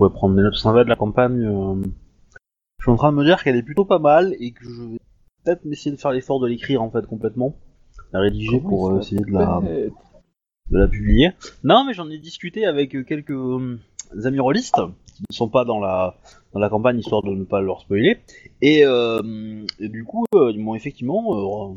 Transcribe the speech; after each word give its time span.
pourrais 0.00 0.12
prendre 0.12 0.34
des 0.34 0.42
notes. 0.42 0.54
Ça 0.54 0.72
va 0.72 0.82
de 0.84 0.88
la 0.88 0.96
campagne. 0.96 1.44
euh, 1.44 1.74
Je 2.78 2.84
suis 2.84 2.90
en 2.90 2.96
train 2.96 3.12
de 3.12 3.16
me 3.18 3.24
dire 3.24 3.42
qu'elle 3.42 3.56
est 3.56 3.62
plutôt 3.62 3.84
pas 3.84 3.98
mal 3.98 4.34
et 4.40 4.52
que 4.52 4.64
je 4.64 4.82
vais 4.82 4.98
peut-être 5.44 5.66
essayer 5.66 5.94
de 5.94 6.00
faire 6.00 6.12
l'effort 6.12 6.40
de 6.40 6.46
l'écrire 6.48 6.82
en 6.82 6.90
fait 6.90 7.06
complètement, 7.06 7.54
la 8.12 8.20
rédiger 8.20 8.60
pour 8.60 8.90
euh, 8.90 9.00
essayer 9.00 9.20
de 9.20 9.30
la, 9.30 9.60
de 10.70 10.78
la 10.78 10.88
publier. 10.88 11.32
Non, 11.64 11.84
mais 11.86 11.92
j'en 11.92 12.08
ai 12.08 12.18
discuté 12.18 12.64
avec 12.64 12.96
euh, 12.96 13.02
quelques 13.04 13.38
amis 14.24 14.40
rôlistes 14.40 14.80
qui 15.16 15.24
ne 15.28 15.34
sont 15.34 15.48
pas 15.50 15.64
dans 15.66 15.80
la 15.80 16.16
dans 16.54 16.60
la 16.60 16.70
campagne 16.70 16.98
histoire 16.98 17.22
de 17.22 17.30
ne 17.30 17.44
pas 17.44 17.60
leur 17.60 17.80
spoiler. 17.82 18.20
Et, 18.62 18.84
euh, 18.86 19.64
et 19.78 19.88
du 19.90 20.04
coup, 20.04 20.24
ils 20.32 20.58
m'ont 20.58 20.74
effectivement 20.74 21.76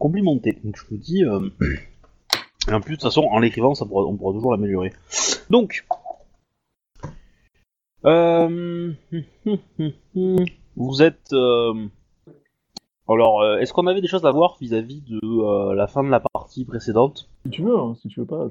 complimenté. 0.00 0.58
Donc 0.64 0.76
je 0.76 0.92
me 0.94 0.98
dis. 1.00 1.22
et 1.22 2.72
en 2.72 2.80
plus, 2.80 2.94
de 2.96 2.96
toute 2.96 3.02
façon, 3.04 3.22
en 3.30 3.38
l'écrivant, 3.38 3.74
ça 3.74 3.86
pourra, 3.86 4.04
on 4.06 4.16
pourra 4.16 4.32
toujours 4.32 4.50
l'améliorer. 4.50 4.92
Donc. 5.50 5.84
Euh, 8.04 8.92
vous 10.76 11.02
êtes. 11.02 11.32
euh, 11.32 11.86
alors, 13.08 13.42
euh, 13.42 13.58
est-ce 13.58 13.72
qu'on 13.72 13.86
avait 13.86 14.00
des 14.00 14.08
choses 14.08 14.24
à 14.24 14.30
voir 14.30 14.56
vis-à-vis 14.60 15.02
de 15.02 15.20
euh, 15.22 15.74
la 15.74 15.86
fin 15.86 16.02
de 16.02 16.08
la 16.08 16.20
partie 16.20 16.64
précédente 16.64 17.28
Si 17.44 17.50
tu 17.50 17.62
veux, 17.62 17.76
hein, 17.78 17.94
si 18.00 18.08
tu 18.08 18.20
veux 18.20 18.26
pas. 18.26 18.46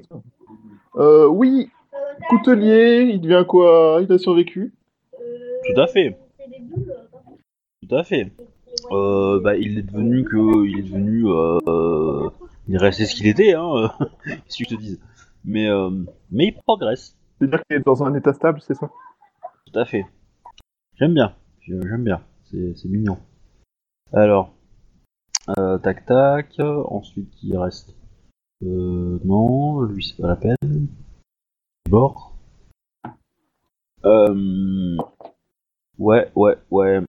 Euh, 0.96 1.26
oui, 1.26 1.70
coutelier, 2.28 3.10
il 3.12 3.20
devient 3.20 3.44
quoi? 3.46 4.00
Il 4.02 4.12
a 4.12 4.18
survécu? 4.18 4.72
Tout 5.12 5.80
à 5.80 5.86
fait. 5.86 6.18
Tout 7.88 7.94
à 7.96 8.04
fait. 8.04 8.32
Euh, 8.90 9.40
bah, 9.40 9.56
il 9.56 9.78
est 9.78 9.82
devenu 9.82 10.24
que, 10.24 10.66
il 10.66 10.78
est 10.78 10.82
devenu, 10.82 11.26
il 12.68 12.76
restait 12.78 13.06
ce 13.06 13.14
qu'il 13.14 13.26
était, 13.26 13.54
hein. 13.54 13.90
si 14.48 14.64
je 14.64 14.68
te 14.74 14.80
dise? 14.80 15.00
Mais, 15.44 15.68
euh, 15.68 15.90
mais 16.30 16.46
il 16.46 16.54
progresse. 16.54 17.16
C'est-à-dire 17.38 17.62
qu'il 17.64 17.76
est 17.76 17.84
dans 17.84 18.04
un 18.04 18.14
état 18.14 18.32
stable, 18.32 18.60
c'est 18.60 18.74
ça? 18.74 18.90
Tout 19.72 19.78
à 19.78 19.84
fait. 19.84 20.04
J'aime 20.96 21.14
bien. 21.14 21.34
J'aime 21.60 22.04
bien. 22.04 22.20
C'est, 22.44 22.84
mignon. 22.84 23.16
Alors, 24.12 24.52
euh, 25.58 25.78
tac 25.78 26.04
tac. 26.04 26.56
Ensuite, 26.60 27.30
qui 27.30 27.56
reste 27.56 27.94
euh, 28.64 29.18
Non, 29.24 29.80
lui 29.82 30.04
c'est 30.04 30.20
pas 30.20 30.28
la 30.28 30.36
peine. 30.36 30.88
Bord. 31.88 32.34
Euh, 34.04 34.96
ouais, 35.98 36.30
ouais, 36.34 36.56
ouais. 36.70 37.00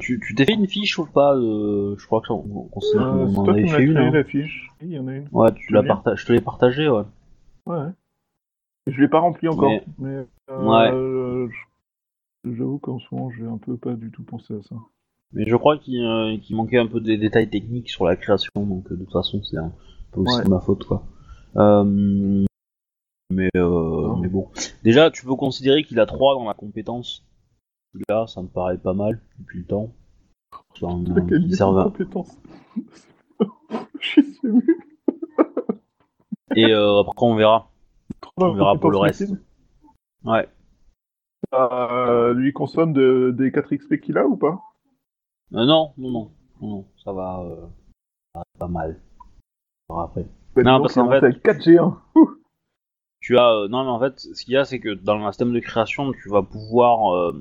Tu, 0.00 0.20
t'es 0.36 0.44
fait 0.44 0.54
une 0.54 0.68
fiche 0.68 0.98
ou 0.98 1.06
pas 1.06 1.34
euh, 1.34 1.96
Je 1.98 2.06
crois 2.06 2.20
que 2.20 2.32
on, 2.32 2.42
qu'on 2.68 2.80
s'est- 2.80 2.96
Euh, 2.96 3.00
on 3.00 3.36
en 3.36 3.48
avait 3.48 3.66
fait 3.66 3.82
une. 3.82 3.96
hein. 3.96 4.10
la 4.10 4.24
fiche. 4.24 4.70
Oui, 4.80 4.88
il 4.88 4.92
y 4.94 4.98
en 4.98 5.08
a 5.08 5.14
une. 5.14 5.28
Ouais, 5.32 5.52
tu 5.54 5.72
l'as 5.72 5.82
partagé. 5.82 6.16
Je 6.20 6.26
te 6.26 6.32
l'ai 6.32 6.40
partagé, 6.40 6.88
ouais. 6.88 7.04
Ouais. 7.66 7.88
Je 8.86 9.00
l'ai 9.00 9.08
pas 9.08 9.18
rempli 9.20 9.48
encore, 9.48 9.68
Mais- 9.70 9.84
mais, 9.98 10.26
Ouais. 10.54 10.90
euh, 10.92 11.48
j'avoue 12.44 12.78
qu'en 12.78 12.98
ce 12.98 13.06
moment, 13.12 13.30
j'ai 13.30 13.46
un 13.46 13.58
peu 13.58 13.76
pas 13.76 13.94
du 13.94 14.10
tout 14.10 14.22
pensé 14.22 14.54
à 14.54 14.62
ça. 14.62 14.76
Mais 15.32 15.44
je 15.46 15.56
crois 15.56 15.76
qu'il 15.78 16.00
euh, 16.02 16.36
manquait 16.50 16.78
un 16.78 16.86
peu 16.86 17.00
des 17.00 17.18
détails 17.18 17.50
techniques 17.50 17.90
sur 17.90 18.06
la 18.06 18.16
création, 18.16 18.50
donc 18.56 18.90
euh, 18.90 18.96
de 18.96 19.04
toute 19.04 19.12
façon 19.12 19.42
c'est 19.42 19.58
un 19.58 19.72
peu 20.12 20.20
aussi 20.20 20.38
Ouais. 20.38 20.44
de 20.44 20.48
ma 20.48 20.60
faute 20.60 20.84
quoi. 20.84 21.02
Euh, 21.56 22.44
mais 23.30 23.50
euh, 23.56 24.14
mais 24.20 24.28
bon, 24.28 24.48
déjà 24.82 25.10
tu 25.10 25.26
peux 25.26 25.34
considérer 25.34 25.82
qu'il 25.84 26.00
a 26.00 26.06
3 26.06 26.34
dans 26.34 26.44
la 26.46 26.54
compétence. 26.54 27.24
Là, 28.08 28.26
ça 28.26 28.40
me 28.42 28.48
paraît 28.48 28.78
pas 28.78 28.94
mal 28.94 29.20
depuis 29.38 29.58
le 29.60 29.64
temps. 29.66 29.92
Enfin, 30.80 31.02
La 31.08 31.14
qualité 31.20 31.40
qui 31.40 31.48
de 31.50 31.56
servent 31.56 31.78
à- 31.78 31.84
compétence. 31.84 32.30
Je 34.00 34.08
suis 34.22 34.22
ému. 34.44 34.78
Et 36.56 36.72
euh, 36.72 37.00
après 37.00 37.14
on 37.26 37.34
verra. 37.34 37.70
On 38.38 38.52
verra 38.54 38.76
pour 38.78 38.90
le 38.90 38.98
reste. 38.98 39.30
Ouais. 40.24 40.48
Euh, 41.54 42.34
lui 42.34 42.52
consomme 42.52 42.92
de, 42.92 43.34
des 43.36 43.50
4 43.50 43.74
XP 43.74 44.00
qu'il 44.00 44.18
a 44.18 44.26
ou 44.26 44.36
pas? 44.36 44.60
Euh, 45.54 45.64
non, 45.64 45.92
non, 45.96 46.10
non, 46.10 46.30
non, 46.60 46.84
ça 47.02 47.12
va, 47.12 47.40
euh, 47.42 47.66
ça 48.34 48.40
va 48.40 48.44
pas 48.58 48.68
mal. 48.68 49.00
Après. 49.88 50.26
Non, 50.56 50.80
parce 50.80 50.94
qu'en 50.94 51.08
fait- 51.08 51.24
avec 51.24 51.42
4 51.42 51.60
G1. 51.62 51.96
Tu 53.20 53.36
as 53.38 53.50
euh, 53.50 53.68
non 53.68 53.82
mais 53.82 53.90
en 53.90 53.98
fait 53.98 54.20
ce 54.20 54.44
qu'il 54.44 54.54
y 54.54 54.56
a 54.56 54.64
c'est 54.64 54.78
que 54.78 54.94
dans 54.94 55.16
un 55.16 55.32
système 55.32 55.52
de 55.52 55.58
création 55.58 56.12
tu 56.12 56.28
vas 56.28 56.42
pouvoir 56.42 57.32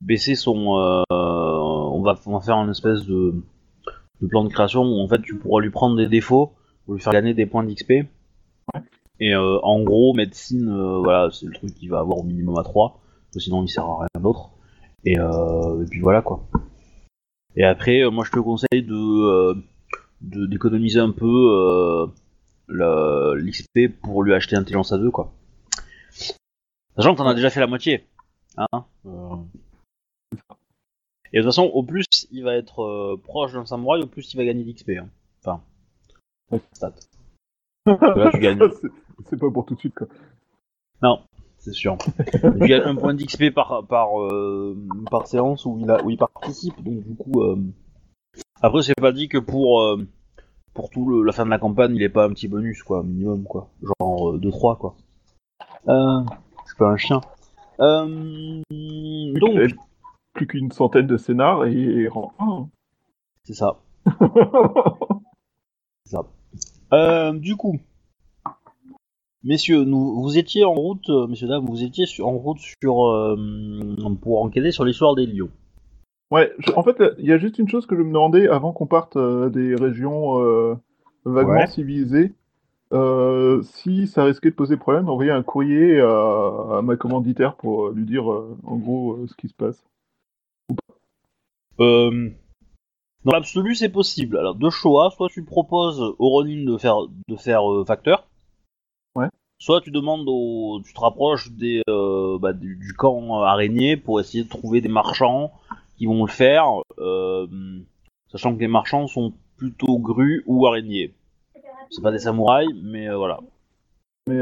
baisser 0.00 0.34
son 0.34 0.56
on 1.10 2.02
va 2.02 2.18
on 2.26 2.32
va 2.32 2.40
faire 2.40 2.56
une 2.56 2.70
espèce 2.70 3.06
de, 3.06 3.34
de 4.20 4.26
plan 4.26 4.42
de 4.42 4.48
création 4.48 4.82
où 4.82 5.00
en 5.00 5.06
fait 5.06 5.22
tu 5.22 5.36
pourras 5.38 5.62
lui 5.62 5.70
prendre 5.70 5.96
des 5.96 6.08
défauts 6.08 6.52
lui 6.88 7.00
faire 7.00 7.12
gagner 7.12 7.32
des 7.32 7.46
points 7.46 7.62
d'XP 7.62 7.92
et 9.20 9.36
en 9.36 9.82
gros 9.84 10.14
médecine 10.14 10.68
voilà 11.02 11.30
c'est 11.30 11.46
le 11.46 11.52
truc 11.54 11.74
qui 11.74 11.86
va 11.86 12.00
avoir 12.00 12.18
au 12.18 12.24
minimum 12.24 12.58
à 12.58 12.64
3 12.64 12.90
parce 12.90 13.07
que 13.38 13.44
sinon 13.44 13.62
il 13.62 13.68
sert 13.68 13.84
à 13.84 13.98
rien 14.00 14.20
d'autre 14.22 14.50
et, 15.04 15.18
euh, 15.18 15.82
et 15.82 15.86
puis 15.86 16.00
voilà 16.00 16.22
quoi 16.22 16.44
et 17.56 17.64
après 17.64 18.00
euh, 18.02 18.10
moi 18.10 18.24
je 18.24 18.30
te 18.32 18.38
conseille 18.40 18.82
de 18.82 18.94
euh, 18.94 19.54
d'économiser 20.20 20.98
un 21.00 21.12
peu 21.12 22.10
l'XP 22.68 24.00
pour 24.02 24.22
lui 24.22 24.34
acheter 24.34 24.56
intelligence 24.56 24.92
à 24.92 24.98
2 24.98 25.10
quoi. 25.10 25.32
Sachant 26.96 27.12
que 27.12 27.18
t'en 27.18 27.26
as 27.28 27.34
déjà 27.34 27.48
fait 27.50 27.60
la 27.60 27.68
moitié. 27.68 28.04
Hein. 28.56 28.84
Et 31.32 31.38
de 31.38 31.42
toute 31.42 31.44
façon, 31.50 31.64
au 31.72 31.82
plus 31.84 32.04
il 32.32 32.42
va 32.42 32.54
être 32.56 32.82
euh, 32.82 33.16
proche 33.22 33.52
d'un 33.52 33.64
samouraï, 33.66 34.02
au 34.02 34.06
plus 34.06 34.32
il 34.32 34.36
va 34.36 34.44
gagner 34.44 34.64
d'XP. 34.64 34.90
Hein. 34.98 35.08
Enfin, 35.44 35.62
stat. 36.72 36.94
Là, 37.86 38.30
tu 38.32 38.40
gagnes. 38.40 38.58
Ça, 38.58 38.70
c'est- 38.82 38.88
C'est 39.30 39.36
pas 39.38 39.50
pour 39.50 39.64
tout 39.66 39.74
de 39.74 39.80
suite, 39.80 39.94
quoi. 39.94 40.06
Non, 41.02 41.22
c'est 41.68 41.74
sûr. 41.74 41.96
tu 42.60 42.66
gagnes 42.66 42.82
un 42.82 42.96
point 42.96 43.14
d'XP 43.14 43.50
par, 43.54 43.84
par, 43.86 44.20
euh, 44.22 44.76
par 45.10 45.26
séance 45.26 45.64
où 45.66 45.78
il, 45.80 45.90
a, 45.90 46.02
où 46.02 46.10
il 46.10 46.16
participe, 46.16 46.82
donc 46.82 47.02
du 47.04 47.14
coup. 47.14 47.42
euh, 47.42 47.56
Après, 48.62 48.82
c'est 48.82 48.94
pas 48.94 49.12
dit 49.12 49.28
que 49.28 49.38
pour, 49.38 49.82
euh, 49.82 50.06
pour 50.74 50.90
tout 50.90 51.06
le, 51.08 51.22
la 51.22 51.32
fin 51.32 51.44
de 51.44 51.50
la 51.50 51.58
campagne, 51.58 51.94
il 51.94 52.02
est 52.02 52.08
pas 52.08 52.24
un 52.24 52.30
petit 52.30 52.48
bonus, 52.48 52.82
quoi, 52.82 53.02
minimum, 53.02 53.44
quoi. 53.44 53.68
Genre 53.82 54.30
euh, 54.34 54.38
2-3, 54.38 54.78
quoi. 54.78 54.96
Euh, 55.88 56.20
je 56.64 56.68
suis 56.70 56.78
pas 56.78 56.88
un 56.88 56.96
chien. 56.96 57.20
Euh, 57.80 58.62
donc, 58.70 59.58
Plus 60.34 60.46
qu'une 60.46 60.70
centaine 60.72 61.06
de 61.06 61.16
scénars 61.16 61.66
et, 61.66 61.72
et 61.74 62.08
rang 62.08 62.32
1. 62.38 62.68
c'est 63.44 63.54
ça. 63.54 63.78
c'est 66.04 66.10
ça. 66.12 66.22
Euh, 66.92 67.32
du 67.32 67.56
coup, 67.56 67.78
messieurs, 69.44 69.84
nous, 69.84 70.20
vous 70.20 70.38
étiez 70.38 70.64
en 70.64 70.72
route, 70.74 71.08
euh, 71.10 71.26
messieurs 71.26 71.48
dames, 71.48 71.64
vous 71.66 71.82
étiez 71.84 72.06
sur- 72.06 72.26
en 72.28 72.36
route 72.38 72.58
sur 72.82 73.06
euh, 73.06 73.36
pour 74.20 74.42
enquêter 74.42 74.70
sur 74.72 74.84
l'histoire 74.84 75.14
des 75.14 75.26
lions. 75.26 75.50
Ouais, 76.30 76.52
je- 76.58 76.72
en 76.72 76.82
fait, 76.82 77.02
il 77.18 77.24
y 77.26 77.32
a 77.32 77.38
juste 77.38 77.58
une 77.58 77.68
chose 77.68 77.86
que 77.86 77.96
je 77.96 78.02
me 78.02 78.08
demandais 78.08 78.48
avant 78.48 78.72
qu'on 78.72 78.86
parte 78.86 79.16
euh, 79.16 79.48
des 79.48 79.74
régions 79.74 80.42
euh, 80.42 80.74
vaguement 81.24 81.54
Ouais. 81.60 81.66
civilisées. 81.66 82.32
Euh, 82.92 83.60
si 83.62 84.06
ça 84.06 84.24
risquait 84.24 84.48
de 84.50 84.54
poser 84.54 84.76
problème, 84.78 85.04
d'envoyer 85.06 85.30
un 85.30 85.42
courrier 85.42 86.00
à, 86.00 86.78
à 86.78 86.82
ma 86.82 86.96
commanditaire 86.96 87.54
pour 87.56 87.88
euh, 87.88 87.92
lui 87.94 88.04
dire 88.06 88.30
euh, 88.32 88.56
en 88.64 88.76
gros 88.76 89.12
euh, 89.14 89.26
ce 89.26 89.34
qui 89.34 89.48
se 89.48 89.54
passe. 89.54 89.84
Euh, 91.80 92.30
dans 93.24 93.32
l'absolu, 93.32 93.74
c'est 93.74 93.88
possible. 93.90 94.38
Alors, 94.38 94.54
deux 94.54 94.70
choix. 94.70 95.10
Soit 95.10 95.28
tu 95.28 95.44
proposes 95.44 96.00
au 96.18 96.28
Ronin 96.28 96.64
de 96.64 96.76
faire, 96.78 96.96
de 97.28 97.36
faire 97.36 97.70
euh, 97.70 97.84
facteur. 97.84 98.27
Ouais. 99.14 99.28
Soit 99.58 99.80
tu 99.80 99.90
demandes 99.90 100.24
au, 100.28 100.80
tu 100.84 100.94
te 100.94 101.00
rapproches 101.00 101.50
des, 101.50 101.82
euh, 101.88 102.38
bah, 102.38 102.52
du, 102.52 102.76
du 102.76 102.92
camp 102.94 103.42
araignée 103.42 103.96
pour 103.96 104.20
essayer 104.20 104.44
de 104.44 104.48
trouver 104.48 104.80
des 104.80 104.88
marchands 104.88 105.52
qui 105.96 106.06
vont 106.06 106.24
le 106.24 106.30
faire, 106.30 106.66
euh, 106.98 107.46
sachant 108.30 108.54
que 108.54 108.60
les 108.60 108.68
marchands 108.68 109.08
sont 109.08 109.32
plutôt 109.56 109.98
grues 109.98 110.44
ou 110.46 110.66
araignées. 110.66 111.12
C'est 111.90 112.02
pas 112.02 112.12
des 112.12 112.20
samouraïs, 112.20 112.70
mais 112.82 113.08
euh, 113.08 113.16
voilà. 113.16 113.40
Mais 114.28 114.38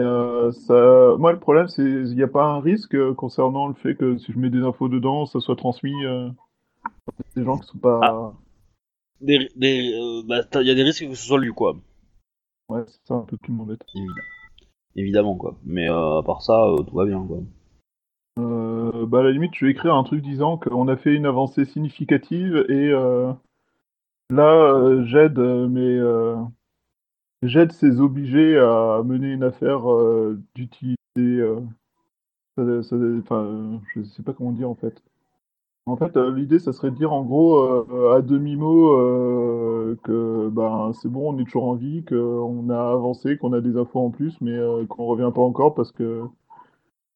ça... 0.53 1.15
moi, 1.17 1.33
le 1.33 1.39
problème, 1.39 1.69
c'est 1.69 1.83
il 1.83 2.15
n'y 2.15 2.23
a 2.23 2.29
pas 2.29 2.45
un 2.45 2.61
risque 2.61 2.97
concernant 3.15 3.69
le 3.69 3.75
fait 3.75 3.95
que 3.95 4.19
si 4.19 4.33
je 4.33 4.39
mets 4.39 4.51
des 4.51 4.63
infos 4.63 4.89
dedans, 4.89 5.27
ça 5.27 5.41
soit 5.41 5.57
transmis 5.57 5.95
des 7.37 7.45
gens 7.45 7.59
qui 7.59 7.69
sont 7.69 7.79
pas. 7.79 8.01
Ah. 8.03 8.33
Des, 9.21 9.49
des, 9.57 10.23
bah, 10.27 10.41
y 10.61 10.71
a 10.71 10.75
des 10.75 10.83
risques 10.83 11.09
que 11.09 11.15
ce 11.15 11.27
soit 11.27 11.39
lui, 11.39 11.53
quoi. 11.53 11.77
Ouais, 12.69 12.83
c'est 12.87 13.07
ça 13.07 13.15
un 13.15 13.21
peu 13.21 13.37
qui 13.43 13.53
m'embête. 13.53 13.81
Évidemment. 13.95 14.17
Évidemment, 14.97 15.37
quoi. 15.37 15.57
Mais 15.65 15.89
euh, 15.89 16.19
à 16.19 16.23
part 16.23 16.43
ça, 16.43 16.65
euh, 16.65 16.83
tout 16.83 16.97
va 16.97 17.05
bien, 17.05 17.25
quoi. 17.25 17.39
Euh, 18.39 19.07
bah, 19.07 19.21
à 19.21 19.23
la 19.23 19.31
limite, 19.31 19.55
je 19.55 19.67
vais 19.67 19.73
écrire 19.73 19.95
un 19.95 20.05
truc 20.05 20.23
disant 20.23 20.57
qu'on 20.57 20.89
a 20.89 20.97
fait 20.97 21.15
une 21.15 21.27
avancée 21.27 21.65
significative 21.65 22.65
et 22.69 22.91
là, 24.31 24.53
euh, 24.53 25.05
j'aide 25.05 25.39
euh, 25.39 26.37
j'aide 27.43 27.73
ces 27.73 28.01
obligés 28.01 28.59
à 28.59 29.03
mener 29.05 29.33
une 29.33 29.45
affaire 29.45 29.85
d'utilité. 30.55 30.97
enfin, 32.59 33.81
je 33.95 34.03
sais 34.03 34.23
pas 34.23 34.33
comment 34.33 34.53
dire 34.53 34.71
en 34.71 34.75
fait. 34.75 35.03
En 35.87 35.97
fait, 35.97 36.17
l'idée, 36.17 36.59
ça 36.59 36.73
serait 36.73 36.91
de 36.91 36.97
dire 36.97 37.13
en 37.13 37.23
gros 37.23 38.11
à 38.13 38.21
demi-mot 38.21 38.91
euh, 39.87 39.97
que 40.05 40.49
ben 40.51 40.93
c'est 40.95 41.09
bon, 41.09 41.33
on 41.35 41.39
est 41.39 41.45
toujours 41.45 41.65
en 41.69 41.75
vie, 41.75 42.05
qu'on 42.05 42.69
a 42.71 42.93
avancé, 42.93 43.37
qu'on 43.39 43.53
a 43.53 43.61
des 43.61 43.77
infos 43.77 44.01
en 44.01 44.11
plus, 44.11 44.37
mais 44.41 44.53
euh, 44.53 44.85
qu'on 44.87 45.07
revient 45.07 45.31
pas 45.35 45.43
encore 45.43 45.75
parce 45.75 45.93
que 45.93 46.23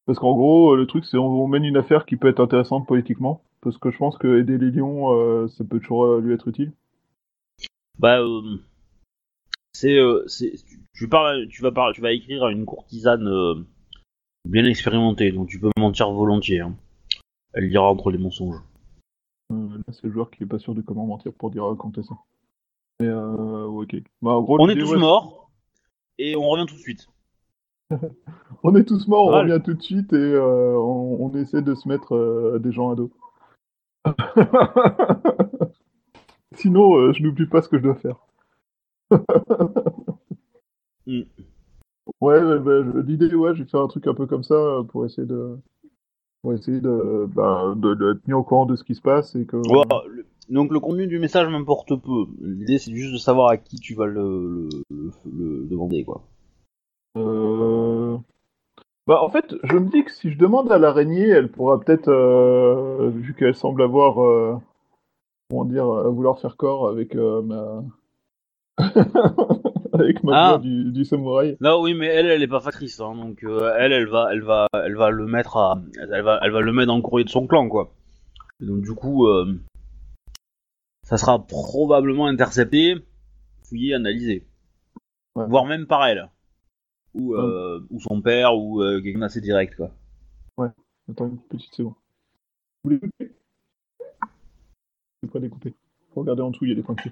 Parce 0.05 0.19
qu'en 0.19 0.33
gros, 0.33 0.75
le 0.75 0.87
truc, 0.87 1.05
c'est 1.05 1.17
on, 1.17 1.43
on 1.43 1.47
mène 1.47 1.63
une 1.63 1.77
affaire 1.77 2.05
qui 2.05 2.17
peut 2.17 2.27
être 2.27 2.39
intéressante 2.41 2.87
politiquement. 2.87 3.41
Parce 3.61 3.77
que 3.77 3.91
je 3.91 3.97
pense 3.97 4.17
que 4.17 4.39
aider 4.39 4.57
les 4.57 4.71
lions, 4.71 5.13
euh, 5.13 5.47
ça 5.47 5.63
peut 5.63 5.79
toujours 5.79 6.05
euh, 6.05 6.19
lui 6.19 6.33
être 6.33 6.47
utile. 6.47 6.71
Bah, 7.99 8.19
euh, 8.19 8.57
c'est, 9.73 9.95
euh, 9.97 10.25
tu 10.93 11.07
parles, 11.07 11.47
tu 11.47 11.61
vas 11.61 11.71
parler, 11.71 11.93
tu 11.93 12.01
vas 12.01 12.11
écrire 12.11 12.43
à 12.43 12.51
une 12.51 12.65
courtisane 12.65 13.27
euh, 13.27 13.55
bien 14.49 14.65
expérimentée, 14.65 15.31
donc 15.31 15.47
tu 15.47 15.59
peux 15.59 15.69
mentir 15.77 16.11
volontiers. 16.11 16.61
hein. 16.61 16.75
Elle 17.53 17.69
lira 17.69 17.91
entre 17.91 18.09
les 18.09 18.17
mensonges. 18.17 18.61
Euh, 19.53 19.77
là, 19.77 19.93
c'est 19.93 20.05
le 20.07 20.11
joueur 20.11 20.31
qui 20.31 20.43
est 20.43 20.47
pas 20.47 20.57
sûr 20.57 20.73
de 20.73 20.81
comment 20.81 21.05
mentir 21.05 21.31
pour 21.33 21.51
dire 21.51 21.65
raconter 21.65 22.01
ça. 22.01 22.15
Mais 23.01 23.07
euh, 23.07 23.65
ok. 23.65 23.95
Bah, 24.21 24.31
en 24.31 24.41
gros, 24.43 24.57
On 24.59 24.69
est 24.69 24.75
tous 24.75 24.91
ouais, 24.91 24.99
morts 24.99 25.49
et 26.19 26.35
on 26.35 26.47
revient 26.47 26.67
tout 26.67 26.75
de 26.75 26.79
suite. 26.79 27.07
On 28.63 28.75
est 28.75 28.83
tous 28.83 29.07
morts, 29.07 29.25
on 29.25 29.39
revient 29.39 29.59
tout 29.63 29.73
de 29.73 29.81
suite 29.81 30.13
et 30.13 30.15
euh, 30.15 30.77
on, 30.77 31.17
on 31.19 31.35
essaie 31.35 31.63
de 31.63 31.73
se 31.73 31.89
mettre 31.89 32.15
euh, 32.15 32.59
des 32.59 32.71
gens 32.71 32.91
à 32.91 32.95
dos. 32.95 33.09
Sinon, 36.53 36.95
euh, 36.95 37.11
je 37.11 37.23
n'oublie 37.23 37.47
pas 37.47 37.63
ce 37.63 37.69
que 37.69 37.77
je 37.79 37.83
dois 37.83 37.95
faire. 37.95 38.17
Mm. 41.07 41.21
Ouais, 42.21 42.59
bah, 42.59 42.81
l'idée, 43.07 43.33
ouais, 43.33 43.55
je 43.55 43.63
vais 43.63 43.69
faire 43.69 43.81
un 43.81 43.87
truc 43.87 44.05
un 44.05 44.13
peu 44.13 44.27
comme 44.27 44.43
ça 44.43 44.83
pour 44.89 45.03
essayer 45.03 45.25
de, 45.25 45.57
pour 46.43 46.53
essayer 46.53 46.79
de, 46.79 47.27
bah, 47.33 47.73
de, 47.75 47.95
de 47.95 48.11
être 48.11 48.27
mis 48.27 48.35
au 48.35 48.43
courant 48.43 48.67
de 48.67 48.75
ce 48.75 48.83
qui 48.83 48.93
se 48.93 49.01
passe 49.01 49.33
et 49.35 49.47
que. 49.47 49.57
Le- 49.57 50.25
donc 50.49 50.71
le 50.71 50.79
contenu 50.79 51.07
du 51.07 51.19
message 51.19 51.47
m'importe 51.49 51.95
peu. 51.95 52.25
L'idée 52.41 52.77
c'est 52.77 52.93
juste 52.95 53.13
de 53.13 53.17
savoir 53.17 53.49
à 53.49 53.57
qui 53.57 53.77
tu 53.77 53.93
vas 53.95 54.05
le, 54.05 54.67
le, 54.89 55.11
le- 55.25 55.59
le 55.61 55.65
demander 55.67 56.03
quoi. 56.03 56.21
Euh, 57.17 58.17
Bah, 59.07 59.21
en 59.23 59.29
fait, 59.29 59.55
je 59.63 59.77
me 59.77 59.89
dis 59.89 60.03
que 60.03 60.11
si 60.11 60.31
je 60.31 60.37
demande 60.37 60.71
à 60.71 60.77
l'araignée, 60.77 61.27
elle 61.27 61.49
pourra 61.49 61.79
peut-être, 61.79 62.07
euh, 62.09 63.09
vu 63.09 63.33
qu'elle 63.33 63.55
semble 63.55 63.81
avoir, 63.81 64.21
euh, 64.23 64.55
comment 65.49 65.65
dire, 65.65 65.85
vouloir 66.11 66.39
faire 66.39 66.55
corps 66.55 66.87
avec 66.87 67.15
ma, 67.15 67.83
avec 69.93 70.23
ma 70.23 70.53
Ah. 70.53 70.57
du, 70.57 70.91
du 70.91 71.03
samouraï. 71.05 71.57
Là 71.59 71.77
oui 71.79 71.93
mais 71.93 72.07
elle 72.07 72.27
elle 72.27 72.41
est 72.43 72.47
pas 72.47 72.59
factrice 72.61 72.99
hein, 72.99 73.13
donc 73.15 73.43
euh, 73.43 73.73
elle 73.77 73.91
elle 73.91 74.07
va 74.07 74.29
elle 74.31 74.41
va 74.43 74.67
elle 74.73 74.95
va 74.95 75.09
le 75.09 75.25
mettre 75.27 75.57
à 75.57 75.79
elle 76.11 76.23
va 76.23 76.39
elle 76.41 76.51
va 76.51 76.61
le 76.61 76.71
mettre 76.71 76.87
dans 76.87 76.95
le 76.95 77.01
courrier 77.01 77.25
de 77.25 77.29
son 77.29 77.45
clan 77.47 77.67
quoi. 77.67 77.91
Et 78.61 78.65
donc 78.65 78.81
du 78.81 78.93
coup 78.93 79.27
euh, 79.27 79.45
ça 81.11 81.17
sera 81.17 81.45
probablement 81.45 82.27
intercepté, 82.27 82.95
fouillé, 83.63 83.93
analysé, 83.93 84.47
Ouais. 85.35 85.45
voire 85.47 85.65
même 85.65 85.85
par 85.85 86.05
elle 86.05 86.29
ou 87.13 87.35
euh, 87.35 87.85
ou 87.89 87.99
son 87.99 88.21
père 88.21 88.55
ou 88.57 88.81
euh, 88.81 89.01
quelqu'un 89.01 89.19
d'assez 89.19 89.41
direct 89.41 89.75
quoi. 89.75 89.91
Attends 91.09 91.27
une 91.27 91.37
petite 91.37 91.73
seconde. 91.73 91.95
Vous 92.83 92.89
voulez 92.91 92.99
couper? 92.99 93.31
Je 95.21 95.27
vais 95.27 95.31
pas 95.33 95.39
découper. 95.39 95.73
Faut 96.13 96.21
regarder 96.21 96.41
en 96.43 96.51
dessous, 96.51 96.63
il 96.63 96.69
y 96.69 96.71
a 96.71 96.75
des 96.75 96.81
pointures. 96.83 97.11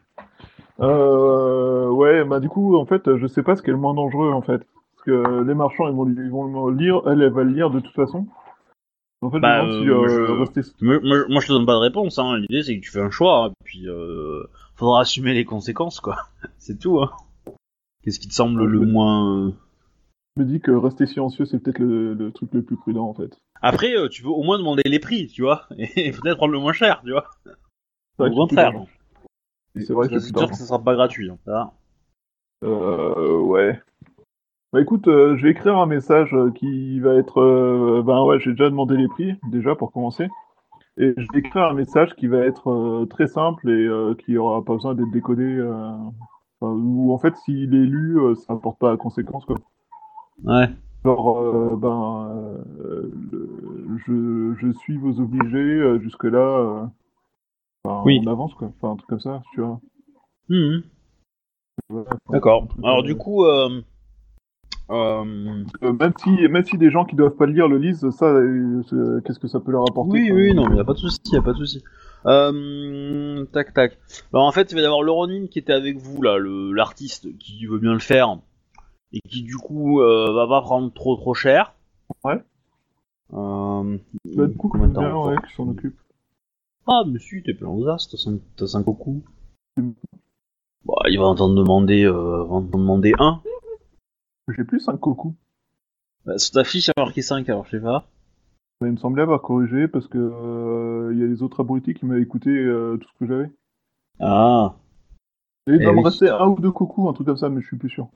Euh, 0.80 1.90
ouais, 1.90 2.24
bah 2.24 2.40
du 2.40 2.48
coup, 2.48 2.78
en 2.78 2.86
fait, 2.86 3.18
je 3.18 3.28
sais 3.28 3.44
pas 3.44 3.58
ce 3.58 3.62
qui 3.62 3.70
est 3.70 3.74
le 3.74 3.80
moins 3.80 3.94
dangereux, 3.94 4.32
en 4.32 4.42
fait. 4.42 4.60
Parce 4.60 5.04
que 5.06 5.44
les 5.44 5.54
marchands, 5.54 5.90
ils 5.90 5.96
vont, 5.96 6.08
ils 6.08 6.30
vont 6.30 6.68
le 6.68 6.78
lire, 6.78 7.02
elle, 7.08 7.22
elle 7.22 7.32
va 7.34 7.44
le 7.44 7.52
lire 7.52 7.70
de 7.70 7.82
toute 7.82 7.96
façon. 7.96 8.28
En 9.22 9.30
fait, 9.32 9.40
Bah, 9.40 9.66
je 9.66 9.82
si 9.82 9.90
euh, 9.90 9.96
moi, 9.96 10.08
euh, 10.08 10.46
je-. 10.56 10.86
Moi, 10.86 11.00
moi, 11.04 11.26
moi, 11.28 11.42
je 11.42 11.48
te 11.48 11.54
donne 11.54 11.66
pas 11.66 11.74
de 11.74 11.80
réponse, 11.80 12.18
hein. 12.20 12.38
l'idée 12.38 12.64
c'est 12.64 12.80
que 12.80 12.84
tu 12.84 12.92
fais 12.92 13.02
un 13.02 13.10
choix, 13.10 13.46
hein, 13.46 13.54
puis 13.66 13.88
euh, 13.88 14.44
faudra 14.76 15.02
assumer 15.02 15.34
les 15.34 15.46
conséquences, 15.46 16.00
quoi. 16.00 16.18
c'est 16.58 16.80
tout, 16.80 17.00
hein. 17.02 17.12
Qu'est-ce 18.04 18.20
qui 18.20 18.30
te 18.30 18.34
semble 18.34 18.64
le 18.66 18.80
moins... 18.80 19.54
Je 20.38 20.44
me 20.44 20.48
dis 20.48 20.62
que 20.62 20.72
rester 20.72 21.06
silencieux, 21.06 21.44
c'est 21.44 21.60
peut-être 21.60 21.80
le, 21.80 22.14
le 22.14 22.32
truc 22.32 22.54
le 22.54 22.64
plus 22.64 22.78
prudent, 22.78 23.10
en 23.10 23.14
fait. 23.14 23.38
Après, 23.62 23.94
euh, 23.98 24.08
tu 24.08 24.24
peux 24.24 24.30
au 24.30 24.44
moins 24.44 24.58
demander 24.58 24.84
les 24.86 25.00
prix, 25.00 25.28
tu 25.28 25.42
vois, 25.42 25.68
et 25.78 26.12
peut-être 26.12 26.38
prendre 26.38 26.54
le 26.54 26.60
moins 26.60 26.72
cher, 26.72 27.02
tu 27.04 27.12
vois. 27.12 27.26
Au 28.20 28.32
contraire. 28.32 28.72
C'est 29.76 29.94
vrai 29.94 30.08
a 30.14 30.20
C'est 30.20 30.36
sûr 30.36 30.50
que 30.50 30.56
ça 30.56 30.66
sera 30.66 30.82
pas 30.82 30.96
gratuit, 30.96 31.30
hein, 31.30 31.38
ça. 31.46 31.74
Euh, 32.64 33.38
ouais. 33.40 33.82
Bah 34.72 34.82
écoute, 34.82 35.08
euh, 35.08 35.36
je 35.38 35.44
vais 35.44 35.52
écrire 35.52 35.78
un 35.78 35.88
message 35.88 36.34
euh, 36.34 36.52
qui 36.52 37.00
va 37.00 37.16
être... 37.16 37.42
euh, 37.42 38.04
ben 38.06 38.24
ouais, 38.24 38.40
j'ai 38.40 38.52
déjà 38.52 38.70
demandé 38.70 38.96
les 38.98 39.08
prix, 39.08 39.34
déjà, 39.44 39.76
pour 39.76 39.92
commencer. 39.92 40.28
Et 40.98 41.14
je 41.18 41.28
vais 41.34 41.40
écrire 41.40 41.64
un 41.64 41.74
message 41.74 42.16
qui 42.16 42.28
va 42.28 42.40
être 42.40 42.70
euh, 42.70 43.06
très 43.06 43.28
simple 43.28 43.70
et 43.70 43.88
euh, 43.88 44.14
qui 44.16 44.38
aura 44.38 44.64
pas 44.64 44.74
besoin 44.76 44.94
d'être 44.96 45.12
décodé. 45.12 45.44
euh, 45.44 45.92
enfin, 46.62 46.74
ou 46.74 47.12
en 47.14 47.18
fait, 47.18 47.36
s'il 47.38 47.74
est 47.74 47.86
lu, 47.86 48.20
euh, 48.20 48.36
ça 48.36 48.54
n'apporte 48.54 48.80
pas 48.80 48.92
à 48.92 48.98
conséquence, 48.98 49.46
quoi. 49.46 49.56
Ouais. 50.44 50.70
Genre, 51.04 51.40
euh, 51.40 51.76
ben, 51.76 52.30
euh, 52.36 53.12
le- 53.32 53.98
je, 54.06 54.54
je 54.60 54.72
suis 54.80 54.98
vos 54.98 55.20
obligés, 55.20 55.58
euh, 55.58 56.00
jusque-là, 56.00 56.38
euh, 56.60 56.86
enfin, 57.84 58.04
Oui. 58.06 58.22
on 58.24 58.28
avance, 58.28 58.54
quoi. 58.54 58.72
Enfin, 58.78 58.94
un 58.94 58.96
truc 58.98 59.10
comme 59.10 59.20
ça, 59.20 59.42
tu 59.54 59.62
vois. 59.62 59.80
Mhm. 60.50 60.84
Enfin, 61.92 62.06
D'accord. 62.30 62.64
un 62.64 62.68
truc, 62.68 62.86
Alors 62.86 63.00
euh, 63.00 63.04
du 63.04 63.16
coup, 63.16 63.46
euh, 63.46 63.82
euh, 64.90 65.64
Euh, 65.84 65.94
même 65.94 66.14
si 66.18 66.30
même 66.30 66.66
si 66.66 66.78
des 66.78 66.90
gens 66.90 67.06
qui 67.06 67.16
doivent 67.16 67.36
pas 67.36 67.46
le 67.46 67.54
lire 67.54 67.68
le 67.68 67.78
lisent, 67.78 68.10
ça, 68.12 68.26
euh, 68.26 69.22
qu'est-ce 69.26 69.40
que 69.40 69.48
ça 69.48 69.60
peut 69.60 69.72
leur 69.72 69.84
apporter 69.90 70.12
oui, 70.12 70.32
oui, 70.32 70.54
non, 70.54 70.68
mais 70.70 70.78
y 70.78 70.80
a 70.80 70.84
pas 70.84 70.94
de 70.94 71.00
souci, 71.00 71.20
y 71.32 71.38
a 71.38 71.42
pas 71.42 71.54
de 71.54 71.58
souci. 71.58 71.84
Euh, 72.26 73.46
tac, 73.54 73.74
tac. 73.74 73.98
Alors 74.34 74.46
en 74.46 74.52
fait, 74.52 74.72
il 74.72 74.76
va 74.76 74.82
y 74.82 74.86
avoir 74.86 75.04
le 75.04 75.12
Ronin 75.12 75.48
qui 75.48 75.60
était 75.60 75.74
avec 75.74 75.98
vous 75.98 76.22
là, 76.22 76.38
l'artiste 76.40 77.38
qui 77.38 77.66
veut 77.66 77.80
bien 77.80 77.94
le 77.94 78.00
faire 78.00 78.38
et 79.14 79.22
qui 79.22 79.44
du 79.44 79.56
coup 79.58 80.00
va 80.00 80.48
pas 80.48 80.62
prendre 80.62 80.92
trop 80.94 81.16
trop 81.16 81.34
cher. 81.34 81.74
Ouais. 82.24 82.42
Euh, 83.34 83.98
Bah, 84.36 84.48
du 84.48 84.56
coup, 84.58 84.70
combien 84.70 84.88
de 84.88 84.94
bien, 84.94 85.16
ouais, 85.16 85.36
qui 85.48 85.56
s'en 85.56 85.68
occupe. 85.68 85.98
Ah, 86.88 87.04
mais 87.08 87.20
si, 87.20 87.44
t'es 87.44 87.54
plein 87.54 87.68
aux 87.70 87.88
as, 87.88 88.08
t'as 88.10 88.18
5, 88.18 88.40
t'as 88.56 88.68
cinq 88.68 88.88
au 88.88 88.94
cou. 88.94 89.22
Mm. 89.78 89.92
Bah, 90.86 90.96
il 91.10 91.20
va 91.20 91.36
t'en 91.36 91.50
demander, 91.50 92.04
euh, 92.06 92.44
va 92.44 92.50
t'en 92.50 92.62
demander 92.62 93.14
un. 93.20 93.42
J'ai 94.56 94.64
plus 94.64 94.80
5 94.80 94.98
cocos. 95.00 95.34
Bah, 96.26 96.38
sur 96.38 96.52
ta 96.54 96.64
fiche, 96.64 96.88
il 96.88 96.94
y 96.98 97.00
a 97.00 97.04
marqué 97.04 97.22
5, 97.22 97.48
alors 97.50 97.66
je 97.66 97.72
sais 97.72 97.80
pas. 97.82 98.08
Bah, 98.82 98.88
il 98.88 98.92
me 98.94 98.98
semblait 98.98 99.22
avoir 99.24 99.42
corrigé 99.42 99.88
parce 99.88 100.08
que 100.08 100.18
euh, 100.18 101.12
il 101.14 101.20
y 101.20 101.24
a 101.24 101.28
les 101.28 101.42
autres 101.44 101.62
abrutis 101.62 101.94
qui 101.94 102.06
m'avaient 102.06 102.22
écouté 102.22 102.50
euh, 102.50 102.98
tout 102.98 103.08
ce 103.10 103.20
que 103.20 103.28
j'avais. 103.28 103.52
Ah. 104.20 104.76
Et 105.68 105.72
il 105.74 105.82
Eh 105.82 105.84
doit 105.84 105.94
me 105.94 105.98
oui. 106.00 106.04
rester 106.06 106.30
un 106.30 106.48
ou 106.48 106.60
deux 106.60 106.72
cocos, 106.72 107.10
un 107.10 107.14
truc 107.14 107.28
comme 107.28 107.38
ça, 107.38 107.50
mais 107.50 107.62
je 107.62 107.68
suis 107.68 107.78
plus 107.78 107.90
sûr. 107.90 108.10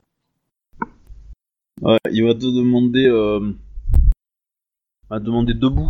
Ouais, 1.81 1.97
il 2.11 2.23
va 2.23 2.33
te 2.33 2.39
demander, 2.45 3.07
euh, 3.07 3.51
va 5.09 5.19
te 5.19 5.25
demander 5.25 5.53
debout. 5.53 5.89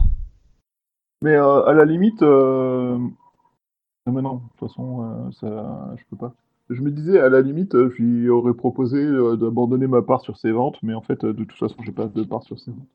Mais 1.22 1.36
euh, 1.36 1.64
à 1.66 1.74
la 1.74 1.86
limite, 1.86 2.22
euh... 2.24 2.98
non, 2.98 4.14
mais 4.14 4.22
non, 4.22 4.36
de 4.36 4.42
toute 4.50 4.60
façon, 4.70 5.32
ça, 5.34 5.94
je 5.98 6.04
peux 6.10 6.18
pas. 6.18 6.34
Je 6.70 6.82
me 6.82 6.92
disais, 6.92 7.20
à 7.20 7.30
la 7.30 7.42
limite, 7.42 7.76
euh, 7.76 7.90
je 7.90 8.02
lui 8.02 8.30
aurais 8.30 8.54
proposé 8.54 8.98
euh, 8.98 9.36
d'abandonner 9.36 9.88
ma 9.88 10.02
part 10.02 10.22
sur 10.22 10.38
ses 10.38 10.52
ventes, 10.52 10.78
mais 10.82 10.94
en 10.94 11.02
fait, 11.02 11.24
euh, 11.24 11.34
de 11.34 11.44
toute 11.44 11.58
façon, 11.58 11.76
j'ai 11.84 11.92
pas 11.92 12.08
de 12.08 12.24
part 12.24 12.44
sur 12.44 12.60
ses 12.60 12.72
ventes 12.72 12.88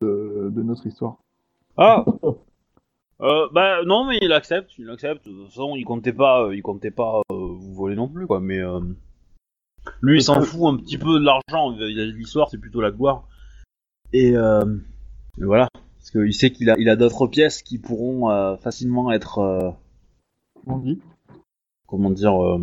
de, 0.00 0.50
de 0.50 0.62
notre 0.62 0.86
histoire. 0.86 1.18
Ah. 1.76 2.04
Euh, 3.20 3.46
bah 3.52 3.84
non 3.86 4.04
mais 4.04 4.18
il 4.20 4.32
accepte, 4.32 4.76
il 4.78 4.90
accepte. 4.90 5.28
De 5.28 5.32
toute 5.32 5.46
façon 5.50 5.76
il 5.76 5.84
comptait 5.84 6.12
pas, 6.12 6.48
il 6.52 6.60
comptait 6.60 6.90
pas 6.90 7.20
euh, 7.30 7.34
vous 7.34 7.72
voler 7.72 7.94
non 7.94 8.08
plus 8.08 8.26
quoi. 8.26 8.40
Mais 8.40 8.58
euh, 8.58 8.80
lui 10.00 10.18
il 10.18 10.22
s'en 10.22 10.42
fout 10.42 10.74
un 10.74 10.76
petit 10.76 10.98
peu 10.98 11.20
de 11.20 11.24
l'argent. 11.24 11.72
Il 11.78 12.00
a 12.00 12.04
l'histoire 12.04 12.50
c'est 12.50 12.58
plutôt 12.58 12.80
la 12.80 12.90
gloire. 12.90 13.28
Et, 14.12 14.30
et 14.30 15.44
voilà, 15.44 15.68
parce 15.98 16.10
qu'il 16.10 16.34
sait 16.34 16.50
qu'il 16.50 16.68
a, 16.68 16.74
il 16.78 16.88
a 16.88 16.96
d'autres 16.96 17.28
pièces 17.28 17.62
qui 17.62 17.78
pourront 17.78 18.56
facilement 18.56 19.12
être, 19.12 19.76
On 20.66 20.78
dit. 20.78 21.00
Comment 21.92 22.10
dire, 22.10 22.42
euh, 22.42 22.58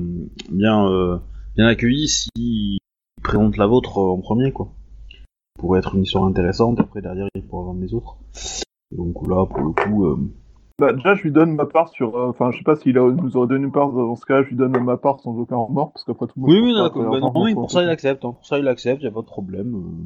bien, 0.52 0.90
euh, 0.90 1.18
bien 1.56 1.68
accueillies 1.68 2.08
s'il 2.10 2.80
présente 3.24 3.58
la 3.58 3.68
vôtre 3.68 4.00
euh, 4.00 4.12
en 4.12 4.18
premier 4.18 4.52
quoi. 4.52 4.70
Pourrait 5.60 5.80
être 5.80 5.94
une 5.96 6.02
histoire 6.04 6.26
intéressante. 6.26 6.80
Après 6.80 7.02
derrière 7.02 7.28
il 7.36 7.44
pourra 7.46 7.64
vendre 7.66 7.80
les 7.82 7.94
autres. 7.94 8.18
Donc 8.92 9.16
là 9.28 9.46
pour 9.46 9.62
le 9.62 9.72
coup. 9.72 10.06
euh, 10.08 10.18
Bah, 10.80 10.94
déjà, 10.94 11.14
je 11.14 11.22
lui 11.24 11.32
donne 11.32 11.54
ma 11.54 11.66
part 11.66 11.90
sur. 11.90 12.16
euh, 12.18 12.30
Enfin, 12.30 12.50
je 12.52 12.58
sais 12.58 12.64
pas 12.64 12.76
s'il 12.76 12.96
nous 12.96 13.38
aurait 13.38 13.48
donné 13.48 13.66
une 13.66 13.72
part 13.72 13.92
dans 13.92 14.16
ce 14.16 14.26
cas, 14.26 14.42
je 14.42 14.48
lui 14.50 14.56
donne 14.56 14.72
ma 14.84 14.98
part 14.98 15.20
sans 15.20 15.38
aucun 15.38 15.58
remords, 15.58 15.92
parce 15.94 16.06
qu'après 16.06 16.26
tout. 16.28 16.34
Oui, 16.38 16.60
oui, 16.62 16.74
d'accord. 16.74 17.12
Bah, 17.12 17.20
non, 17.20 17.32
je 17.48 17.54
pour 17.54 17.70
ça, 17.70 17.84
il 17.84 17.90
accepte. 17.90 18.26
hein. 18.26 18.32
Pour 18.32 18.46
ça, 18.48 18.58
il 18.58 18.68
accepte, 18.68 19.04
y 19.04 19.08
a 19.08 19.12
pas 19.12 19.22
de 19.22 19.26
problème. 19.26 19.76
euh. 19.76 20.06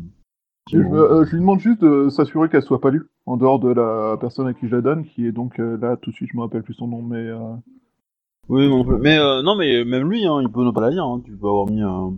Je, 0.72 0.80
euh, 0.80 1.26
lui 1.32 1.40
demande 1.40 1.60
juste 1.60 1.82
de 1.82 2.10
s'assurer 2.10 2.50
qu'elle 2.50 2.62
soit 2.64 2.82
pas 2.82 2.90
lue, 2.90 3.08
en 3.26 3.38
dehors 3.38 3.60
de 3.60 3.70
la 3.70 4.18
personne 4.20 4.48
à 4.48 4.54
qui 4.54 4.68
je 4.68 4.76
la 4.76 4.82
donne, 4.82 5.06
qui 5.06 5.28
est 5.28 5.32
donc 5.32 5.60
euh, 5.60 5.78
là, 5.78 5.96
tout 5.98 6.10
de 6.10 6.16
suite, 6.16 6.30
je 6.32 6.38
me 6.38 6.42
rappelle 6.42 6.64
plus 6.64 6.74
son 6.74 6.88
nom, 6.88 7.02
mais. 7.02 7.30
Oui, 8.50 8.68
non, 8.68 8.84
mais 9.00 9.18
euh, 9.18 9.42
non, 9.42 9.56
mais 9.56 9.86
même 9.86 10.10
lui, 10.10 10.26
hein, 10.26 10.40
il 10.42 10.50
peut 10.50 10.64
ne 10.64 10.72
pas 10.72 10.82
la 10.82 10.90
lire. 10.90 11.06
Hein. 11.06 11.22
Tu 11.24 11.32
peux 11.32 11.48
avoir 11.48 11.66
mis 11.68 11.82
un 11.82 12.14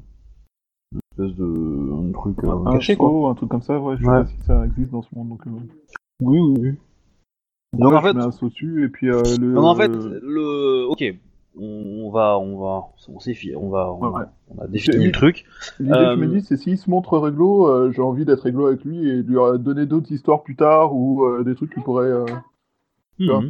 une 0.91 0.99
espèce 1.11 1.35
de 1.37 1.93
un 1.93 2.11
truc 2.13 2.43
euh, 2.43 2.65
un 2.65 2.73
caché, 2.73 2.95
quoi. 2.95 3.29
un 3.29 3.35
truc 3.35 3.49
comme 3.49 3.61
ça, 3.61 3.79
ouais, 3.79 3.95
je 3.97 4.01
sais 4.03 4.09
Ouais. 4.09 4.21
pas 4.21 4.25
si 4.27 4.35
ça 4.41 4.65
existe 4.65 4.91
dans 4.91 5.01
ce 5.01 5.09
monde, 5.13 5.29
donc. 5.29 5.45
euh, 5.47 5.51
Oui, 6.21 6.39
oui, 6.39 6.53
oui. 6.61 6.71
donc 7.73 7.91
Donc, 7.91 7.93
en 7.93 8.01
fait- 8.01 8.17
un 8.17 8.31
saut 8.31 8.49
dessus, 8.49 8.85
et 8.85 8.89
puis 8.89 9.07
le. 9.07 9.53
Donc 9.53 9.65
en 9.65 9.75
fait, 9.75 9.91
le, 9.91 10.85
ok, 10.89 11.03
on, 11.57 12.09
va, 12.11 12.39
on 12.39 12.59
va, 12.59 12.83
on 13.09 13.19
s'est 13.19 13.37
on 13.55 13.69
va, 13.69 13.91
on, 13.91 14.11
Ouais. 14.11 14.23
on 14.49 14.61
a 14.61 14.67
défini 14.67 15.05
le 15.05 15.11
truc. 15.11 15.45
L'idée 15.79 15.91
que 15.93 16.11
je 16.15 16.19
me 16.19 16.27
dis, 16.27 16.41
c'est 16.41 16.57
s'il 16.57 16.77
se 16.77 16.89
montre 16.89 17.17
réglo, 17.17 17.67
euh, 17.67 17.91
j'ai 17.91 18.01
envie 18.01 18.25
d'être 18.25 18.41
réglo 18.41 18.65
avec 18.67 18.83
lui 18.83 19.07
et 19.09 19.21
de 19.23 19.29
lui 19.29 19.59
donner 19.59 19.85
d'autres 19.85 20.11
histoires 20.11 20.43
plus 20.43 20.55
tard 20.55 20.95
ou 20.95 21.23
euh, 21.25 21.43
des 21.43 21.55
trucs 21.55 21.73
qui 21.73 21.81
pourraient. 21.81 22.05
euh, 22.07 22.25
D'accord. 23.19 23.43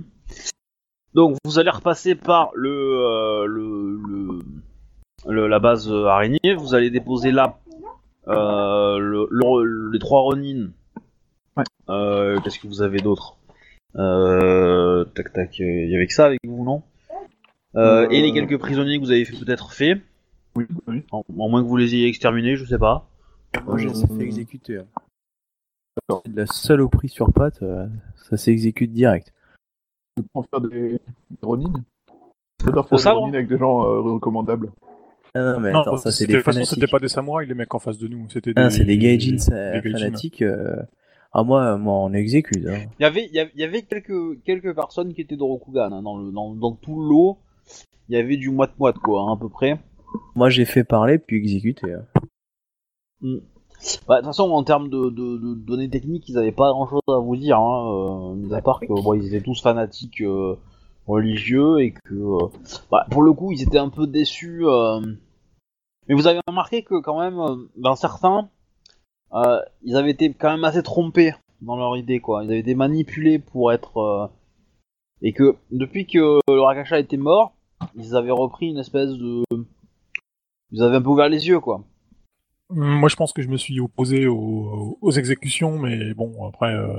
Donc 1.15 1.37
vous 1.45 1.59
allez 1.59 1.69
repasser 1.69 2.13
par 2.13 2.51
le, 2.55 2.69
euh, 2.69 3.45
le, 3.47 3.97
le- 4.07 5.31
le- 5.33 5.47
la 5.47 5.59
base 5.59 5.89
euh, 5.89 6.05
araignée. 6.05 6.53
Vous 6.57 6.75
allez 6.75 6.91
déposer 6.91 7.31
là 7.31 7.57
euh, 8.27 8.97
le, 8.99 9.27
le- 9.31 9.91
les 9.91 9.99
trois 9.99 10.21
Ronin. 10.21 10.69
Ouais. 11.57 11.63
Euh, 11.89 12.37
Qu'est-ce 12.41 12.59
que 12.59 12.67
vous 12.67 12.81
avez 12.81 12.97
d'autre? 12.99 13.37
Euh, 13.95 15.05
Tac 15.15 15.31
tac. 15.31 15.57
Il 15.59 15.89
y 15.89 15.95
avait 15.95 16.05
que 16.07 16.13
ça 16.13 16.25
avec 16.25 16.41
vous 16.45 16.63
non? 16.65 16.83
Euh, 17.75 18.03
Euh, 18.05 18.09
Et 18.09 18.21
les 18.21 18.33
quelques 18.33 18.57
prisonniers 18.57 18.97
que 18.99 19.03
vous 19.05 19.11
avez 19.11 19.23
fait- 19.25 19.37
peut-être 19.37 19.71
fait, 19.71 20.01
Oui, 20.55 20.65
oui. 20.87 21.03
en, 21.11 21.23
en 21.39 21.49
moins 21.49 21.63
que 21.63 21.67
vous 21.67 21.77
les 21.77 21.95
ayez 21.95 22.07
exterminés, 22.07 22.55
je 22.57 22.65
sais 22.65 22.77
pas. 22.77 23.07
Moi, 23.65 23.77
j'ai 23.77 23.87
Euh, 23.89 23.93
ça 23.93 24.07
fait 24.07 24.23
exécuter. 24.23 24.77
hein. 24.79 24.85
De 26.25 26.35
la 26.41 26.45
saloperie 26.45 27.07
sur 27.09 27.31
pattes, 27.31 27.61
euh, 27.63 27.87
ça 28.29 28.35
s'exécute 28.37 28.91
direct. 28.91 29.33
Je 30.17 30.23
prends 30.31 30.43
faire 30.43 30.61
des, 30.61 30.91
des 30.91 30.99
Ronin. 31.41 31.73
J'adore 32.63 32.87
faire 32.87 32.97
des 32.97 33.09
Ronin 33.09 33.33
avec 33.33 33.47
des 33.47 33.57
gens 33.57 33.83
euh, 33.83 33.99
recommandables. 34.01 34.71
Ah 35.33 35.53
non, 35.53 35.59
mais 35.59 35.71
Non, 35.73 35.81
attends, 35.81 35.97
ça 35.97 36.11
c'est 36.11 36.19
c'était- 36.19 36.27
des 36.27 36.33
de 36.33 36.37
toute 36.39 36.45
façon, 36.45 36.55
fanatiques. 36.59 36.73
c'était 36.75 36.91
pas 36.91 36.99
des 36.99 37.09
samouraïs, 37.09 37.49
les 37.49 37.55
mecs 37.55 37.73
en 37.73 37.79
face 37.79 37.97
de 37.97 38.07
nous. 38.07 38.29
C'était 38.29 38.53
des. 38.53 38.61
Ah, 38.61 38.69
c'est 38.69 38.85
des 38.85 38.97
gaijins 38.97 39.35
euh, 39.51 39.81
des 39.81 39.91
fanatiques. 39.91 40.41
euh, 40.41 40.77
Ah, 41.33 41.43
moi, 41.43 41.77
moi, 41.77 41.95
on 41.95 42.13
exécute. 42.13 42.65
hein. 42.65 42.85
Il 42.97 43.03
y 43.03 43.05
avait, 43.05 43.29
il 43.29 43.35
y 43.61 43.83
quelques, 43.83 44.41
quelques 44.43 44.73
personnes 44.73 45.13
qui 45.13 45.19
étaient 45.19 45.35
de 45.35 45.43
Rokugan 45.43 45.91
hein, 45.91 46.01
dans, 46.01 46.17
le, 46.17 46.31
dans, 46.31 46.53
dans 46.55 46.71
tout 46.71 47.01
le 47.01 47.09
lot. 47.09 47.37
Il 48.07 48.15
y 48.15 48.17
avait 48.17 48.37
du 48.37 48.49
moite-moite 48.51 48.97
quoi, 48.99 49.23
hein, 49.23 49.33
à 49.33 49.37
peu 49.37 49.49
près. 49.49 49.77
Moi, 50.35 50.49
j'ai 50.49 50.63
fait 50.63 50.85
parler 50.85 51.17
puis 51.17 51.35
exécuter. 51.35 51.91
hein. 51.91 52.05
Bah, 54.07 54.15
de 54.15 54.21
toute 54.21 54.27
façon, 54.27 54.49
en 54.51 54.63
termes 54.63 54.89
de, 54.89 55.09
données 55.55 55.89
techniques, 55.89 56.27
ils 56.29 56.37
avaient 56.37 56.51
pas 56.51 56.71
grand 56.71 56.87
chose 56.87 57.01
à 57.07 57.17
vous 57.17 57.35
dire, 57.35 57.59
hein, 57.59 57.91
euh, 57.91 58.35
mis 58.35 58.53
à 58.53 58.61
part 58.61 58.79
que 58.79 59.17
ils 59.17 59.27
étaient 59.27 59.43
tous 59.43 59.61
fanatiques 59.61 60.21
euh, 60.21 60.55
religieux 61.07 61.79
et 61.81 61.91
que, 61.91 62.13
euh, 62.13 62.47
bah, 62.91 63.05
pour 63.11 63.21
le 63.23 63.33
coup, 63.33 63.51
ils 63.51 63.61
étaient 63.61 63.77
un 63.77 63.89
peu 63.89 64.07
déçus. 64.07 64.63
Mais 66.07 66.13
vous 66.13 66.27
avez 66.27 66.39
remarqué 66.47 66.83
que 66.83 66.99
quand 67.01 67.19
même, 67.19 67.67
dans 67.77 67.95
certains, 67.95 68.49
ils 69.83 69.95
avaient 69.95 70.11
été 70.11 70.33
quand 70.33 70.51
même 70.51 70.63
assez 70.63 70.83
trompés 70.83 71.33
dans 71.61 71.77
leur 71.77 71.97
idée, 71.97 72.19
quoi. 72.19 72.43
Ils 72.43 72.51
avaient 72.51 72.59
été 72.59 72.75
manipulés 72.75 73.39
pour 73.39 73.71
être 73.71 74.29
et 75.21 75.33
que 75.33 75.55
depuis 75.71 76.05
que 76.05 76.39
le 76.47 76.61
Rakasha 76.61 76.99
était 76.99 77.17
mort, 77.17 77.53
ils 77.95 78.15
avaient 78.15 78.31
repris 78.31 78.67
une 78.67 78.77
espèce 78.77 79.11
de, 79.11 79.43
ils 80.71 80.83
avaient 80.83 80.97
un 80.97 81.01
peu 81.01 81.09
ouvert 81.09 81.29
les 81.29 81.47
yeux, 81.47 81.59
quoi. 81.59 81.83
Moi, 82.69 83.09
je 83.09 83.15
pense 83.15 83.31
que 83.33 83.41
je 83.41 83.47
me 83.49 83.57
suis 83.57 83.79
opposé 83.79 84.27
aux, 84.27 84.97
aux 85.01 85.11
exécutions, 85.11 85.77
mais 85.77 86.13
bon, 86.13 86.47
après, 86.47 86.73
euh, 86.73 86.97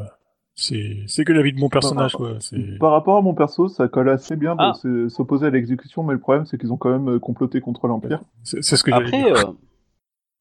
c'est 0.54 0.98
c'est 1.06 1.24
que 1.24 1.32
l'avis 1.32 1.52
de 1.52 1.58
mon 1.58 1.68
personnage, 1.68 2.14
quoi. 2.14 2.36
C'est 2.40 2.78
Par 2.78 2.92
rapport 2.92 3.16
à 3.16 3.20
mon 3.22 3.34
perso, 3.34 3.68
ça 3.68 3.88
colle 3.88 4.08
assez 4.08 4.36
bien 4.36 4.54
de 4.54 4.60
Ah. 5.06 5.08
s'opposer 5.08 5.46
à 5.46 5.50
l'exécution, 5.50 6.02
mais 6.04 6.12
le 6.14 6.20
problème, 6.20 6.46
c'est 6.46 6.56
qu'ils 6.58 6.72
ont 6.72 6.76
quand 6.76 6.90
même 6.90 7.16
euh, 7.16 7.18
comploté 7.18 7.60
contre 7.60 7.88
l'Empire. 7.88 8.22
c'est 8.44 8.62
ce 8.62 8.82
que 8.84 8.92
Après, 8.92 9.10
dire. 9.10 9.36
euh, 9.48 9.52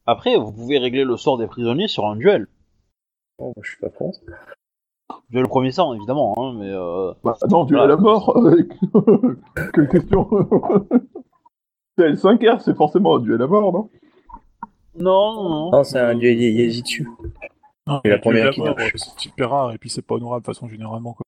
après, 0.05 0.35
vous 0.37 0.51
pouvez 0.53 0.77
régler 0.77 1.03
le 1.03 1.17
sort 1.17 1.37
des 1.39 1.47
prisonniers 1.47 1.87
sur 1.87 2.05
un 2.05 2.15
duel. 2.15 2.47
Bon, 3.39 3.51
je 3.61 3.71
suis 3.71 3.79
pas 3.79 3.89
contre. 3.89 4.19
Duel 5.31 5.47
premier 5.47 5.71
sang, 5.71 5.93
évidemment, 5.95 6.33
hein, 6.37 6.55
mais 6.59 6.69
euh, 6.69 7.11
Bah, 7.23 7.35
non, 7.49 7.65
duel 7.65 7.81
à 7.81 7.87
la 7.87 7.97
mort 7.97 8.39
Quelle 9.73 9.89
question 9.89 10.29
C'est 11.97 12.11
L5R, 12.11 12.59
c'est 12.61 12.75
forcément 12.75 13.15
un 13.15 13.19
duel 13.19 13.41
à 13.41 13.47
mort, 13.47 13.73
non? 13.73 13.89
Non, 14.99 15.33
non, 15.35 15.49
non. 15.49 15.71
Non, 15.71 15.83
c'est 15.83 15.99
un 15.99 16.15
duel 16.15 16.39
Yazitsu. 16.41 17.07
Non, 17.87 18.01
c'est 18.03 18.09
la 18.11 18.17
première 18.19 18.51
qui 18.51 18.61
touche. 18.61 18.91
C'est 18.95 19.19
super 19.19 19.49
rare, 19.51 19.73
et 19.73 19.77
puis 19.77 19.89
c'est 19.89 20.01
pas 20.01 20.15
honorable 20.15 20.41
de 20.41 20.45
façon 20.47 20.67
généralement, 20.67 21.13
quoi. 21.13 21.25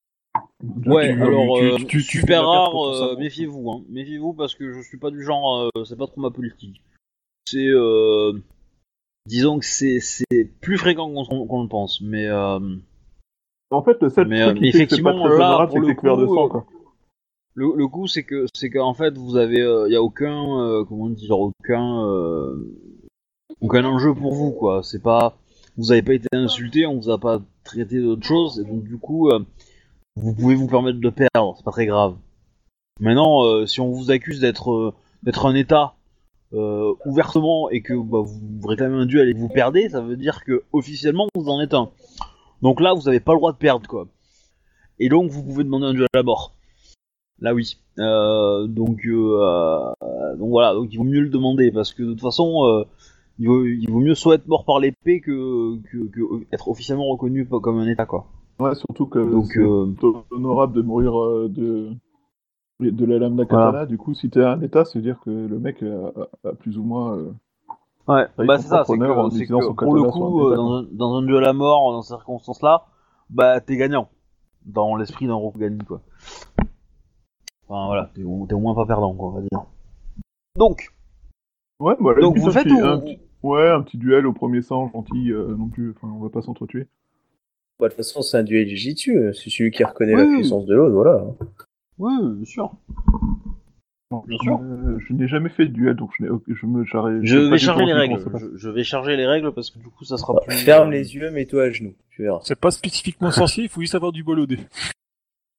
Ouais, 0.87 1.13
tu- 1.13 1.21
alors 1.21 1.57
tu- 1.59 1.63
euh, 1.65 1.77
tu- 1.87 2.01
super 2.01 2.47
rare, 2.47 2.73
euh, 2.75 3.15
méfiez-vous, 3.17 3.69
hein. 3.71 3.83
méfiez-vous 3.89 4.33
parce 4.33 4.55
que 4.55 4.73
je 4.73 4.81
suis 4.81 4.97
pas 4.97 5.11
du 5.11 5.23
genre, 5.23 5.69
euh, 5.75 5.83
c'est 5.83 5.97
pas 5.97 6.07
trop 6.07 6.19
ma 6.21 6.31
politique. 6.31 6.81
C'est, 7.47 7.67
euh, 7.67 8.33
disons 9.27 9.59
que 9.59 9.65
c'est 9.65 9.99
c'est 9.99 10.45
plus 10.61 10.77
fréquent 10.79 11.11
qu'on 11.13 11.45
qu'on 11.45 11.61
le 11.61 11.69
pense, 11.69 12.01
mais 12.01 12.25
euh, 12.27 12.59
En 13.69 13.83
fait, 13.83 14.01
le 14.01 14.09
seul 14.09 14.27
Mais, 14.27 14.41
truc 14.45 14.55
qui 14.57 14.61
mais 14.61 14.71
c'est 14.71 14.77
pas 14.79 14.83
effectivement, 14.83 15.11
très 15.27 15.37
là, 15.37 15.45
honorable, 15.49 15.67
pour 15.71 15.77
c'est 15.77 15.81
que 15.83 15.87
le 15.89 15.95
couvert 15.95 16.17
de 16.17 16.25
coup, 16.25 16.35
sang, 16.35 16.49
quoi. 16.49 16.65
le, 17.53 17.73
le 17.75 17.87
coup 17.87 18.07
c'est 18.07 18.23
que 18.23 18.45
c'est 18.55 18.69
qu'en 18.71 18.93
fait 18.95 19.15
vous 19.17 19.35
avez, 19.37 19.59
il 19.87 19.91
y 19.93 19.95
a 19.95 20.01
aucun, 20.01 20.59
euh, 20.59 20.83
comment 20.85 21.09
dire, 21.09 21.39
aucun, 21.39 22.03
euh, 23.61 23.65
aucun 23.65 23.85
enjeu 23.85 24.13
pour 24.13 24.33
vous 24.33 24.51
quoi. 24.51 24.81
C'est 24.83 25.01
pas, 25.01 25.37
vous 25.77 25.91
avez 25.91 26.01
pas 26.01 26.13
été 26.13 26.27
insulté, 26.33 26.85
on 26.85 26.99
vous 26.99 27.09
a 27.09 27.19
pas 27.19 27.41
traité 27.63 27.99
d'autre 28.01 28.25
chose, 28.25 28.59
et 28.59 28.63
donc 28.63 28.83
du 28.83 28.97
coup, 28.97 29.29
euh, 29.29 29.39
vous 30.15 30.33
pouvez 30.33 30.55
vous 30.55 30.67
permettre 30.67 30.99
de 30.99 31.09
perdre, 31.09 31.55
c'est 31.57 31.63
pas 31.63 31.71
très 31.71 31.85
grave. 31.85 32.15
Maintenant, 32.99 33.43
euh, 33.43 33.65
si 33.65 33.79
on 33.81 33.91
vous 33.91 34.11
accuse 34.11 34.39
d'être 34.39 34.71
euh, 34.71 34.93
d'être 35.23 35.45
un 35.45 35.55
État 35.55 35.95
euh, 36.53 36.93
ouvertement 37.05 37.69
et 37.69 37.81
que 37.81 37.93
bah, 37.93 38.19
vous 38.23 38.67
réclamez 38.67 38.95
un 38.95 39.05
duel 39.05 39.29
et 39.29 39.33
que 39.33 39.39
vous 39.39 39.49
perdez, 39.49 39.89
ça 39.89 40.01
veut 40.01 40.17
dire 40.17 40.43
que 40.43 40.63
officiellement 40.73 41.27
vous 41.35 41.49
en 41.49 41.61
êtes 41.61 41.73
un. 41.73 41.89
Donc 42.61 42.81
là, 42.81 42.93
vous 42.93 43.07
avez 43.07 43.19
pas 43.19 43.33
le 43.33 43.39
droit 43.39 43.51
de 43.51 43.57
perdre 43.57 43.87
quoi. 43.87 44.07
Et 44.99 45.09
donc 45.09 45.29
vous 45.29 45.43
pouvez 45.43 45.63
demander 45.63 45.85
un 45.85 45.93
duel 45.93 46.07
à 46.13 46.17
la 46.17 46.23
mort. 46.23 46.53
Là 47.39 47.53
oui. 47.53 47.77
Euh, 47.99 48.67
donc 48.67 49.05
euh, 49.05 49.91
euh, 50.03 50.35
donc 50.37 50.49
voilà, 50.49 50.73
donc 50.73 50.89
il 50.91 50.97
vaut 50.97 51.03
mieux 51.03 51.21
le 51.21 51.29
demander 51.29 51.71
parce 51.71 51.93
que 51.93 52.03
de 52.03 52.11
toute 52.11 52.21
façon, 52.21 52.85
il, 53.39 53.47
vaut, 53.47 53.63
il 53.65 53.89
vaut 53.89 53.99
mieux 53.99 54.15
soit 54.15 54.35
être 54.35 54.47
mort 54.47 54.65
par 54.65 54.79
l'épée 54.79 55.21
que, 55.21 55.77
que, 55.83 56.07
que 56.07 56.21
être 56.53 56.67
officiellement 56.69 57.07
reconnu 57.07 57.47
comme 57.47 57.77
un 57.77 57.87
État 57.87 58.05
quoi. 58.05 58.27
Ouais, 58.59 58.73
surtout 58.75 59.05
que 59.05 59.19
Donc 59.19 59.45
c'est 59.53 59.59
euh, 59.59 59.93
honorable 60.31 60.73
de 60.73 60.81
mourir 60.81 61.19
euh, 61.19 61.47
de... 61.49 61.91
de 62.79 63.05
la 63.05 63.19
lame 63.19 63.35
d'Akatana. 63.35 63.69
Voilà. 63.69 63.85
Du 63.85 63.97
coup, 63.97 64.13
si 64.13 64.29
t'es 64.29 64.43
un 64.43 64.61
état, 64.61 64.83
c'est 64.85 64.99
dire 64.99 65.19
que 65.23 65.29
le 65.29 65.59
mec 65.59 65.83
a, 65.83 66.49
a 66.49 66.53
plus 66.53 66.77
ou 66.77 66.83
moins. 66.83 67.15
euh, 67.17 67.31
Ouais, 68.07 68.25
Avec 68.37 68.47
bah 68.47 68.57
c'est 68.57 68.69
ça, 68.69 68.83
c'est 68.85 68.97
que, 68.97 69.03
que 69.03 69.73
pour 69.73 69.93
le 69.93 70.03
katana 70.03 70.11
coup, 70.11 70.47
euh, 70.47 70.55
dans, 70.55 70.73
un, 70.75 70.83
dans 70.91 71.15
un 71.15 71.23
duel 71.23 71.43
à 71.43 71.51
mort, 71.53 71.91
dans 71.91 72.01
ces 72.01 72.13
circonstances-là, 72.15 72.85
bah 73.29 73.59
t'es 73.59 73.75
gagnant. 73.75 74.07
Dans 74.65 74.95
l'esprit 74.95 75.27
d'un 75.27 75.35
Rokugani, 75.35 75.79
quoi. 75.79 76.01
Enfin 77.67 77.85
voilà, 77.87 78.09
t'es 78.15 78.23
au, 78.23 78.59
moins 78.59 78.75
pas 78.75 78.85
perdant, 78.85 79.13
quoi, 79.13 79.27
on 79.27 79.31
va 79.31 79.41
dire. 79.41 79.65
Donc, 80.57 80.93
Ouais, 81.79 81.95
bah, 81.99 82.13
donc 82.19 82.37
vous 82.37 82.49
faites 82.49 82.71
ou... 82.71 82.79
un 82.79 83.01
Ouais, 83.47 83.69
un 83.69 83.81
petit 83.81 83.97
duel 83.97 84.25
au 84.27 84.33
premier 84.33 84.61
sang, 84.61 84.89
gentil, 84.91 85.31
euh, 85.31 85.55
non 85.57 85.67
plus. 85.69 85.91
Enfin, 85.95 86.11
on 86.13 86.21
va 86.21 86.29
pas 86.29 86.41
s'entretuer. 86.41 86.87
Bah, 87.79 87.87
de 87.87 87.93
toute 87.93 87.97
façon, 87.97 88.21
c'est 88.21 88.37
un 88.37 88.43
duel 88.43 88.67
Jujitsu. 88.67 89.17
euh, 89.17 89.33
C'est 89.33 89.49
celui 89.49 89.71
qui 89.71 89.83
reconnaît 89.83 90.15
Oui, 90.15 90.29
la 90.31 90.37
puissance 90.37 90.65
de 90.65 90.75
l'autre, 90.75 90.93
voilà. 90.93 91.23
Oui, 91.99 92.11
bien 92.35 92.45
sûr. 92.45 92.71
Bon, 94.09 94.23
Bien 94.25 94.37
sûr. 94.39 94.59
euh, 94.61 94.97
je 94.99 95.13
n'ai 95.13 95.27
jamais 95.27 95.49
fait 95.49 95.65
de 95.65 95.73
duel, 95.73 95.95
donc 95.95 96.11
je, 96.17 96.65
me 96.65 96.85
j'arrive- 96.85 97.19
Je 97.23 97.37
vais 97.37 97.57
charger 97.57 97.85
les 97.85 97.93
règles. 97.93 98.19
Je, 98.39 98.45
je 98.57 98.69
vais 98.69 98.83
charger 98.85 99.17
les 99.17 99.25
règles 99.27 99.51
parce 99.51 99.69
que 99.69 99.79
du 99.79 99.89
coup 99.89 100.05
ça 100.05 100.17
sera 100.17 100.33
Bah, 100.33 100.39
plus... 100.47 100.55
ferme 100.55 100.91
les 100.91 101.13
yeux, 101.15 101.29
mets-toi 101.29 101.63
à 101.63 101.69
genoux. 101.71 101.93
Tu 102.11 102.21
verras. 102.23 102.39
C'est 102.43 102.57
pas 102.57 102.71
spécifiquement 102.71 103.31
sorcier, 103.31 103.63
il 103.65 103.69
faut 103.69 103.81
juste 103.81 103.95
avoir 103.95 104.13
du 104.13 104.23
bol 104.23 104.39
au 104.39 104.45
dé. 104.45 104.59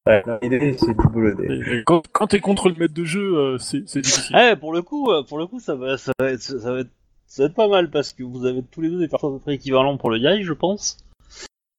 Ouais, 0.07 0.23
l'idée, 0.43 0.75
c'est 0.79 0.97
du 0.97 1.09
boulot. 1.09 1.39
Et- 1.43 1.53
et 1.81 1.85
Quand, 1.85 2.03
quand 2.11 2.29
t'es 2.29 2.41
contre 2.41 2.71
le 2.71 2.77
maître 2.77 2.95
de 2.95 3.05
jeu, 3.05 3.37
euh, 3.37 3.59
c'est 3.59 3.83
difficile. 4.01 4.35
Eh, 4.41 4.57
pour 4.57 4.73
le 4.73 4.81
coup, 4.81 5.11
euh, 5.11 5.23
pour 5.23 5.37
le 5.39 5.47
coup, 5.47 5.61
ça 5.61 5.75
va, 5.75 5.99
ça 5.99 6.13
va 6.19 6.31
être, 6.33 6.41
ça 6.41 6.73
va 6.73 6.81
être, 6.81 6.91
ça 7.29 7.43
va 7.43 7.47
être 7.49 7.55
pas 7.55 7.69
mal 7.69 7.91
parce 7.91 8.13
que 8.13 8.23
vous 8.25 8.45
avez 8.47 8.63
tous 8.63 8.81
les 8.81 8.89
deux 8.89 8.99
des 8.99 9.07
personnes 9.09 9.35
à 9.35 9.37
peu 9.37 9.41
près 9.43 9.55
équivalentes 9.55 10.01
pour 10.01 10.11
le 10.11 10.19
Yai, 10.19 10.43
je 10.43 10.53
pense. 10.55 10.97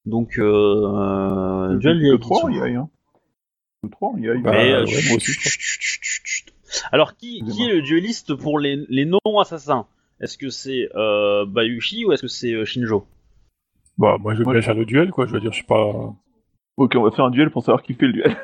Donc, 0.06 0.38
euh, 0.38 1.76
duel 1.78 2.02
Yai. 2.02 2.18
3 2.20 2.46
en 2.46 2.50
yai, 2.50 2.76
hein. 2.76 2.90
Que 3.84 3.90
3 3.90 4.10
en 4.10 4.18
yai. 4.18 4.38
Bah, 4.38 4.54
euh, 4.56 4.82
ouais, 4.82 4.88
chut, 4.88 5.08
moi 5.10 5.18
aussi, 5.18 5.32
chut, 5.34 5.50
chut, 5.60 5.82
chut, 5.82 6.00
chut, 6.04 6.22
chut. 6.26 6.54
Alors, 6.92 7.18
qui, 7.18 7.40
est 7.40 7.74
le 7.74 7.82
dueliste 7.82 8.36
pour 8.36 8.60
les, 8.60 8.86
les 8.90 9.06
non-assassins? 9.06 9.88
Est-ce 10.22 10.38
que 10.38 10.50
c'est 10.50 10.90
euh, 10.96 11.46
Bayushi 11.46 12.06
ou 12.06 12.12
est-ce 12.12 12.22
que 12.22 12.28
c'est 12.28 12.54
euh, 12.54 12.66
Shinjo? 12.66 13.06
Bah, 13.98 14.18
moi, 14.20 14.36
je 14.36 14.44
je- 14.44 14.62
faire 14.62 14.76
le 14.76 14.86
duel, 14.86 15.12
quoi. 15.12 15.26
Je 15.26 15.32
veux 15.34 15.40
dire, 15.40 15.52
je 15.52 15.58
suis 15.58 15.66
pas. 15.66 16.14
Ok, 16.78 16.94
on 16.96 17.04
va 17.04 17.12
faire 17.12 17.26
un 17.26 17.32
duel 17.32 17.50
pour 17.50 17.64
savoir 17.64 17.84
qui 17.84 17.94
fait 17.94 18.08
le 18.08 18.14
duel. 18.14 18.38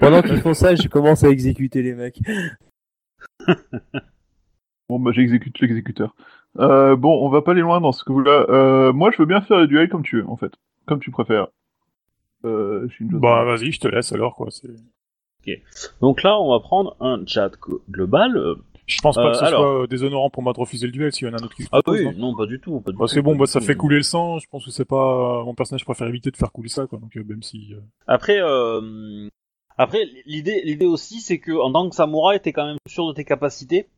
Pendant 0.00 0.22
qu'ils 0.22 0.40
font 0.40 0.54
ça, 0.54 0.74
je 0.74 0.88
commence 0.88 1.24
à 1.24 1.28
exécuter 1.28 1.82
les 1.82 1.94
mecs. 1.94 2.20
Bon, 4.88 4.98
bah 4.98 5.10
j'exécute 5.12 5.58
l'exécuteur. 5.60 6.14
Euh, 6.58 6.96
bon, 6.96 7.24
on 7.24 7.28
va 7.28 7.42
pas 7.42 7.52
aller 7.52 7.60
loin 7.60 7.80
dans 7.80 7.92
ce 7.92 8.04
que 8.04 8.12
vous 8.12 8.20
là. 8.22 8.46
Euh, 8.48 8.92
moi, 8.92 9.10
je 9.12 9.18
veux 9.18 9.26
bien 9.26 9.40
faire 9.42 9.58
le 9.58 9.66
duel 9.66 9.88
comme 9.88 10.02
tu 10.02 10.16
veux, 10.22 10.28
en 10.28 10.36
fait. 10.36 10.52
Comme 10.86 10.98
tu 11.00 11.10
préfères. 11.10 11.48
Euh, 12.44 12.88
Shinjo. 12.90 13.18
Bah, 13.18 13.44
vas-y, 13.44 13.72
je 13.72 13.80
te 13.80 13.88
laisse 13.88 14.12
alors, 14.12 14.34
quoi. 14.34 14.48
c'est- 14.50 14.68
Donc 16.00 16.22
là, 16.22 16.38
on 16.40 16.50
va 16.50 16.60
prendre 16.60 16.96
un 17.00 17.24
chat 17.26 17.50
global. 17.90 18.36
euh, 18.36 18.54
Je 18.86 19.00
pense 19.02 19.16
pas 19.16 19.26
Euh, 19.26 19.30
que 19.32 19.36
ce 19.36 19.44
alors. 19.44 19.60
soit 19.60 19.82
euh, 19.82 19.86
déshonorant 19.86 20.30
pour 20.30 20.42
moi 20.42 20.54
de 20.54 20.60
refuser 20.60 20.86
le 20.86 20.92
duel 20.92 21.12
s'il 21.12 21.28
y 21.28 21.30
en 21.30 21.34
a 21.34 21.40
un 21.40 21.44
autre 21.44 21.54
qui 21.54 21.62
le 21.64 21.68
Ah 21.72 21.80
oui, 21.86 22.04
non 22.06 22.12
non, 22.30 22.34
pas 22.36 22.46
du 22.46 22.58
tout. 22.58 22.80
Pas 22.80 22.90
du 22.92 22.96
Bah, 22.96 23.04
c'est 23.06 23.20
bon, 23.20 23.36
bah, 23.36 23.44
ça 23.44 23.60
tout. 23.60 23.66
fait 23.66 23.74
couler 23.76 23.96
le 23.98 24.02
sang. 24.02 24.38
Je 24.38 24.46
pense 24.50 24.64
que 24.64 24.70
c'est 24.70 24.86
pas 24.86 25.42
mon 25.44 25.54
personnage 25.54 25.84
préfère 25.84 26.06
éviter 26.06 26.30
de 26.30 26.36
faire 26.38 26.50
couler 26.52 26.70
ça, 26.70 26.86
quoi. 26.86 26.98
Donc 26.98 27.14
euh, 27.16 27.22
même 27.22 27.42
si. 27.42 27.74
euh, 27.74 27.80
Après, 28.06 28.38
euh, 28.40 29.28
Après, 29.76 30.06
l'idée, 30.24 30.62
l'idée 30.64 30.86
aussi, 30.86 31.20
c'est 31.20 31.38
que 31.38 31.52
en 31.52 31.70
tant 31.70 31.88
que 31.90 31.94
samouraï, 31.94 32.40
t'es 32.40 32.52
quand 32.54 32.64
même 32.66 32.78
sûr 32.88 33.06
de 33.08 33.12
tes 33.12 33.24
capacités 33.24 33.88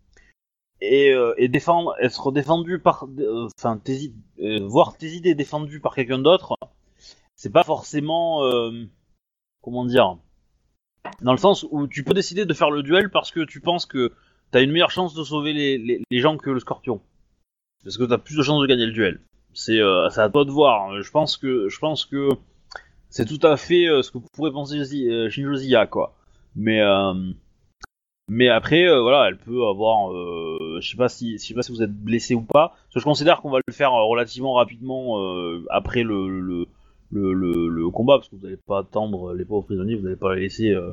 et, 0.81 1.13
euh, 1.13 1.35
et 1.37 1.49
défendre, 1.49 1.95
être 2.01 2.33
défendu 2.33 2.79
par, 2.79 3.07
euh, 3.19 3.49
enfin, 3.59 3.79
tes, 3.79 4.13
euh, 4.41 4.61
voir 4.67 4.97
tes 4.97 5.09
idées 5.09 5.35
défendues 5.35 5.81
par 5.81 5.95
quelqu'un 5.95 6.19
d'autre, 6.19 6.57
c'est 7.37 7.53
pas 7.53 7.65
forcément, 7.65 8.45
euh, 8.45 8.71
comment 9.63 9.85
dire, 9.85 10.17
dans 11.23 11.33
le 11.33 11.39
sens 11.39 11.67
où 11.71 11.87
tu 11.87 12.05
peux 12.05 12.15
décider 12.15 12.45
de 12.45 12.55
faire 12.55 12.71
le 12.71 12.83
duel 12.83 13.11
parce 13.11 13.31
que 13.31 13.45
tu 13.45 13.61
penses 13.61 13.87
que 13.87 14.13
t'as 14.51 14.63
une 14.63 14.73
meilleure 14.73 14.91
chance 14.91 15.15
de 15.15 15.25
sauver 15.25 15.53
les, 15.53 15.79
les, 15.79 16.03
les 16.11 16.21
gens 16.21 16.37
que 16.37 16.51
le 16.51 16.61
scorpion, 16.61 17.01
parce 17.85 17.97
que 17.97 18.05
t'as 18.05 18.19
plus 18.19 18.37
de 18.37 18.43
chances 18.43 18.61
de 18.61 18.67
gagner 18.67 18.87
le 18.87 18.93
duel. 18.93 19.21
C'est, 19.53 19.79
euh, 19.81 20.09
à 20.09 20.29
toi 20.29 20.45
de 20.45 20.51
voir. 20.51 21.03
Je 21.03 21.11
pense 21.11 21.37
que, 21.37 21.69
je 21.69 21.79
pense 21.79 22.05
que 22.05 22.29
c'est 23.09 23.27
tout 23.27 23.45
à 23.45 23.57
fait 23.57 23.87
ce 24.03 24.11
que 24.11 24.19
pourrait 24.33 24.53
penser 24.53 24.85
Shinjo 25.31 25.55
Zia, 25.57 25.87
quoi. 25.87 26.15
Mais 26.55 26.81
mais 28.33 28.49
après, 28.49 28.87
euh, 28.87 29.01
voilà, 29.03 29.27
elle 29.29 29.37
peut 29.37 29.67
avoir, 29.67 30.13
euh, 30.13 30.79
je 30.81 30.89
sais 30.89 30.97
pas 30.97 31.09
si, 31.09 31.33
je 31.37 31.45
sais 31.45 31.55
pas 31.55 31.63
si 31.63 31.73
vous 31.73 31.83
êtes 31.83 31.93
blessé 31.93 32.35
ou 32.37 32.43
pas. 32.43 32.69
Parce 32.69 32.95
que 32.95 33.01
je 33.01 33.05
considère 33.05 33.41
qu'on 33.41 33.51
va 33.51 33.59
le 33.67 33.73
faire 33.73 33.93
euh, 33.93 34.05
relativement 34.05 34.53
rapidement 34.55 35.19
euh, 35.21 35.65
après 35.69 36.05
le 36.05 36.29
le, 36.41 36.67
le, 37.13 37.33
le, 37.33 37.69
le 37.69 37.91
combat, 37.91 38.19
parce 38.19 38.29
que 38.29 38.37
vous 38.37 38.43
n'allez 38.45 38.57
pas 38.69 38.79
attendre 38.79 39.35
les 39.35 39.45
pauvres 39.45 39.65
prisonniers, 39.67 39.97
vous 39.97 40.05
n'allez 40.05 40.15
pas 40.17 40.35
les 40.37 40.43
laisser 40.43 40.71
euh, 40.71 40.93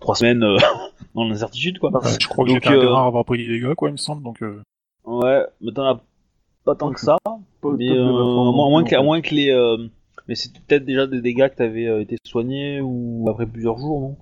trois 0.00 0.14
semaines 0.14 0.42
euh, 0.42 0.56
dans 1.14 1.24
l'incertitude, 1.28 1.78
quoi. 1.78 1.90
Je 2.18 2.26
crois 2.26 2.46
que 2.46 2.52
Donc, 2.52 2.62
j'étais 2.64 2.74
un 2.74 2.80
euh, 2.80 2.94
à 2.94 3.04
avoir 3.06 3.24
pris 3.26 3.36
des 3.46 3.48
dégâts, 3.48 3.74
quoi, 3.74 3.90
il 3.90 3.92
me 3.92 3.96
semble. 3.98 4.22
Donc, 4.22 4.42
euh, 4.42 4.62
Ouais, 5.04 5.42
mais 5.60 5.72
t'en 5.72 5.84
as 5.84 6.00
pas 6.64 6.74
tant 6.74 6.90
que 6.92 7.00
ça. 7.00 7.16
Pas 7.24 7.70
Mais 7.78 7.90
euh, 7.90 8.04
moins, 8.04 8.82
que, 8.84 8.96
moins 9.02 9.20
que 9.20 9.34
les. 9.34 9.50
euh, 9.50 9.76
mais 10.26 10.34
c'était 10.34 10.60
peut-être 10.66 10.84
déjà 10.84 11.06
des 11.06 11.20
dégâts 11.20 11.48
que 11.48 11.56
t'avais 11.56 11.86
euh, 11.86 12.00
été 12.00 12.16
soignés 12.24 12.80
ou 12.82 13.26
après 13.30 13.46
plusieurs 13.46 13.78
jours, 13.78 14.00
non? 14.00 14.16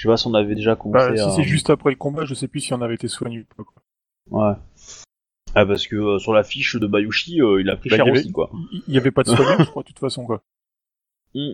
Je 0.00 0.06
sais 0.06 0.08
pas 0.08 0.16
si 0.16 0.26
on 0.28 0.32
avait 0.32 0.54
déjà 0.54 0.76
commencé 0.76 1.08
bah, 1.14 1.26
à. 1.26 1.28
si 1.28 1.36
c'est 1.36 1.42
juste 1.42 1.68
après 1.68 1.90
le 1.90 1.96
combat, 1.96 2.24
je 2.24 2.32
sais 2.32 2.48
plus 2.48 2.60
si 2.60 2.72
on 2.72 2.80
avait 2.80 2.94
été 2.94 3.06
soigné 3.06 3.40
ou 3.40 3.44
pas. 3.54 3.64
quoi. 3.64 3.82
Ouais. 4.30 4.54
Ah, 5.54 5.66
parce 5.66 5.86
que 5.86 5.94
euh, 5.96 6.18
sur 6.18 6.32
la 6.32 6.42
fiche 6.42 6.76
de 6.76 6.86
Bayushi, 6.86 7.42
euh, 7.42 7.60
il 7.60 7.68
a 7.68 7.76
pris 7.76 7.90
Bah, 7.90 7.96
cher 7.96 8.06
il 8.06 8.08
y 8.08 8.10
avait- 8.12 8.20
aussi, 8.20 8.32
quoi. 8.32 8.50
Il 8.88 8.94
y 8.94 8.96
avait 8.96 9.10
pas 9.10 9.24
de 9.24 9.28
soigné, 9.28 9.62
je 9.62 9.68
crois, 9.68 9.82
de 9.82 9.88
toute 9.88 9.98
façon, 9.98 10.24
quoi. 10.24 10.40
Non, 11.34 11.52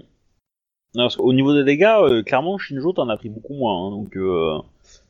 parce 0.94 1.16
qu'au 1.16 1.32
niveau 1.32 1.54
des 1.54 1.64
dégâts, 1.64 1.96
euh, 2.02 2.22
clairement, 2.22 2.56
Shinjo, 2.56 2.92
t'en 2.92 3.08
as 3.08 3.16
pris 3.16 3.30
beaucoup 3.30 3.54
moins. 3.54 3.88
hein, 3.88 3.90
donc, 3.90 4.16
euh, 4.16 4.58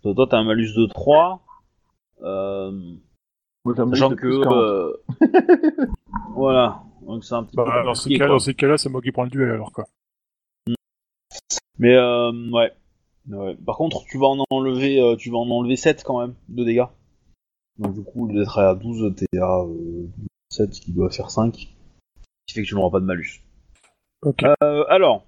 toi, 0.02 0.26
t'as 0.30 0.38
un 0.38 0.44
malus 0.44 0.72
de 0.74 0.86
3. 0.86 1.42
Euh, 2.22 2.70
Moi, 3.66 3.76
ça 3.76 3.84
me 3.84 3.94
sachant 3.94 4.08
que. 4.08 4.14
plus 4.14 4.40
40. 4.40 4.56
euh, 4.56 4.96
voilà. 6.34 6.82
Donc, 7.06 7.22
c'est 7.22 7.34
un 7.34 7.44
petit 7.44 7.54
peu. 7.54 7.64
Bah, 7.66 7.94
ces 7.94 8.08
cas, 8.16 8.18
quoi. 8.24 8.28
dans 8.28 8.38
ces 8.38 8.54
cas-là, 8.54 8.78
c'est 8.78 8.88
moi 8.88 9.02
qui 9.02 9.12
prends 9.12 9.24
le 9.24 9.30
duel, 9.30 9.50
alors, 9.50 9.72
quoi. 9.72 9.84
Mais 11.78 11.94
euh, 11.94 12.32
ouais. 12.50 12.72
Ouais. 13.28 13.56
Par 13.64 13.76
contre, 13.76 14.04
tu 14.04 14.18
vas 14.18 14.26
en 14.26 14.45
enlever, 14.50 15.00
euh, 15.00 15.16
tu 15.16 15.30
vas 15.30 15.38
en 15.38 15.50
enlever 15.50 15.76
7 15.76 16.02
quand 16.04 16.21
même 16.21 16.35
de 16.49 16.64
dégâts. 16.64 16.87
Donc 17.78 17.95
du 17.95 18.02
coup, 18.02 18.30
d'être 18.33 18.59
à 18.59 18.75
12, 18.75 19.14
t'es 19.16 19.38
à 19.38 19.61
euh, 19.61 20.09
7 20.50 20.71
qui 20.71 20.92
doit 20.92 21.11
faire 21.11 21.30
5. 21.30 21.54
Ce 21.56 21.64
qui 22.47 22.54
fait 22.54 22.62
que 22.62 22.68
tu 22.68 22.75
n'auras 22.75 22.90
pas 22.90 23.00
de 23.00 23.04
malus. 23.04 23.42
Euh, 24.25 24.85
alors, 24.88 25.26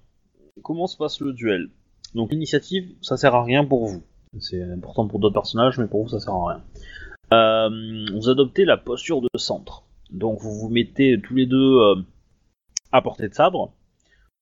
comment 0.63 0.87
se 0.87 0.97
passe 0.97 1.19
le 1.21 1.33
duel? 1.33 1.69
Donc 2.15 2.31
l'initiative, 2.31 2.95
ça 3.01 3.17
sert 3.17 3.35
à 3.35 3.43
rien 3.43 3.63
pour 3.65 3.85
vous. 3.85 4.01
C'est 4.39 4.61
important 4.61 5.07
pour 5.07 5.19
d'autres 5.19 5.33
personnages, 5.33 5.77
mais 5.77 5.87
pour 5.87 6.03
vous, 6.03 6.09
ça 6.09 6.19
sert 6.19 6.33
à 6.33 6.49
rien. 6.49 6.63
Euh, 7.31 8.05
vous 8.13 8.29
adoptez 8.29 8.65
la 8.65 8.77
posture 8.77 9.21
de 9.21 9.29
centre. 9.37 9.83
Donc 10.09 10.39
vous 10.41 10.53
vous 10.53 10.69
mettez 10.69 11.19
tous 11.21 11.35
les 11.35 11.45
deux 11.45 11.77
euh, 11.77 11.95
à 12.91 13.01
portée 13.01 13.29
de 13.29 13.33
sabre, 13.33 13.73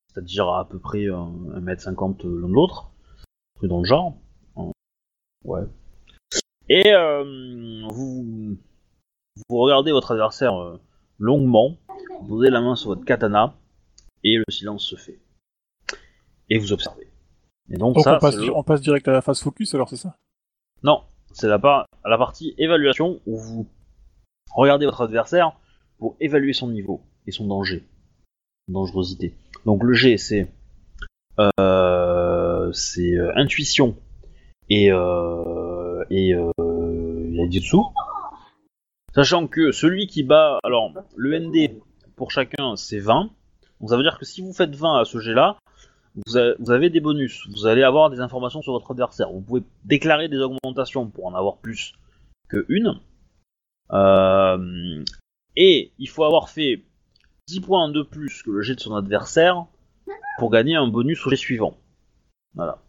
c'est-à-dire 0.07 0.47
à, 0.47 0.67
peu 0.67 0.79
près 0.79 1.05
euh, 1.05 1.25
1m50 1.59 2.23
l'un 2.23 2.47
de 2.47 2.53
l'autre, 2.53 2.91
truc 3.57 3.69
dans 3.69 3.79
le 3.79 3.85
genre. 3.85 4.15
Ouais. 5.43 5.61
Et 6.69 6.91
euh, 6.93 7.23
vous, 7.89 8.57
vous 9.49 9.57
regardez 9.57 9.91
votre 9.91 10.11
adversaire 10.11 10.55
euh, 10.61 10.79
longuement, 11.19 11.77
vous 12.21 12.27
posez 12.27 12.49
la 12.49 12.59
main 12.61 12.75
sur 12.75 12.89
votre 12.89 13.05
katana, 13.05 13.55
et 14.23 14.37
le 14.37 14.43
silence 14.49 14.83
se 14.85 14.95
fait. 14.95 15.19
Et 16.49 16.57
vous 16.57 16.73
observez. 16.73 17.09
Et 17.69 17.77
donc, 17.77 17.95
Donc, 17.95 18.03
ça, 18.03 18.17
on, 18.17 18.19
passe, 18.19 18.35
le- 18.35 18.55
on 18.55 18.63
passe 18.63 18.81
direct 18.81 19.07
à 19.07 19.11
la 19.11 19.21
phase 19.21 19.41
focus, 19.41 19.73
alors, 19.75 19.89
c'est 19.89 19.97
ça? 19.97 20.15
Non, 20.83 21.03
c'est 21.33 21.47
la, 21.47 21.59
par- 21.59 21.85
la 22.05 22.17
partie 22.17 22.53
évaluation 22.57 23.19
où 23.25 23.37
vous 23.37 23.67
regardez 24.53 24.85
votre 24.85 25.01
adversaire 25.01 25.51
pour 25.97 26.15
évaluer 26.19 26.53
son 26.53 26.69
niveau 26.69 27.01
et 27.25 27.31
son 27.31 27.47
danger, 27.47 27.87
dangerosité. 28.67 29.35
Donc 29.65 29.83
le 29.83 29.93
G 29.93 30.17
c'est 30.17 30.47
euh, 31.39 31.49
c'est 32.73 33.15
euh, 33.15 33.31
intuition 33.35 33.95
et 34.69 34.91
euh, 34.91 36.03
et 36.09 36.33
euh, 36.33 36.51
Yajutsu. 37.31 37.77
Sachant 39.15 39.47
que 39.47 39.71
celui 39.71 40.07
qui 40.07 40.23
bat, 40.23 40.59
alors 40.63 40.91
le 41.15 41.39
ND 41.39 41.79
pour 42.15 42.31
chacun 42.31 42.75
c'est 42.75 42.99
20. 42.99 43.29
Donc 43.79 43.89
ça 43.89 43.97
veut 43.97 44.03
dire 44.03 44.17
que 44.17 44.25
si 44.25 44.41
vous 44.41 44.53
faites 44.53 44.75
20 44.75 44.99
à 44.99 45.05
ce 45.05 45.19
G 45.19 45.33
là, 45.33 45.57
vous 46.25 46.71
avez, 46.71 46.89
des 46.89 46.99
bonus, 46.99 47.47
vous 47.47 47.67
allez 47.67 47.83
avoir 47.83 48.09
des 48.09 48.19
informations 48.19 48.61
sur 48.61 48.73
votre 48.73 48.89
adversaire. 48.91 49.31
Vous 49.31 49.41
pouvez 49.41 49.61
déclarer 49.85 50.27
des 50.27 50.39
augmentations 50.39 51.07
pour 51.07 51.27
en 51.27 51.35
avoir 51.35 51.57
plus 51.57 51.93
que 52.49 52.65
une. 52.69 52.99
Euh, 53.91 55.03
et 55.55 55.91
il 55.99 56.09
faut 56.09 56.23
avoir 56.23 56.49
fait 56.49 56.83
10 57.47 57.61
points 57.61 57.89
de 57.89 58.01
plus 58.01 58.41
que 58.41 58.49
le 58.49 58.61
jet 58.61 58.75
de 58.75 58.79
son 58.79 58.95
adversaire 58.95 59.65
pour 60.39 60.49
gagner 60.49 60.75
un 60.75 60.87
bonus 60.87 61.25
au 61.25 61.29
jet 61.29 61.35
suivant. 61.35 61.77
Voilà. 62.57 62.79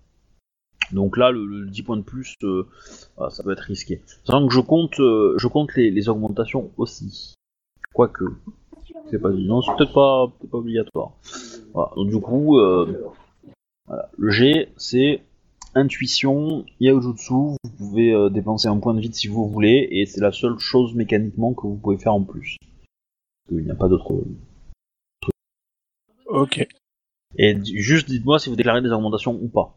Donc 0.93 1.17
là, 1.19 1.31
le, 1.31 1.45
le 1.45 1.67
10 1.67 1.83
points 1.83 1.97
de 1.99 2.03
plus, 2.03 2.35
euh, 2.43 2.67
voilà, 3.17 3.31
ça 3.31 3.43
peut 3.43 3.53
être 3.53 3.61
risqué. 3.61 4.01
Sachant 4.25 4.47
que 4.47 4.55
je 4.55 4.61
compte, 4.61 4.99
euh, 5.01 5.35
je 5.37 5.47
compte 5.47 5.75
les, 5.77 6.09
augmentations 6.09 6.71
aussi. 6.79 7.35
Quoique, 7.93 8.25
c'est 9.11 9.19
pas, 9.19 9.31
non, 9.31 9.61
c'est 9.61 9.77
peut-être 9.77 9.93
pas, 9.93 10.29
peut-être 10.29 10.51
pas 10.51 10.59
obligatoire. 10.59 11.13
Voilà. 11.75 11.91
Donc 11.97 12.09
du 12.09 12.21
coup, 12.21 12.59
euh, 12.59 13.11
le 14.17 14.31
G, 14.31 14.73
c'est 14.79 15.23
intuition, 15.75 16.65
yaojutsu, 16.81 17.35
vous 17.35 17.71
pouvez 17.77 18.31
dépenser 18.31 18.69
un 18.69 18.79
point 18.79 18.95
de 18.95 19.01
vide 19.01 19.15
si 19.15 19.29
vous 19.29 19.47
voulez, 19.47 19.89
et 19.91 20.07
c'est 20.07 20.21
la 20.21 20.33
seule 20.33 20.59
chose 20.59 20.95
mécaniquement 20.95 21.53
que 21.53 21.67
vous 21.67 21.77
pouvez 21.77 21.99
faire 21.99 22.15
en 22.15 22.23
plus. 22.23 22.57
Il 23.51 23.65
n'y 23.65 23.71
a 23.71 23.75
pas 23.75 23.89
d'autre. 23.89 24.25
Ok. 26.27 26.67
Et 27.39 27.57
juste 27.65 28.09
dites-moi 28.09 28.39
si 28.39 28.51
vous 28.51 28.57
déclarez 28.57 28.83
des 28.83 28.91
augmentations 28.91 29.39
ou 29.41 29.49
pas. 29.49 29.77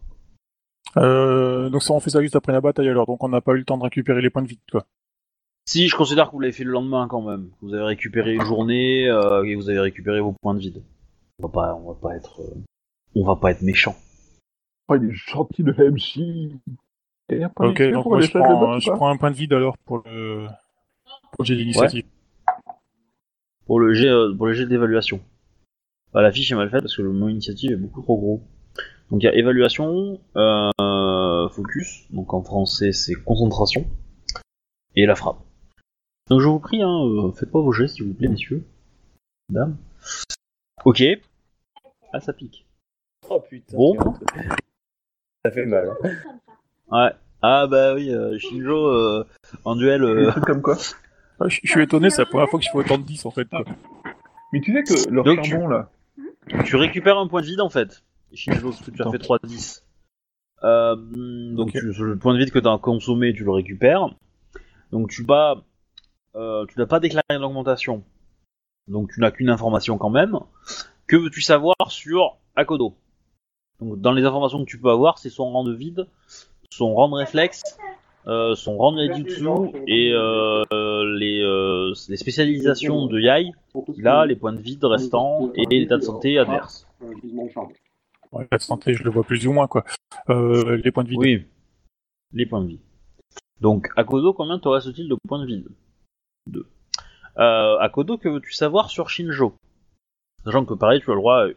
Euh, 0.97 1.69
donc 1.69 1.83
ça, 1.83 1.93
on 1.93 1.99
fait 1.99 2.09
ça 2.09 2.21
juste 2.21 2.35
après 2.35 2.51
la 2.51 2.61
bataille, 2.61 2.89
alors. 2.89 3.05
Donc, 3.05 3.23
on 3.23 3.29
n'a 3.29 3.41
pas 3.41 3.53
eu 3.53 3.57
le 3.57 3.65
temps 3.65 3.77
de 3.77 3.83
récupérer 3.83 4.21
les 4.21 4.29
points 4.29 4.41
de 4.41 4.47
vie, 4.47 4.59
quoi. 4.71 4.85
Si, 5.65 5.87
je 5.87 5.95
considère 5.95 6.27
que 6.27 6.31
vous 6.31 6.39
l'avez 6.39 6.53
fait 6.53 6.63
le 6.63 6.71
lendemain 6.71 7.07
quand 7.07 7.21
même. 7.21 7.49
Vous 7.61 7.73
avez 7.73 7.83
récupéré 7.83 8.33
une 8.33 8.43
journée 8.43 9.07
euh, 9.07 9.43
et 9.43 9.55
vous 9.55 9.69
avez 9.69 9.79
récupéré 9.79 10.19
vos 10.19 10.33
points 10.41 10.55
de 10.55 10.59
vide. 10.59 10.83
On 11.39 11.47
va 11.47 11.49
pas, 11.49 11.75
on 11.75 11.93
va 11.93 11.99
pas 11.99 12.15
être, 12.15 12.41
euh, 12.41 12.55
on 13.15 13.23
va 13.23 13.35
pas 13.35 13.51
être 13.51 13.61
méchant. 13.61 13.95
Oh, 14.87 14.95
il 14.95 15.09
est 15.09 15.13
gentil 15.13 15.63
de 15.63 15.71
la 15.71 15.89
MJ. 15.89 16.17
Et 17.29 17.45
Ok, 17.45 17.81
donc 17.91 18.05
moi, 18.07 18.19
je 18.19 18.31
prends, 18.31 18.79
je 18.79 18.91
prends 18.91 19.09
un 19.09 19.17
point 19.17 19.31
de 19.31 19.35
vide, 19.35 19.53
alors, 19.53 19.77
pour 19.85 19.99
le, 20.05 20.47
pour 21.31 21.43
le 21.43 21.45
jet 21.45 21.55
d'initiative. 21.55 22.05
Pour 23.65 23.79
le 23.79 23.93
jet, 23.93 24.09
euh, 24.09 24.35
pour 24.35 24.47
le 24.47 24.53
jet 24.53 24.65
d'évaluation. 24.65 25.21
Bah, 26.13 26.21
la 26.21 26.31
fiche 26.31 26.51
est 26.51 26.55
mal 26.55 26.69
faite 26.69 26.81
parce 26.81 26.95
que 26.95 27.01
le 27.01 27.11
mot 27.11 27.29
initiative 27.29 27.71
est 27.71 27.77
beaucoup 27.77 28.01
trop 28.01 28.17
gros. 28.17 28.41
Donc 29.09 29.23
il 29.23 29.25
y 29.25 29.29
a 29.29 29.35
évaluation, 29.35 30.19
euh, 30.37 31.49
focus, 31.49 32.05
donc 32.11 32.33
en 32.33 32.43
français 32.43 32.91
c'est 32.93 33.13
concentration, 33.13 33.85
et 34.95 35.05
la 35.05 35.15
frappe. 35.15 35.39
Donc 36.29 36.39
je 36.39 36.47
vous 36.47 36.59
prie, 36.59 36.81
hein, 36.81 37.03
euh, 37.03 37.31
faites 37.33 37.51
pas 37.51 37.59
vos 37.59 37.73
jets 37.73 37.89
s'il 37.89 38.05
vous 38.05 38.13
plaît, 38.13 38.29
messieurs, 38.29 38.63
dames. 39.49 39.75
Ok. 40.85 41.03
Ah 42.13 42.19
ça 42.21 42.31
pique. 42.33 42.65
Oh 43.29 43.41
putain. 43.41 43.75
Bon. 43.77 43.95
Ça 45.43 45.51
fait 45.51 45.65
mal. 45.65 45.89
hein. 46.03 46.09
Ouais. 46.91 47.11
Ah 47.41 47.67
bah 47.67 47.95
oui, 47.95 48.13
euh, 48.13 48.37
Shinjo 48.37 48.87
euh, 48.87 49.25
en 49.65 49.75
duel. 49.75 50.03
Euh, 50.03 50.31
comme 50.45 50.61
quoi. 50.61 50.77
Ah, 51.39 51.47
je, 51.47 51.59
suis 51.63 51.81
étonné, 51.81 52.11
c'est 52.11 52.21
la 52.21 52.27
première 52.27 52.47
fois 52.49 52.59
que 52.59 52.65
je 52.65 52.69
fais 52.71 52.77
autant 52.77 52.99
de 52.99 53.03
10, 53.03 53.25
en 53.25 53.31
fait. 53.31 53.49
quoi. 53.49 53.63
Mais 54.53 54.61
tu 54.61 54.73
sais 54.73 54.83
que 54.83 55.09
leur 55.09 55.23
Donc, 55.25 55.43
charbon, 55.43 55.67
là, 55.67 55.89
tu 56.65 56.75
récupères 56.75 57.17
un 57.17 57.27
point 57.27 57.41
de 57.41 57.47
vide 57.47 57.61
en 57.61 57.69
fait. 57.69 58.03
Shinjo, 58.33 58.69
parce 58.71 58.81
que 58.81 58.91
tu 58.91 59.01
as 59.01 59.11
fait 59.11 59.17
3-10. 59.17 59.83
Euh, 60.63 60.95
donc 61.55 61.71
tu- 61.71 61.91
le 62.03 62.17
point 62.17 62.33
de 62.33 62.39
vide 62.39 62.51
que 62.51 62.59
tu 62.59 62.67
as 62.67 62.77
consommé, 62.77 63.33
tu 63.33 63.43
le 63.43 63.51
récupères. 63.51 64.09
Donc 64.91 65.09
tu 65.09 65.23
bats, 65.23 65.55
euh, 66.35 66.65
tu 66.67 66.77
n'as 66.79 66.85
pas 66.85 66.99
déclaré 66.99 67.23
d'augmentation. 67.31 68.03
Donc 68.87 69.11
tu 69.13 69.19
n'as 69.21 69.31
qu'une 69.31 69.49
information 69.49 69.97
quand 69.97 70.09
même. 70.09 70.37
Que 71.07 71.15
veux-tu 71.17 71.41
savoir 71.41 71.75
sur 71.89 72.37
Akodo? 72.55 72.95
Donc 73.79 73.99
dans 73.99 74.11
les 74.13 74.23
informations 74.23 74.63
que 74.63 74.69
tu 74.69 74.79
peux 74.79 74.89
avoir, 74.91 75.17
c'est 75.17 75.29
son 75.29 75.51
rang 75.51 75.63
de 75.63 75.73
vide, 75.73 76.07
son 76.71 76.93
rang 76.93 77.09
de 77.09 77.15
réflexe, 77.15 77.63
euh, 78.27 78.55
son 78.55 78.77
rang 78.77 78.91
de 78.91 79.01
et 79.87 80.13
euh, 80.13 80.63
euh, 80.71 81.17
les, 81.17 81.41
euh, 81.41 81.93
les 82.07 82.17
spécialisations 82.17 83.07
de 83.07 83.19
Yai, 83.19 83.51
il 83.97 84.07
a 84.07 84.25
les 84.25 84.35
points 84.35 84.53
de 84.53 84.61
vide 84.61 84.83
restants 84.83 85.51
et 85.55 85.65
l'état 85.65 85.97
de 85.97 86.03
santé 86.03 86.37
adverse. 86.37 86.87
Ouais, 88.31 88.47
la 88.51 88.59
santé, 88.59 88.93
je 88.93 89.03
le 89.03 89.09
vois 89.09 89.23
plus 89.23 89.45
ou 89.47 89.53
moins, 89.53 89.67
quoi. 89.67 89.83
Euh, 90.29 90.77
les 90.77 90.91
points 90.91 91.03
de 91.03 91.09
vie. 91.09 91.17
Oui. 91.17 91.45
Les 92.33 92.45
points 92.45 92.61
de 92.61 92.67
vie. 92.67 92.79
Donc, 93.59 93.89
Akodo, 93.95 94.33
combien 94.33 94.59
te 94.59 94.67
reste-t-il 94.67 95.09
de 95.09 95.15
points 95.27 95.41
de 95.41 95.45
vie 95.45 95.65
Deux. 96.47 96.67
Euh, 97.37 97.77
Akodo, 97.79 98.17
que 98.17 98.29
veux-tu 98.29 98.53
savoir 98.53 98.89
sur 98.89 99.09
Shinjo? 99.09 99.53
Sachant 100.45 100.65
que 100.65 100.73
pareil, 100.73 101.01
tu 101.01 101.11
as 101.11 101.13
le 101.13 101.19
droit 101.19 101.45
à 101.45 101.49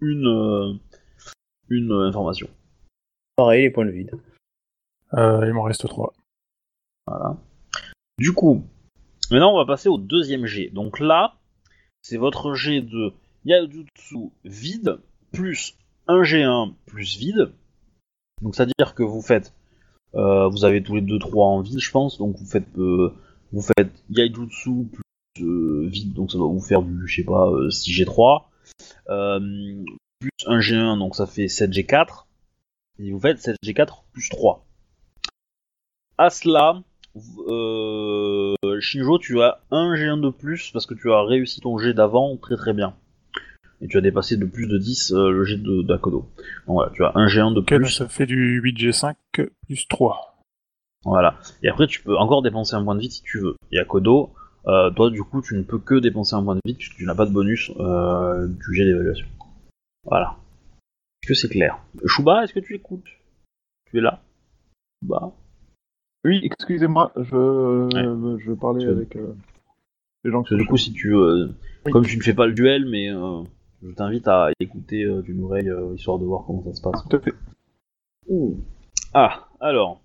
une, 0.00 0.78
une 1.68 1.92
information. 1.92 2.48
Pareil, 3.36 3.62
les 3.62 3.70
points 3.70 3.86
de 3.86 3.90
vide. 3.90 4.10
Euh, 5.14 5.44
il 5.46 5.52
m'en 5.52 5.62
reste 5.62 5.86
trois. 5.88 6.12
Voilà. 7.06 7.36
Du 8.18 8.32
coup, 8.32 8.64
maintenant 9.30 9.52
on 9.52 9.58
va 9.58 9.66
passer 9.66 9.88
au 9.88 9.98
deuxième 9.98 10.46
jet. 10.46 10.70
Donc 10.70 11.00
là, 11.00 11.34
c'est 12.02 12.16
votre 12.16 12.54
jet 12.54 12.80
de 12.80 13.12
Yajutsu 13.44 14.30
vide 14.44 14.98
plus 15.32 15.76
un 16.06 16.22
G1 16.22 16.74
plus 16.86 17.16
vide. 17.16 17.52
Donc 18.40 18.54
c'est-à-dire 18.54 18.94
que 18.94 19.02
vous 19.02 19.22
faites, 19.22 19.54
euh, 20.14 20.48
vous 20.48 20.64
avez 20.64 20.82
tous 20.82 20.94
les 20.94 21.00
deux 21.00 21.18
trois 21.18 21.46
en 21.46 21.60
vide, 21.60 21.80
je 21.80 21.90
pense. 21.90 22.18
Donc 22.18 22.36
vous 22.36 22.46
faites, 22.46 22.78
euh, 22.78 23.14
vous 23.52 23.62
faites 23.62 23.92
Yaijutsu 24.10 24.86
plus 24.92 25.44
euh, 25.44 25.86
vide, 25.88 26.12
donc 26.12 26.30
ça 26.30 26.38
doit 26.38 26.48
vous 26.48 26.60
faire 26.60 26.82
du, 26.82 27.06
je 27.06 27.16
sais 27.16 27.24
pas, 27.24 27.48
euh, 27.48 27.68
6G3 27.68 28.44
euh, 29.08 29.84
plus 30.20 30.30
un 30.46 30.58
G1, 30.58 30.98
donc 30.98 31.16
ça 31.16 31.26
fait 31.26 31.46
7G4. 31.46 32.26
Et 32.98 33.10
vous 33.10 33.20
faites 33.20 33.38
7G4 33.38 34.02
plus 34.12 34.28
3. 34.28 34.64
À 36.22 36.30
cela, 36.30 36.80
euh, 37.48 38.54
Shinjo, 38.78 39.18
tu 39.18 39.42
as 39.42 39.58
un 39.72 39.92
G1 39.96 40.20
de 40.20 40.30
plus 40.30 40.70
parce 40.72 40.86
que 40.86 40.94
tu 40.94 41.10
as 41.12 41.24
réussi 41.24 41.60
ton 41.60 41.78
G 41.78 41.94
d'avant 41.94 42.36
très 42.36 42.54
très 42.56 42.72
bien. 42.72 42.94
Et 43.80 43.88
tu 43.88 43.98
as 43.98 44.00
dépassé 44.00 44.36
de 44.36 44.44
plus 44.46 44.68
de 44.68 44.78
10 44.78 45.12
euh, 45.14 45.30
le 45.32 45.44
G 45.44 45.56
de 45.56 45.82
d'Akodo. 45.82 46.28
Donc 46.68 46.74
voilà, 46.76 46.92
tu 46.94 47.02
as 47.04 47.10
un 47.16 47.26
G1 47.26 47.54
de 47.54 47.58
Ok, 47.58 47.70
donc 47.70 47.80
plus. 47.80 47.90
ça 47.90 48.08
fait 48.08 48.26
du 48.26 48.62
8G5 48.62 49.16
plus 49.66 49.88
3. 49.88 50.38
Voilà. 51.04 51.40
Et 51.64 51.68
après, 51.68 51.88
tu 51.88 52.00
peux 52.04 52.16
encore 52.16 52.42
dépenser 52.42 52.76
un 52.76 52.84
point 52.84 52.94
de 52.94 53.00
vie 53.00 53.10
si 53.10 53.24
tu 53.24 53.40
veux. 53.40 53.56
Et 53.72 53.80
Akodo, 53.80 54.32
euh, 54.68 54.92
toi 54.92 55.10
du 55.10 55.24
coup, 55.24 55.42
tu 55.42 55.56
ne 55.56 55.62
peux 55.64 55.80
que 55.80 55.96
dépenser 55.96 56.36
un 56.36 56.44
point 56.44 56.54
de 56.54 56.60
vie 56.64 56.74
puisque 56.74 56.94
tu 56.94 57.04
n'as 57.04 57.16
pas 57.16 57.26
de 57.26 57.32
bonus 57.32 57.72
euh, 57.80 58.46
du 58.46 58.76
G 58.76 58.84
d'évaluation. 58.84 59.26
Voilà. 60.04 60.36
Est-ce 61.24 61.28
que 61.30 61.34
c'est 61.34 61.48
clair? 61.48 61.78
Shuba, 62.06 62.44
est-ce 62.44 62.52
que 62.52 62.60
tu 62.60 62.76
écoutes? 62.76 63.08
Tu 63.90 63.98
es 63.98 64.00
là? 64.00 64.20
Shuba? 65.02 65.32
Oui, 66.24 66.40
excusez-moi, 66.44 67.12
je, 67.16 68.38
je 68.44 68.52
parlais 68.52 68.86
avec 68.86 69.16
euh, 69.16 69.34
les 70.24 70.30
gens 70.30 70.42
que 70.44 70.54
du 70.54 70.66
coup, 70.66 70.76
si 70.76 70.92
tu, 70.92 71.14
euh, 71.16 71.48
Oui. 71.86 71.92
comme 71.92 72.06
tu 72.06 72.16
ne 72.16 72.22
fais 72.22 72.34
pas 72.34 72.46
le 72.46 72.52
duel, 72.52 72.86
mais 72.88 73.10
euh, 73.10 73.42
je 73.82 73.90
t'invite 73.90 74.28
à 74.28 74.50
écouter 74.60 75.02
euh, 75.02 75.22
d'une 75.22 75.42
oreille 75.42 75.68
euh, 75.68 75.94
histoire 75.96 76.18
de 76.18 76.24
voir 76.24 76.44
comment 76.46 76.62
ça 76.62 76.74
se 76.74 76.80
passe. 76.80 77.02
Tout 77.08 77.16
à 77.16 77.20
fait. 77.20 77.32
Ah, 79.14 79.48
alors. 79.60 80.00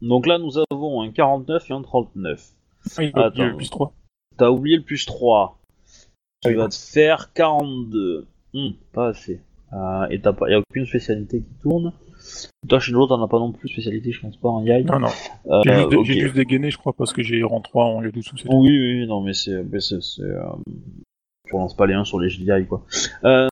Donc 0.00 0.26
là, 0.26 0.38
nous 0.38 0.52
avons 0.70 1.02
un 1.02 1.10
49 1.10 1.70
et 1.70 1.72
un 1.74 1.82
39. 1.82 2.50
Ah, 2.96 3.02
il 3.02 3.12
va 3.12 3.24
Attends. 3.26 3.46
le 3.46 3.56
plus 3.56 3.70
3. 3.70 3.92
T'as 4.36 4.50
oublié 4.50 4.76
le 4.76 4.82
plus 4.82 5.04
3. 5.06 5.58
Tu 6.42 6.50
Oui. 6.50 6.54
vas 6.54 6.68
te 6.68 6.74
faire 6.74 7.32
42. 7.32 8.26
Hum, 8.54 8.74
pas 8.92 9.08
assez. 9.08 9.40
Euh, 9.72 10.06
et 10.10 10.20
t'as 10.20 10.32
pas, 10.32 10.48
y 10.48 10.54
a 10.54 10.60
aucune 10.60 10.86
spécialité 10.86 11.40
qui 11.40 11.54
tourne. 11.62 11.92
Toi, 12.68 12.80
chez 12.80 12.92
l'autre, 12.92 13.16
t'en 13.16 13.22
as 13.22 13.28
pas 13.28 13.38
non 13.38 13.52
plus 13.52 13.68
spécialité, 13.68 14.12
je 14.12 14.20
pense 14.20 14.36
pas, 14.36 14.48
en 14.48 14.64
Yai. 14.64 14.84
Non, 14.84 14.98
non. 14.98 15.08
Euh, 15.46 15.60
J'ai 16.04 16.20
juste, 16.20 16.34
dégainé, 16.34 16.70
je 16.70 16.78
crois, 16.78 16.92
parce 16.92 17.12
que 17.12 17.22
j'ai 17.22 17.42
rang 17.42 17.60
3 17.60 17.84
en 17.84 18.02
Yajutsu. 18.02 18.36
c'est 18.38 18.48
tout. 18.48 18.56
Oui, 18.56 18.70
oui, 18.70 19.00
oui, 19.00 19.06
non, 19.06 19.20
mais 19.20 19.34
c'est, 19.34 19.52
euh, 19.52 20.42
tu 21.46 21.54
relances 21.54 21.76
pas 21.76 21.86
les 21.86 21.94
1 21.94 22.04
sur 22.04 22.18
les 22.18 22.28
GDI, 22.28 22.66
quoi. 22.66 22.84
Euh, 23.24 23.48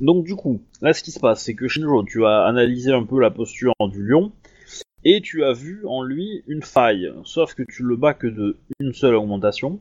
donc, 0.00 0.24
du 0.24 0.36
coup, 0.36 0.60
là, 0.82 0.92
ce 0.92 1.02
qui 1.02 1.10
se 1.10 1.20
passe, 1.20 1.42
c'est 1.42 1.54
que 1.54 1.66
Shinjo, 1.68 2.04
tu 2.04 2.24
as 2.26 2.44
analysé 2.44 2.92
un 2.92 3.04
peu 3.04 3.20
la 3.20 3.30
posture 3.30 3.72
du 3.90 4.06
lion, 4.06 4.32
et 5.04 5.20
tu 5.20 5.44
as 5.44 5.52
vu 5.52 5.84
en 5.86 6.02
lui 6.02 6.42
une 6.46 6.62
faille, 6.62 7.10
sauf 7.24 7.54
que 7.54 7.62
tu 7.62 7.82
le 7.82 7.96
bats 7.96 8.14
que 8.14 8.26
de 8.26 8.56
une 8.80 8.92
seule 8.92 9.14
augmentation. 9.14 9.80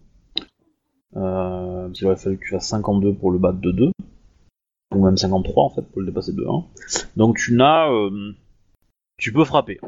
Euh, 1.15 1.89
il 1.99 2.05
aurait 2.05 2.15
fallu 2.15 2.37
que 2.37 2.43
tu 2.43 2.51
fasses 2.51 2.67
52 2.69 3.13
pour 3.13 3.31
le 3.31 3.39
battre 3.39 3.59
de 3.59 3.71
2, 3.71 3.91
ou 4.95 5.03
même 5.03 5.17
53 5.17 5.63
en 5.63 5.69
fait, 5.69 5.81
pour 5.81 6.01
le 6.01 6.07
dépasser 6.07 6.33
de 6.33 6.45
1. 6.45 6.63
Donc, 7.15 7.37
tu 7.37 7.53
n'as. 7.55 7.91
euh, 7.91 8.31
tu 9.17 9.33
peux 9.33 9.45
frapper. 9.45 9.79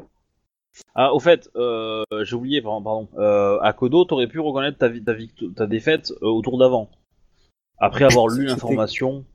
Ah, 0.95 1.13
au 1.13 1.19
fait, 1.19 1.49
euh, 1.55 2.03
j'ai 2.23 2.35
oublié, 2.35 2.61
pardon, 2.61 2.81
pardon. 2.81 3.07
Euh, 3.17 3.59
à 3.61 3.73
Kodo, 3.73 4.05
t'aurais 4.05 4.27
pu 4.27 4.39
reconnaître 4.39 4.77
ta, 4.77 4.89
ta, 4.89 5.13
ta 5.55 5.67
défaite 5.67 6.11
euh, 6.21 6.27
au 6.27 6.41
tour 6.41 6.57
d'avant. 6.57 6.89
Après 7.79 8.05
avoir 8.05 8.27
lu 8.27 8.45
l'information. 8.45 9.25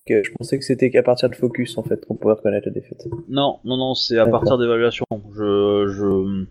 Ok, 0.00 0.22
je 0.24 0.30
pensais 0.38 0.58
que 0.58 0.64
c'était 0.64 0.90
qu'à 0.90 1.02
partir 1.02 1.28
de 1.28 1.34
focus 1.34 1.76
en 1.78 1.82
fait 1.82 2.04
qu'on 2.06 2.14
pouvait 2.14 2.34
reconnaître 2.34 2.66
la 2.68 2.72
défaite. 2.72 3.06
Non, 3.28 3.58
non, 3.64 3.76
non, 3.76 3.94
c'est 3.94 4.18
à 4.18 4.26
partir 4.26 4.58
d'évaluation. 4.58 5.04
Je, 5.34 5.86
je, 5.88 6.44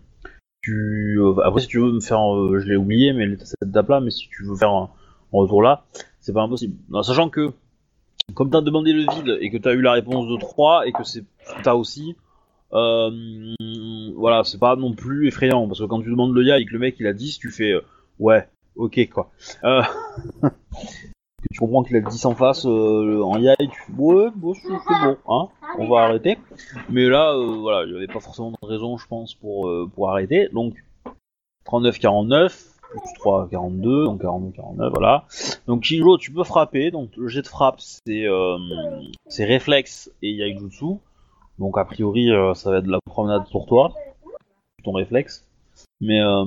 tu, 0.62 1.20
après, 1.44 1.60
si 1.62 1.66
tu 1.68 1.78
veux 1.78 1.92
me 1.92 2.00
faire, 2.00 2.18
je 2.58 2.66
l'ai 2.66 2.76
oublié, 2.76 3.12
mais 3.12 3.36
cette 3.44 3.62
étape-là, 3.62 4.00
mais 4.00 4.10
si 4.10 4.28
tu 4.28 4.44
veux 4.44 4.56
faire 4.56 4.70
un, 4.70 4.90
un 5.32 5.38
retour 5.38 5.62
là, 5.62 5.84
c'est 6.20 6.32
pas 6.32 6.42
impossible. 6.42 6.76
Non, 6.90 7.02
sachant 7.02 7.30
que, 7.30 7.52
comme 8.34 8.50
t'as 8.50 8.60
demandé 8.60 8.92
le 8.92 9.02
vide 9.12 9.38
et 9.40 9.50
que 9.50 9.56
t'as 9.56 9.72
eu 9.72 9.80
la 9.80 9.92
réponse 9.92 10.28
de 10.28 10.36
3 10.36 10.86
et 10.86 10.92
que 10.92 11.04
c'est 11.04 11.24
t'as 11.62 11.74
aussi, 11.74 12.16
euh, 12.72 13.54
voilà, 14.16 14.44
c'est 14.44 14.58
pas 14.58 14.76
non 14.76 14.92
plus 14.92 15.26
effrayant 15.28 15.66
parce 15.66 15.80
que 15.80 15.84
quand 15.86 16.00
tu 16.00 16.10
demandes 16.10 16.34
le 16.34 16.44
ya 16.44 16.58
et 16.58 16.64
que 16.64 16.72
le 16.72 16.78
mec 16.78 16.96
il 17.00 17.06
a 17.06 17.12
10, 17.12 17.38
tu 17.38 17.50
fais, 17.50 17.72
euh, 17.72 17.80
ouais, 18.18 18.48
ok 18.76 19.08
quoi. 19.10 19.30
Euh, 19.64 19.82
tu 21.50 21.58
comprends 21.58 21.82
qu'il 21.82 21.96
a 21.96 22.00
10 22.00 22.24
en 22.26 22.34
face 22.34 22.66
euh, 22.66 23.22
en 23.22 23.38
yai, 23.38 23.54
tu 23.58 23.80
fais, 23.80 23.92
ouais, 23.98 24.28
c'est 24.54 24.68
bon, 24.68 25.16
hein, 25.28 25.48
on 25.78 25.88
va 25.88 26.02
arrêter. 26.02 26.38
Mais 26.90 27.08
là, 27.08 27.34
voilà, 27.36 27.84
il 27.86 27.92
n'y 27.92 27.96
avait 27.96 28.06
pas 28.06 28.20
forcément 28.20 28.50
de 28.50 28.66
raison, 28.66 28.98
je 28.98 29.06
pense, 29.06 29.34
pour, 29.34 29.70
pour 29.94 30.10
arrêter. 30.10 30.48
Donc, 30.52 30.74
39-49, 31.66 32.67
plus 32.90 33.00
3, 33.16 33.48
42, 33.50 34.04
donc 34.04 34.22
42-49, 34.22 34.90
voilà. 34.90 35.24
Donc, 35.66 35.84
Shinjo, 35.84 36.18
tu 36.18 36.32
peux 36.32 36.44
frapper. 36.44 36.90
Donc, 36.90 37.10
le 37.16 37.28
jet 37.28 37.42
de 37.42 37.46
frappe, 37.46 37.80
c'est 37.80 38.26
euh, 38.26 38.56
c'est 39.28 39.44
réflexe 39.44 40.10
et 40.22 40.30
yaijutsu. 40.32 40.96
Donc, 41.58 41.76
a 41.78 41.84
priori, 41.84 42.30
euh, 42.30 42.54
ça 42.54 42.70
va 42.70 42.78
être 42.78 42.84
de 42.86 42.90
la 42.92 43.00
promenade 43.04 43.42
pour 43.50 43.66
toi, 43.66 43.92
ton 44.84 44.92
réflexe. 44.92 45.44
Mais, 46.00 46.20
euh, 46.20 46.44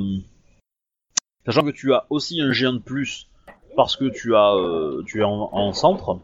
sachant 1.46 1.64
que 1.64 1.72
tu 1.72 1.94
as 1.94 2.06
aussi 2.10 2.42
un 2.42 2.52
géant 2.52 2.74
de 2.74 2.80
plus 2.80 3.28
parce 3.76 3.96
que 3.96 4.06
tu 4.06 4.36
as 4.36 4.54
euh, 4.56 5.04
tu 5.06 5.22
es 5.22 5.24
en, 5.24 5.50
en 5.52 5.74
centre. 5.74 6.20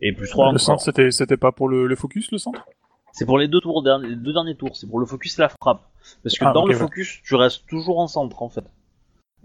Et 0.00 0.12
plus 0.12 0.28
3 0.28 0.52
Le 0.52 0.58
centre, 0.58 0.82
c'était, 0.82 1.10
c'était 1.12 1.36
pas 1.36 1.52
pour 1.52 1.68
le, 1.68 1.86
le 1.86 1.96
focus, 1.96 2.30
le 2.32 2.38
centre? 2.38 2.64
C'est 3.12 3.26
pour 3.26 3.38
les 3.38 3.46
deux 3.46 3.60
tours, 3.60 3.82
les 4.02 4.16
deux 4.16 4.32
derniers 4.32 4.56
tours. 4.56 4.74
C'est 4.74 4.88
pour 4.88 4.98
le 4.98 5.06
focus 5.06 5.38
et 5.38 5.42
la 5.42 5.48
frappe. 5.48 5.82
Parce 6.24 6.36
que 6.36 6.44
Ah, 6.44 6.52
dans 6.52 6.64
le 6.66 6.72
ouais. 6.72 6.78
focus, 6.80 7.20
tu 7.24 7.34
restes 7.34 7.66
toujours 7.68 8.00
en 8.00 8.08
centre, 8.08 8.42
en 8.42 8.48
fait. 8.48 8.64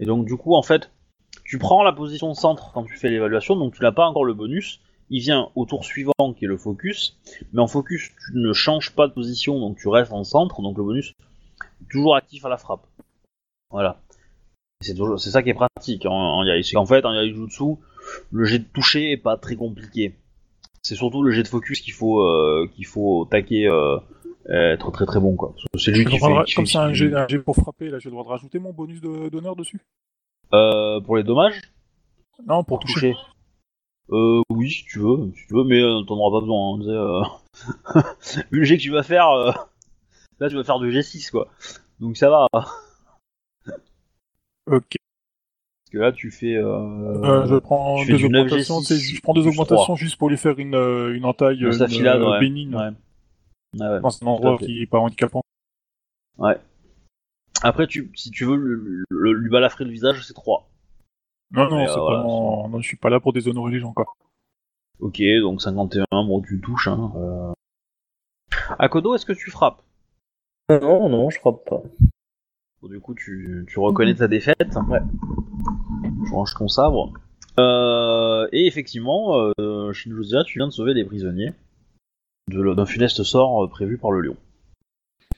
Et 0.00 0.06
donc, 0.06 0.26
du 0.26 0.36
coup, 0.36 0.54
en 0.54 0.62
fait, 0.62 0.90
tu 1.44 1.58
prends 1.58 1.82
la 1.82 1.92
position 1.92 2.34
centre 2.34 2.72
quand 2.72 2.84
tu 2.84 2.96
fais 2.96 3.10
l'évaluation, 3.10 3.56
donc 3.56 3.74
tu 3.74 3.82
n'as 3.82 3.92
pas 3.92 4.06
encore 4.06 4.24
le 4.24 4.34
bonus. 4.34 4.80
Il 5.10 5.20
vient 5.20 5.50
au 5.54 5.64
tour 5.64 5.84
suivant, 5.84 6.12
qui 6.36 6.44
est 6.44 6.48
le 6.48 6.58
focus. 6.58 7.18
Mais 7.52 7.62
en 7.62 7.66
focus, 7.66 8.10
tu 8.10 8.36
ne 8.36 8.52
changes 8.52 8.94
pas 8.94 9.08
de 9.08 9.12
position, 9.12 9.58
donc 9.58 9.78
tu 9.78 9.88
restes 9.88 10.12
en 10.12 10.24
centre. 10.24 10.60
Donc 10.60 10.76
le 10.76 10.84
bonus 10.84 11.14
est 11.80 11.90
toujours 11.90 12.16
actif 12.16 12.44
à 12.44 12.48
la 12.48 12.58
frappe. 12.58 12.86
Voilà. 13.70 14.00
C'est 14.80 14.94
ça 15.30 15.42
qui 15.42 15.50
est 15.50 15.54
pratique 15.54 16.06
en, 16.06 16.12
en 16.12 16.44
Yai. 16.44 16.62
C'est 16.62 16.74
qu'en 16.74 16.86
fait, 16.86 17.04
en 17.04 17.12
Yaijutsu, 17.12 17.76
le 18.30 18.44
jet 18.44 18.58
de 18.58 18.64
toucher 18.64 19.12
est 19.12 19.16
pas 19.16 19.36
très 19.36 19.56
compliqué. 19.56 20.14
C'est 20.82 20.94
surtout 20.94 21.22
le 21.22 21.32
jet 21.32 21.42
de 21.42 21.48
focus 21.48 21.80
qu'il 21.80 21.92
faut, 21.92 22.22
euh, 22.22 22.70
qu'il 22.74 22.86
faut 22.86 23.26
taquer, 23.30 23.66
euh, 23.66 23.98
être 24.48 24.90
très 24.92 25.06
très 25.06 25.20
bon 25.20 25.36
quoi. 25.36 25.54
Parce 25.72 25.84
C'est 25.84 25.90
lui 25.90 26.04
Je 26.04 26.08
qui 26.08 26.18
fait, 26.18 26.44
qui 26.46 26.54
Comme 26.54 26.66
fait- 26.66 26.72
c'est 26.72 26.78
un 26.78 26.92
jet, 26.92 27.14
un 27.14 27.28
jet 27.28 27.38
pour 27.38 27.54
frapper, 27.56 27.90
là, 27.90 27.98
je 27.98 28.04
vais 28.04 28.10
devoir 28.10 28.26
rajouter 28.26 28.58
mon 28.58 28.72
bonus 28.72 29.00
de- 29.00 29.28
d'honneur 29.28 29.56
dessus 29.56 29.80
Euh, 30.54 31.00
pour 31.00 31.16
les 31.16 31.22
dommages, 31.24 31.60
Non, 32.46 32.64
pour 32.64 32.78
pour 32.78 32.80
toucher. 32.80 33.12
toucher. 33.12 33.16
Euh, 34.10 34.40
oui, 34.50 34.70
si 34.70 34.84
tu 34.84 35.00
veux, 35.00 35.30
si 35.36 35.46
tu 35.46 35.54
veux, 35.54 35.64
mais 35.64 35.82
euh, 35.82 36.00
t'en 36.02 36.16
auras 36.16 36.38
pas 36.38 36.40
besoin. 36.40 36.78
Hein, 36.78 36.80
euh. 36.88 37.22
Vu 38.50 38.60
le 38.60 38.64
jet 38.64 38.76
que 38.78 38.82
tu 38.82 38.90
vas 38.90 39.02
faire, 39.02 39.28
euh, 39.28 39.52
là 40.40 40.48
tu 40.48 40.54
vas 40.56 40.64
faire 40.64 40.78
du 40.78 40.90
G6 40.90 41.30
quoi. 41.30 41.48
Donc 42.00 42.16
ça 42.16 42.30
va. 42.30 42.46
Parce 42.52 42.70
Ok. 44.70 44.96
que 45.92 45.98
là 45.98 46.12
tu 46.12 46.30
fais. 46.30 46.54
Euh, 46.56 47.22
Euh, 47.24 47.46
je 47.46 47.56
prends 47.56 47.96
tu 48.02 48.12
deux 48.12 48.16
du 48.18 48.28
9G6 48.28 48.70
augmentations, 48.70 48.80
je 48.96 49.20
prends 49.20 49.32
deux 49.34 49.46
augmentations 49.46 49.96
juste 49.96 50.16
pour 50.16 50.30
lui 50.30 50.36
faire 50.38 50.58
une, 50.58 50.74
euh, 50.74 51.14
une 51.14 51.24
entaille 51.24 51.58
de 51.58 51.66
une, 51.70 52.06
euh, 52.06 52.30
ouais. 52.30 52.40
bénigne 52.40 52.74
Ouais. 52.74 52.90
Ouais, 53.74 53.86
ouais. 53.86 54.00
dans 54.00 54.22
un 54.22 54.26
endroit 54.26 54.58
qui 54.58 54.80
est 54.82 54.86
pas 54.86 54.98
handicapant. 54.98 55.42
Après, 57.62 57.86
tu, 57.86 58.10
si 58.14 58.30
tu 58.30 58.44
veux 58.44 58.56
le- 58.56 59.04
le- 59.10 59.32
lui 59.32 59.50
balafrer 59.50 59.84
le 59.84 59.90
visage, 59.90 60.24
c'est 60.24 60.34
3. 60.34 60.68
Non, 61.50 61.68
non, 61.68 61.78
euh, 61.80 61.96
voilà, 61.96 62.18
vraiment... 62.18 62.68
non, 62.68 62.80
je 62.80 62.86
suis 62.86 62.96
pas 62.96 63.10
là 63.10 63.18
pour 63.20 63.32
déshonorer 63.32 63.72
les 63.72 63.80
gens, 63.80 63.92
quoi. 63.92 64.06
Ok, 65.00 65.20
donc 65.40 65.60
51, 65.62 66.04
bon 66.10 66.40
tu 66.42 66.60
touches. 66.60 66.88
Hein. 66.88 67.12
Euh... 67.16 67.52
Akodo, 68.78 69.14
est-ce 69.14 69.26
que 69.26 69.32
tu 69.32 69.50
frappes? 69.50 69.82
Non, 70.70 71.08
non, 71.08 71.30
je 71.30 71.38
frappe 71.40 71.64
pas. 71.68 71.82
Bon, 72.82 72.88
Du 72.88 73.00
coup, 73.00 73.14
tu, 73.14 73.64
tu 73.68 73.78
reconnais 73.80 74.14
ta 74.14 74.28
défaite. 74.28 74.76
Ouais. 74.88 75.00
Je 76.26 76.32
range 76.32 76.54
ton 76.54 76.68
sabre. 76.68 77.12
Euh, 77.58 78.46
et 78.52 78.66
effectivement, 78.66 79.50
euh, 79.58 79.92
Shinjozia, 79.92 80.44
tu 80.44 80.58
viens 80.58 80.68
de 80.68 80.72
sauver 80.72 80.94
des 80.94 81.04
prisonniers 81.04 81.52
d'un 82.48 82.86
funeste 82.86 83.22
sort 83.22 83.64
euh, 83.64 83.68
prévu 83.68 83.98
par 83.98 84.10
le 84.10 84.20
lion. 84.20 84.36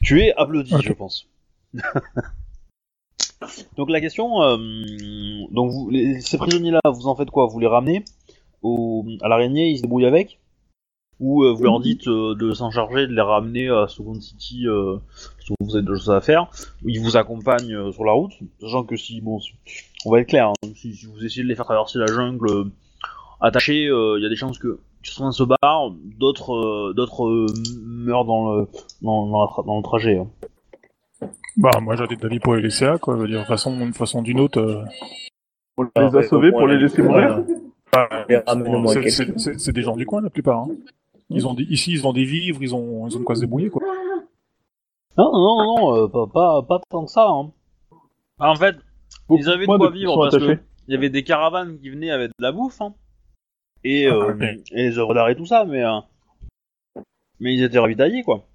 Tu 0.02 0.20
es 0.22 0.32
applaudi, 0.34 0.74
je 0.82 0.92
pense. 0.92 1.26
donc 3.76 3.90
la 3.90 4.00
question, 4.00 4.42
euh, 4.42 4.56
donc 5.50 5.70
vous, 5.70 5.90
les- 5.90 6.20
ces 6.20 6.38
prisonniers-là, 6.38 6.80
vous 6.92 7.06
en 7.06 7.14
faites 7.16 7.30
quoi? 7.30 7.46
Vous 7.46 7.58
les 7.58 7.66
ramenez 7.66 8.04
au, 8.62 9.04
à 9.22 9.28
l'araignée, 9.28 9.68
ils 9.70 9.78
se 9.78 9.82
débrouillent 9.82 10.06
avec? 10.06 10.38
Ou 11.18 11.44
euh, 11.44 11.52
vous 11.52 11.64
leur 11.64 11.80
dites 11.80 12.08
euh, 12.08 12.34
de 12.34 12.52
s'en 12.54 12.70
charger, 12.70 13.06
de 13.06 13.12
les 13.14 13.20
ramener 13.20 13.68
à 13.68 13.88
Second 13.88 14.18
City, 14.20 14.64
parce 14.66 15.48
que 15.48 15.54
vous 15.60 15.76
avez 15.76 15.84
d'autres 15.84 15.98
choses 16.00 16.10
à 16.10 16.20
faire, 16.22 16.50
ou 16.82 16.88
ils 16.88 17.00
vous 17.00 17.16
accompagnent 17.18 17.92
sur 17.92 18.04
la 18.04 18.12
route, 18.12 18.32
sachant 18.60 18.84
que 18.84 18.96
si, 18.96 19.20
bon, 19.20 19.38
si- 19.38 19.52
on 20.06 20.10
va 20.10 20.20
être 20.20 20.28
clair, 20.28 20.48
hein, 20.48 20.68
si, 20.76 20.94
si 20.94 21.04
vous 21.06 21.22
essayez 21.24 21.42
de 21.42 21.48
les 21.48 21.54
faire 21.56 21.66
traverser 21.66 21.98
la 21.98 22.06
jungle 22.06 22.70
attachés, 23.40 23.84
il 23.84 24.22
y 24.22 24.26
a 24.26 24.28
des 24.30 24.36
chances 24.36 24.58
que 24.58 24.78
certains 25.02 25.32
se 25.32 25.42
barrent, 25.44 25.90
d'autres 26.18 26.54
euh, 26.54 26.92
d'autres 26.94 27.26
euh, 27.26 27.46
meurent 27.84 28.24
dans 28.24 28.52
le, 28.54 28.66
dans, 29.02 29.26
dans 29.26 29.40
la 29.40 29.46
tra- 29.46 29.66
dans 29.66 29.76
le 29.76 29.82
trajet. 29.82 30.18
hein. 30.18 30.26
Bah, 31.56 31.70
moi, 31.82 31.96
j'avais 31.96 32.16
d'avis 32.16 32.38
pour 32.38 32.54
les 32.54 32.62
laisser 32.62 32.86
là, 32.86 32.98
quoi. 32.98 33.16
Je 33.16 33.22
veux 33.22 33.28
dire, 33.28 33.40
de 33.40 33.44
façon, 33.46 33.76
d'une 33.76 33.92
façon 33.92 34.22
d'une 34.22 34.40
autre. 34.40 34.58
euh, 34.60 34.84
On 35.76 35.82
les 35.82 35.88
Ah, 35.96 36.00
a 36.06 36.08
ouais, 36.10 36.22
sauvés 36.26 36.50
pour 36.50 36.66
les 36.66 36.74
la- 36.76 36.80
laisser 36.82 37.02
mourir. 37.02 37.44
bah, 37.92 38.08
c'est- 39.58 39.72
des 39.72 39.82
gens 39.82 39.96
du 39.96 40.06
coin, 40.06 40.20
la 40.22 40.30
plupart. 40.30 40.60
hein. 40.60 40.68
Ils 41.28 41.46
ont 41.46 41.54
des, 41.54 41.62
ici, 41.64 41.92
ils 41.92 42.06
ont 42.06 42.12
des 42.12 42.24
vivres, 42.24 42.62
ils 42.62 42.74
ont, 42.74 43.06
ils 43.06 43.16
ont 43.16 43.20
de 43.20 43.24
quoi 43.24 43.34
se 43.36 43.40
débrouiller, 43.40 43.70
quoi. 43.70 43.82
Non, 45.18 45.30
non, 45.32 45.56
non, 45.64 45.76
non, 45.76 45.96
euh, 45.96 46.08
pas, 46.08 46.26
pas, 46.26 46.62
pas 46.62 46.80
tant 46.88 47.04
que 47.04 47.10
ça. 47.10 47.28
Hein. 47.28 47.50
En 48.38 48.54
fait, 48.54 48.76
ils 49.30 49.48
avaient 49.48 49.66
de 49.66 49.66
quoi 49.66 49.78
de- 49.78 49.92
vivre 49.92 50.16
parce 50.16 50.34
attachés. 50.34 50.56
que 50.56 50.62
il 50.88 50.94
y 50.94 50.96
avait 50.96 51.10
des 51.10 51.22
caravanes 51.22 51.78
qui 51.78 51.90
venaient 51.90 52.10
avec 52.10 52.30
de 52.30 52.42
la 52.42 52.52
bouffe 52.52 52.80
hein, 52.80 52.94
et, 53.84 54.06
Ah, 54.06 54.14
euh, 54.14 54.56
et 54.72 54.88
les 54.88 54.98
œuvres 54.98 55.14
d'art 55.14 55.28
et 55.28 55.36
tout 55.36 55.46
ça, 55.46 55.64
mais 55.64 55.82
euh, 55.84 55.98
mais 57.40 57.54
ils 57.54 57.62
étaient 57.62 57.78
ravitaillés 57.78 58.22
quoi. 58.22 58.46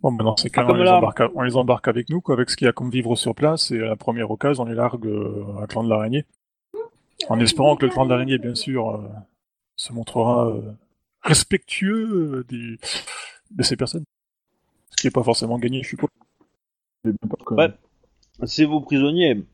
Bon, 0.00 0.10
maintenant, 0.12 0.36
c'est 0.36 0.48
quand 0.48 0.66
comme 0.66 0.76
on, 0.76 0.78
les 0.78 0.84
là. 0.84 0.96
embarque 0.96 1.22
on 1.34 1.42
les 1.42 1.56
embarque 1.56 1.88
avec 1.88 2.08
nous, 2.08 2.20
quoi, 2.22 2.34
avec 2.34 2.48
ce 2.48 2.56
qu'il 2.56 2.64
y 2.64 2.68
a 2.68 2.72
comme 2.72 2.90
vivre 2.90 3.16
sur 3.16 3.34
place, 3.34 3.70
et 3.70 3.80
à 3.80 3.86
la 3.86 3.96
première 3.96 4.30
occasion, 4.30 4.62
on 4.62 4.66
les 4.66 4.74
largue 4.74 5.06
euh, 5.06 5.62
à 5.62 5.66
clan 5.66 5.84
de 5.84 5.90
l'araignée. 5.90 6.24
En 7.28 7.38
espérant 7.38 7.76
que 7.76 7.84
le 7.84 7.92
clan 7.92 8.06
de 8.06 8.10
l'araignée, 8.10 8.38
bien 8.38 8.54
sûr, 8.54 8.94
euh, 8.96 9.06
se 9.76 9.92
montrera 9.92 10.48
euh, 10.48 10.72
respectueux 11.20 12.38
euh, 12.38 12.44
des, 12.48 12.78
de 13.50 13.62
ces 13.62 13.76
personnes. 13.76 14.04
Ce 14.90 14.96
qui 14.96 15.06
n'est 15.06 15.10
pas 15.10 15.22
forcément 15.22 15.58
gagné, 15.58 15.82
je 15.82 15.88
suppose. 15.90 16.08
Ouais. 17.50 17.68
C'est 18.44 18.64
vos 18.64 18.80
prisonniers. 18.80 19.44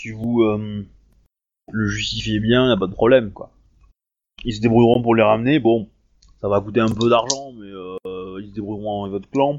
Si 0.00 0.10
vous 0.12 0.42
euh, 0.42 0.86
le 1.72 1.86
justifiez 1.88 2.40
bien, 2.40 2.68
y 2.68 2.72
a 2.72 2.76
pas 2.78 2.86
de 2.86 2.92
problème 2.92 3.32
quoi. 3.32 3.50
Ils 4.44 4.54
se 4.54 4.60
débrouilleront 4.60 5.02
pour 5.02 5.14
les 5.14 5.22
ramener. 5.22 5.58
Bon, 5.58 5.88
ça 6.40 6.48
va 6.48 6.60
coûter 6.60 6.80
un 6.80 6.92
peu 6.92 7.08
d'argent, 7.08 7.52
mais 7.52 7.66
euh, 7.66 8.40
ils 8.42 8.48
se 8.50 8.54
débrouilleront 8.54 9.04
avec 9.04 9.12
votre 9.12 9.30
clan. 9.30 9.54
Un 9.54 9.58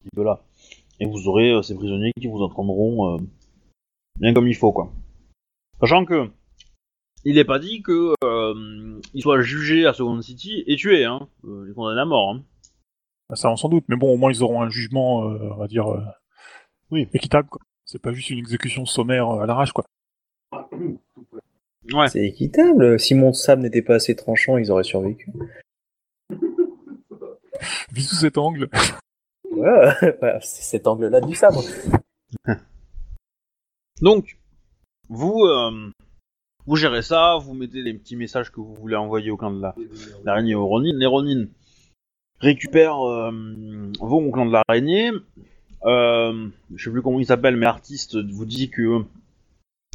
petit 0.00 0.10
peu 0.14 0.24
là. 0.24 0.40
Et 1.00 1.06
vous 1.06 1.28
aurez 1.28 1.52
euh, 1.52 1.62
ces 1.62 1.74
prisonniers 1.74 2.12
qui 2.18 2.26
vous 2.26 2.42
entendront 2.42 3.14
euh, 3.14 3.18
bien 4.18 4.32
comme 4.32 4.48
il 4.48 4.54
faut 4.56 4.72
quoi. 4.72 4.90
Sachant 5.80 6.04
que 6.04 6.28
il 7.24 7.34
n'est 7.34 7.44
pas 7.44 7.58
dit 7.58 7.82
que 7.82 8.14
ils 9.12 9.22
soient 9.22 9.40
jugés 9.40 9.86
à 9.86 9.92
Second 9.92 10.20
City 10.22 10.64
et 10.66 10.76
tués, 10.76 11.04
hein. 11.04 11.28
À 11.44 12.04
mort. 12.04 12.30
Hein. 12.30 12.42
Bah, 13.28 13.36
Ça, 13.36 13.50
on 13.50 13.56
s'en 13.56 13.68
doute, 13.68 13.84
mais 13.88 13.96
bon, 13.96 14.14
au 14.14 14.16
moins, 14.16 14.30
ils 14.30 14.42
auront 14.42 14.62
un 14.62 14.70
jugement, 14.70 15.18
on 15.18 15.56
va 15.56 15.66
dire, 15.66 15.86
Oui. 16.90 17.08
équitable, 17.12 17.48
quoi. 17.48 17.60
C'est 17.84 18.00
pas 18.00 18.12
juste 18.12 18.30
une 18.30 18.38
exécution 18.38 18.86
sommaire 18.86 19.28
à 19.28 19.46
l'arrache, 19.46 19.72
quoi. 19.72 19.84
Ouais. 21.92 22.08
C'est 22.08 22.24
équitable. 22.26 22.98
Si 23.00 23.14
mon 23.14 23.32
sable 23.32 23.62
n'était 23.62 23.82
pas 23.82 23.94
assez 23.96 24.14
tranchant, 24.14 24.56
ils 24.58 24.70
auraient 24.70 24.84
survécu. 24.84 25.30
Vu 27.92 28.00
sous 28.02 28.16
cet 28.16 28.38
angle. 28.38 28.68
Voilà, 29.50 29.96
Voilà, 30.20 30.40
c'est 30.40 30.62
cet 30.62 30.86
angle-là 30.86 31.20
du 31.20 31.34
sabre. 31.34 31.62
Donc, 34.00 34.38
vous, 35.08 35.40
euh, 35.44 35.90
vous 36.66 36.76
gérez 36.76 37.02
ça, 37.02 37.36
vous 37.40 37.54
mettez 37.54 37.82
les 37.82 37.94
petits 37.94 38.14
messages 38.16 38.52
que 38.52 38.60
vous 38.60 38.74
voulez 38.74 38.94
envoyer 38.96 39.30
au 39.30 39.36
clan 39.36 39.50
de 39.52 39.60
la- 39.60 39.74
l'araignée 40.24 40.54
au 40.54 40.66
Ronin. 40.66 40.92
Les 40.94 41.06
Ronin 41.06 41.46
récupèrent, 42.40 43.00
euh, 43.08 43.32
vont 44.00 44.28
au 44.28 44.30
clan 44.30 44.46
de 44.46 44.52
l'araignée. 44.52 45.10
Euh, 45.84 46.48
je 46.74 46.84
sais 46.84 46.90
plus 46.90 47.02
comment 47.02 47.18
il 47.18 47.26
s'appelle, 47.26 47.56
mais 47.56 47.64
l'artiste 47.66 48.16
vous 48.16 48.44
dit 48.44 48.70
que 48.70 49.02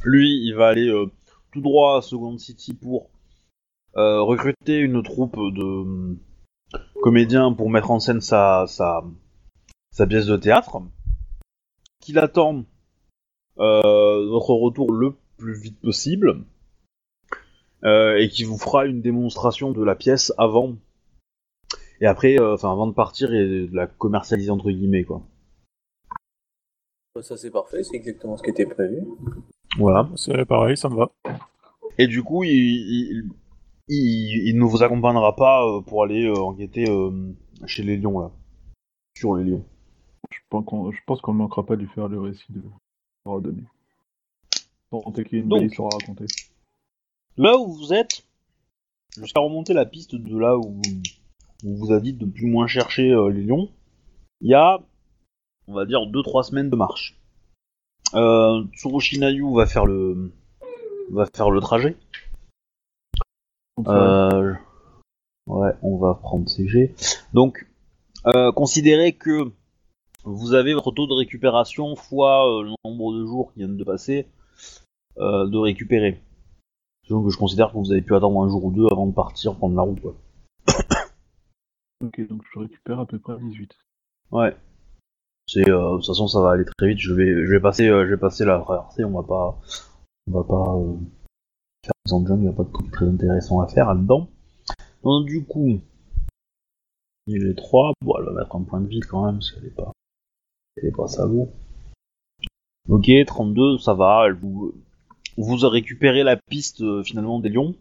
lui, 0.03 0.29
il 0.45 0.53
va 0.55 0.67
aller 0.67 0.89
euh, 0.89 1.05
tout 1.53 1.61
droit 1.61 1.97
à 1.97 2.01
Second 2.01 2.37
City 2.37 2.73
pour 2.73 3.09
euh, 3.95 4.21
recruter 4.21 4.77
une 4.77 5.03
troupe 5.03 5.37
de 5.37 6.17
comédiens 7.01 7.53
pour 7.53 7.69
mettre 7.69 7.91
en 7.91 7.99
scène 7.99 8.21
sa 8.21 8.65
pièce 10.09 10.25
de 10.25 10.37
théâtre. 10.37 10.81
Qu'il 12.01 12.19
attend 12.19 12.65
euh, 13.59 14.27
votre 14.27 14.53
retour 14.53 14.91
le 14.91 15.15
plus 15.37 15.53
vite 15.53 15.79
possible 15.79 16.43
euh, 17.83 18.17
et 18.17 18.29
qui 18.29 18.43
vous 18.43 18.57
fera 18.57 18.85
une 18.85 19.01
démonstration 19.01 19.71
de 19.71 19.83
la 19.83 19.95
pièce 19.95 20.33
avant 20.37 20.75
et 22.01 22.07
après, 22.07 22.39
euh, 22.39 22.55
enfin 22.55 22.71
avant 22.71 22.87
de 22.87 22.93
partir 22.93 23.33
et 23.33 23.67
de 23.67 23.75
la 23.75 23.87
commercialiser 23.87 24.49
entre 24.49 24.71
guillemets 24.71 25.03
quoi. 25.03 25.21
Ça, 27.21 27.37
c'est 27.37 27.51
parfait. 27.51 27.83
C'est 27.83 27.95
exactement 27.95 28.37
ce 28.37 28.43
qui 28.43 28.49
était 28.49 28.65
prévu. 28.65 29.03
Voilà. 29.77 30.09
C'est 30.15 30.45
pareil, 30.45 30.77
ça 30.77 30.89
me 30.89 30.95
va. 30.95 31.11
Et 31.97 32.07
du 32.07 32.23
coup, 32.23 32.43
il, 32.43 32.51
il, 32.51 33.29
il, 33.87 34.47
il 34.47 34.57
ne 34.57 34.63
vous 34.63 34.83
accompagnera 34.83 35.35
pas 35.35 35.65
euh, 35.65 35.81
pour 35.81 36.03
aller 36.03 36.25
euh, 36.25 36.35
enquêter 36.37 36.89
euh, 36.89 37.33
chez 37.65 37.83
les 37.83 37.97
lions 37.97 38.19
là, 38.19 38.31
sur 39.17 39.35
les 39.35 39.43
lions. 39.43 39.65
Je 40.31 40.39
pense 40.49 40.65
qu'on 40.65 40.91
je 40.91 40.99
pense 41.05 41.21
qu'on 41.21 41.33
ne 41.33 41.39
manquera 41.39 41.65
pas 41.65 41.75
de 41.75 41.81
lui 41.81 41.89
faire 41.89 42.07
le 42.07 42.19
récit 42.19 42.51
de 42.51 42.61
donné. 43.25 43.63
Tant 44.89 45.01
qu'il 45.11 45.25
y 45.31 45.35
ait 45.37 45.39
une 45.39 45.49
Donc. 45.49 45.59
belle 45.59 45.69
histoire 45.69 45.89
à 45.93 45.97
raconter. 45.97 46.25
Là 47.37 47.57
où 47.57 47.73
vous 47.73 47.93
êtes, 47.93 48.25
jusqu'à 49.17 49.39
remonter 49.39 49.73
la 49.73 49.85
piste 49.85 50.15
de 50.15 50.37
là 50.37 50.57
où, 50.57 50.81
où 51.63 51.71
on 51.71 51.73
vous 51.73 51.91
a 51.91 51.99
dit 51.99 52.13
de 52.13 52.25
plus 52.25 52.45
ou 52.45 52.49
moins 52.49 52.67
chercher 52.67 53.09
euh, 53.11 53.29
les 53.29 53.43
lions, 53.43 53.71
il 54.41 54.51
y 54.51 54.53
a, 54.53 54.79
on 55.67 55.73
va 55.73 55.85
dire, 55.85 55.99
2-3 56.01 56.43
semaines 56.43 56.69
de 56.69 56.75
marche. 56.75 57.17
Euh, 58.15 58.63
Tsurushinayu 58.73 59.55
va 59.55 59.65
faire 59.65 59.85
le 59.85 60.31
va 61.11 61.25
faire 61.25 61.49
le 61.49 61.59
trajet. 61.59 61.97
Ça, 63.83 63.91
Euh, 63.91 64.53
ouais, 65.47 65.71
on 65.81 65.97
va 65.97 66.13
prendre 66.13 66.47
CG. 66.47 66.93
Donc, 67.33 67.67
euh, 68.27 68.51
considérez 68.51 69.13
que 69.13 69.51
vous 70.23 70.53
avez 70.53 70.73
votre 70.73 70.91
taux 70.91 71.07
de 71.07 71.13
récupération 71.13 71.95
fois 71.95 72.47
euh, 72.47 72.63
le 72.63 72.69
nombre 72.85 73.13
de 73.13 73.25
jours 73.25 73.51
qui 73.51 73.59
viennent 73.59 73.77
de 73.77 73.83
passer 73.83 74.27
de 75.17 75.57
récupérer. 75.57 76.19
Donc, 77.07 77.29
je 77.29 77.37
considère 77.37 77.71
que 77.71 77.77
vous 77.77 77.91
avez 77.91 78.01
pu 78.01 78.15
attendre 78.15 78.41
un 78.41 78.49
jour 78.49 78.65
ou 78.65 78.71
deux 78.71 78.87
avant 78.91 79.05
de 79.05 79.13
partir 79.13 79.55
prendre 79.55 79.75
la 79.75 79.83
route. 79.83 80.01
Quoi. 80.01 80.15
Ok, 82.03 82.27
donc 82.27 82.41
je 82.51 82.59
récupère 82.59 82.99
à 82.99 83.05
peu 83.05 83.19
près 83.19 83.37
18. 83.39 83.71
Ouais. 84.31 84.55
Euh, 85.57 85.61
de 85.63 85.97
toute 85.97 86.07
façon, 86.07 86.27
ça 86.27 86.41
va 86.41 86.51
aller 86.51 86.65
très 86.65 86.89
vite. 86.89 86.99
Je 86.99 87.13
vais, 87.13 87.45
je 87.45 87.51
vais 87.51 87.59
passer, 87.59 87.87
euh, 87.87 88.05
je 88.05 88.11
vais 88.11 88.19
passer 88.19 88.45
la 88.45 88.59
traversée. 88.59 89.03
On 89.03 89.11
va 89.11 89.23
pas, 89.23 89.59
on 90.27 90.31
va 90.31 90.43
pas 90.43 90.75
euh, 90.75 90.95
faire 91.85 91.93
des 92.05 92.11
dungeons. 92.11 92.37
Il 92.37 92.41
n'y 92.41 92.47
a 92.47 92.53
pas 92.53 92.63
de 92.63 92.71
trucs 92.71 92.91
très 92.91 93.07
intéressant 93.07 93.61
à 93.61 93.67
faire 93.67 93.93
là-dedans. 93.93 94.29
Donc 95.03 95.25
du 95.25 95.43
coup, 95.43 95.81
il 97.27 97.47
est 97.47 97.55
3. 97.55 97.93
Bon, 98.01 98.13
elle 98.17 98.25
va 98.25 98.31
mettre 98.31 98.55
un 98.55 98.63
point 98.63 98.81
de 98.81 98.87
vide 98.87 99.05
quand 99.05 99.25
même, 99.25 99.35
parce 99.35 99.51
qu'elle 99.51 99.65
est 99.65 99.75
pas, 99.75 99.91
elle 100.77 100.91
pas. 100.91 101.05
Ok, 102.89 103.09
32, 103.25 103.77
ça 103.77 103.93
va. 103.93 104.23
Elle 104.25 104.33
vous, 104.33 104.73
vous 105.37 105.65
a 105.65 105.69
récupéré 105.69 106.23
la 106.23 106.37
piste 106.37 106.83
finalement 107.03 107.39
des 107.39 107.49
lions, 107.49 107.73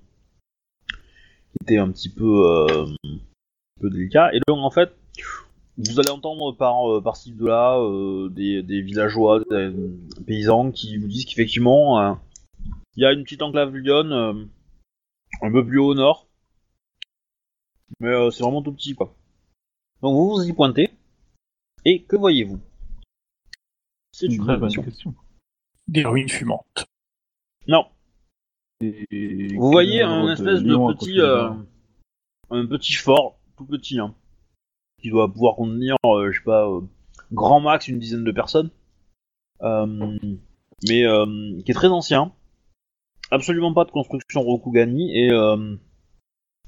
qui 0.88 1.58
était 1.62 1.78
un 1.78 1.90
petit 1.90 2.08
peu, 2.08 2.66
un 2.66 3.18
peu 3.80 3.90
délicat. 3.90 4.34
Et 4.34 4.40
donc 4.46 4.58
en 4.58 4.70
fait, 4.70 4.92
vous 5.88 6.00
allez 6.00 6.10
entendre 6.10 6.52
par, 6.52 6.90
euh, 6.90 7.00
par 7.00 7.16
ci 7.16 7.32
de 7.32 7.46
là 7.46 7.78
euh, 7.78 8.28
des, 8.28 8.62
des 8.62 8.82
villageois, 8.82 9.40
des 9.40 9.54
euh, 9.54 9.98
paysans 10.26 10.70
qui 10.70 10.96
vous 10.96 11.08
disent 11.08 11.24
qu'effectivement, 11.24 12.18
il 12.96 13.02
y 13.02 13.06
a 13.06 13.12
une 13.12 13.24
petite 13.24 13.42
enclave 13.42 13.74
lionne 13.74 14.12
euh, 14.12 14.44
un 15.42 15.50
peu 15.52 15.64
plus 15.66 15.78
au 15.78 15.94
nord, 15.94 16.28
mais 18.00 18.12
c'est 18.30 18.42
vraiment 18.42 18.62
tout 18.62 18.72
petit 18.72 18.94
quoi. 18.94 19.14
Donc 20.02 20.14
vous 20.14 20.30
vous 20.30 20.42
y 20.48 20.52
pointez, 20.52 20.90
et 21.84 22.02
que 22.02 22.16
voyez-vous? 22.16 22.60
C'est 24.12 24.26
Une 24.26 24.32
une 24.34 24.44
très 24.44 24.56
bonne 24.56 24.68
question. 24.68 24.82
question. 24.82 25.14
Des 25.88 26.04
ruines 26.04 26.28
fumantes. 26.28 26.86
Non, 27.66 27.86
Et- 28.80 29.56
vous 29.56 29.70
voyez 29.70 30.02
un 30.02 30.28
espèce 30.30 30.58
à 30.58 30.62
de 30.62 30.92
petit, 30.94 31.20
euh, 31.20 31.50
un 32.50 32.66
petit 32.66 32.94
fort, 32.94 33.38
tout 33.56 33.64
petit, 33.64 33.98
hein, 33.98 34.14
qui 35.02 35.10
doit 35.10 35.30
pouvoir 35.30 35.56
contenir, 35.56 35.96
euh, 36.06 36.30
je 36.30 36.38
sais 36.38 36.44
pas, 36.44 36.66
euh, 36.66 36.80
grand 37.32 37.60
max 37.60 37.88
une 37.88 37.98
dizaine 37.98 38.24
de 38.24 38.32
personnes, 38.32 38.70
euh, 39.62 39.86
mais 40.88 41.04
qui 41.64 41.70
est 41.70 41.74
très 41.74 41.88
ancien, 41.88 42.32
absolument 43.30 43.74
pas 43.74 43.84
de 43.84 43.90
construction 43.90 44.42
Rokugani 44.42 45.16
et 45.16 45.30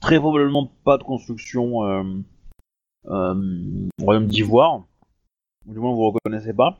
très 0.00 0.18
probablement 0.18 0.66
pas 0.84 0.98
de 0.98 1.02
construction 1.02 1.84
euh, 1.84 2.02
euh, 3.06 3.88
Royaume 4.00 4.26
d'Ivoire. 4.26 4.84
Du 5.66 5.78
moins, 5.78 5.94
vous 5.94 6.10
reconnaissez 6.10 6.52
pas. 6.52 6.78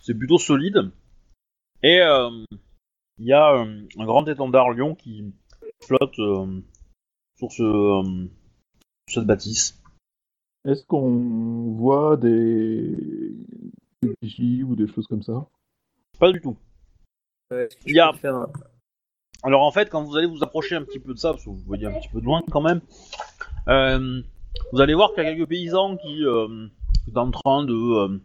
C'est 0.00 0.14
plutôt 0.14 0.38
solide. 0.38 0.90
Et 1.82 2.00
il 3.18 3.26
y 3.26 3.32
a 3.32 3.50
un 3.50 4.04
grand 4.04 4.26
étendard 4.26 4.70
lion 4.70 4.94
qui 4.94 5.32
flotte 5.82 6.16
sur 7.36 7.52
ce 7.52 8.28
cette 9.08 9.26
bâtisse. 9.26 9.82
Est-ce 10.64 10.84
qu'on 10.86 11.72
voit 11.76 12.16
des... 12.16 12.96
des 14.02 14.14
vigies 14.22 14.62
ou 14.62 14.74
des 14.76 14.86
choses 14.86 15.06
comme 15.06 15.22
ça? 15.22 15.46
Pas 16.18 16.32
du 16.32 16.40
tout. 16.40 16.56
Ouais, 17.50 17.68
Il 17.86 17.94
y 17.94 18.00
a- 18.00 18.12
un- 18.24 18.48
Alors 19.42 19.62
en 19.62 19.70
fait, 19.72 19.90
quand 19.90 20.02
vous 20.04 20.16
allez 20.16 20.26
vous 20.26 20.42
approcher 20.42 20.74
un 20.74 20.82
petit 20.84 20.98
peu 21.00 21.12
de 21.12 21.18
ça, 21.18 21.32
parce 21.32 21.44
que 21.44 21.50
vous 21.50 21.58
voyez 21.66 21.86
un 21.86 21.92
petit 21.92 22.08
peu 22.08 22.20
de 22.20 22.24
loin 22.24 22.40
quand 22.50 22.62
même, 22.62 22.80
euh, 23.68 24.22
vous 24.72 24.80
allez 24.80 24.94
voir 24.94 25.12
qu'il 25.12 25.22
y 25.22 25.26
a 25.26 25.34
quelques 25.34 25.48
paysans 25.48 25.96
qui 25.98 26.24
euh, 26.24 26.66
sont 27.12 27.16
en 27.18 27.30
train 27.30 27.64
de, 27.64 27.74
euh, 27.74 28.20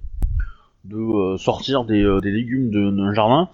de 0.86 1.38
sortir 1.38 1.84
des, 1.84 2.04
des 2.22 2.32
légumes 2.32 2.70
de- 2.72 2.92
d'un 2.92 3.14
jardin. 3.14 3.50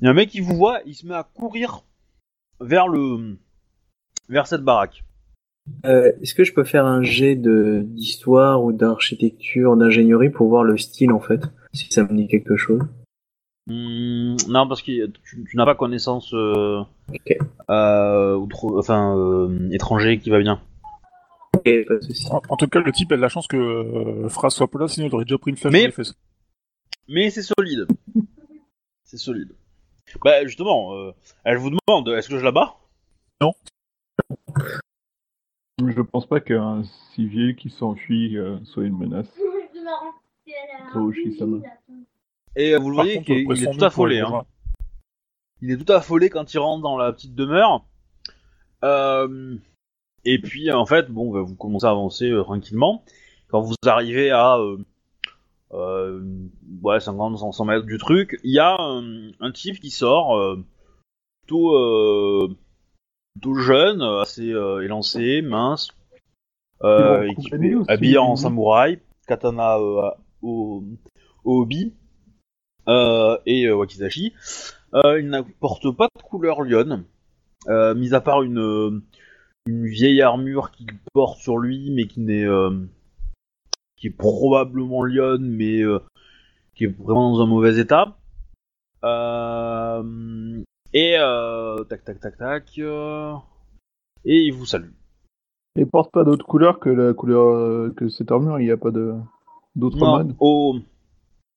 Il 0.00 0.04
y 0.04 0.06
a 0.06 0.10
un 0.10 0.14
mec 0.14 0.30
qui 0.30 0.40
vous 0.40 0.56
voit, 0.56 0.80
il 0.86 0.94
se 0.94 1.06
met 1.06 1.14
à 1.14 1.24
courir 1.24 1.82
vers 2.60 2.88
le 2.88 3.36
vers 4.30 4.46
cette 4.46 4.62
baraque. 4.62 5.04
Euh, 5.86 6.12
Est-ce 6.22 6.34
que 6.34 6.44
je 6.44 6.52
peux 6.52 6.64
faire 6.64 6.86
un 6.86 7.02
jet 7.02 7.36
de 7.36 7.82
d'histoire 7.84 8.62
ou 8.62 8.72
d'architecture, 8.72 9.76
d'ingénierie 9.76 10.30
pour 10.30 10.48
voir 10.48 10.64
le 10.64 10.76
style 10.78 11.12
en 11.12 11.20
fait, 11.20 11.42
si 11.72 11.86
ça 11.90 12.02
me 12.04 12.14
dit 12.16 12.26
quelque 12.28 12.56
chose? 12.56 12.80
Hmm, 13.66 14.36
non, 14.48 14.66
parce 14.66 14.80
que 14.82 15.06
tu, 15.06 15.44
tu 15.48 15.56
n'as 15.56 15.64
pas 15.66 15.74
connaissance 15.74 16.32
euh, 16.34 16.80
Ok. 17.12 17.36
euh, 17.70 18.34
outre- 18.34 18.78
enfin 18.78 19.16
euh, 19.16 19.68
étranger 19.72 20.18
qui 20.18 20.30
va 20.30 20.38
bien. 20.38 20.60
Pas 21.52 21.60
de. 21.64 21.98
En, 22.30 22.40
en 22.48 22.56
tout 22.56 22.66
cas, 22.68 22.80
le 22.80 22.92
type 22.92 23.12
a 23.12 23.16
de 23.16 23.20
la 23.20 23.28
chance 23.28 23.46
que 23.46 23.56
euh, 23.56 24.28
Phrase 24.28 24.54
soit 24.54 24.68
pas 24.70 24.78
là, 24.78 24.88
sinon 24.88 25.06
il 25.08 25.14
aurait 25.14 25.24
déjà 25.24 25.38
pris 25.38 25.50
une 25.50 25.56
flèche 25.56 25.72
Mais- 25.72 25.80
dans 25.82 25.86
les 25.86 25.92
fesses. 25.92 26.14
Mais 27.08 27.30
c'est 27.30 27.42
solide. 27.42 27.86
c'est 29.04 29.16
solide. 29.18 29.50
Bah 30.24 30.44
justement, 30.46 30.94
euh, 30.94 31.12
elle 31.44 31.58
vous 31.58 31.70
demande, 31.70 32.08
est-ce 32.08 32.28
que 32.30 32.38
je 32.38 32.44
la 32.44 32.52
bats? 32.52 32.74
Je 35.78 36.02
pense 36.02 36.26
pas 36.26 36.40
qu'un 36.40 36.82
civil 37.14 37.54
qui 37.54 37.70
s'enfuit 37.70 38.36
euh, 38.36 38.58
soit 38.64 38.84
une 38.84 38.98
menace. 38.98 39.28
Toshi-sama. 40.92 41.58
Et 42.56 42.74
euh, 42.74 42.78
vous 42.78 42.90
le 42.90 42.96
Par 42.96 43.04
voyez 43.04 43.18
contre, 43.18 43.30
il 43.30 43.68
est 43.68 43.72
tout 43.72 43.84
affolé. 43.84 44.20
Hein. 44.20 44.44
Il 45.60 45.70
est 45.70 45.76
tout 45.76 45.92
affolé 45.92 46.30
quand 46.30 46.52
il 46.52 46.58
rentre 46.58 46.82
dans 46.82 46.96
la 46.96 47.12
petite 47.12 47.34
demeure. 47.34 47.84
Euh, 48.84 49.56
et 50.24 50.40
puis 50.40 50.70
en 50.72 50.86
fait, 50.86 51.10
bon, 51.10 51.32
bah, 51.32 51.42
vous 51.42 51.54
commencez 51.54 51.86
à 51.86 51.90
avancer 51.90 52.30
euh, 52.30 52.42
tranquillement. 52.42 53.04
Quand 53.48 53.60
vous 53.60 53.74
arrivez 53.86 54.30
à 54.30 54.58
euh, 54.58 54.78
euh, 55.72 56.48
ouais, 56.82 57.00
50, 57.00 57.54
100 57.54 57.64
mètres 57.64 57.86
du 57.86 57.98
truc, 57.98 58.38
il 58.42 58.52
y 58.52 58.58
a 58.58 58.76
un, 58.78 59.30
un 59.40 59.52
type 59.52 59.80
qui 59.80 59.90
sort, 59.90 60.36
euh, 60.36 60.64
plutôt, 61.42 61.74
euh, 61.76 62.56
plutôt 63.38 63.54
jeune, 63.54 64.02
assez 64.02 64.50
euh, 64.52 64.84
élancé, 64.84 65.42
mince, 65.42 65.90
euh, 66.82 67.28
habillé 67.88 68.18
en 68.18 68.34
samouraï, 68.34 68.98
katana 69.26 69.78
euh, 69.78 70.10
au, 70.42 70.84
au 71.44 71.68
euh, 72.88 73.38
et 73.46 73.66
euh, 73.66 73.76
wakizashi. 73.76 74.32
Euh, 74.94 75.20
il 75.20 75.28
n'apporte 75.28 75.90
pas 75.96 76.08
de 76.16 76.22
couleur 76.22 76.62
lionne, 76.62 77.04
euh, 77.68 77.94
mis 77.94 78.12
à 78.14 78.20
part 78.20 78.42
une, 78.42 78.58
euh, 78.58 79.02
une 79.66 79.86
vieille 79.86 80.22
armure 80.22 80.72
qu'il 80.72 80.88
porte 81.12 81.38
sur 81.38 81.58
lui, 81.58 81.90
mais 81.92 82.06
qui 82.06 82.20
n'est 82.20 82.44
euh, 82.44 82.70
qui 83.96 84.08
est 84.08 84.16
probablement 84.16 85.04
lionne, 85.04 85.48
mais 85.48 85.80
euh, 85.80 86.00
qui 86.74 86.84
est 86.84 86.98
vraiment 86.98 87.36
dans 87.36 87.42
un 87.42 87.46
mauvais 87.46 87.78
état. 87.78 88.16
Euh, 89.04 90.62
et 90.94 91.16
euh, 91.18 91.84
tac 91.84 92.04
tac 92.04 92.20
tac 92.20 92.36
tac. 92.38 92.64
euh, 92.78 93.34
et 94.24 94.36
il 94.42 94.52
vous 94.52 94.66
salue. 94.66 94.90
Il 95.76 95.86
porte 95.86 96.10
pas 96.12 96.24
d'autre 96.24 96.44
couleur 96.46 96.80
que 96.80 96.88
la 96.90 97.12
couleur 97.14 97.46
euh, 97.46 97.94
que 97.96 98.08
cette 98.08 98.32
armure, 98.32 98.58
il 98.60 98.64
n'y 98.64 98.70
a 98.72 98.76
pas 98.76 98.90
de 98.90 99.14
d'autres 99.76 99.98
Non, 99.98 100.16
modes. 100.18 100.34
au... 100.40 100.74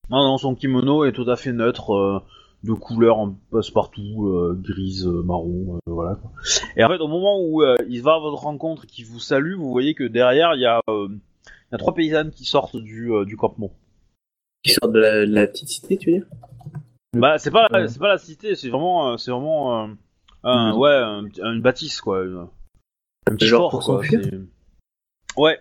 non, 0.10 0.24
non, 0.24 0.38
son 0.38 0.54
kimono 0.56 1.06
est 1.06 1.12
tout 1.12 1.28
à 1.30 1.36
fait 1.36 1.54
neutre, 1.54 1.91
euh, 1.96 2.20
de 2.63 2.74
couleur 2.74 3.17
en 3.17 3.34
passe-partout, 3.52 4.28
euh, 4.28 4.56
grise, 4.62 5.08
euh, 5.08 5.24
marron, 5.24 5.76
euh, 5.78 5.80
voilà. 5.91 6.15
Quoi. 6.15 6.32
Et 6.78 6.84
en 6.84 6.89
fait, 6.89 7.00
au 7.00 7.08
moment 7.08 7.39
où 7.41 7.63
euh, 7.63 7.76
il 7.89 8.04
va 8.04 8.13
à 8.15 8.20
votre 8.20 8.44
rencontre 8.44 8.84
et 8.84 8.88
qu'il 8.88 9.06
vous 9.08 9.20
salue, 9.20 9.56
vous 9.56 9.72
voyez 9.72 9.96
que 9.96 10.04
derrière, 10.04 10.54
il 10.54 10.62
y, 10.62 10.65
a, 10.67 10.80
il 10.88 11.20
y 11.72 11.76
a 11.76 11.78
trois 11.80 11.96
paysannes 11.96 12.30
qui 12.30 12.46
sortent 12.46 12.78
du, 12.78 13.12
euh, 13.12 13.26
du 13.26 13.38
campement. 13.38 13.72
Qui 14.63 14.74
sort 14.74 14.89
de 14.91 15.00
la, 15.00 15.26
de 15.26 15.34
la 15.34 15.48
petite 15.48 15.70
cité, 15.70 15.98
tu 15.98 16.12
veux 16.12 16.17
dire? 16.20 16.28
Bah, 17.13 17.38
c'est 17.38 17.52
pas, 17.52 17.67
c'est 17.89 18.00
pas 18.00 18.08
la 18.08 18.17
cité, 18.17 18.56
c'est 18.56 18.69
vraiment, 18.69 19.12
euh, 19.13 19.17
c'est 19.17 19.32
vraiment, 19.32 19.84
euh, 19.84 19.88
un, 20.43 20.74
ouais, 20.78 20.93
un- 20.95 21.54
une 21.54 21.62
bâtisse, 21.62 22.00
quoi. 22.02 22.19
un 22.24 23.36
petit 23.36 23.47
Genre 23.47 23.69
fort, 23.71 23.84
quoi. 23.84 24.02
Ouais. 25.38 25.60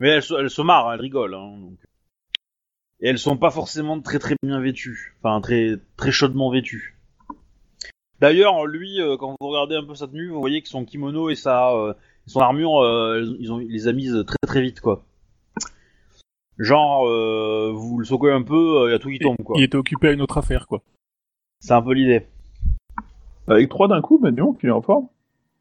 Mais 0.00 0.08
elles, 0.08 0.22
elles 0.38 0.50
se 0.50 0.62
marrent, 0.62 0.92
elles 0.92 1.00
rigolent, 1.00 1.34
hein, 1.34 1.58
donc. 1.58 1.78
Et 3.00 3.08
elles 3.08 3.18
sont 3.18 3.36
pas 3.36 3.50
forcément 3.50 4.00
très 4.00 4.18
très 4.18 4.34
bien 4.42 4.60
vêtues, 4.60 5.16
enfin 5.22 5.40
très 5.40 5.76
très 5.96 6.10
chaudement 6.10 6.50
vêtues. 6.50 6.96
D'ailleurs, 8.20 8.66
lui, 8.66 9.00
euh, 9.00 9.16
quand 9.16 9.36
vous 9.40 9.46
regardez 9.48 9.76
un 9.76 9.84
peu 9.84 9.94
sa 9.94 10.08
tenue, 10.08 10.28
vous 10.30 10.40
voyez 10.40 10.60
que 10.62 10.68
son 10.68 10.84
kimono 10.84 11.30
et 11.30 11.36
sa, 11.36 11.70
euh, 11.72 11.94
son 12.26 12.40
armure, 12.40 12.82
euh, 12.82 13.22
ils 13.38 13.52
ont, 13.52 13.60
il 13.60 13.70
les 13.70 13.86
a 13.86 13.92
mises 13.92 14.24
très 14.26 14.36
très 14.44 14.60
vite, 14.60 14.80
quoi. 14.80 15.04
Genre, 16.58 17.06
euh, 17.06 17.72
vous 17.74 17.98
le 17.98 18.04
secouez 18.04 18.32
un 18.32 18.42
peu, 18.42 18.88
il 18.88 18.92
y 18.92 18.94
a 18.94 18.98
tout 18.98 19.10
qui 19.10 19.18
tombe, 19.18 19.36
quoi. 19.44 19.56
Il 19.58 19.62
était 19.62 19.76
occupé 19.76 20.08
à 20.08 20.12
une 20.12 20.22
autre 20.22 20.38
affaire, 20.38 20.66
quoi. 20.66 20.82
C'est 21.60 21.72
un 21.72 21.82
peu 21.82 21.92
l'idée. 21.92 22.26
Avec 23.46 23.68
trois 23.68 23.88
d'un 23.88 24.00
coup, 24.00 24.18
mais 24.22 24.32
disons 24.32 24.52
qu'il 24.52 24.68
est 24.68 24.72
en 24.72 24.82
forme. 24.82 25.08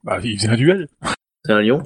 Bah, 0.04 0.20
il 0.24 0.38
faisait 0.38 0.50
un 0.50 0.56
duel. 0.56 0.88
C'est 1.46 1.54
un 1.54 1.62
lion 1.62 1.84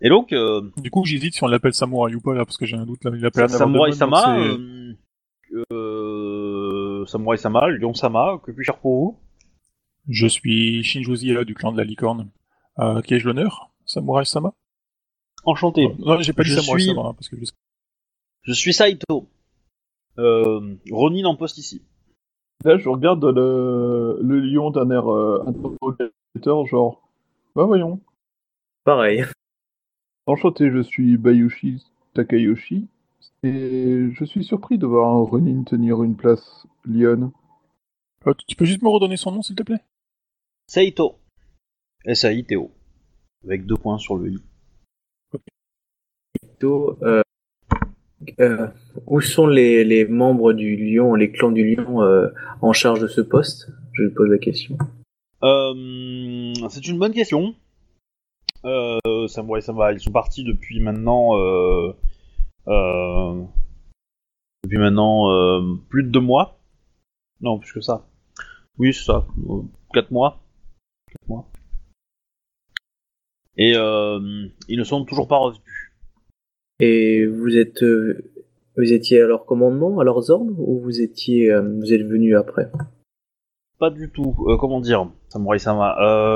Et 0.00 0.08
donc, 0.08 0.32
euh, 0.32 0.62
Du 0.76 0.90
coup, 0.90 1.04
j'hésite 1.04 1.34
si 1.34 1.44
on 1.44 1.46
l'appelle 1.46 1.74
Samouraï 1.74 2.14
ou 2.14 2.20
pas, 2.20 2.34
là, 2.34 2.44
parce 2.44 2.56
que 2.56 2.66
j'ai 2.66 2.76
un 2.76 2.84
doute, 2.86 3.04
là. 3.04 3.12
Il 3.14 3.24
appelle 3.24 3.48
Samurai 3.48 3.92
Sama, 3.92 4.36
euh, 4.38 4.94
euh, 5.72 7.06
Samurai 7.06 7.36
Sama, 7.36 7.68
Lion 7.68 7.94
Sama, 7.94 8.38
que 8.44 8.50
puis-je 8.50 8.72
faire 8.72 8.80
pour 8.80 8.98
vous? 8.98 9.18
Je 10.08 10.26
suis 10.26 10.82
Shinjo 10.82 11.14
Ziela 11.14 11.44
du 11.44 11.54
clan 11.54 11.72
de 11.72 11.78
la 11.78 11.84
licorne. 11.84 12.28
Euh, 12.78 13.00
qui 13.02 13.14
ai-je 13.14 13.26
l'honneur? 13.26 13.70
Samouraï 13.86 14.26
Sama? 14.26 14.52
Enchanté. 15.44 15.88
Non, 15.98 16.20
j'ai 16.20 16.32
pas 16.32 16.42
dit 16.44 16.50
Je 16.50 16.60
suis- 16.60 16.90
hein, 16.90 17.14
parce 17.14 17.28
que 17.28 17.36
je... 17.36 17.44
Je 18.44 18.52
suis 18.52 18.72
Saito. 18.72 19.28
Euh, 20.18 20.74
Ronin 20.90 21.24
en 21.26 21.36
poste 21.36 21.58
ici. 21.58 21.82
Là, 22.64 22.76
je 22.76 22.88
regarde 22.88 23.24
le, 23.24 24.18
le 24.22 24.40
lion 24.40 24.70
d'un 24.70 24.90
air 24.90 25.10
euh, 25.10 25.42
interrogateur, 25.46 26.66
genre, 26.66 27.08
bah 27.56 27.64
voyons. 27.64 28.00
Pareil. 28.84 29.24
Enchanté, 30.26 30.70
je 30.70 30.80
suis 30.80 31.16
Bayushi 31.16 31.84
Takayoshi, 32.14 32.86
et 33.42 34.10
je 34.12 34.24
suis 34.24 34.44
surpris 34.44 34.78
de 34.78 34.86
voir 34.86 35.08
un 35.08 35.22
Ronin 35.24 35.64
tenir 35.64 36.02
une 36.02 36.16
place 36.16 36.66
lionne. 36.84 37.32
Euh, 38.26 38.34
tu 38.46 38.54
peux 38.54 38.64
juste 38.64 38.82
me 38.82 38.88
redonner 38.88 39.16
son 39.16 39.32
nom, 39.32 39.42
s'il 39.42 39.56
te 39.56 39.62
plaît? 39.64 39.82
Saito. 40.68 41.16
S-A-I-T-O. 42.04 42.70
Avec 43.44 43.66
deux 43.66 43.76
points 43.76 43.98
sur 43.98 44.16
le 44.16 44.30
i. 44.32 44.38
Euh, 46.64 47.22
euh, 48.38 48.68
où 49.06 49.20
sont 49.20 49.46
les, 49.46 50.06
membres 50.06 50.52
du 50.52 50.76
lion, 50.76 51.14
les 51.14 51.32
clans 51.32 51.50
du 51.50 51.74
lion 51.74 52.02
euh, 52.02 52.28
en 52.60 52.72
charge 52.72 53.00
de 53.00 53.08
ce 53.08 53.20
poste? 53.20 53.68
Je 53.92 54.04
lui 54.04 54.10
pose 54.10 54.30
la 54.30 54.38
question. 54.38 54.78
C'est 55.42 56.88
une 56.88 56.98
bonne 56.98 57.12
question. 57.12 57.54
Euh, 58.64 59.26
Samurai 59.26 59.60
Sama, 59.60 59.92
ils 59.92 60.00
sont 60.00 60.12
partis 60.12 60.44
depuis 60.44 60.80
maintenant... 60.80 61.36
Depuis 64.64 64.78
maintenant 64.78 65.76
plus 65.88 66.04
de 66.04 66.08
deux 66.08 66.20
mois. 66.20 66.60
Non, 67.40 67.58
plus 67.58 67.72
que 67.72 67.80
ça. 67.80 68.06
Oui, 68.78 68.94
ça. 68.94 69.26
Quatre 69.92 70.12
mois. 70.12 70.40
Quatre 71.08 71.28
mois. 71.28 71.50
Et 73.56 73.72
ils 73.72 74.78
ne 74.78 74.84
sont 74.84 75.04
toujours 75.04 75.26
pas 75.26 75.38
revenus. 75.38 75.61
Et 76.84 77.26
vous 77.26 77.56
êtes, 77.56 77.84
euh, 77.84 78.24
vous 78.76 78.92
étiez 78.92 79.22
à 79.22 79.26
leur 79.28 79.46
commandement, 79.46 80.00
à 80.00 80.04
leurs 80.04 80.30
ordres, 80.30 80.58
ou 80.58 80.80
vous 80.80 81.00
étiez, 81.00 81.52
euh, 81.52 81.62
vous 81.62 81.92
êtes 81.94 82.02
venu 82.02 82.34
après? 82.36 82.72
Pas 83.78 83.90
du 83.90 84.10
tout. 84.10 84.34
Euh, 84.48 84.56
comment 84.56 84.80
dire, 84.80 85.08
Samurai 85.28 85.60
Sama. 85.60 85.94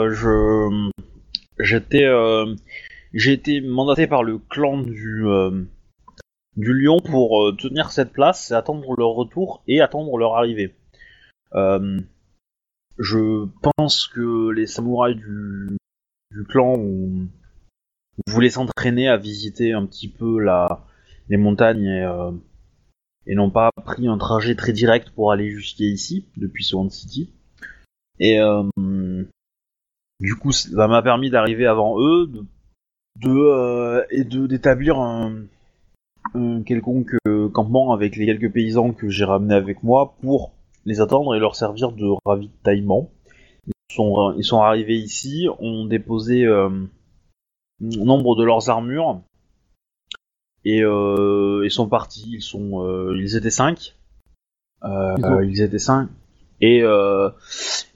Je 0.08 0.92
j'étais 1.58 2.06
j'ai 3.12 3.32
été 3.32 3.60
mandaté 3.60 4.06
par 4.06 4.22
le 4.22 4.38
clan 4.38 4.82
du 4.82 5.24
du 6.56 6.72
lion 6.80 7.00
pour 7.00 7.52
tenir 7.58 7.90
cette 7.90 8.12
place, 8.12 8.46
c'est 8.46 8.54
attendre 8.54 8.94
leur 8.96 9.14
retour 9.14 9.64
et 9.66 9.80
attendre 9.80 10.16
leur 10.16 10.36
arrivée. 10.36 10.76
Je 11.52 13.46
pense 13.74 14.06
que 14.06 14.50
les 14.50 14.68
samouraïs 14.68 15.16
du, 15.16 15.76
du 16.30 16.44
clan 16.44 16.74
ont, 16.74 17.26
voulaient 18.26 18.50
s'entraîner 18.50 19.08
à 19.08 19.16
visiter 19.16 19.72
un 19.72 19.86
petit 19.86 20.08
peu 20.08 20.38
la, 20.38 20.84
les 21.28 21.36
montagnes 21.36 21.86
et, 21.86 22.02
euh, 22.02 22.32
et 23.26 23.34
n'ont 23.34 23.50
pas 23.50 23.70
pris 23.84 24.08
un 24.08 24.18
trajet 24.18 24.54
très 24.54 24.72
direct 24.72 25.10
pour 25.10 25.32
aller 25.32 25.50
jusqu'ici, 25.50 26.26
depuis 26.36 26.64
Swan 26.64 26.90
City. 26.90 27.30
Et 28.18 28.40
euh, 28.40 28.62
du 30.20 30.34
coup, 30.36 30.52
ça 30.52 30.88
m'a 30.88 31.02
permis 31.02 31.30
d'arriver 31.30 31.66
avant 31.66 32.00
eux, 32.00 32.30
de, 33.20 33.28
euh, 33.28 34.04
et 34.10 34.24
de 34.24 34.46
d'établir 34.46 34.98
un, 34.98 35.44
un 36.34 36.62
quelconque 36.62 37.16
campement 37.52 37.92
avec 37.92 38.16
les 38.16 38.26
quelques 38.26 38.52
paysans 38.52 38.92
que 38.92 39.08
j'ai 39.08 39.24
ramenés 39.24 39.54
avec 39.54 39.82
moi 39.82 40.14
pour 40.20 40.52
les 40.84 41.00
attendre 41.00 41.34
et 41.34 41.38
leur 41.38 41.56
servir 41.56 41.92
de 41.92 42.06
ravitaillement. 42.24 43.10
Ils 43.66 43.94
sont, 43.94 44.34
ils 44.36 44.44
sont 44.44 44.60
arrivés 44.60 44.96
ici, 44.96 45.48
ont 45.58 45.84
déposé 45.84 46.46
nombre 47.80 48.36
de 48.36 48.44
leurs 48.44 48.70
armures 48.70 49.20
et 50.64 50.82
euh, 50.82 51.62
ils 51.64 51.70
sont 51.70 51.88
partis. 51.88 52.28
Ils 52.32 52.42
sont, 52.42 52.82
euh, 52.84 53.16
ils 53.18 53.36
étaient 53.36 53.50
cinq. 53.50 53.96
Euh, 54.84 55.16
Ils 55.44 55.62
étaient 55.62 55.78
cinq 55.78 56.08
et, 56.60 56.82
euh, 56.82 57.28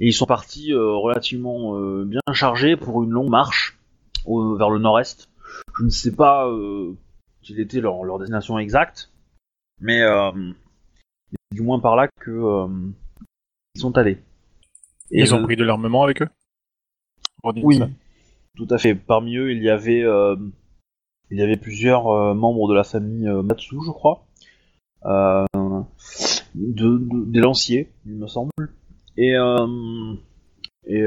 et 0.01 0.09
ils 0.09 0.13
sont 0.13 0.27
partis 0.27 0.73
euh, 0.73 0.95
relativement 0.95 1.77
euh, 1.77 2.05
bien 2.05 2.21
chargés 2.33 2.77
pour 2.77 3.03
une 3.03 3.11
longue 3.11 3.29
marche 3.31 3.79
au- 4.25 4.55
vers 4.57 4.71
le 4.71 4.79
nord-est. 4.79 5.29
Je 5.79 5.85
ne 5.85 5.91
sais 5.91 6.13
pas 6.15 6.47
euh, 6.49 6.93
quelle 7.43 7.61
était 7.61 7.81
leur, 7.81 8.03
leur 8.05 8.19
destination 8.19 8.59
exacte, 8.59 9.11
mais 9.81 10.01
euh, 10.03 10.31
c'est 11.31 11.57
du 11.57 11.63
moins 11.63 11.81
par 11.81 11.97
là 11.97 12.09
que 12.21 12.31
euh, 12.31 12.67
ils 13.75 13.81
sont 13.81 13.97
allés. 13.99 14.23
Et 15.11 15.21
Ils 15.21 15.35
ont 15.35 15.43
pris 15.43 15.57
de 15.57 15.65
l'armement 15.65 16.03
avec 16.03 16.23
eux? 16.23 16.29
Oui, 17.65 17.77
ça? 17.79 17.89
Tout 18.67 18.75
à 18.75 18.79
fait. 18.79 18.95
Parmi 18.95 19.37
eux, 19.37 19.53
il 19.53 19.63
y 19.63 19.71
avait, 19.71 20.03
euh, 20.03 20.37
il 21.31 21.39
y 21.39 21.43
avait 21.43 21.57
plusieurs 21.57 22.09
euh, 22.09 22.35
membres 22.35 22.69
de 22.69 22.75
la 22.75 22.85
famille 22.85 23.27
euh, 23.29 23.43
Matsu, 23.43 23.77
je 23.87 23.91
crois, 23.91 24.27
euh, 25.07 25.45
de, 26.55 26.99
de- 26.99 27.25
des 27.31 27.41
lanciers, 27.41 27.93
il 28.07 28.17
me 28.17 28.27
semble, 28.27 28.51
et 29.17 29.35
et 30.87 31.03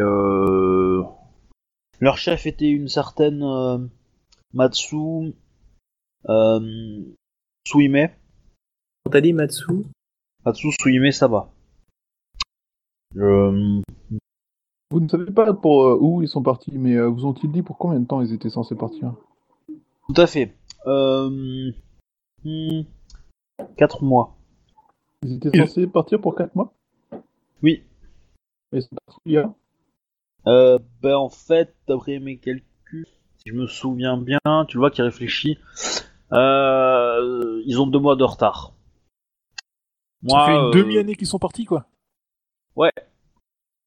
leur 1.99 2.17
chef 2.17 2.45
était 2.45 2.69
une 2.69 2.87
certaine 2.87 3.43
Matsu 4.53 5.33
Suime, 7.67 8.09
On 9.05 9.09
t'a 9.09 9.21
dit 9.21 9.33
Matsu? 9.33 9.65
Matsu 10.45 10.67
Suime 10.79 11.11
Saba. 11.11 11.49
Je, 13.15 13.81
Vous 14.93 14.99
ne 14.99 15.07
savez 15.07 15.31
pas 15.31 15.51
pour 15.55 15.85
euh, 15.87 15.97
où 15.99 16.21
ils 16.21 16.27
sont 16.27 16.43
partis, 16.43 16.71
mais 16.77 16.93
euh, 16.95 17.07
vous 17.07 17.25
ont-ils 17.25 17.51
dit 17.51 17.63
pour 17.63 17.79
combien 17.79 17.99
de 17.99 18.05
temps 18.05 18.21
ils 18.21 18.31
étaient 18.31 18.51
censés 18.51 18.75
partir? 18.75 19.11
Tout 19.67 20.13
à 20.21 20.27
fait. 20.27 20.55
Euh... 20.85 21.71
hmm, 22.43 22.81
Quatre 23.75 24.03
mois. 24.03 24.35
Ils 25.23 25.33
étaient 25.37 25.49
Et- 25.51 25.65
censés 25.65 25.87
partir 25.87 26.21
pour 26.21 26.35
4 26.35 26.53
mois? 26.53 26.71
Oui. 27.63 27.81
Et 28.71 28.81
c'est 28.81 28.89
parti 29.07 29.19
il 29.25 29.31
y 29.33 29.37
a 29.37 29.51
Euh, 30.45 30.77
ben 31.01 31.15
en 31.15 31.29
fait, 31.29 31.73
d'après 31.87 32.19
mes 32.19 32.37
calculs, 32.37 33.07
si 33.37 33.49
je 33.49 33.53
me 33.55 33.65
souviens 33.65 34.17
bien, 34.17 34.39
tu 34.67 34.77
le 34.77 34.79
vois 34.81 34.91
qui 34.91 35.01
réfléchit, 35.01 35.57
euh, 36.33 37.63
ils 37.65 37.81
ont 37.81 37.87
deux 37.87 37.97
mois 37.99 38.15
de 38.15 38.23
retard. 38.25 38.73
Ça 40.27 40.45
fait 40.45 40.51
une 40.53 40.57
euh, 40.67 40.71
demi-année 40.71 41.15
qu'ils 41.15 41.25
sont 41.27 41.39
partis, 41.39 41.65
quoi. 41.65 41.87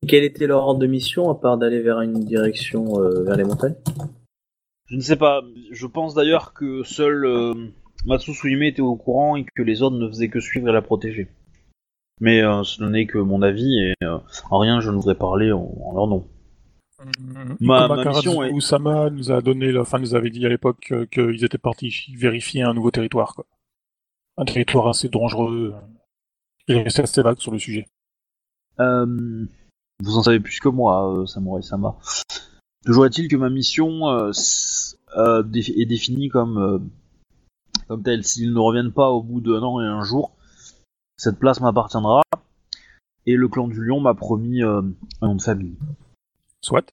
Quel 0.06 0.24
était 0.24 0.46
leur 0.46 0.64
ordre 0.64 0.80
de 0.80 0.86
mission 0.86 1.30
à 1.30 1.34
part 1.34 1.58
d'aller 1.58 1.80
vers 1.80 2.00
une 2.00 2.20
direction 2.24 3.00
euh, 3.00 3.24
vers 3.24 3.36
les 3.36 3.44
montagnes? 3.44 3.74
Je 4.86 4.96
ne 4.96 5.00
sais 5.00 5.16
pas. 5.16 5.42
Je 5.72 5.86
pense 5.86 6.14
d'ailleurs 6.14 6.52
que 6.54 6.82
seul 6.84 7.24
euh, 7.24 7.54
Matsu 8.04 8.32
Suime 8.34 8.62
était 8.62 8.82
au 8.82 8.94
courant 8.96 9.36
et 9.36 9.44
que 9.44 9.62
les 9.62 9.82
autres 9.82 9.96
ne 9.96 10.06
faisaient 10.08 10.28
que 10.28 10.38
suivre 10.40 10.68
et 10.68 10.72
la 10.72 10.82
protéger. 10.82 11.28
Mais 12.20 12.42
euh, 12.42 12.62
ce 12.62 12.82
n'est 12.84 13.06
que 13.06 13.18
mon 13.18 13.42
avis 13.42 13.78
et 13.78 13.94
euh, 14.04 14.18
en 14.50 14.58
rien 14.58 14.80
je 14.80 14.90
ne 14.90 14.96
voudrais 14.96 15.16
parler 15.16 15.52
en, 15.52 15.68
en 15.84 15.92
leur 15.94 16.06
nom. 16.06 16.28
Ma- 17.60 17.84
Ikoma 17.84 17.96
ma 18.04 18.04
mission 18.10 18.42
est- 18.42 18.52
Usama 18.52 19.10
nous 19.10 19.30
a 19.30 19.42
donné, 19.42 19.70
la- 19.70 19.82
enfin 19.82 19.98
nous 19.98 20.14
avait 20.14 20.30
dit 20.30 20.46
à 20.46 20.48
l'époque 20.48 20.94
qu'ils 21.10 21.44
étaient 21.44 21.58
partis 21.58 22.14
vérifier 22.16 22.62
un 22.62 22.72
nouveau 22.72 22.90
territoire, 22.90 23.34
quoi. 23.34 23.44
Un 24.38 24.44
territoire 24.46 24.88
assez 24.88 25.08
dangereux. 25.08 25.74
Il 26.68 26.76
est 26.76 26.82
resté 26.84 27.02
assez 27.02 27.22
vague 27.22 27.38
sur 27.38 27.52
le 27.52 27.58
sujet. 27.58 27.86
Euh, 28.80 29.44
vous 30.02 30.16
en 30.18 30.22
savez 30.22 30.40
plus 30.40 30.60
que 30.60 30.68
moi, 30.68 31.12
euh, 31.20 31.26
Samurai 31.26 31.62
Sama. 31.62 31.96
Toujours 32.84 33.06
est-il 33.06 33.28
que 33.28 33.36
ma 33.36 33.50
mission 33.50 34.08
euh, 34.08 34.30
s- 34.30 34.96
euh, 35.16 35.42
dé- 35.42 35.74
est 35.76 35.86
définie 35.86 36.28
comme, 36.28 36.58
euh, 36.58 36.78
comme 37.88 38.02
telle. 38.02 38.24
S'ils 38.24 38.52
ne 38.52 38.58
reviennent 38.58 38.92
pas 38.92 39.10
au 39.10 39.22
bout 39.22 39.40
d'un 39.40 39.62
an 39.62 39.80
et 39.80 39.86
un 39.86 40.02
jour, 40.04 40.32
cette 41.16 41.38
place 41.38 41.60
m'appartiendra. 41.60 42.22
Et 43.28 43.34
le 43.34 43.48
clan 43.48 43.66
du 43.66 43.82
lion 43.84 43.98
m'a 44.00 44.14
promis 44.14 44.62
euh, 44.62 44.82
un 45.20 45.26
nom 45.26 45.34
de 45.34 45.42
famille. 45.42 45.76
Soit. 46.62 46.88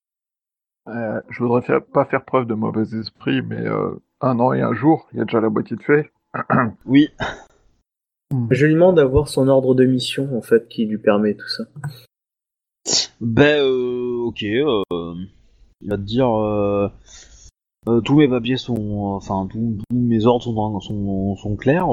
Euh, 0.87 1.21
Je 1.29 1.43
voudrais 1.43 1.61
faire- 1.61 1.85
pas 1.85 2.05
faire 2.05 2.25
preuve 2.25 2.47
de 2.47 2.55
mauvais 2.55 2.97
esprit, 2.97 3.41
mais 3.41 3.61
euh, 3.67 3.91
un 4.21 4.39
an 4.39 4.51
et 4.53 4.61
un 4.61 4.73
jour, 4.73 5.07
il 5.11 5.19
y 5.19 5.21
a 5.21 5.25
déjà 5.25 5.39
la 5.41 5.49
moitié 5.49 5.75
de 5.77 5.83
fait. 5.83 6.11
Oui, 6.85 7.09
Je 8.49 8.65
lui 8.65 8.73
demande 8.73 8.95
d'avoir 8.95 9.27
son 9.27 9.47
ordre 9.47 9.75
de 9.75 9.85
mission 9.85 10.35
en 10.35 10.41
fait 10.41 10.67
qui 10.67 10.85
lui 10.85 10.97
permet 10.97 11.35
tout 11.35 11.47
ça. 11.47 11.63
Ben 13.21 13.59
euh, 13.61 14.23
ok. 14.25 14.43
euh, 14.43 14.83
il 15.81 15.89
va 15.89 15.97
te 15.97 16.01
dire... 16.01 16.29
euh, 16.29 16.89
tous 18.05 18.15
mes 18.15 18.27
papiers 18.27 18.57
sont... 18.57 19.13
Enfin, 19.15 19.47
tous, 19.49 19.77
mes 19.91 20.25
ordres 20.25 20.43
sont, 20.43 20.79
sont, 20.79 21.35
sont 21.35 21.55
clairs. 21.55 21.87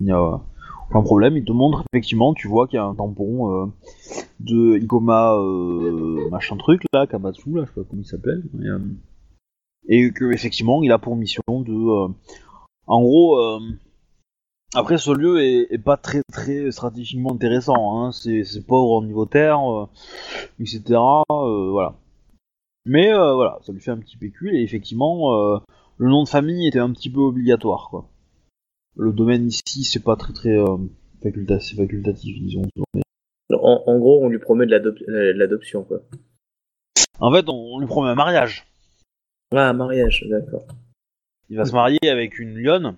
Il 0.00 0.06
n'y 0.06 0.12
a 0.12 0.40
aucun 0.90 1.02
problème. 1.02 1.36
Il 1.36 1.44
te 1.44 1.52
montre 1.52 1.82
effectivement, 1.92 2.34
tu 2.34 2.48
vois 2.48 2.66
qu'il 2.68 2.76
y 2.76 2.80
a 2.80 2.84
un 2.84 2.94
tampon 2.94 3.72
de 4.40 4.78
Ikoma 4.78 5.36
machin 6.30 6.56
truc 6.56 6.82
là, 6.92 7.06
Kamatsu 7.06 7.50
là, 7.54 7.62
je 7.62 7.68
sais 7.68 7.80
pas 7.80 7.86
comment 7.88 8.02
il 8.02 8.06
s'appelle. 8.06 8.44
et 9.88 10.10
que 10.12 10.32
effectivement, 10.32 10.82
il 10.82 10.92
a 10.92 10.98
pour 10.98 11.16
mission 11.16 11.42
de, 11.48 12.12
en 12.86 13.00
gros, 13.02 13.58
après 14.74 14.98
ce 14.98 15.10
lieu 15.10 15.40
est, 15.42 15.66
est 15.72 15.78
pas 15.78 15.96
très 15.96 16.22
très 16.32 16.70
stratégiquement 16.70 17.32
intéressant. 17.32 18.04
Hein, 18.04 18.12
c'est 18.12 18.66
pauvre 18.66 18.90
au 18.90 19.04
niveau 19.04 19.26
terre, 19.26 19.60
euh, 19.60 19.86
etc. 20.60 20.82
euh, 21.30 21.70
voilà. 21.70 21.94
Mais 22.84 23.12
euh, 23.12 23.34
voilà, 23.34 23.58
ça 23.62 23.72
lui 23.72 23.80
fait 23.80 23.90
un 23.90 23.98
petit 23.98 24.16
pécule 24.16 24.54
et 24.54 24.62
effectivement, 24.62 25.32
le 25.98 26.08
nom 26.08 26.22
de 26.22 26.28
famille 26.28 26.68
était 26.68 26.78
un 26.78 26.92
petit 26.92 27.10
peu 27.10 27.20
obligatoire 27.20 27.88
quoi 27.90 28.08
le 28.98 29.12
domaine 29.12 29.46
ici, 29.46 29.84
c'est 29.84 30.02
pas 30.02 30.16
très 30.16 30.32
très 30.32 30.56
facultatif, 31.22 32.38
disons. 32.40 32.62
En, 33.52 33.82
en 33.86 33.98
gros, 33.98 34.24
on 34.24 34.28
lui 34.30 34.38
promet 34.38 34.64
de 34.64 34.70
l'adop- 34.70 35.04
de 35.06 35.32
l'adoption 35.36 35.84
quoi. 35.84 36.00
En 37.20 37.30
fait, 37.30 37.46
on, 37.48 37.74
on 37.74 37.78
lui 37.78 37.86
promet 37.86 38.08
un 38.08 38.14
mariage. 38.14 38.66
Ah, 39.54 39.68
un 39.68 39.74
mariage, 39.74 40.24
d'accord. 40.30 40.66
Il 41.50 41.58
va 41.58 41.66
se 41.66 41.72
marier 41.72 41.98
avec 42.08 42.38
une 42.38 42.56
lionne 42.56 42.96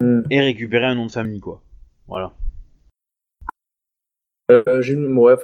Hmm. 0.00 0.22
et 0.30 0.40
récupérer 0.40 0.86
un 0.86 0.94
nom 0.94 1.06
de 1.06 1.10
famille, 1.10 1.40
quoi. 1.40 1.62
Voilà. 2.08 2.32
Euh, 4.50 4.80
je, 4.80 4.96
ouais, 4.96 5.36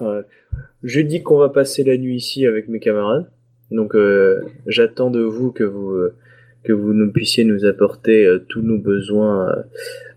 je 0.82 1.00
dis 1.00 1.22
qu'on 1.22 1.38
va 1.38 1.48
passer 1.48 1.84
la 1.84 1.96
nuit 1.96 2.16
ici 2.16 2.46
avec 2.46 2.68
mes 2.68 2.80
camarades. 2.80 3.30
Donc, 3.70 3.94
euh, 3.94 4.42
j'attends 4.66 5.10
de 5.10 5.20
vous 5.20 5.52
que 5.52 5.64
vous 5.64 5.90
euh, 5.90 6.16
que 6.64 6.72
vous 6.72 6.92
nous 6.92 7.12
puissiez 7.12 7.44
nous 7.44 7.64
apporter 7.64 8.26
euh, 8.26 8.44
tous 8.48 8.60
nos 8.60 8.78
besoins 8.78 9.48
euh, 9.50 9.62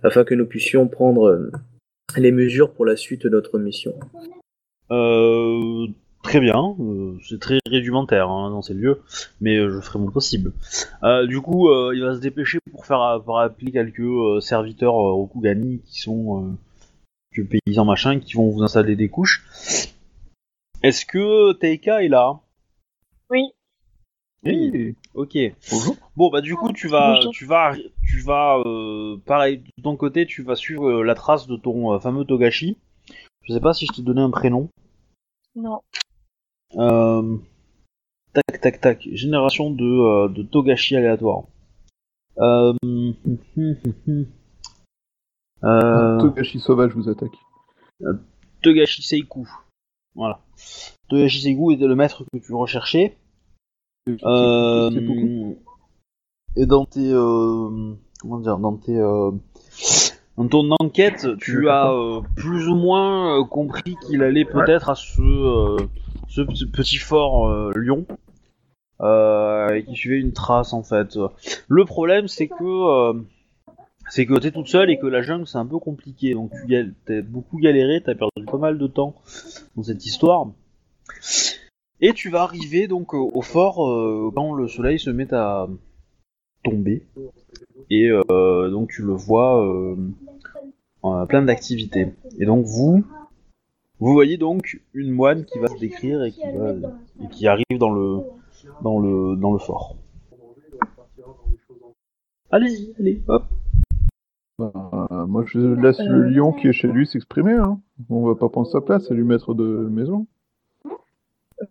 afin 0.04 0.24
que 0.24 0.34
nous 0.34 0.48
puissions 0.48 0.88
prendre 0.88 1.52
les 2.18 2.32
mesures 2.32 2.74
pour 2.74 2.86
la 2.86 2.96
suite 2.96 3.24
de 3.24 3.30
notre 3.30 3.60
mission. 3.60 3.94
Très 6.30 6.42
bien, 6.42 6.76
euh, 6.80 7.18
c'est 7.28 7.40
très 7.40 7.58
rudimentaire 7.66 8.30
hein, 8.30 8.52
dans 8.52 8.62
ces 8.62 8.76
lieux, 8.76 9.02
mais 9.42 9.58
euh, 9.58 9.72
je 9.72 9.80
ferai 9.80 9.98
mon 9.98 10.12
possible. 10.12 10.54
Euh, 11.02 11.26
du 11.26 11.42
coup, 11.42 11.70
euh, 11.70 11.92
il 11.96 12.04
va 12.04 12.14
se 12.14 12.20
dépêcher 12.20 12.60
pour 12.72 12.86
faire 12.86 13.20
pour 13.26 13.40
appeler 13.40 13.72
quelques 13.72 14.00
euh, 14.02 14.40
serviteurs 14.40 14.94
euh, 14.94 15.12
Rokugani 15.12 15.82
qui 15.88 16.02
sont 16.02 16.46
euh, 16.46 16.52
quelques 17.34 17.60
paysans 17.66 17.84
machin 17.84 18.20
qui 18.20 18.36
vont 18.36 18.48
vous 18.52 18.62
installer 18.62 18.96
des 18.96 19.10
couches. 19.10 19.44
Est-ce 20.84 21.08
que 21.08 21.54
Teika 21.54 22.04
est 22.04 22.10
là? 22.10 22.40
Oui. 23.32 23.46
Oui. 24.44 24.96
Ok. 25.16 25.36
Bonjour. 25.72 25.96
Bon 26.16 26.30
bah 26.30 26.42
du 26.42 26.56
coup 26.56 26.72
tu 26.74 26.88
vas 26.90 27.16
Bonjour. 27.16 27.32
tu 27.32 27.46
vas 27.46 27.74
tu 28.08 28.20
vas 28.20 28.62
euh, 28.68 29.18
pareil 29.26 29.64
de 29.78 29.82
ton 29.82 29.96
côté 29.96 30.28
tu 30.28 30.44
vas 30.44 30.56
suivre 30.56 30.90
euh, 30.90 31.04
la 31.04 31.16
trace 31.16 31.48
de 31.48 31.58
ton 31.58 31.92
euh, 31.92 32.00
fameux 32.00 32.24
Togashi. 32.24 32.78
Je 33.42 33.54
sais 33.56 33.60
pas 33.60 33.74
si 33.74 33.88
je 33.88 33.94
t'ai 33.94 34.04
donné 34.04 34.22
un 34.22 34.30
prénom. 34.30 34.70
Non. 35.56 35.82
Euh, 36.78 37.38
tac 38.34 38.62
tac 38.62 38.82
tac 38.82 39.10
génération 39.12 39.72
de, 39.72 39.84
euh, 39.84 40.30
de 40.30 40.44
Togashi 40.44 40.96
aléatoire. 40.96 41.44
Euh... 42.38 42.74
euh, 45.64 46.20
Togashi 46.20 46.60
sauvage 46.60 46.94
vous 46.94 47.10
attaque. 47.10 47.38
Togashi 48.62 49.02
Seiku. 49.02 49.50
Voilà. 50.16 50.40
Togashi 51.10 51.42
Seiku 51.42 51.72
était 51.72 51.88
le 51.88 51.96
maître 51.96 52.24
que 52.32 52.38
tu 52.38 52.54
recherchais. 52.54 53.18
Et 54.08 54.16
dans 56.66 56.86
tes 56.86 57.12
comment 58.22 58.40
dire 58.40 58.58
dans 58.58 58.78
tes 58.78 58.98
dans 60.40 60.48
ton 60.48 60.72
enquête, 60.80 61.28
tu 61.38 61.70
as 61.70 61.92
euh, 61.92 62.22
plus 62.36 62.68
ou 62.70 62.76
moins 62.76 63.40
euh, 63.40 63.44
compris 63.44 63.96
qu'il 64.08 64.24
allait 64.24 64.46
peut-être 64.46 64.90
à 64.90 64.96
ce 64.96 65.22
euh, 65.22 65.78
ce 66.30 66.42
petit 66.66 66.98
fort 66.98 67.50
euh, 67.50 67.72
Lyon 67.76 68.06
euh, 69.02 69.76
et 69.76 69.84
qu'il 69.84 69.96
suivait 69.98 70.20
une 70.20 70.32
trace 70.32 70.72
en 70.72 70.82
fait. 70.82 71.20
Le 71.68 71.84
problème 71.84 72.30
c'est 72.30 72.48
que 72.48 72.64
euh, 72.64 73.14
c'est 74.10 74.26
que 74.26 74.40
t'es 74.40 74.52
toute 74.52 74.68
seule 74.70 74.90
et 74.90 74.98
que 74.98 75.08
la 75.08 75.22
jungle 75.22 75.46
c'est 75.46 75.58
un 75.58 75.66
peu 75.66 75.78
compliqué 75.78 76.34
donc 76.34 76.52
tu 76.52 76.68
gal- 76.68 76.94
t'as 77.06 77.22
beaucoup 77.22 77.58
galéré, 77.58 78.02
t'as 78.02 78.16
perdu 78.16 78.46
pas 78.50 78.58
mal 78.58 78.78
de 78.78 78.88
temps 78.88 79.16
dans 79.76 79.84
cette 79.84 80.06
histoire. 80.06 80.48
Et 82.00 82.14
tu 82.14 82.30
vas 82.30 82.44
arriver 82.44 82.88
donc 82.88 83.14
au 83.14 83.42
fort 83.42 83.86
euh, 83.90 84.32
quand 84.34 84.54
le 84.54 84.70
soleil 84.70 85.00
se 85.00 85.10
met 85.10 85.34
à 85.34 85.68
tomber. 86.64 87.04
Et 87.90 88.10
euh, 88.10 88.70
donc 88.70 88.90
tu 88.90 89.02
le 89.02 89.14
vois 89.14 89.66
euh, 89.66 89.96
plein 91.28 91.42
d'activités. 91.42 92.14
Et 92.40 92.46
donc 92.46 92.66
vous, 92.66 93.04
vous 94.00 94.14
voyez 94.14 94.38
donc 94.38 94.82
une 94.94 95.12
moine 95.12 95.46
qui 95.46 95.60
va 95.60 95.68
se 95.68 95.80
décrire 95.80 96.24
et 96.24 96.32
qui, 96.32 96.42
va, 96.56 96.74
et 97.24 97.28
qui 97.30 97.48
arrive 97.48 97.78
dans 97.78 97.92
le, 97.92 98.20
dans 98.82 99.00
le, 99.00 99.36
dans 99.36 99.54
le 99.54 99.60
fort. 99.60 99.96
Allez-y, 102.52 102.94
allez, 103.00 103.22
hop. 103.28 103.44
Bah, 104.58 105.26
moi, 105.28 105.46
je 105.46 105.60
laisse 105.60 106.00
le 106.00 106.26
Euh. 106.26 106.30
lion 106.30 106.52
qui 106.52 106.68
est 106.68 106.74
chez 106.74 106.88
lui 106.88 107.06
s'exprimer. 107.08 107.54
Hein. 107.54 107.80
On 108.10 108.26
va 108.26 108.36
pas 108.36 108.50
prendre 108.50 108.68
sa 108.68 108.82
place 108.82 109.10
et 109.10 109.14
lui 109.14 109.24
mettre 109.24 109.54
de 109.54 109.64
maison. 109.64 110.28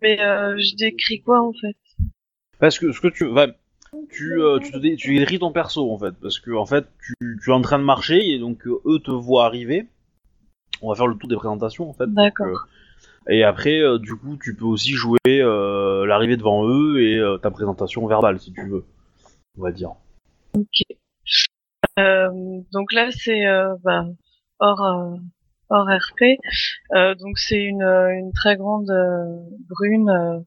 Mais 0.01 0.19
euh, 0.21 0.57
je 0.57 0.75
décris 0.75 1.21
quoi 1.21 1.41
en 1.41 1.51
fait? 1.53 1.75
Parce 2.59 2.79
que 2.79 2.91
ce 2.91 3.01
que 3.01 3.07
tu 3.07 3.25
vas, 3.25 3.47
tu, 4.09 4.41
euh, 4.41 4.59
tu, 4.59 4.71
te 4.71 4.95
tu 4.95 5.39
ton 5.39 5.51
perso 5.51 5.91
en 5.91 5.97
fait, 5.97 6.13
parce 6.21 6.39
que 6.39 6.51
en 6.51 6.65
fait 6.65 6.85
tu, 7.01 7.39
tu 7.41 7.49
es 7.49 7.53
en 7.53 7.61
train 7.61 7.79
de 7.79 7.83
marcher 7.83 8.33
et 8.33 8.39
donc 8.39 8.65
euh, 8.67 8.81
eux 8.85 8.99
te 8.99 9.11
voient 9.11 9.45
arriver. 9.45 9.87
On 10.81 10.89
va 10.89 10.95
faire 10.95 11.07
le 11.07 11.15
tour 11.15 11.29
des 11.29 11.35
présentations 11.35 11.89
en 11.89 11.93
fait. 11.93 12.05
donc, 12.05 12.15
D'accord. 12.15 12.47
euh, 12.47 13.31
et 13.31 13.43
après, 13.43 13.79
euh, 13.79 13.99
du 13.99 14.15
coup, 14.15 14.37
tu 14.41 14.55
peux 14.55 14.65
aussi 14.65 14.91
jouer 14.91 15.19
l'arrivée 15.25 16.37
devant 16.37 16.67
eux 16.67 17.01
et 17.01 17.21
ta 17.41 17.51
présentation 17.51 18.05
verbale 18.07 18.39
si 18.39 18.51
tu 18.53 18.67
veux, 18.67 18.85
on 19.57 19.63
va 19.63 19.71
dire. 19.71 19.91
Euh, 21.99 22.29
donc 22.71 22.93
là 22.93 23.09
c'est 23.11 23.43
bah, 23.83 24.05
hors 24.59 25.19
hors 25.69 25.87
RP. 25.87 26.37
Euh, 26.95 27.15
donc 27.15 27.37
c'est 27.37 27.61
une 27.63 27.83
euh, 27.83 28.09
une 28.11 28.31
très 28.33 28.57
grande 28.57 28.89
euh, 28.89 29.23
brune 29.69 30.09
euh, 30.09 30.39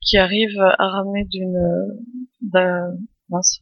qui 0.00 0.18
arrive 0.18 0.58
armée 0.78 1.24
d'une 1.24 1.56
euh, 1.56 1.86
d'un- 2.42 2.96
mince, 3.28 3.60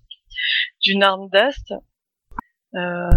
d'une 0.83 1.03
arme 1.03 1.29
d'ast. 1.31 1.73
Euh, 2.75 3.09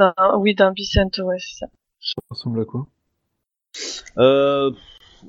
d'un- 0.00 0.14
oui 0.38 0.54
d'un 0.54 0.72
Bicento 0.72 1.22
ouais 1.24 1.36
c'est 1.38 1.56
ça. 1.60 1.66
Ça 2.00 2.14
ressemble 2.30 2.60
à 2.62 2.64
quoi? 2.64 2.86
Euh, 4.18 4.70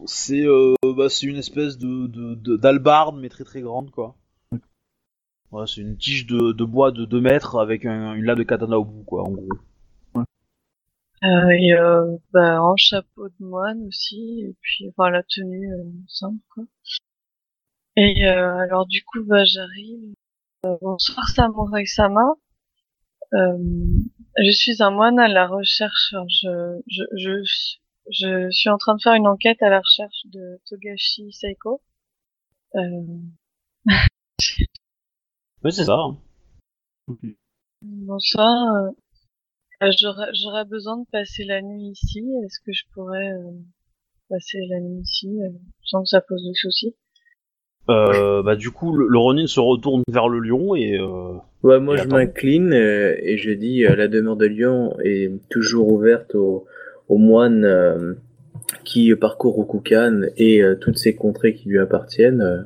c'est 0.05 0.43
euh, 0.45 0.73
bah, 0.95 1.09
c'est 1.09 1.25
une 1.28 1.38
espèce 1.38 1.78
de 1.78 2.07
de- 2.07 2.36
de- 2.36 2.57
d'albarde 2.57 3.17
mais 3.19 3.30
très 3.30 3.43
très 3.43 3.61
grande 3.61 3.91
quoi. 3.91 4.15
Ouais, 5.51 5.63
c'est 5.65 5.80
une 5.82 5.97
tige 5.97 6.25
de, 6.28 6.51
de 6.51 6.63
bois 6.65 6.91
de 6.91 7.05
2 7.05 7.21
mètres 7.21 7.57
avec 7.57 7.86
un- 7.86 8.13
une 8.15 8.25
lame 8.25 8.38
de 8.38 8.43
katana 8.43 8.78
au 8.80 8.84
bout 8.86 9.03
quoi 9.03 9.23
en 9.23 9.32
gros. 9.32 9.47
Euh, 11.24 11.49
et 11.49 11.74
euh, 11.74 12.15
bah, 12.32 12.61
en 12.61 12.76
chapeau 12.78 13.28
de 13.28 13.36
moine 13.45 13.82
aussi, 13.88 14.41
et 14.41 14.55
puis 14.61 14.88
enfin 14.89 15.09
la 15.09 15.24
tenue 15.24 15.74
euh, 15.74 15.84
simple 16.07 16.38
quoi. 16.53 16.63
Et 17.95 18.28
euh, 18.28 18.57
alors 18.57 18.86
du 18.86 19.03
coup 19.03 19.24
bah 19.24 19.43
j'arrive. 19.43 20.13
Euh, 20.65 20.78
bonsoir 20.82 21.28
Samurai 21.30 21.86
Sama. 21.88 22.36
Euh, 23.34 23.57
je 24.43 24.51
suis 24.51 24.84
un 24.84 24.91
moine 24.91 25.18
à 25.20 25.28
la 25.28 25.47
recherche. 25.47 26.13
Je, 26.30 26.80
je 26.88 27.03
je 27.18 27.43
je 28.11 28.51
suis 28.51 28.70
en 28.70 28.78
train 28.78 28.95
de 28.95 29.01
faire 29.01 29.15
une 29.15 29.28
enquête 29.28 29.61
à 29.63 29.70
la 29.70 29.80
recherche 29.80 30.22
de 30.26 30.61
Togashi 30.70 31.32
Seiko. 31.34 31.82
Euh, 32.76 32.82
Ouais 35.63 35.72
c'est 35.72 35.86
ça. 35.86 35.97
bonsoir. 37.82 38.91
Euh, 39.84 39.91
J'aurais 39.99 40.30
j'aurais 40.34 40.65
besoin 40.65 40.97
de 40.97 41.05
passer 41.11 41.43
la 41.43 41.61
nuit 41.61 41.89
ici. 41.91 42.25
Est-ce 42.45 42.59
que 42.65 42.71
je 42.73 42.84
pourrais 42.93 43.32
euh, 43.32 43.51
passer 44.30 44.59
la 44.69 44.80
nuit 44.80 45.01
ici 45.01 45.28
euh, 45.41 45.49
sans 45.84 46.01
que 46.03 46.09
ça 46.09 46.21
pose 46.21 46.43
de 46.47 46.53
soucis? 46.53 46.95
Euh, 47.89 48.43
bah 48.43 48.57
du 48.57 48.69
coup 48.71 48.93
le, 48.93 49.07
le 49.07 49.17
Ronin 49.17 49.47
se 49.47 49.61
retourne 49.61 50.03
vers 50.11 50.28
le 50.28 50.39
lion 50.39 50.75
et 50.75 50.99
euh, 50.99 51.36
Ouais, 51.63 51.80
moi 51.80 51.95
Et 51.95 51.99
je 51.99 52.07
m'incline 52.07 52.73
euh, 52.73 53.15
et 53.21 53.38
je 53.38 53.51
dis 53.51 53.86
euh, 53.86 53.95
la 53.95 54.09
demeure 54.09 54.36
de 54.36 54.45
Lyon 54.45 54.97
est 55.05 55.32
toujours 55.49 55.88
ouverte 55.93 56.36
aux, 56.36 56.65
aux 57.07 57.17
moines 57.17 57.63
euh, 57.63 58.13
qui 58.84 59.15
parcourent 59.15 59.55
Rokukan 59.55 60.23
et 60.36 60.61
euh, 60.61 60.75
toutes 60.75 60.97
ces 60.97 61.15
contrées 61.15 61.53
qui 61.53 61.69
lui 61.69 61.80
appartiennent, 61.80 62.41
euh, 62.41 62.61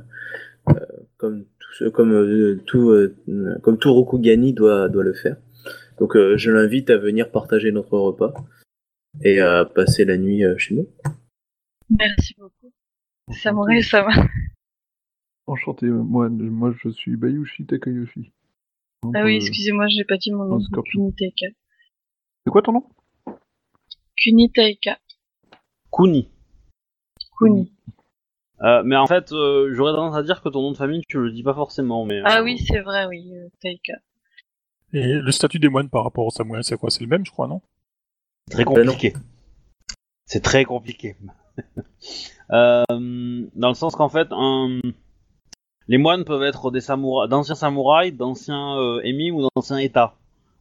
euh, 0.71 0.85
comme 1.17 1.43
tout, 1.59 1.73
ce- 1.77 1.85
comme 1.89 2.13
euh, 2.13 2.59
tout 2.65 2.89
euh, 2.89 3.15
comme 3.61 3.77
tout 3.77 3.93
Rokugani 3.93 4.53
doit 4.53 4.89
doit 4.89 5.03
le 5.03 5.13
faire. 5.13 5.35
Donc 6.01 6.15
euh, 6.15 6.35
je 6.35 6.49
l'invite 6.49 6.89
à 6.89 6.97
venir 6.97 7.29
partager 7.29 7.71
notre 7.71 7.95
repas 7.95 8.33
et 9.23 9.39
à 9.39 9.65
passer 9.65 10.03
la 10.03 10.17
nuit 10.17 10.43
euh, 10.43 10.57
chez 10.57 10.73
nous. 10.73 10.87
Merci 11.91 12.33
beaucoup. 12.39 12.73
Samurai 13.29 13.83
Sama. 13.83 14.11
Enchanté, 15.45 15.85
moi, 15.85 16.27
moi 16.29 16.73
je 16.83 16.89
suis 16.89 17.15
Bayushi 17.15 17.67
Takayoshi. 17.67 18.31
Donc, 19.03 19.13
Ah 19.15 19.23
oui, 19.23 19.33
euh, 19.33 19.35
excusez-moi, 19.35 19.85
j'ai 19.89 20.03
pas 20.03 20.17
dit 20.17 20.31
mon 20.31 20.45
nom. 20.45 20.59
Kunitaika. 20.59 21.45
C'est 22.43 22.51
quoi 22.51 22.63
ton 22.63 22.71
nom? 22.71 22.89
Kunitaika. 24.17 24.97
Kuni. 25.91 26.31
Kuni. 27.37 27.71
Euh, 28.63 28.81
mais 28.83 28.95
en 28.95 29.05
fait 29.05 29.31
euh, 29.33 29.71
j'aurais 29.73 29.93
tendance 29.93 30.15
à 30.15 30.23
dire 30.23 30.41
que 30.41 30.49
ton 30.49 30.63
nom 30.63 30.71
de 30.71 30.77
famille 30.77 31.03
tu 31.07 31.19
le 31.19 31.31
dis 31.31 31.43
pas 31.43 31.53
forcément 31.53 32.05
mais. 32.05 32.21
Ah 32.25 32.41
oui, 32.41 32.57
c'est 32.57 32.79
vrai, 32.79 33.05
oui, 33.05 33.35
euh, 33.35 33.49
Taika. 33.59 33.99
Et 34.93 35.13
le 35.13 35.31
statut 35.31 35.59
des 35.59 35.69
moines 35.69 35.89
par 35.89 36.03
rapport 36.03 36.25
au 36.25 36.31
samouraï, 36.31 36.63
c'est 36.63 36.77
quoi? 36.77 36.89
C'est 36.89 37.01
le 37.01 37.07
même, 37.07 37.25
je 37.25 37.31
crois, 37.31 37.47
non? 37.47 37.61
C'est 38.47 38.53
très 38.55 38.65
Ben 38.65 38.85
compliqué. 38.85 39.13
C'est 40.25 40.41
très 40.41 40.65
compliqué. 40.65 41.15
Euh, 42.53 42.83
dans 43.55 43.69
le 43.69 43.73
sens 43.75 43.95
qu'en 43.95 44.09
fait, 44.09 44.27
un- 44.31 44.81
les 45.87 45.97
moines 45.97 46.25
peuvent 46.25 46.43
être 46.43 46.69
des 46.69 46.81
samouraïs, 46.81 47.29
d'anciens 47.29 47.55
samouraïs, 47.55 48.13
d'anciens 48.13 48.77
euh, 48.77 48.99
émis 49.05 49.31
ou 49.31 49.47
d'anciens 49.55 49.77
états, 49.77 50.15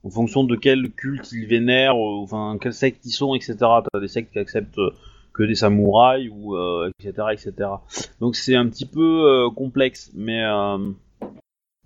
en 0.05 0.11
fonction 0.11 0.45
de 0.45 0.55
quel 0.55 0.93
culte 0.93 1.33
ils 1.33 1.47
vénèrent, 1.49 1.97
euh, 1.97 2.23
enfin 2.23 2.59
quel 2.61 2.73
secte 2.75 3.05
ils 3.07 3.11
sont, 3.11 3.35
etc. 3.35 3.57
T'as 3.59 3.99
des 3.99 4.07
sectes 4.07 4.31
qui 4.33 4.39
acceptent 4.39 4.79
euh, 4.79 4.95
que 5.33 5.43
des 5.43 5.57
samouraïs 5.57 6.31
ou 6.33 6.55
euh, 6.55 6.93
etc. 7.01 7.27
etc. 7.33 7.69
Donc 8.21 8.37
c'est 8.37 8.55
un 8.55 8.69
petit 8.69 8.87
peu 8.87 9.25
euh, 9.29 9.51
complexe, 9.51 10.13
mais 10.15 10.45
euh, 10.45 10.79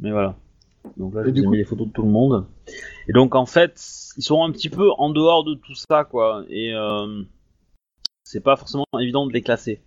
mais 0.01 0.11
voilà. 0.11 0.36
Donc 0.97 1.14
là, 1.14 1.22
je 1.24 1.28
Et 1.28 1.30
vous 1.30 1.35
du 1.35 1.41
ai 1.41 1.45
coup- 1.45 1.51
mis 1.51 1.57
les 1.59 1.64
photos 1.64 1.87
de 1.89 1.93
tout 1.93 2.03
le 2.03 2.09
monde. 2.11 2.47
Et 3.09 3.12
donc 3.12 3.35
en 3.35 3.47
fait, 3.47 3.80
ils 4.16 4.22
sont 4.22 4.43
un 4.45 4.51
petit 4.53 4.68
peu 4.70 4.91
en 4.99 5.11
dehors 5.11 5.45
de 5.45 5.55
tout 5.55 5.74
ça, 5.74 6.05
quoi. 6.05 6.45
Et 6.49 6.72
euh, 6.74 7.22
c'est 8.22 8.43
pas 8.43 8.57
forcément 8.57 8.87
évident 9.01 9.26
de 9.26 9.32
les 9.32 9.43
classer. 9.43 9.80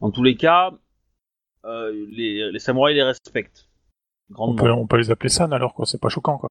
En 0.00 0.10
tous 0.10 0.22
les 0.22 0.36
cas, 0.36 0.72
euh, 1.64 1.92
les, 2.10 2.50
les 2.50 2.58
samouraïs 2.58 2.96
les 2.96 3.02
respectent. 3.02 3.68
on 4.30 4.34
Grandement. 4.34 4.62
peut, 4.62 4.72
on 4.72 4.86
peut 4.86 4.96
les 4.98 5.10
appeler 5.10 5.28
san 5.28 5.52
alors, 5.52 5.74
quoi. 5.74 5.86
C'est 5.86 6.00
pas 6.00 6.08
choquant, 6.08 6.38
quoi. 6.38 6.48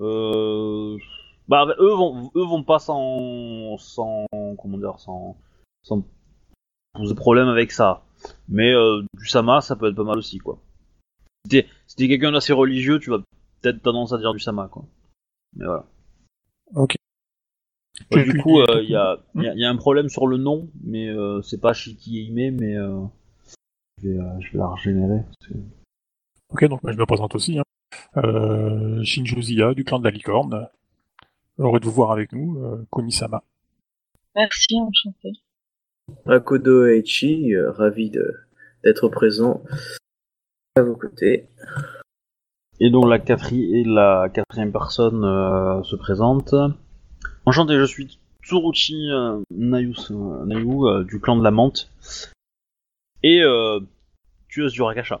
Euh, 0.00 0.96
bah, 1.46 1.66
eux 1.78 1.94
vont, 1.94 2.30
eux 2.34 2.44
vont 2.44 2.64
pas 2.64 2.78
sans, 2.78 3.76
sans, 3.78 4.26
comment 4.60 4.78
dire, 4.78 4.98
sans, 4.98 5.36
sans 5.82 6.02
poser 6.94 7.14
problème 7.14 7.48
avec 7.48 7.70
ça. 7.70 8.02
Mais 8.48 8.72
euh, 8.72 9.02
du 9.18 9.26
sama, 9.28 9.60
ça 9.60 9.76
peut 9.76 9.88
être 9.90 9.96
pas 9.96 10.04
mal 10.04 10.18
aussi, 10.18 10.38
quoi. 10.38 10.58
Si 11.44 11.48
t'es, 11.50 11.66
si 11.86 12.08
quelqu'un 12.08 12.32
d'assez 12.32 12.52
religieux, 12.52 12.98
tu 12.98 13.10
vas 13.10 13.18
peut-être 13.60 13.82
tendance 13.82 14.12
à 14.12 14.18
dire 14.18 14.32
du 14.32 14.40
sama, 14.40 14.68
quoi. 14.68 14.84
Mais 15.56 15.64
voilà. 15.66 15.84
Ok. 16.74 16.94
Ouais, 18.10 18.24
du 18.24 18.38
coup, 18.40 18.62
tu- 18.64 18.70
euh, 18.72 18.82
il 18.82 18.90
y, 18.90 18.96
a, 18.96 19.18
y 19.36 19.46
a- 19.46 19.54
y 19.54 19.64
a 19.64 19.70
un 19.70 19.76
problème 19.76 20.08
sur 20.08 20.26
le 20.26 20.36
nom, 20.36 20.68
mais 20.82 21.08
euh, 21.08 21.42
c'est 21.42 21.60
pas 21.60 21.72
Shiki 21.72 22.26
Eime, 22.26 22.56
mais 22.58 22.76
euh, 22.76 23.02
je, 24.02 24.08
vais, 24.08 24.18
euh, 24.18 24.40
je 24.40 24.52
vais 24.52 24.58
la 24.58 24.68
régénérer. 24.70 25.20
Ok, 26.50 26.64
donc 26.66 26.82
bah, 26.82 26.92
je 26.92 26.98
me 26.98 27.06
présente 27.06 27.34
aussi. 27.34 27.58
Hein. 27.58 27.62
Euh, 28.16 29.02
Shinju 29.04 29.40
Zia, 29.42 29.74
du 29.74 29.84
clan 29.84 29.98
de 30.00 30.04
la 30.04 30.10
licorne. 30.10 30.68
Heureux 31.58 31.78
de 31.78 31.84
vous 31.84 31.92
voir 31.92 32.10
avec 32.10 32.32
nous, 32.32 32.58
euh, 32.64 32.84
Konisama. 32.90 33.42
Merci, 34.34 34.74
enchanté. 34.80 35.32
Akodo 36.26 36.86
Eichi, 36.86 37.54
euh, 37.54 37.70
ravi 37.70 38.10
de 38.10 38.34
d'être 38.82 39.08
présent 39.08 39.62
à 40.76 40.82
vos 40.82 40.96
côtés. 40.96 41.48
Et 42.80 42.90
donc 42.90 43.08
la, 43.08 43.18
quatri- 43.18 43.84
la 43.86 44.28
quatrième 44.28 44.72
personne 44.72 45.24
euh, 45.24 45.82
se 45.84 45.94
présente. 45.94 46.54
Enchanté, 47.46 47.78
je 47.78 47.84
suis 47.84 48.18
Tsuruchi 48.42 49.10
euh, 49.10 49.38
euh, 49.38 49.42
Nayu 49.50 49.94
euh, 50.10 51.04
du 51.04 51.20
clan 51.20 51.36
de 51.36 51.44
la 51.44 51.52
menthe. 51.52 51.90
Et 53.22 53.42
euh, 53.42 53.78
tueuse 54.48 54.72
du 54.72 54.82
Rakasha. 54.82 55.20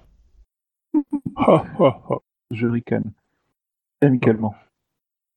Ah, 1.36 1.64
ah, 1.78 2.02
ah. 2.10 2.18
Je 2.50 2.66
ricane. 2.66 3.12
Amicalement. 4.00 4.54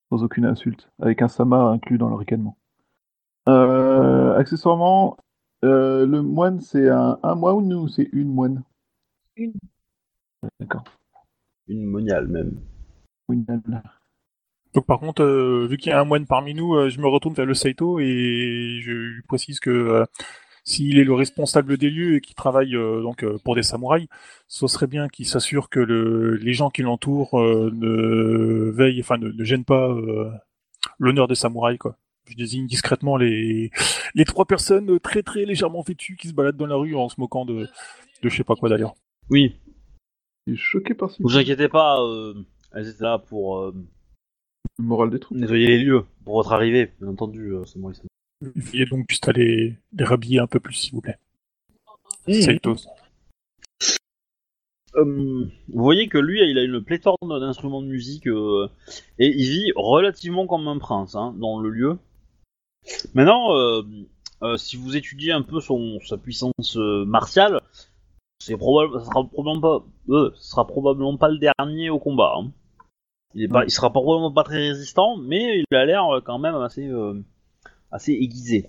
Sans 0.09 0.24
aucune 0.24 0.45
insulte. 0.45 0.89
Avec 0.99 1.22
un 1.22 1.28
sama 1.28 1.61
inclus 1.65 1.99
dans 1.99 2.09
le 2.09 2.15
ricanement. 2.15 2.57
Euh, 3.47 4.36
accessoirement, 4.36 5.18
euh, 5.63 6.05
le 6.05 6.22
moine, 6.24 6.59
c'est 6.59 6.89
un, 6.89 7.20
un 7.22 7.36
moine 7.36 7.72
ou 7.74 7.88
c'est 7.88 8.09
une 8.11 8.34
moine? 8.34 8.63
Une. 9.36 9.53
D'accord. 10.60 10.84
Une 11.68 11.84
moniale 11.84 12.28
même. 12.28 12.60
Une. 13.30 13.46
Donc 14.74 14.86
par 14.86 15.00
contre, 15.00 15.24
euh, 15.24 15.68
vu 15.68 15.78
qu'il 15.78 15.90
y 15.90 15.94
a 15.94 16.00
un 16.00 16.06
moine 16.06 16.26
parmi 16.26 16.54
nous, 16.54 16.76
euh, 16.76 16.90
je 16.90 17.00
me 17.00 17.08
retourne 17.08 17.34
vers 17.34 17.46
le 17.46 17.54
Saito 17.54 18.00
et 18.00 18.80
je 18.82 18.92
lui 18.92 19.22
précise 19.24 19.60
que 19.60 19.70
euh, 19.70 20.06
s'il 20.64 21.00
est 21.00 21.04
le 21.04 21.14
responsable 21.14 21.78
des 21.78 21.90
lieux 21.90 22.16
et 22.16 22.22
qu'il 22.22 22.36
travaille 22.36 22.76
euh, 22.76 23.02
donc 23.02 23.24
euh, 23.24 23.38
pour 23.44 23.56
des 23.56 23.64
samouraïs, 23.64 24.08
ce 24.48 24.68
serait 24.68 24.88
bien 24.88 25.08
qu'il 25.08 25.26
s'assure 25.26 25.70
que 25.70 25.80
le, 25.80 26.36
les 26.36 26.54
gens 26.54 26.70
qui 26.70 26.84
l'entourent 26.84 27.40
euh, 27.40 27.72
ne 27.74 28.70
veillent, 28.70 29.02
enfin 29.02 29.18
ne, 29.18 29.30
ne 29.30 29.44
gênent 29.44 29.66
pas 29.66 29.90
euh, 29.90 30.30
l'honneur 31.00 31.28
des 31.28 31.36
samouraïs 31.36 31.80
quoi. 31.80 31.98
Je 32.30 32.36
désigne 32.36 32.68
discrètement 32.68 33.16
les 33.18 33.72
les 34.14 34.26
trois 34.26 34.46
personnes 34.46 35.00
très 35.00 35.24
très 35.24 35.46
légèrement 35.46 35.82
vêtues 35.82 36.18
qui 36.18 36.28
se 36.28 36.34
baladent 36.34 36.58
dans 36.58 36.68
la 36.68 36.76
rue 36.76 36.96
en 36.96 37.08
se 37.10 37.20
moquant 37.20 37.46
de 37.46 37.68
de 38.22 38.30
je 38.30 38.36
sais 38.36 38.44
pas 38.44 38.56
quoi 38.56 38.70
d'ailleurs. 38.70 38.96
Oui, 39.30 39.56
Je 40.48 40.54
suis 40.54 40.62
choqué 40.62 40.93
par 40.93 41.12
ce 41.12 41.22
vous 41.22 41.38
inquiétez 41.38 41.68
pas, 41.68 42.02
euh, 42.02 42.34
elles 42.74 42.88
étaient 42.88 43.04
là 43.04 43.20
pour 43.20 43.60
euh, 43.60 43.76
le 44.80 44.84
moral 44.84 45.10
des 45.10 45.20
troupes. 45.20 45.38
nettoyer 45.38 45.68
les 45.68 45.84
lieux 45.84 46.06
pour 46.24 46.36
votre 46.36 46.54
arrivée, 46.54 46.93
bien 47.00 47.10
entendu. 47.10 47.54
euh, 47.54 47.66
c'est 47.66 47.80
moi, 47.80 47.91
c'est 47.93 48.04
moi. 48.04 48.52
Veuillez 48.56 48.86
donc 48.86 49.06
juste 49.10 49.28
à 49.28 49.34
les, 49.34 49.78
rhabiller 50.00 50.39
un 50.39 50.48
peu 50.48 50.60
plus 50.60 50.74
s'il 50.74 50.93
vous 50.93 51.02
plaît. 51.02 51.18
Mmh. 52.28 52.34
Saito. 52.34 52.76
Euh, 54.95 55.45
vous 55.68 55.84
voyez 55.84 56.08
que 56.08 56.18
lui, 56.18 56.41
il 56.50 56.58
a 56.58 56.64
une 56.64 56.82
pléthore 56.82 57.18
d'instruments 57.22 57.82
de 57.82 57.88
musique 57.88 58.28
euh, 58.28 58.68
et 59.20 59.28
il 59.28 59.50
vit 59.50 59.72
relativement 59.76 60.48
comme 60.48 60.68
un 60.68 60.80
prince 60.80 61.16
hein, 61.16 61.36
dans 61.38 61.60
le 61.60 61.70
lieu. 61.70 61.98
Maintenant, 63.14 63.56
euh, 63.56 63.84
euh, 64.43 64.58
si 64.58 64.78
vous 64.78 64.95
étudiez 64.95 65.32
un 65.32 65.41
peu 65.41 65.60
son 65.60 66.00
sa 66.02 66.18
puissance 66.18 66.78
euh, 66.78 67.06
martiale, 67.06 67.62
c'est 68.48 68.58
probable, 68.58 69.00
ça 69.00 69.06
sera 69.06 69.24
probablement 69.26 69.62
pas, 69.62 69.86
euh, 70.10 70.32
ce 70.36 70.52
sera 70.52 70.66
probablement 70.66 71.18
pas 71.18 71.30
le 71.30 71.38
dernier 71.38 71.89
au 71.89 72.00
combat. 72.00 72.34
hein. 72.38 72.52
Il 73.34 73.43
est 73.43 73.48
pas, 73.48 73.66
il 73.66 73.70
sera 73.72 73.91
probablement 73.91 74.32
pas 74.32 74.43
très 74.43 74.70
résistant, 74.70 75.18
mais 75.18 75.60
il 75.70 75.76
a 75.76 75.86
l'air 75.86 76.06
euh, 76.08 76.22
quand 76.22 76.39
même 76.39 76.56
assez 76.56 76.88
euh, 76.88 77.22
assez 77.91 78.14
aiguisé. 78.14 78.68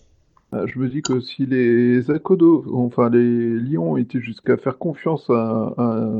Je 0.53 0.79
me 0.79 0.89
dis 0.89 1.03
que 1.03 1.21
si 1.21 1.45
les 1.47 2.11
Akodo, 2.11 2.65
enfin 2.75 3.11
les 3.11 3.59
lions 3.61 3.97
étaient 3.99 4.21
jusqu'à 4.21 4.57
faire 4.57 4.79
confiance 4.79 5.29
à, 5.29 5.75
à, 5.77 6.11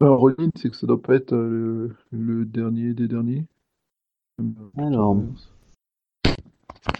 à 0.00 0.08
Ronin, 0.08 0.50
c'est 0.56 0.68
que 0.70 0.76
ça 0.76 0.86
doit 0.86 1.00
pas 1.00 1.14
être 1.14 1.32
le, 1.32 1.94
le 2.10 2.44
dernier 2.44 2.92
des 2.92 3.06
derniers. 3.08 3.44
Alors. 4.76 5.16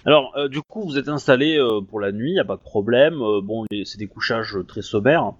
Alors, 0.05 0.33
euh, 0.37 0.49
du 0.49 0.61
coup, 0.63 0.83
vous 0.85 0.99
êtes 0.99 1.09
installé 1.09 1.57
euh, 1.59 1.81
pour 1.81 2.01
la 2.01 2.13
nuit, 2.13 2.33
y 2.33 2.39
a 2.41 2.45
pas 2.45 2.57
de 2.57 2.63
problème. 2.63 3.21
Euh, 3.23 3.41
bon, 3.43 3.65
les- 3.71 3.85
c'est 3.85 3.99
des 3.99 4.07
couchages 4.07 4.57
très 4.67 4.83
sommaires, 4.83 5.33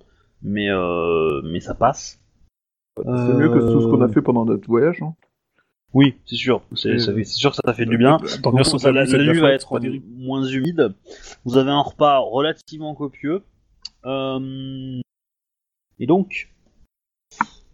mais 0.43 0.69
euh, 0.71 1.41
mais 1.45 1.61
ça 1.61 1.75
passe. 1.75 2.21
C'est 2.97 3.35
mieux 3.35 3.49
que 3.49 3.59
tout 3.73 3.81
ce 3.81 3.87
qu'on 3.89 4.03
a 4.03 4.09
fait 4.09 4.23
pendant 4.23 4.45
notre 4.45 4.69
voyage. 4.69 5.03
hein. 5.03 5.15
Oui, 5.95 6.17
c'est 6.27 6.37
sûr. 6.37 6.63
C'est 6.75 6.95
Et- 6.95 6.99
ça 6.99 7.15
fait- 7.15 7.25
c'est 7.25 7.37
sûr 7.37 7.51
que 7.51 7.57
ça 7.65 7.73
fait 7.73 7.87
du 7.87 7.97
bien. 7.99 8.19
Dormir 8.43 8.65
Donc, 8.65 8.81
ça, 8.81 8.91
la, 8.93 9.05
la 9.05 9.19
nuit 9.33 9.41
va 9.41 9.53
être 9.53 9.79
moins 10.17 10.45
humide. 10.45 10.95
Vous 11.45 11.57
avez 11.57 11.71
un 11.71 11.81
repas 11.81 12.19
relativement 12.19 12.95
copieux. 12.95 13.43
Euh, 14.05 15.01
et 15.99 16.07
donc, 16.07 16.53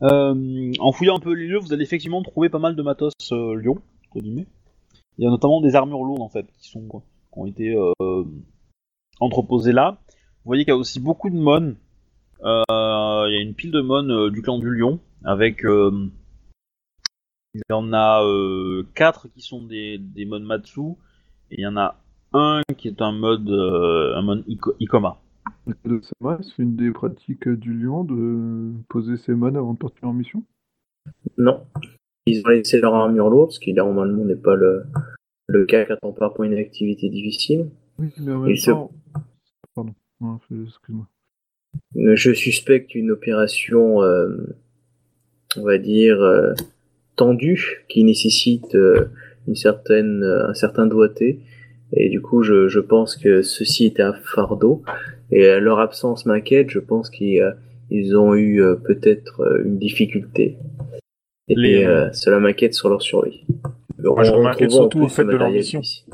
euh, 0.03 0.73
en 0.79 0.93
fouillant 0.93 1.17
un 1.17 1.21
peu 1.21 1.33
les 1.33 1.47
lieux, 1.47 1.59
vous 1.59 1.73
allez 1.73 1.83
effectivement 1.83 2.23
trouver 2.23 2.49
pas 2.49 2.59
mal 2.59 2.77
de 2.77 2.83
matos 2.83 3.13
euh, 3.33 3.57
entre 3.69 3.81
guillemets. 4.21 4.47
Il 5.21 5.25
y 5.25 5.27
a 5.27 5.31
notamment 5.31 5.61
des 5.61 5.77
armures 5.77 6.03
lourdes 6.03 6.23
en 6.23 6.31
fait 6.31 6.47
qui 6.59 6.71
sont 6.71 6.81
qui 6.89 7.39
ont 7.39 7.45
été 7.45 7.75
euh, 7.77 8.25
entreposées 9.21 9.73
là. 9.73 9.99
Vous 10.09 10.49
voyez 10.49 10.65
qu'il 10.65 10.73
y 10.73 10.77
a 10.77 10.79
aussi 10.79 10.99
beaucoup 10.99 11.29
de 11.29 11.37
mônes. 11.37 11.77
Euh, 12.43 12.63
il 13.29 13.35
y 13.35 13.37
a 13.37 13.43
une 13.43 13.53
pile 13.53 13.71
de 13.71 13.83
mônes 13.83 14.11
euh, 14.11 14.31
du 14.31 14.41
clan 14.41 14.59
du 14.59 14.71
Lion 14.75 14.99
avec 15.23 15.67
euh, 15.67 16.09
il 17.53 17.61
y 17.69 17.73
en 17.75 17.93
a 17.93 18.25
euh, 18.25 18.87
quatre 18.95 19.29
qui 19.29 19.43
sont 19.43 19.63
des, 19.63 19.99
des 19.99 20.25
modes 20.25 20.45
Matsu 20.45 20.81
et 21.51 21.57
il 21.59 21.61
y 21.61 21.67
en 21.67 21.77
a 21.77 21.97
un 22.33 22.63
qui 22.79 22.89
est 22.89 23.03
un 23.03 23.13
mode 23.13 23.51
euh, 23.51 24.17
un 24.17 24.23
mode 24.23 24.43
Iko- 24.49 24.75
Ikoma. 24.81 25.19
C'est 25.67 26.63
une 26.63 26.77
des 26.77 26.93
pratiques 26.93 27.47
du 27.47 27.75
lion 27.75 28.05
de 28.05 28.73
poser 28.89 29.19
ses 29.19 29.35
mônes 29.35 29.59
avant 29.59 29.75
de 29.75 29.79
partir 29.79 30.09
en 30.09 30.15
mission? 30.15 30.43
Non. 31.37 31.61
Ils 32.27 32.43
ont 32.45 32.49
laissé 32.51 32.81
leur 32.81 32.95
armure 32.95 33.31
lourde, 33.31 33.51
ce 33.53 33.61
qui 33.61 33.73
normalement 33.73 34.25
n'est 34.25 34.35
pas 34.37 34.55
le, 34.55 34.85
le 35.49 35.65
cas 35.67 35.85
quand 35.87 35.97
on 36.03 36.13
part 36.13 36.35
pour 36.35 36.45
une 36.45 36.55
activité 36.55 37.09
difficile. 37.09 37.67
Oui, 37.99 38.09
mais 38.21 38.33
en 38.33 38.41
même 38.41 38.51
Et 38.51 38.57
ce- 38.57 38.71
temps. 38.71 38.91
Pardon, 39.75 39.95
Non, 40.21 40.39
excuse-moi. 40.67 41.07
Euh, 41.97 42.17
Je 42.17 42.33
suspecte 42.33 42.95
une 42.95 43.11
opération, 43.11 44.03
euh, 44.03 44.37
on 45.57 45.63
va 45.63 45.79
dire, 45.79 46.21
euh, 46.21 46.53
tendue, 47.17 47.85
qui 47.89 48.05
nécessite 48.05 48.75
euh, 48.75 49.07
une 49.49 49.57
certaine, 49.57 50.23
euh, 50.23 50.49
un 50.49 50.55
certain 50.55 50.87
doigté. 50.87 51.41
Et 51.93 52.09
du 52.09 52.21
coup, 52.21 52.43
je, 52.43 52.69
je 52.69 52.81
pense 52.81 53.17
que 53.17 53.43
ceci 53.43 53.87
était 53.87 54.03
un 54.03 54.13
fardeau. 54.13 54.83
Et 55.33 55.59
leur 55.61 55.79
absence 55.81 56.27
m'inquiète. 56.27 56.71
Je 56.71 56.79
pense 56.81 57.09
qu'ils 57.11 57.41
euh, 57.41 57.53
ils 57.91 58.17
ont 58.17 58.35
eu 58.35 58.63
euh, 58.63 58.77
peut-être 58.77 59.41
euh, 59.41 59.65
une 59.65 59.79
difficulté. 59.79 60.57
Et 61.51 61.55
Les- 61.57 61.85
euh, 61.85 62.13
cela 62.13 62.39
m'inquiète 62.41 62.75
sur 62.75 62.89
leur 62.89 63.03
survie. 63.03 63.45
Moi, 63.99 64.23
je 64.23 64.33
m'inquiète 64.33 64.71
surtout 64.71 65.01
au 65.03 65.09
fait 65.09 65.25
de 65.25 65.31
leur 65.33 65.51
mission. 65.51 65.81
ici. 65.81 66.05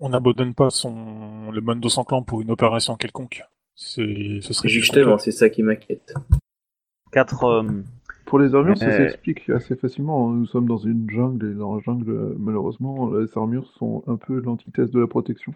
On 0.00 0.10
n'abandonne 0.10 0.52
pas 0.54 0.68
son 0.70 1.50
le 1.50 1.60
monde 1.62 1.80
de 1.80 1.88
son 1.88 2.04
clan 2.04 2.22
pour 2.22 2.42
une 2.42 2.50
opération 2.50 2.96
quelconque. 2.96 3.42
C'est 3.74 4.40
ce 4.42 4.52
serait 4.52 4.68
Justement, 4.68 5.16
c'est 5.18 5.30
ça 5.30 5.48
qui 5.48 5.62
m'inquiète. 5.62 6.12
Quatre 7.12 7.44
euh, 7.44 7.62
Pour 8.26 8.38
les 8.40 8.54
armures, 8.54 8.76
ça 8.76 8.86
Euh. 8.88 8.96
s'explique 9.08 9.48
assez 9.50 9.76
facilement. 9.76 10.28
Nous 10.30 10.46
sommes 10.46 10.66
dans 10.66 10.76
une 10.78 11.08
jungle 11.08 11.50
et 11.50 11.54
dans 11.54 11.76
la 11.76 11.80
jungle, 11.82 12.10
euh, 12.10 12.34
malheureusement, 12.38 13.10
les 13.14 13.26
armures 13.36 13.70
sont 13.78 14.02
un 14.08 14.16
peu 14.16 14.40
l'antithèse 14.40 14.90
de 14.90 15.00
la 15.00 15.06
protection. 15.06 15.54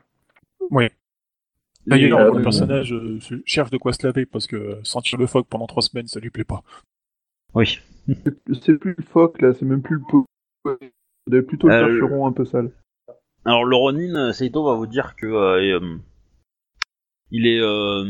Oui. 0.70 0.84
les- 0.84 0.90
D'ailleurs, 1.98 2.20
euh, 2.20 2.36
le 2.36 2.42
personnage 2.42 2.92
euh, 2.92 3.18
cherche 3.46 3.70
de 3.70 3.78
quoi 3.78 3.92
se 3.94 4.06
laver 4.06 4.24
parce 4.26 4.46
que 4.46 4.78
sentir 4.84 5.18
le 5.18 5.26
phoque 5.26 5.46
pendant 5.48 5.66
trois 5.66 5.82
semaines, 5.82 6.06
ça 6.06 6.20
lui 6.20 6.30
plaît 6.30 6.44
pas. 6.44 6.62
oui. 7.54 7.80
C'est- 8.52 8.78
plus 8.78 8.94
le 8.96 9.02
phoque 9.04 9.40
là, 9.42 9.52
c'est 9.54 9.64
même 9.64 9.82
plus 9.82 9.96
le. 9.96 10.76
C'est 11.30 11.42
plutôt 11.42 11.68
le 11.68 11.74
Euh, 11.74 11.86
percheron 11.86 12.26
un 12.26 12.32
peu 12.32 12.44
sale. 12.44 12.70
Alors 13.44 13.64
le 13.64 13.76
Ronin, 13.76 14.14
euh, 14.28 14.32
Seito 14.32 14.64
va 14.64 14.74
vous 14.74 14.86
dire 14.86 15.14
que 15.16 15.26
euh, 15.26 15.96
il 17.30 17.46
est 17.46 17.60
euh, 17.60 18.04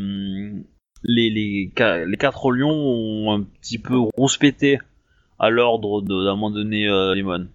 les, 1.03 1.31
les, 1.31 1.73
les 2.07 2.17
quatre 2.17 2.51
lions 2.53 2.71
ont 2.71 3.33
un 3.33 3.43
petit 3.43 3.79
peu 3.79 3.97
rouspété 3.97 4.79
à 5.39 5.51
l'ordre 5.51 6.03
de- 6.03 6.25
d'un 6.25 6.35
moment 6.35 6.51
donné 6.51 6.89
euh, 6.89 7.15
Limon. 7.15 7.49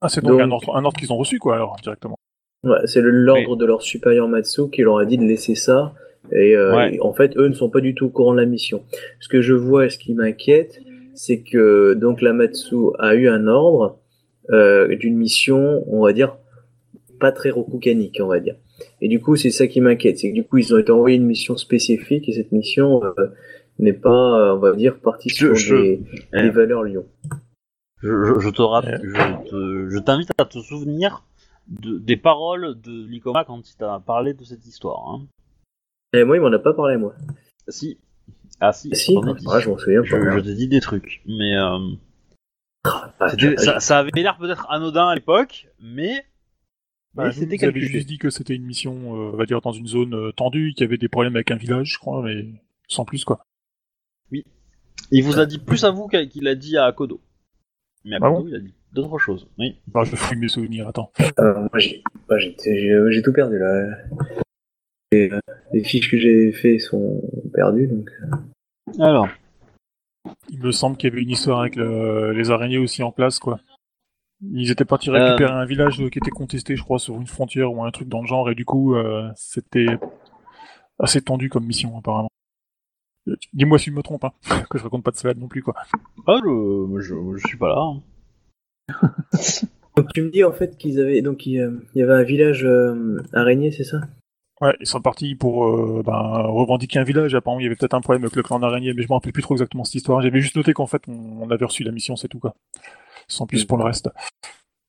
Ah, 0.00 0.08
c'est 0.08 0.22
donc, 0.22 0.38
Donc- 0.40 0.62
un 0.72 0.84
ordre, 0.84 0.96
qu'ils 0.98 1.12
ont 1.12 1.16
reçu, 1.18 1.38
quoi, 1.38 1.56
alors, 1.56 1.76
directement. 1.82 2.16
Ouais, 2.64 2.86
c'est 2.86 3.00
l'ordre 3.02 3.56
de 3.56 3.64
leur 3.66 3.82
supérieur 3.82 4.28
Matsu 4.28 4.70
qui 4.70 4.82
leur 4.82 4.98
a 4.98 5.04
dit 5.04 5.18
de 5.18 5.24
laisser 5.24 5.54
ça. 5.54 5.94
Et 6.32 6.54
euh, 6.56 6.76
Ouais. 6.76 6.98
en 7.00 7.12
fait, 7.12 7.36
eux 7.36 7.48
ne 7.48 7.54
sont 7.54 7.70
pas 7.70 7.80
du 7.80 7.94
tout 7.94 8.06
au 8.06 8.10
courant 8.10 8.32
de 8.34 8.40
la 8.40 8.46
mission. 8.46 8.84
Ce 9.20 9.28
que 9.28 9.40
je 9.42 9.54
vois 9.54 9.86
et 9.86 9.90
ce 9.90 9.98
qui 9.98 10.14
m'inquiète, 10.14 10.80
c'est 11.14 11.42
que 11.42 11.94
donc 11.94 12.20
la 12.22 12.32
Matsu 12.32 12.76
a 12.98 13.14
eu 13.14 13.28
un 13.28 13.46
ordre 13.48 13.98
euh, 14.50 14.94
d'une 14.96 15.16
mission, 15.16 15.82
on 15.88 16.02
va 16.04 16.12
dire, 16.12 16.36
pas 17.18 17.32
très 17.32 17.50
rokukanique, 17.50 18.18
on 18.22 18.26
va 18.28 18.40
dire. 18.40 18.56
Et 19.00 19.08
du 19.08 19.20
coup, 19.20 19.36
c'est 19.36 19.50
ça 19.50 19.66
qui 19.66 19.80
m'inquiète, 19.80 20.18
c'est 20.18 20.30
que 20.30 20.34
du 20.34 20.44
coup, 20.44 20.58
ils 20.58 20.74
ont 20.74 20.78
été 20.78 20.90
envoyés 20.92 21.16
une 21.16 21.26
mission 21.26 21.56
spécifique 21.56 22.28
et 22.28 22.32
cette 22.32 22.52
mission 22.52 23.02
euh, 23.04 23.12
n'est 23.78 23.92
pas, 23.92 24.54
on 24.54 24.58
va 24.58 24.72
dire, 24.74 24.98
partie 25.00 25.30
sur 25.30 25.54
je- 25.54 25.74
des, 25.74 26.00
des 26.32 26.50
valeurs 26.50 26.84
Lyon. 26.84 27.04
Je, 28.02 28.48
te 28.50 28.62
rappelle, 28.62 29.00
je 29.02 29.50
te- 29.50 29.88
je 29.90 29.98
t'invite 29.98 30.30
à 30.38 30.46
te 30.46 30.58
souvenir 30.58 31.24
de, 31.68 31.98
des 31.98 32.16
paroles 32.16 32.76
de 32.80 33.06
Likoma 33.06 33.44
quand 33.44 33.60
il 33.68 33.76
t'a 33.76 34.02
parlé 34.06 34.32
de 34.32 34.42
cette 34.44 34.66
histoire. 34.66 35.06
Hein. 35.10 35.26
Et 36.12 36.24
moi, 36.24 36.36
il 36.36 36.40
m'en 36.40 36.52
a 36.52 36.58
pas 36.58 36.74
parlé, 36.74 36.96
moi. 36.96 37.14
Si. 37.68 37.98
Ah 38.60 38.72
si, 38.72 38.94
Si, 38.94 39.16
ah, 39.16 39.60
je 39.60 39.68
m'en 39.70 39.78
souviens 39.78 40.02
je, 40.04 40.16
pas. 40.16 40.36
je 40.38 40.40
t'ai 40.40 40.54
dit 40.54 40.68
des 40.68 40.80
trucs, 40.80 41.22
mais 41.26 41.56
euh, 41.56 41.78
Ah, 42.84 43.12
je- 43.38 43.56
ça, 43.56 43.80
ça 43.80 43.98
avait 44.00 44.10
l'air 44.14 44.36
peut-être 44.38 44.66
anodin 44.70 45.08
à 45.08 45.14
l'époque, 45.14 45.68
mais, 45.80 46.24
Bah, 47.14 47.24
mais 47.24 47.30
vous, 47.30 47.40
c'était 47.40 47.56
vous 47.56 47.64
avez 47.64 47.80
juste 47.80 48.06
dit 48.06 48.18
que 48.18 48.28
c'était 48.28 48.54
une 48.54 48.64
mission, 48.66 48.92
euh, 49.14 49.30
on 49.32 49.36
va 49.36 49.46
dire, 49.46 49.60
dans 49.62 49.72
une 49.72 49.86
zone 49.86 50.14
euh, 50.14 50.32
tendue, 50.32 50.72
qu'il 50.74 50.84
y 50.84 50.88
avait 50.88 50.98
des 50.98 51.08
problèmes 51.08 51.36
avec 51.36 51.50
un 51.50 51.56
village, 51.56 51.92
je 51.94 51.98
crois, 51.98 52.22
mais 52.22 52.46
sans 52.88 53.04
plus, 53.04 53.24
quoi. 53.24 53.44
Il 55.12 55.24
vous 55.24 55.38
a 55.40 55.46
dit 55.46 55.58
plus 55.58 55.82
à 55.84 55.90
vous 55.90 56.06
qu'il 56.08 56.46
a 56.46 56.54
dit 56.54 56.76
à 56.76 56.92
Kodo. 56.92 57.20
Mais 58.04 58.16
à 58.16 58.18
Ah 58.22 58.28
Kodo, 58.28 58.42
bon 58.42 58.48
il 58.48 58.54
a 58.54 58.60
dit 58.60 58.74
d'autres 58.92 59.18
choses. 59.18 59.48
Oui. 59.58 59.76
Bah, 59.88 60.02
je 60.04 60.14
fouille 60.14 60.38
mes 60.38 60.48
souvenirs, 60.48 60.86
attends. 60.86 61.10
Euh, 61.38 61.60
moi, 61.72 61.78
j'ai 61.78 63.22
tout 63.22 63.32
perdu 63.32 63.58
là. 63.58 63.96
Et, 65.12 65.32
euh, 65.32 65.40
les 65.72 65.82
fiches 65.84 66.10
que 66.10 66.18
j'ai 66.18 66.52
fait 66.52 66.78
sont 66.78 67.20
perdues, 67.52 67.88
donc. 67.88 68.10
Alors. 68.98 69.28
Il 70.50 70.60
me 70.60 70.70
semble 70.70 70.96
qu'il 70.96 71.08
y 71.08 71.12
avait 71.12 71.22
une 71.22 71.30
histoire 71.30 71.60
avec 71.60 71.76
le- 71.76 72.32
les 72.32 72.50
araignées 72.50 72.78
aussi 72.78 73.02
en 73.02 73.10
place, 73.10 73.38
quoi. 73.38 73.58
Ils 74.52 74.70
étaient 74.70 74.84
partis 74.84 75.10
Euh. 75.10 75.14
récupérer 75.14 75.52
un 75.52 75.64
village 75.64 75.96
qui 76.10 76.18
était 76.18 76.30
contesté, 76.30 76.76
je 76.76 76.82
crois, 76.82 76.98
sur 76.98 77.14
une 77.16 77.26
frontière 77.26 77.72
ou 77.72 77.82
un 77.84 77.90
truc 77.90 78.08
dans 78.08 78.20
le 78.20 78.26
genre, 78.26 78.50
et 78.50 78.54
du 78.54 78.64
coup, 78.64 78.94
euh, 78.94 79.30
c'était 79.36 79.86
assez 80.98 81.22
tendu 81.22 81.48
comme 81.48 81.64
mission, 81.66 81.96
apparemment. 81.96 82.28
Euh, 83.28 83.36
Dis-moi 83.54 83.78
si 83.78 83.90
je 83.90 83.94
me 83.94 84.02
trompe, 84.02 84.24
hein, 84.24 84.32
que 84.70 84.78
je 84.78 84.82
raconte 84.84 85.02
pas 85.04 85.10
de 85.10 85.16
salade 85.16 85.38
non 85.38 85.48
plus, 85.48 85.62
quoi. 85.62 85.74
Ah, 86.26 86.38
je, 86.44 87.00
je, 87.00 87.14
je 87.36 87.46
suis 87.48 87.58
pas 87.58 87.68
là. 87.68 87.80
hein. 87.80 88.02
Donc 89.96 90.12
tu 90.14 90.22
me 90.22 90.30
dis 90.30 90.44
en 90.44 90.52
fait 90.52 90.76
qu'ils 90.78 91.00
avaient, 91.00 91.20
donc 91.22 91.46
il, 91.46 91.58
euh, 91.60 91.72
il 91.94 91.98
y 91.98 92.02
avait 92.02 92.12
un 92.14 92.22
village 92.22 92.64
euh, 92.64 93.20
araignée, 93.32 93.70
c'est 93.72 93.84
ça? 93.84 94.00
Ouais, 94.60 94.76
ils 94.78 94.86
sont 94.86 95.00
partis 95.00 95.34
pour 95.34 95.66
euh, 95.66 96.02
ben, 96.04 96.42
revendiquer 96.42 96.98
un 96.98 97.04
village. 97.04 97.34
Apparemment, 97.34 97.60
il 97.60 97.64
y 97.64 97.66
avait 97.66 97.76
peut-être 97.76 97.94
un 97.94 98.02
problème 98.02 98.24
avec 98.24 98.36
le 98.36 98.42
clan 98.42 98.58
d'araignée, 98.58 98.92
mais 98.92 99.02
je 99.02 99.08
me 99.08 99.14
rappelle 99.14 99.32
plus 99.32 99.42
trop 99.42 99.54
exactement 99.54 99.84
cette 99.84 99.94
histoire. 99.94 100.20
J'avais 100.20 100.40
juste 100.40 100.56
noté 100.56 100.74
qu'en 100.74 100.86
fait, 100.86 101.02
on, 101.08 101.48
avait 101.50 101.64
reçu 101.64 101.82
la 101.82 101.92
mission, 101.92 102.14
c'est 102.14 102.28
tout, 102.28 102.38
quoi. 102.38 102.54
Sans 103.26 103.46
plus 103.46 103.64
pour 103.64 103.78
le 103.78 103.84
reste. 103.84 104.10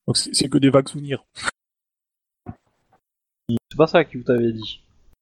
Donc 0.07 0.17
c'est 0.17 0.49
que 0.49 0.57
des 0.57 0.69
vagues 0.69 0.89
souvenirs. 0.89 1.23
C'est 3.47 3.77
pas 3.77 3.87
ça 3.87 4.03
qu'il 4.03 4.23
t'avait 4.23 4.51
dit. 4.51 4.81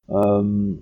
Euh, 0.10 0.74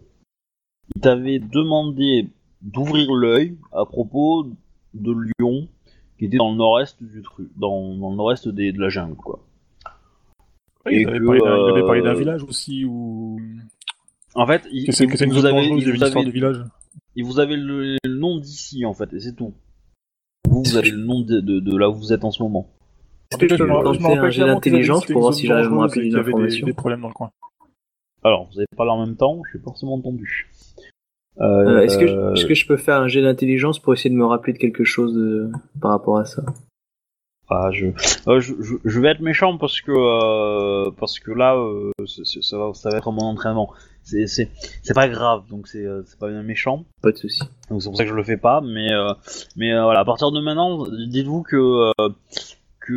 il 0.95 1.01
t'avait 1.01 1.39
demandé 1.39 2.30
d'ouvrir 2.61 3.13
l'œil 3.13 3.57
à 3.74 3.86
propos 3.86 4.47
de 4.93 5.11
Lyon, 5.11 5.68
qui 6.18 6.26
était 6.26 6.38
dans 6.38 6.51
le 6.51 6.57
nord-est 6.57 7.03
du 7.03 7.22
truc, 7.22 7.49
dans, 7.57 7.95
dans 7.95 8.11
le 8.11 8.15
nord-est 8.15 8.47
des- 8.47 8.72
de 8.72 8.80
la 8.80 8.89
jungle, 8.89 9.15
quoi. 9.15 9.39
Ouais, 10.88 10.95
Et 10.95 11.01
il, 11.01 11.07
avait 11.09 11.19
que, 11.19 11.25
parlé 11.25 11.39
d'un- 11.41 11.57
il 11.57 11.71
avait 11.71 11.81
parlé 11.85 12.01
d'un 12.01 12.15
euh, 12.15 12.19
village 12.19 12.43
aussi, 12.43 12.85
où... 12.85 13.38
En 14.35 14.45
fait, 14.47 14.63
il, 14.71 14.85
que 14.85 14.91
c'est 14.91 15.03
il- 15.05 15.09
que 15.11 15.17
c'est 15.17 15.25
une 15.25 15.31
vous 15.31 15.39
zone 15.41 15.45
avez, 15.47 15.65
il 15.65 15.73
vous 15.91 16.23
de 16.23 16.31
village. 16.31 16.63
il 17.15 17.23
vous 17.25 17.39
avez 17.39 17.55
le, 17.57 17.97
le 18.03 18.15
nom 18.15 18.38
d'ici, 18.38 18.85
en 18.85 18.93
fait, 18.93 19.11
et 19.13 19.19
c'est 19.19 19.33
tout. 19.35 19.53
Vous, 20.49 20.63
vous 20.63 20.77
avez 20.77 20.91
le 20.91 20.97
nom 20.97 21.21
de, 21.21 21.39
de- 21.39 21.59
de 21.59 21.77
là 21.77 21.89
où 21.89 21.95
vous 21.95 22.13
êtes 22.13 22.23
en 22.23 22.31
ce 22.31 22.41
moment. 22.43 22.69
Je 23.31 23.38
me 23.38 23.47
pour 25.13 25.21
voir 25.21 25.33
si 25.33 25.47
j'arrive 25.47 25.65
à 25.65 25.69
me 25.69 25.75
rappeler 25.79 26.09
des- 26.47 26.61
des 26.65 26.73
problèmes 26.73 27.01
dans 27.01 27.07
le 27.09 27.13
coin. 27.13 27.31
Alors, 28.23 28.47
vous 28.51 28.57
avez 28.59 28.67
parlé 28.75 28.91
en 28.91 29.05
même 29.05 29.15
temps, 29.15 29.41
j'ai 29.51 29.59
forcément 29.59 29.95
entendu. 29.95 30.49
Euh, 31.39 31.43
Euh, 31.43 31.81
Est-ce 31.81 31.97
que, 31.99 32.07
je- 32.07 32.33
est-ce 32.33 32.45
que 32.45 32.53
je 32.55 32.65
peux 32.65 32.77
faire 32.77 32.99
un 33.01 33.07
jet 33.07 33.21
d'intelligence 33.21 33.79
pour 33.79 33.93
essayer 33.93 34.09
de 34.09 34.15
me 34.15 34.25
rappeler 34.25 34.53
de 34.53 34.57
quelque 34.57 34.83
chose 34.83 35.13
de- 35.13 35.51
par 35.81 35.91
rapport 35.91 36.17
à 36.17 36.25
ça? 36.25 36.43
Je, 37.71 37.87
euh, 38.27 38.39
je, 38.41 38.53
je, 38.59 38.75
je 38.83 38.99
vais 38.99 39.09
être 39.09 39.21
méchant 39.21 39.57
parce 39.57 39.79
que 39.81 39.91
euh, 39.91 40.91
parce 40.99 41.19
que 41.19 41.31
là, 41.31 41.55
euh, 41.55 41.91
ça, 42.05 42.57
va, 42.57 42.73
ça 42.73 42.89
va 42.89 42.97
être 42.97 43.11
mon 43.11 43.23
entraînement. 43.23 43.71
C'est 44.03 44.49
pas 44.93 45.07
grave, 45.09 45.43
donc 45.49 45.67
c'est 45.67 45.85
c'est 46.05 46.17
pas 46.19 46.29
bien 46.29 46.43
méchant. 46.43 46.85
Pas 47.01 47.11
de 47.11 47.17
souci. 47.17 47.41
Donc 47.69 47.81
c'est 47.81 47.89
pour 47.89 47.97
ça 47.97 48.03
que 48.03 48.09
je 48.09 48.15
le 48.15 48.23
fais 48.23 48.37
pas. 48.37 48.61
Mais 48.61 48.89
mais 49.55 49.73
voilà, 49.79 49.99
à 50.01 50.05
partir 50.05 50.31
de 50.31 50.39
maintenant, 50.41 50.85
dites-vous 50.89 51.43
que 51.43 51.91
que 52.79 52.93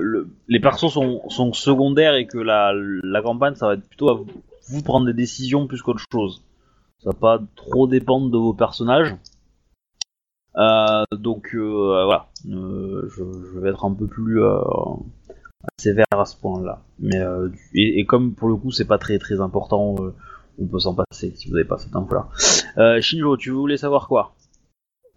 le- 0.00 0.28
les 0.48 0.60
persos 0.60 0.92
sont 0.92 1.22
sont 1.28 1.52
secondaires 1.52 2.14
et 2.14 2.26
que 2.26 2.38
la 2.38 2.72
la 2.74 3.22
campagne, 3.22 3.54
ça 3.54 3.66
va 3.66 3.74
être 3.74 3.86
plutôt 3.88 4.08
à 4.10 4.14
vous, 4.14 4.26
vous 4.70 4.82
prendre 4.82 5.06
des 5.06 5.12
décisions 5.14 5.66
plus 5.66 5.82
qu'autre 5.82 6.02
chose. 6.12 6.42
Ça 6.98 7.10
va 7.10 7.14
pas 7.18 7.40
trop 7.56 7.86
dépendre 7.86 8.30
de 8.30 8.38
vos 8.38 8.54
personnages. 8.54 9.14
Euh, 10.58 11.04
donc 11.12 11.50
euh, 11.54 12.04
voilà, 12.04 12.28
Euh, 12.48 13.08
je, 13.08 13.22
je 13.54 13.58
vais 13.60 13.70
être 13.70 13.84
un 13.84 13.92
peu 13.94 14.06
plus 14.06 14.40
sévère 15.78 16.06
à 16.12 16.24
ce 16.24 16.36
point-là. 16.36 16.82
Mais 16.98 17.20
et, 17.74 18.00
et 18.00 18.04
comme 18.06 18.34
pour 18.34 18.48
le 18.48 18.56
coup 18.56 18.70
c'est 18.70 18.86
pas 18.86 18.98
très 18.98 19.18
très 19.18 19.40
important, 19.40 19.94
on 20.58 20.66
peut 20.66 20.78
s'en 20.78 20.94
passer 20.94 21.32
si 21.34 21.48
vous 21.48 21.54
n'avez 21.54 21.68
pas 21.68 21.78
cette 21.78 21.94
info-là. 21.94 23.00
Shinjo, 23.00 23.36
tu 23.36 23.50
voulais 23.50 23.76
savoir 23.76 24.08
quoi? 24.08 24.32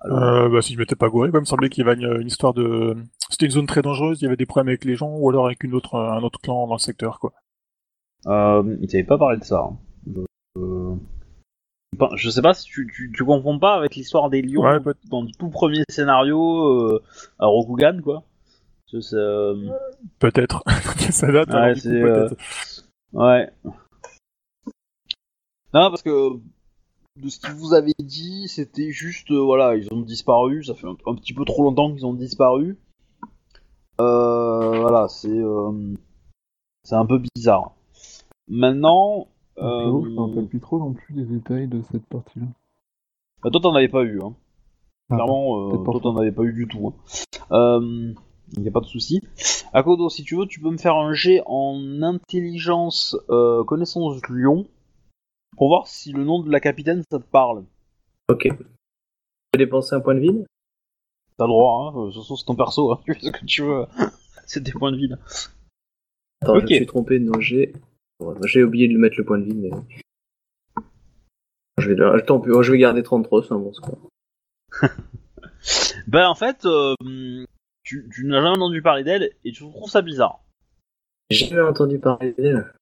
Euh, 0.05 0.47
bah, 0.49 0.61
si 0.61 0.73
je 0.73 0.79
m'étais 0.79 0.95
pas 0.95 1.09
gouré, 1.09 1.29
il 1.33 1.37
me 1.37 1.43
semblait 1.43 1.67
qu'il 1.69 1.85
y 1.85 1.89
avait 1.89 1.99
une, 2.01 2.21
une 2.21 2.27
histoire 2.27 2.53
de... 2.53 2.95
C'était 3.29 3.45
une 3.47 3.51
zone 3.51 3.65
très 3.65 3.81
dangereuse, 3.81 4.21
il 4.21 4.23
y 4.23 4.27
avait 4.27 4.37
des 4.37 4.45
problèmes 4.45 4.69
avec 4.69 4.85
les 4.85 4.95
gens, 4.95 5.13
ou 5.13 5.29
alors 5.29 5.45
avec 5.45 5.61
une 5.65 5.73
autre, 5.75 5.95
un 5.95 6.23
autre 6.23 6.39
clan 6.39 6.67
dans 6.67 6.75
le 6.75 6.79
secteur, 6.79 7.19
quoi. 7.19 7.33
euh, 8.27 8.63
il 8.81 8.87
t'avait 8.87 9.03
pas 9.03 9.17
parlé 9.17 9.37
de 9.39 9.43
ça. 9.43 9.59
hein. 9.69 9.77
Je, 11.99 12.05
euh, 12.05 12.17
je 12.17 12.29
sais 12.29 12.41
pas 12.41 12.53
si 12.53 12.65
tu, 12.65 12.91
tu, 12.93 13.11
tu 13.15 13.25
confonds 13.25 13.59
pas 13.59 13.75
avec 13.75 13.95
l'histoire 13.95 14.29
des 14.29 14.41
lions 14.41 14.61
Ouais, 14.61 14.79
dans 15.09 15.21
le 15.21 15.29
tout 15.37 15.49
premier 15.49 15.83
scénario 15.89 16.65
euh, 16.67 17.03
à 17.39 17.47
Rokugan, 17.47 17.99
quoi. 18.03 18.23
Euh, 19.13 19.69
Peut-être. 20.19 20.63
ça 21.11 21.31
date, 21.31 21.49
Ouais, 21.49 21.73
coup, 21.73 21.89
peut-être. 21.89 22.35
Ouais. 23.13 23.51
Non, 25.73 25.89
parce 25.91 26.01
que 26.01 26.39
de 27.17 27.29
ce 27.29 27.39
qu'ils 27.39 27.53
vous 27.53 27.73
avaient 27.73 27.93
dit, 27.99 28.47
c'était 28.47 28.91
juste, 28.91 29.29
euh, 29.31 29.39
voilà, 29.39 29.75
ils 29.75 29.91
ont 29.93 30.01
disparu, 30.01 30.63
ça 30.63 30.73
fait 30.73 30.87
un, 30.87 30.95
un 31.05 31.15
petit 31.15 31.33
peu 31.33 31.45
trop 31.45 31.63
longtemps 31.63 31.91
qu'ils 31.93 32.05
ont 32.05 32.13
disparu. 32.13 32.77
Euh, 34.01 34.79
voilà, 34.79 35.07
c'est 35.09 35.27
euh, 35.29 35.93
c'est 36.83 36.95
un 36.95 37.05
peu 37.05 37.21
bizarre. 37.35 37.73
Maintenant, 38.47 39.27
euh, 39.62 40.01
je 40.03 40.10
me 40.10 40.22
rappelle 40.22 40.47
plus 40.47 40.60
trop 40.60 40.80
non 40.80 40.93
plus 40.93 41.14
des 41.14 41.26
détails 41.26 41.68
de 41.68 41.82
cette 41.91 42.05
partie-là. 42.05 42.45
bah, 43.43 43.49
toi 43.51 43.62
t'en 43.62 43.76
avais 43.76 43.89
pas 43.89 44.03
eu, 44.03 44.22
hein. 44.22 44.34
Ah, 45.10 45.16
Clairement, 45.16 45.70
euh, 45.72 45.78
toi 45.84 45.99
t'en 46.01 46.18
avais 46.18 46.32
pas 46.32 46.43
eu 46.43 46.53
du 46.53 46.68
tout. 46.68 46.88
Hein. 46.88 46.93
Euh, 47.51 48.14
y 48.57 48.68
a 48.68 48.72
pas 48.72 48.80
de 48.80 48.86
souci. 48.86 49.22
Akodo, 49.74 50.10
si 50.10 50.24
tu 50.24 50.36
veux, 50.36 50.45
tu 50.45 50.60
peux 50.60 50.70
me 50.72 50.78
faire 50.78 50.95
un 50.95 51.14
jet 51.14 51.41
en 51.45 52.01
intelligence, 52.01 53.16
euh, 53.30 53.64
connaissance 53.64 54.20
Lyon, 54.30 54.68
pour 55.57 55.68
voir 55.68 55.88
si 55.88 56.12
le 56.12 56.24
nom 56.24 56.41
de 56.41 56.51
la 56.51 56.60
capitaine 56.60 57.03
ça 57.12 57.20
te 57.20 57.26
parle. 57.26 57.66
Ok. 58.30 58.47
Je 58.47 58.53
peux 59.51 59.57
dépenser 59.57 59.95
un 59.95 59.99
point 59.99 60.16
de 60.16 60.20
vide 60.20 60.45
T'as 61.38 61.45
le 61.45 61.49
droit, 61.51 61.93
hein. 61.95 62.05
De 62.05 62.12
toute 62.12 62.22
façon, 62.22 62.36
c'est 62.36 62.45
ton 62.45 62.55
perso, 62.55 62.91
hein. 62.91 62.99
Tu 63.05 63.14
fais 63.14 63.20
ce 63.22 63.32
que 63.32 63.45
tu 63.45 63.64
veux. 63.64 63.86
c'est 64.45 64.62
tes 64.64 64.72
points 64.74 64.91
de 64.91 64.97
vide. 64.97 65.18
Attends, 66.41 66.55
Ok. 66.55 66.62
je 66.68 66.74
me 66.74 66.76
suis 66.76 66.86
trompé, 66.86 67.20
j'ai... 67.39 67.68
bon, 67.72 67.80
J'ai 68.45 68.63
oublié 68.63 68.88
de 68.88 68.93
lui 68.93 68.99
mettre 68.99 69.15
le 69.17 69.24
point 69.26 69.38
de 69.39 69.43
vide, 69.45 69.57
mais... 69.61 69.72
Je 71.78 71.91
vais, 71.91 72.22
tant 72.26 72.39
pis, 72.39 72.49
je 72.61 72.72
vais 72.72 72.78
garder 72.78 73.03
33, 73.03 73.43
c'est 73.43 73.53
un 73.53 73.59
bon 73.59 73.72
score. 73.74 73.97
Ben 76.07 76.28
en 76.28 76.36
fait, 76.36 76.65
euh, 76.65 76.93
tu, 77.84 78.09
tu 78.13 78.26
n'as 78.26 78.41
jamais 78.41 78.49
entendu 78.57 78.82
parler 78.82 79.03
d'elle 79.03 79.32
et 79.45 79.51
tu 79.51 79.59
trouves 79.70 79.89
ça 79.89 80.01
bizarre. 80.01 80.41
J'ai 81.30 81.47
jamais 81.47 81.61
entendu 81.61 81.99
parler 81.99 82.34
d'elle. 82.34 82.74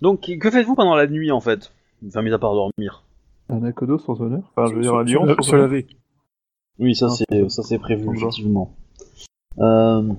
Donc, 0.00 0.20
que 0.40 0.50
faites-vous 0.50 0.74
pendant 0.76 0.94
la 0.94 1.06
nuit 1.06 1.30
en 1.30 1.40
fait? 1.40 1.72
Enfin, 2.06 2.22
mis 2.22 2.32
à 2.32 2.38
part 2.38 2.54
dormir. 2.54 3.02
Un 3.50 3.62
Akodo 3.64 3.98
sans 3.98 4.20
honneur 4.22 4.42
Enfin, 4.56 4.70
je 4.70 4.74
veux 4.76 4.82
dire, 4.82 4.94
un 4.94 5.04
lion 5.04 5.26
se- 5.26 5.34
sans 5.34 5.42
se 5.42 5.50
honneur 5.50 5.66
laver. 5.68 5.86
Oui, 6.78 6.94
ça 6.94 7.06
Ah, 7.10 7.14
c'est 7.14 7.24
c'est- 7.30 7.48
ça 7.50 7.62
c'est 7.62 7.78
prévu 7.78 8.06
bah. 8.06 8.12
effectivement. 8.16 8.74
Euh, 9.58 10.12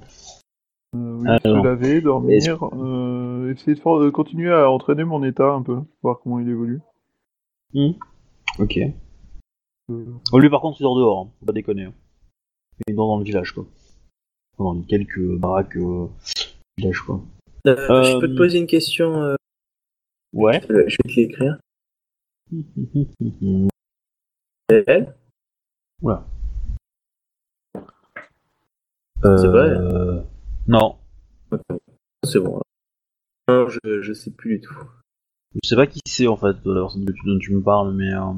oui, 1.22 1.30
Alors. 1.30 1.62
se 1.64 1.68
laver, 1.68 2.02
dormir, 2.02 2.60
euh, 2.74 3.52
essayer 3.52 3.76
de, 3.76 3.80
faire- 3.80 4.00
de 4.00 4.10
continuer 4.10 4.52
à 4.52 4.70
entraîner 4.70 5.04
mon 5.04 5.24
état 5.24 5.50
un 5.52 5.62
peu, 5.62 5.80
voir 6.02 6.20
comment 6.22 6.40
il 6.40 6.50
évolue. 6.50 6.82
ok. 8.60 8.78
Euh, 9.90 10.06
Oh, 10.32 10.40
lui 10.40 10.50
par 10.50 10.62
contre 10.62 10.80
il 10.80 10.84
dort 10.84 10.98
dehors, 10.98 11.26
hein. 11.26 11.32
faut 11.40 11.46
pas 11.46 11.52
déconner. 11.54 11.84
hein. 11.86 11.94
Il 12.88 12.96
dort 12.96 13.08
dans 13.08 13.18
le 13.18 13.24
village 13.26 13.52
quoi. 13.54 13.66
Dans 14.58 14.74
les 14.74 14.84
quelques 14.86 15.20
baraques 15.38 15.76
euh, 15.78 16.08
village 16.78 17.02
quoi. 17.02 17.22
Euh, 17.68 17.76
Je 18.04 18.16
Euh, 18.16 18.20
peux 18.20 18.28
te 18.30 18.38
poser 18.38 18.60
une 18.60 18.68
question 18.68 19.22
euh, 19.22 19.36
Ouais. 20.34 20.62
euh, 20.72 20.86
Je 20.88 20.98
vais 21.04 21.10
te 21.14 21.20
l'écrire. 21.20 21.58
C'est 24.70 24.84
elle? 24.88 25.16
Oula. 26.02 26.26
C'est 29.24 29.48
vrai 29.48 29.70
Euh, 29.70 30.22
Non. 30.68 30.96
C'est 32.24 32.40
bon. 32.40 32.62
Non, 33.48 33.68
je, 33.70 34.02
je 34.02 34.14
sais 34.14 34.32
plus 34.32 34.58
du 34.60 34.62
tout. 34.62 34.74
Je 35.64 35.68
sais 35.68 35.76
pas 35.76 35.88
qui 35.88 36.00
c'est 36.06 36.28
en 36.28 36.38
fait, 36.38 36.56
la 36.66 36.82
personne 36.82 37.04
dont 37.06 37.40
tu, 37.40 37.54
me 37.54 37.62
parles, 37.62 37.94
mais. 37.94 38.14
euh, 38.14 38.34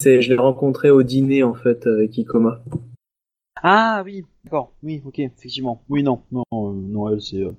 C'est, 0.00 0.20
je 0.20 0.28
l'ai 0.30 0.38
rencontré 0.38 0.90
au 0.90 1.02
dîner 1.02 1.42
en 1.42 1.54
fait 1.54 1.86
avec 1.86 2.16
Ikoma. 2.18 2.62
Ah 3.62 4.02
oui, 4.04 4.24
d'accord, 4.44 4.72
oui, 4.82 5.02
ok, 5.04 5.18
effectivement. 5.18 5.82
Oui, 5.88 6.02
non, 6.02 6.22
non, 6.32 6.44
euh, 6.52 6.72
non, 6.74 7.08
elle 7.10 7.20
c'est. 7.22 7.42
euh, 7.44 7.52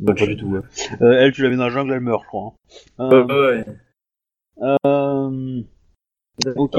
Non, 0.00 0.14
pas 0.14 0.26
du 0.26 0.36
tout. 0.36 0.46
ouais. 0.48 0.60
Euh, 1.00 1.12
elle, 1.12 1.32
tu 1.32 1.42
l'avais 1.42 1.56
dans 1.56 1.64
la 1.64 1.70
jungle, 1.70 1.92
elle 1.92 2.00
meurt, 2.00 2.22
je 2.22 2.28
crois. 2.28 2.54
hein. 2.98 3.10
Euh, 3.12 3.56
ouais. 3.56 3.64
euh, 4.84 5.62
ok. 6.56 6.76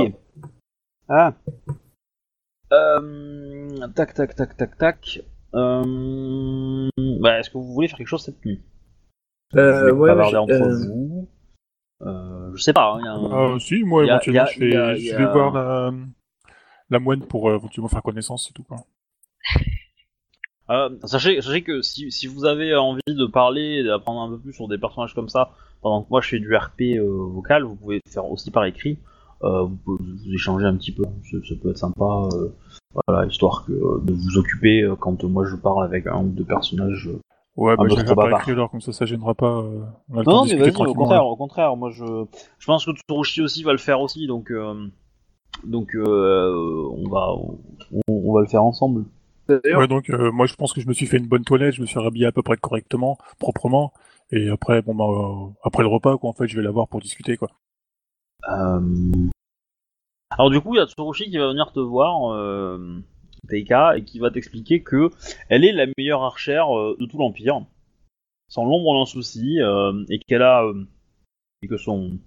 Ah. 1.08 1.34
Euh, 2.72 3.88
tac, 3.89 4.14
tac, 4.14 4.36
tac, 4.36 4.58
tac, 4.58 4.78
tac. 4.78 5.22
Euh, 5.56 6.89
bah, 7.22 7.39
est-ce 7.39 7.49
que 7.49 7.58
vous 7.58 7.74
voulez 7.74 7.88
faire 7.88 7.97
quelque 7.97 8.08
chose 8.08 8.24
cette 8.24 8.43
nuit? 8.45 8.62
Je 9.53 9.60
Euh, 9.60 9.86
vais 9.86 9.91
ouais, 9.91 10.10
bavarder 10.10 10.32
je- 10.34 10.38
entre 10.38 10.53
euh, 10.53 10.86
vous. 10.88 11.30
Euh, 12.01 12.51
je 12.56 12.62
sais 12.62 12.74
pas. 12.74 12.93
hein, 12.93 12.99
il 12.99 13.06
y 13.06 13.08
a 13.08 13.14
un- 13.14 13.56
Ah, 13.56 13.60
si, 13.60 13.84
moi, 13.84 14.01
a- 14.03 14.06
éventuellement, 14.06 14.41
a- 14.41 14.45
je, 14.47 14.76
a- 14.76 14.93
vais, 14.93 14.99
je 14.99 15.24
voir 15.32 15.53
la, 15.53 15.91
la 16.89 16.99
moine 16.99 17.22
pour 17.26 17.49
euh, 17.49 17.56
éventuellement 17.56 17.88
faire 17.89 18.03
connaissance, 18.03 18.45
c'est 18.47 18.53
tout. 18.53 18.64
Quoi. 18.64 18.78
Euh, 20.72 20.89
sachez, 21.03 21.39
sachez 21.43 21.62
que 21.62 21.84
si, 21.84 22.12
si 22.12 22.26
vous 22.26 22.43
avez 22.43 22.76
envie 22.76 22.99
de 23.08 23.28
parler, 23.28 23.82
et 23.82 23.84
d'apprendre 23.84 24.22
un 24.22 24.30
peu 24.36 24.41
plus 24.41 24.51
sur 24.51 24.68
des 24.68 24.80
personnages 24.80 25.14
comme 25.14 25.30
ça, 25.30 25.51
pendant 25.84 26.01
que 26.01 26.10
moi 26.10 26.22
je 26.22 26.30
fais 26.30 26.39
du 26.39 26.56
RP 26.56 26.97
euh, 26.97 27.03
vocal, 27.06 27.62
vous 27.62 27.76
pouvez 27.76 28.01
le 28.03 28.12
faire 28.12 28.26
aussi 28.26 28.49
par 28.49 28.66
écrit. 28.66 28.97
Euh, 29.44 29.64
vous 29.64 29.76
pouvez 29.84 30.04
vous 30.04 30.34
échanger 30.34 30.66
un 30.66 30.76
petit 30.78 30.92
peu, 30.92 31.04
ça, 31.04 31.38
ça 31.48 31.56
peut 31.62 31.70
être 31.70 31.78
sympa. 31.78 32.06
euh, 32.34 32.50
voilà, 33.08 33.26
histoire 33.28 33.66
que 33.66 33.74
euh, 33.74 34.00
de 34.04 34.14
vous 34.14 34.38
occuper 34.38 34.82
euh, 34.84 34.96
quand 34.96 35.24
moi 35.26 35.46
je 35.46 35.56
parle 35.56 35.84
avec 35.86 36.08
un 36.08 36.24
ou 36.24 36.30
deux 36.30 36.46
personnages. 36.46 37.10
Ouais, 37.58 37.76
bah, 37.78 37.86
je 37.90 37.96
vais 37.96 38.16
bavard. 38.16 38.40
écrit 38.40 38.52
alors, 38.52 38.70
comme 38.72 38.82
ça, 38.82 38.92
ça 38.92 39.06
gênera 39.06 39.34
pas. 39.34 39.60
euh, 39.60 39.82
on 40.10 40.20
a 40.20 40.24
Non, 40.24 40.44
de 40.46 40.50
mais 40.50 40.56
vas-y, 40.58 40.86
au 40.86 40.94
contraire, 40.94 41.22
là. 41.22 41.26
au 41.26 41.36
contraire, 41.36 41.76
moi 41.76 41.90
je, 41.92 42.04
je 42.60 42.66
pense 42.66 42.86
que 42.86 42.92
Tsurushi 42.92 43.42
aussi 43.42 43.64
va 43.64 43.72
le 43.72 43.78
faire 43.78 44.02
aussi, 44.02 44.28
donc 44.28 44.52
euh, 44.52 44.88
donc 45.64 45.96
euh, 45.96 46.54
on 46.98 47.10
va 47.10 47.28
on, 47.34 48.02
on 48.08 48.34
va 48.34 48.42
le 48.42 48.48
faire 48.48 48.64
ensemble. 48.64 49.06
Ouais, 49.48 49.88
donc 49.88 50.10
euh, 50.10 50.32
moi 50.32 50.48
je 50.48 50.56
pense 50.56 50.74
que 50.74 50.82
je 50.82 50.88
me 50.88 50.94
suis 50.94 51.06
fait 51.06 51.18
une 51.18 51.28
bonne 51.28 51.44
toilette, 51.44 51.76
je 51.76 51.82
me 51.82 51.86
suis 51.86 52.00
rhabillé 52.00 52.26
à 52.26 52.32
peu 52.32 52.42
près 52.42 52.58
correctement, 52.58 53.18
proprement, 53.40 53.94
et 54.32 54.50
après 54.50 54.82
bon 54.82 54.96
bah 54.96 55.06
euh, 55.06 55.52
après 55.64 55.84
le 55.84 55.90
repas 55.90 56.18
quoi 56.18 56.32
en 56.32 56.34
fait 56.34 56.48
je 56.48 56.56
vais 56.58 56.64
la 56.64 56.72
voir 56.72 56.88
pour 56.88 57.00
discuter 57.00 57.38
quoi. 57.38 57.50
Euh, 58.50 58.80
Alors 60.32 60.50
du 60.50 60.60
coup, 60.62 60.76
il 60.76 60.78
y 60.78 60.82
a 60.82 60.86
Tsurushi 60.88 61.30
qui 61.30 61.38
va 61.38 61.48
venir 61.48 61.72
te 61.72 61.80
voir, 61.80 62.32
euh, 62.34 63.00
Teika, 63.50 63.98
et 63.98 64.04
qui 64.04 64.20
va 64.20 64.32
t'expliquer 64.32 64.84
que 64.84 65.10
elle 65.50 65.64
est 65.66 65.72
la 65.72 65.86
meilleure 65.98 66.24
archère 66.24 66.76
euh, 66.78 66.96
de 67.00 67.06
tout 67.06 67.18
l'Empire, 67.18 67.62
sans 68.50 68.66
l'ombre 68.66 69.00
d'un 69.00 69.06
souci, 69.06 69.60
et 70.10 70.20
qu'elle 70.28 70.41
a 70.43 70.64
et 71.62 71.68
que 71.68 71.78
son 71.78 72.18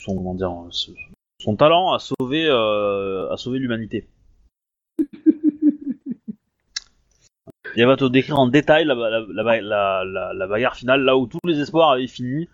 son 0.00 0.16
comment 0.16 0.34
dire 0.34 0.52
son 1.40 1.56
talent 1.56 1.92
a 1.92 1.98
sauvé 1.98 2.48
a 2.48 3.36
sauvé 3.36 3.58
l'humanité. 3.58 4.08
Et 7.74 7.80
elle 7.80 7.86
va 7.86 7.96
te 7.96 8.04
décrire 8.04 8.38
en 8.38 8.48
détail 8.48 8.84
la, 8.84 8.94
la- 8.94 10.34
la 10.34 10.46
bagarre 10.46 10.76
finale, 10.76 11.02
là 11.04 11.16
où 11.16 11.26
tous 11.26 11.38
les 11.44 11.58
espoirs 11.58 11.90
avaient 11.90 12.06
fini. 12.06 12.48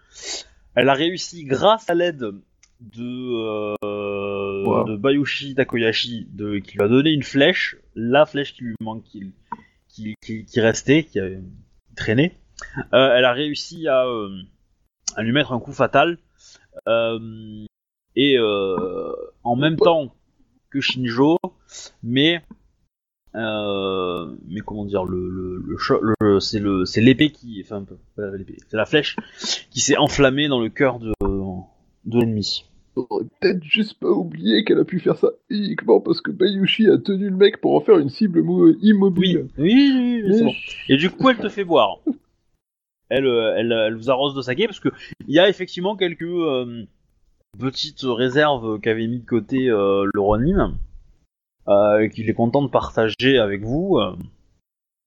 Elle 0.76 0.88
a 0.88 0.94
réussi 0.94 1.44
grâce 1.44 1.90
à 1.90 1.94
l'aide 1.94 2.34
de, 2.80 3.74
euh, 3.84 4.64
Wow. 4.64 4.84
de 4.84 4.96
Bayushi 4.96 5.54
Takoyashi, 5.54 6.26
de, 6.32 6.58
qui 6.58 6.76
lui 6.76 6.82
a 6.84 6.88
donné 6.88 7.10
une 7.10 7.22
flèche, 7.22 7.76
la 7.94 8.26
flèche 8.26 8.54
qui 8.54 8.64
lui 8.64 8.74
manque, 8.80 9.02
qui, 9.04 9.32
qui, 9.88 10.14
qui, 10.22 10.44
qui 10.44 10.60
restait, 10.60 11.04
qui 11.04 11.18
avait 11.20 11.40
traîné. 11.96 12.36
Euh, 12.92 13.14
elle 13.16 13.24
a 13.24 13.32
réussi 13.32 13.86
à, 13.88 14.04
euh, 14.06 14.30
à 15.16 15.22
lui 15.22 15.32
mettre 15.32 15.52
un 15.52 15.60
coup 15.60 15.72
fatal. 15.72 16.18
Et 18.16 18.36
en 18.38 19.56
même 19.56 19.76
temps 19.76 20.14
que 20.70 20.80
Shinjo, 20.80 21.38
mais 22.02 22.42
euh, 23.34 24.34
mais 24.48 24.60
comment 24.60 24.84
dire 24.84 25.04
le 25.04 25.28
le, 25.28 25.62
le, 26.00 26.38
le- 26.60 26.84
c'est 26.86 27.00
l'épée 27.00 27.30
qui 27.30 27.62
enfin 27.64 27.84
c'est 28.16 28.72
la 28.76 28.86
flèche 28.86 29.16
qui 29.70 29.80
s'est 29.80 29.96
enflammée 29.98 30.48
dans 30.48 30.60
le 30.60 30.70
cœur 30.70 30.98
de 30.98 31.12
de 32.08 32.18
l'ennemi. 32.18 32.64
faudrait 32.94 33.26
peut-être 33.40 33.62
juste 33.62 33.94
pas 34.00 34.08
oublier 34.10 34.64
qu'elle 34.64 34.78
a 34.80 34.84
pu 34.84 34.98
faire 34.98 35.16
ça 35.16 35.28
uniquement 35.50 36.00
parce 36.00 36.20
que 36.20 36.30
Bayushi 36.32 36.88
a 36.88 36.98
tenu 36.98 37.30
le 37.30 37.36
mec 37.36 37.60
pour 37.60 37.74
en 37.76 37.80
faire 37.80 37.98
une 37.98 38.08
cible 38.08 38.40
Oui, 38.40 38.76
immobile. 38.82 39.48
oui, 39.56 39.92
oui, 39.94 40.22
oui, 40.24 40.32
c'est 40.32 40.38
Mais- 40.40 40.44
bon. 40.50 40.54
Et 40.88 40.96
du 40.96 41.10
coup, 41.10 41.28
elle 41.28 41.38
te 41.38 41.48
fait 41.48 41.64
boire. 41.64 41.98
Elle, 43.10 43.26
euh, 43.26 43.54
elle, 43.56 43.72
elle 43.72 43.94
vous 43.94 44.10
arrose 44.10 44.34
de 44.34 44.42
saké 44.42 44.66
parce 44.66 44.80
que 44.80 44.88
il 45.26 45.34
y 45.34 45.38
a 45.38 45.48
effectivement 45.48 45.96
quelques 45.96 46.22
euh, 46.22 46.84
petites 47.58 48.02
réserves 48.02 48.80
qu'avait 48.80 49.06
mis 49.06 49.20
de 49.20 49.26
côté 49.26 49.68
euh, 49.70 50.04
le 50.12 50.20
Ronin, 50.20 50.76
euh, 51.68 52.00
et 52.00 52.10
qu'il 52.10 52.28
est 52.28 52.34
content 52.34 52.62
de 52.62 52.68
partager 52.68 53.38
avec 53.38 53.62
vous. 53.62 53.98
euh. 53.98 54.16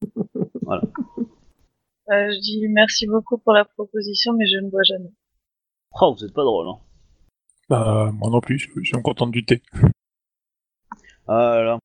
Euh, 2.09 2.29
je 2.33 2.39
dis 2.41 2.67
merci 2.67 3.07
beaucoup 3.07 3.37
pour 3.37 3.53
la 3.53 3.63
proposition, 3.63 4.33
mais 4.33 4.45
je 4.47 4.57
ne 4.57 4.69
bois 4.69 4.81
jamais. 4.83 5.11
Oh, 6.01 6.13
vous 6.17 6.25
êtes 6.25 6.33
pas 6.33 6.43
drôle. 6.43 6.67
Hein. 6.67 6.77
Bah 7.71 8.11
moi 8.13 8.29
non 8.29 8.41
plus, 8.41 8.59
je, 8.59 8.67
je 8.75 8.83
suis 8.83 8.97
me 8.97 9.01
contente 9.01 9.31
du 9.31 9.45
thé. 9.45 9.61
Ah 11.25 11.55
là 11.55 11.63
là. 11.63 11.79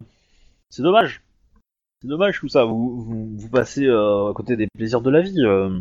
C'est 0.68 0.82
dommage. 0.82 1.22
C'est 2.02 2.08
dommage 2.08 2.40
tout 2.40 2.48
ça. 2.48 2.64
Vous, 2.64 3.00
vous, 3.04 3.36
vous 3.38 3.48
passez 3.48 3.86
euh, 3.86 4.30
à 4.30 4.34
côté 4.34 4.56
des 4.56 4.66
plaisirs 4.74 5.00
de 5.00 5.10
la 5.10 5.20
vie. 5.20 5.40
Euh, 5.44 5.78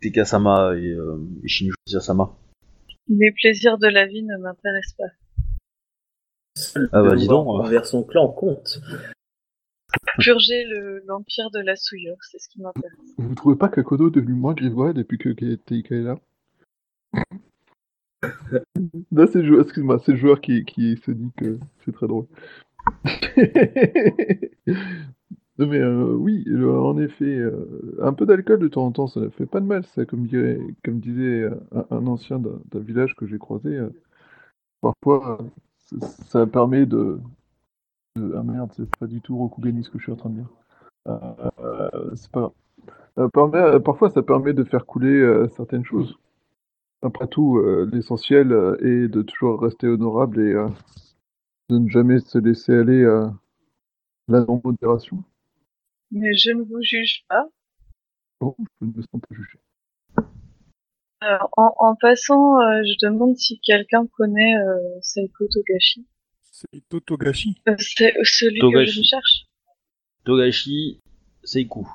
Tekasama 0.00 0.74
et, 0.76 0.86
euh, 0.92 1.18
et 1.44 1.48
Shinjo 1.48 1.74
Sama. 2.00 2.30
Les 3.08 3.32
plaisirs 3.32 3.76
de 3.76 3.88
la 3.88 4.06
vie 4.06 4.22
ne 4.22 4.38
m'intéressent 4.38 4.96
pas. 4.96 5.12
Ah 6.92 7.02
bah, 7.02 7.14
dis 7.14 7.28
donc. 7.28 7.46
Envers 7.48 7.84
son 7.84 8.04
clan 8.04 8.28
compte. 8.28 8.80
Purger 10.20 10.64
le- 10.64 11.02
l'empire 11.06 11.50
de 11.50 11.60
la 11.60 11.76
souillure, 11.76 12.16
c'est 12.22 12.38
ce 12.38 12.48
qui 12.48 12.62
m'intéresse. 12.62 12.98
Vous 13.18 13.34
trouvez 13.34 13.56
pas 13.56 13.68
qu'Akodo 13.68 14.08
est 14.08 14.14
devenu 14.14 14.32
moins 14.32 14.54
grivois 14.54 14.94
depuis 14.94 15.18
que 15.18 15.28
que 15.28 15.54
Teika 15.56 15.94
est 15.96 16.00
là? 16.02 16.18
Là, 19.10 19.26
c'est 19.26 19.44
joueur, 19.44 19.66
le 19.76 20.16
joueur 20.16 20.40
qui, 20.40 20.64
se 21.04 21.10
dit 21.10 21.32
que 21.36 21.58
c'est 21.84 21.92
très 21.92 22.06
drôle. 22.06 22.26
non 25.58 25.66
mais 25.66 25.78
euh, 25.78 26.14
oui, 26.14 26.44
euh, 26.48 26.78
en 26.78 26.98
effet, 26.98 27.24
euh, 27.24 27.96
un 28.00 28.12
peu 28.12 28.26
d'alcool 28.26 28.58
de 28.58 28.68
temps 28.68 28.86
en 28.86 28.92
temps, 28.92 29.06
ça 29.06 29.20
ne 29.20 29.28
fait 29.28 29.46
pas 29.46 29.60
de 29.60 29.66
mal, 29.66 29.84
ça, 29.86 30.04
comme, 30.04 30.26
disait 30.26 31.48
un, 31.90 32.06
ancien 32.06 32.38
d'un 32.38 32.80
village 32.80 33.14
que 33.16 33.26
j'ai 33.26 33.38
croisé. 33.38 33.78
parfois, 34.80 35.38
ça, 36.28 36.46
permet 36.46 36.86
de, 36.86 37.18
Ah 38.16 38.42
merde, 38.42 38.72
c'est 38.76 38.96
pas 38.96 39.06
du 39.06 39.20
tout 39.20 39.36
Rokugani 39.36 39.84
ce 39.84 39.90
que 39.90 39.98
je 39.98 40.04
suis 40.04 40.12
en 40.12 40.16
train 40.16 40.30
de 40.30 40.36
dire. 40.36 40.50
C'est 42.14 42.30
pas 42.30 42.52
parfois, 43.84 44.10
ça 44.10 44.22
permet 44.22 44.52
de 44.54 44.64
faire 44.64 44.86
couler 44.86 45.46
certaines 45.54 45.84
choses. 45.84 46.16
Après 47.02 47.26
tout, 47.26 47.58
euh, 47.58 47.88
l'essentiel 47.92 48.52
euh, 48.52 48.76
est 48.80 49.08
de 49.08 49.22
toujours 49.22 49.60
rester 49.60 49.88
honorable 49.88 50.40
et 50.40 50.52
euh, 50.52 50.68
de 51.68 51.78
ne 51.78 51.88
jamais 51.88 52.20
se 52.20 52.38
laisser 52.38 52.72
aller 52.74 53.04
à 53.04 53.32
la 54.28 54.40
non-modération. 54.44 55.22
Mais 56.12 56.32
je 56.36 56.50
ne 56.52 56.62
vous 56.62 56.80
juge 56.82 57.24
pas. 57.28 57.48
Oh, 58.40 58.54
je 58.80 58.86
ne 58.86 58.92
me 58.92 59.02
sens 59.02 59.20
pas 59.20 59.34
jugé. 59.34 59.58
Euh, 61.24 61.38
en, 61.56 61.72
en 61.78 61.94
passant, 61.96 62.60
euh, 62.60 62.82
je 62.84 63.06
demande 63.06 63.36
si 63.36 63.58
quelqu'un 63.60 64.06
connaît 64.06 64.56
euh, 64.56 64.78
Seiko 65.00 65.46
Togashi. 65.48 66.06
C'est 66.42 66.88
Totogashi. 66.88 67.62
Euh, 67.68 67.74
c'est 67.78 68.12
celui 68.24 68.60
Togashi. 68.60 68.86
que 68.86 68.92
je 68.92 69.02
cherche. 69.08 69.46
Togashi 70.24 71.00
Seiku. 71.42 71.88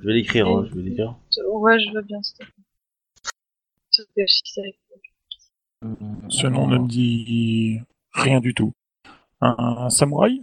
Je 0.00 0.06
vais 0.06 0.14
l'écrire, 0.14 0.48
hein, 0.48 0.66
je 0.68 0.74
vais 0.74 0.82
l'écrire. 0.82 1.16
Ouais, 1.48 1.78
je 1.78 1.92
veux 1.92 2.02
bien, 2.02 2.22
s'il 2.22 2.38
te 2.38 2.44
plaît. 2.44 2.52
Togashi 2.52 3.24
Seiko. 3.24 3.32
Euh, 3.32 3.85
Ce 6.28 6.46
nom 6.46 6.66
ne 6.66 6.78
me 6.78 6.88
dit 6.88 7.80
rien 8.12 8.40
du 8.40 8.54
tout. 8.54 8.72
Un, 9.40 9.54
un 9.58 9.90
samouraï? 9.90 10.40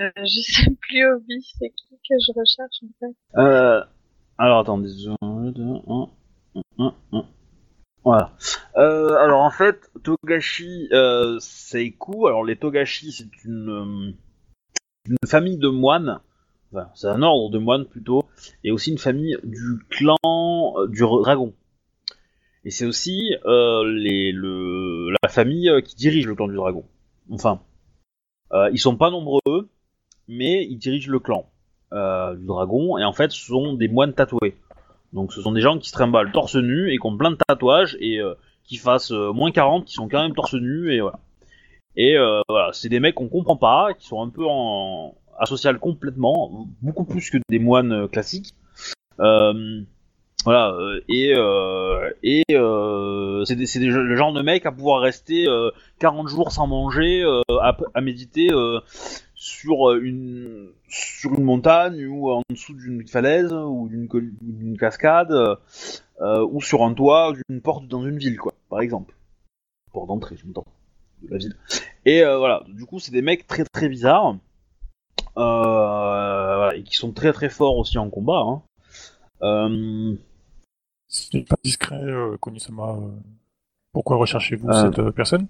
Euh, 0.00 0.10
je 0.16 0.40
sais 0.40 0.70
plus, 0.80 1.06
Obi, 1.12 1.46
c'est 1.58 1.68
qui 1.70 1.96
que 1.96 2.14
je 2.18 2.32
recherche, 2.38 2.82
en 2.82 2.88
fait? 2.98 3.14
Euh, 3.38 3.84
alors 4.38 4.60
attendez, 4.60 4.88
un, 5.20 5.50
deux, 5.50 5.62
un, 5.62 6.08
un, 6.78 6.94
un. 7.12 7.26
Voilà. 8.02 8.34
Euh, 8.76 9.14
alors 9.16 9.42
en 9.42 9.50
fait, 9.50 9.90
Togashi 10.02 10.88
euh, 10.92 11.38
Seiku, 11.38 12.26
alors 12.26 12.44
les 12.44 12.56
Togashi 12.56 13.12
c'est 13.12 13.28
une, 13.44 13.68
euh, 13.68 14.12
une 15.04 15.28
famille 15.28 15.58
de 15.58 15.68
moines, 15.68 16.20
enfin, 16.72 16.90
c'est 16.94 17.08
un 17.08 17.20
ordre 17.20 17.50
de 17.50 17.58
moines 17.58 17.84
plutôt, 17.84 18.24
et 18.64 18.70
aussi 18.70 18.90
une 18.90 18.98
famille 18.98 19.36
du 19.44 19.84
clan 19.90 20.16
euh, 20.24 20.88
du 20.88 21.00
dragon. 21.00 21.52
Et 22.64 22.70
c'est 22.70 22.84
aussi 22.84 23.34
euh, 23.46 23.84
les, 23.90 24.32
le, 24.32 25.10
la 25.22 25.28
famille 25.28 25.68
euh, 25.70 25.80
qui 25.80 25.96
dirige 25.96 26.26
le 26.26 26.34
clan 26.34 26.48
du 26.48 26.56
dragon. 26.56 26.84
Enfin, 27.30 27.60
euh, 28.52 28.70
ils 28.72 28.78
sont 28.78 28.96
pas 28.96 29.10
nombreux, 29.10 29.68
mais 30.28 30.66
ils 30.66 30.76
dirigent 30.76 31.10
le 31.10 31.20
clan 31.20 31.46
du 31.92 32.46
dragon, 32.46 32.98
et 32.98 33.04
en 33.04 33.12
fait 33.12 33.32
ce 33.32 33.46
sont 33.46 33.74
des 33.74 33.88
moines 33.88 34.14
tatoués. 34.14 34.54
Donc 35.12 35.32
ce 35.32 35.42
sont 35.42 35.52
des 35.52 35.60
gens 35.60 35.78
qui 35.78 35.88
se 35.88 35.92
trimballent 35.92 36.30
torse 36.32 36.54
nu 36.54 36.92
et 36.92 36.98
qui 36.98 37.06
ont 37.06 37.16
plein 37.16 37.32
de 37.32 37.38
tatouages 37.48 37.96
et 38.00 38.20
euh, 38.20 38.34
qui 38.64 38.76
fassent 38.76 39.10
moins 39.10 39.50
40, 39.50 39.86
qui 39.86 39.94
sont 39.94 40.08
quand 40.08 40.22
même 40.22 40.34
torse 40.34 40.54
nu 40.54 40.92
et 40.92 41.00
voilà. 41.00 41.18
Et 41.96 42.16
euh, 42.16 42.40
voilà, 42.48 42.72
c'est 42.72 42.88
des 42.88 43.00
mecs 43.00 43.16
qu'on 43.16 43.28
comprend 43.28 43.56
pas, 43.56 43.94
qui 43.94 44.06
sont 44.06 44.22
un 44.22 44.28
peu 44.28 44.46
en 44.48 45.16
asocial 45.38 45.78
complètement, 45.78 46.68
beaucoup 46.80 47.04
plus 47.04 47.30
que 47.30 47.38
des 47.48 47.58
moines 47.58 48.06
classiques. 48.08 48.54
Voilà, 50.44 50.70
euh, 50.72 51.00
et, 51.08 51.34
euh, 51.34 52.10
et 52.22 52.44
euh, 52.52 53.44
c'est 53.44 53.78
le 53.78 54.16
genre 54.16 54.32
de 54.32 54.40
mec 54.40 54.64
à 54.64 54.72
pouvoir 54.72 55.02
rester 55.02 55.46
euh, 55.46 55.70
40 55.98 56.28
jours 56.28 56.50
sans 56.50 56.66
manger, 56.66 57.22
à, 57.60 58.00
méditer 58.00 58.48
sur 59.34 59.92
une 59.92 60.70
sur 60.88 61.34
une 61.34 61.44
montagne 61.44 62.06
ou 62.06 62.30
en 62.30 62.42
dessous 62.48 62.74
d'une 62.74 63.06
falaise 63.06 63.52
ou 63.52 63.88
d'une 63.90 64.78
cascade 64.78 65.34
ou 66.20 66.62
sur 66.62 66.84
un 66.84 66.94
toit 66.94 67.32
d'une 67.48 67.60
porte 67.60 67.86
dans 67.86 68.04
une 68.04 68.16
ville 68.16 68.38
quoi. 68.38 68.54
par 68.70 68.80
exemple. 68.80 69.14
Porte 69.92 70.06
d'entrée, 70.06 70.36
j'entends, 70.36 70.66
de 71.22 71.32
la 71.32 71.38
ville. 71.38 71.56
Et 72.06 72.22
voilà, 72.22 72.64
du 72.68 72.86
coup, 72.86 72.98
c'est 72.98 73.12
des 73.12 73.22
mecs 73.22 73.46
très 73.46 73.64
très 73.64 73.88
bizarres. 73.88 74.36
Et 75.36 76.82
qui 76.84 76.94
sont 76.94 77.12
très 77.12 77.32
très 77.32 77.50
forts 77.50 77.76
aussi 77.76 77.98
en 77.98 78.08
combat. 78.08 78.62
Hein. 79.42 80.16
Euh, 81.10 81.12
Ce 81.12 81.36
n'est 81.36 81.44
pas 81.44 81.56
discret, 81.64 82.02
euh, 82.02 82.36
Konisama. 82.38 82.92
euh, 82.96 83.10
Pourquoi 83.92 84.16
recherchez-vous 84.16 84.68
Euh. 84.68 84.82
cette 84.90 84.98
euh, 85.00 85.10
personne? 85.12 85.48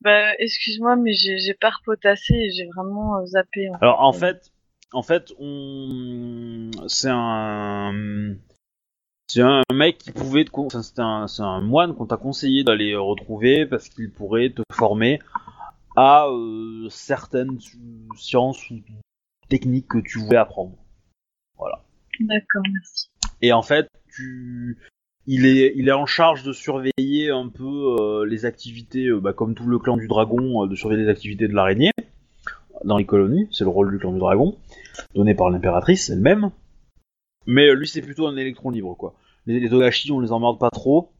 Bah, 0.00 0.32
excuse-moi, 0.38 0.96
mais 0.96 1.12
j'ai 1.12 1.54
pas 1.54 1.70
repotassé 1.70 2.34
et 2.34 2.50
j'ai 2.50 2.66
vraiment 2.74 3.18
euh, 3.18 3.26
zappé. 3.26 3.68
en 3.70 3.74
Alors 3.74 4.00
en 4.00 4.12
fait. 4.12 4.50
en 4.92 5.02
fait, 5.02 5.32
on, 5.38 6.70
c'est 6.88 7.10
un, 7.10 8.34
c'est 9.28 9.42
un 9.42 9.62
mec 9.72 9.98
qui 9.98 10.10
pouvait, 10.10 10.44
te 10.44 10.50
c'est 10.82 11.00
un, 11.42 11.60
moine 11.60 11.94
qu'on 11.94 12.06
t'a 12.06 12.16
conseillé 12.16 12.64
d'aller 12.64 12.96
retrouver 12.96 13.64
parce 13.66 13.88
qu'il 13.88 14.10
pourrait 14.10 14.50
te 14.50 14.62
former 14.72 15.20
à 15.96 16.26
euh, 16.26 16.88
certaines 16.90 17.58
sciences 18.16 18.70
ou 18.70 18.80
techniques 19.48 19.88
que 19.88 19.98
tu 19.98 20.18
voulais 20.18 20.38
apprendre. 20.38 20.76
Voilà. 21.56 21.84
D'accord, 22.20 22.62
merci. 22.72 23.08
Et 23.40 23.52
en 23.52 23.62
fait, 23.62 23.88
il 25.26 25.46
est, 25.46 25.92
en 25.92 26.06
charge 26.06 26.42
de 26.42 26.52
surveiller 26.52 27.30
un 27.30 27.48
peu 27.48 27.64
euh, 27.64 28.26
les 28.26 28.44
activités, 28.44 29.06
euh, 29.06 29.20
bah, 29.20 29.32
comme 29.32 29.54
tout 29.54 29.66
le 29.66 29.78
clan 29.78 29.96
du 29.96 30.08
dragon, 30.08 30.64
euh, 30.64 30.66
de 30.66 30.74
surveiller 30.74 31.04
les 31.04 31.08
activités 31.08 31.46
de 31.46 31.54
l'araignée 31.54 31.92
dans 32.84 32.98
les 32.98 33.06
colonies. 33.06 33.46
C'est 33.52 33.64
le 33.64 33.70
rôle 33.70 33.92
du 33.92 33.98
clan 33.98 34.12
du 34.12 34.18
dragon, 34.18 34.56
donné 35.14 35.34
par 35.34 35.50
l'impératrice 35.50 36.10
elle-même. 36.10 36.50
Mais 37.46 37.72
lui, 37.74 37.86
c'est 37.86 38.02
plutôt 38.02 38.26
un 38.26 38.36
électron 38.36 38.70
libre, 38.70 38.96
quoi. 38.96 39.14
Les, 39.46 39.60
les 39.60 39.68
Togashi, 39.68 40.10
on 40.12 40.20
les 40.20 40.32
emmerde 40.32 40.58
pas 40.58 40.70
trop. 40.70 41.10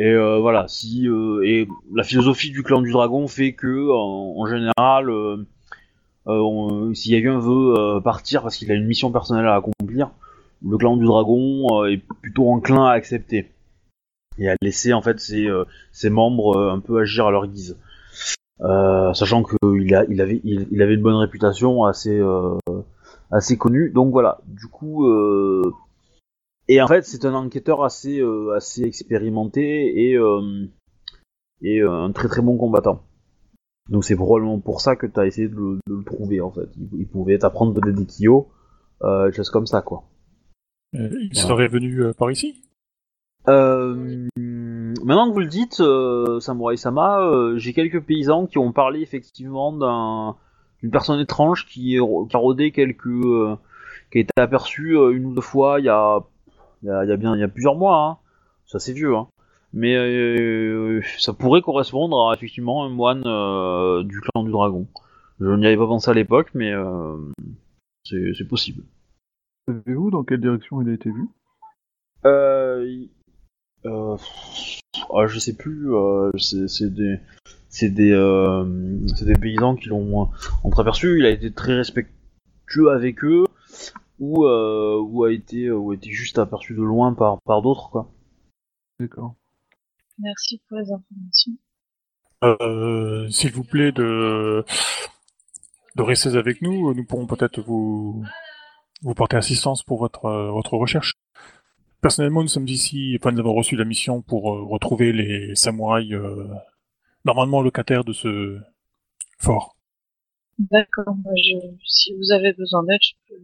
Et 0.00 0.14
voilà, 0.14 0.68
si 0.68 1.08
et 1.42 1.66
la 1.92 2.04
philosophie 2.04 2.52
du 2.52 2.62
clan 2.62 2.82
du 2.82 2.92
dragon 2.92 3.26
fait 3.26 3.54
que 3.54 3.90
en, 3.90 4.46
général, 4.46 5.12
si 6.94 7.10
quelqu'un 7.10 7.40
veut 7.40 8.00
partir 8.00 8.42
parce 8.42 8.56
qu'il 8.56 8.70
a 8.70 8.74
une 8.74 8.86
mission 8.86 9.10
personnelle 9.10 9.46
à 9.46 9.56
accomplir, 9.56 10.12
le 10.64 10.76
clan 10.76 10.96
du 10.96 11.04
dragon 11.04 11.82
euh, 11.82 11.92
est 11.92 12.02
plutôt 12.22 12.48
enclin 12.48 12.86
à 12.86 12.92
accepter 12.92 13.50
et 14.38 14.48
à 14.48 14.54
laisser 14.62 14.92
en 14.92 15.02
fait 15.02 15.18
ses, 15.20 15.46
euh, 15.46 15.64
membres 16.04 16.56
euh, 16.56 16.72
un 16.72 16.80
peu 16.80 17.00
agir 17.00 17.26
à 17.26 17.30
leur 17.30 17.46
guise. 17.46 17.76
Sachant 18.60 19.44
qu'il 19.44 19.94
avait, 19.94 20.40
une 20.44 21.02
bonne 21.02 21.14
réputation 21.14 21.84
assez, 21.84 22.20
connue. 23.56 23.90
Donc 23.90 24.10
voilà. 24.10 24.40
Du 24.46 24.66
coup, 24.66 25.08
et 26.66 26.82
en 26.82 26.88
fait, 26.88 27.04
c'est 27.04 27.24
un 27.24 27.34
enquêteur 27.34 27.84
assez, 27.84 28.20
assez 28.56 28.82
expérimenté 28.82 30.10
et, 30.10 30.18
un 31.80 32.12
très 32.12 32.26
très 32.26 32.42
bon 32.42 32.56
combattant. 32.56 33.00
Donc 33.88 34.04
c'est 34.04 34.16
probablement 34.16 34.58
pour 34.58 34.80
ça 34.80 34.96
que 34.96 35.06
tu 35.06 35.18
as 35.18 35.26
essayé 35.26 35.48
de 35.48 35.78
le, 35.86 36.04
trouver 36.04 36.40
en 36.40 36.50
fait. 36.50 36.68
Il, 36.92 37.06
pouvait 37.06 37.38
t'apprendre 37.38 37.72
peut-être 37.74 37.96
des 37.96 38.06
kyo, 38.06 38.48
euh, 39.02 39.32
choses 39.32 39.50
comme 39.50 39.66
ça 39.66 39.80
quoi. 39.80 40.04
Euh, 40.94 41.08
Il 41.12 41.30
Voilà. 41.34 41.48
serait 41.48 41.68
venu 41.68 42.02
euh, 42.02 42.12
par 42.12 42.30
ici? 42.30 42.62
Euh, 43.48 44.26
maintenant 44.36 45.28
que 45.28 45.32
vous 45.34 45.40
le 45.40 45.46
dites, 45.46 45.80
euh, 45.80 46.38
Samurai 46.40 46.76
Sama, 46.76 47.20
euh, 47.20 47.56
j'ai 47.58 47.72
quelques 47.72 48.02
paysans 48.02 48.46
qui 48.46 48.58
ont 48.58 48.72
parlé 48.72 49.00
effectivement 49.00 49.72
d'un 49.72 50.36
d'une 50.80 50.90
personne 50.92 51.18
étrange 51.18 51.66
qui, 51.66 51.96
qui 51.98 52.36
a 52.36 52.38
rodé 52.38 52.70
quelques, 52.70 53.06
euh, 53.06 53.56
qui 54.12 54.18
a 54.18 54.20
été 54.20 54.30
aperçue 54.36 54.96
euh, 54.96 55.10
une 55.10 55.26
ou 55.26 55.34
deux 55.34 55.40
fois 55.40 55.80
il 55.80 55.86
y 55.86 55.88
a, 55.88 56.20
il 56.82 56.88
y 56.88 56.90
a, 56.90 57.04
il 57.04 57.08
y 57.08 57.12
a 57.12 57.16
bien, 57.16 57.34
il 57.34 57.40
y 57.40 57.42
a 57.42 57.48
plusieurs 57.48 57.74
mois. 57.74 57.96
Hein. 58.04 58.16
Ça 58.66 58.78
c'est 58.78 58.92
vieux, 58.92 59.16
hein. 59.16 59.26
Mais 59.72 59.96
euh, 59.96 61.02
ça 61.18 61.32
pourrait 61.32 61.62
correspondre 61.62 62.30
à 62.30 62.34
effectivement 62.34 62.84
un 62.84 62.88
moine 62.90 63.24
euh, 63.26 64.02
du 64.04 64.20
clan 64.20 64.44
du 64.44 64.50
dragon. 64.50 64.86
Je 65.40 65.46
n'y 65.50 65.66
avais 65.66 65.76
pas 65.76 65.86
pensé 65.86 66.10
à 66.10 66.14
l'époque, 66.14 66.50
mais 66.54 66.72
euh, 66.72 67.16
c'est 68.04 68.32
c'est 68.36 68.46
possible. 68.48 68.82
Savez-vous 69.68 70.10
dans 70.10 70.24
quelle 70.24 70.40
direction 70.40 70.80
il 70.80 70.88
a 70.88 70.94
été 70.94 71.10
vu? 71.10 71.28
Euh, 72.24 73.04
euh, 73.84 74.16
ah, 75.14 75.26
je 75.26 75.38
sais 75.38 75.54
plus. 75.54 75.94
euh, 75.94 76.30
c'est 76.38 76.68
c'est 76.68 76.88
des, 76.88 77.20
c'est 77.68 77.90
des, 77.90 78.12
euh, 78.12 79.06
c'est 79.14 79.26
des 79.26 79.34
paysans 79.34 79.76
qui 79.76 79.90
l'ont 79.90 80.30
entreaperçu. 80.64 81.18
Il 81.18 81.26
a 81.26 81.30
été 81.30 81.52
très 81.52 81.74
respectueux 81.74 82.88
avec 82.90 83.22
eux, 83.24 83.44
ou 84.18 84.46
euh, 84.46 85.02
ou 85.02 85.24
a 85.24 85.32
été, 85.34 85.70
ou 85.70 85.90
a 85.90 85.94
été 85.94 86.10
juste 86.12 86.38
aperçu 86.38 86.72
de 86.72 86.82
loin 86.82 87.12
par 87.12 87.38
par 87.42 87.60
d'autres 87.60 87.90
quoi. 87.90 88.10
D'accord. 88.98 89.34
Merci 90.18 90.62
pour 90.66 90.78
les 90.78 90.90
informations. 90.90 91.52
Euh, 92.42 93.28
S'il 93.28 93.52
vous 93.52 93.64
plaît 93.64 93.92
de 93.92 94.64
de 95.94 96.02
rester 96.02 96.36
avec 96.36 96.62
nous, 96.62 96.94
nous 96.94 97.04
pourrons 97.04 97.26
peut-être 97.26 97.60
vous 97.60 98.24
vous 99.02 99.14
porter 99.14 99.36
assistance 99.36 99.82
pour 99.82 99.98
votre 99.98 100.26
euh, 100.26 100.50
votre 100.50 100.76
recherche. 100.76 101.14
Personnellement, 102.00 102.42
nous 102.42 102.48
sommes 102.48 102.68
ici, 102.68 103.16
enfin 103.18 103.32
nous 103.32 103.40
avons 103.40 103.54
reçu 103.54 103.76
la 103.76 103.84
mission 103.84 104.22
pour 104.22 104.52
euh, 104.52 104.62
retrouver 104.64 105.12
les 105.12 105.54
samouraïs 105.54 106.12
euh, 106.12 106.46
normalement 107.24 107.60
locataires 107.60 108.04
de 108.04 108.12
ce 108.12 108.58
fort. 109.38 109.76
D'accord, 110.58 111.16
je, 111.36 111.56
si 111.86 112.14
vous 112.16 112.32
avez 112.32 112.52
besoin 112.52 112.82
d'aide, 112.84 112.98
je, 113.00 113.12
peux, 113.28 113.40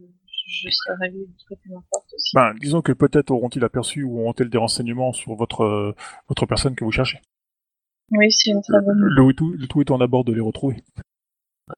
je 0.47 0.69
serai 0.69 0.95
ravie 0.99 1.25
de 1.25 1.75
aussi. 2.15 2.35
Ben, 2.35 2.53
disons 2.59 2.81
que 2.81 2.91
peut-être 2.91 3.31
auront-ils 3.31 3.63
aperçu 3.63 4.03
ou 4.03 4.19
auront-ils 4.19 4.49
des 4.49 4.57
renseignements 4.57 5.13
sur 5.13 5.35
votre 5.35 5.63
euh, 5.63 5.95
votre 6.27 6.45
personne 6.45 6.75
que 6.75 6.83
vous 6.83 6.91
cherchez. 6.91 7.19
Oui, 8.11 8.31
c'est 8.31 8.51
une 8.51 8.61
très 8.61 8.81
bonne 8.81 8.99
Le 8.99 9.33
tout, 9.33 9.51
le 9.51 9.67
tout 9.67 9.81
étant 9.81 9.97
d'abord 9.97 10.23
de 10.23 10.33
les 10.33 10.41
retrouver. 10.41 10.83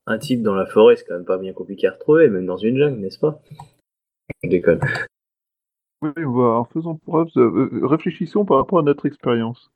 Un 0.06 0.18
type 0.18 0.42
dans 0.42 0.56
la 0.56 0.66
forêt, 0.66 0.96
c'est 0.96 1.06
quand 1.06 1.16
même 1.16 1.26
pas 1.26 1.38
bien 1.38 1.54
compliqué 1.54 1.88
à 1.88 1.92
retrouver, 1.92 2.30
même 2.30 2.46
dans 2.46 2.58
une 2.58 2.78
jungle, 2.78 3.00
n'est-ce 3.00 3.20
pas? 3.20 3.42
Je 4.44 4.50
déconne. 4.50 4.82
Oui, 6.02 6.12
on 6.18 6.32
va, 6.32 6.60
en 6.60 6.66
faisant 6.66 6.96
preuve, 6.96 7.30
de- 7.36 7.42
euh, 7.42 7.88
réfléchissons 7.88 8.46
par 8.46 8.58
rapport 8.58 8.80
à 8.80 8.84
notre 8.84 9.06
expérience. 9.06 9.72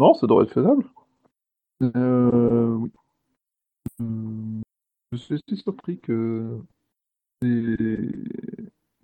Non, 0.00 0.14
ça 0.14 0.26
devrait 0.26 0.44
être 0.44 0.52
faisable. 0.52 0.84
Euh, 1.82 2.74
oui. 2.74 2.90
Hum, 4.00 4.62
je 5.12 5.16
suis 5.18 5.34
assez 5.34 5.56
surpris 5.56 5.98
que 5.98 6.58
les... 7.42 8.10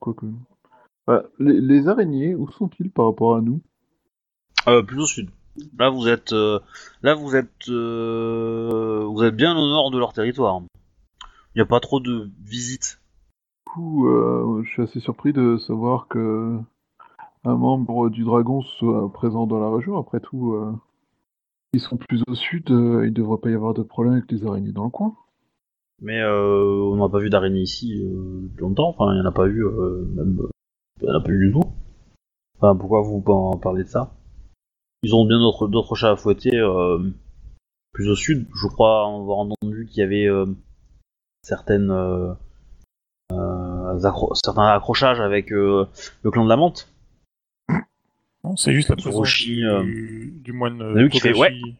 Quoique... 0.01 0.27
Ah, 1.07 1.23
les, 1.39 1.61
les 1.61 1.89
araignées, 1.89 2.35
où 2.35 2.51
sont-ils 2.51 2.91
par 2.91 3.07
rapport 3.07 3.37
à 3.37 3.41
nous? 3.41 3.61
Euh, 4.69 4.83
plus 4.83 5.01
au 5.01 5.07
sud. 5.07 5.31
Là 5.79 5.91
vous 5.91 6.09
êtes, 6.09 6.33
euh, 6.33 6.61
là 7.03 7.15
vous 7.15 7.37
êtes, 7.37 7.69
euh, 7.69 9.05
vous 9.07 9.23
êtes 9.23 9.37
bien 9.37 9.53
au 9.57 9.69
nord 9.69 9.91
de 9.91 9.99
leur 9.99 10.13
territoire. 10.13 10.63
Il 11.55 11.59
n'y 11.59 11.63
a 11.63 11.67
pas 11.67 11.81
trop 11.81 12.01
de 12.01 12.31
visites. 12.43 13.01
Du 13.67 13.73
coup, 13.73 14.09
euh, 14.09 14.63
je 14.65 14.71
suis 14.71 14.83
assez 14.83 15.01
surpris 15.01 15.33
de 15.33 15.59
savoir 15.59 16.09
que 16.09 16.59
un 17.45 17.57
membre 17.57 18.09
du 18.09 18.25
dragon 18.25 18.63
soit 18.63 19.13
présent 19.13 19.47
dans 19.47 19.59
la 19.59 19.75
région. 19.75 19.99
Après 19.99 20.21
tout, 20.21 20.55
euh, 20.55 20.73
ils 21.75 21.81
sont 21.81 21.97
plus 21.97 22.23
au 22.27 22.35
sud, 22.35 22.71
euh, 22.71 23.05
il 23.05 23.11
ne 23.11 23.15
devrait 23.15 23.41
pas 23.41 23.51
y 23.51 23.55
avoir 23.55 23.75
de 23.75 23.83
problème 23.83 24.15
avec 24.15 24.31
les 24.31 24.47
araignées 24.47 24.73
dans 24.73 24.85
le 24.85 24.91
coin. 24.91 25.15
Mais 26.01 26.25
on 26.25 26.97
n'a 26.97 27.09
pas 27.09 27.21
vu 27.21 27.31
d'araignée 27.31 27.61
ici 27.61 28.03
longtemps. 28.57 28.89
Enfin, 28.89 29.13
il 29.13 29.21
n'y 29.21 29.21
en 29.21 29.29
a 29.29 29.33
pas 29.33 29.47
eu, 29.47 29.65
même, 29.65 30.41
il 31.01 31.05
n'y 31.05 31.11
en 31.11 31.19
a 31.19 31.21
pas 31.21 31.31
eu 31.31 31.47
du 31.47 31.53
tout. 31.53 31.63
Enfin, 32.59 32.75
pourquoi 32.75 33.03
vous 33.03 33.23
en 33.27 33.57
parlez 33.57 33.85
de 33.85 33.89
ça? 33.89 34.13
Ils 35.03 35.15
ont 35.15 35.25
bien 35.27 35.39
d'autres 35.41 35.95
chats 35.97 36.13
à 36.13 36.17
fouetter 36.17 36.57
euh, 36.57 36.99
plus 37.93 38.09
au 38.09 38.15
sud. 38.17 38.47
Je 38.55 38.69
crois 38.69 39.05
avoir 39.07 39.39
entendu 39.39 39.87
qu'il 39.87 39.99
y 39.99 40.03
avait 40.03 40.27
euh, 40.27 40.47
certaines 41.43 41.91
euh, 41.91 42.35
accro- 43.33 44.35
certains 44.35 44.67
accrochages 44.67 45.21
avec 45.21 45.53
euh, 45.53 45.87
le 46.23 46.31
clan 46.31 46.45
de 46.45 46.49
la 46.49 46.57
menthe. 46.57 46.89
Non, 48.45 48.57
c'est 48.57 48.73
juste 48.73 48.89
la 48.91 48.97
présence 48.97 49.29
Tsurushi, 49.29 49.65
euh, 49.65 49.83
du, 49.83 50.35
du 50.43 50.53
moine 50.53 50.95
vu 50.95 51.09
qu'il 51.11 51.21
fait, 51.21 51.33
Togashi. 51.33 51.77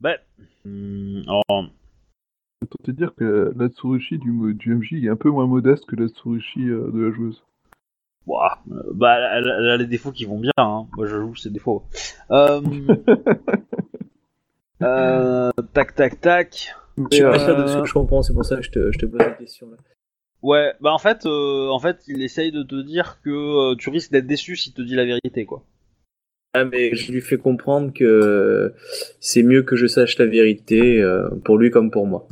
Ben, 0.00 0.16
hum, 0.64 1.22
alors, 1.26 1.70
Je 2.62 2.66
peux 2.66 2.84
te 2.84 2.90
dire 2.92 3.14
que 3.16 3.52
la 3.56 3.68
Tsurushi 3.68 4.18
du, 4.18 4.54
du 4.54 4.74
MJ 4.74 5.04
est 5.04 5.08
un 5.08 5.16
peu 5.16 5.30
moins 5.30 5.46
modeste 5.46 5.86
que 5.86 5.96
la 5.96 6.08
Tsurushi 6.08 6.68
euh, 6.68 6.90
de 6.92 7.00
la 7.00 7.12
joueuse. 7.12 7.42
Euh, 8.30 8.82
bah, 8.94 9.16
elle, 9.36 9.54
elle 9.58 9.70
a 9.70 9.76
les 9.76 9.86
défauts 9.86 10.12
qui 10.12 10.24
vont 10.24 10.38
bien. 10.38 10.52
Hein. 10.56 10.86
Moi, 10.96 11.06
je 11.06 11.16
joue 11.16 11.36
ses 11.36 11.50
défauts. 11.50 11.84
Euh, 12.30 12.60
euh, 14.82 15.50
tac, 15.72 15.94
tac, 15.94 16.20
tac. 16.20 16.74
Je 17.10 17.16
suis 17.16 17.24
pas 17.24 17.38
sûr 17.38 17.56
de 17.56 17.66
ce 17.66 17.78
que 17.78 17.86
je 17.86 17.92
comprends, 17.92 18.22
c'est 18.22 18.34
pour 18.34 18.44
ça 18.44 18.56
que 18.56 18.62
je 18.62 18.70
te, 18.70 18.92
je 18.92 18.98
te 18.98 19.06
pose 19.06 19.20
la 19.20 19.30
question. 19.30 19.70
Là. 19.70 19.76
Ouais, 20.42 20.72
bah 20.80 20.92
en 20.92 20.98
fait, 20.98 21.26
euh, 21.26 21.68
en 21.68 21.80
fait, 21.80 21.98
il 22.06 22.22
essaye 22.22 22.52
de 22.52 22.62
te 22.62 22.80
dire 22.80 23.18
que 23.24 23.72
euh, 23.72 23.76
tu 23.76 23.90
risques 23.90 24.12
d'être 24.12 24.26
déçu 24.26 24.56
s'il 24.56 24.72
te 24.72 24.82
dit 24.82 24.94
la 24.94 25.04
vérité, 25.04 25.44
quoi. 25.44 25.64
Ah, 26.54 26.64
mais 26.64 26.94
je 26.94 27.12
lui 27.12 27.20
fais 27.20 27.36
comprendre 27.36 27.92
que 27.92 28.72
c'est 29.20 29.42
mieux 29.42 29.62
que 29.62 29.76
je 29.76 29.86
sache 29.86 30.18
la 30.18 30.26
vérité, 30.26 31.02
euh, 31.02 31.28
pour 31.44 31.58
lui 31.58 31.70
comme 31.70 31.90
pour 31.90 32.06
moi. 32.06 32.26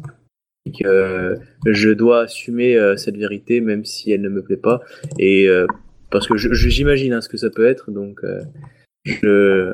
Et 0.65 0.73
que 0.73 1.39
je 1.67 1.91
dois 1.91 2.23
assumer 2.23 2.77
euh, 2.77 2.97
cette 2.97 3.17
vérité 3.17 3.61
même 3.61 3.85
si 3.85 4.11
elle 4.11 4.23
ne 4.23 4.29
me 4.29 4.43
plaît 4.43 4.57
pas. 4.57 4.81
Et 5.19 5.49
euh, 5.49 5.67
parce 6.19 6.29
que 6.29 6.37
j'imagine 6.37 7.13
hein, 7.13 7.21
ce 7.21 7.29
que 7.29 7.37
ça 7.37 7.51
peut 7.51 7.67
être, 7.67 7.91
donc 7.91 8.25
euh, 8.25 8.41
Je, 9.05 9.73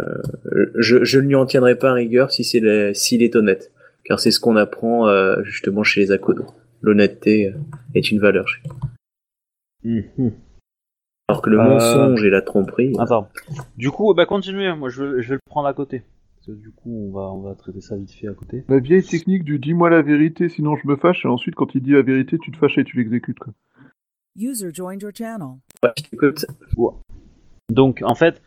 je, 0.78 1.04
je 1.04 1.18
ne 1.18 1.26
lui 1.28 1.34
en 1.36 1.46
tiendrai 1.46 1.76
pas 1.76 1.92
rigueur 1.94 2.30
si 2.30 2.44
c'est 2.44 2.92
s'il 2.94 3.22
est 3.22 3.34
honnête, 3.34 3.72
car 4.04 4.20
c'est 4.20 4.30
ce 4.30 4.38
qu'on 4.40 4.56
apprend 4.56 5.08
euh, 5.08 5.42
justement 5.42 5.82
chez 5.82 6.00
les 6.02 6.12
Akodo. 6.12 6.44
L'honnêteté 6.82 7.48
euh, 7.48 7.56
est 7.94 8.10
une 8.10 8.18
valeur. 8.18 8.46
chez 8.48 8.60
nous. 9.84 10.02
Mhm. 10.18 10.32
Alors 11.28 11.40
que 11.42 11.48
le 11.50 11.58
Euh, 11.58 11.64
mensonge 11.64 12.22
et 12.24 12.30
la 12.30 12.42
tromperie. 12.42 12.92
Attends. 12.98 13.28
Du 13.76 13.90
coup, 13.90 14.12
bah 14.12 14.26
continuez. 14.26 14.74
Moi, 14.74 14.90
je 14.90 15.02
vais, 15.02 15.22
je 15.22 15.28
vais 15.30 15.34
le 15.36 15.40
prendre 15.46 15.68
à 15.68 15.72
côté. 15.74 16.02
Parce 16.34 16.46
que 16.58 16.60
du 16.62 16.70
coup, 16.70 16.90
on 16.90 17.12
va, 17.12 17.32
on 17.32 17.40
va 17.40 17.54
traiter 17.54 17.80
ça 17.80 17.96
vite 17.96 18.10
fait 18.10 18.26
à 18.28 18.34
côté. 18.34 18.64
La 18.68 18.80
vieille 18.80 19.02
technique 19.04 19.44
du 19.44 19.58
dis-moi 19.58 19.88
la 19.90 20.02
vérité, 20.02 20.48
sinon 20.48 20.76
je 20.76 20.86
me 20.88 20.96
fâche, 20.96 21.24
et 21.24 21.28
ensuite 21.28 21.54
quand 21.54 21.74
il 21.74 21.82
dit 21.82 21.92
la 21.92 22.02
vérité, 22.02 22.36
tu 22.38 22.50
te 22.50 22.56
fâches 22.58 22.78
et 22.78 22.84
tu 22.84 22.96
l'exécutes. 22.98 23.38
Donc, 27.70 28.02
en 28.04 28.14
fait, 28.14 28.42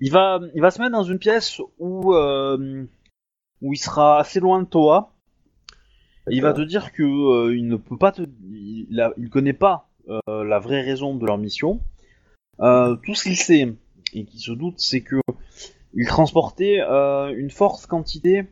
il 0.00 0.10
va, 0.10 0.40
il 0.54 0.60
va 0.60 0.70
se 0.70 0.80
mettre 0.80 0.92
dans 0.92 1.02
une 1.04 1.18
pièce 1.18 1.60
où, 1.78 2.14
euh, 2.14 2.84
où 3.62 3.72
il 3.72 3.78
sera 3.78 4.18
assez 4.18 4.40
loin 4.40 4.62
de 4.62 4.66
toi. 4.68 5.14
Il 6.30 6.42
va 6.42 6.52
te 6.52 6.60
dire 6.60 6.92
que 6.92 7.02
euh, 7.02 7.56
il 7.56 7.66
ne 7.66 7.76
peut 7.76 7.96
pas 7.96 8.12
te, 8.12 8.22
il, 8.50 9.00
a- 9.00 9.12
connaît 9.30 9.52
pas 9.54 9.88
euh, 10.08 10.44
la 10.44 10.58
vraie 10.58 10.82
raison 10.82 11.14
de 11.14 11.26
leur 11.26 11.38
mission. 11.38 11.80
Tout 12.58 13.14
ce 13.14 13.22
qu'il 13.24 13.36
sait 13.36 13.74
et 14.12 14.24
qui 14.24 14.38
se 14.38 14.52
doute, 14.52 14.78
c'est 14.78 15.00
que 15.02 15.16
il 15.94 16.06
transportait 16.06 16.80
une 16.80 17.50
forte 17.50 17.86
quantité, 17.86 18.46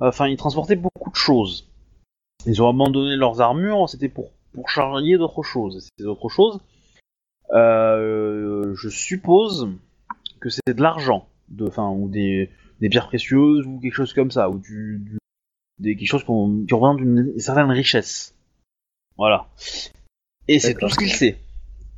enfin, 0.00 0.26
il 0.28 0.36
transportait 0.36 0.76
beaucoup 0.76 1.10
de 1.10 1.16
choses. 1.16 1.70
Ils 2.46 2.62
ont 2.62 2.68
abandonné 2.68 3.16
leurs 3.16 3.40
armures, 3.40 3.88
c'était 3.88 4.08
pour 4.08 4.32
pour 4.52 4.68
charrier 4.70 5.18
d'autres 5.18 5.42
choses. 5.42 5.76
Et 5.76 6.02
Ces 6.02 6.06
autres 6.06 6.28
choses, 6.28 6.60
euh, 7.52 8.74
je 8.74 8.88
suppose 8.88 9.68
que 10.40 10.50
c'est 10.50 10.74
de 10.74 10.82
l'argent, 10.82 11.28
de, 11.48 11.66
enfin, 11.66 11.88
ou 11.90 12.08
des, 12.08 12.50
des 12.80 12.88
pierres 12.88 13.08
précieuses 13.08 13.66
ou 13.66 13.80
quelque 13.80 13.94
chose 13.94 14.12
comme 14.14 14.30
ça, 14.30 14.50
ou 14.50 14.58
du, 14.58 14.98
du- 15.02 15.18
des 15.78 15.96
quelque 15.96 16.08
chose 16.08 16.24
qui 16.24 16.74
représente 16.74 17.00
une, 17.00 17.38
certaine 17.38 17.70
richesse. 17.70 18.34
Voilà. 19.16 19.48
Et 20.48 20.58
c'est 20.58 20.74
tout 20.74 20.88
ce 20.88 20.98
qu'il 20.98 21.10
sait. 21.12 21.38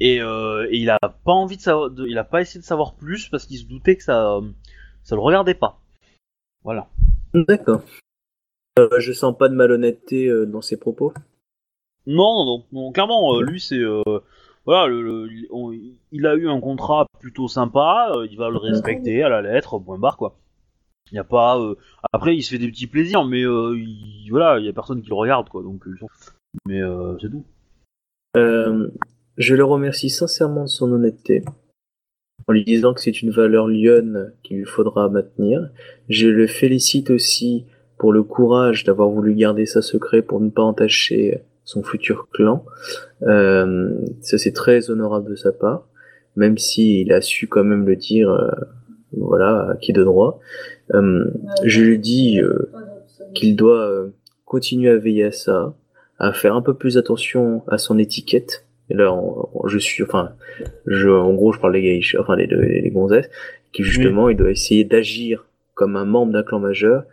Et, 0.01 0.20
euh, 0.20 0.66
et 0.70 0.78
il 0.78 0.88
a 0.90 0.98
pas 1.01 1.32
envie 1.32 1.57
de 1.57 1.62
savoir, 1.62 1.90
de- 1.90 2.07
il 2.07 2.16
a 2.18 2.24
pas 2.24 2.40
essayé 2.40 2.61
de 2.61 2.64
savoir 2.64 2.94
plus 2.94 3.28
parce 3.28 3.46
qu'il 3.46 3.59
se 3.59 3.64
doutait 3.64 3.96
que 3.96 4.03
ça, 4.03 4.40
ça 5.03 5.14
le 5.14 5.20
regardait 5.20 5.55
pas. 5.55 5.80
Voilà. 6.62 6.88
D'accord. 7.34 7.82
Euh, 8.78 8.98
je 8.98 9.12
sens 9.12 9.36
pas 9.36 9.48
de 9.48 9.55
malhonnêteté 9.55 10.26
euh, 10.28 10.46
dans 10.46 10.62
ses 10.62 10.76
propos. 10.78 11.12
Non, 12.07 12.44
non, 12.44 12.64
non, 12.72 12.92
clairement, 12.92 13.34
euh, 13.36 13.42
lui 13.42 13.61
c'est, 13.61 13.78
euh, 13.78 14.03
voilà, 14.66 14.86
le, 14.88 15.03
le- 15.03 15.32
il, 15.32 15.46
on- 15.51 15.72
il 16.12 16.26
a 16.26 16.34
eu 16.34 16.48
un 16.48 16.61
contrat 16.61 17.07
plutôt 17.20 17.46
sympa, 17.48 18.11
euh, 18.14 18.26
il 18.30 18.36
va 18.36 18.48
le 18.51 18.57
respecter 18.59 19.22
à 19.22 19.28
la 19.28 19.42
lettre, 19.42 19.78
point 19.78 19.98
barre 19.98 20.16
quoi. 20.16 20.36
Il 21.12 21.16
y 21.16 21.18
a 21.18 21.24
pas, 21.24 21.59
euh, 21.61 21.74
après 22.12 22.36
il 22.36 22.42
se 22.42 22.51
fait 22.51 22.59
des 22.59 22.68
petits 22.70 22.86
plaisirs, 22.86 23.24
mais 23.24 23.42
euh, 23.44 23.76
il, 23.76 24.28
voilà, 24.30 24.59
il 24.59 24.64
y 24.64 24.68
a 24.68 24.72
personne 24.72 25.03
qui 25.03 25.09
le 25.09 25.14
regarde 25.14 25.48
quoi, 25.48 25.62
donc, 25.62 25.86
euh, 25.86 25.94
ils 26.01 26.07
mais 26.66 26.80
euh, 26.82 27.16
c'est 27.20 27.30
tout. 27.30 27.44
Euh, 28.36 28.88
je 29.36 29.55
le 29.55 29.64
remercie 29.64 30.11
sincèrement 30.11 30.62
de 30.64 30.68
son 30.68 30.90
honnêteté, 30.92 31.42
en 32.48 32.53
lui 32.53 32.64
disant 32.64 32.94
que 32.94 33.01
c'est 33.01 33.22
une 33.22 33.30
valeur 33.30 33.66
lionne 33.68 34.32
qu'il 34.42 34.59
lui 34.59 34.64
faudra 34.64 35.09
maintenir. 35.09 35.68
Je 36.09 36.28
le 36.28 36.46
félicite 36.46 37.11
aussi 37.11 37.66
pour 37.98 38.12
le 38.12 38.22
courage 38.22 38.84
d'avoir 38.84 39.09
voulu 39.11 39.34
garder 39.34 39.66
ça 39.66 39.82
secret 39.82 40.22
pour 40.22 40.40
ne 40.40 40.48
pas 40.51 40.62
entacher 40.62 41.42
son 41.70 41.82
futur 41.82 42.28
clan. 42.32 42.64
Euh, 43.22 43.90
ça 44.22 44.38
c'est 44.38 44.52
très 44.52 44.90
honorable 44.90 45.30
de 45.30 45.36
sa 45.36 45.52
part, 45.52 45.86
même 46.36 46.58
s'il 46.58 47.12
a 47.12 47.20
su 47.20 47.46
quand 47.48 47.64
même 47.64 47.86
le 47.86 47.96
dire, 47.96 48.30
euh, 48.30 48.50
voilà, 49.16 49.70
à 49.72 49.76
qui 49.76 49.92
de 49.92 50.02
droit. 50.04 50.40
Euh, 50.94 51.24
je 51.64 51.80
lui 51.82 51.98
dis 51.98 52.40
euh, 52.40 52.70
qu'il 53.34 53.56
doit 53.56 53.86
euh, 53.88 54.08
continuer 54.44 54.90
à 54.90 54.96
veiller 54.96 55.24
à 55.24 55.32
ça, 55.32 55.74
à 56.18 56.32
faire 56.32 56.54
un 56.56 56.62
peu 56.62 56.74
plus 56.74 56.96
attention 56.98 57.62
à 57.68 57.78
son 57.78 57.98
étiquette. 57.98 58.64
Et 58.88 58.94
là, 58.94 59.12
on- 59.12 59.48
on- 59.54 59.68
je 59.68 59.78
suis, 59.78 60.02
enfin, 60.02 60.30
je, 60.86 61.08
en 61.08 61.32
gros, 61.34 61.52
je 61.52 61.60
parle 61.60 61.74
des 61.74 61.82
gays, 61.82 62.00
enfin, 62.18 62.34
les, 62.34 62.46
les, 62.46 62.80
les 62.80 62.90
gonzesses, 62.90 63.30
qui 63.72 63.84
justement, 63.84 64.28
il 64.28 64.36
doit 64.36 64.50
essayer 64.50 64.82
d'agir 64.84 65.46
comme 65.74 65.94
un 65.96 66.04
membre 66.04 66.32
d'un 66.32 66.42
clan 66.42 66.58
majeur, 66.58 67.04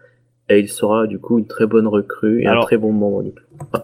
et 0.50 0.60
il 0.60 0.70
sera 0.70 1.06
du 1.08 1.20
coup 1.20 1.38
une 1.38 1.46
très 1.46 1.68
bonne 1.68 1.88
recrue 1.88 2.42
et 2.42 2.48
Alors- 2.48 2.64
un 2.64 2.66
très 2.66 2.78
bon 2.78 2.92
membre 2.92 3.22
du 3.24 3.32
clan. 3.32 3.82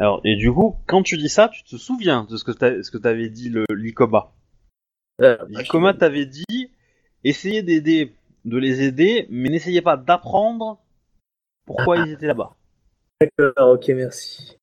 Alors, 0.00 0.22
et 0.24 0.34
du 0.34 0.50
coup, 0.50 0.76
quand 0.86 1.02
tu 1.02 1.18
dis 1.18 1.28
ça, 1.28 1.50
tu 1.52 1.62
te 1.62 1.76
souviens 1.76 2.26
de 2.28 2.38
ce 2.38 2.42
que 2.44 2.98
t'avais 2.98 3.28
dit 3.28 3.50
le 3.50 3.66
l'Icoma. 3.68 4.32
Ah, 5.22 5.36
L'Icoma 5.50 5.92
t'avait 5.92 6.24
dit, 6.24 6.70
essayez 7.22 7.62
d'aider, 7.62 8.14
de 8.46 8.56
les 8.56 8.80
aider, 8.80 9.26
mais 9.28 9.50
n'essayez 9.50 9.82
pas 9.82 9.98
d'apprendre 9.98 10.80
pourquoi 11.66 11.98
ils 11.98 12.12
étaient 12.12 12.28
là-bas. 12.28 12.56
D'accord, 13.20 13.74
ok, 13.74 13.88
merci. 13.88 14.56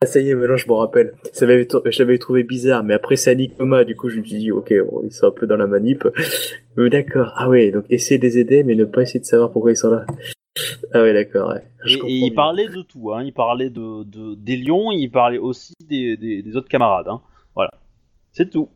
Ah, 0.00 0.06
ça 0.06 0.20
y 0.20 0.30
est, 0.30 0.34
maintenant 0.36 0.56
je 0.56 0.68
me 0.68 0.74
rappelle. 0.74 1.14
Ça 1.32 1.44
je 1.44 2.02
l'avais 2.02 2.18
trouvé 2.18 2.44
bizarre, 2.44 2.84
mais 2.84 2.94
après 2.94 3.16
c'est 3.16 3.30
Anikoma, 3.30 3.82
du 3.82 3.96
coup 3.96 4.10
je 4.10 4.20
me 4.20 4.24
suis 4.24 4.38
dit, 4.38 4.52
ok, 4.52 4.72
bon, 4.88 5.02
ils 5.04 5.12
sont 5.12 5.26
un 5.26 5.32
peu 5.32 5.48
dans 5.48 5.56
la 5.56 5.66
manip. 5.66 6.06
Mais 6.76 6.88
d'accord, 6.88 7.32
ah 7.34 7.48
ouais, 7.48 7.72
donc 7.72 7.84
essayer 7.90 8.18
de 8.18 8.22
les 8.22 8.38
aider, 8.38 8.62
mais 8.62 8.76
ne 8.76 8.84
pas 8.84 9.02
essayer 9.02 9.18
de 9.18 9.24
savoir 9.24 9.50
pourquoi 9.50 9.72
ils 9.72 9.76
sont 9.76 9.90
là. 9.90 10.06
Ah 10.92 11.02
ouais, 11.02 11.12
d'accord, 11.12 11.50
ouais. 11.50 11.66
Et, 11.86 11.94
et 11.94 12.18
il 12.26 12.34
parlait 12.34 12.68
de 12.68 12.82
tout, 12.82 13.12
hein. 13.12 13.22
il 13.24 13.32
parlait 13.32 13.70
de, 13.70 14.04
de- 14.04 14.34
des 14.36 14.56
lions, 14.56 14.92
il 14.92 15.10
parlait 15.10 15.38
aussi 15.38 15.74
des, 15.84 16.16
des, 16.16 16.42
des 16.42 16.56
autres 16.56 16.68
camarades. 16.68 17.08
Hein. 17.08 17.20
Voilà. 17.56 17.70
C'est 18.32 18.50
tout. 18.50 18.68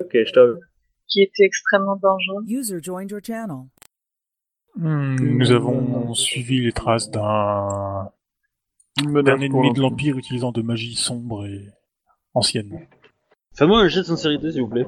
Ok, 0.00 0.10
je 0.12 0.32
t'en 0.32 0.58
qui 1.06 1.22
était 1.22 1.44
extrêmement 1.44 1.96
dangereux. 1.96 2.42
User 2.46 2.78
joined 2.82 3.10
your 3.10 3.20
channel. 3.24 3.66
Hmm, 4.76 5.16
nous 5.38 5.50
avons 5.52 6.12
suivi 6.14 6.60
les 6.60 6.72
traces 6.72 7.10
d'un 7.10 8.10
ennemi 9.00 9.72
de 9.72 9.80
l'Empire 9.80 10.18
utilisant 10.18 10.52
de 10.52 10.60
magie 10.62 10.94
sombre 10.96 11.46
et 11.46 11.68
ancienne. 12.34 12.86
Fais-moi 13.56 13.80
un 13.80 13.88
jet 13.88 14.00
de 14.00 14.06
sincérité, 14.06 14.52
s'il 14.52 14.60
vous 14.62 14.68
plaît. 14.68 14.86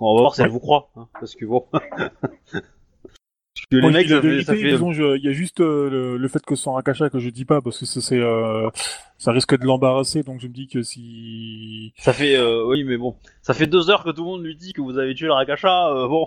On 0.00 0.14
va 0.14 0.20
voir 0.22 0.34
si 0.34 0.42
elle 0.42 0.50
vous 0.50 0.58
croit. 0.60 0.90
hein, 0.96 1.08
parce 1.20 1.34
que 1.36 1.44
bon. 1.44 1.66
que 3.70 3.76
les 3.76 3.82
Moi, 3.82 3.90
je 3.90 3.96
mecs, 3.96 4.06
dis 4.06 4.12
la 4.12 4.16
ça 4.16 4.22
fait. 4.22 4.28
vérité, 4.28 4.44
Ça 4.46 4.54
fait... 4.56 4.70
disons, 4.70 4.92
je- 4.92 5.16
il 5.18 5.24
y 5.24 5.28
a 5.28 5.32
juste 5.32 5.60
euh, 5.60 5.90
le, 5.90 6.16
le 6.16 6.28
fait 6.28 6.44
que 6.44 6.54
sans 6.54 6.72
Rakasha 6.74 7.10
que 7.10 7.18
je 7.18 7.28
dis 7.30 7.44
pas 7.44 7.60
parce 7.60 7.78
que 7.78 7.86
ça, 7.86 8.00
c'est 8.00 8.18
euh, 8.18 8.68
ça 9.18 9.32
risque 9.32 9.58
de 9.58 9.64
l'embarrasser 9.66 10.22
donc 10.22 10.40
je 10.40 10.46
me 10.48 10.52
dis 10.52 10.68
que 10.68 10.82
si 10.82 11.92
Ça 11.98 12.12
fait, 12.12 12.36
euh, 12.36 12.64
oui, 12.66 12.84
mais 12.84 12.96
bon, 12.96 13.16
ça 13.42 13.52
fait 13.54 13.66
deux 13.66 13.90
heures 13.90 14.04
que 14.04 14.10
tout 14.10 14.22
le 14.24 14.28
monde 14.30 14.42
lui 14.44 14.56
dit 14.56 14.72
que 14.72 14.80
vous 14.80 14.96
avez 14.98 15.14
tué 15.14 15.26
le 15.26 15.32
Rakasha. 15.32 15.88
euh, 15.90 16.08
bon, 16.08 16.24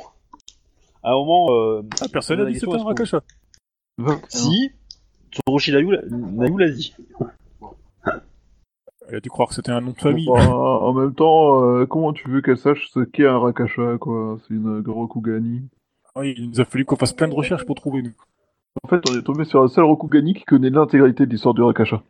à 1.04 1.10
un 1.12 1.14
moment, 1.16 1.48
euh, 1.52 1.82
ah, 2.02 2.06
personne 2.12 2.40
n'a 2.44 2.46
dit 2.46 2.60
c'était 2.60 2.68
un 2.68 2.78
se 2.78 2.84
pose. 2.84 2.88
Rakasha. 2.88 3.22
si 4.30 4.70
Tsurushi 5.32 5.72
Nayu 5.72 5.92
l'a- 5.92 6.70
dit. 6.70 6.94
Elle 9.10 9.16
a 9.16 9.20
dû 9.20 9.30
croire 9.30 9.50
que 9.50 9.56
c'était 9.56 9.72
un 9.72 9.82
nom 9.82 9.92
de 9.92 9.98
famille. 10.00 10.28
Enfin, 10.30 10.52
en 10.52 10.94
même 10.94 11.14
temps, 11.14 11.64
euh, 11.64 11.86
comment 11.86 12.14
tu 12.14 12.30
veux 12.30 12.42
qu'elle 12.42 12.58
sache 12.58 12.88
ce 12.94 13.00
qu'est 13.02 13.26
un 13.28 13.40
Rakasha, 13.40 13.98
quoi? 14.00 14.38
C'est 14.48 14.54
une 14.54 14.82
Gorokugani. 14.82 15.64
Oui, 16.16 16.34
il 16.38 16.50
nous 16.50 16.60
a 16.62 16.66
fallu 16.66 16.86
qu'on 16.86 16.96
fasse 16.98 17.14
plein 17.14 17.28
de 17.28 17.34
recherches 17.34 17.66
pour 17.66 17.76
trouver 17.76 18.02
nous. 18.02 18.14
En 18.84 18.88
fait, 18.88 19.02
on 19.10 19.18
est 19.18 19.24
tombé 19.24 19.46
sur 19.46 19.62
un 19.62 19.68
seul 19.68 19.84
Rokugani 19.86 20.34
qui 20.34 20.44
connaît 20.44 20.70
l'intégralité 20.70 21.26
de 21.26 21.32
l'histoire 21.32 21.54
du 21.54 21.62
Rakasha. 21.62 22.04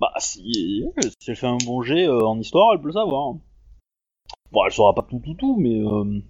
Bah, 0.00 0.12
si, 0.18 0.84
si 1.20 1.30
elle 1.30 1.36
fait 1.36 1.46
un 1.46 1.56
bon 1.64 1.82
jet 1.82 2.06
euh, 2.06 2.26
en 2.26 2.38
histoire, 2.38 2.72
elle 2.74 2.80
peut 2.80 2.88
le 2.88 2.92
savoir. 2.92 3.34
Bon, 4.52 4.64
elle 4.64 4.72
saura 4.72 4.94
pas 4.94 5.02
tout, 5.02 5.20
tout, 5.24 5.34
tout, 5.34 5.56
mais 5.58 5.80
euh, 5.80 6.20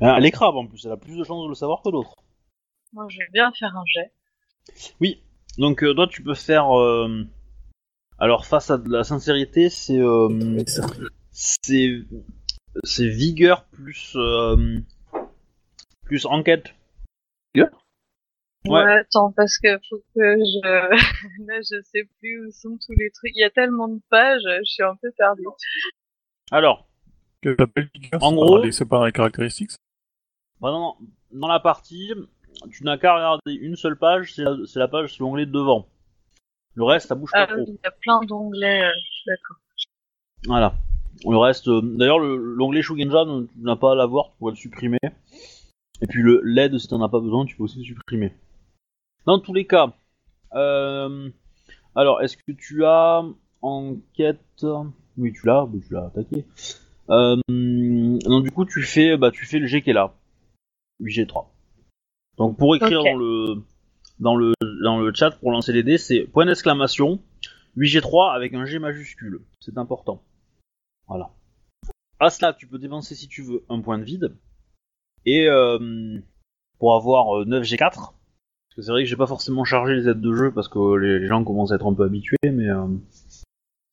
elle 0.00 0.24
est 0.24 0.30
crabe 0.30 0.56
en 0.56 0.66
plus, 0.66 0.84
elle 0.84 0.92
a 0.92 0.96
plus 0.96 1.16
de 1.16 1.24
chances 1.24 1.42
de 1.44 1.48
le 1.48 1.54
savoir 1.54 1.82
que 1.82 1.90
d'autres. 1.90 2.14
Moi, 2.92 3.06
je 3.08 3.18
vais 3.18 3.28
bien 3.32 3.50
faire 3.52 3.76
un 3.76 3.84
jet. 3.86 4.12
Oui, 5.00 5.22
donc 5.58 5.82
euh, 5.82 5.94
toi, 5.94 6.06
tu 6.06 6.22
peux 6.22 6.34
faire. 6.34 6.76
euh, 6.78 7.24
Alors, 8.18 8.46
face 8.46 8.70
à 8.70 8.78
de 8.78 8.90
la 8.90 9.04
sincérité, 9.04 9.68
c'est. 9.70 9.98
euh, 9.98 10.62
c'est 11.30 12.02
c'est 12.84 13.08
vigueur 13.08 13.64
plus 13.66 14.12
euh, 14.16 14.80
plus 16.06 16.24
enquête. 16.26 16.74
Ouais. 17.54 17.64
Ouais. 18.68 18.82
attends, 18.98 19.30
parce 19.32 19.58
que 19.58 19.68
faut 19.88 19.98
que 20.14 20.36
je... 20.38 20.60
Là, 21.46 21.60
je 21.60 21.80
sais 21.82 22.08
plus 22.18 22.46
où 22.46 22.50
sont 22.50 22.76
tous 22.84 22.92
les 22.98 23.10
trucs. 23.12 23.30
Il 23.36 23.40
y 23.40 23.44
a 23.44 23.50
tellement 23.50 23.86
de 23.88 24.00
pages, 24.10 24.42
je 24.44 24.64
suis 24.64 24.82
un 24.82 24.96
peu 25.00 25.10
perdue. 25.16 25.44
Alors, 26.50 26.88
Que 27.42 27.54
En 28.20 28.32
gros- 28.32 28.62
les- 28.62 28.72
c'est 28.72 28.84
pas 28.86 28.98
dans 28.98 29.04
les 29.06 29.12
caractéristiques. 29.12 29.70
bah 30.60 30.70
non, 30.72 30.80
non, 30.80 30.96
dans 31.32 31.48
la 31.48 31.60
partie, 31.60 32.12
tu 32.72 32.82
n'as 32.82 32.98
qu'à 32.98 33.14
regarder 33.14 33.52
une 33.54 33.76
seule 33.76 33.96
page, 33.96 34.32
c'est 34.34 34.42
la, 34.42 34.56
c'est 34.66 34.78
la 34.80 34.88
page 34.88 35.12
sur 35.12 35.24
l'onglet 35.26 35.46
de 35.46 35.52
devant. 35.52 35.86
Le 36.74 36.82
reste, 36.84 37.06
ça 37.08 37.14
bouge 37.14 37.30
pas 37.30 37.42
Ah, 37.42 37.46
trop. 37.46 37.64
il 37.66 37.74
y 37.74 37.86
a 37.86 37.90
plein 37.92 38.20
d'onglets, 38.26 38.82
euh, 38.86 38.90
d'accord. 39.26 39.56
Voilà. 40.46 40.74
Le 41.24 41.36
reste, 41.36 41.68
euh, 41.68 41.80
d'ailleurs, 41.82 42.18
le- 42.18 42.36
l'onglet 42.36 42.82
Shugenja, 42.82 43.24
tu 43.24 43.48
n'as 43.60 43.76
pas 43.76 43.92
à 43.92 43.94
l'avoir, 43.94 44.26
tu 44.32 44.38
pourrais 44.38 44.52
le 44.52 44.56
supprimer. 44.56 44.98
Et 46.02 46.06
puis 46.06 46.22
le 46.22 46.40
LED, 46.44 46.78
si 46.78 46.88
t'en 46.88 47.02
as 47.02 47.08
pas 47.08 47.20
besoin, 47.20 47.44
tu 47.46 47.56
peux 47.56 47.64
aussi 47.64 47.78
le 47.78 47.84
supprimer. 47.84 48.34
Dans 49.24 49.38
tous 49.40 49.54
les 49.54 49.66
cas, 49.66 49.94
euh, 50.54 51.30
alors, 51.94 52.20
est-ce 52.20 52.36
que 52.36 52.52
tu 52.52 52.84
as 52.84 53.24
enquête? 53.62 54.64
Oui, 55.16 55.32
tu 55.32 55.46
l'as, 55.46 55.66
tu 55.86 55.94
l'as 55.94 56.04
attaqué. 56.04 56.44
Euh, 57.08 57.36
donc 57.48 58.44
du 58.44 58.50
coup, 58.50 58.64
tu 58.66 58.82
fais, 58.82 59.16
bah, 59.16 59.30
tu 59.30 59.46
fais 59.46 59.58
le 59.58 59.66
G 59.66 59.82
qui 59.82 59.90
est 59.90 59.94
là. 59.94 60.14
8G3. 61.00 61.46
Donc 62.36 62.58
pour 62.58 62.76
écrire 62.76 63.02
dans 63.02 63.16
le 63.16 63.62
dans 64.18 64.36
le 64.36 64.52
dans 64.82 64.98
le 64.98 65.12
chat 65.14 65.30
pour 65.30 65.50
lancer 65.50 65.72
les 65.72 65.82
dés, 65.82 65.98
c'est 65.98 66.24
point 66.24 66.44
d'exclamation 66.46 67.20
8G3 67.76 68.34
avec 68.34 68.54
un 68.54 68.66
G 68.66 68.78
majuscule. 68.78 69.40
C'est 69.60 69.78
important. 69.78 70.22
Voilà. 71.06 71.30
À 72.18 72.30
cela, 72.30 72.52
tu 72.52 72.66
peux 72.66 72.78
dépenser 72.78 73.14
si 73.14 73.28
tu 73.28 73.42
veux 73.42 73.64
un 73.68 73.80
point 73.80 73.98
de 73.98 74.04
vide 74.04 74.34
et 75.26 75.48
euh, 75.48 76.18
pour 76.78 76.94
avoir 76.94 77.38
euh, 77.38 77.44
9G4. 77.44 77.78
Parce 77.78 78.12
que 78.76 78.82
c'est 78.82 78.90
vrai 78.90 79.02
que 79.04 79.08
j'ai 79.08 79.16
pas 79.16 79.26
forcément 79.26 79.64
chargé 79.64 79.94
les 79.94 80.08
aides 80.08 80.20
de 80.20 80.34
jeu 80.34 80.52
parce 80.52 80.68
que 80.68 80.96
les, 80.96 81.18
les 81.18 81.26
gens 81.26 81.42
commencent 81.44 81.72
à 81.72 81.76
être 81.76 81.86
un 81.86 81.94
peu 81.94 82.04
habitués, 82.04 82.36
mais 82.44 82.68
euh, 82.68 82.86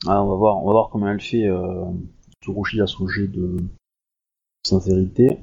ah, 0.07 0.21
on 0.23 0.27
va 0.29 0.35
voir, 0.35 0.57
on 0.63 0.67
va 0.67 0.71
voir 0.73 0.89
comment 0.89 1.07
elle 1.09 1.21
fait. 1.21 1.47
Euh, 1.47 1.85
Tsurushi 2.41 2.81
à 2.81 2.87
son 2.87 3.07
jet 3.07 3.27
de 3.27 3.55
sincérité. 4.65 5.39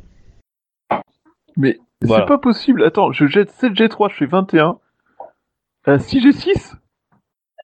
Mais 1.56 1.78
Voilà. 2.02 2.24
c'est 2.24 2.28
pas 2.28 2.38
possible. 2.38 2.84
Attends, 2.84 3.12
je 3.12 3.26
jette 3.26 3.50
7G3, 3.50 4.10
je 4.10 4.16
fais 4.16 4.26
21. 4.26 4.78
Euh, 5.88 5.96
6G6 5.98 6.76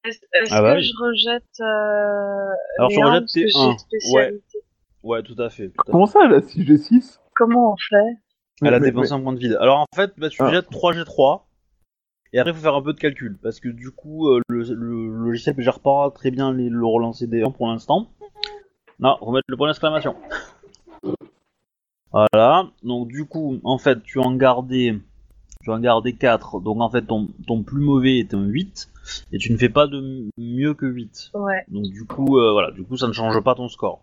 Est-ce 0.04 0.18
est-ce 0.32 0.52
Ah 0.54 0.62
bah 0.62 0.72
que 0.72 0.78
oui. 0.78 0.84
je 0.84 0.92
rejette 1.02 1.44
euh, 1.60 2.54
Alors, 2.78 2.90
parce 3.20 3.32
que 3.34 3.40
tes 3.40 3.48
j'ai 3.48 3.58
1. 3.58 3.76
spécialité? 3.78 4.58
Ouais, 5.02 5.22
tout 5.22 5.34
à 5.40 5.50
fait. 5.50 5.68
tout 5.68 5.74
à 5.80 5.84
fait. 5.84 5.90
Comment 5.92 6.06
ça, 6.06 6.26
la 6.28 6.40
6G6 6.40 7.18
Comment 7.36 7.72
on 7.72 7.76
fait? 7.76 8.18
Elle 8.62 8.74
a 8.74 8.80
Mais- 8.80 8.86
dépensé 8.86 9.12
un 9.12 9.20
point 9.20 9.32
de 9.34 9.38
vide. 9.38 9.56
Alors 9.60 9.78
en 9.80 9.86
fait, 9.94 10.12
bah, 10.16 10.28
tu 10.30 10.42
Ah. 10.42 10.50
jettes 10.50 10.70
3G3. 10.70 11.42
Et 12.32 12.38
après, 12.38 12.50
il 12.52 12.54
faut 12.56 12.62
faire 12.62 12.74
un 12.74 12.82
peu 12.82 12.92
de 12.92 12.98
calcul. 12.98 13.38
Parce 13.42 13.60
que 13.60 13.68
du 13.68 13.90
coup, 13.90 14.28
euh, 14.28 14.40
le, 14.48 14.62
le 14.62 15.06
logiciel 15.24 15.54
ne 15.56 15.62
gère 15.62 15.80
pas 15.80 16.10
très 16.10 16.30
bien 16.30 16.52
les- 16.52 16.68
le 16.68 16.84
relancer 16.86 17.26
des 17.26 17.42
1 17.42 17.50
pour 17.50 17.68
l'instant. 17.68 18.08
Non, 18.98 19.16
faut 19.20 19.30
mettre 19.30 19.44
le 19.48 19.56
point 19.56 19.68
d'exclamation. 19.68 20.16
Voilà. 22.12 22.70
Donc 22.82 23.08
du 23.08 23.26
coup, 23.26 23.58
en 23.64 23.78
fait, 23.78 24.02
tu 24.02 24.18
en 24.18 24.34
gardais, 24.34 24.98
tu 25.62 25.70
en 25.70 25.78
gardais 25.78 26.14
4. 26.14 26.60
Donc 26.60 26.80
en 26.80 26.90
fait, 26.90 27.02
ton, 27.02 27.28
ton 27.46 27.62
plus 27.62 27.80
mauvais 27.82 28.18
est 28.18 28.32
un 28.34 28.44
8. 28.44 28.88
Et 29.32 29.38
tu 29.38 29.52
ne 29.52 29.56
fais 29.58 29.68
pas 29.68 29.86
de 29.86 30.28
mieux 30.38 30.74
que 30.74 30.86
8. 30.86 31.30
Ouais. 31.34 31.64
Donc 31.68 31.84
du 31.84 32.04
coup, 32.06 32.38
euh, 32.38 32.52
voilà, 32.52 32.70
du 32.72 32.82
coup, 32.84 32.96
ça 32.96 33.06
ne 33.06 33.12
change 33.12 33.38
pas 33.42 33.54
ton 33.54 33.68
score. 33.68 34.00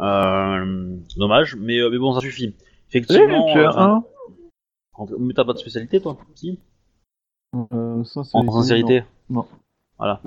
Euh, 0.00 0.96
dommage, 1.16 1.56
mais, 1.56 1.78
euh, 1.78 1.90
mais 1.90 1.98
bon, 1.98 2.14
ça 2.14 2.20
suffit. 2.20 2.54
Effectivement. 2.88 3.52
tu 3.52 3.58
euh, 3.58 3.70
un 3.70 4.04
mais 5.18 5.34
t'as 5.34 5.44
pas 5.44 5.52
de 5.52 5.58
spécialité, 5.58 6.00
toi 6.00 6.16
Si 6.34 6.58
euh, 7.54 8.04
En 8.32 8.52
sincérité 8.52 9.04
Non. 9.28 9.46
Voilà. 9.98 10.20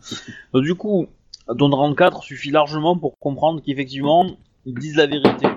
Donc, 0.53 0.63
du 0.63 0.75
coup, 0.75 1.07
ton 1.57 1.69
34 1.69 2.23
suffit 2.23 2.51
largement 2.51 2.97
pour 2.97 3.17
comprendre 3.19 3.61
qu'effectivement, 3.61 4.25
ils 4.65 4.75
disent 4.75 4.97
la 4.97 5.07
vérité. 5.07 5.47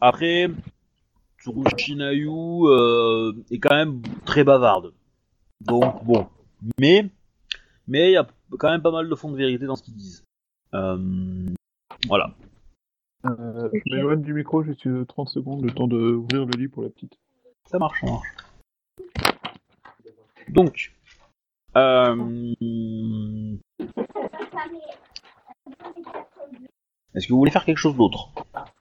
Après, 0.00 0.50
Tsurushi 1.40 1.96
Nayu 1.96 2.66
euh, 2.66 3.32
est 3.50 3.58
quand 3.58 3.74
même 3.74 4.02
très 4.24 4.44
bavarde. 4.44 4.92
Donc, 5.60 6.04
bon. 6.04 6.26
Mais, 6.78 7.08
mais 7.86 8.10
il 8.10 8.14
y 8.14 8.16
a 8.16 8.26
quand 8.58 8.70
même 8.70 8.82
pas 8.82 8.90
mal 8.90 9.08
de 9.08 9.14
fonds 9.14 9.30
de 9.30 9.36
vérité 9.36 9.66
dans 9.66 9.76
ce 9.76 9.82
qu'ils 9.82 9.96
disent. 9.96 10.24
Euh, 10.74 11.46
voilà. 12.06 12.34
Euh, 13.26 13.68
Je 13.72 13.94
m'éloigne 13.94 14.22
du 14.22 14.32
micro, 14.32 14.62
juste 14.62 14.86
euh, 14.86 15.04
30 15.04 15.28
secondes, 15.28 15.62
le 15.62 15.70
temps 15.72 15.86
d'ouvrir 15.86 16.46
le 16.46 16.58
lit 16.58 16.68
pour 16.68 16.82
la 16.82 16.88
petite. 16.88 17.18
Ça 17.66 17.78
marche, 17.78 18.00
ça 18.00 18.06
marche. 18.06 18.28
Donc, 20.48 20.92
euh... 21.76 22.54
est-ce 27.14 27.26
que 27.26 27.32
vous 27.32 27.38
voulez 27.38 27.50
faire 27.50 27.64
quelque 27.64 27.76
chose 27.76 27.96
d'autre? 27.96 28.30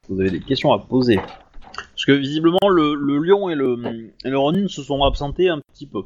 Vous 0.08 0.20
avez 0.20 0.32
des 0.32 0.40
questions 0.40 0.72
à 0.72 0.80
poser 0.80 1.18
Parce 1.18 2.06
que 2.06 2.14
visiblement, 2.14 2.70
le, 2.70 2.96
le 2.96 3.18
lion 3.18 3.50
et 3.50 3.56
le, 3.56 4.12
et 4.26 4.30
le 4.30 4.38
Ronin 4.38 4.68
se 4.68 4.82
sont 4.82 5.04
absentés 5.04 5.50
un 5.50 5.60
petit 5.60 5.86
peu. 5.86 6.04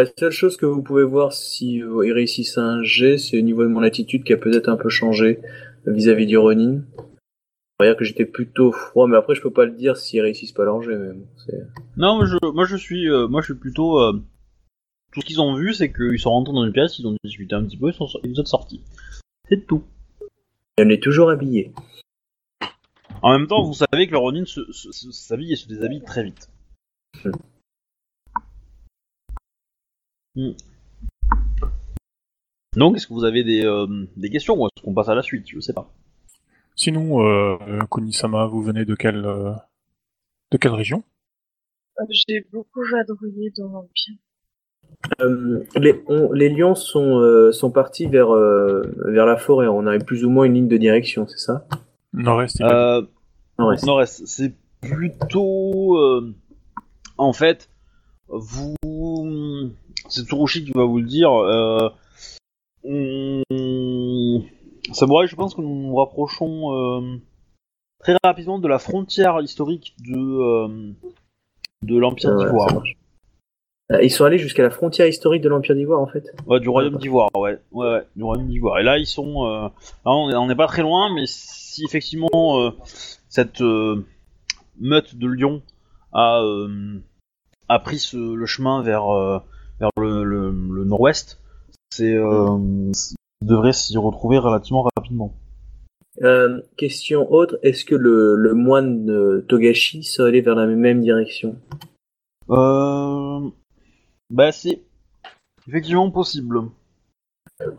La 0.00 0.06
seule 0.18 0.32
chose 0.32 0.56
que 0.56 0.66
vous 0.66 0.82
pouvez 0.82 1.04
voir 1.04 1.32
si 1.32 1.80
euh, 1.80 2.04
ils 2.04 2.12
réussissent 2.12 2.58
un 2.58 2.82
jet, 2.82 3.18
c'est 3.18 3.38
au 3.38 3.42
niveau 3.42 3.62
de 3.62 3.68
mon 3.68 3.82
attitude 3.82 4.24
qui 4.24 4.32
a 4.32 4.36
peut-être 4.36 4.68
un 4.68 4.76
peu 4.76 4.88
changé 4.88 5.38
vis-à-vis 5.86 6.26
du 6.26 6.36
Ronin. 6.38 6.82
On 6.98 7.84
va 7.84 7.90
dire 7.90 7.96
que 7.96 8.04
j'étais 8.04 8.26
plutôt 8.26 8.70
froid, 8.72 9.06
mais 9.08 9.16
après 9.16 9.34
je 9.34 9.40
peux 9.42 9.50
pas 9.52 9.64
le 9.64 9.72
dire 9.72 9.96
s'ils 9.96 10.20
réussissent 10.20 10.52
pas 10.52 10.64
leur 10.64 10.82
jet. 10.82 10.96
Mais 10.96 11.12
bon, 11.12 11.26
c'est- 11.44 11.66
Non, 11.96 12.16
moi 12.16 12.26
je, 12.26 12.36
moi 12.52 12.64
je 12.64 12.76
suis, 12.76 13.08
euh, 13.10 13.26
moi 13.28 13.40
je 13.40 13.46
suis 13.52 13.60
plutôt. 13.60 13.98
euh, 14.00 14.12
tout 15.12 15.20
ce 15.20 15.26
qu'ils 15.26 15.40
ont 15.40 15.54
vu, 15.56 15.74
c'est 15.74 15.92
qu'ils 15.92 16.18
sont 16.18 16.30
rentrés 16.30 16.54
dans 16.54 16.64
une 16.64 16.72
pièce, 16.72 16.98
ils 16.98 17.06
ont 17.06 17.16
discuté 17.24 17.54
un 17.54 17.64
petit 17.64 17.76
peu, 17.76 17.88
ils 17.88 17.94
sont, 17.94 18.06
ils 18.24 18.34
sont 18.36 18.44
sortis. 18.44 18.82
C'est 19.48 19.66
tout. 19.66 19.82
Et 20.78 20.84
on 20.84 20.88
est 20.88 21.02
toujours 21.02 21.28
habillé. 21.30 21.72
En 23.20 23.36
même 23.38 23.46
temps, 23.46 23.62
vous 23.62 23.74
savez 23.74 24.06
que 24.06 24.12
le 24.12 24.18
Ronin 24.18 24.44
se- 24.46 24.72
se- 24.72 24.90
se- 24.90 25.10
s'habille 25.10 25.52
et 25.52 25.56
se 25.56 25.68
déshabille 25.68 26.02
très 26.02 26.24
vite. 26.24 26.48
Hmm. 30.34 30.52
Donc, 32.76 32.96
est-ce 32.96 33.06
que 33.06 33.12
vous 33.12 33.24
avez 33.24 33.44
des, 33.44 33.64
euh, 33.64 33.86
des 34.16 34.30
questions 34.30 34.54
ou 34.60 34.66
est-ce 34.66 34.82
qu'on 34.82 34.94
passe 34.94 35.08
à 35.08 35.14
la 35.14 35.22
suite? 35.22 35.44
Je 35.48 35.60
sais 35.60 35.72
pas. 35.74 35.90
Sinon, 36.74 37.26
euh, 37.26 37.56
Kunisama, 37.90 38.46
vous 38.46 38.62
venez 38.62 38.84
de 38.84 38.94
quelle, 38.94 39.26
euh, 39.26 39.52
de 40.50 40.56
quelle 40.56 40.72
région? 40.72 41.02
Euh, 42.00 42.04
J'ai 42.10 42.46
beaucoup 42.50 42.80
vadrouillé 42.90 43.52
dans 43.58 43.68
l'Empire. 43.68 44.14
Euh, 45.20 45.64
les, 45.76 46.02
on- 46.06 46.32
les 46.32 46.48
lions 46.48 46.74
sont, 46.74 47.18
euh, 47.18 47.52
sont 47.52 47.70
partis 47.70 48.06
vers, 48.06 48.30
euh, 48.34 48.82
vers 49.08 49.26
la 49.26 49.36
forêt. 49.36 49.66
On 49.66 49.86
a 49.86 49.98
plus 49.98 50.24
ou 50.24 50.30
moins 50.30 50.44
une 50.44 50.54
ligne 50.54 50.68
de 50.68 50.76
direction, 50.78 51.26
c'est 51.26 51.38
ça? 51.38 51.66
Nord-Est. 52.14 52.60
Euh, 52.62 53.02
Nord-Est. 53.58 53.84
Nord-Est, 53.84 54.26
c'est 54.26 54.54
plutôt. 54.80 55.98
euh, 55.98 56.34
en 57.18 57.32
fait, 57.34 57.68
vous. 58.28 58.74
C'est 60.08 60.22
Tsurushi 60.24 60.64
qui 60.64 60.72
va 60.72 60.84
vous 60.84 60.98
le 60.98 61.06
dire. 61.06 61.30
On- 62.84 63.42
Samouraï, 64.92 65.26
je 65.28 65.36
pense 65.36 65.54
que 65.54 65.60
nous 65.60 65.82
nous 65.88 65.94
rapprochons 65.96 66.72
euh, 66.74 67.16
très 68.00 68.16
rapidement 68.24 68.58
de 68.58 68.68
la 68.68 68.78
frontière 68.78 69.40
historique 69.40 69.94
de, 70.04 70.16
euh, 70.18 70.92
de 71.82 71.96
l'Empire 71.98 72.30
ouais, 72.30 72.44
d'Ivoire. 72.44 72.82
Euh, 73.92 74.02
Ils 74.02 74.10
sont 74.10 74.24
allés 74.24 74.38
jusqu'à 74.38 74.62
la 74.62 74.70
frontière 74.70 75.06
historique 75.06 75.42
de 75.42 75.48
l'Empire 75.48 75.74
d'Ivoire, 75.76 76.00
en 76.00 76.06
fait. 76.06 76.24
Ouais, 76.46 76.60
du 76.60 76.68
royaume 76.68 76.96
d'Ivoire, 76.96 77.30
ouais. 77.36 77.58
ouais, 77.72 77.86
ouais, 77.92 78.02
du 78.16 78.22
royaume 78.24 78.48
d'Ivoire. 78.48 78.78
Et 78.80 78.82
là, 78.82 78.98
ils 78.98 79.06
sont. 79.06 79.46
Euh... 79.46 79.62
Là, 80.04 80.10
on 80.12 80.30
est- 80.30 80.34
on 80.36 80.46
n'est 80.46 80.56
pas 80.56 80.66
très 80.66 80.82
loin, 80.82 81.12
mais 81.14 81.24
si 81.26 81.84
effectivement 81.84 82.72
cette 83.28 83.62
meute 84.80 85.16
de 85.16 85.26
lions 85.26 85.62
a, 86.12 86.42
a 87.68 87.78
pris 87.78 87.98
ce- 87.98 88.34
le 88.34 88.46
chemin 88.46 88.82
vers, 88.82 89.06
vers 89.80 89.90
le, 89.98 90.24
le- 90.24 90.50
le 90.50 90.84
nord-ouest, 90.84 91.40
c'est 91.94 92.14
euh, 92.14 92.58
devraient 93.42 93.72
s'y 93.72 93.96
retrouver 93.98 94.38
relativement 94.38 94.88
rapidement. 94.96 95.34
Euh, 96.22 96.60
question 96.76 97.30
autre, 97.32 97.58
est-ce 97.62 97.84
que 97.84 97.94
le, 97.94 98.34
le 98.36 98.54
moine 98.54 99.04
de 99.04 99.44
Togashi 99.48 100.02
serait 100.02 100.28
allé 100.28 100.40
vers 100.40 100.54
la 100.54 100.66
même 100.66 101.00
direction? 101.00 101.56
Euh... 102.50 103.40
Bah, 104.30 104.52
c'est 104.52 104.80
effectivement 105.68 106.10
possible. 106.10 106.62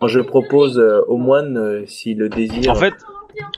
Je 0.05 0.19
propose 0.19 0.77
euh, 0.77 1.01
au 1.07 1.17
moine, 1.17 1.57
euh, 1.57 1.85
s'il 1.87 2.19
le 2.19 2.29
désire, 2.29 2.71
En 2.71 2.75
fait, 2.75 2.93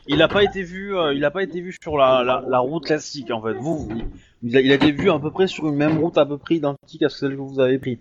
il 0.07 0.17
n'a 0.19 0.27
pas 0.27 0.43
été 0.43 0.63
vu, 0.63 0.95
euh, 0.97 1.13
il 1.13 1.23
a 1.25 1.31
pas 1.31 1.43
été 1.43 1.59
vu 1.61 1.75
sur 1.81 1.97
la, 1.97 2.23
la, 2.23 2.43
la 2.47 2.59
route 2.59 2.85
classique 2.85 3.31
en 3.31 3.41
fait. 3.41 3.53
Vous, 3.53 3.79
vous- 3.79 4.01
il 4.43 4.55
a, 4.57 4.61
il 4.61 4.71
a 4.71 4.75
été 4.75 4.91
vu 4.91 5.09
à 5.09 5.19
peu 5.19 5.31
près 5.31 5.47
sur 5.47 5.67
une 5.67 5.75
même 5.75 5.97
route 5.99 6.17
à 6.17 6.25
peu 6.25 6.37
près 6.37 6.55
identique 6.55 7.03
à 7.03 7.09
celle 7.09 7.35
que 7.35 7.41
vous 7.41 7.59
avez 7.59 7.79
pris. 7.79 7.99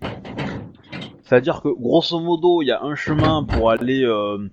C'est-à-dire 1.25 1.61
que 1.61 1.69
grosso 1.69 2.19
modo, 2.19 2.61
il 2.61 2.67
y 2.67 2.71
a 2.71 2.81
un 2.83 2.95
chemin 2.95 3.43
pour 3.43 3.69
aller 3.71 4.03
euh, 4.03 4.47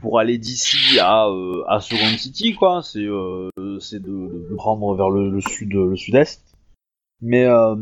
pour 0.00 0.18
aller 0.20 0.38
d'ici 0.38 0.98
à 1.00 1.26
euh, 1.26 1.64
à 1.68 1.80
Second 1.80 2.16
City 2.16 2.54
quoi. 2.54 2.82
C'est 2.82 3.04
euh, 3.04 3.50
c'est 3.80 4.00
de, 4.00 4.48
de 4.50 4.54
prendre 4.56 4.94
vers 4.94 5.10
le, 5.10 5.28
le 5.30 5.40
sud 5.40 5.72
le 5.72 5.96
sud-est. 5.96 6.44
Mais 7.20 7.44
euh, 7.44 7.74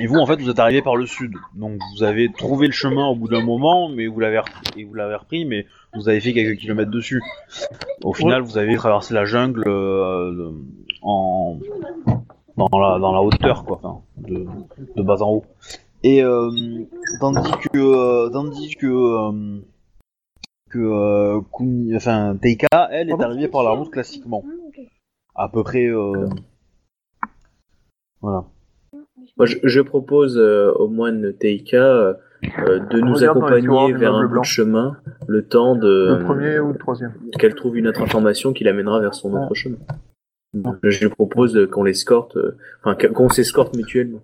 et 0.00 0.06
vous 0.06 0.16
en 0.16 0.26
fait 0.26 0.40
vous 0.40 0.50
êtes 0.50 0.58
arrivé 0.58 0.82
par 0.82 0.96
le 0.96 1.06
sud. 1.06 1.34
Donc 1.54 1.78
vous 1.96 2.02
avez 2.02 2.32
trouvé 2.32 2.66
le 2.66 2.72
chemin 2.72 3.06
au 3.06 3.14
bout 3.14 3.28
d'un 3.28 3.44
moment, 3.44 3.88
mais 3.88 4.08
vous 4.08 4.18
l'avez 4.18 4.38
repris- 4.38 4.76
et 4.80 4.84
vous 4.84 4.94
l'avez 4.94 5.14
repris, 5.14 5.44
mais 5.44 5.66
vous 5.94 6.08
avez 6.08 6.20
fait 6.20 6.32
quelques 6.32 6.58
kilomètres 6.58 6.90
dessus. 6.90 7.22
Au 8.02 8.12
final, 8.12 8.42
vous 8.42 8.58
avez 8.58 8.74
traversé 8.76 9.14
la 9.14 9.24
jungle 9.26 9.62
euh, 9.66 10.50
en 11.02 11.60
dans 12.56 12.78
la 12.78 12.98
dans 12.98 13.12
la 13.12 13.22
hauteur 13.22 13.64
quoi, 13.64 13.78
enfin, 13.82 14.00
de, 14.16 14.44
de 14.96 15.02
bas 15.02 15.22
en 15.22 15.30
haut. 15.30 15.44
Et 16.04 16.22
euh, 16.22 16.50
tandis 17.20 17.50
que 17.72 17.78
euh, 17.78 18.28
tandis 18.30 18.74
que 18.76 18.86
euh, 18.86 19.60
que 20.70 20.78
euh, 20.78 21.40
Kuni- 21.56 21.94
enfin 21.96 22.36
Teika, 22.40 22.88
elle 22.90 23.10
est 23.10 23.22
arrivée 23.22 23.48
par 23.48 23.62
la 23.62 23.70
route 23.70 23.90
classiquement, 23.90 24.44
à 25.34 25.48
peu 25.48 25.62
près. 25.62 25.86
euh, 25.86 26.26
Voilà. 28.20 28.44
Moi, 29.36 29.46
je, 29.46 29.56
je 29.62 29.80
propose 29.80 30.36
euh, 30.38 30.72
au 30.72 30.88
moine 30.88 31.32
Teika 31.38 31.76
euh, 31.76 32.14
de 32.90 33.00
nous 33.00 33.14
Regarde 33.14 33.36
accompagner 33.38 33.92
vers 33.92 34.14
un 34.14 34.26
bout 34.26 34.40
de 34.40 34.44
chemin, 34.44 34.96
le 35.28 35.46
temps 35.46 35.76
de 35.76 36.16
Le 36.18 36.24
premier 36.24 36.58
ou 36.58 36.72
le 36.72 36.78
troisième 36.78 37.12
qu'elle 37.38 37.54
trouve 37.54 37.76
une 37.76 37.86
autre 37.86 38.02
information 38.02 38.52
qui 38.52 38.64
l'amènera 38.64 38.98
vers 39.00 39.14
son 39.14 39.32
autre 39.34 39.54
chemin. 39.54 39.78
Donc, 40.54 40.76
je 40.82 41.04
lui 41.04 41.08
propose 41.08 41.66
qu'on 41.70 41.82
l'escorte, 41.84 42.36
euh, 42.36 42.58
enfin 42.82 42.94
qu'on 43.08 43.28
s'escorte 43.30 43.74
mutuellement. 43.76 44.20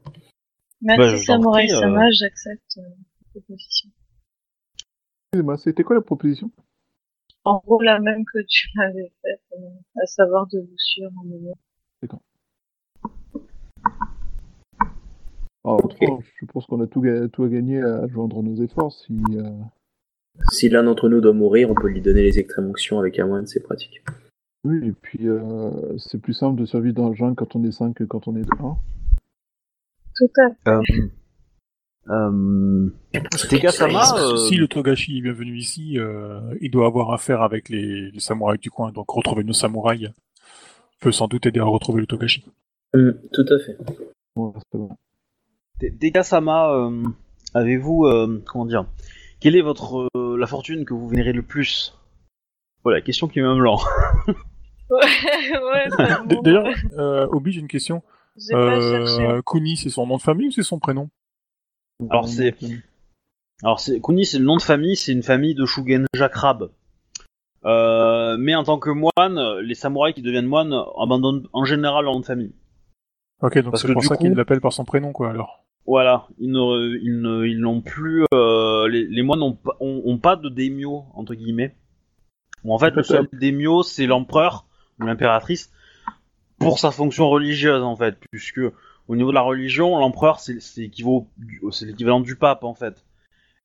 Merci 0.81 1.13
Bah, 1.13 1.19
Samurai 1.19 1.71
euh. 1.71 1.81
Sama, 1.81 2.11
j'accepte 2.11 2.79
euh, 2.79 2.83
la 2.83 3.31
proposition. 3.41 3.91
Excusez-moi, 5.33 5.57
c'était 5.59 5.83
quoi 5.83 5.97
la 5.97 6.03
proposition? 6.03 6.51
En 7.45 7.63
gros, 7.65 7.81
la 7.83 7.99
même 8.01 8.25
que 8.25 8.39
tu 8.47 8.69
m'avais 8.77 9.13
faite, 9.23 9.41
euh, 9.53 10.03
à 10.03 10.07
savoir 10.07 10.47
de 10.47 10.61
vous 10.61 10.79
suivre 10.79 11.11
en 11.17 11.25
moment. 11.25 11.59
Alors, 15.65 15.85
autrement, 15.85 16.21
Je 16.41 16.47
pense 16.47 16.67
qu'on 16.67 16.81
a 16.81 16.87
tout, 16.87 17.03
à 17.05 17.49
gagner 17.49 17.83
à 17.83 18.07
joindre 18.07 18.43
nos 18.43 18.63
efforts. 18.63 18.93
Si, 18.93 19.21
euh, 19.37 19.51
Si 20.51 20.69
l'un 20.69 20.85
d'entre 20.85 21.09
nous 21.09 21.21
doit 21.21 21.33
mourir, 21.33 21.71
on 21.71 21.75
peut 21.75 21.89
lui 21.89 22.01
donner 22.01 22.23
les 22.23 22.39
extrêmes 22.39 22.71
onctions 22.71 22.99
avec 22.99 23.19
un 23.19 23.27
moine, 23.27 23.47
c'est 23.47 23.61
pratique. 23.61 24.03
Oui, 24.65 24.89
et 24.89 24.93
puis 24.93 25.29
euh, 25.29 25.71
c'est 25.99 26.21
plus 26.21 26.33
simple 26.33 26.61
de 26.61 26.67
survivre 26.67 26.95
dans 26.95 27.09
le 27.09 27.15
jungle 27.15 27.35
quand 27.35 27.55
on 27.55 27.65
est 27.65 27.73
5 27.73 27.95
que 27.95 28.05
quand 28.05 28.29
on 28.29 28.37
est 28.37 28.47
1. 28.61 28.77
Tout 30.19 30.31
à 30.41 30.51
fait. 30.51 31.01
Euh, 32.11 32.11
euh, 32.11 32.91
Tekasama, 33.49 34.15
euh, 34.19 34.37
Si 34.37 34.57
le 34.57 34.67
Togashi 34.67 35.19
est 35.19 35.23
bienvenu 35.23 35.57
ici, 35.57 35.99
euh, 35.99 36.41
il 36.61 36.71
doit 36.71 36.87
avoir 36.87 37.13
affaire 37.13 37.43
avec 37.43 37.69
les, 37.69 38.11
les 38.11 38.21
samouraïs 38.21 38.61
du 38.61 38.71
coin, 38.71 38.91
donc 38.93 39.09
retrouver 39.11 39.45
nos 39.45 39.53
samouraïs 39.53 40.11
peut 41.01 41.13
sans 41.13 41.29
doute 41.29 41.47
aider 41.47 41.61
à 41.61 41.65
retrouver 41.65 42.01
le 42.01 42.07
Togashi. 42.07 42.45
Hum, 42.95 43.15
tout 43.33 43.47
à 43.49 43.59
fait. 43.59 43.77
Bon. 44.35 44.55
Euh, 45.83 47.03
avez-vous, 47.55 48.07
euh, 48.07 48.43
comment 48.47 48.67
dire, 48.67 48.87
quelle 49.41 49.55
est 49.55 49.63
votre 49.63 50.09
euh, 50.17 50.37
la 50.37 50.47
fortune 50.47 50.85
que 50.85 50.95
vous 50.95 51.09
vénérez 51.09 51.33
le 51.33 51.43
plus? 51.43 51.97
Voilà, 52.83 53.01
question 53.01 53.29
qui 53.29 53.39
est 53.39 53.43
même 53.43 53.61
lent. 53.61 53.81
Ouais, 54.91 54.97
ouais. 55.61 55.89
D'ailleurs, 56.43 56.67
euh, 56.97 57.27
Obi, 57.31 57.53
j'ai 57.53 57.61
une 57.61 57.69
question. 57.69 58.03
Euh, 58.53 59.41
Kuni, 59.43 59.77
c'est 59.77 59.91
son 59.91 60.07
nom 60.07 60.17
de 60.17 60.23
famille 60.23 60.49
ou 60.49 60.51
c'est 60.53 60.63
son 60.63 60.79
prénom 60.79 61.09
Alors, 62.11 62.29
c'est- 62.29 62.55
Alors, 63.63 63.81
c'est 63.81 64.01
Kuni, 64.01 64.25
c'est 64.25 64.39
le 64.39 64.45
nom 64.45 64.57
de 64.57 64.63
famille, 64.63 64.97
c'est 64.97 65.13
une 65.13 65.23
famille 65.23 65.55
de 65.55 65.67
Shugenja 65.67 66.29
Crab. 66.29 66.71
Euh, 67.65 68.37
mais 68.39 68.55
en 68.55 68.63
tant 68.63 68.79
que 68.79 68.91
moine, 68.91 69.59
les 69.63 69.75
samouraïs 69.75 70.15
qui 70.15 70.23
deviennent 70.23 70.47
moines 70.47 70.75
abandonnent 71.01 71.47
en 71.53 71.65
général 71.65 72.05
leur 72.05 72.15
nom 72.15 72.21
de 72.21 72.25
famille. 72.27 72.53
Ok, 73.43 73.59
donc 73.59 73.77
c'est 73.79 73.93
pour 73.93 74.03
ça 74.03 74.17
coup- 74.17 74.23
qu'il 74.25 74.33
l'appelle 74.35 74.61
par 74.61 74.73
son 74.73 74.85
prénom, 74.85 75.13
quoi, 75.13 75.31
alors. 75.31 75.65
Voilà, 75.87 76.27
ils 76.39 76.51
ne, 76.51 76.99
ils 77.03 77.21
ne, 77.21 77.45
ils 77.47 77.59
n'ont 77.59 77.81
plus, 77.81 78.25
euh, 78.35 78.89
les, 78.89 79.07
les 79.07 79.23
moines 79.23 79.41
n'ont 79.41 79.55
pas, 79.55 79.75
ont, 79.81 80.03
ont 80.05 80.19
pas 80.19 80.37
de 80.37 80.49
daimyo 80.51 81.05
entre 81.15 81.35
guillemets. 81.35 81.75
En 82.69 82.79
fait, 82.79 82.91
le 82.91 83.03
seul 83.03 83.29
daimyo, 83.33 83.83
c'est 83.83 84.07
l'empereur 84.07 84.67
ou 85.01 85.05
l'impératrice 85.05 85.73
pour 86.59 86.79
sa 86.79 86.91
fonction 86.91 87.29
religieuse 87.29 87.83
en 87.83 87.97
fait, 87.97 88.17
puisque 88.31 88.61
au 89.09 89.17
niveau 89.17 89.31
de 89.31 89.35
la 89.35 89.43
religion, 89.43 89.99
l'empereur 89.99 90.41
c'est, 90.41 90.59
l'équivalent 90.77 92.21
du 92.21 92.37
pape 92.37 92.65
en 92.65 92.75
fait. 92.75 93.05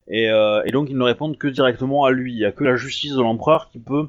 Et, 0.08 0.28
euh, 0.28 0.62
et 0.64 0.70
donc 0.70 0.90
ils 0.90 0.96
ne 0.96 1.04
répondent 1.04 1.38
que 1.38 1.48
directement 1.48 2.04
à 2.04 2.10
lui. 2.10 2.32
Il 2.32 2.38
y 2.38 2.44
a 2.44 2.52
que 2.52 2.64
la 2.64 2.76
justice 2.76 3.14
de 3.14 3.22
l'empereur 3.22 3.70
qui 3.70 3.78
peut 3.78 4.08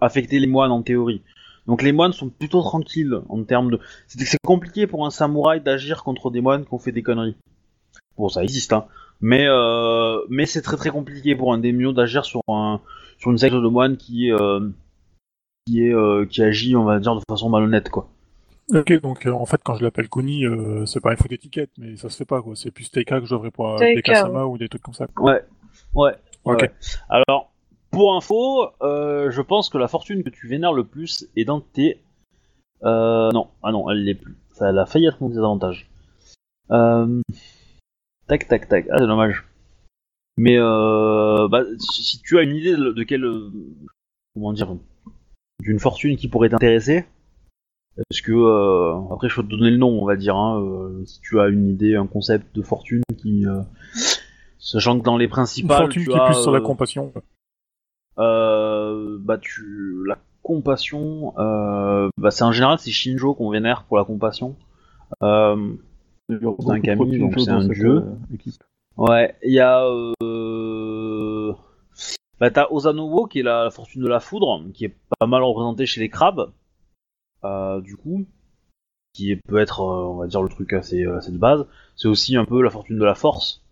affecter 0.00 0.38
les 0.38 0.46
moines 0.46 0.72
en 0.72 0.82
théorie. 0.82 1.22
Donc 1.66 1.82
les 1.82 1.92
moines 1.92 2.12
sont 2.12 2.28
plutôt 2.28 2.62
tranquilles 2.62 3.20
en 3.28 3.42
termes 3.44 3.70
de. 3.70 3.80
C'est 4.08 4.38
compliqué 4.44 4.86
pour 4.86 5.06
un 5.06 5.10
samouraï 5.10 5.60
d'agir 5.60 6.02
contre 6.02 6.30
des 6.30 6.40
moines 6.40 6.64
qui 6.64 6.74
ont 6.74 6.78
fait 6.78 6.92
des 6.92 7.02
conneries. 7.02 7.36
Bon, 8.16 8.28
ça 8.28 8.42
existe, 8.42 8.72
hein. 8.72 8.86
Mais 9.20 9.46
euh, 9.46 10.18
mais 10.28 10.46
c'est 10.46 10.62
très 10.62 10.76
très 10.76 10.90
compliqué 10.90 11.36
pour 11.36 11.52
un 11.52 11.58
daimyo 11.58 11.92
d'agir 11.92 12.24
sur 12.24 12.42
un 12.48 12.80
sur 13.18 13.30
une 13.30 13.38
secte 13.38 13.54
de 13.54 13.68
moines 13.68 13.96
qui 13.96 14.32
euh, 14.32 14.68
qui 15.66 15.86
est 15.86 15.94
euh, 15.94 16.26
qui 16.26 16.42
agit, 16.42 16.76
on 16.76 16.84
va 16.84 16.98
dire, 16.98 17.14
de 17.14 17.20
façon 17.28 17.48
malhonnête, 17.48 17.88
quoi. 17.88 18.08
Ok, 18.72 18.92
donc 19.00 19.26
euh, 19.26 19.32
en 19.32 19.44
fait, 19.44 19.60
quand 19.62 19.74
je 19.74 19.84
l'appelle 19.84 20.08
Kuni, 20.08 20.46
euh, 20.46 20.86
c'est 20.86 21.00
pas 21.00 21.10
une 21.10 21.16
faute 21.16 21.30
d'étiquette, 21.30 21.70
mais 21.78 21.96
ça 21.96 22.08
se 22.08 22.16
fait 22.16 22.24
pas, 22.24 22.40
quoi. 22.42 22.54
C'est 22.56 22.70
plus 22.70 22.90
Teika 22.90 23.20
que 23.20 23.26
je 23.26 23.34
devrais 23.34 23.50
pour 23.50 23.76
Teika, 23.76 24.00
Tekasama 24.02 24.46
ou 24.46 24.56
des 24.58 24.68
trucs 24.68 24.82
comme 24.82 24.94
ça. 24.94 25.06
Ouais, 25.18 25.42
ouais. 25.94 26.14
Ok. 26.44 26.62
Ouais. 26.62 26.72
Alors, 27.08 27.52
pour 27.90 28.14
info, 28.16 28.70
euh, 28.82 29.30
je 29.30 29.42
pense 29.42 29.68
que 29.68 29.78
la 29.78 29.88
fortune 29.88 30.22
que 30.22 30.30
tu 30.30 30.48
vénères 30.48 30.72
le 30.72 30.84
plus 30.84 31.28
est 31.36 31.44
dans 31.44 31.60
tes. 31.60 32.02
Euh, 32.84 33.30
non, 33.32 33.48
ah 33.62 33.72
non, 33.72 33.90
elle 33.90 34.04
l'est 34.04 34.14
plus. 34.14 34.36
Ça, 34.52 34.70
elle 34.70 34.78
a 34.78 34.86
failli 34.86 35.06
être 35.06 35.20
mon 35.20 35.28
désavantage. 35.28 35.88
Euh... 36.70 37.20
Tac, 38.26 38.48
tac, 38.48 38.68
tac. 38.68 38.86
Ah, 38.90 38.96
c'est 38.98 39.06
dommage. 39.06 39.44
Mais 40.36 40.56
euh, 40.58 41.48
bah, 41.48 41.64
si, 41.78 42.02
si 42.02 42.22
tu 42.22 42.38
as 42.38 42.42
une 42.42 42.56
idée 42.56 42.72
de, 42.72 42.94
euh, 43.26 43.50
comment 44.34 44.52
dire, 44.52 44.74
d'une 45.62 45.78
fortune 45.78 46.16
qui 46.16 46.28
pourrait 46.28 46.48
t'intéresser, 46.50 47.04
parce 48.08 48.20
que 48.20 48.32
euh, 48.32 48.94
après 49.12 49.28
je 49.28 49.36
peux 49.36 49.42
te 49.42 49.48
donner 49.48 49.70
le 49.70 49.76
nom, 49.78 49.88
on 50.02 50.04
va 50.04 50.16
dire. 50.16 50.36
Hein, 50.36 50.60
euh, 50.60 51.04
si 51.06 51.20
tu 51.20 51.40
as 51.40 51.48
une 51.48 51.68
idée, 51.68 51.94
un 51.96 52.06
concept 52.06 52.54
de 52.54 52.62
fortune 52.62 53.02
qui, 53.16 53.46
euh, 53.46 53.60
sachant 54.58 54.98
que 54.98 55.04
dans 55.04 55.16
les 55.16 55.24
Une 55.26 55.30
principales, 55.30 55.78
fortune 55.78 56.02
tu 56.02 56.10
qui 56.10 56.16
est 56.16 56.24
plus 56.26 56.40
sur 56.42 56.52
la 56.52 56.58
euh, 56.58 56.62
compassion. 56.62 57.12
euh, 58.18 59.18
bah 59.20 59.38
tu 59.38 60.04
la 60.06 60.18
compassion 60.42 61.32
euh, 61.38 62.08
bah 62.18 62.30
c'est 62.30 62.44
en 62.44 62.52
général 62.52 62.78
c'est 62.78 62.90
Shinjo 62.90 63.34
qu'on 63.34 63.50
vénère 63.50 63.84
pour 63.84 63.96
la 63.96 64.04
compassion 64.04 64.56
euh, 65.22 65.74
C'est 66.28 66.70
un 66.70 66.80
kami, 66.80 67.18
donc 67.18 67.34
c'est 67.38 67.50
un 67.50 67.68
dieu. 67.68 68.02
euh, 68.02 68.12
ouais 68.96 69.34
il 69.44 69.52
y 69.52 69.60
a 69.60 69.84
euh... 70.22 71.52
bah 72.42 72.50
t'as 72.50 72.66
Ozanobo 72.72 73.26
qui 73.26 73.38
est 73.38 73.44
la, 73.44 73.70
fortune 73.70 74.02
de 74.02 74.08
la 74.08 74.18
foudre 74.18 74.64
qui 74.74 74.86
est 74.86 74.96
pas 75.16 75.28
mal 75.28 75.44
représentée 75.44 75.86
chez 75.86 76.00
les 76.00 76.08
crabes 76.08 76.50
euh, 77.44 77.80
du 77.80 77.96
coup 77.96 78.26
qui 79.12 79.36
peut 79.36 79.58
être 79.58 79.82
euh, 79.82 80.06
on 80.08 80.16
va 80.16 80.26
dire 80.26 80.42
le 80.42 80.48
truc 80.48 80.72
assez, 80.72 81.04
euh, 81.04 81.18
assez 81.18 81.30
de 81.30 81.38
base 81.38 81.64
c'est 81.94 82.08
aussi 82.08 82.34
un 82.34 82.44
peu 82.44 82.60
la 82.60 82.70
fortune 82.70 82.98
de 82.98 83.04
la 83.04 83.14
force 83.14 83.62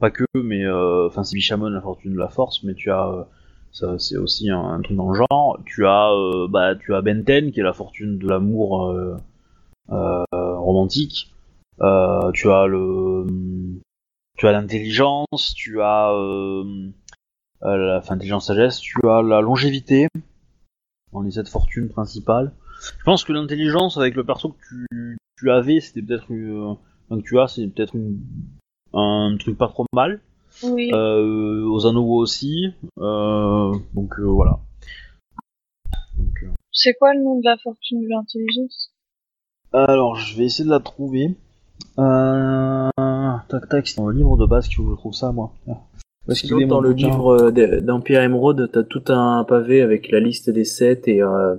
pas 0.00 0.10
que 0.10 0.24
mais 0.34 0.68
enfin 0.68 1.22
c'est 1.22 1.36
Bishamon 1.36 1.68
la 1.68 1.80
fortune 1.80 2.14
de 2.14 2.18
la 2.18 2.28
force 2.28 2.64
mais 2.64 2.74
tu 2.74 2.90
as 2.90 3.28
c'est 3.70 4.16
aussi 4.16 4.50
un, 4.50 4.58
un 4.58 4.80
truc 4.80 4.96
dans 4.96 5.10
le 5.10 5.14
genre. 5.14 5.60
Tu 5.66 5.86
as 5.86 6.10
bah 6.48 6.74
tu 6.76 6.94
as 6.94 7.02
Benten 7.02 7.52
qui 7.52 7.60
est 7.60 7.62
la 7.62 7.74
fortune 7.74 8.18
de 8.18 8.26
l'amour 8.26 8.94
romantique. 9.88 11.32
Tu 11.78 12.50
as 12.50 12.66
le 12.66 13.26
tu 14.38 14.46
as 14.46 14.52
l'intelligence, 14.52 15.54
tu 15.54 15.82
as 15.82 16.10
la 17.74 17.98
enfin, 17.98 18.14
intelligence 18.14 18.46
sagesse, 18.46 18.78
tu 18.80 18.98
as 19.08 19.22
la 19.22 19.40
longévité 19.40 20.08
dans 21.12 21.22
les 21.22 21.30
sept 21.32 21.48
fortunes 21.48 21.88
principales. 21.88 22.52
Je 22.98 23.04
pense 23.04 23.24
que 23.24 23.32
l'intelligence 23.32 23.96
avec 23.96 24.14
le 24.14 24.24
perso 24.24 24.50
que 24.50 24.56
tu, 24.90 25.16
tu 25.38 25.50
avais, 25.50 25.80
c'était 25.80 26.02
peut-être 26.02 26.30
euh, 26.32 26.74
enfin, 27.08 27.20
que 27.22 27.26
tu 27.26 27.38
as, 27.40 27.48
c'est 27.48 27.66
peut-être 27.68 27.94
une- 27.96 28.20
un 28.92 29.34
truc 29.38 29.56
pas 29.56 29.68
trop 29.68 29.86
mal 29.94 30.20
Oui. 30.62 30.90
euh, 30.92 31.64
aux 31.66 31.86
Anowo 31.86 32.16
aussi. 32.20 32.66
Euh, 32.98 33.72
donc 33.94 34.18
euh, 34.20 34.24
voilà. 34.24 34.58
Euh, 36.18 36.48
C'est 36.72 36.94
quoi 36.94 37.14
le 37.14 37.22
nom 37.22 37.38
de 37.40 37.44
la 37.44 37.56
fortune 37.56 38.02
de 38.02 38.08
l'intelligence? 38.08 38.92
Alors 39.72 40.16
je 40.16 40.36
vais 40.36 40.44
essayer 40.44 40.64
de 40.64 40.70
la 40.70 40.80
trouver. 40.80 41.34
Euh... 41.98 42.90
Tac 43.48 43.68
tac, 43.68 43.86
c'est 43.86 43.96
dans 43.96 44.08
le 44.08 44.16
livre 44.16 44.36
de 44.36 44.46
base 44.46 44.68
que 44.68 44.74
je 44.74 44.94
trouve 44.96 45.12
ça 45.14 45.32
moi. 45.32 45.52
Ah. 45.68 45.78
Qu'il 46.34 46.36
Sinon, 46.48 46.60
est, 46.60 46.66
dans 46.66 46.80
le 46.80 46.90
bouquin 46.92 47.06
livre 47.08 47.28
euh, 47.28 47.50
d'E- 47.52 47.80
d'Empire 47.80 48.20
Emerald, 48.22 48.70
t'as 48.72 48.82
tout 48.82 49.04
un 49.08 49.44
pavé 49.44 49.80
avec 49.82 50.10
la 50.10 50.18
liste 50.20 50.50
des 50.50 50.64
sept 50.64 51.06
et, 51.08 51.22
euh, 51.22 51.56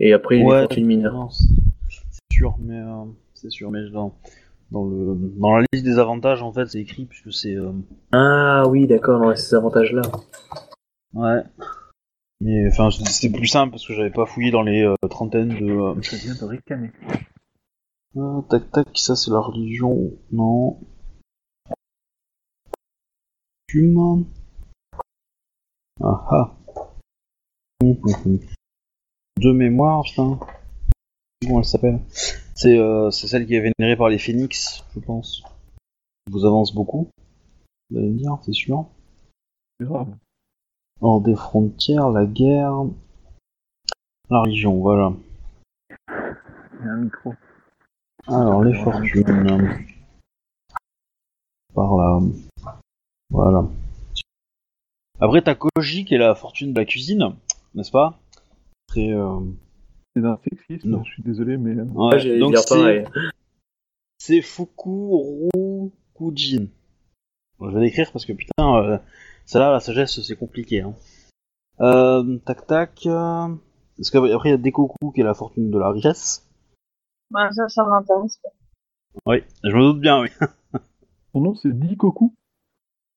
et 0.00 0.12
après 0.12 0.36
les 0.38 0.44
Ouais. 0.44 0.60
fortunes 0.60 0.86
mineures. 0.86 1.12
Non, 1.14 1.28
c'est 1.30 2.20
sûr, 2.32 2.56
mais 2.60 2.78
euh, 2.80 3.04
c'est 3.34 3.50
sûr, 3.50 3.70
mais 3.70 3.88
dans 3.90 4.14
dans 4.72 4.84
le 4.86 5.14
dans 5.38 5.56
la 5.56 5.64
liste 5.72 5.84
des 5.84 5.98
avantages 5.98 6.42
en 6.42 6.50
fait 6.52 6.66
c'est 6.66 6.80
écrit 6.80 7.04
puisque 7.04 7.32
c'est 7.32 7.54
euh, 7.54 7.70
Ah 8.10 8.64
oui, 8.68 8.86
d'accord, 8.86 9.20
dans 9.20 9.36
ces 9.36 9.54
avantages-là. 9.54 10.02
ouais. 11.14 11.42
Mais 12.40 12.66
enfin 12.68 12.90
c'était 12.90 13.32
plus 13.32 13.46
simple 13.46 13.70
parce 13.70 13.86
que 13.86 13.92
j'avais 13.94 14.10
pas 14.10 14.26
fouillé 14.26 14.50
dans 14.50 14.62
les 14.62 14.82
euh, 14.82 14.94
trentaines 15.08 15.50
de. 15.50 15.70
euh, 15.70 15.94
Je 16.00 16.16
viens 16.16 16.34
de 16.34 16.44
ricaner. 16.44 16.90
Ah, 18.18 18.40
tac 18.50 18.70
tac, 18.72 18.88
ça 18.94 19.14
c'est 19.14 19.30
la 19.30 19.38
religion. 19.40 20.10
Non. 20.32 20.78
Ah 26.02 26.26
ah. 26.30 26.56
Hum, 27.82 27.96
hum, 28.02 28.14
hum. 28.26 28.38
De 29.40 29.52
mémoire, 29.52 30.02
putain. 30.02 30.38
Comment 31.40 31.60
elle 31.60 31.64
s'appelle? 31.64 32.00
C'est 32.54 32.76
euh, 32.76 33.10
c'est 33.10 33.28
celle 33.28 33.46
qui 33.46 33.54
est 33.54 33.60
vénérée 33.60 33.96
par 33.96 34.10
les 34.10 34.18
phénix, 34.18 34.84
je 34.94 35.00
pense. 35.00 35.42
Vous 36.30 36.44
avance 36.44 36.74
beaucoup. 36.74 37.08
Vous 37.90 37.98
allez 37.98 38.10
me 38.10 38.18
dire, 38.18 38.36
c'est 38.42 38.52
sûr. 38.52 38.86
Grave. 39.80 40.14
Hors 41.00 41.22
des 41.22 41.34
frontières, 41.34 42.10
la 42.10 42.26
guerre. 42.26 42.84
La 44.28 44.40
religion, 44.40 44.80
voilà. 44.80 45.14
Il 46.08 46.86
y 46.86 46.88
a 46.88 46.92
un 46.92 46.96
micro. 46.96 47.34
Alors, 48.26 48.62
les 48.64 48.74
fortunes. 48.74 49.86
Par 51.74 51.96
là. 51.96 52.20
Voilà. 53.32 53.64
Après, 55.20 55.42
t'as 55.42 55.54
Koji 55.54 56.04
qui 56.04 56.14
est 56.14 56.18
la 56.18 56.34
fortune 56.34 56.72
de 56.72 56.78
la 56.78 56.84
cuisine, 56.84 57.34
n'est-ce 57.74 57.90
pas? 57.90 58.18
Très. 58.88 59.10
euh, 59.12 59.40
C'est 60.14 60.22
d'un 60.22 60.38
sexisme, 60.44 60.90
Non. 60.90 61.04
je 61.04 61.12
suis 61.12 61.22
désolé, 61.22 61.56
mais. 61.56 61.74
euh, 61.74 61.84
Ouais, 61.84 62.16
Ouais, 62.22 62.38
donc 62.38 62.52
dire 62.52 62.62
c'est 62.62 63.04
c'est 64.18 64.42
Fukurokujin. 64.42 66.66
Bon, 67.58 67.70
je 67.70 67.74
vais 67.74 67.80
l'écrire 67.84 68.10
parce 68.12 68.24
que 68.26 68.32
putain, 68.32 68.76
euh, 68.76 68.98
celle-là, 69.46 69.70
la 69.72 69.80
sagesse, 69.80 70.20
c'est 70.22 70.36
compliqué. 70.36 70.82
Hein. 70.82 70.94
Euh, 71.80 72.38
tac 72.44 72.66
tac. 72.66 73.06
euh, 73.06 73.48
Parce 73.96 74.10
qu'après, 74.10 74.50
il 74.50 74.52
y 74.52 74.54
a 74.54 74.58
Dekoku 74.58 75.12
qui 75.12 75.20
est 75.20 75.24
la 75.24 75.34
fortune 75.34 75.70
de 75.70 75.78
la 75.78 75.90
richesse. 75.90 76.46
Bah, 77.30 77.50
ça, 77.52 77.68
ça 77.68 77.84
m'intéresse 77.84 78.36
pas. 78.42 78.50
Oui, 79.26 79.42
je 79.64 79.70
me 79.74 79.82
doute 79.92 80.00
bien, 80.00 80.20
oui. 80.22 80.28
Son 81.32 81.40
nom, 81.40 81.54
c'est 81.54 81.72
Dikoku. 81.72 82.34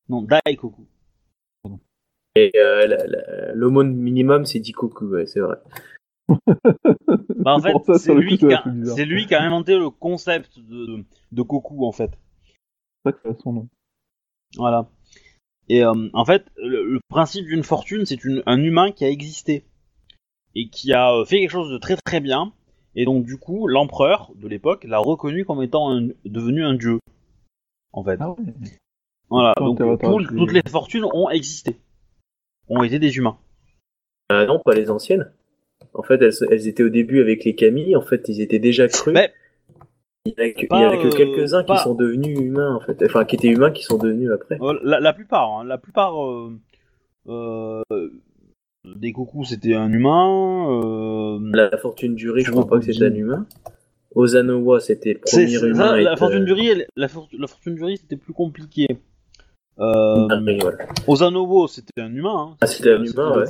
Non, 0.10 0.22
Daikoku. 0.22 0.86
Et 2.36 2.52
euh, 2.58 2.86
la- 2.88 3.08
la- 3.08 3.54
l'aumône 3.54 3.96
minimum, 3.96 4.46
c'est 4.46 4.60
Dikoku, 4.60 5.06
ouais, 5.08 5.26
c'est 5.26 5.40
vrai. 5.40 5.58
Bah, 7.36 7.54
en 7.56 7.62
fait, 7.62 7.74
c'est 8.00 8.14
lui, 8.16 8.38
qui 8.38 8.46
a- 8.54 8.64
lui 9.06 9.28
qui 9.28 9.36
inventé 9.42 9.78
le 9.78 9.90
concept 9.92 10.58
de, 10.60 11.04
de 11.32 11.42
Koku, 11.44 11.86
en 11.86 11.92
fait. 11.92 12.12
C'est 13.06 13.10
ça 13.10 13.12
que 13.12 13.20
c'est 13.24 13.40
son 13.42 13.54
nom. 13.54 13.68
Voilà. 14.58 14.90
Et 15.70 15.84
euh, 15.84 16.10
en 16.14 16.26
fait, 16.26 16.46
le, 16.58 16.84
le 16.94 17.00
principe 17.10 17.46
d'une 17.46 17.64
fortune, 17.64 18.06
c'est 18.06 18.18
un 18.48 18.58
humain 18.64 18.92
qui 18.92 19.06
a 19.06 19.10
existé 19.10 19.64
et 20.56 20.70
qui 20.70 20.92
a 20.94 21.14
euh, 21.14 21.26
fait 21.26 21.40
quelque 21.40 21.52
chose 21.52 21.72
de 21.72 21.78
très 21.78 21.96
très 21.98 22.20
bien. 22.20 22.52
Et 22.96 23.06
donc 23.06 23.26
du 23.26 23.38
coup, 23.38 23.68
l'empereur 23.68 24.32
de 24.36 24.48
l'époque 24.48 24.84
l'a 24.86 24.98
reconnu 25.00 25.46
comme 25.46 25.62
étant 25.62 25.92
un- 25.92 26.10
devenu 26.26 26.64
un 26.64 26.74
dieu. 26.76 27.00
En 27.94 28.04
fait. 28.04 28.18
Ah 28.20 28.32
ouais. 28.32 28.38
Voilà. 29.30 29.54
Donc 29.58 29.78
tout- 29.80 30.36
toutes 30.38 30.52
les 30.54 30.62
fortunes 30.70 31.06
ont 31.14 31.30
existé, 31.30 31.78
ont 32.70 32.84
été 32.84 33.00
des 33.00 33.18
humains. 33.18 33.38
Euh, 34.32 34.46
non, 34.46 34.60
pas 34.60 34.74
les 34.74 34.90
anciennes. 34.90 35.32
En 35.94 36.04
fait, 36.04 36.22
elles, 36.22 36.34
elles 36.52 36.68
étaient 36.68 36.84
au 36.84 36.90
début 36.90 37.22
avec 37.22 37.44
les 37.44 37.56
Camille. 37.56 37.96
En 37.96 38.02
fait, 38.02 38.28
ils 38.28 38.42
étaient 38.42 38.60
déjà 38.60 38.88
crus. 38.88 39.14
Mais- 39.14 39.32
il 40.26 40.32
y 40.34 40.74
en 40.74 40.90
a 40.90 40.98
que, 40.98 41.08
euh, 41.08 41.12
quelques-uns 41.12 41.64
pas- 41.64 41.78
qui 41.78 41.84
sont 41.84 41.94
devenus 41.94 42.40
humains, 42.40 42.74
en 42.76 42.80
fait. 42.80 43.04
Enfin, 43.06 43.26
qui 43.26 43.36
étaient 43.36 43.48
humains, 43.50 43.72
qui 43.72 43.84
sont 43.84 43.98
devenus 43.98 44.32
après. 44.32 44.58
Euh, 44.62 44.80
La, 44.84 45.00
la 45.00 45.14
plupart, 45.14 45.52
hein, 45.60 45.64
la 45.66 45.78
plupart 45.78 46.20
euh, 46.26 46.52
euh, 47.28 47.84
des 48.84 49.12
coucous 49.12 49.46
c'était 49.46 49.76
un 49.76 49.92
humain. 49.92 50.68
euh, 50.70 51.40
La 51.54 51.78
fortune 51.78 52.16
du 52.16 52.30
riz, 52.32 52.42
je 52.44 52.52
crois 52.52 52.68
pas 52.68 52.80
que 52.80 52.86
c'était 52.86 53.06
un 53.06 53.14
humain. 53.14 53.46
Ozanowa, 54.16 54.80
c'était 54.80 55.14
le 55.14 55.20
premier 55.20 55.48
c'est- 55.48 55.68
humain. 55.68 55.76
ça, 55.90 55.98
la 55.98 56.12
être, 56.14 56.20
fortune 56.20 56.46
du 56.46 56.54
riz, 56.54 56.68
elle- 56.70 56.88
la, 56.96 57.08
for- 57.08 57.30
la 57.38 57.48
fortune 57.48 57.76
du 57.76 57.84
riz, 57.84 57.98
c'était 57.98 58.16
plus 58.18 58.34
compliqué. 58.34 58.88
Euh, 59.80 60.28
voilà. 60.62 60.78
Ozanobo, 61.08 61.68
c'était 61.68 62.02
un 62.02 62.14
humain. 62.14 62.50
Hein. 62.52 62.58
Ah, 62.62 62.68
c'était 62.68 62.94
un 62.94 63.04
humain, 63.04 63.34
le- 63.36 63.42
ouais. 63.42 63.48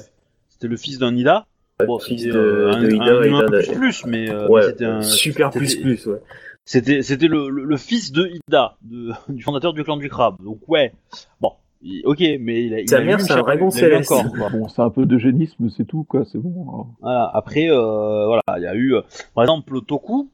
C'était 0.50 0.68
le 0.68 0.78
fils 0.78 0.98
d'un 0.98 1.16
Ida. 1.16 1.46
Bon, 1.86 2.00
fils 2.00 2.22
c'était 2.22 2.34
de- 2.34 2.40
euh, 2.40 2.72
un, 2.74 2.82
de 2.82 2.92
Ida 2.92 3.04
un 3.04 3.24
et 3.24 3.28
humain 3.28 3.40
d'un- 3.46 3.60
plus 3.60 3.72
plus, 3.74 4.06
mais, 4.06 4.30
euh, 4.30 4.48
ouais, 4.48 4.62
mais 4.62 4.68
c'était 4.68 4.86
un, 4.86 5.02
super 5.02 5.50
plus 5.52 5.76
plus, 5.76 6.06
ouais. 6.08 6.22
c'était 6.64 7.02
c'était 7.02 7.28
le, 7.28 7.50
le, 7.50 7.66
le 7.66 7.78
fils 7.78 8.12
de 8.14 8.32
Ida, 8.48 8.78
de, 8.82 9.12
du 9.30 9.44
fondateur 9.44 9.74
du 9.74 9.84
clan 9.84 9.98
du 9.98 10.08
crabe. 10.10 10.38
Donc 10.42 10.60
ouais, 10.70 10.94
bon, 11.42 11.52
il- 11.82 12.02
ok, 12.06 12.20
mais 12.40 12.64
il 12.66 12.74
a, 12.74 12.80
il 12.80 12.90
Sa 12.90 12.98
a 13.00 13.02
mère, 13.02 13.20
c'est 13.20 13.34
un 13.34 13.42
dragon 13.42 13.70
céleste. 13.72 14.14
Bon, 14.54 14.68
c'est 14.70 14.82
un 14.82 14.90
peu 14.90 15.06
d'eugénisme, 15.06 15.70
c'est 15.70 15.86
tout, 15.86 16.06
quoi, 16.06 16.24
c'est 16.26 16.38
bon. 16.38 16.64
alors. 16.70 16.88
Voilà. 17.02 17.30
Après, 17.34 17.70
euh, 17.70 18.26
voilà, 18.26 18.42
il 18.58 18.64
y 18.64 18.68
a 18.68 18.74
eu, 18.74 18.96
euh, 18.96 19.02
par 19.36 19.44
exemple, 19.44 19.82
Toku, 19.86 20.30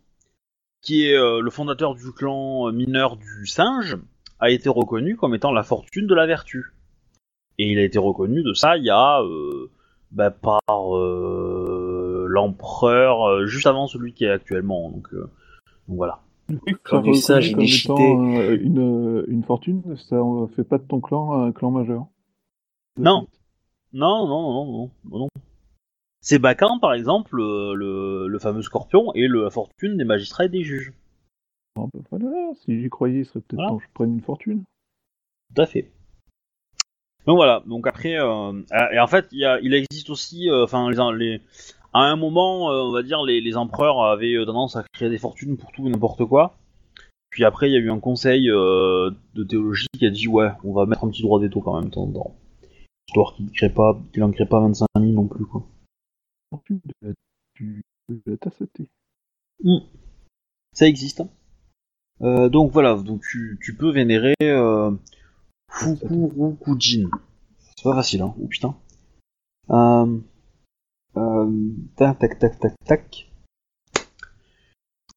qui 0.84 1.08
est 1.08 1.18
euh, 1.18 1.42
le 1.42 1.50
fondateur 1.50 1.96
du 1.96 2.12
clan 2.12 2.68
euh, 2.68 2.72
mineur 2.72 3.18
du 3.18 3.48
singe, 3.48 3.98
a 4.42 4.50
été 4.50 4.68
reconnu 4.68 5.16
comme 5.16 5.34
étant 5.34 5.54
la 5.54 5.64
fortune 5.64 6.08
de 6.08 6.14
la 6.14 6.26
vertu. 6.26 6.74
Et 7.58 7.72
il 7.72 7.80
a 7.80 7.84
été 7.84 8.00
reconnu 8.00 8.44
de 8.44 8.54
ça 8.54 8.76
il 8.76 8.84
y 8.84 8.90
a 8.90 9.22
euh, 9.22 9.70
bah, 10.12 10.32
par 10.32 10.98
euh, 10.98 12.26
l'empereur 12.28 13.24
euh, 13.30 13.46
juste 13.46 13.68
avant 13.68 13.88
celui 13.88 14.14
qui 14.14 14.26
est 14.26 14.32
actuellement. 14.32 14.90
Donc, 14.90 15.08
euh, 15.14 15.30
donc 15.88 15.98
voilà. 15.98 16.20
Tu 16.68 16.76
Clan 16.84 17.02
du 17.02 17.16
singe, 17.16 17.54
euh, 17.56 18.58
une, 18.60 19.24
une 19.28 19.44
fortune, 19.44 19.96
ça 19.96 20.18
fait 20.56 20.66
pas 20.66 20.80
de 20.80 20.84
ton 20.84 21.00
clan 21.00 21.44
un 21.44 21.54
clan 21.54 21.72
majeur? 21.72 22.08
Non. 22.98 23.28
Non, 23.94 24.28
non, 24.28 24.52
non, 24.54 24.66
non, 24.66 24.90
non, 25.10 25.20
non. 25.20 25.28
C'est 26.22 26.40
Bakan, 26.40 26.80
par 26.80 26.94
exemple, 26.94 27.36
le, 27.36 27.74
le, 27.74 28.28
le 28.28 28.40
fameux 28.40 28.62
scorpion, 28.62 29.14
et 29.16 29.28
le, 29.28 29.44
la 29.44 29.50
fortune 29.50 29.98
des 29.98 30.04
magistrats 30.04 30.46
et 30.46 30.50
des 30.50 30.64
juges. 30.64 30.94
Ah, 31.78 31.86
bah 31.94 32.00
voilà, 32.12 32.54
si 32.56 32.82
j'y 32.82 32.90
croyais, 32.90 33.20
il 33.20 33.26
serait 33.26 33.40
peut-être 33.42 33.56
Voilà. 33.56 33.70
temps 33.70 33.78
que 33.78 33.84
je 33.84 33.90
prenne 33.94 34.14
une 34.14 34.22
fortune. 34.22 34.64
Tout 35.56 35.62
à 35.62 35.66
fait. 35.66 35.92
Donc 37.28 37.36
voilà, 37.38 37.62
donc 37.68 37.86
après, 37.88 38.18
euh, 38.20 38.62
et 38.92 39.00
en 39.00 39.08
fait, 39.08 39.28
il, 39.32 39.40
y 39.40 39.46
a, 39.46 39.60
il 39.62 39.74
existe 39.74 40.10
aussi, 40.10 40.50
euh, 40.50 40.64
enfin, 40.64 40.90
les, 40.90 41.16
les, 41.18 41.42
à 41.94 42.00
un 42.00 42.16
moment, 42.16 42.72
euh, 42.72 42.82
on 42.82 42.92
va 42.92 43.04
dire, 43.04 43.22
les, 43.24 43.42
les 43.42 43.58
empereurs 43.58 44.02
avaient 44.04 44.34
euh, 44.34 44.46
tendance 44.46 44.76
à 44.76 44.84
créer 44.94 45.10
des 45.10 45.20
fortunes 45.20 45.56
pour 45.56 45.72
tout 45.72 45.86
et 45.88 45.90
n'importe 45.92 46.26
quoi. 46.26 46.58
Puis 47.30 47.46
après, 47.46 47.70
il 47.70 47.74
y 47.74 47.78
a 47.78 47.80
eu 47.80 47.92
un 47.92 48.00
conseil 48.00 48.50
euh, 48.50 49.12
de 49.36 49.44
théologie 49.44 49.88
qui 49.98 50.06
a 50.06 50.10
dit, 50.10 50.28
ouais, 50.28 50.50
on 50.64 50.74
va 50.74 50.86
mettre 50.86 51.06
un 51.06 51.10
petit 51.10 51.22
droit 51.22 51.40
veto 51.40 51.62
quand 51.62 51.80
même, 51.80 51.92
temps 51.92 52.12
temps. 52.12 52.36
Histoire 53.08 53.34
qu'il 53.36 53.52
crée 53.52 53.72
pas, 53.72 53.98
qu'il 54.12 54.24
en 54.24 54.32
crée 54.32 54.46
pas 54.48 54.60
25 54.60 54.88
000 55.00 55.12
non 55.14 55.28
plus, 55.28 55.46
quoi. 55.46 55.64
Fortune 56.50 56.82
de 56.84 57.08
la, 57.08 57.14
du- 57.56 57.82
de 58.10 58.22
la 58.32 58.38
thé. 58.74 58.88
Ça 60.74 60.88
existe. 60.88 61.22
hein. 61.22 61.30
Euh, 62.22 62.50
donc 62.50 62.72
voilà, 62.72 62.96
donc 62.96 63.22
tu, 63.22 63.58
tu 63.62 63.76
peux 63.76 63.92
vénérer 63.92 64.36
euh, 64.44 64.92
Fukurokujin. 65.70 67.10
C'est 67.76 67.84
pas 67.84 67.96
facile, 67.96 68.22
hein. 68.22 68.36
Oh 68.40 68.48
putain. 68.48 68.76
Euh, 69.72 70.20
euh, 71.18 71.72
tac, 71.96 72.20
tac, 72.20 72.40
tac, 72.40 72.60
tac, 72.60 72.74
tac. 72.86 73.32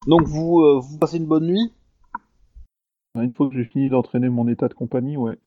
Donc 0.07 0.23
vous, 0.23 0.61
euh, 0.61 0.79
vous 0.79 0.97
passez 0.97 1.17
une 1.17 1.27
bonne 1.27 1.47
nuit? 1.47 1.71
Une 3.15 3.33
fois 3.33 3.49
que 3.49 3.55
j'ai 3.55 3.65
fini 3.65 3.89
d'entraîner 3.89 4.29
mon 4.29 4.47
état 4.47 4.67
de 4.67 4.73
compagnie, 4.73 5.15
ouais. 5.17 5.37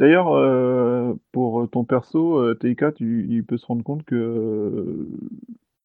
D'ailleurs, 0.00 0.32
euh, 0.32 1.14
pour 1.30 1.68
ton 1.70 1.84
perso, 1.84 2.38
euh, 2.38 2.54
TK, 2.54 2.94
tu, 2.94 3.26
il 3.28 3.44
peut 3.44 3.58
se 3.58 3.66
rendre 3.66 3.84
compte 3.84 4.04
que 4.04 4.14
euh, 4.16 5.08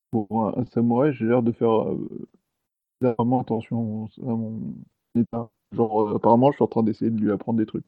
pour 0.09 0.47
un, 0.47 0.61
un 0.61 0.65
samouraï, 0.65 1.13
j'ai 1.13 1.25
l'air 1.25 1.43
de 1.43 1.51
faire 1.51 1.89
euh, 1.89 2.09
vraiment 3.01 3.41
attention 3.41 4.09
à 4.23 4.29
mon. 4.29 4.73
Genre, 5.73 6.01
euh, 6.01 6.15
apparemment, 6.15 6.51
je 6.51 6.55
suis 6.57 6.63
en 6.63 6.67
train 6.67 6.83
d'essayer 6.83 7.11
de 7.11 7.19
lui 7.19 7.31
apprendre 7.31 7.59
des 7.59 7.65
trucs. 7.65 7.85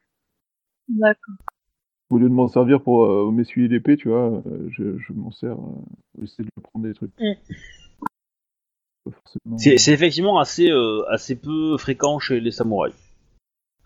D'accord. 0.88 1.36
Au 2.10 2.18
lieu 2.18 2.28
de 2.28 2.34
m'en 2.34 2.48
servir 2.48 2.82
pour 2.82 3.06
euh, 3.06 3.32
m'essuyer 3.32 3.68
l'épée, 3.68 3.96
tu 3.96 4.10
vois, 4.10 4.42
euh, 4.48 4.68
je, 4.72 4.98
je 4.98 5.14
m'en 5.14 5.32
sers 5.32 5.54
euh, 5.54 5.56
pour 6.14 6.24
essayer 6.24 6.44
de 6.44 6.50
lui 6.50 6.52
apprendre 6.58 6.86
des 6.88 6.94
trucs. 6.94 7.12
Mm. 7.20 7.34
Forcément- 9.12 9.58
C'est 9.58 9.78
c'est 9.78 9.94
effectivement 9.94 10.40
assez, 10.40 10.70
euh, 10.70 11.04
assez 11.10 11.36
peu 11.36 11.78
fréquent 11.78 12.20
chez 12.20 12.40
les 12.40 12.52
samouraïs. 12.52 12.96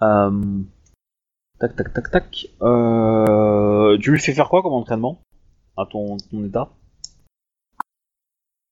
Euh, 0.02 0.62
tac, 1.60 1.76
tac, 1.76 1.94
tac, 1.94 2.12
tac. 2.12 2.48
Euh, 2.62 3.98
tu 4.00 4.12
lui 4.12 4.20
fais 4.20 4.34
faire 4.34 4.50
quoi 4.50 4.62
comme 4.64 4.74
entraînement? 4.74 5.22
À 5.78 5.86
ton, 5.86 6.18
ton 6.18 6.44
état? 6.46 6.70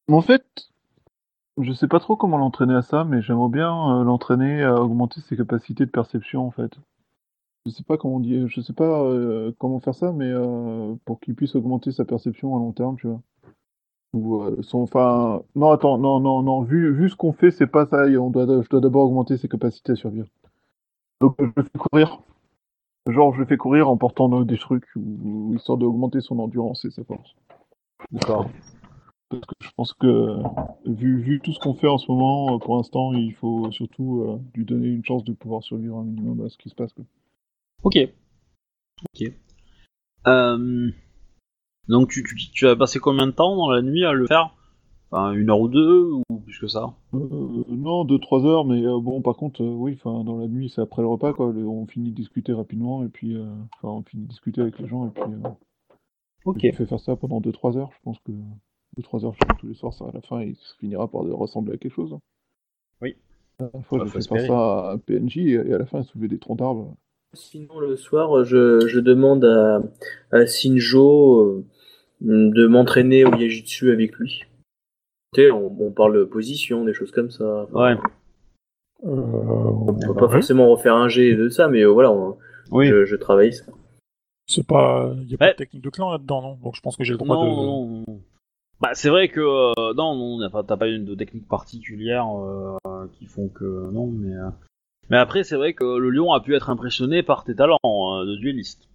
En 0.10 0.22
fait, 0.22 0.46
je 1.64 1.74
sais 1.74 1.88
pas 1.88 2.00
trop 2.00 2.16
comment 2.16 2.38
l'entraîner 2.38 2.76
à 2.76 2.82
ça, 2.82 3.04
mais 3.04 3.22
j'aimerais 3.22 3.50
bien 3.50 3.72
euh, 3.72 4.04
l'entraîner 4.04 4.64
à 4.64 4.76
augmenter 4.82 5.22
ses 5.22 5.38
capacités 5.38 5.86
de 5.86 5.92
perception, 5.92 6.46
en 6.46 6.52
fait. 6.52 6.72
Je 7.66 7.72
sais 7.72 7.84
pas 7.84 7.98
comment 7.98 8.20
dire, 8.20 8.48
je 8.48 8.62
sais 8.62 8.74
pas 8.74 9.04
euh, 9.04 9.52
comment 9.60 9.80
faire 9.80 9.96
ça, 9.96 10.12
mais 10.12 10.30
euh, 10.30 10.96
pour 11.06 11.20
qu'il 11.20 11.36
puisse 11.36 11.56
augmenter 11.56 11.92
sa 11.92 12.06
perception 12.06 12.56
à 12.56 12.60
long 12.60 12.72
terme, 12.72 12.96
tu 12.98 13.08
vois. 13.08 13.22
Enfin, 14.74 15.42
non, 15.56 15.72
attends, 15.72 15.98
non, 15.98 16.20
non, 16.20 16.42
non, 16.42 16.64
vu, 16.64 16.94
vu 16.94 17.10
ce 17.10 17.16
qu'on 17.16 17.32
fait, 17.32 17.52
c'est 17.52 17.68
pas 17.68 17.86
ça. 17.86 18.06
On 18.08 18.30
doit, 18.30 18.46
je 18.62 18.68
dois 18.68 18.82
d'abord 18.82 19.04
augmenter 19.04 19.38
ses 19.38 19.48
capacités 19.48 19.94
à 19.94 19.96
survivre. 19.96 20.28
Donc 21.22 21.36
je 21.40 21.46
le 21.46 21.64
fais 21.64 21.78
courir. 21.78 22.20
Genre, 23.08 23.34
je 23.34 23.40
le 23.40 23.46
fais 23.46 23.58
courir 23.58 23.90
en 23.90 23.98
portant 23.98 24.42
des 24.42 24.58
trucs, 24.58 24.88
ou 24.96 25.54
histoire 25.56 25.78
d'augmenter 25.78 26.20
son 26.20 26.40
endurance 26.40 26.84
et 26.86 26.92
sa 26.92 27.04
force. 27.04 27.36
D'accord. 28.12 28.48
Parce 29.32 29.46
que 29.46 29.56
je 29.62 29.72
pense 29.78 29.94
que, 29.94 30.38
vu, 30.86 31.22
vu 31.22 31.40
tout 31.42 31.54
ce 31.54 31.60
qu'on 31.60 31.74
fait 31.74 31.88
en 31.88 31.98
ce 31.98 32.12
moment, 32.12 32.56
euh, 32.56 32.58
pour 32.60 32.76
l'instant, 32.76 33.14
il 33.14 33.34
faut 33.34 33.72
surtout 33.72 34.24
euh, 34.24 34.40
lui 34.54 34.66
donner 34.66 34.88
une 34.88 35.06
chance 35.06 35.24
de 35.24 35.32
pouvoir 35.32 35.64
survivre 35.64 35.98
un 35.98 36.04
minimum 36.04 36.46
à 36.46 36.50
ce 36.50 36.58
qui 36.58 36.70
se 36.70 36.76
passe. 36.76 36.92
Quoi. 36.94 37.06
Ok. 37.84 37.98
Ok. 39.16 39.32
Euh, 40.28 40.92
donc 41.88 42.10
tu, 42.10 42.24
tu, 42.24 42.36
tu 42.52 42.68
as 42.68 42.76
passé 42.76 43.00
combien 43.00 43.26
de 43.26 43.32
temps 43.32 43.56
dans 43.56 43.72
la 43.72 43.82
nuit 43.82 44.06
à 44.06 44.12
le 44.12 44.28
faire? 44.28 44.54
Enfin, 45.10 45.34
une 45.34 45.50
heure 45.50 45.60
ou 45.60 45.68
deux 45.68 46.12
ou 46.12 46.24
plus 46.46 46.60
que 46.60 46.68
ça? 46.68 46.94
Euh, 47.14 47.64
non, 47.70 48.06
2-3 48.06 48.46
heures, 48.46 48.66
mais 48.66 48.82
bon, 48.82 49.22
par 49.22 49.36
contre, 49.36 49.64
oui, 49.64 49.94
enfin, 49.98 50.24
dans 50.24 50.38
la 50.38 50.48
nuit, 50.48 50.70
c'est 50.70 50.82
après 50.82 51.02
le 51.02 51.08
repas, 51.08 51.34
quoi. 51.34 51.52
Le- 51.52 51.68
on 51.68 51.86
finit 51.88 52.12
de 52.12 52.16
discuter 52.16 52.54
rapidement, 52.54 53.04
et 53.04 53.10
puis, 53.10 53.36
enfin, 53.38 53.90
on 53.90 54.04
finit 54.04 54.24
de 54.24 54.30
discuter 54.30 54.62
avec 54.62 54.80
les 54.80 54.88
gens, 54.88 55.08
et 55.08 55.10
puis, 55.10 55.24
Ok. 56.46 56.60
je 56.64 56.72
fais 56.72 56.86
faire 56.86 57.00
ça 57.00 57.16
pendant 57.16 57.42
2-3 57.42 57.78
heures. 57.78 57.90
Je 57.94 58.00
pense 58.04 58.20
que 58.20 58.32
2-3 58.98 59.26
heures 59.26 59.36
tous 59.60 59.68
les 59.68 59.74
soirs, 59.74 59.94
ça, 59.94 60.06
à 60.06 60.12
la 60.14 60.22
fin, 60.22 60.42
il 60.42 60.56
finira 60.80 61.08
par 61.10 61.22
ressembler 61.22 61.74
à 61.74 61.78
quelque 61.78 61.94
chose. 61.94 62.18
Oui. 63.02 63.16
La 63.60 63.68
dernière 63.68 63.86
fois, 63.88 64.00
Bah, 64.00 64.06
fait 64.06 64.12
faire 64.12 64.20
espérer. 64.20 64.48
ça 64.48 64.54
à 64.90 64.94
un 64.94 64.98
PNJ, 64.98 65.38
et 65.38 65.74
à 65.74 65.78
la 65.78 65.86
fin, 65.86 66.00
il 66.00 66.06
soulevait 66.06 66.28
des 66.28 66.40
troncs 66.40 66.58
d'arbres. 66.60 66.96
Sinon, 67.34 67.80
le 67.80 67.96
soir, 67.96 68.44
je, 68.44 68.88
je 68.88 69.00
demande 69.00 69.46
à, 69.46 69.82
à 70.32 70.46
Shinjo 70.46 71.40
euh, 71.42 71.66
de 72.20 72.68
m'entraîner 72.68 73.24
au 73.24 73.34
Yajutsu 73.34 73.92
avec 73.92 74.14
lui. 74.18 74.44
Tu 75.34 75.42
sais, 75.44 75.52
on, 75.52 75.68
on 75.82 75.92
parle 75.92 76.18
de 76.18 76.24
position, 76.26 76.84
des 76.84 76.94
choses 76.94 77.12
comme 77.12 77.32
ça. 77.32 77.68
Ouais. 77.72 77.96
Euh, 79.06 79.10
On 79.10 79.94
peut 79.96 80.14
pas 80.14 80.26
ouais. 80.26 80.32
forcément 80.34 80.70
refaire 80.70 80.96
un 80.96 81.08
G 81.08 81.36
de 81.36 81.48
ça, 81.50 81.70
mais 81.70 81.82
euh, 81.84 81.88
voilà, 81.90 82.12
on- 82.12 82.38
Oui. 82.72 82.88
je, 82.88 83.06
je 83.06 83.16
travaille 83.16 83.54
ça. 83.54 83.64
C'est 84.48 84.68
pas, 84.68 85.14
il 85.22 85.30
y 85.32 85.36
a 85.36 85.38
pas 85.38 85.46
Ouais. 85.46 85.52
de 85.54 85.58
technique 85.58 85.84
de 85.84 85.90
clan 85.90 86.12
là-dedans, 86.12 86.42
non? 86.42 86.56
Donc 86.62 86.76
je 86.76 86.82
pense 86.82 86.98
que 86.98 87.04
j'ai 87.06 87.14
le 87.14 87.18
droit 87.18 87.38
Non, 87.38 87.44
de. 87.46 87.50
non, 87.50 87.66
non, 87.88 88.04
non. 88.08 88.22
Bah, 88.82 88.96
c'est 88.96 89.10
vrai 89.10 89.30
que 89.30 89.40
euh, 89.40 89.94
non, 89.94 90.16
non, 90.16 90.64
t'as 90.64 90.76
pas 90.76 90.88
une 90.88 91.06
de 91.06 91.14
technique 91.14 91.48
particulière 91.48 92.26
euh, 92.36 93.08
qui 93.14 93.28
font 93.28 93.48
que 93.48 93.92
non, 93.92 94.08
mais 94.08 94.36
euh, 94.36 94.50
mais 95.12 95.18
après 95.18 95.44
c'est 95.44 95.56
vrai 95.56 95.74
que 95.74 95.84
le 95.84 96.10
lion 96.10 96.34
a 96.34 96.42
pu 96.42 96.56
être 96.56 96.72
impressionné 96.72 97.22
par 97.22 97.44
tes 97.44 97.56
talents 97.56 97.78
euh, 97.86 98.26
de 98.26 98.36
dueliste. 98.38 98.90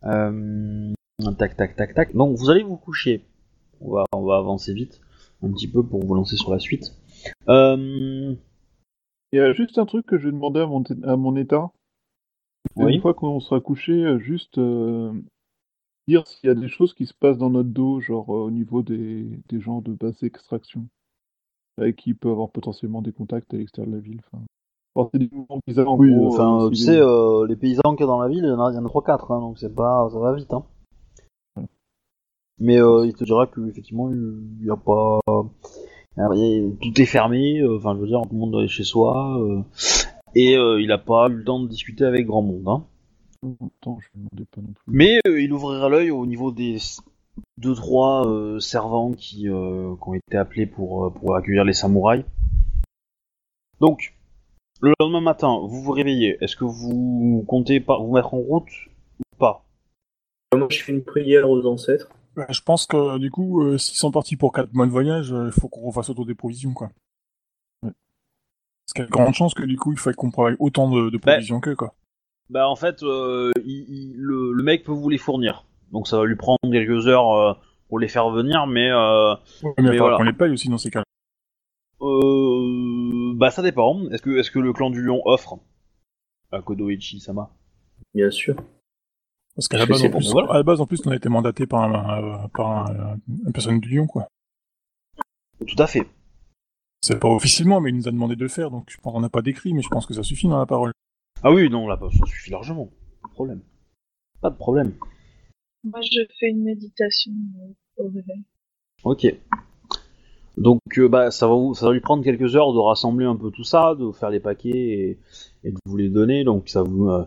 Tac, 0.00 1.56
tac, 1.56 1.76
tac, 1.76 1.94
tac. 1.94 2.16
Donc 2.16 2.38
vous 2.38 2.48
allez 2.48 2.62
vous 2.62 2.78
coucher. 2.78 3.22
On 3.82 3.92
va, 3.92 4.04
on 4.12 4.22
va 4.22 4.38
avancer 4.38 4.72
vite 4.72 5.02
un 5.42 5.52
petit 5.52 5.68
peu 5.68 5.82
pour 5.82 6.02
vous 6.02 6.14
lancer 6.14 6.36
sur 6.36 6.50
la 6.50 6.58
suite. 6.58 6.94
Il 7.46 8.38
y 9.34 9.40
a 9.40 9.52
juste 9.52 9.76
un 9.76 9.84
truc 9.84 10.06
que 10.06 10.16
je 10.16 10.24
vais 10.24 10.32
demander 10.32 10.60
à 10.60 10.66
mon, 10.66 10.82
à 11.04 11.16
mon 11.16 11.36
état. 11.36 11.70
Oui. 12.76 12.94
Une 12.94 13.00
fois 13.02 13.12
qu'on 13.12 13.40
sera 13.40 13.60
couché, 13.60 14.18
juste 14.20 14.58
dire 16.08 16.26
s'il 16.26 16.48
y 16.48 16.50
a 16.50 16.54
des 16.54 16.68
choses 16.68 16.94
qui 16.94 17.06
se 17.06 17.14
passent 17.14 17.38
dans 17.38 17.50
notre 17.50 17.68
dos, 17.68 18.00
genre 18.00 18.28
euh, 18.34 18.44
au 18.46 18.50
niveau 18.50 18.82
des, 18.82 19.24
des 19.48 19.60
gens 19.60 19.80
de 19.80 19.92
basse 19.92 20.22
extraction, 20.22 20.86
avec 21.78 21.96
qui 21.96 22.14
peut 22.14 22.30
avoir 22.30 22.48
potentiellement 22.50 23.02
des 23.02 23.12
contacts 23.12 23.52
à 23.54 23.56
l'extérieur 23.56 23.90
de 23.92 23.96
la 23.96 24.02
ville. 24.02 24.20
Enfin, 24.32 24.42
enfin, 24.94 25.10
c'est 25.12 25.18
des 25.20 25.28
mouvements 25.32 25.60
bizarres 25.66 25.98
oui, 25.98 26.12
gros, 26.12 26.28
enfin, 26.34 26.64
euh, 26.64 26.70
tu 26.70 26.76
sais, 26.76 26.92
les- 26.96 26.98
euh, 27.02 27.46
les 27.46 27.56
paysans 27.56 27.92
qu'il 27.94 28.00
y 28.00 28.02
a 28.04 28.06
dans 28.06 28.20
la 28.20 28.28
ville, 28.28 28.42
il 28.44 28.48
y 28.48 28.50
en 28.50 28.64
a, 28.64 28.72
il 28.72 28.74
y 28.74 28.78
en 28.78 28.84
a 28.84 28.88
3-4, 28.88 29.30
hein, 29.32 29.40
donc 29.40 29.58
c'est 29.58 29.74
pas, 29.74 30.08
ça 30.10 30.18
va 30.18 30.34
vite. 30.34 30.52
Hein. 30.52 30.64
Mais 32.60 32.76
il 33.04 33.12
te 33.14 33.22
dira 33.24 33.46
que 33.46 33.60
effectivement, 33.68 34.10
il 34.10 34.64
y 34.66 34.70
a 34.70 34.76
pas, 34.76 35.20
Alors, 36.16 36.32
a- 36.32 36.70
tout 36.82 37.00
est 37.00 37.06
fermé. 37.06 37.62
Enfin, 37.76 37.94
je 37.94 38.00
veux 38.00 38.08
dire, 38.08 38.20
tout 38.22 38.32
le 38.34 38.38
monde 38.38 38.56
est 38.64 38.66
chez 38.68 38.82
soi. 38.82 39.38
et 40.34 40.54
il 40.54 40.90
a 40.92 40.98
pas 40.98 41.28
eu 41.28 41.34
le 41.34 41.44
temps 41.44 41.60
de 41.60 41.68
discuter 41.68 42.04
avec 42.04 42.26
grand 42.26 42.42
monde. 42.42 42.66
Hein. 42.66 42.84
Attends, 43.44 43.98
je 44.00 44.08
pas 44.44 44.60
non 44.60 44.72
plus. 44.72 44.84
Mais 44.88 45.20
euh, 45.26 45.40
il 45.40 45.52
ouvrira 45.52 45.88
l'œil 45.88 46.10
au 46.10 46.26
niveau 46.26 46.50
des 46.50 46.78
deux 47.56 47.74
trois 47.74 48.26
euh, 48.26 48.58
servants 48.58 49.12
qui, 49.12 49.48
euh, 49.48 49.94
qui 49.96 50.08
ont 50.08 50.14
été 50.14 50.36
appelés 50.36 50.66
pour, 50.66 51.06
euh, 51.06 51.10
pour 51.10 51.36
accueillir 51.36 51.64
les 51.64 51.72
samouraïs. 51.72 52.24
Donc, 53.80 54.14
le 54.80 54.92
lendemain 54.98 55.20
matin, 55.20 55.58
vous 55.62 55.82
vous 55.82 55.92
réveillez. 55.92 56.36
Est-ce 56.40 56.56
que 56.56 56.64
vous 56.64 57.44
comptez 57.46 57.78
pas 57.80 57.98
vous 57.98 58.12
mettre 58.12 58.34
en 58.34 58.38
route 58.38 58.68
ou 59.20 59.36
pas? 59.38 59.64
Moi, 60.54 60.66
je 60.70 60.82
fais 60.82 60.92
une 60.92 61.04
prière 61.04 61.48
aux 61.48 61.64
ancêtres. 61.66 62.10
Bah, 62.34 62.46
je 62.50 62.60
pense 62.60 62.86
que 62.86 63.18
du 63.18 63.30
coup, 63.30 63.62
euh, 63.62 63.78
s'ils 63.78 63.96
sont 63.96 64.10
partis 64.10 64.36
pour 64.36 64.52
4 64.52 64.72
mois 64.72 64.86
de 64.86 64.90
voyage, 64.90 65.32
euh, 65.32 65.46
il 65.46 65.60
faut 65.60 65.68
qu'on 65.68 65.82
refasse 65.82 66.08
auto 66.10 66.24
des 66.24 66.34
provisions, 66.34 66.72
quoi. 66.72 66.90
Ouais. 67.82 67.90
Parce 67.90 68.92
qu'il 68.94 69.02
y 69.02 69.04
a 69.04 69.06
de 69.06 69.12
grandes 69.12 69.34
chances 69.34 69.54
que 69.54 69.64
du 69.64 69.76
coup, 69.76 69.92
il 69.92 69.98
faille 69.98 70.14
qu'on 70.14 70.30
travaille 70.30 70.56
autant 70.58 70.90
de, 70.90 71.10
de 71.10 71.18
Bah, 71.18 71.32
provisions 71.32 71.60
qu'eux, 71.60 71.76
quoi. 71.76 71.94
Bah 72.50 72.68
en 72.68 72.76
fait, 72.76 73.02
euh, 73.02 73.50
il- 73.64 73.86
il- 73.88 74.14
le, 74.16 74.52
le 74.52 74.62
mec 74.62 74.84
peut 74.84 74.92
vous 74.92 75.08
les 75.08 75.18
fournir. 75.18 75.64
Donc 75.92 76.06
ça 76.08 76.18
va 76.18 76.24
lui 76.24 76.36
prendre 76.36 76.58
quelques 76.70 77.06
heures 77.06 77.30
euh, 77.32 77.52
pour 77.88 77.98
les 77.98 78.08
faire 78.08 78.30
venir, 78.30 78.66
mais 78.66 78.90
euh, 78.90 79.32
Ouais, 79.34 79.38
mais 79.62 79.72
il 79.78 79.82
mais 79.82 79.82
va 79.82 79.88
falloir 79.92 79.98
voilà. 79.98 80.16
qu'on 80.18 80.22
les 80.24 80.32
paye 80.32 80.50
aussi 80.52 80.68
dans 80.68 80.78
ces 80.78 80.90
cas 80.90 81.02
euh, 82.00 83.32
bah 83.34 83.50
ça 83.50 83.62
dépend. 83.62 84.08
Est-ce 84.10 84.22
que 84.22 84.30
est-ce 84.38 84.50
que 84.50 84.58
le 84.58 84.72
clan 84.72 84.90
du 84.90 85.02
lion 85.02 85.20
offre? 85.24 85.58
À 86.52 86.62
Kodoichi 86.62 87.20
Sama 87.20 87.50
Bien 88.14 88.30
sûr. 88.30 88.54
Parce 89.54 89.66
qu'à 89.68 89.76
la, 89.78 89.86
base, 89.86 90.04
en 90.04 90.10
plus, 90.10 90.32
à 90.48 90.54
la 90.54 90.62
base, 90.62 90.80
en 90.80 90.86
plus, 90.86 91.00
on 91.04 91.10
a 91.10 91.16
été 91.16 91.28
mandaté 91.28 91.66
par, 91.66 91.82
un, 91.82 92.22
euh, 92.44 92.48
par 92.54 92.86
un, 92.90 93.16
une 93.44 93.52
personne 93.52 93.80
du 93.80 93.88
Lyon, 93.88 94.06
quoi. 94.06 94.28
Tout 95.66 95.82
à 95.82 95.88
fait. 95.88 96.06
C'est 97.02 97.18
pas 97.18 97.28
officiellement, 97.28 97.80
mais 97.80 97.90
il 97.90 97.96
nous 97.96 98.06
a 98.08 98.12
demandé 98.12 98.36
de 98.36 98.42
le 98.42 98.48
faire, 98.48 98.70
donc 98.70 98.84
je 98.88 98.96
pense 98.98 99.12
qu'on 99.12 99.20
n'a 99.20 99.28
pas 99.28 99.42
d'écrit, 99.42 99.74
mais 99.74 99.82
je 99.82 99.88
pense 99.88 100.06
que 100.06 100.14
ça 100.14 100.22
suffit 100.22 100.46
dans 100.46 100.58
la 100.60 100.66
parole. 100.66 100.92
Ah 101.42 101.52
oui, 101.52 101.70
non, 101.70 101.86
là 101.86 101.98
ça 102.00 102.26
suffit 102.26 102.50
largement. 102.50 102.90
Pas 103.22 103.28
de 103.28 103.32
problème. 103.34 103.60
Pas 104.40 104.50
de 104.50 104.56
problème. 104.56 104.92
Moi, 105.84 106.00
je 106.00 106.20
fais 106.38 106.48
une 106.48 106.64
méditation 106.64 107.32
euh, 107.60 108.04
au 108.04 108.08
réveil. 108.08 108.42
Ok. 109.04 109.26
Donc 110.56 110.80
euh, 110.98 111.08
bah 111.08 111.30
ça 111.30 111.46
va 111.46 111.54
vous, 111.54 111.74
ça 111.74 111.86
va 111.86 111.92
lui 111.92 112.00
prendre 112.00 112.24
quelques 112.24 112.56
heures 112.56 112.72
de 112.72 112.78
rassembler 112.80 113.26
un 113.26 113.36
peu 113.36 113.52
tout 113.52 113.62
ça, 113.62 113.94
de 113.94 114.10
faire 114.10 114.30
les 114.30 114.40
paquets 114.40 114.70
et, 114.70 115.18
et 115.62 115.70
de 115.70 115.78
vous 115.86 115.96
les 115.96 116.08
donner. 116.08 116.42
Donc 116.42 116.68
ça 116.68 116.82
vous 116.82 117.08
euh, 117.08 117.24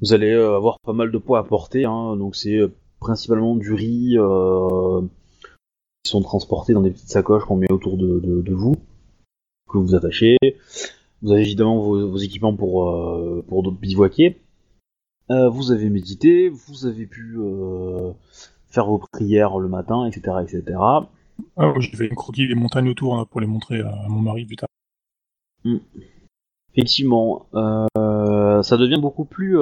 vous 0.00 0.12
allez 0.12 0.32
avoir 0.32 0.78
pas 0.80 0.92
mal 0.92 1.10
de 1.10 1.18
poids 1.18 1.38
à 1.38 1.44
porter. 1.44 1.86
Hein. 1.86 2.16
Donc 2.16 2.36
c'est 2.36 2.60
principalement 3.00 3.56
du 3.56 3.72
riz 3.72 4.16
qui 6.04 6.10
sont 6.10 6.20
transportés 6.20 6.74
dans 6.74 6.82
des 6.82 6.90
petites 6.90 7.08
sacoches 7.08 7.44
qu'on 7.44 7.56
met 7.56 7.72
autour 7.72 7.96
de, 7.96 8.20
de, 8.20 8.42
de 8.42 8.54
vous 8.54 8.76
que 9.70 9.78
vous 9.78 9.94
attachez. 9.94 10.36
Vous 11.22 11.32
avez 11.32 11.42
évidemment 11.42 11.78
vos, 11.78 12.08
vos 12.08 12.16
équipements 12.18 12.54
pour 12.56 12.88
euh, 12.90 13.44
pour 13.48 13.70
bivouaquer. 13.72 14.38
Euh, 15.30 15.48
vous 15.48 15.70
avez 15.70 15.88
médité, 15.88 16.48
vous 16.48 16.86
avez 16.86 17.06
pu 17.06 17.36
euh, 17.38 18.10
faire 18.68 18.86
vos 18.86 18.98
prières 18.98 19.58
le 19.58 19.68
matin, 19.68 20.04
etc., 20.06 20.36
etc. 20.42 20.62
Ah, 21.56 21.70
ouais, 21.70 21.80
j'ai 21.80 21.96
fait 21.96 22.06
une 22.08 22.14
croquis 22.16 22.48
des 22.48 22.54
montagnes 22.54 22.88
autour 22.88 23.26
pour 23.28 23.40
les 23.40 23.46
montrer 23.46 23.80
à 23.80 24.06
mon 24.08 24.20
mari 24.20 24.44
plus 24.44 24.56
tard. 24.56 24.68
Effectivement, 26.74 27.46
euh, 27.54 28.62
ça 28.62 28.76
devient 28.76 29.00
beaucoup 29.00 29.24
plus, 29.24 29.58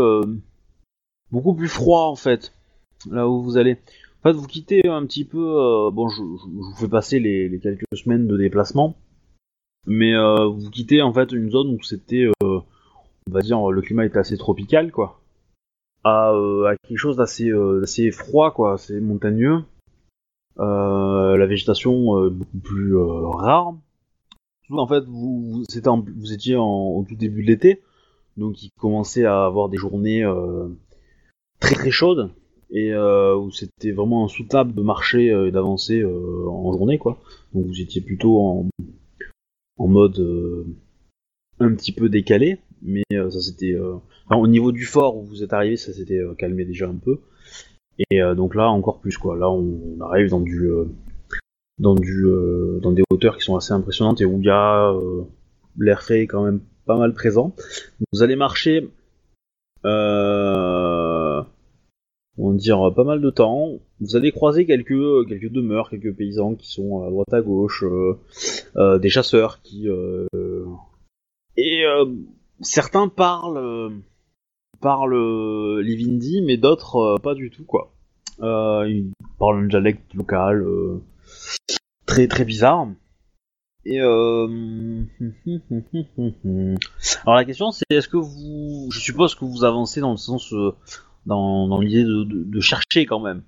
beaucoup 1.31 1.55
plus 1.55 1.69
froid 1.69 2.07
en 2.07 2.17
fait, 2.17 2.53
là 3.11 3.29
où 3.29 3.43
vous 3.43 3.57
allez. 3.59 3.79
En 4.23 4.31
fait, 4.31 4.33
vous 4.37 4.47
quittez 4.47 4.87
un 4.89 5.05
petit 5.07 5.25
peu. 5.25 5.39
euh, 5.39 5.91
bon, 5.91 6.09
je, 6.09 6.17
je- 6.23 6.47
je 6.47 6.49
vous 6.71 6.77
fais 6.77 6.89
passer 6.89 7.19
les, 7.21 7.49
les 7.49 7.59
quelques 7.59 7.85
semaines 7.95 8.27
de 8.27 8.37
déplacement, 8.37 8.95
mais 9.87 10.15
euh, 10.15 10.47
vous 10.47 10.71
quittez 10.71 11.03
en 11.03 11.13
fait 11.13 11.33
une 11.33 11.51
zone 11.51 11.75
où 11.75 11.83
c'était, 11.83 12.27
euh, 12.43 12.61
on 13.29 13.33
va 13.33 13.41
dire, 13.41 13.71
le 13.71 13.81
climat 13.81 14.05
était 14.05 14.19
assez 14.19 14.37
tropical, 14.37 14.93
quoi, 14.93 15.21
à, 16.05 16.33
euh, 16.33 16.75
quelque 16.87 16.99
chose 16.99 17.17
d'assez, 17.17 17.51
d'assez 17.51 18.11
froid, 18.11 18.53
quoi, 18.53 18.75
assez 18.75 19.01
montagneux. 19.01 19.63
La 20.57 21.47
végétation 21.47 22.29
beaucoup 22.29 22.59
plus 22.59 22.95
rare. 22.97 23.75
En 24.71 24.87
fait, 24.87 25.05
vous, 25.05 25.65
vous, 25.65 26.33
étiez 26.33 26.57
en, 26.57 26.69
au 26.69 27.05
tout 27.09 27.15
début 27.17 27.43
de 27.43 27.49
l'été, 27.49 27.83
donc 28.37 28.63
il 28.63 28.71
commençait 28.79 29.25
à 29.25 29.45
avoir 29.47 29.69
des 29.69 29.79
journées 29.79 30.23
très 31.61 31.75
très 31.75 31.91
chaudes 31.91 32.31
et 32.71 32.95
où 32.95 33.51
c'était 33.51 33.93
vraiment 33.93 34.27
insoutenable 34.27 34.75
de 34.75 34.83
marcher 34.83 35.29
et 35.29 35.51
d'avancer 35.51 36.05
en 36.05 36.73
journée, 36.73 36.99
quoi. 36.99 37.19
Donc 37.55 37.67
vous 37.67 37.81
étiez 37.81 38.03
plutôt 38.03 38.39
en, 38.39 38.69
en 39.81 39.89
mode 39.89 40.19
euh, 40.19 40.67
un 41.59 41.75
petit 41.75 41.93
peu 41.93 42.09
décalé, 42.11 42.59
mais 42.83 43.03
euh, 43.15 43.31
ça 43.31 43.41
c'était 43.41 43.73
euh, 43.73 43.97
au 44.31 44.47
niveau 44.47 44.73
du 44.73 44.85
fort 44.85 45.17
où 45.17 45.23
vous 45.25 45.43
êtes 45.43 45.55
arrivé, 45.55 45.77
ça 45.77 45.93
s'était 45.93 46.21
calmé 46.39 46.65
déjà 46.65 46.87
un 46.87 46.97
peu. 46.97 47.21
Et 48.11 48.21
donc 48.35 48.55
là 48.55 48.71
encore 48.71 49.01
plus 49.01 49.19
quoi. 49.19 49.37
Là 49.37 49.51
on, 49.51 50.01
arrive 50.01 50.31
dans 50.31 50.41
du 50.41 50.71
dans 51.79 51.95
du 51.95 52.25
dans 52.81 52.93
des 52.93 53.03
hauteurs 53.11 53.37
qui 53.37 53.45
sont 53.45 53.57
assez 53.57 53.73
impressionnantes 53.73 54.23
et 54.23 54.25
où 54.25 54.39
il 54.39 54.47
y 54.47 54.51
a 54.51 54.95
l'air 55.79 56.03
frais 56.03 56.23
quand 56.23 56.45
même 56.45 56.61
pas 56.87 56.97
mal 56.97 57.13
présent. 57.13 57.55
Vous 58.13 58.23
allez 58.23 58.37
marcher 58.37 58.89
on 62.41 62.53
va 62.53 62.57
dire 62.57 62.93
pas 62.95 63.05
mal 63.05 63.21
de 63.21 63.31
temps. 63.31 63.79
Vous 64.01 64.17
allez 64.17 64.33
croiser 64.33 64.67
quelques 64.67 65.29
quelques 65.29 65.51
demeures, 65.51 65.91
quelques 65.91 66.15
paysans 66.15 66.55
qui 66.55 66.71
sont 66.71 67.05
à 67.05 67.11
droite 67.11 67.33
à 67.33 67.41
gauche, 67.41 67.85
euh, 67.85 68.19
euh, 68.77 68.99
des 68.99 69.11
chasseurs 69.11 69.61
qui 69.63 69.89
euh, 69.89 70.27
et 71.57 71.85
euh, 71.85 72.07
certains 72.61 73.09
parlent 73.09 73.59
euh, 73.59 73.91
parlent 74.81 75.15
euh, 75.15 75.83
l'Ivindi, 75.83 76.43
mais 76.43 76.57
d'autres 76.57 76.97
euh, 76.97 77.19
pas 77.19 77.35
du 77.35 77.51
tout 77.51 77.65
quoi. 77.65 77.93
Euh, 78.41 78.87
ils 78.89 79.13
parlent 79.39 79.65
un 79.65 79.69
dialecte 79.69 80.15
local 80.15 80.63
euh, 80.63 81.03
très 82.07 82.27
très 82.29 82.45
bizarre. 82.45 82.89
Et 83.87 84.01
euh... 84.01 84.47
alors 87.23 87.35
la 87.35 87.45
question 87.47 87.71
c'est 87.73 87.85
est-ce 87.91 88.09
que 88.09 88.19
vous, 88.19 88.89
je 88.91 89.01
suppose 89.01 89.35
que 89.35 89.45
vous 89.45 89.65
avancez 89.65 90.01
dans 90.01 90.11
le 90.11 90.19
sens 90.19 90.53
euh, 90.53 90.75
dans, 91.31 91.67
dans 91.69 91.81
l'idée 91.81 92.05
de, 92.05 92.25
de, 92.25 92.45
de 92.45 92.61
chercher 92.61 93.07
quand 93.07 93.21
même. 93.21 93.43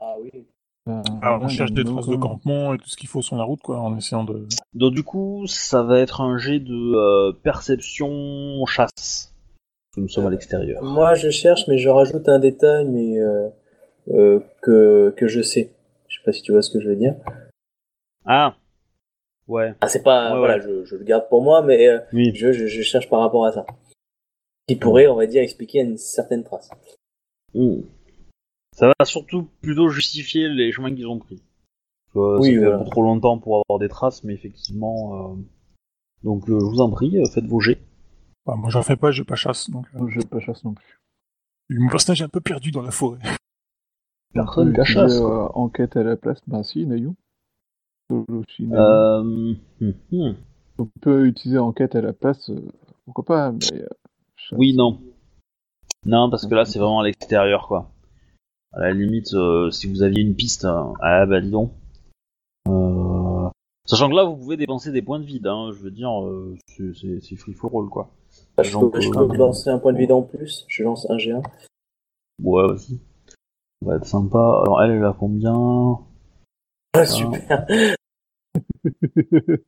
Ah 0.00 0.14
oui. 0.20 0.30
Ben, 0.86 1.02
Alors, 1.22 1.42
on 1.42 1.48
cherche 1.48 1.72
des 1.72 1.84
traces 1.84 2.06
de 2.06 2.16
campement 2.16 2.72
et 2.74 2.78
tout 2.78 2.88
ce 2.88 2.96
qu'il 2.96 3.08
faut 3.08 3.20
sur 3.22 3.36
la 3.36 3.44
route, 3.44 3.60
quoi, 3.60 3.78
en 3.80 3.96
essayant 3.96 4.24
de... 4.24 4.46
Donc 4.74 4.94
du 4.94 5.02
coup 5.02 5.44
ça 5.46 5.82
va 5.82 5.98
être 5.98 6.20
un 6.20 6.38
jet 6.38 6.60
de 6.60 6.94
euh, 6.94 7.32
perception 7.32 8.64
chasse. 8.66 9.32
Nous 9.96 10.08
sommes 10.08 10.26
à 10.26 10.30
l'extérieur. 10.30 10.82
Moi, 10.82 11.14
je 11.14 11.30
cherche, 11.30 11.66
mais 11.68 11.78
je 11.78 11.88
rajoute 11.88 12.28
un 12.28 12.38
détail, 12.38 12.84
mais 12.86 13.18
euh, 13.18 13.48
euh, 14.10 14.40
que, 14.62 15.12
que 15.16 15.26
je 15.26 15.40
sais. 15.40 15.72
Je 16.08 16.16
sais 16.18 16.22
pas 16.24 16.32
si 16.32 16.42
tu 16.42 16.52
vois 16.52 16.62
ce 16.62 16.70
que 16.70 16.80
je 16.80 16.88
veux 16.88 16.96
dire. 16.96 17.14
Ah 18.26 18.54
ouais 19.48 19.74
Ah, 19.80 19.88
c'est 19.88 20.02
pas, 20.02 20.32
Ouais, 20.32 20.38
voilà, 20.38 20.56
ouais. 20.56 20.62
Je, 20.62 20.84
je 20.84 20.96
le 20.96 21.04
garde 21.04 21.28
pour 21.28 21.42
moi, 21.42 21.62
mais 21.62 21.88
euh, 21.88 21.98
oui. 22.12 22.30
je, 22.34 22.52
je, 22.52 22.66
je 22.66 22.82
cherche 22.82 23.08
par 23.08 23.20
rapport 23.20 23.46
à 23.46 23.52
ça. 23.52 23.64
Qui 24.68 24.76
pourrait, 24.76 25.06
on 25.06 25.14
va 25.16 25.26
dire, 25.26 25.42
expliquer 25.42 25.80
une 25.80 25.96
certaine 25.96 26.44
trace. 26.44 26.68
Ça 28.72 28.88
va 28.98 29.04
surtout 29.04 29.48
plutôt 29.62 29.88
justifier 29.88 30.48
les 30.48 30.70
chemins 30.72 30.94
qu'ils 30.94 31.06
ont 31.06 31.18
pris. 31.18 31.42
que 32.12 32.38
Oui, 32.40 32.46
ça 32.46 32.52
fait 32.52 32.58
voilà. 32.66 32.84
trop 32.84 33.02
longtemps 33.02 33.38
pour 33.38 33.62
avoir 33.66 33.78
des 33.78 33.88
traces, 33.88 34.22
mais 34.24 34.34
effectivement. 34.34 35.32
euh, 35.32 35.36
Donc 36.24 36.48
euh, 36.48 36.58
je 36.60 36.64
vous 36.64 36.80
en 36.80 36.90
prie, 36.90 37.18
euh, 37.18 37.24
faites 37.32 37.46
vos 37.46 37.60
jets. 37.60 37.80
Bah, 38.44 38.54
moi, 38.56 38.70
j'en 38.70 38.82
fais 38.82 38.96
pas, 38.96 39.10
je 39.10 39.22
pas 39.22 39.34
chasse. 39.34 39.70
Donc, 39.70 39.86
euh, 39.96 40.06
Je 40.08 40.20
pas 40.20 40.38
chasse 40.40 40.62
non 40.64 40.74
plus. 40.74 41.00
mon 41.70 41.88
personnage 41.88 42.20
est 42.20 42.24
un 42.24 42.28
peu 42.28 42.40
perdu 42.40 42.70
dans 42.70 42.82
la 42.82 42.90
forêt. 42.92 43.18
Personne 44.34 44.68
On 44.70 44.72
peut 44.72 44.82
qui 44.84 44.92
chasse, 44.92 45.16
euh, 45.20 45.48
enquête 45.54 45.96
à 45.96 46.02
la 46.02 46.16
place. 46.16 46.38
Ben 46.46 46.62
si, 46.62 46.84
Nayu. 46.86 47.10
Euh... 48.12 49.20
hum, 49.20 49.56
hum. 50.12 50.36
On 50.78 50.86
peut 51.00 51.26
utiliser 51.26 51.58
enquête 51.58 51.94
à 51.96 52.00
la 52.02 52.12
place. 52.12 52.50
euh, 52.50 52.60
pourquoi 53.06 53.24
pas, 53.24 53.52
mais. 53.52 53.82
euh. 53.82 53.88
Oui, 54.52 54.74
non. 54.76 55.00
Non, 56.06 56.30
parce 56.30 56.46
que 56.46 56.54
là, 56.54 56.64
c'est 56.64 56.78
vraiment 56.78 57.00
à 57.00 57.04
l'extérieur, 57.04 57.66
quoi. 57.66 57.90
À 58.72 58.80
la 58.80 58.92
limite, 58.92 59.34
euh, 59.34 59.70
si 59.72 59.88
vous 59.88 60.02
aviez 60.02 60.22
une 60.22 60.36
piste, 60.36 60.64
euh, 60.64 60.84
ah 61.00 61.26
bah 61.26 61.40
dis 61.40 61.50
donc. 61.50 61.72
Euh, 62.68 63.48
Sachant 63.86 64.08
que 64.08 64.14
là, 64.14 64.22
vous 64.24 64.36
pouvez 64.36 64.56
dépenser 64.56 64.92
des 64.92 65.02
points 65.02 65.18
de 65.18 65.24
vide, 65.24 65.46
hein, 65.48 65.72
je 65.72 65.78
veux 65.78 65.90
dire, 65.90 66.24
euh, 66.24 66.56
c'est- 66.68 67.36
free 67.36 67.54
for 67.54 67.72
all, 67.76 67.88
quoi. 67.88 68.10
Bah, 68.56 68.62
je, 68.62 68.78
peux, 68.78 69.00
je 69.00 69.10
peux 69.10 69.36
lancer 69.36 69.70
un 69.70 69.78
point 69.78 69.92
de 69.92 69.98
vide 69.98 70.12
en 70.12 70.22
plus. 70.22 70.64
Je 70.68 70.84
lance 70.84 71.10
un 71.10 71.16
G1. 71.16 71.42
Ouais, 72.42 72.66
vas-y. 72.68 72.98
Ça 73.82 73.88
va 73.88 73.96
être 73.96 74.06
sympa. 74.06 74.38
Alors, 74.38 74.82
elle, 74.82 74.92
elle 74.92 75.04
a 75.04 75.14
combien? 75.18 75.98
Ah, 76.94 77.04
super. 77.04 77.66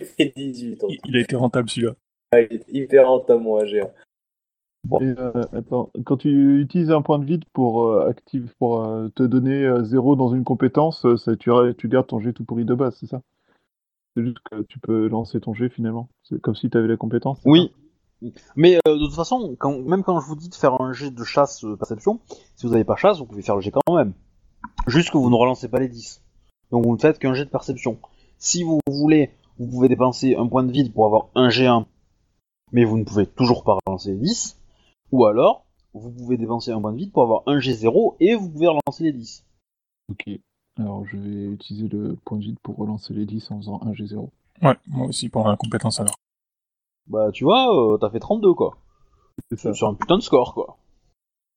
Il 0.00 0.06
fait 0.06 0.32
18 0.36 0.84
ans. 0.84 0.88
Il, 1.04 1.16
a 1.16 1.20
été 1.20 1.36
rentable 1.36 1.68
celui-là. 1.68 1.94
Ah, 2.32 2.40
il 2.40 2.56
est 2.56 2.64
hyper 2.68 3.06
rentable, 3.06 3.42
mon 3.42 3.62
G1. 3.62 3.90
Et, 5.00 5.14
euh, 5.18 5.44
attends, 5.52 5.90
quand 6.04 6.18
tu 6.18 6.60
utilises 6.60 6.90
un 6.90 7.02
point 7.02 7.18
de 7.18 7.24
vide 7.24 7.44
pour 7.52 7.84
euh, 7.84 8.08
active, 8.08 8.52
pour 8.58 8.84
euh, 8.84 9.08
te 9.14 9.22
donner 9.22 9.64
euh, 9.64 9.82
zéro 9.82 10.14
dans 10.14 10.34
une 10.34 10.44
compétence, 10.44 11.04
euh, 11.06 11.16
ça, 11.16 11.36
tu, 11.36 11.50
tu 11.78 11.88
gardes 11.88 12.06
ton 12.06 12.20
jet 12.20 12.32
tout 12.32 12.44
pourri 12.44 12.64
de 12.64 12.74
base, 12.74 12.96
c'est 13.00 13.06
ça? 13.06 13.22
C'est 14.14 14.22
juste 14.22 14.38
que 14.50 14.62
tu 14.62 14.78
peux 14.78 15.08
lancer 15.08 15.40
ton 15.40 15.54
jet 15.54 15.68
finalement. 15.70 16.08
C'est 16.22 16.40
comme 16.40 16.54
si 16.54 16.70
tu 16.70 16.78
avais 16.78 16.86
la 16.86 16.96
compétence. 16.96 17.40
Oui. 17.44 17.72
Mais 18.56 18.78
euh, 18.86 18.94
de 18.94 19.06
toute 19.06 19.14
façon, 19.14 19.56
quand, 19.58 19.78
même 19.80 20.02
quand 20.02 20.20
je 20.20 20.26
vous 20.26 20.36
dis 20.36 20.48
de 20.48 20.54
faire 20.54 20.80
un 20.80 20.92
jet 20.92 21.10
de 21.10 21.24
chasse 21.24 21.64
euh, 21.64 21.76
perception, 21.76 22.20
si 22.56 22.66
vous 22.66 22.72
n'avez 22.72 22.84
pas 22.84 22.96
chasse, 22.96 23.18
vous 23.18 23.26
pouvez 23.26 23.42
faire 23.42 23.56
le 23.56 23.60
jet 23.60 23.72
quand 23.72 23.94
même. 23.94 24.12
Juste 24.86 25.10
que 25.10 25.18
vous 25.18 25.30
ne 25.30 25.34
relancez 25.34 25.68
pas 25.68 25.80
les 25.80 25.88
10. 25.88 26.22
Donc 26.70 26.84
vous 26.84 26.94
ne 26.94 27.00
faites 27.00 27.18
qu'un 27.18 27.34
jet 27.34 27.44
de 27.44 27.50
perception. 27.50 27.98
Si 28.38 28.62
vous 28.62 28.80
voulez, 28.88 29.30
vous 29.58 29.66
pouvez 29.66 29.88
dépenser 29.88 30.36
un 30.36 30.46
point 30.46 30.62
de 30.62 30.72
vide 30.72 30.92
pour 30.92 31.06
avoir 31.06 31.28
un 31.34 31.48
G1, 31.48 31.84
mais 32.72 32.84
vous 32.84 32.98
ne 32.98 33.04
pouvez 33.04 33.26
toujours 33.26 33.64
pas 33.64 33.78
relancer 33.86 34.12
les 34.12 34.18
10. 34.18 34.58
Ou 35.14 35.26
alors, 35.26 35.64
vous 35.92 36.10
pouvez 36.10 36.36
dépenser 36.36 36.72
un 36.72 36.80
point 36.80 36.90
de 36.90 36.96
vide 36.96 37.12
pour 37.12 37.22
avoir 37.22 37.44
un 37.46 37.58
G0 37.58 38.16
et 38.18 38.34
vous 38.34 38.50
pouvez 38.50 38.66
relancer 38.66 39.04
les 39.04 39.12
10. 39.12 39.46
Ok. 40.10 40.28
Alors 40.76 41.06
je 41.06 41.16
vais 41.16 41.52
utiliser 41.52 41.86
le 41.86 42.16
point 42.24 42.36
de 42.36 42.42
vide 42.42 42.58
pour 42.60 42.76
relancer 42.76 43.14
les 43.14 43.24
10 43.24 43.52
en 43.52 43.58
faisant 43.58 43.80
un 43.84 43.92
G0. 43.92 44.28
Ouais, 44.62 44.76
moi 44.88 45.06
aussi 45.06 45.28
pour 45.28 45.46
la 45.46 45.56
compétence 45.56 46.00
alors. 46.00 46.16
Bah 47.06 47.30
tu 47.30 47.44
vois, 47.44 47.92
euh, 47.92 47.96
t'as 47.96 48.10
fait 48.10 48.18
32 48.18 48.54
quoi. 48.54 48.76
C'est 49.50 49.56
ça. 49.56 49.72
C'est 49.72 49.78
c'est 49.78 49.86
un 49.86 49.94
putain 49.94 50.16
de 50.16 50.22
score 50.22 50.52
quoi. 50.52 50.78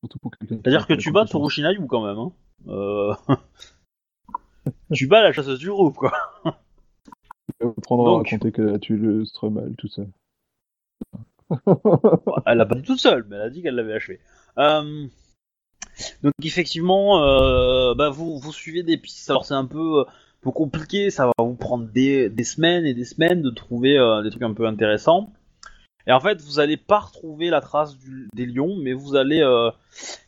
Surtout 0.03 0.19
pour 0.19 0.29
quelqu'un 0.37 0.57
qui 0.57 0.61
C'est-à-dire 0.61 0.85
que 0.85 0.93
tu 0.93 1.11
bats. 1.11 1.25
Tsurushinayu 1.25 1.87
quand 1.87 2.05
même. 2.05 2.19
Hein. 2.19 2.31
Euh... 2.67 3.15
tu 4.93 5.07
bats 5.07 5.23
la 5.23 5.31
chasseuse 5.31 5.57
du 5.57 5.71
groupe 5.71 5.95
quoi. 5.95 6.13
On 7.61 7.71
prendra 7.71 8.05
Donc. 8.05 8.27
à 8.27 8.35
raconter 8.35 8.51
qu'elle 8.51 8.69
a 8.69 8.77
tué 8.77 8.97
le 8.97 9.25
Stromal 9.25 9.73
tout 9.79 9.87
seul. 9.87 10.11
Elle 12.45 12.57
l'a 12.57 12.65
pas 12.65 12.75
dit 12.75 12.83
toute 12.83 12.99
seule, 12.99 13.25
mais 13.29 13.35
elle 13.37 13.41
a 13.41 13.49
dit 13.49 13.61
qu'elle 13.61 13.75
l'avait 13.75 13.93
achevé. 13.93 14.19
Euh, 14.57 15.07
Donc 16.23 16.33
effectivement, 16.43 17.23
euh, 17.23 17.93
bah, 17.95 18.09
vous, 18.09 18.37
vous 18.37 18.53
suivez 18.53 18.83
des 18.83 18.97
pistes. 18.97 19.29
Alors 19.29 19.45
c'est 19.45 19.53
un 19.53 19.65
peu, 19.65 19.99
euh, 19.99 20.03
peu 20.41 20.51
compliqué, 20.51 21.09
ça 21.09 21.25
va 21.25 21.33
vous 21.39 21.55
prendre 21.55 21.85
des, 21.85 22.29
des 22.29 22.43
semaines 22.43 22.85
et 22.85 22.93
des 22.93 23.05
semaines 23.05 23.41
de 23.41 23.49
trouver 23.49 23.97
euh, 23.97 24.21
des 24.21 24.29
trucs 24.29 24.43
un 24.43 24.53
peu 24.53 24.67
intéressants. 24.67 25.31
Et 26.05 26.11
en 26.11 26.19
fait, 26.19 26.41
vous 26.41 26.59
allez 26.59 26.77
pas 26.77 26.99
retrouver 26.99 27.49
la 27.49 27.59
trace 27.59 27.97
du- 27.97 28.29
des 28.33 28.45
lions, 28.45 28.77
mais 28.77 28.93
vous 28.93 29.15
allez 29.15 29.41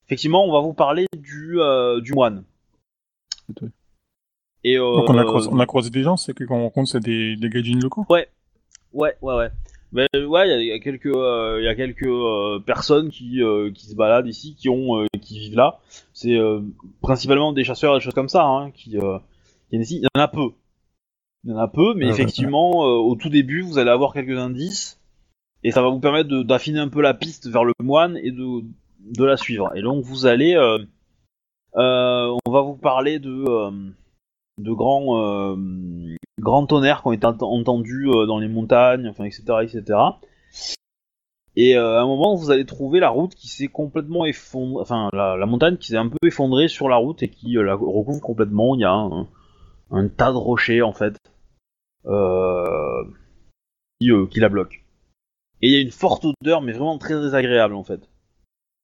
effectivement, 0.07 0.43
on 0.45 0.51
va 0.51 0.59
vous 0.59 0.73
parler 0.73 1.05
du, 1.15 1.57
du 2.01 2.13
moine. 2.13 2.43
Et 4.65 4.75
Donc 4.75 5.09
on 5.09 5.17
a, 5.17 5.23
croisé, 5.23 5.49
on 5.51 5.59
a 5.59 5.65
croisé 5.65 5.89
des 5.89 6.03
gens, 6.03 6.17
c'est 6.17 6.33
qu'on 6.33 6.63
rencontre 6.63 6.89
c'est 6.89 6.99
des, 6.99 7.37
des 7.37 7.49
gaijins 7.49 7.79
locaux? 7.79 8.05
Ouais, 8.09 8.27
ouais, 8.91 9.15
ouais. 9.21 9.35
Mais 9.37 9.49
euh, 9.95 10.25
ouais, 10.25 10.47
il 10.47 10.51
y 10.51 10.53
a- 10.53 10.61
il 10.61 10.67
y, 10.67 10.71
a 10.71 10.79
quelques, 10.79 11.05
euh, 11.07 11.57
il 11.59 11.65
y 11.65 11.67
a 11.67 11.75
quelques 11.75 12.03
euh, 12.03 12.59
personnes 12.59 13.09
qui, 13.09 13.41
euh, 13.41 13.71
qui 13.71 13.87
se 13.87 13.95
baladent 13.95 14.27
ici, 14.27 14.55
qui 14.55 14.69
ont, 14.69 15.01
euh, 15.01 15.05
qui 15.21 15.39
vivent 15.39 15.55
là. 15.55 15.79
C'est 16.13 16.35
euh, 16.37 16.61
principalement 17.01 17.53
des 17.53 17.63
chasseurs 17.63 17.95
et 17.95 17.99
des 17.99 18.03
choses 18.03 18.13
comme 18.13 18.29
ça, 18.29 18.45
hein, 18.45 18.71
qui, 18.71 18.97
euh, 18.97 19.17
ici. 19.71 19.97
Il 19.97 20.03
y 20.03 20.07
en 20.19 20.21
a 20.23 20.27
peu. 20.27 20.49
Il 21.45 21.51
y 21.51 21.53
en 21.53 21.57
a 21.57 21.67
peu, 21.67 21.93
mais 21.95 22.07
Ah, 22.07 22.09
effectivement, 22.11 22.85
euh, 22.85 22.97
au 22.97 23.15
tout 23.15 23.29
début, 23.29 23.61
vous 23.61 23.77
allez 23.79 23.89
avoir 23.89 24.13
quelques 24.13 24.37
indices, 24.37 24.99
et 25.63 25.71
ça 25.71 25.81
va 25.81 25.89
vous 25.89 25.99
permettre 25.99 26.29
d'affiner 26.43 26.79
un 26.79 26.89
peu 26.89 27.01
la 27.01 27.13
piste 27.13 27.47
vers 27.49 27.63
le 27.63 27.73
moine 27.81 28.17
et 28.17 28.31
de, 28.31 28.61
de 28.99 29.23
la 29.25 29.37
suivre. 29.37 29.71
Et 29.75 29.81
donc 29.81 30.03
vous 30.03 30.25
allez, 30.25 30.55
euh, 30.55 30.77
euh, 31.77 32.37
on 32.45 32.51
va 32.51 32.61
vous 32.61 32.75
parler 32.75 33.19
de, 33.19 33.29
euh, 33.47 33.71
de 34.59 34.71
grands, 34.71 35.17
euh, 35.17 35.55
grands 36.39 36.65
tonnerres 36.65 37.01
qui 37.01 37.07
ont 37.07 37.11
été 37.13 37.25
ent- 37.27 37.37
entendus 37.41 38.07
euh, 38.09 38.25
dans 38.25 38.39
les 38.39 38.47
montagnes, 38.47 39.07
enfin, 39.09 39.25
etc., 39.25 39.43
etc. 39.63 39.99
Et 41.55 41.75
euh, 41.75 41.97
à 41.97 42.01
un 42.01 42.05
moment, 42.07 42.35
vous 42.35 42.51
allez 42.51 42.65
trouver 42.65 42.99
la 42.99 43.09
route 43.09 43.35
qui 43.35 43.47
s'est 43.47 43.67
complètement 43.67 44.25
effondrée, 44.25 44.81
enfin, 44.81 45.09
la, 45.13 45.35
la 45.35 45.45
montagne 45.45 45.77
qui 45.77 45.87
s'est 45.87 45.97
un 45.97 46.07
peu 46.07 46.17
effondrée 46.25 46.67
sur 46.67 46.87
la 46.89 46.95
route 46.95 47.21
et 47.23 47.29
qui 47.29 47.57
euh, 47.57 47.63
la 47.63 47.75
recouvre 47.75 48.21
complètement. 48.21 48.75
Il 48.75 48.81
y 48.81 48.85
a 48.85 48.91
un, 48.93 49.27
un 49.91 50.07
tas 50.07 50.31
de 50.31 50.37
rochers, 50.37 50.81
en 50.81 50.93
fait, 50.93 51.17
euh, 52.05 53.03
qui, 53.99 54.09
qui 54.29 54.39
la 54.39 54.49
bloquent. 54.49 54.77
Et 55.61 55.67
il 55.67 55.73
y 55.73 55.77
a 55.77 55.81
une 55.81 55.91
forte 55.91 56.25
odeur, 56.25 56.61
mais 56.61 56.71
vraiment 56.71 56.97
très 56.97 57.19
désagréable, 57.19 57.75
en 57.75 57.83
fait. 57.83 58.07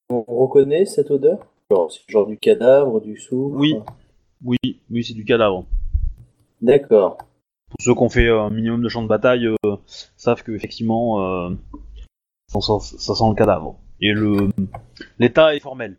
On 0.09 0.23
reconnaît 0.27 0.85
cette 0.85 1.11
odeur? 1.11 1.39
Genre, 2.07 2.27
du 2.27 2.37
cadavre, 2.37 2.99
du 3.01 3.17
soufre? 3.17 3.55
Oui. 3.57 3.75
Oui, 4.43 4.57
oui, 4.91 5.03
c'est 5.03 5.13
du 5.13 5.25
cadavre. 5.25 5.65
D'accord. 6.61 7.17
Pour 7.69 7.77
ceux 7.83 7.93
qui 7.93 8.01
ont 8.01 8.09
fait 8.09 8.27
euh, 8.27 8.41
un 8.41 8.49
minimum 8.49 8.81
de 8.81 8.89
champs 8.89 9.03
de 9.03 9.07
bataille 9.07 9.47
euh, 9.47 9.75
savent 10.17 10.43
que 10.43 10.51
effectivement 10.51 11.21
euh, 11.21 11.49
ça, 12.47 12.61
sent- 12.61 12.97
ça 12.99 13.15
sent 13.15 13.23
le 13.29 13.35
cadavre. 13.35 13.75
Et 14.01 14.11
le 14.13 14.49
l'état 15.19 15.55
est 15.55 15.59
formel. 15.59 15.97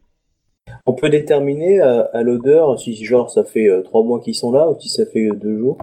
On 0.87 0.95
peut 0.95 1.09
déterminer 1.09 1.81
à, 1.81 2.03
à 2.13 2.23
l'odeur 2.23 2.79
si 2.79 2.95
genre 3.05 3.31
ça 3.31 3.45
fait 3.45 3.69
euh, 3.69 3.83
trois 3.83 4.03
mois 4.03 4.21
qu'ils 4.21 4.35
sont 4.35 4.53
là 4.53 4.69
ou 4.71 4.79
si 4.81 4.89
ça 4.89 5.05
fait 5.07 5.29
euh, 5.29 5.35
deux 5.35 5.59
jours. 5.59 5.79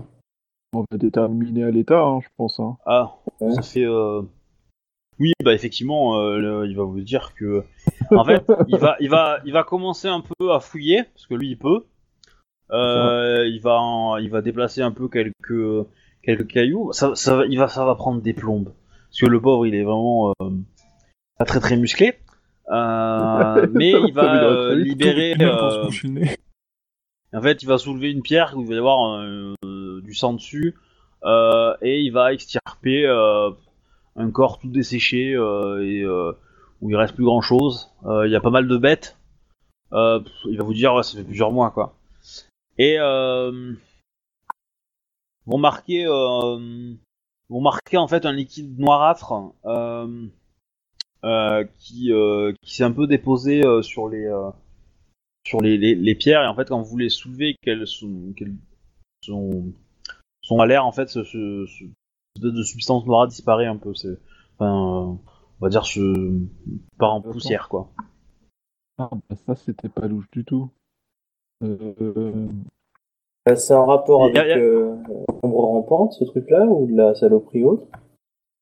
On 0.76 0.82
va 0.90 0.98
déterminer 0.98 1.64
à 1.66 1.72
l'état, 1.72 2.02
hein, 2.02 2.20
je 2.22 2.28
pense. 2.38 2.60
Hein. 2.60 2.78
Ah, 2.86 3.16
Ouais. 3.42 3.54
ça 3.54 3.62
fait. 3.62 3.86
euh, 3.86 4.22
Oui, 5.20 5.34
bah 5.44 5.54
effectivement, 5.54 6.18
euh, 6.20 6.38
le- 6.40 6.68
il 6.68 6.76
va 6.76 6.84
vous 6.84 7.00
dire 7.02 7.34
que, 7.36 7.64
en 8.12 8.24
fait, 8.26 8.44
il 8.68 8.78
va, 8.78 8.96
il 9.00 9.10
va, 9.10 9.40
il 9.46 9.54
va 9.54 9.64
commencer 9.64 10.08
un 10.08 10.22
peu 10.22 10.52
à 10.52 10.60
fouiller 10.60 11.04
parce 11.14 11.28
que 11.28 11.36
lui 11.36 11.50
il 11.52 11.58
peut. 11.58 11.86
Euh, 12.74 13.48
il 13.48 13.62
va, 13.62 13.80
en- 13.80 14.18
il 14.18 14.30
va 14.30 14.42
déplacer 14.42 14.82
un 14.82 14.92
peu 14.92 15.08
quelques, 15.08 15.88
quelques 16.24 16.48
cailloux. 16.48 16.92
Ça, 16.92 17.16
ça, 17.16 17.36
va- 17.38 17.46
il 17.46 17.58
va, 17.58 17.68
ça 17.68 17.86
va 17.86 17.96
prendre 17.96 18.22
des 18.22 18.34
plombes 18.34 18.74
parce 19.10 19.20
que 19.22 19.26
le 19.28 19.40
pauvre 19.40 19.68
il 19.68 19.76
est 19.76 19.84
vraiment 19.84 20.32
euh, 20.42 20.50
pas 21.38 21.46
très 21.46 21.60
très 21.60 21.78
musclé. 21.78 22.16
Euh, 22.72 23.68
mais 23.74 23.92
il 23.92 24.14
va 24.14 24.74
libérer. 24.76 25.36
En 27.36 27.42
fait, 27.42 27.62
il 27.64 27.66
va 27.68 27.78
soulever 27.78 28.12
une 28.12 28.22
pierre 28.22 28.54
où 28.56 28.62
il 28.62 28.68
va 28.68 28.76
y 28.76 28.78
avoir 28.78 29.24
du 30.02 30.14
sang 30.14 30.34
dessus 30.34 30.76
et 31.26 32.00
il 32.02 32.10
va 32.12 32.34
extirper 32.34 33.08
un 34.16 34.30
corps 34.32 34.60
tout 34.60 34.70
desséché 34.70 35.32
et 35.32 36.06
où 36.82 36.90
il 36.90 36.96
reste 36.96 37.16
plus 37.16 37.26
grand 37.26 37.42
chose. 37.42 37.92
Il 38.06 38.30
y 38.32 38.36
a 38.36 38.42
pas 38.42 38.50
mal 38.52 38.68
de 38.68 38.78
bêtes. 38.78 39.18
Il 39.92 39.98
va 40.58 40.64
vous 40.64 40.74
dire, 40.74 40.94
ouais, 40.96 41.04
ça 41.04 41.18
fait 41.18 41.24
plusieurs 41.24 41.52
mois 41.52 41.72
quoi. 41.72 41.96
Et 42.78 42.98
euh, 43.00 43.74
vous 45.46 45.54
remarquez, 45.54 46.06
euh, 46.06 46.94
vous 47.50 47.58
remarquez 47.58 47.98
en 47.98 48.08
fait 48.08 48.26
un 48.26 48.32
liquide 48.34 48.80
noirâtre 48.80 49.34
euh, 49.66 50.28
qui, 51.80 52.12
qui 52.62 52.76
s'est 52.76 52.84
un 52.84 52.92
peu 52.92 53.08
déposé 53.08 53.62
sur 53.82 54.10
les 54.10 54.32
sur 55.46 55.62
les, 55.62 55.78
les, 55.78 55.96
les 55.96 56.16
pierres. 56.16 56.44
Et 56.44 56.48
en 56.48 56.56
fait 56.56 56.70
quand 56.70 56.82
vous 56.82 56.98
les 56.98 57.10
soulevez 57.10 57.56
qu'elles 57.62 57.88
sont 57.88 58.34
qu'elles 58.36 58.56
sont 59.22 59.74
sont 60.42 60.60
à 60.60 60.66
l'air 60.66 60.86
en 60.86 60.92
fait 60.92 61.10
ce, 61.10 61.24
ce, 61.24 61.66
ce 61.66 61.84
de 62.42 62.64
substance 62.64 63.06
noire 63.06 63.28
disparaît 63.28 63.68
un 63.68 63.78
peu. 63.78 63.94
C'est 63.94 64.18
enfin 64.58 64.72
euh, 64.72 65.16
on 65.60 65.66
va 65.66 65.70
dire 65.70 65.86
se 65.86 66.40
part 66.98 67.14
en 67.14 67.22
poussière 67.22 67.70
quoi. 67.70 67.92
Ah, 68.98 69.10
bah 69.12 69.36
ça, 69.48 69.56
c'était 69.56 69.90
pas 69.90 70.08
louche 70.08 70.30
du 70.32 70.44
tout. 70.46 70.70
Euh, 71.64 72.48
Euh, 73.50 73.56
C'est 73.56 73.74
en 73.74 73.86
rapport 73.86 74.26
avec 74.26 74.38
a- 74.38 74.58
euh, 74.58 74.96
l'ombre 75.44 75.66
rampante, 75.66 76.14
ce 76.14 76.24
truc-là, 76.24 76.66
ou 76.66 76.88
de 76.88 76.96
la 76.96 77.14
saloperie 77.16 77.64
autre? 77.64 77.86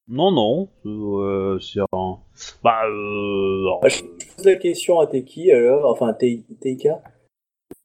Non 0.08 0.32
non 0.32 0.68
c'est 0.84 0.90
euh, 0.90 1.60
c'est 1.60 1.80
un 1.94 2.18
bah 2.64 2.82
euh, 2.86 3.62
alors, 3.62 3.80
Ah, 3.84 3.88
je 3.88 4.02
pose 4.04 4.46
la 4.46 4.56
question 4.56 5.00
à 5.00 5.06
Teki 5.08 5.52
alors, 5.52 5.90
enfin 5.92 6.12
Teika. 6.14 7.02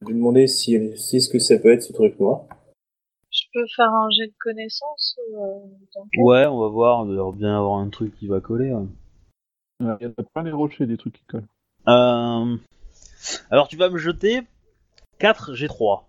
Je 0.01 0.07
lui 0.07 0.15
demander 0.15 0.47
si 0.47 0.73
elle 0.75 0.97
sait 0.97 1.19
ce 1.19 1.29
que 1.29 1.39
ça 1.39 1.57
peut 1.59 1.71
être 1.71 1.83
ce 1.83 1.93
truc 1.93 2.19
noir. 2.19 2.41
peux 3.53 3.65
faire 3.75 3.89
un 3.93 4.09
jet 4.09 4.27
de 4.27 4.33
connaissance 4.39 5.17
ou, 5.29 5.43
euh, 5.43 6.23
Ouais, 6.23 6.45
on 6.47 6.59
va 6.59 6.67
voir, 6.67 7.05
il 7.07 7.15
doit 7.15 7.31
bien 7.31 7.55
avoir 7.57 7.77
un 7.79 7.89
truc 7.89 8.15
qui 8.17 8.27
va 8.27 8.41
coller. 8.41 8.73
ouais. 8.73 8.85
Il 9.79 9.85
y 9.85 10.05
en 10.07 10.13
a 10.17 10.23
plein 10.23 10.43
les 10.43 10.51
rochers, 10.51 10.87
des 10.87 10.97
trucs 10.97 11.13
qui 11.13 11.25
collent. 11.25 11.47
Euh, 11.87 12.57
Alors 13.51 13.67
tu 13.67 13.77
vas 13.77 13.89
me 13.89 13.97
jeter 13.99 14.41
4 15.19 15.53
G3. 15.53 16.03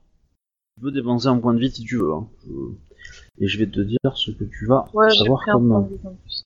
Tu 0.77 0.83
peux 0.83 0.93
dépenser 0.93 1.27
un 1.27 1.39
point 1.39 1.55
de 1.55 1.61
vie 1.61 1.71
si 1.71 1.83
tu 1.85 1.97
veux. 1.97 2.13
hein. 2.13 2.29
Je- 2.47 2.75
Et 3.41 3.47
je 3.49 3.59
vais 3.59 3.67
te 3.71 3.81
dire 3.81 3.99
ce 4.17 4.31
que 4.31 4.45
tu 4.45 4.67
vas 4.67 4.85
Ouais, 4.93 5.11
savoir 5.11 5.41
pris 5.43 5.51
un 5.51 5.55
comme... 5.55 5.69
point 5.69 5.81
de 5.83 5.89
vue 5.89 6.01
en 6.05 6.15
plus. 6.15 6.43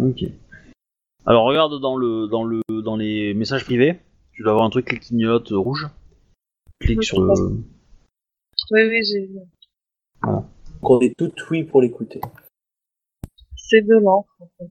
Ok. 0.00 0.24
Alors 1.26 1.44
regarde 1.44 1.80
dans 1.80 1.96
le 1.96 2.26
dans 2.28 2.44
le 2.44 2.62
dans 2.82 2.96
les 2.96 3.34
messages 3.34 3.64
privés, 3.64 3.98
tu 4.32 4.42
dois 4.42 4.52
avoir 4.52 4.64
un 4.66 4.70
truc 4.70 4.86
qui 4.88 4.98
clignote 4.98 5.48
rouge. 5.50 5.88
Clique 6.80 7.02
sur 7.04 7.20
le. 7.20 7.32
Oui, 8.70 8.80
oui, 8.88 9.02
j'ai 9.04 9.26
vu. 9.26 9.38
On 10.82 11.00
est 11.00 11.14
tout 11.18 11.32
oui 11.50 11.64
pour 11.64 11.82
l'écouter. 11.82 12.20
C'est 13.56 13.82
de 13.82 13.94
l'encre, 13.94 14.34
en 14.40 14.48
fait. 14.58 14.70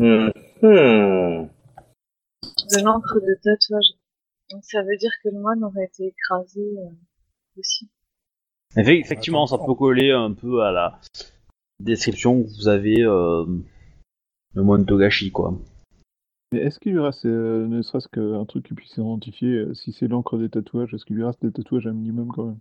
Hmm. 0.00 0.30
Hmm. 0.62 1.48
De 2.70 2.84
l'encre 2.84 3.16
de 3.20 3.34
tatouage. 3.42 3.97
Donc 4.50 4.64
ça 4.64 4.82
veut 4.82 4.96
dire 4.96 5.10
que 5.22 5.28
le 5.28 5.38
moine 5.40 5.62
aurait 5.64 5.84
été 5.84 6.06
écrasé 6.06 6.60
euh, 6.60 6.90
aussi. 7.58 7.88
Effe- 8.76 9.00
Effectivement, 9.00 9.46
ça 9.46 9.58
peut 9.58 9.74
coller 9.74 10.10
un 10.10 10.32
peu 10.32 10.62
à 10.62 10.72
la 10.72 11.00
description 11.80 12.42
que 12.42 12.48
vous 12.48 12.68
avez 12.68 13.02
euh, 13.02 13.44
le 14.54 14.62
moine 14.62 14.86
Togashi 14.86 15.30
quoi. 15.30 15.54
Mais 16.52 16.60
est-ce 16.60 16.78
qu'il 16.80 16.92
lui 16.92 17.00
reste, 17.00 17.26
euh, 17.26 17.66
ne 17.66 17.82
serait-ce 17.82 18.08
qu'un 18.08 18.44
truc 18.46 18.66
qui 18.66 18.74
puisse 18.74 18.96
identifier 18.96 19.50
euh, 19.54 19.74
si 19.74 19.92
c'est 19.92 20.08
l'encre 20.08 20.38
des 20.38 20.48
tatouages 20.48 20.94
Est-ce 20.94 21.04
qu'il 21.04 21.16
lui 21.16 21.24
reste 21.24 21.44
des 21.44 21.52
tatouages 21.52 21.86
un 21.86 21.92
minimum 21.92 22.28
quand 22.28 22.44
même? 22.44 22.58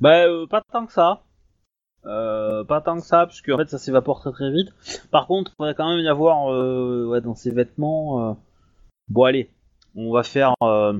Bah 0.00 0.26
euh, 0.26 0.46
pas 0.46 0.62
tant 0.70 0.84
que 0.86 0.92
ça. 0.92 1.24
Euh, 2.06 2.62
pas 2.64 2.80
tant 2.80 2.96
que 2.96 3.02
ça, 3.04 3.26
puisque 3.26 3.48
en 3.50 3.56
fait 3.58 3.68
ça 3.68 3.78
s'évapore 3.78 4.20
très 4.20 4.32
très 4.32 4.50
vite. 4.50 4.68
Par 5.10 5.26
contre, 5.26 5.52
il 5.52 5.56
faudrait 5.56 5.74
quand 5.74 5.88
même 5.90 6.04
y 6.04 6.08
avoir 6.08 6.50
euh, 6.52 7.06
ouais, 7.06 7.20
dans 7.22 7.34
ses 7.34 7.50
vêtements. 7.50 8.30
euh, 8.30 8.34
Bon 9.08 9.24
allez, 9.24 9.50
on 9.94 10.12
va 10.12 10.22
faire 10.22 10.54
euh, 10.62 10.98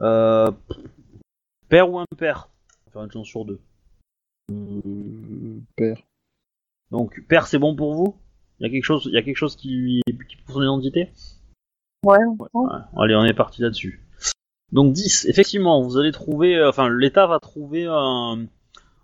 euh, 0.00 0.50
père 1.68 1.90
ou 1.90 1.98
impair. 1.98 2.48
On 2.48 2.86
va 2.86 2.92
faire 2.92 3.04
une 3.04 3.10
chance 3.12 3.26
sur 3.28 3.44
deux. 3.44 3.60
euh, 4.50 5.60
Père. 5.76 5.96
Donc 6.90 7.20
père 7.28 7.46
c'est 7.46 7.58
bon 7.58 7.74
pour 7.74 7.94
vous? 7.94 8.14
Il 8.60 8.66
y 8.66 8.68
a 8.68 8.72
quelque 8.72 8.84
chose, 8.84 9.04
il 9.06 9.14
y 9.14 9.18
a 9.18 9.22
quelque 9.22 9.36
chose 9.36 9.56
qui 9.56 9.70
lui 9.70 10.02
qui 10.28 10.36
prouve 10.36 10.56
son 10.56 10.62
identité? 10.62 11.10
Ouais, 12.04 12.18
Allez, 12.96 13.14
on 13.16 13.24
est 13.24 13.32
parti 13.34 13.62
là-dessus. 13.62 14.00
Donc 14.72 14.92
10, 14.92 15.24
effectivement, 15.26 15.80
vous 15.82 15.98
allez 15.98 16.12
trouver, 16.12 16.56
euh, 16.56 16.68
enfin 16.68 16.88
l'État 16.90 17.26
va 17.26 17.38
trouver 17.40 17.86
un, 17.86 18.46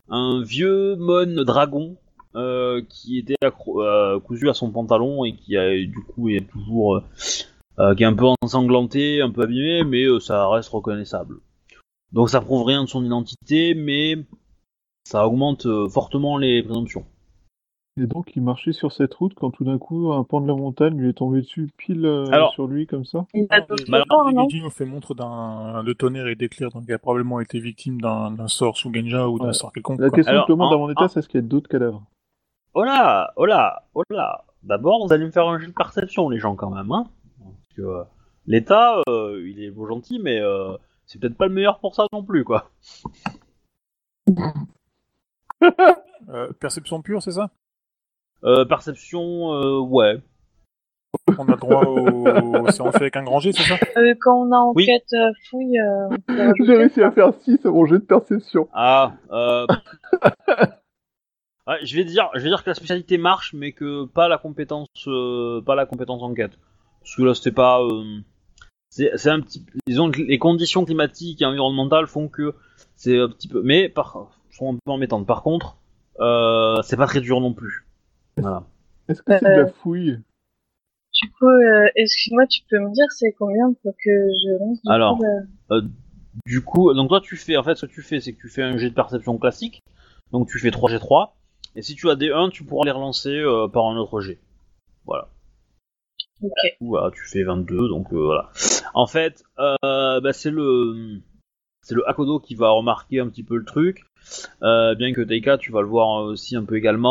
un 0.08 0.42
vieux 0.42 0.96
mon 0.96 1.42
dragon 1.44 1.96
euh, 2.34 2.82
qui 2.88 3.18
était 3.18 3.36
accro- 3.42 3.82
euh, 3.82 4.20
cousu 4.20 4.48
à 4.50 4.54
son 4.54 4.70
pantalon 4.70 5.24
et 5.24 5.34
qui 5.34 5.56
a 5.56 5.70
du 5.70 6.00
coup 6.02 6.28
est 6.28 6.46
toujours, 6.48 7.02
qui 7.97 8.02
est 8.02 8.06
un 8.06 8.14
peu 8.14 8.26
ensanglanté, 8.42 9.20
un 9.22 9.30
peu 9.30 9.42
abîmé, 9.42 9.84
mais 9.84 10.05
euh, 10.05 10.20
ça 10.20 10.48
reste 10.48 10.68
reconnaissable. 10.70 11.36
Donc 12.12 12.28
ça 12.30 12.40
prouve 12.40 12.64
rien 12.64 12.82
de 12.84 12.88
son 12.88 13.05
identité, 13.05 13.74
mais 13.74 14.16
ça 15.05 15.26
augmente 15.26 15.66
euh, 15.66 15.88
fortement 15.88 16.36
les 16.36 16.62
présomptions. 16.62 17.05
Et 18.01 18.06
donc 18.06 18.32
il 18.36 18.42
marchait 18.42 18.72
sur 18.72 18.92
cette 18.92 19.12
route 19.14 19.34
quand 19.34 19.51
tout 19.51 19.64
d'un 19.64 19.76
coup 19.78 20.12
un 20.12 20.22
pan 20.24 20.40
de 20.40 20.47
la 20.47 20.55
montagne 20.55 20.97
lui 20.97 21.10
est 21.10 21.12
tombé 21.14 21.40
dessus 21.40 21.70
pile 21.76 22.06
euh, 22.06 22.24
Alors- 22.30 22.52
sur 22.52 22.66
lui 22.66 22.86
comme 22.86 23.05
ça 23.05 23.26
Il 23.34 23.47
a 23.51 23.60
Bah, 23.60 24.05
fait 24.70 24.84
montre 24.86 25.14
d'un 25.14 25.82
de 25.84 25.92
tonnerre 25.92 26.28
et 26.28 26.34
d'éclair, 26.36 26.70
donc 26.70 26.84
il 26.86 26.92
a 26.94 26.98
probablement 26.98 27.40
été 27.40 27.59
victime 27.59 28.01
d'un 28.01 28.48
sort 28.48 28.76
sous 28.76 28.92
Genja 28.94 29.28
ou 29.28 29.38
d'un 29.38 29.47
Ouais. 29.48 29.52
sort 29.52 29.72
quelconque. 29.72 30.01
La 30.01 30.09
quoi. 30.09 30.16
question 30.16 30.32
Alors, 30.32 30.47
que 30.47 30.52
je 30.52 30.55
demande 30.56 30.72
en- 30.72 30.76
à 30.76 30.78
mon 30.78 30.90
état, 30.90 31.05
en- 31.05 31.09
c'est 31.09 31.18
est-ce 31.20 31.28
qu'il 31.28 31.40
y 31.40 31.44
a 31.44 31.47
d'autres 31.47 31.68
cadavres? 31.68 32.02
Oh 32.74 32.84
là, 32.84 33.32
oh 33.36 33.44
là, 33.47 33.82
oh 33.94 34.02
là. 34.10 34.44
D'abord, 34.62 35.06
vous 35.06 35.12
allez 35.12 35.24
me 35.24 35.30
faire 35.30 35.48
un 35.48 35.59
jeu 35.59 35.66
de 35.66 35.72
perception, 35.72 36.28
les 36.28 36.38
gens, 36.38 36.55
quand 36.55 36.70
même, 36.70 36.90
hein. 36.92 37.05
Que 37.81 37.86
euh, 37.86 38.02
l'État, 38.47 39.01
euh, 39.09 39.43
il 39.48 39.62
est 39.62 39.70
beau 39.70 39.86
gentil, 39.86 40.19
mais 40.23 40.39
euh, 40.39 40.77
c'est 41.07 41.19
peut-être 41.19 41.36
pas 41.36 41.47
le 41.47 41.55
meilleur 41.55 41.78
pour 41.81 41.94
ça 41.94 42.07
non 42.12 42.23
plus, 42.23 42.44
quoi. 42.44 42.70
Euh, 46.28 46.52
perception 46.61 47.01
pure, 47.02 47.23
c'est 47.23 47.32
ça? 47.32 47.51
Euh, 48.44 48.65
perception, 48.65 49.52
euh, 49.55 49.78
ouais. 49.81 50.19
On 51.39 51.48
a 51.48 51.57
droit 51.57 51.85
au. 51.85 52.24
C'est 52.70 52.82
on 52.82 52.93
fait 52.93 53.02
avec 53.02 53.16
un 53.16 53.24
grand 53.24 53.40
G, 53.40 53.52
c'est 53.52 53.62
ça? 53.65 53.77
Euh, 53.97 54.15
quand 54.20 54.47
on 54.47 54.52
a 54.52 54.73
Oui. 54.74 54.85
enquête 54.85 55.12
euh, 55.15 55.32
fouille, 55.48 55.78
euh, 55.78 56.09
J'ai 56.65 56.77
réussi 56.77 57.02
à 57.02 57.11
faire 57.11 57.32
6 57.35 57.65
à 57.66 57.70
mon 57.70 57.85
jet 57.86 57.98
de 57.98 58.05
perception. 58.05 58.69
Ah, 58.73 59.15
euh... 59.32 59.66
ouais, 61.66 61.78
je 61.85 61.97
vais 61.97 62.05
dire, 62.05 62.31
je 62.35 62.40
vais 62.40 62.48
dire 62.48 62.62
que 62.62 62.70
la 62.70 62.74
spécialité 62.74 63.19
marche, 63.19 63.55
mais 63.55 63.73
que 63.73 64.05
pas 64.05 64.28
la 64.28 64.39
compétence, 64.39 64.89
euh, 65.09 65.61
pas 65.62 65.74
la 65.74 65.86
compétence 65.86 66.23
enquête. 66.23 66.52
Parce 67.01 67.16
que 67.16 67.22
là, 67.22 67.35
c'était 67.35 67.52
pas. 67.52 67.81
euh, 67.82 68.20
C'est 68.90 69.31
un 69.31 69.40
petit. 69.40 69.64
Disons 69.86 70.10
que 70.10 70.20
les 70.22 70.39
conditions 70.39 70.85
climatiques 70.85 71.40
et 71.43 71.44
environnementales 71.47 72.06
font 72.06 72.28
que 72.28 72.55
c'est 72.97 73.18
un 73.18 73.28
petit 73.28 73.48
peu. 73.48 73.62
Mais 73.62 73.89
par 73.89 74.31
sont 74.51 74.74
un 74.74 74.78
peu 74.85 74.90
embêtantes. 74.90 75.27
Par 75.27 75.43
contre, 75.43 75.77
euh, 76.20 76.82
c'est 76.82 76.97
pas 76.97 77.06
très 77.06 77.20
dur 77.20 77.40
non 77.40 77.55
plus. 77.55 77.86
Voilà. 78.36 78.64
Est-ce 79.09 79.22
que 79.22 79.32
c'est 79.39 79.44
de 79.44 79.51
Euh, 79.51 79.56
la 79.64 79.66
fouille? 79.68 80.18
Du 81.22 81.31
coup, 81.32 81.47
euh, 81.48 81.86
excuse-moi, 81.97 82.47
tu 82.47 82.60
peux 82.70 82.78
me 82.78 82.93
dire 82.94 83.05
c'est 83.10 83.32
combien 83.39 83.72
pour 83.82 83.93
que 83.93 84.10
je 84.10 84.59
lance 84.59 84.81
du 84.82 84.90
Alors. 84.90 85.18
coup, 85.18 85.24
Du 86.47 86.62
coup, 86.62 86.94
donc 86.94 87.09
toi 87.09 87.20
tu 87.20 87.36
fais, 87.36 87.56
en 87.56 87.62
fait, 87.64 87.74
ce 87.74 87.86
que 87.86 87.90
tu 87.93 88.02
fais, 88.02 88.20
c'est 88.20 88.32
que 88.35 88.40
tu 88.40 88.48
fais 88.48 88.62
un 88.62 88.77
jet 88.78 88.90
de 88.90 88.94
perception 88.94 89.36
classique. 89.39 89.82
Donc 90.32 90.48
tu 90.48 90.59
fais 90.59 90.70
3 90.70 90.90
G3. 90.90 91.31
Et 91.77 91.82
si 91.82 91.94
tu 91.97 92.09
as 92.10 92.16
des 92.16 92.31
1, 92.31 92.51
tu 92.51 92.64
pourras 92.64 92.85
les 92.85 92.90
relancer 92.93 93.31
euh, 93.35 93.66
par 93.68 93.86
un 93.86 93.97
autre 93.97 94.20
jet. 94.20 94.39
Voilà. 95.06 95.28
Ok. 96.42 96.76
Voilà, 96.80 97.10
tu 97.10 97.22
fais 97.26 97.42
22, 97.42 97.88
donc 97.88 98.12
euh, 98.12 98.16
voilà. 98.16 98.50
En 98.94 99.06
fait, 99.06 99.42
euh, 99.58 100.20
bah, 100.20 100.32
c'est 100.32 100.50
le 100.50 101.20
c'est 101.82 101.94
le 101.94 102.08
Hakodo 102.08 102.40
qui 102.40 102.54
va 102.54 102.70
remarquer 102.70 103.20
un 103.20 103.28
petit 103.28 103.42
peu 103.42 103.56
le 103.56 103.64
truc, 103.64 104.04
Euh, 104.62 104.94
bien 104.94 105.12
que 105.12 105.22
Taika, 105.22 105.58
tu 105.58 105.72
vas 105.72 105.80
le 105.80 105.88
voir 105.88 106.24
aussi 106.24 106.56
un 106.56 106.64
peu 106.64 106.76
également. 106.76 107.10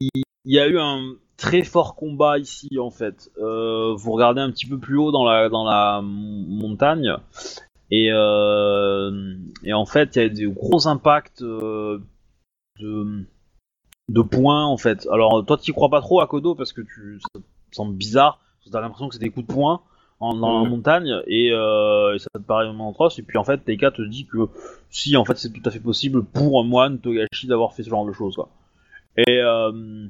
Il, 0.00 0.22
y 0.44 0.58
a 0.58 0.66
eu 0.66 0.78
un 0.78 1.14
très 1.36 1.62
fort 1.62 1.94
combat 1.94 2.38
ici, 2.38 2.78
en 2.78 2.90
fait. 2.90 3.30
Vous 3.36 4.12
regardez 4.12 4.40
un 4.40 4.50
petit 4.50 4.66
peu 4.66 4.78
plus 4.78 4.96
haut 4.98 5.12
dans 5.12 5.24
la 5.24 5.48
dans 5.48 5.64
la 5.64 6.00
montagne, 6.02 7.14
et 7.90 8.08
et 8.08 9.72
en 9.72 9.86
fait, 9.86 10.16
il 10.16 10.22
y 10.22 10.24
a 10.24 10.28
des 10.28 10.46
gros 10.46 10.88
impacts 10.88 11.42
de 11.42 12.00
de 14.08 14.20
points 14.20 14.64
en 14.66 14.76
fait. 14.76 15.08
Alors 15.10 15.44
toi 15.46 15.56
tu 15.56 15.72
crois 15.72 15.88
pas 15.88 16.00
trop 16.00 16.20
à 16.20 16.26
Kodo 16.26 16.54
parce 16.54 16.72
que 16.72 16.82
tu 16.82 17.20
ça 17.20 17.40
te 17.40 17.76
semble 17.76 17.94
bizarre, 17.94 18.40
t'as 18.70 18.80
l'impression 18.80 19.08
que 19.08 19.14
c'est 19.14 19.20
des 19.20 19.30
coups 19.30 19.46
de 19.46 19.52
poing 19.52 19.80
en, 20.20 20.34
dans 20.34 20.62
la 20.62 20.68
montagne 20.68 21.10
et, 21.26 21.50
euh, 21.52 22.14
et 22.14 22.18
ça 22.18 22.28
te 22.34 22.38
paraît 22.38 22.66
vraiment 22.66 22.90
atroce 22.90 23.18
et 23.18 23.22
puis 23.22 23.38
en 23.38 23.44
fait 23.44 23.58
Teika 23.64 23.90
te 23.90 24.02
dit 24.02 24.26
que 24.26 24.48
si 24.90 25.16
en 25.16 25.24
fait 25.24 25.36
c'est 25.36 25.50
tout 25.50 25.62
à 25.64 25.70
fait 25.70 25.80
possible 25.80 26.24
pour 26.24 26.60
un 26.60 26.64
moine 26.64 26.98
Togashi 26.98 27.46
d'avoir 27.46 27.72
fait 27.74 27.82
ce 27.82 27.90
genre 27.90 28.06
de 28.06 28.12
choses 28.12 28.36
quoi. 28.36 28.48
Et 29.16 29.40
euh, 29.40 30.06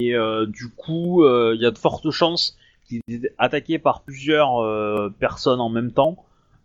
et 0.00 0.14
euh, 0.14 0.46
du 0.46 0.70
coup 0.70 1.24
euh, 1.24 1.52
il 1.54 1.60
y 1.60 1.66
a 1.66 1.70
de 1.70 1.78
fortes 1.78 2.10
chances 2.10 2.56
qu'il 2.86 3.00
ait 3.08 3.14
été 3.14 3.30
attaqué 3.38 3.78
par 3.78 4.02
plusieurs 4.02 4.58
euh, 4.58 5.10
personnes 5.18 5.60
en 5.60 5.68
même 5.68 5.92
temps. 5.92 6.24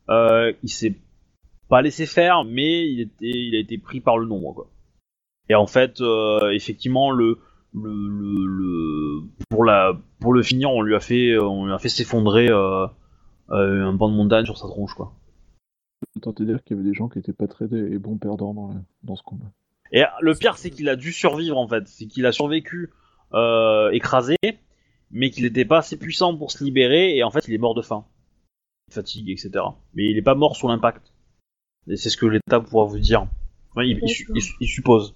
Euh, 0.10 0.52
il 0.64 0.70
s'est 0.70 0.96
pas 1.70 1.82
laissé 1.82 2.06
faire 2.06 2.44
mais 2.44 2.90
il 2.90 3.02
était 3.02 3.30
il 3.30 3.56
a 3.56 3.60
été 3.60 3.78
pris 3.78 4.00
par 4.00 4.18
le 4.18 4.26
nombre 4.26 4.54
quoi. 4.54 4.68
Et 5.50 5.56
en 5.56 5.68
fait, 5.68 6.00
euh, 6.02 6.52
effectivement, 6.52 7.12
le, 7.12 7.40
le, 7.74 7.92
le, 7.92 8.46
le- 8.46 9.22
pour 9.50 9.64
la 9.66 9.98
pour 10.20 10.34
le 10.34 10.42
finir, 10.44 10.72
on 10.72 10.82
lui 10.82 10.96
a 10.96 11.00
fait 11.00 11.38
on 11.38 11.66
lui 11.66 11.74
a 11.74 11.80
fait 11.80 11.90
s'effondrer 11.90 12.50
euh, 12.50 12.86
euh, 13.50 13.86
un 13.86 13.94
banc 13.94 14.10
de 14.10 14.16
montagne 14.16 14.46
sur 14.46 14.58
sa 14.58 14.68
tronche 14.68 14.94
quoi. 14.94 15.14
De 16.16 16.46
dire 16.46 16.64
qu'il 16.64 16.78
y 16.78 16.80
avait 16.80 16.88
des 16.90 16.96
gens 16.96 17.10
qui 17.10 17.20
étaient 17.20 17.34
pas 17.34 17.48
très 17.48 17.68
des 17.68 17.98
bons 17.98 18.18
perdants 18.18 18.54
dans, 18.54 18.68
la- 18.70 18.82
dans 19.04 19.16
ce 19.16 19.24
combat. 19.24 19.46
Et 19.92 20.04
le 20.22 20.34
pire, 20.34 20.58
c'est 20.58 20.70
qu'il 20.72 20.88
a 20.90 20.96
dû 20.96 21.12
survivre 21.12 21.58
en 21.58 21.68
fait, 21.68 21.88
c'est 21.88 22.06
qu'il 22.08 22.26
a 22.26 22.32
survécu 22.32 22.92
euh, 23.34 23.90
écrasé, 23.92 24.38
mais 25.12 25.30
qu'il 25.30 25.44
n'était 25.44 25.66
pas 25.66 25.80
assez 25.80 25.98
puissant 25.98 26.36
pour 26.38 26.52
se 26.52 26.64
libérer 26.64 27.16
et 27.18 27.24
en 27.24 27.32
fait, 27.32 27.48
il 27.48 27.54
est 27.54 27.58
mort 27.60 27.76
de 27.76 27.82
faim, 27.82 28.06
fatigue, 28.92 29.30
etc. 29.30 29.52
Mais 29.94 30.06
il 30.10 30.18
est 30.18 30.22
pas 30.24 30.36
mort 30.36 30.56
sous 30.56 30.68
l'impact. 30.68 31.12
Et 31.90 31.98
c'est 31.98 32.10
ce 32.10 32.18
que 32.18 32.26
l'État 32.28 32.60
pourra 32.62 32.86
vous 32.86 33.00
dire. 33.00 33.28
Il, 33.78 34.00
il 34.36 34.42
il 34.62 34.68
suppose. 34.68 35.16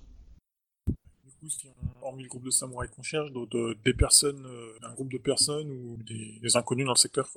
Du 1.41 1.45
coup, 1.45 1.49
si 1.49 1.67
on, 1.67 2.05
hormis 2.05 2.23
le 2.23 2.29
groupe 2.29 2.43
de 2.45 2.49
samouraïs 2.49 2.89
qu'on 2.91 3.03
cherche, 3.03 3.31
d'autres- 3.31 3.55
de- 3.57 3.77
des 3.85 3.93
personnes, 3.93 4.43
euh, 4.45 4.73
un 4.81 4.93
groupe 4.93 5.11
de 5.11 5.17
personnes 5.19 5.69
ou 5.71 5.97
des, 6.03 6.39
des 6.41 6.57
inconnus 6.57 6.85
dans 6.85 6.93
le 6.93 6.97
secteur 6.97 7.27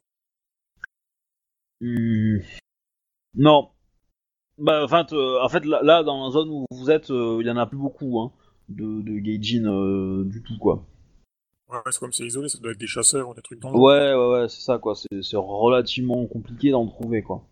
Hmm. 1.82 2.38
Non. 3.34 3.70
Bah, 4.58 4.84
en 4.84 4.88
fait, 5.48 5.64
là, 5.64 5.80
là, 5.82 6.02
dans 6.02 6.26
la 6.26 6.30
zone 6.30 6.50
où 6.50 6.66
vous 6.70 6.90
êtes, 6.90 7.10
euh, 7.10 7.38
il 7.40 7.46
y 7.46 7.50
en 7.50 7.56
a 7.56 7.66
plus 7.66 7.78
beaucoup, 7.78 8.20
hein, 8.20 8.32
de, 8.68 9.00
de 9.00 9.18
Gaijin 9.18 9.64
euh, 9.64 10.24
du 10.24 10.42
tout, 10.42 10.58
quoi. 10.58 10.84
Ouais, 11.70 11.78
c'est 11.90 12.00
comme 12.00 12.12
c'est 12.12 12.26
isolé, 12.26 12.48
ça 12.48 12.58
doit 12.58 12.72
être 12.72 12.78
des 12.78 12.86
chasseurs 12.86 13.28
ou 13.30 13.34
des 13.34 13.40
trucs 13.42 13.60
dans 13.60 13.70
le 13.70 13.78
Ouais, 13.78 14.14
ouais, 14.14 14.40
ouais, 14.40 14.48
c'est 14.48 14.60
ça, 14.60 14.78
quoi. 14.78 14.94
C'est 14.94 15.22
c'est 15.22 15.36
relativement 15.38 16.26
compliqué 16.26 16.70
d'en 16.70 16.86
trouver, 16.86 17.22
quoi. 17.22 17.46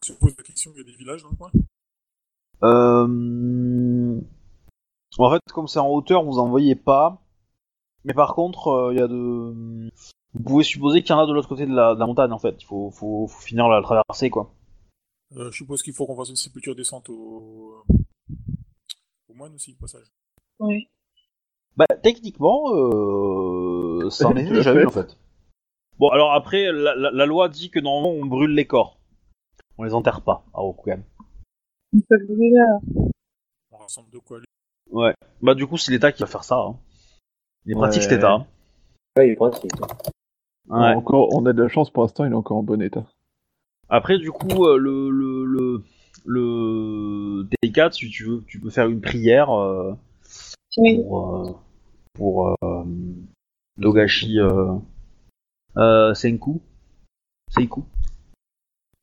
Tu 0.00 0.14
poses 0.14 0.34
la 0.36 0.44
question, 0.44 0.72
il 0.74 0.78
y 0.78 0.80
a 0.80 0.84
des 0.84 0.96
villages 0.96 1.22
dans 1.22 1.30
le 1.30 1.36
coin? 1.36 1.50
Euh... 2.62 4.20
En 5.18 5.30
fait, 5.30 5.40
comme 5.52 5.66
c'est 5.68 5.78
en 5.78 5.88
hauteur, 5.88 6.22
vous 6.24 6.38
en 6.38 6.48
voyez 6.48 6.74
pas. 6.74 7.22
Mais 8.04 8.14
par 8.14 8.34
contre, 8.34 8.90
il 8.92 8.98
y 8.98 9.02
a 9.02 9.08
de. 9.08 9.90
Vous 10.34 10.42
pouvez 10.44 10.64
supposer 10.64 11.00
qu'il 11.02 11.10
y 11.10 11.12
en 11.14 11.20
a 11.20 11.26
de 11.26 11.32
l'autre 11.32 11.48
côté 11.48 11.64
de 11.66 11.74
la, 11.74 11.94
de 11.94 12.00
la 12.00 12.06
montagne, 12.06 12.32
en 12.32 12.38
fait. 12.38 12.56
Il 12.60 12.66
faut, 12.66 12.90
faut, 12.90 13.26
faut 13.26 13.40
finir 13.40 13.68
la 13.68 13.80
traversée, 13.82 14.28
quoi. 14.30 14.52
Euh, 15.36 15.50
je 15.50 15.56
suppose 15.56 15.82
qu'il 15.82 15.94
faut 15.94 16.06
qu'on 16.06 16.16
fasse 16.16 16.28
une 16.28 16.36
sépulture 16.36 16.76
descente 16.76 17.08
au... 17.08 17.82
au 19.28 19.34
moine 19.34 19.54
aussi, 19.54 19.72
au 19.72 19.80
passage. 19.80 20.06
Oui. 20.60 20.88
Bah, 21.76 21.86
techniquement, 22.02 22.74
euh... 22.74 24.10
ça 24.10 24.28
en 24.28 24.36
est 24.36 24.44
déjà 24.52 24.74
eu, 24.74 24.84
en 24.86 24.90
fait. 24.90 25.16
Bon, 25.98 26.10
alors 26.10 26.32
après, 26.34 26.70
la, 26.70 26.94
la- 26.94 27.10
la 27.10 27.26
loi 27.26 27.48
dit 27.48 27.70
que 27.70 27.80
normalement, 27.80 28.10
on 28.10 28.26
brûle 28.26 28.52
les 28.54 28.66
corps. 28.66 28.98
On 29.78 29.82
les 29.84 29.94
enterre 29.94 30.20
pas, 30.22 30.44
à 30.54 30.60
Rokugan. 30.60 31.00
On 31.94 32.00
peut 32.00 32.16
le 32.18 32.26
brûler 32.26 32.50
là. 32.50 32.78
On 33.72 33.78
rassemble 33.78 34.10
de 34.10 34.18
quoi 34.18 34.38
lui 34.38 34.46
Ouais. 34.90 35.14
Bah, 35.42 35.54
du 35.54 35.66
coup, 35.66 35.76
c'est 35.76 35.92
l'État 35.92 36.12
qui 36.12 36.22
va 36.22 36.26
faire 36.26 36.44
ça. 36.44 36.56
Hein. 36.58 36.76
Il 37.64 37.72
est 37.72 37.74
pratique, 37.74 38.02
Ouais. 38.02 38.08
cet 38.08 38.18
État. 38.18 38.32
hein. 38.32 38.46
Ouais, 39.16 39.28
il 39.28 39.32
est 39.32 39.36
pratique. 39.36 39.70
Ouais. 40.68 40.94
Encore, 40.94 41.28
on 41.34 41.44
a 41.46 41.52
de 41.52 41.62
la 41.62 41.68
chance 41.68 41.90
pour 41.90 42.02
l'instant, 42.02 42.24
il 42.24 42.32
est 42.32 42.36
encore 42.36 42.56
en 42.58 42.62
bon 42.62 42.80
état. 42.82 43.04
Après, 43.88 44.18
du 44.18 44.30
coup, 44.32 44.66
euh, 44.66 44.76
le, 44.78 45.10
le, 45.10 45.44
le, 45.44 45.82
le 46.24 47.48
T4, 47.62 47.92
si 47.92 48.10
tu 48.10 48.24
veux, 48.24 48.44
tu 48.46 48.58
peux 48.60 48.70
faire 48.70 48.88
une 48.88 49.00
prière 49.00 49.50
euh, 49.50 49.94
Oui. 50.78 50.96
pour, 50.96 51.36
euh, 51.36 51.52
pour 52.14 52.48
euh, 52.64 52.84
Dogashi 53.78 54.40
euh, 54.40 54.74
euh, 55.76 56.14
Senku. 56.14 56.60
Seiku. 57.50 57.84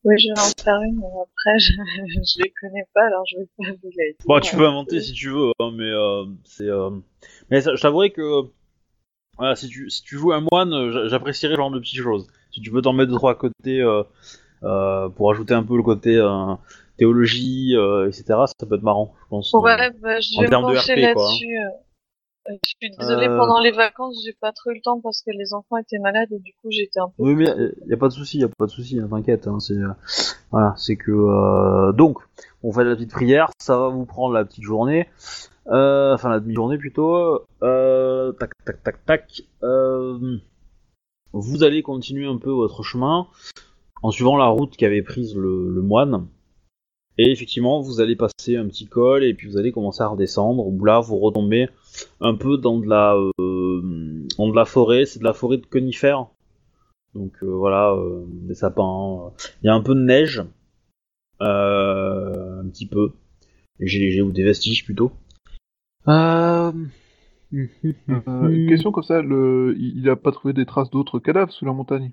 Oui, 0.04 0.18
je 0.18 0.28
vais 0.28 0.40
en 0.40 0.62
faire 0.62 0.80
une, 0.82 0.96
mais 0.98 1.06
après, 1.22 1.58
je, 1.58 1.72
je 2.36 2.42
les 2.42 2.52
connais 2.60 2.86
pas, 2.94 3.06
alors 3.06 3.24
je 3.26 3.38
vais 3.38 3.46
pas 3.56 3.72
vous 3.82 3.90
les 3.96 4.12
dire. 4.12 4.26
Bon, 4.26 4.40
tu 4.40 4.54
peux 4.56 4.66
inventer 4.66 5.00
si 5.00 5.12
tu 5.12 5.30
veux, 5.30 5.50
hein, 5.60 5.70
mais 5.74 5.84
euh, 5.90 6.24
c'est. 6.44 6.68
euh, 6.68 6.90
Mais 7.50 7.60
ça- 7.62 7.74
je 7.74 7.80
t'avouerai 7.80 8.10
que 8.10 8.42
voilà, 9.38 9.56
si 9.56 9.68
tu 9.68 9.90
si 9.90 10.02
tu 10.02 10.16
joues 10.16 10.32
un 10.32 10.44
moine, 10.52 10.90
j'a- 10.92 11.08
j'apprécierais 11.08 11.54
ce 11.54 11.56
genre 11.58 11.70
de 11.70 11.80
petites 11.80 12.02
choses. 12.02 12.26
Si 12.52 12.60
tu 12.60 12.70
peux 12.70 12.82
t'en 12.82 12.92
mettre 12.92 13.10
deux 13.10 13.16
trois 13.16 13.32
à 13.32 13.34
côté 13.34 13.80
euh, 13.80 14.02
euh, 14.62 15.08
pour 15.08 15.30
ajouter 15.32 15.54
un 15.54 15.62
peu 15.64 15.76
le 15.76 15.82
côté 15.82 16.16
euh, 16.16 16.54
théologie, 16.98 17.74
euh, 17.74 18.08
etc. 18.08 18.44
Ça 18.46 18.66
peut 18.66 18.76
être 18.76 18.82
marrant, 18.82 19.14
je 19.24 19.28
pense. 19.28 19.52
Ouais, 19.54 19.90
bah, 20.00 20.20
je 20.20 20.38
en 20.38 20.42
vais 20.42 20.46
me 20.48 20.52
pencher 20.52 20.92
hein. 20.92 20.96
là-dessus. 21.14 21.56
Euh. 22.48 22.52
Euh, 22.52 22.56
Je 22.64 22.68
suis 22.80 22.96
désolée, 22.98 23.28
Euh. 23.28 23.38
pendant 23.38 23.60
les 23.60 23.70
vacances, 23.72 24.20
j'ai 24.24 24.32
pas 24.40 24.52
trop 24.52 24.70
eu 24.70 24.74
le 24.74 24.80
temps 24.82 25.00
parce 25.00 25.22
que 25.22 25.30
les 25.30 25.54
enfants 25.54 25.76
étaient 25.76 25.98
malades 25.98 26.30
et 26.32 26.38
du 26.38 26.52
coup, 26.60 26.70
j'étais 26.70 27.00
un 27.00 27.08
peu... 27.08 27.14
Oui, 27.22 27.34
mais 27.34 27.46
il 27.84 27.90
y 27.90 27.94
a 27.94 27.96
pas 27.96 28.08
de 28.08 28.12
souci, 28.12 28.38
y 28.38 28.44
a 28.44 28.48
pas 28.48 28.66
de 28.66 28.70
souci, 28.70 28.98
hein, 28.98 29.08
t'inquiète. 29.10 29.46
Hein, 29.46 29.60
c'est 29.60 29.74
euh, 29.74 29.88
voilà, 30.50 30.74
c'est 30.76 30.96
que 30.96 31.10
euh, 31.10 31.92
donc 31.92 32.18
on 32.62 32.72
fait 32.72 32.84
la 32.84 32.94
petite 32.96 33.10
prière, 33.10 33.50
ça 33.58 33.78
va 33.78 33.88
vous 33.88 34.04
prendre 34.06 34.34
la 34.34 34.44
petite 34.44 34.64
journée, 34.64 35.08
euh, 35.68 36.14
enfin 36.14 36.28
la 36.30 36.40
demi-journée 36.40 36.78
plutôt. 36.78 37.40
Euh, 37.62 38.32
tac, 38.32 38.50
tac, 38.64 38.82
tac, 38.82 39.04
tac. 39.06 39.42
Euh, 39.62 40.38
vous 41.32 41.64
allez 41.64 41.82
continuer 41.82 42.26
un 42.26 42.38
peu 42.38 42.50
votre 42.50 42.82
chemin 42.82 43.26
en 44.02 44.10
suivant 44.10 44.36
la 44.36 44.46
route 44.46 44.76
qu'avait 44.76 45.02
prise 45.02 45.34
le, 45.34 45.70
le 45.70 45.82
moine. 45.82 46.26
Et 47.16 47.30
effectivement, 47.30 47.80
vous 47.80 48.00
allez 48.00 48.16
passer 48.16 48.56
un 48.56 48.66
petit 48.66 48.86
col 48.86 49.22
et 49.24 49.34
puis 49.34 49.48
vous 49.48 49.56
allez 49.56 49.70
commencer 49.72 50.02
à 50.02 50.08
redescendre. 50.08 50.66
Où 50.66 50.84
là, 50.84 51.00
vous 51.00 51.18
retombez 51.18 51.68
un 52.20 52.34
peu 52.34 52.58
dans 52.58 52.78
de 52.78 52.88
la, 52.88 53.14
euh, 53.14 54.26
dans 54.36 54.48
de 54.48 54.56
la 54.56 54.64
forêt. 54.64 55.04
C'est 55.06 55.20
de 55.20 55.24
la 55.24 55.32
forêt 55.32 55.58
de 55.58 55.66
conifères. 55.66 56.26
Donc 57.14 57.32
euh, 57.42 57.46
voilà, 57.46 57.92
euh, 57.92 58.24
des 58.26 58.54
sapins. 58.54 59.32
Il 59.62 59.66
y 59.66 59.68
a 59.68 59.74
un 59.74 59.82
peu 59.82 59.94
de 59.94 60.00
neige, 60.00 60.42
euh, 61.40 62.62
un 62.62 62.68
petit 62.68 62.86
peu, 62.86 63.12
léger 63.78 64.00
léger 64.00 64.22
ou 64.22 64.32
des 64.32 64.42
vestiges 64.42 64.84
plutôt. 64.84 65.12
Euh... 66.08 66.72
Euh, 67.52 68.68
question 68.68 68.90
comme 68.90 69.04
ça, 69.04 69.22
le... 69.22 69.76
il 69.78 69.98
il 69.98 70.10
a 70.10 70.16
pas 70.16 70.32
trouvé 70.32 70.52
des 70.52 70.66
traces 70.66 70.90
d'autres 70.90 71.20
cadavres 71.20 71.52
sous 71.52 71.64
la 71.64 71.72
montagne 71.72 72.10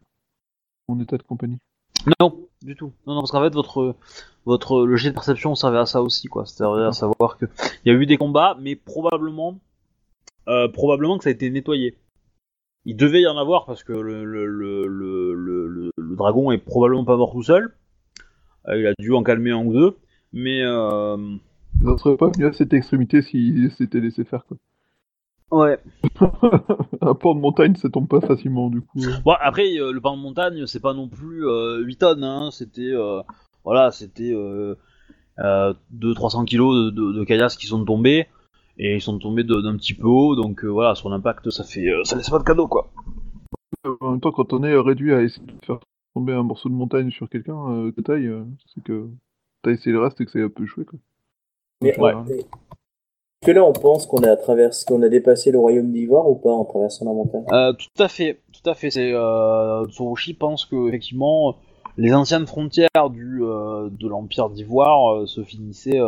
En 0.88 1.00
état 1.00 1.18
de 1.18 1.24
compagnie? 1.24 1.58
Non, 2.20 2.48
du 2.62 2.76
tout. 2.76 2.92
Non, 3.06 3.16
non, 3.16 3.22
parce 3.22 3.32
qu'en 3.32 3.42
fait, 3.44 3.54
votre, 3.54 3.96
votre, 4.46 4.86
le 4.86 4.96
jet 4.96 5.10
de 5.10 5.14
perception 5.16 5.56
servait 5.56 5.78
à 5.80 5.86
ça 5.86 6.02
aussi, 6.02 6.28
quoi. 6.28 6.46
Servait 6.46 6.84
à 6.86 6.92
savoir 6.92 7.38
que 7.38 7.46
il 7.86 7.92
y 7.92 7.96
a 7.96 7.98
eu 8.00 8.06
des 8.06 8.18
combats, 8.18 8.58
mais 8.60 8.76
probablement, 8.76 9.60
euh, 10.48 10.68
probablement 10.68 11.18
que 11.18 11.24
ça 11.24 11.30
a 11.30 11.34
été 11.34 11.50
nettoyé. 11.50 11.98
Il 12.86 12.96
devait 12.98 13.22
y 13.22 13.28
en 13.28 13.38
avoir 13.38 13.66
parce 13.66 13.84
que 13.84 13.94
le, 13.94 14.26
le, 14.26 14.46
le, 14.48 14.88
le, 14.88 15.34
le, 15.36 15.68
le- 15.68 15.92
le 15.96 16.16
dragon 16.16 16.52
est 16.52 16.58
probablement 16.58 17.06
pas 17.06 17.16
mort 17.18 17.32
tout 17.34 17.44
seul. 17.44 17.76
Euh, 18.68 18.80
il 18.80 18.88
a 18.88 18.94
dû 18.98 19.14
en 19.14 19.22
calmer 19.24 19.52
un 19.52 19.64
ou 19.64 19.74
deux, 19.74 19.98
mais 20.34 20.62
euh... 20.64 21.18
Pas 22.18 22.30
venus 22.30 22.48
à 22.48 22.54
cette 22.54 22.74
extrémité 22.74 23.22
s'ils 23.22 23.72
s'étaient 23.72 24.00
laissés 24.00 24.24
faire 24.24 24.46
quoi. 24.46 24.58
Ouais. 25.52 25.80
Un 27.02 27.14
port 27.14 27.36
de 27.36 27.40
montagne, 27.40 27.76
ça 27.76 27.90
tombe 27.90 28.08
pas 28.08 28.22
facilement 28.22 28.70
du 28.70 28.82
coup. 28.82 29.00
euh. 29.00 29.12
Bon, 29.24 29.34
après, 29.40 29.78
euh, 29.80 29.92
le 29.92 30.02
pain 30.02 30.16
de 30.16 30.22
montagne, 30.22 30.66
c'est 30.68 30.80
pas 30.82 30.94
non 30.94 31.08
plus 31.08 31.48
euh, 31.48 31.80
8 31.80 31.96
tonnes, 31.98 32.24
hein. 32.24 32.50
C'était, 32.52 32.92
euh, 32.94 33.22
voilà, 33.64 33.92
c'était 33.92 34.32
euh, 34.34 34.76
euh, 35.40 35.74
200-300 35.96 36.46
kilos 36.46 36.76
de, 36.76 36.90
de, 36.92 37.12
de 37.14 37.24
caillasses 37.24 37.58
qui 37.58 37.68
sont 37.68 37.84
tombés. 37.86 38.28
Et 38.78 38.96
ils 38.96 39.02
sont 39.02 39.20
tombés 39.20 39.44
d'un 39.44 39.76
petit 39.76 39.94
peu 39.94 40.08
haut, 40.08 40.36
donc 40.36 40.64
euh, 40.64 40.68
voilà, 40.68 40.96
sur 40.96 41.10
l'impact, 41.10 41.50
ça 41.52 41.64
fait, 41.64 41.88
euh, 41.90 42.04
ça 42.04 42.16
laisse 42.16 42.30
pas 42.30 42.40
de 42.40 42.44
cadeau, 42.44 42.68
quoi. 42.68 42.90
En 44.00 44.12
même 44.12 44.22
temps, 44.22 44.32
quand 44.32 44.54
on 44.54 44.64
est 44.64 44.76
réduit 44.78 45.14
à 45.14 45.22
essayer 45.22 45.46
de 45.46 45.66
faire 45.66 45.80
tomber 46.16 46.34
un 46.34 46.44
morceau 46.44 46.70
de 46.70 46.74
montagne 46.74 47.12
sur 47.12 47.30
quelqu'un 47.30 47.58
euh, 47.70 47.92
de 47.96 48.02
taille, 48.02 48.28
euh, 48.28 48.44
c'est 48.74 48.84
que 48.84 49.08
t'as 49.62 49.72
essayé 49.72 49.92
le 49.92 50.00
reste 50.02 50.20
et 50.22 50.26
que 50.26 50.32
ça 50.32 50.40
a 50.40 50.44
un 50.44 50.50
peu 50.50 50.64
échoué 50.64 50.86
quoi. 50.86 50.98
Mais 51.82 52.00
Ouais. 52.00 52.14
Que 53.44 53.52
là, 53.52 53.64
on 53.64 53.74
pense 53.74 54.06
qu'on 54.06 54.22
a 54.24 54.36
traversé, 54.36 54.86
qu'on 54.86 55.02
a 55.02 55.10
dépassé 55.10 55.52
le 55.52 55.58
royaume 55.58 55.92
d'Ivoire 55.92 56.30
ou 56.30 56.36
pas 56.36 56.52
en 56.52 56.64
traversant 56.64 57.06
la 57.06 57.12
montagne? 57.12 57.44
Euh, 57.52 57.74
tout 57.74 58.04
à 58.04 58.08
fait, 58.08 58.40
tout 58.54 58.70
à 58.70 58.76
fait. 58.76 58.92
C'est 58.92 59.12
euh, 59.14 59.86
Tsurushi 59.88 60.36
pense 60.36 60.66
que 60.66 60.88
effectivement, 60.88 61.56
les 61.98 62.14
anciennes 62.14 62.46
frontières 62.46 63.10
du 63.10 63.44
euh, 63.44 63.90
de 63.90 64.08
l'empire 64.08 64.50
d'Ivoire 64.50 65.28
se 65.28 65.44
finissaient 65.44 66.00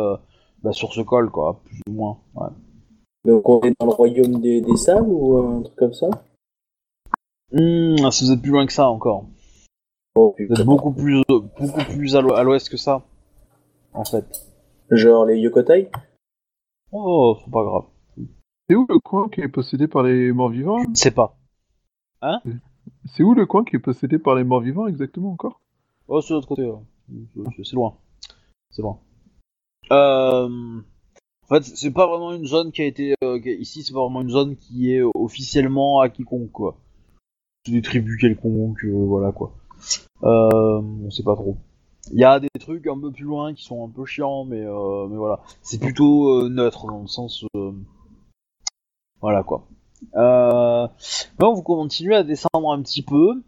bah, 0.62 0.72
sur 0.72 0.92
ce 0.92 1.00
col, 1.00 1.30
quoi, 1.30 1.60
plus 1.64 1.80
ou 1.88 1.92
moins. 1.92 2.18
Ouais. 2.36 2.48
Donc, 3.24 3.48
on 3.48 3.60
est 3.62 3.72
dans 3.80 3.86
le 3.86 3.92
royaume 3.92 4.40
des, 4.40 4.60
des 4.60 4.76
sables 4.76 5.08
ou 5.08 5.36
un 5.36 5.62
truc 5.62 5.76
comme 5.76 5.94
ça? 5.94 6.08
Hmm, 7.52 7.96
ça 7.96 8.24
vous 8.24 8.32
êtes 8.32 8.42
plus 8.42 8.50
loin 8.52 8.66
que 8.66 8.72
ça 8.72 8.88
encore. 8.88 9.24
Oh, 10.14 10.36
Vous 10.38 10.60
êtes 10.60 10.66
beaucoup 10.66 10.92
plus, 10.92 11.22
beaucoup 11.28 11.84
plus 11.90 12.14
à 12.14 12.20
l'ouest 12.20 12.68
que 12.68 12.76
ça, 12.76 13.02
en 13.92 14.04
fait. 14.04 14.24
Genre 14.90 15.24
les 15.24 15.38
Yokotai? 15.38 15.90
Oh, 16.96 17.36
c'est 17.44 17.50
pas 17.50 17.64
grave. 17.64 17.84
C'est 18.68 18.76
où 18.76 18.86
le 18.88 18.98
coin 19.00 19.28
qui 19.28 19.40
est 19.40 19.48
possédé 19.48 19.88
par 19.88 20.04
les 20.04 20.32
morts 20.32 20.48
vivants 20.50 20.78
Je 20.84 20.88
ne 20.90 20.94
sais 20.94 21.10
pas. 21.10 21.36
C'est 23.06 23.22
où 23.24 23.34
le 23.34 23.46
coin 23.46 23.64
qui 23.64 23.76
est 23.76 23.80
possédé 23.80 24.18
par 24.18 24.36
les 24.36 24.44
morts 24.44 24.60
vivants 24.60 24.86
exactement 24.86 25.32
encore? 25.32 25.60
Oh, 26.06 26.20
c'est 26.20 26.30
de 26.30 26.34
l'autre 26.34 26.48
côté. 26.48 26.70
C'est- 27.64 27.72
loin. 27.74 27.96
C'est 28.70 28.82
loin. 28.82 28.98
Euh... 29.90 30.80
En 31.42 31.46
fait, 31.48 31.62
c'est 31.64 31.90
pas 31.90 32.06
vraiment 32.06 32.32
une 32.32 32.46
zone 32.46 32.72
qui 32.72 32.82
a 32.82 32.86
été... 32.86 33.14
euh, 33.22 33.38
Ici, 33.44 33.82
c'est 33.82 33.92
pas 33.92 34.00
vraiment 34.00 34.22
une 34.22 34.30
zone 34.30 34.56
qui 34.56 34.92
est 34.92 35.02
officiellement 35.02 36.00
à 36.00 36.08
quiconque, 36.08 36.52
quoi. 36.52 36.76
C'est 37.66 37.72
des 37.72 37.82
tribus 37.82 38.18
quelconques, 38.20 38.84
euh, 38.84 39.04
voilà, 39.04 39.32
quoi. 39.32 39.52
Euh... 40.22 40.80
On 40.80 41.10
sait 41.10 41.22
pas 41.24 41.34
trop. 41.34 41.56
Il 42.12 42.18
y 42.18 42.24
a 42.24 42.38
des 42.38 42.48
trucs 42.60 42.86
un 42.86 42.98
peu 42.98 43.10
plus 43.10 43.24
loin 43.24 43.54
qui 43.54 43.64
sont 43.64 43.84
un 43.86 43.90
peu 43.90 44.04
chiants, 44.04 44.44
mais, 44.44 44.60
euh, 44.60 45.06
voilà. 45.06 45.40
C'est 45.62 45.80
plutôt 45.80 46.28
euh, 46.28 46.48
neutre, 46.48 46.86
dans 46.86 47.00
le 47.00 47.06
sens... 47.06 47.44
euh, 47.56 47.72
Voilà, 49.20 49.42
quoi. 49.42 49.66
Bon, 50.12 51.54
vous 51.54 51.62
continuez 51.62 52.14
à 52.14 52.22
descendre 52.22 52.72
un 52.72 52.82
petit 52.82 53.02
peu. 53.02 53.42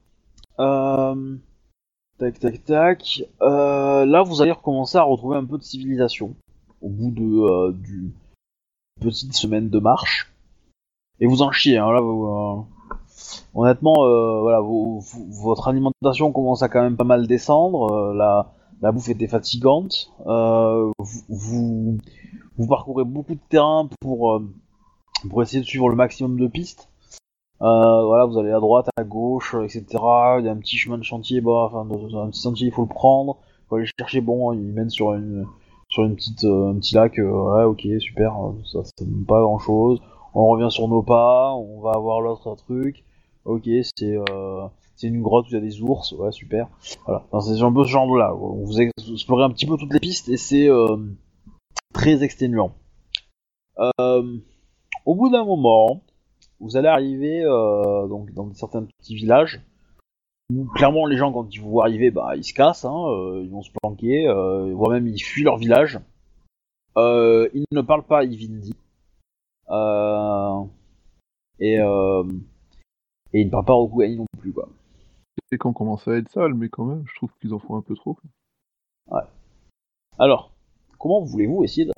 Tac, 2.19 2.39
tac, 2.39 2.65
tac. 2.65 3.23
Là, 3.41 4.23
vous 4.23 4.41
allez 4.41 4.53
recommencer 4.53 4.97
à 4.97 5.03
retrouver 5.03 5.37
un 5.37 5.45
peu 5.45 5.59
de 5.59 5.63
civilisation 5.63 6.35
au 6.81 6.89
bout 6.89 7.11
de 7.11 7.75
petite 9.01 9.35
semaine 9.35 9.69
de 9.69 9.79
marche. 9.79 10.33
Et 11.21 11.27
vous 11.27 11.43
en 11.43 11.53
chiez. 11.53 11.77
Hein, 11.77 11.93
là, 11.93 12.01
vous, 12.01 12.67
honnêtement, 13.55 14.05
euh, 14.05 14.41
voilà, 14.41 14.61
vous- 14.61 15.01
votre 15.43 15.69
alimentation 15.69 16.33
commence 16.33 16.63
à 16.63 16.69
quand 16.69 16.83
même 16.83 16.97
pas 16.97 17.05
mal 17.05 17.27
descendre. 17.27 17.93
euh, 17.93 18.15
la, 18.15 18.93
bouffe 18.93 19.09
était 19.09 19.27
fatigante. 19.29 20.11
euh, 20.27 20.91
vous, 21.29 21.99
parcourez 22.69 23.05
beaucoup 23.05 23.35
de 23.35 23.41
terrain 23.49 23.89
pour 24.01 24.41
pour 25.31 25.43
essayer 25.43 25.61
de 25.61 25.67
suivre 25.67 25.89
le 25.89 25.97
maximum 25.97 26.39
de 26.39 26.47
pistes. 26.47 26.89
Voilà, 27.61 28.27
vous 28.27 28.39
allez 28.39 28.51
à 28.53 28.61
droite, 28.61 28.89
à 28.97 29.05
gauche, 29.05 29.55
etc. 29.65 29.85
Il 30.41 30.45
y 30.45 30.49
a 30.49 30.53
un 30.53 30.57
petit 30.59 30.77
chemin 30.77 30.99
de 30.99 31.03
chantier, 31.05 31.41
bah, 31.41 31.71
un 31.75 32.31
petit 32.31 32.41
sentier, 32.41 32.67
il 32.69 32.73
faut 32.73 32.83
le 32.83 32.89
prendre. 32.89 33.39
Il 33.65 33.69
faut 33.69 33.77
aller 33.77 33.87
chercher, 33.99 34.21
bon, 34.21 34.53
il 34.53 34.73
mène 34.73 34.91
sur 34.91 35.15
une, 35.15 35.47
sur 35.89 36.05
une 36.05 36.15
petite, 36.17 36.45
un 36.45 36.75
petit 36.77 36.95
lac. 36.95 37.17
ouais, 37.19 37.65
ok, 37.65 37.87
super, 37.99 38.35
ça, 38.71 38.85
ça 38.85 39.05
donne 39.05 39.25
pas 39.27 39.41
grand 39.41 39.59
chose. 39.59 40.01
On 40.35 40.49
revient 40.49 40.71
sur 40.71 40.87
nos 40.89 41.03
pas, 41.03 41.55
on 41.55 41.81
va 41.81 41.93
avoir 41.93 42.21
l'autre 42.21 42.55
truc. 42.57 43.06
Ok, 43.47 43.69
c'est, 43.97 44.17
euh, 44.17 44.67
c'est 44.97 45.07
une 45.07 45.23
grotte 45.23 45.47
où 45.47 45.51
il 45.51 45.55
y 45.55 45.57
a 45.57 45.61
des 45.61 45.81
ours, 45.81 46.13
ouais, 46.13 46.33
super. 46.33 46.69
Voilà, 47.07 47.25
c'est 47.41 47.63
un 47.63 47.73
peu 47.73 47.85
ce 47.85 47.89
genre 47.89 48.13
de 48.13 48.19
là. 48.19 48.33
Vous 48.33 48.81
explorez 48.81 49.45
un 49.45 49.51
petit 49.51 49.67
peu 49.67 49.77
toutes 49.77 49.93
les 49.93 50.01
pistes 50.01 50.29
et 50.29 50.37
c'est, 50.37 50.69
euh, 50.69 50.97
très 51.95 52.23
exténuant. 52.23 52.75
Euh, 53.79 54.39
au 55.05 55.15
bout 55.15 55.31
d'un 55.31 55.45
moment, 55.45 56.03
vous 56.61 56.77
allez 56.77 56.89
arriver 56.89 57.43
donc 58.09 58.33
dans 58.33 58.53
certains 58.55 58.85
petits 58.85 59.15
villages 59.15 59.61
où 60.53 60.65
clairement 60.75 61.07
les 61.07 61.17
gens 61.17 61.33
quand 61.33 61.53
ils 61.53 61.61
vous 61.61 61.71
voient 61.71 61.85
arriver, 61.85 62.11
bah 62.11 62.37
ils 62.37 62.45
se 62.45 62.55
cassent, 62.55 62.85
hein, 62.85 63.05
ils 63.43 63.51
vont 63.51 63.63
se 63.63 63.71
planquer, 63.81 64.27
voire 64.75 64.91
même 64.91 65.07
ils 65.07 65.21
fuient 65.21 65.45
leur 65.45 65.59
village. 65.59 66.01
Ils 66.97 67.65
ne 67.71 67.81
parlent 67.83 68.07
pas 68.07 68.25
Ivindi. 68.25 68.75
Euh, 69.71 70.63
et, 71.59 71.79
et 73.37 73.41
ils 73.41 73.47
ne 73.47 73.51
parlent 73.51 73.65
pas 73.67 73.75
Rokugani 73.75 74.17
non 74.17 74.27
plus 74.39 74.53
quoi. 74.53 74.69
C'est 75.51 75.59
quand 75.59 75.71
on 75.71 75.75
commence 75.75 76.09
à 76.09 76.17
être 76.17 76.31
sale, 76.31 76.55
mais 76.55 76.69
quand 76.69 76.85
même, 76.85 77.05
je 77.07 77.15
trouve 77.17 77.31
qu'ils 77.41 77.53
en 77.53 77.59
font 77.59 77.77
un 77.77 77.83
peu 77.83 77.95
trop. 77.95 78.15
quoi. 79.09 79.29
Alors, 80.19 80.53
comment 80.99 81.21
voulez-vous 81.21 81.63
essayer 81.63 81.91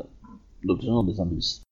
d'obtenir 0.64 1.04
des 1.04 1.20
indices? 1.20 1.62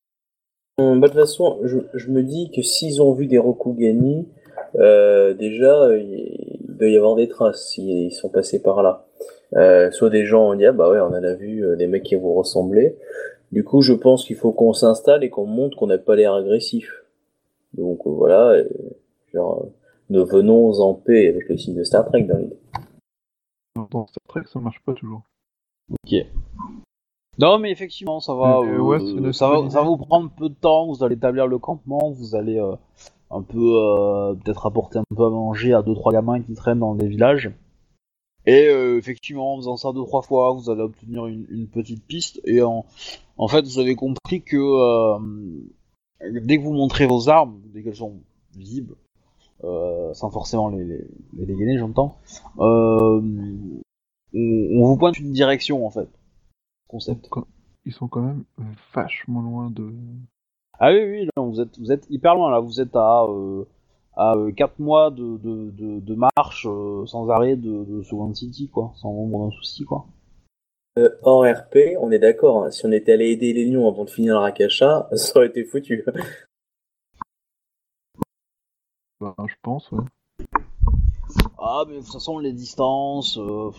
Hum, 0.79 1.01
bah, 1.01 1.09
de 1.09 1.13
toute 1.13 1.21
façon, 1.21 1.59
je, 1.65 1.79
je 1.95 2.11
me 2.11 2.23
dis 2.23 2.51
que 2.55 2.63
s'ils 2.63 3.03
ont 3.03 3.13
vu 3.13 3.27
des 3.27 3.39
Rokugani, 3.39 4.29
euh, 4.77 5.35
déjà, 5.35 5.83
euh, 5.83 5.99
il 5.99 6.57
il 6.77 6.79
doit 6.79 6.89
y 6.89 6.97
avoir 6.97 7.17
des 7.17 7.29
traces 7.29 7.69
s'ils 7.71 8.07
ils 8.07 8.13
sont 8.13 8.29
passés 8.29 8.63
par 8.63 8.83
là. 8.83 9.07
Euh, 9.55 9.91
soit 9.91 10.11
des 10.11 10.27
gens 10.27 10.51
ont 10.51 10.55
dit, 10.55 10.67
ah 10.67 10.73
bah 10.73 10.91
ouais, 10.91 11.01
on 11.01 11.07
en 11.07 11.25
a 11.25 11.35
vu 11.35 11.65
euh, 11.65 11.77
des 11.77 11.87
mecs 11.87 12.03
qui 12.03 12.15
vous 12.15 12.35
ressemblaient. 12.35 12.97
Du 13.51 13.65
coup, 13.65 13.81
je 13.81 13.95
pense 13.95 14.25
qu'il 14.25 14.37
faut 14.37 14.53
qu'on 14.53 14.73
s'installe 14.73 15.25
et 15.25 15.31
qu'on 15.31 15.47
montre 15.47 15.77
qu'on 15.79 15.87
n'a 15.87 15.99
pas 15.99 16.17
l'air 16.17 16.35
agressif. 16.35 17.05
Donc 17.73 18.07
euh, 18.07 18.11
voilà, 18.11 18.63
genre, 19.37 19.63
euh, 19.63 19.73
nous 20.11 20.25
venons 20.25 20.73
en 20.81 20.95
paix 20.95 21.29
avec 21.29 21.49
le 21.49 21.57
signe 21.57 21.77
de 21.77 21.85
Star 21.85 22.05
Trek 22.07 22.25
dans 22.25 22.39
l'idée. 22.39 22.59
Dans 23.91 24.07
Star 24.07 24.23
Trek, 24.29 24.43
ça 24.47 24.59
marche 24.61 24.81
pas 24.85 24.95
toujours. 24.95 25.23
Ok. 25.91 26.27
Non, 27.39 27.59
mais 27.59 27.71
effectivement, 27.71 28.19
ça 28.21 28.35
va, 28.35 28.61
euh, 28.61 28.79
ouais, 28.79 29.33
ça, 29.33 29.51
va 29.51 29.69
ça 29.69 29.83
vous 29.83 29.99
prendre 29.99 30.31
peu 30.31 30.49
de 30.49 30.55
temps. 30.55 30.87
Vous 30.87 31.05
allez 31.05 31.17
établir 31.17 31.47
le 31.47 31.59
campement, 31.59 32.11
vous 32.11 32.35
allez 32.35 32.59
euh, 32.59 32.75
un 33.31 33.43
peu 33.43 33.59
euh, 33.59 34.35
peut-être 34.35 34.65
apporter 34.65 34.99
un 34.99 35.05
peu 35.15 35.25
à 35.25 35.29
manger 35.29 35.75
à 35.75 35.83
deux 35.83 35.95
trois 35.95 36.13
gamins 36.15 36.41
qui 36.41 36.55
traînent 36.55 36.79
dans 36.79 36.95
des 36.95 37.09
villages. 37.09 37.51
Et 38.47 38.69
euh, 38.69 38.97
effectivement, 38.97 39.53
en 39.53 39.57
faisant 39.59 39.77
ça 39.77 39.93
deux 39.93 40.05
trois 40.05 40.23
fois, 40.23 40.53
vous 40.53 40.71
allez 40.71 40.81
obtenir 40.81 41.27
une, 41.27 41.47
une 41.51 41.67
petite 41.67 42.07
piste. 42.07 42.41
Et 42.45 42.63
en, 42.63 42.87
en 43.37 43.49
fait, 43.49 43.63
vous 43.67 43.81
avez 43.81 43.97
compris 43.97 44.43
que 44.43 44.57
euh, 44.57 45.19
dès 46.41 46.57
que 46.57 46.63
vous 46.63 46.73
montrez 46.73 47.07
vos 47.07 47.29
armes, 47.29 47.61
dès 47.67 47.83
qu'elles 47.83 47.97
sont 47.97 48.21
visibles, 48.57 48.95
euh, 49.65 50.13
sans 50.15 50.31
forcément 50.31 50.69
les, 50.69 50.85
les, 50.85 51.07
les 51.37 51.47
dégainer, 51.47 51.79
j'entends, 51.79 52.19
euh, 52.59 53.21
on, 54.35 54.39
on 54.39 54.85
vous 54.87 54.97
pointe 54.97 55.19
une 55.19 55.33
direction 55.33 55.87
en 55.87 55.91
fait. 55.91 56.09
Concept. 56.89 57.29
Ils 57.85 57.93
sont 57.93 58.09
quand 58.09 58.21
même 58.21 58.45
vachement 58.95 59.41
loin 59.43 59.71
de. 59.71 59.91
Ah 60.79 60.93
oui, 60.93 61.05
oui, 61.05 61.29
non, 61.37 61.49
vous 61.49 61.61
êtes, 61.61 61.79
vous 61.79 61.91
êtes 61.91 62.07
hyper 62.11 62.35
loin 62.35 62.51
là. 62.51 62.61
Vous 62.61 62.81
êtes 62.81 62.95
à, 62.95 63.25
euh, 63.25 63.65
à 64.17 64.35
4 64.57 64.79
mois 64.79 65.11
de, 65.11 65.37
de, 65.39 65.71
de, 65.71 66.01
de 66.01 66.15
marche 66.15 66.67
euh, 66.69 67.07
sans 67.07 67.29
arrêt 67.31 67.57
de, 67.57 67.85
de 67.85 68.03
Second 68.03 68.35
City, 68.35 68.69
quoi. 68.69 68.93
Sans 68.97 69.13
nombre 69.13 69.47
d'un 69.47 69.51
souci, 69.53 69.85
quoi. 69.85 70.07
Euh, 70.99 71.11
hors 71.23 71.45
RP, 71.45 71.97
on 72.01 72.11
est 72.11 72.19
d'accord, 72.19 72.65
hein, 72.65 72.71
si 72.71 72.87
on 72.87 72.93
était 72.93 73.13
allé 73.13 73.27
aider 73.31 73.53
les 73.53 73.67
lions 73.67 73.87
avant 73.87 74.05
de 74.05 74.11
finir 74.11 74.35
le 74.35 74.41
Rakasha, 74.41 75.09
ça 75.15 75.39
aurait 75.39 75.49
été 75.49 75.65
foutu. 75.65 76.05
Bah, 79.21 79.35
je 79.47 79.55
pense, 79.63 79.91
ouais. 79.93 80.05
Ah, 81.59 81.85
mais 81.89 81.95
de 81.97 82.01
toute 82.01 82.13
façon, 82.13 82.39
les 82.39 82.53
distances. 82.53 83.39
euh, 83.39 83.71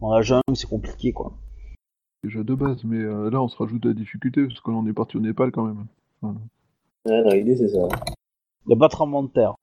dans 0.00 0.14
la 0.14 0.22
jungle, 0.22 0.42
c'est 0.54 0.68
compliqué, 0.68 1.12
quoi. 1.12 1.32
Déjà 2.22 2.42
de 2.42 2.54
base, 2.54 2.84
mais 2.84 2.98
euh, 2.98 3.30
là, 3.30 3.42
on 3.42 3.48
se 3.48 3.56
rajoute 3.56 3.82
de 3.82 3.88
la 3.88 3.94
difficulté 3.94 4.46
parce 4.46 4.60
qu'on 4.60 4.86
est 4.86 4.92
parti 4.92 5.16
au 5.16 5.20
Népal 5.20 5.50
quand 5.50 5.64
même. 5.64 5.86
Ouais, 6.22 7.22
dans 7.24 7.30
l'idée, 7.30 7.56
c'est 7.56 7.68
ça. 7.68 7.88
Y 8.66 8.74
a 8.74 8.76
pas 8.76 8.86
de 8.86 8.92
tremblement 8.92 9.22
de 9.24 9.28
terre. 9.28 9.54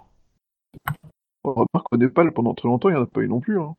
On 1.44 1.53
remarque 1.53 1.88
qu'au 1.90 1.98
Népal, 1.98 2.34
pendant 2.34 2.53
très 2.53 2.68
longtemps, 2.68 2.90
il 2.90 2.94
n'y 2.94 2.99
en 2.99 3.03
a 3.03 3.07
pas 3.07 3.22
eu 3.22 3.30
non 3.30 3.40
plus. 3.40 3.61
Hein. 3.61 3.76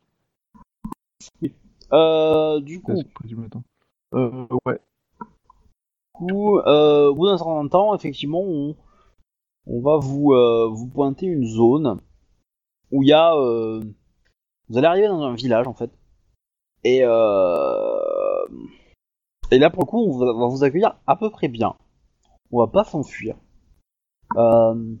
Euh, 1.93 2.59
du 2.61 2.81
coup, 2.81 3.03
du 3.23 3.35
matin. 3.35 3.61
Euh, 4.13 4.47
ouais. 4.65 4.79
coup, 6.13 6.57
euh, 6.59 7.09
au 7.09 7.15
bout 7.15 7.27
d'un 7.27 7.37
certain 7.37 7.67
temps, 7.67 7.95
effectivement, 7.95 8.41
on, 8.41 8.75
on 9.67 9.81
va 9.81 9.97
vous, 9.97 10.33
euh, 10.33 10.69
vous 10.69 10.87
pointer 10.87 11.25
une 11.25 11.45
zone 11.45 11.99
où 12.91 13.03
il 13.03 13.09
y 13.09 13.13
a. 13.13 13.35
euh, 13.35 13.81
vous 14.69 14.77
allez 14.77 14.87
arriver 14.87 15.07
dans 15.07 15.21
un 15.23 15.35
village 15.35 15.67
en 15.67 15.73
fait. 15.73 15.91
Et, 16.83 17.01
euh, 17.03 18.47
et 19.51 19.59
là, 19.59 19.69
pour 19.69 19.83
le 19.83 19.87
coup, 19.87 19.99
on 19.99 20.17
va, 20.17 20.47
vous 20.47 20.63
accueillir 20.63 20.97
à 21.05 21.15
peu 21.15 21.29
près 21.29 21.47
bien. 21.47 21.75
On 22.51 22.59
va 22.59 22.67
pas 22.67 22.83
s'enfuir. 22.83 23.35
Euh, 24.37 24.95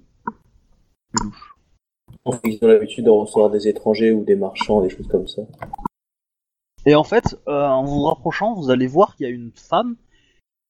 Ils 2.43 2.59
ont 2.61 2.67
l'habitude 2.67 3.05
de 3.05 3.09
recevoir 3.09 3.49
des 3.49 3.67
étrangers 3.67 4.11
ou 4.11 4.23
des 4.23 4.35
marchands, 4.35 4.81
des 4.81 4.89
choses 4.89 5.07
comme 5.07 5.27
ça. 5.27 5.41
Et 6.85 6.95
en 6.95 7.03
fait, 7.03 7.39
euh, 7.47 7.65
en 7.67 7.83
vous 7.83 8.03
rapprochant, 8.03 8.53
vous 8.53 8.69
allez 8.69 8.87
voir 8.87 9.15
qu'il 9.15 9.27
y 9.27 9.29
a 9.29 9.33
une 9.33 9.51
femme 9.55 9.95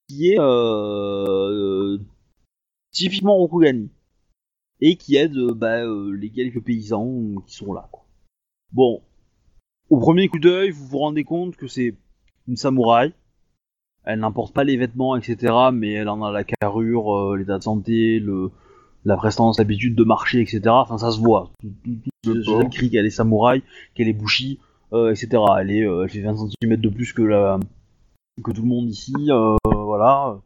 qui 0.08 0.32
est 0.32 0.40
euh, 0.40 1.98
typiquement 2.92 3.36
Rokugani 3.38 3.90
et 4.82 4.96
qui 4.96 5.16
aide 5.16 5.38
euh, 5.38 5.54
bah, 5.54 5.84
euh, 5.84 6.12
les 6.12 6.30
quelques 6.30 6.62
paysans 6.62 7.36
qui 7.46 7.56
sont 7.56 7.74
là. 7.74 7.88
Quoi. 7.92 8.06
Bon, 8.72 9.02
au 9.90 10.00
premier 10.00 10.28
coup 10.28 10.40
d'œil, 10.40 10.72
vous 10.72 10.88
vous 10.88 10.98
rendez 10.98 11.24
compte 11.24 11.56
que 11.56 11.68
c'est 11.68 11.96
une 12.48 12.56
samouraï. 12.56 13.14
Elle 14.04 14.20
n'importe 14.20 14.54
pas 14.54 14.64
les 14.64 14.78
vêtements, 14.78 15.16
etc., 15.16 15.54
mais 15.72 15.92
elle 15.92 16.10
en 16.10 16.24
a 16.24 16.32
la 16.32 16.44
carrure, 16.44 17.16
euh, 17.16 17.38
l'état 17.38 17.60
de 17.60 17.64
santé, 17.64 18.20
le, 18.20 18.50
la 19.06 19.16
prestance, 19.16 19.60
l'habitude 19.60 19.96
de 19.96 20.04
marcher, 20.04 20.42
etc. 20.42 20.62
Enfin, 20.70 20.98
ça 20.98 21.12
se 21.12 21.20
voit. 21.20 21.52
Tout, 22.24 22.70
crie 22.70 22.90
qu'elle 22.90 23.06
est 23.06 23.12
samouraï, 23.12 23.62
qu'elle 23.94 24.08
est 24.08 24.14
bushi, 24.14 24.60
euh, 24.94 25.12
etc. 25.12 25.44
Elle, 25.60 25.72
est, 25.72 25.84
euh, 25.86 26.04
elle 26.04 26.10
fait 26.10 26.22
20 26.22 26.36
cm 26.62 26.78
de 26.78 26.90
plus 26.90 27.14
que, 27.14 27.22
la, 27.22 27.60
que 28.44 28.52
tout 28.52 28.62
le 28.62 28.68
monde 28.68 28.90
ici, 28.90 29.14
euh, 29.30 29.56
voilà, 29.66 30.40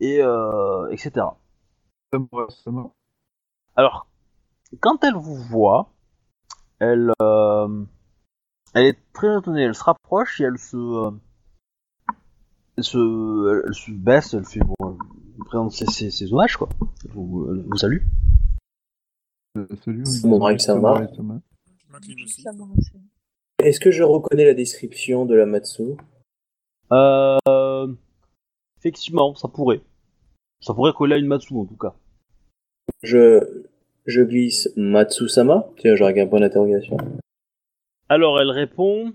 et 0.00 0.18
euh, 0.22 0.88
etc. 0.90 1.26
Alors, 3.76 4.06
quand 4.80 5.02
elle 5.04 5.14
vous 5.14 5.36
voit, 5.36 5.90
elle, 6.78 7.12
euh, 7.22 7.84
elle 8.74 8.86
est 8.86 8.98
très 9.12 9.38
étonnée, 9.38 9.62
elle 9.62 9.74
se 9.74 9.84
rapproche 9.84 10.40
et 10.40 10.44
elle 10.44 10.58
se, 10.58 10.76
euh, 10.76 11.10
elle 12.76 12.84
se, 12.84 13.62
elle 13.66 13.74
se 13.74 13.90
baisse, 13.90 14.34
elle 14.34 14.44
fait 14.44 14.60
bon, 14.60 14.74
elle 14.80 15.34
vous 15.38 15.44
présente 15.44 15.72
ses, 15.72 15.86
ses, 15.86 16.10
ses 16.10 16.32
hommages 16.32 16.56
quoi. 16.56 16.68
Elle 17.04 17.10
vous, 17.12 17.46
elle 17.50 17.62
vous 17.62 17.76
salue. 17.76 18.02
euh, 19.56 19.66
salut. 19.84 20.06
Sama. 20.58 21.40
Est-ce 23.60 23.80
que 23.80 23.90
je 23.90 24.02
reconnais 24.02 24.44
la 24.44 24.54
description 24.54 25.26
de 25.26 25.34
la 25.34 25.46
Matsu? 25.46 25.96
Euh, 26.92 27.38
effectivement, 28.78 29.34
ça 29.34 29.48
pourrait. 29.48 29.82
Ça 30.60 30.74
pourrait 30.74 30.92
coller 30.92 31.14
à 31.14 31.18
une 31.18 31.26
Matsu 31.26 31.54
en 31.54 31.64
tout 31.64 31.76
cas. 31.76 31.94
Je, 33.02 33.64
je 34.06 34.22
glisse 34.22 34.70
Matsu-sama 34.76 35.68
Tiens, 35.76 35.94
je 35.94 36.04
regarde 36.04 36.28
un 36.28 36.30
point 36.30 36.40
d'interrogation. 36.40 36.96
Alors 38.08 38.40
elle 38.40 38.50
répond 38.50 39.12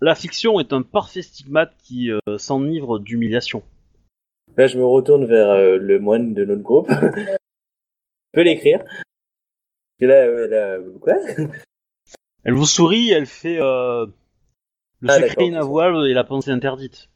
La 0.00 0.14
fiction 0.14 0.60
est 0.60 0.72
un 0.72 0.82
parfait 0.82 1.22
stigmate 1.22 1.74
qui 1.82 2.10
euh, 2.10 2.38
s'enivre 2.38 2.98
d'humiliation. 2.98 3.62
Là, 4.56 4.66
je 4.66 4.76
me 4.76 4.84
retourne 4.84 5.24
vers 5.24 5.48
euh, 5.50 5.78
le 5.78 5.98
moine 5.98 6.34
de 6.34 6.44
notre 6.44 6.62
groupe. 6.62 6.90
je 6.90 7.36
peux 8.32 8.42
l'écrire 8.42 8.84
Et 10.00 10.06
là, 10.06 10.78
quoi? 11.00 11.14
Elle 12.44 12.54
vous 12.54 12.66
sourit, 12.66 13.10
elle 13.10 13.26
fait 13.26 13.58
euh, 13.60 14.04
le 15.00 15.10
Ah, 15.10 15.20
secret 15.20 15.46
inavouable 15.46 16.06
et 16.08 16.12
la 16.12 16.24
pensée 16.24 16.50
interdite. 16.50 17.08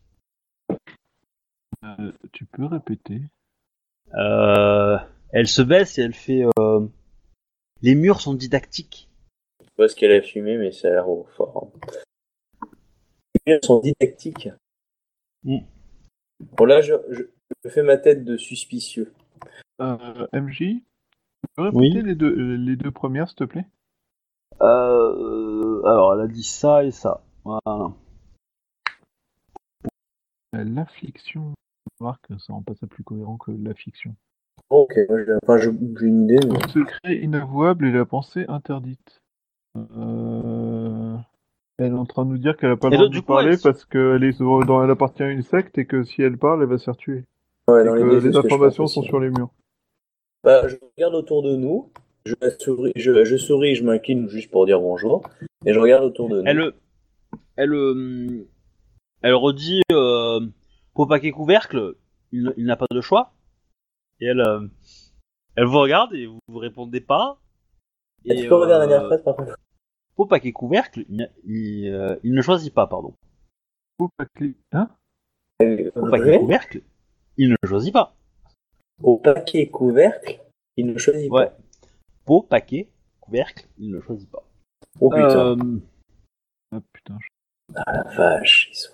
Euh, 1.87 2.13
tu 2.33 2.45
peux 2.47 2.65
répéter 2.67 3.23
Euh, 4.15 4.97
elle 5.31 5.49
se 5.49 5.63
baisse 5.63 5.99
et 5.99 6.03
elle 6.03 6.15
fait 6.15 6.45
euh, 6.59 6.87
les 7.83 7.95
murs 7.95 8.21
sont 8.21 8.35
didactiques. 8.35 9.09
Je 9.61 9.65
sais 9.67 9.71
pas 9.77 9.89
ce 9.89 9.97
qu'elle 9.97 10.13
a 10.13 10.23
fumé, 10.23 10.57
mais 10.59 10.73
ça 10.73 10.89
a 10.89 10.91
l'air 10.93 11.07
fort. 11.37 11.71
hein. 12.63 12.69
Les 13.47 13.53
murs 13.55 13.65
sont 13.65 13.81
didactiques. 13.81 14.49
Mm. 15.45 15.59
Bon, 16.57 16.65
là, 16.65 16.81
je, 16.81 16.95
je, 17.11 17.23
je 17.65 17.69
fais 17.71 17.83
ma 17.83 17.97
tête 17.99 18.25
de 18.25 18.37
suspicieux. 18.37 19.13
euh, 19.81 20.27
MJ 20.33 20.59
Tu 20.59 20.83
peux 21.57 21.71
Oui. 21.73 21.89
répéter 21.89 22.07
les, 22.07 22.15
deux, 22.15 22.55
les 22.57 22.77
deux 22.77 22.91
premières, 22.91 23.29
s'il 23.29 23.37
te 23.39 23.45
plaît? 23.45 23.67
Euh, 24.63 25.83
alors 25.85 26.15
elle 26.15 26.21
a 26.23 26.27
dit 26.29 26.43
ça 26.45 26.85
et 26.85 26.91
ça. 26.91 27.23
Voilà. 27.45 27.93
L'affliction. 30.53 31.53
Remarque, 32.01 32.27
ça 32.39 32.53
rend 32.53 32.63
pas 32.63 32.75
ça 32.75 32.87
plus 32.87 33.05
cohérent 33.05 33.37
que 33.37 33.51
la 33.51 33.75
fiction. 33.75 34.15
Ok, 34.71 34.95
enfin, 35.43 35.59
j'ai 35.59 35.71
une 35.71 36.25
idée, 36.25 36.39
mais... 36.47 36.59
Le 36.59 36.69
secret 36.69 37.17
inavouable 37.17 37.87
et 37.87 37.93
la 37.93 38.05
pensée 38.05 38.45
interdite. 38.49 39.21
Euh... 39.77 41.17
Elle 41.79 41.93
est 41.93 41.97
en 41.97 42.07
train 42.07 42.25
de 42.25 42.31
nous 42.31 42.39
dire 42.39 42.57
qu'elle 42.57 42.71
a 42.71 42.77
pas 42.77 42.89
le 42.89 42.97
droit 42.97 43.09
de 43.11 43.21
parler 43.21 43.53
elle- 43.53 43.61
parce 43.63 43.85
qu'elle 43.85 44.25
est 44.25 44.33
sur- 44.33 44.65
dans, 44.65 44.83
elle 44.83 44.91
appartient 44.91 45.23
à 45.23 45.31
une 45.31 45.43
secte 45.43 45.77
et 45.77 45.85
que 45.85 46.05
si 46.05 46.23
elle 46.23 46.39
parle, 46.39 46.63
elle 46.63 46.69
va 46.71 46.79
se 46.79 46.85
faire 46.85 46.97
tuer. 46.97 47.25
Ouais, 47.69 47.83
Et 47.83 47.85
dans 47.85 47.93
que 47.95 47.99
l'idée, 47.99 48.21
c'est 48.21 48.29
les 48.29 48.37
informations 48.37 48.87
sont 48.87 49.01
aussi. 49.01 49.09
sur 49.09 49.21
les 49.21 49.29
murs. 49.29 49.51
Bah, 50.43 50.67
je 50.69 50.77
regarde 50.97 51.15
autour 51.15 51.43
de 51.43 51.55
nous, 51.55 51.91
je 52.25 52.35
souris, 52.59 52.93
je, 52.97 53.25
je 53.25 53.37
souris, 53.37 53.75
je 53.75 53.85
m'incline 53.85 54.27
juste 54.31 54.51
pour 54.51 54.65
dire 54.65 54.81
bonjour, 54.81 55.23
et 55.67 55.75
je 55.75 55.79
regarde 55.79 56.05
autour 56.05 56.31
de 56.31 56.41
nous. 56.41 56.47
Elle, 56.47 56.73
elle, 57.57 57.75
euh, 57.75 58.47
elle 59.21 59.35
redit 59.35 59.83
euh, 59.93 60.41
pour 60.97 61.07
paquet 61.09 61.31
couvercle, 61.31 61.95
il, 62.33 62.53
il 62.57 62.65
n'a 62.67 62.77
pas 62.77 62.87
de 62.91 63.01
choix. 63.01 63.33
Et 64.21 64.27
elle, 64.27 64.41
euh, 64.41 64.67
elle 65.55 65.67
vous 65.67 65.79
regarde 65.79 66.15
et 66.15 66.27
vous, 66.27 66.39
vous 66.49 66.59
répondez 66.59 67.01
pas. 67.01 67.39
Et 68.25 68.35
tu 68.43 68.49
peux 68.49 68.57
regarder 68.57 68.87
la 68.89 68.97
euh, 68.97 68.99
dernière 68.99 69.07
phrase 69.09 69.23
par 69.23 69.37
contre 69.37 69.57
Pour 70.17 70.27
paquet 70.29 70.53
couvercle, 70.53 71.05
il, 71.09 71.17
n'a- 71.17 71.29
il, 71.45 71.89
euh, 71.89 72.17
il 72.25 72.33
ne 72.35 72.43
choisit 72.43 72.73
pas, 72.75 72.87
pardon. 72.87 73.15
Pas 74.17 74.25
cli- 74.37 74.57
Hein 74.73 74.89
Euh, 75.63 75.91
Pour 75.93 76.11
paquet 76.11 76.39
couvercle, 76.39 76.83
il 77.37 77.51
ne 77.51 77.57
choisit 77.69 77.93
pas. 77.93 78.15
Au 79.03 79.19
paquet 79.19 79.69
couvercle, 79.69 80.41
il 80.77 80.87
ne 80.87 80.99
choisit 80.99 81.31
Ouais. 81.31 81.47
pas. 81.47 81.57
Pour 82.25 82.49
paquet 82.49 82.89
couvercle, 83.21 83.67
il 83.79 83.91
ne 83.91 84.01
choisit 84.01 84.31
pas. 84.31 84.43
Oh 85.01 85.11
putain, 85.11 85.57
Euh, 85.59 85.81
Ah 86.73 86.81
putain. 86.93 87.19
je- 87.21 87.75
la 87.75 88.03
vache. 88.17 88.69
ils 88.73 88.75
sont- 88.77 88.93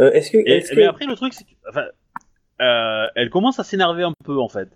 Euh, 0.00 0.10
est-ce 0.12 0.30
que, 0.30 0.38
et, 0.38 0.58
est-ce 0.58 0.72
que 0.72 0.76
mais 0.76 0.86
après, 0.86 1.06
le 1.06 1.14
truc, 1.14 1.32
c'est 1.32 1.44
que. 1.44 1.50
Enfin, 1.68 1.86
euh, 2.60 3.06
elle 3.14 3.30
commence 3.30 3.58
à 3.58 3.64
s'énerver 3.64 4.02
un 4.02 4.12
peu, 4.24 4.38
en 4.38 4.48
fait. 4.48 4.68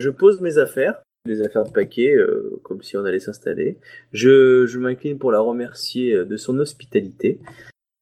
je 0.00 0.10
pose 0.10 0.40
mes 0.40 0.58
affaires, 0.58 1.02
les 1.26 1.42
affaires 1.42 1.64
de 1.64 1.70
paquet, 1.70 2.14
euh, 2.14 2.58
comme 2.62 2.82
si 2.82 2.96
on 2.96 3.04
allait 3.04 3.20
s'installer. 3.20 3.78
Je, 4.12 4.66
je 4.66 4.78
m'incline 4.78 5.18
pour 5.18 5.32
la 5.32 5.40
remercier 5.40 6.24
de 6.24 6.36
son 6.36 6.58
hospitalité. 6.58 7.38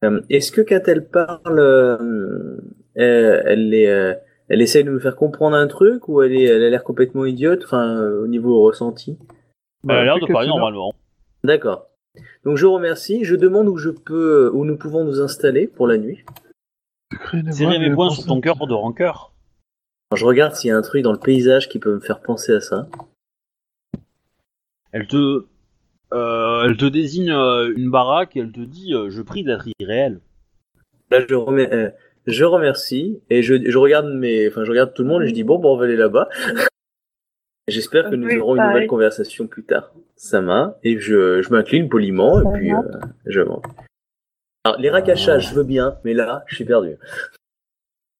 Euh, 0.03 0.21
est-ce 0.29 0.51
que 0.51 0.61
quand 0.61 0.87
elle 0.87 1.07
parle, 1.07 1.59
elle 2.95 3.73
est, 3.73 3.89
euh, 3.89 4.13
elle 4.47 4.61
essaye 4.61 4.83
de 4.83 4.91
me 4.91 4.99
faire 4.99 5.15
comprendre 5.15 5.57
un 5.57 5.67
truc 5.67 6.07
ou 6.07 6.21
elle 6.21 6.33
est, 6.33 6.45
elle 6.45 6.63
a 6.63 6.69
l'air 6.69 6.83
complètement 6.83 7.25
idiote, 7.25 7.63
enfin 7.65 8.01
euh, 8.01 8.23
au 8.23 8.27
niveau 8.27 8.61
ressenti? 8.61 9.17
Elle 9.87 9.95
a 9.95 10.03
l'air 10.05 10.15
fais 10.15 10.27
de 10.27 10.31
parler 10.31 10.47
normalement. 10.47 10.93
D'accord. 11.43 11.88
Donc 12.43 12.57
je 12.57 12.65
remercie. 12.65 13.23
Je 13.23 13.35
demande 13.35 13.67
où 13.67 13.77
je 13.77 13.89
peux, 13.89 14.49
où 14.53 14.65
nous 14.65 14.77
pouvons 14.77 15.03
nous 15.03 15.21
installer 15.21 15.67
pour 15.67 15.87
la 15.87 15.97
nuit. 15.97 16.23
Serrer 17.51 17.79
mes 17.79 17.93
poings 17.93 18.09
sur 18.09 18.25
ton 18.25 18.41
cœur 18.41 18.67
de 18.67 18.73
rancœur. 18.73 19.33
Je 20.15 20.25
regarde 20.25 20.55
s'il 20.55 20.69
y 20.69 20.71
a 20.71 20.77
un 20.77 20.81
truc 20.81 21.03
dans 21.03 21.11
le 21.11 21.19
paysage 21.19 21.69
qui 21.69 21.79
peut 21.79 21.93
me 21.93 21.99
faire 21.99 22.21
penser 22.21 22.53
à 22.53 22.61
ça. 22.61 22.87
Elle 24.91 25.07
te, 25.07 25.45
euh, 26.13 26.63
elle 26.65 26.77
te 26.77 26.85
désigne 26.85 27.31
euh, 27.31 27.73
une 27.75 27.91
baraque 27.91 28.35
et 28.35 28.39
elle 28.39 28.51
te 28.51 28.61
dit 28.61 28.93
euh, 28.93 29.09
Je 29.09 29.21
prie 29.21 29.43
d'être 29.43 29.67
irréel. 29.79 30.19
Là, 31.11 31.19
je, 31.27 31.35
remets, 31.35 31.71
euh, 31.71 31.91
je 32.25 32.43
remercie 32.43 33.19
et 33.29 33.43
je, 33.43 33.69
je 33.69 33.77
regarde 33.77 34.07
mes, 34.07 34.47
enfin, 34.47 34.63
je 34.63 34.71
regarde 34.71 34.93
tout 34.93 35.03
le 35.03 35.09
monde 35.09 35.23
et 35.23 35.27
je 35.27 35.33
dis 35.33 35.43
bon, 35.43 35.59
bon 35.59 35.73
on 35.73 35.77
va 35.77 35.85
aller 35.85 35.95
là-bas. 35.95 36.29
J'espère 37.69 38.09
que 38.09 38.15
nous 38.15 38.27
Oui, 38.27 38.37
aurons 38.37 38.55
une 38.55 38.67
nouvelle 38.67 38.87
conversation 38.87 39.47
plus 39.47 39.63
tard. 39.63 39.91
Ça 40.15 40.41
m'a 40.41 40.77
et 40.83 40.99
je, 40.99 41.41
je 41.41 41.49
m'incline 41.49 41.87
poliment 41.89 42.41
et 42.41 42.57
puis 42.57 42.73
euh, 42.73 42.81
je 43.25 43.41
monte. 43.41 43.65
Alors 44.63 44.79
les 44.79 44.89
racachages, 44.89 45.49
je 45.49 45.55
veux 45.55 45.63
bien, 45.63 45.97
mais 46.03 46.13
là, 46.13 46.43
je 46.47 46.55
suis 46.55 46.65
perdu. 46.65 46.97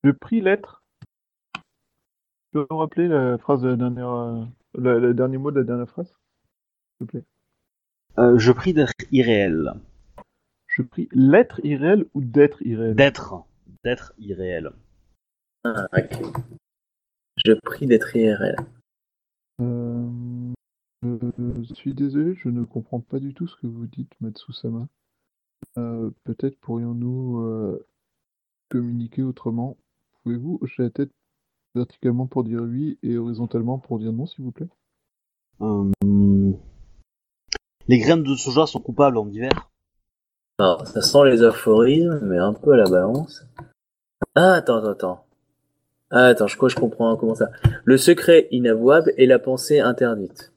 Je 0.03 0.11
prie 0.11 0.41
l'être. 0.41 0.81
Tu 1.55 1.61
peux 2.53 2.65
me 2.71 2.75
rappeler 2.77 3.07
la 3.07 3.37
phrase 3.37 3.61
de 3.61 3.69
la 3.69 3.75
dernière, 3.75 4.09
euh, 4.11 4.43
le, 4.77 4.99
le 4.99 5.13
dernier 5.13 5.37
mot 5.37 5.51
de 5.51 5.59
la 5.59 5.65
dernière 5.65 5.89
phrase 5.89 6.13
S'il 6.97 7.07
te 7.07 7.11
plaît? 7.11 7.23
Euh, 8.17 8.37
je 8.37 8.51
prie 8.51 8.73
d'être 8.73 8.93
irréel. 9.11 9.73
Je 10.67 10.81
prie 10.81 11.09
l'être 11.11 11.59
irréel 11.63 12.05
ou 12.13 12.21
d'être 12.21 12.61
irréel? 12.61 12.95
D'être. 12.95 13.43
D'être 13.83 14.13
irréel. 14.17 14.71
Ah, 15.63 15.85
ok. 15.95 16.21
Je 17.45 17.53
prie 17.53 17.85
d'être 17.85 18.15
IRL. 18.15 18.55
Euh, 19.61 20.07
je 21.03 21.73
suis 21.73 21.93
désolé, 21.93 22.35
je 22.35 22.49
ne 22.49 22.63
comprends 22.63 22.99
pas 22.99 23.19
du 23.19 23.33
tout 23.33 23.47
ce 23.47 23.55
que 23.55 23.67
vous 23.67 23.87
dites, 23.87 24.11
Matsusama. 24.21 24.87
Euh, 25.77 26.09
Peut-être 26.23 26.57
pourrions-nous 26.59 27.39
euh, 27.39 27.85
communiquer 28.69 29.23
autrement. 29.23 29.77
Pouvez-vous 30.23 30.59
hocher 30.61 30.83
la 30.83 30.89
tête 30.89 31.11
verticalement 31.75 32.27
pour 32.27 32.43
dire 32.43 32.61
oui 32.61 32.97
et 33.03 33.17
horizontalement 33.17 33.77
pour 33.77 33.99
dire 33.99 34.13
non, 34.13 34.25
s'il 34.25 34.43
vous 34.43 34.51
plaît? 34.51 34.69
Euh, 35.61 35.91
les 37.87 37.97
graines 37.97 38.23
de 38.23 38.35
soja 38.35 38.65
sont 38.65 38.79
coupables 38.79 39.17
en 39.17 39.27
hiver. 39.27 39.71
Alors, 40.57 40.87
ça 40.87 41.01
sent 41.01 41.25
les 41.25 41.43
aphorismes, 41.43 42.19
mais 42.23 42.37
un 42.37 42.53
peu 42.53 42.73
à 42.73 42.77
la 42.77 42.89
balance. 42.89 43.45
Ah, 44.35 44.53
attends, 44.53 44.77
attends, 44.77 44.91
attends. 44.91 45.25
Ah, 46.11 46.27
attends, 46.27 46.47
je 46.47 46.55
crois 46.57 46.69
que 46.69 46.75
je 46.75 46.79
comprends 46.79 47.15
comment 47.17 47.35
ça. 47.35 47.49
Le 47.85 47.97
secret 47.97 48.47
inavouable 48.51 49.13
et 49.17 49.25
la 49.25 49.39
pensée 49.39 49.79
interdite. 49.79 50.51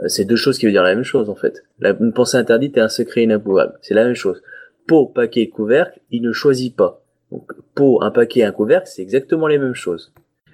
Euh, 0.00 0.08
C'est 0.08 0.24
deux 0.24 0.36
choses 0.36 0.58
qui 0.58 0.66
veulent 0.66 0.72
dire 0.72 0.82
la 0.82 0.94
même 0.94 1.04
chose, 1.04 1.28
en 1.28 1.34
fait. 1.34 1.64
La, 1.80 1.90
une 1.98 2.12
pensée 2.12 2.36
interdite 2.36 2.76
et 2.76 2.80
un 2.80 2.88
secret 2.88 3.24
inavouable. 3.24 3.78
C'est 3.82 3.94
la 3.94 4.04
même 4.04 4.14
chose. 4.14 4.42
Pot, 4.86 5.06
paquet, 5.06 5.48
couvercle, 5.48 6.00
il 6.10 6.22
ne 6.22 6.32
choisit 6.32 6.76
pas. 6.76 7.02
Donc, 7.32 7.50
pot, 7.74 8.02
un 8.02 8.12
paquet, 8.12 8.44
un 8.44 8.52
couvercle, 8.52 8.88
c'est 8.88 9.02
exactement 9.02 9.48
les 9.48 9.58
mêmes 9.58 9.74
choses. 9.74 10.12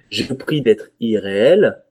J'ai 0.09 0.25
pris 0.33 0.61
d'être 0.61 0.89
irréel, 0.99 1.83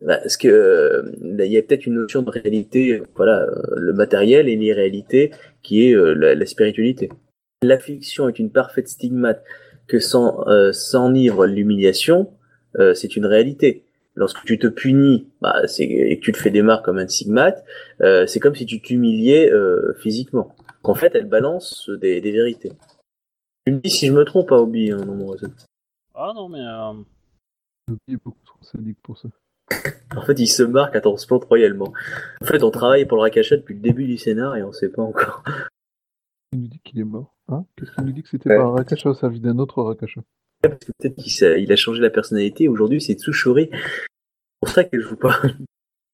bah, 0.00 0.18
parce 0.18 0.36
que 0.36 0.48
euh, 0.48 1.02
il 1.22 1.52
y 1.52 1.58
a 1.58 1.62
peut-être 1.62 1.86
une 1.86 1.94
notion 1.94 2.22
de 2.22 2.30
réalité, 2.30 3.02
voilà, 3.16 3.42
euh, 3.42 3.74
le 3.76 3.92
matériel 3.92 4.48
et 4.48 4.56
l'irréalité 4.56 5.32
qui 5.62 5.88
est 5.88 5.94
euh, 5.94 6.14
la, 6.14 6.34
la 6.34 6.46
spiritualité. 6.46 7.10
L'affliction 7.62 8.28
est 8.28 8.38
une 8.38 8.50
parfaite 8.50 8.88
stigmate 8.88 9.42
que 9.88 9.98
sans 9.98 10.46
euh, 10.48 10.72
s'enivre 10.72 11.46
l'humiliation, 11.46 12.30
euh, 12.78 12.94
c'est 12.94 13.16
une 13.16 13.26
réalité. 13.26 13.84
Lorsque 14.14 14.44
tu 14.44 14.58
te 14.58 14.66
punis 14.66 15.28
bah, 15.40 15.66
c'est- 15.66 15.84
et 15.84 16.18
que 16.18 16.24
tu 16.24 16.32
te 16.32 16.38
fais 16.38 16.50
des 16.50 16.62
marques 16.62 16.84
comme 16.84 16.98
un 16.98 17.06
stigmate, 17.08 17.64
euh, 18.02 18.26
c'est 18.26 18.40
comme 18.40 18.54
si 18.54 18.66
tu 18.66 18.80
t'humiliais 18.80 19.50
euh, 19.50 19.94
physiquement. 20.00 20.54
Qu'en 20.82 20.94
fait, 20.94 21.14
elle 21.14 21.26
balance 21.26 21.88
des, 22.00 22.20
des 22.20 22.32
vérités. 22.32 22.72
Tu 23.66 23.72
me 23.72 23.78
dis 23.80 23.90
si 23.90 24.06
je 24.06 24.12
me 24.12 24.24
trompe, 24.24 24.48
pas 24.48 24.60
Obi, 24.60 24.90
hein, 24.92 24.98
non. 25.04 25.34
Ah 26.14 26.32
non, 26.34 26.48
mais. 26.48 26.60
euh, 26.60 26.92
Il 28.08 28.14
est 28.14 28.22
beaucoup 28.24 28.44
trop 28.44 28.58
sadique 28.62 28.98
pour 29.02 29.16
ça. 29.18 29.28
En 30.16 30.22
fait, 30.22 30.38
il 30.40 30.46
se 30.46 30.62
marque, 30.62 30.96
attends, 30.96 31.12
on 31.12 31.16
se 31.18 31.26
plante 31.26 31.44
royalement. 31.44 31.92
En 32.40 32.46
fait, 32.46 32.62
on 32.62 32.70
travaille 32.70 33.04
pour 33.04 33.18
le 33.18 33.22
Rakasha 33.22 33.56
depuis 33.58 33.74
le 33.74 33.80
début 33.80 34.06
du 34.06 34.16
scénar 34.16 34.56
et 34.56 34.62
on 34.62 34.72
sait 34.72 34.88
pas 34.88 35.02
encore. 35.02 35.44
Il 36.52 36.60
nous 36.62 36.68
dit 36.68 36.80
qu'il 36.82 36.98
est 36.98 37.04
mort. 37.04 37.34
Hein 37.48 37.64
Qu'est-ce 37.76 37.92
qu'il 37.92 38.04
nous 38.04 38.12
dit 38.12 38.22
que 38.22 38.28
c'était 38.28 38.50
Ouais. 38.50 38.56
pas 38.56 38.64
un 38.64 38.70
Rakasha 38.72 39.10
au 39.10 39.14
service 39.14 39.40
d'un 39.40 39.58
autre 39.58 39.82
Rakasha 39.82 40.20
Parce 40.62 40.74
que 40.78 40.92
peut-être 40.98 41.16
qu'il 41.16 41.72
a 41.72 41.76
changé 41.76 42.00
la 42.02 42.10
personnalité. 42.10 42.68
Aujourd'hui, 42.68 43.00
c'est 43.00 43.14
Tsushori. 43.14 43.70
C'est 43.72 43.78
pour 44.60 44.68
ça 44.70 44.84
qu'elle 44.84 45.00
joue 45.00 45.16
pas. 45.16 45.40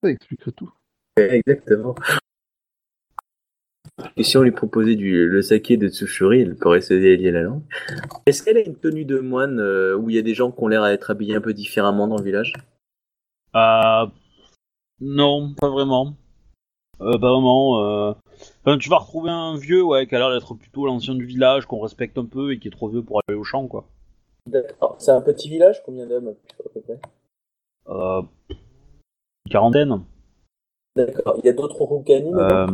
Ça 0.02 0.10
expliquerait 0.10 0.52
tout. 0.52 0.70
Exactement. 1.16 1.94
Et 4.16 4.24
si 4.24 4.36
on 4.36 4.42
lui 4.42 4.50
proposait 4.50 4.96
du, 4.96 5.28
le 5.28 5.40
saké 5.42 5.76
de 5.76 5.88
Tsushuri, 5.88 6.40
elle 6.42 6.56
pourrait 6.56 6.80
se 6.80 6.94
délier 6.94 7.30
la 7.30 7.42
langue. 7.42 7.62
Est-ce 8.26 8.42
qu'elle 8.42 8.56
a 8.56 8.60
une 8.60 8.76
tenue 8.76 9.04
de 9.04 9.18
moine 9.20 9.60
euh, 9.60 9.96
où 9.96 10.10
il 10.10 10.16
y 10.16 10.18
a 10.18 10.22
des 10.22 10.34
gens 10.34 10.50
qui 10.50 10.62
ont 10.62 10.68
l'air 10.68 10.82
à 10.82 10.92
être 10.92 11.10
habillés 11.10 11.36
un 11.36 11.40
peu 11.40 11.54
différemment 11.54 12.08
dans 12.08 12.16
le 12.18 12.24
village? 12.24 12.52
Euh, 13.54 14.06
non, 15.00 15.54
pas 15.54 15.70
vraiment. 15.70 16.16
Euh, 17.00 17.18
pas 17.18 17.30
vraiment. 17.30 17.84
Euh... 17.84 18.12
Enfin, 18.64 18.78
tu 18.78 18.88
vas 18.88 18.98
retrouver 18.98 19.30
un 19.30 19.56
vieux, 19.56 19.82
ouais, 19.82 20.06
qui 20.06 20.14
a 20.14 20.18
l'air 20.18 20.30
d'être 20.30 20.54
plutôt 20.54 20.86
l'ancien 20.86 21.14
du 21.14 21.24
village, 21.24 21.66
qu'on 21.66 21.80
respecte 21.80 22.18
un 22.18 22.24
peu 22.24 22.52
et 22.52 22.58
qui 22.58 22.68
est 22.68 22.70
trop 22.70 22.88
vieux 22.88 23.02
pour 23.02 23.20
aller 23.26 23.36
au 23.36 23.44
champ, 23.44 23.66
quoi. 23.66 23.86
D'accord. 24.46 24.96
C'est 24.98 25.10
un 25.10 25.22
petit 25.22 25.48
village 25.48 25.82
Combien 25.84 26.06
d'hommes 26.06 26.28
à 26.28 26.62
peu 26.62 26.80
près 26.80 26.98
Euh... 27.88 28.22
Une 28.50 29.50
quarantaine. 29.50 30.02
D'accord. 30.96 31.36
Il 31.38 31.46
y 31.46 31.48
a 31.48 31.52
d'autres 31.52 31.82
Rukani 31.82 32.32
Euh... 32.34 32.66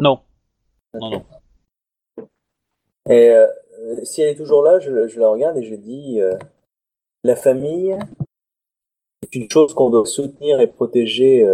Non. 0.00 0.20
Non, 0.94 1.10
non. 1.10 1.24
Et 3.08 3.30
euh, 3.30 3.46
euh, 3.80 4.04
si 4.04 4.20
elle 4.22 4.30
est 4.30 4.36
toujours 4.36 4.62
là, 4.62 4.78
je, 4.78 5.08
je 5.08 5.18
la 5.18 5.28
regarde 5.28 5.56
et 5.56 5.62
je 5.62 5.74
dis 5.74 6.20
euh, 6.20 6.36
la 7.24 7.36
famille 7.36 7.96
est 9.22 9.34
une 9.34 9.50
chose 9.50 9.74
qu'on 9.74 9.90
doit 9.90 10.06
soutenir 10.06 10.60
et 10.60 10.66
protéger. 10.66 11.46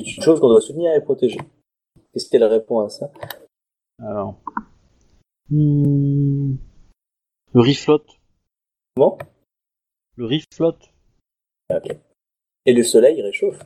Euh, 0.00 0.04
est 0.04 0.16
une 0.16 0.22
chose 0.22 0.40
qu'on 0.40 0.48
doit 0.48 0.60
soutenir 0.60 0.92
et 0.92 1.00
protéger. 1.00 1.38
Qu'est-ce 2.12 2.28
qu'elle 2.30 2.44
répond 2.44 2.80
à 2.80 2.88
ça? 2.88 3.10
Alors. 3.98 4.36
Hmm. 5.50 6.56
Le 7.52 7.60
riz 7.60 7.74
flotte. 7.74 8.18
Comment? 8.96 9.18
Le 10.16 10.26
riz 10.26 10.44
flotte. 10.52 10.92
Ok. 11.70 11.96
Et 12.66 12.72
le 12.72 12.82
soleil 12.82 13.20
réchauffe. 13.22 13.60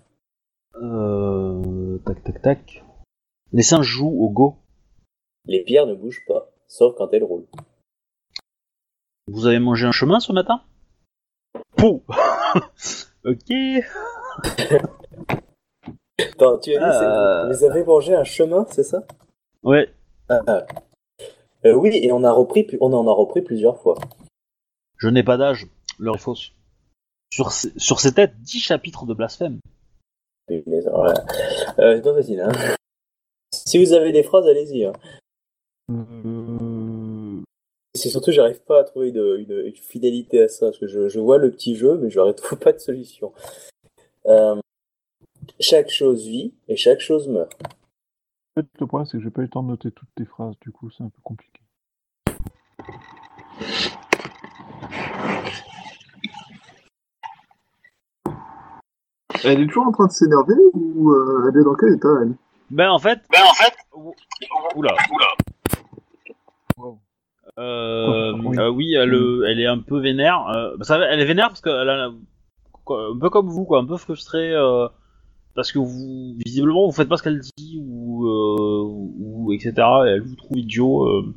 Euh... 0.77 1.99
Tac, 2.05 2.23
tac, 2.25 2.43
tac. 2.43 2.85
Les 3.53 3.63
singes 3.63 3.87
jouent 3.87 4.23
au 4.23 4.29
go. 4.31 4.57
Les 5.47 5.63
pierres 5.63 5.87
ne 5.87 5.95
bougent 5.95 6.25
pas, 6.27 6.51
sauf 6.67 6.95
quand 6.97 7.13
elles 7.13 7.25
roulent. 7.25 7.49
Vous 9.27 9.47
avez 9.47 9.59
mangé 9.59 9.87
un 9.87 9.93
chemin 9.93 10.21
ce 10.21 10.33
matin? 10.33 10.63
Pouh 11.77 12.03
Ok. 13.25 13.51
Attends, 16.21 16.59
tu 16.59 16.75
as 16.75 16.79
dit, 16.79 17.05
Euh. 17.07 17.49
vous 17.53 17.65
avez 17.65 17.85
mangé 17.85 18.15
un 18.15 18.25
chemin, 18.25 18.67
c'est 18.71 18.83
ça? 18.83 19.05
Ouais. 19.63 19.89
Ah. 20.29 20.67
Euh, 21.65 21.75
oui, 21.75 21.91
et 21.95 22.13
on, 22.13 22.23
a 22.25 22.33
repris, 22.33 22.67
on 22.81 22.93
en 22.93 23.07
a 23.09 23.13
repris 23.13 23.41
plusieurs 23.43 23.81
fois. 23.81 23.97
Je 24.99 25.09
n'ai 25.09 25.23
pas 25.23 25.37
d'âge, 25.37 25.67
l'heure 25.99 26.17
est 26.17 26.19
fausse. 26.19 26.53
Sur, 27.33 27.53
ces- 27.53 27.73
sur 27.79 28.01
ces 28.01 28.13
têtes, 28.15 28.35
10 28.41 28.61
chapitres 28.61 29.07
de 29.07 29.15
blasphème. 29.15 29.61
Mais, 30.49 30.63
voilà. 30.67 31.15
Euh, 31.79 31.97
c'est 31.97 32.03
pas 32.03 32.15
facile, 32.15 32.41
hein. 32.41 32.53
Si 33.53 33.79
vous 33.85 33.93
avez 33.93 34.13
des 34.13 34.23
phrases, 34.23 34.47
allez-y. 34.47 34.85
hein. 34.87 34.93
Euh, 35.91 37.41
C'est 37.95 38.09
surtout, 38.11 38.31
j'arrive 38.33 38.61
pas 38.63 38.81
à 38.81 38.85
trouver 38.85 39.09
une, 39.09 39.37
une- 39.49 39.67
une 39.67 39.75
fidélité 39.77 40.43
à 40.45 40.49
ça, 40.49 40.67
parce 40.67 40.79
que 40.79 40.87
je, 40.87 41.09
je 41.09 41.19
vois 41.21 41.39
le 41.39 41.51
petit 41.51 41.75
jeu, 41.77 41.99
mais 41.99 42.11
je 42.11 42.21
ne 42.21 42.33
trouve 42.33 42.59
pas 42.59 42.73
de 42.73 42.79
solution. 42.79 43.33
Euh, 44.27 44.57
chaque 45.61 45.91
chose 45.91 46.27
vit 46.27 46.55
et 46.69 46.77
chaque 46.77 47.01
chose 47.01 47.29
meurt. 47.29 47.53
En 48.57 48.61
fait, 48.63 48.67
le 48.81 48.87
problème, 48.87 49.07
c'est 49.07 49.19
que 49.19 49.23
j'ai 49.25 49.31
pas 49.31 49.41
eu 49.43 49.45
le 49.45 49.51
temps 49.51 49.63
de 49.63 49.69
noter 49.69 49.91
toutes 49.91 50.09
tes 50.15 50.25
phrases, 50.25 50.55
du 50.61 50.71
coup, 50.73 50.91
c'est 50.91 51.05
un 51.05 51.09
peu 51.11 51.21
compliqué. 51.23 51.61
Elle 59.45 59.61
est 59.63 59.67
toujours 59.67 59.87
en 59.87 59.93
train 59.93 60.07
de 60.07 60.11
s'énerver 60.13 60.55
ou 60.75 61.13
euh, 61.13 61.49
elle 61.53 61.61
est 61.61 61.65
dans 61.65 61.75
quel 61.75 61.95
état 61.95 62.09
elle? 62.23 62.35
Ben 62.71 62.91
en 62.91 62.99
fait. 62.99 63.21
Ben 63.31 63.41
en 63.49 63.55
fait. 63.55 63.75
Oula. 64.75 64.95
Wow. 66.77 66.99
Euh, 67.59 68.33
Oui. 68.45 68.59
euh, 68.59 68.71
oui, 68.71 68.95
elle, 68.95 69.15
euh, 69.15 69.45
elle 69.49 69.61
est 69.61 69.67
un 69.67 69.79
peu 69.79 70.01
vénère. 70.01 70.49
Euh, 70.49 70.77
bah, 70.77 70.99
elle 71.09 71.21
est 71.21 71.25
vénère 71.25 71.49
parce 71.49 71.61
qu'elle 71.61 71.89
a 71.89 72.07
un 72.07 73.19
peu 73.19 73.31
comme 73.31 73.49
vous, 73.49 73.65
quoi, 73.65 73.79
un 73.79 73.87
peu 73.87 73.97
frustrée 73.97 74.53
euh, 74.53 74.89
parce 75.59 75.73
que 75.73 75.81
vous 75.81 76.35
visiblement 76.47 76.87
vous 76.87 76.93
faites 76.93 77.09
pas 77.09 77.17
ce 77.17 77.25
qu'elle 77.25 77.41
dit 77.41 77.83
ou, 77.85 78.25
euh, 78.27 78.83
ou, 78.85 79.15
ou 79.49 79.53
etc. 79.53 79.73
Et 80.07 80.11
elle 80.11 80.23
vous 80.23 80.37
trouve 80.37 80.57
idiot. 80.57 81.05
euh. 81.05 81.35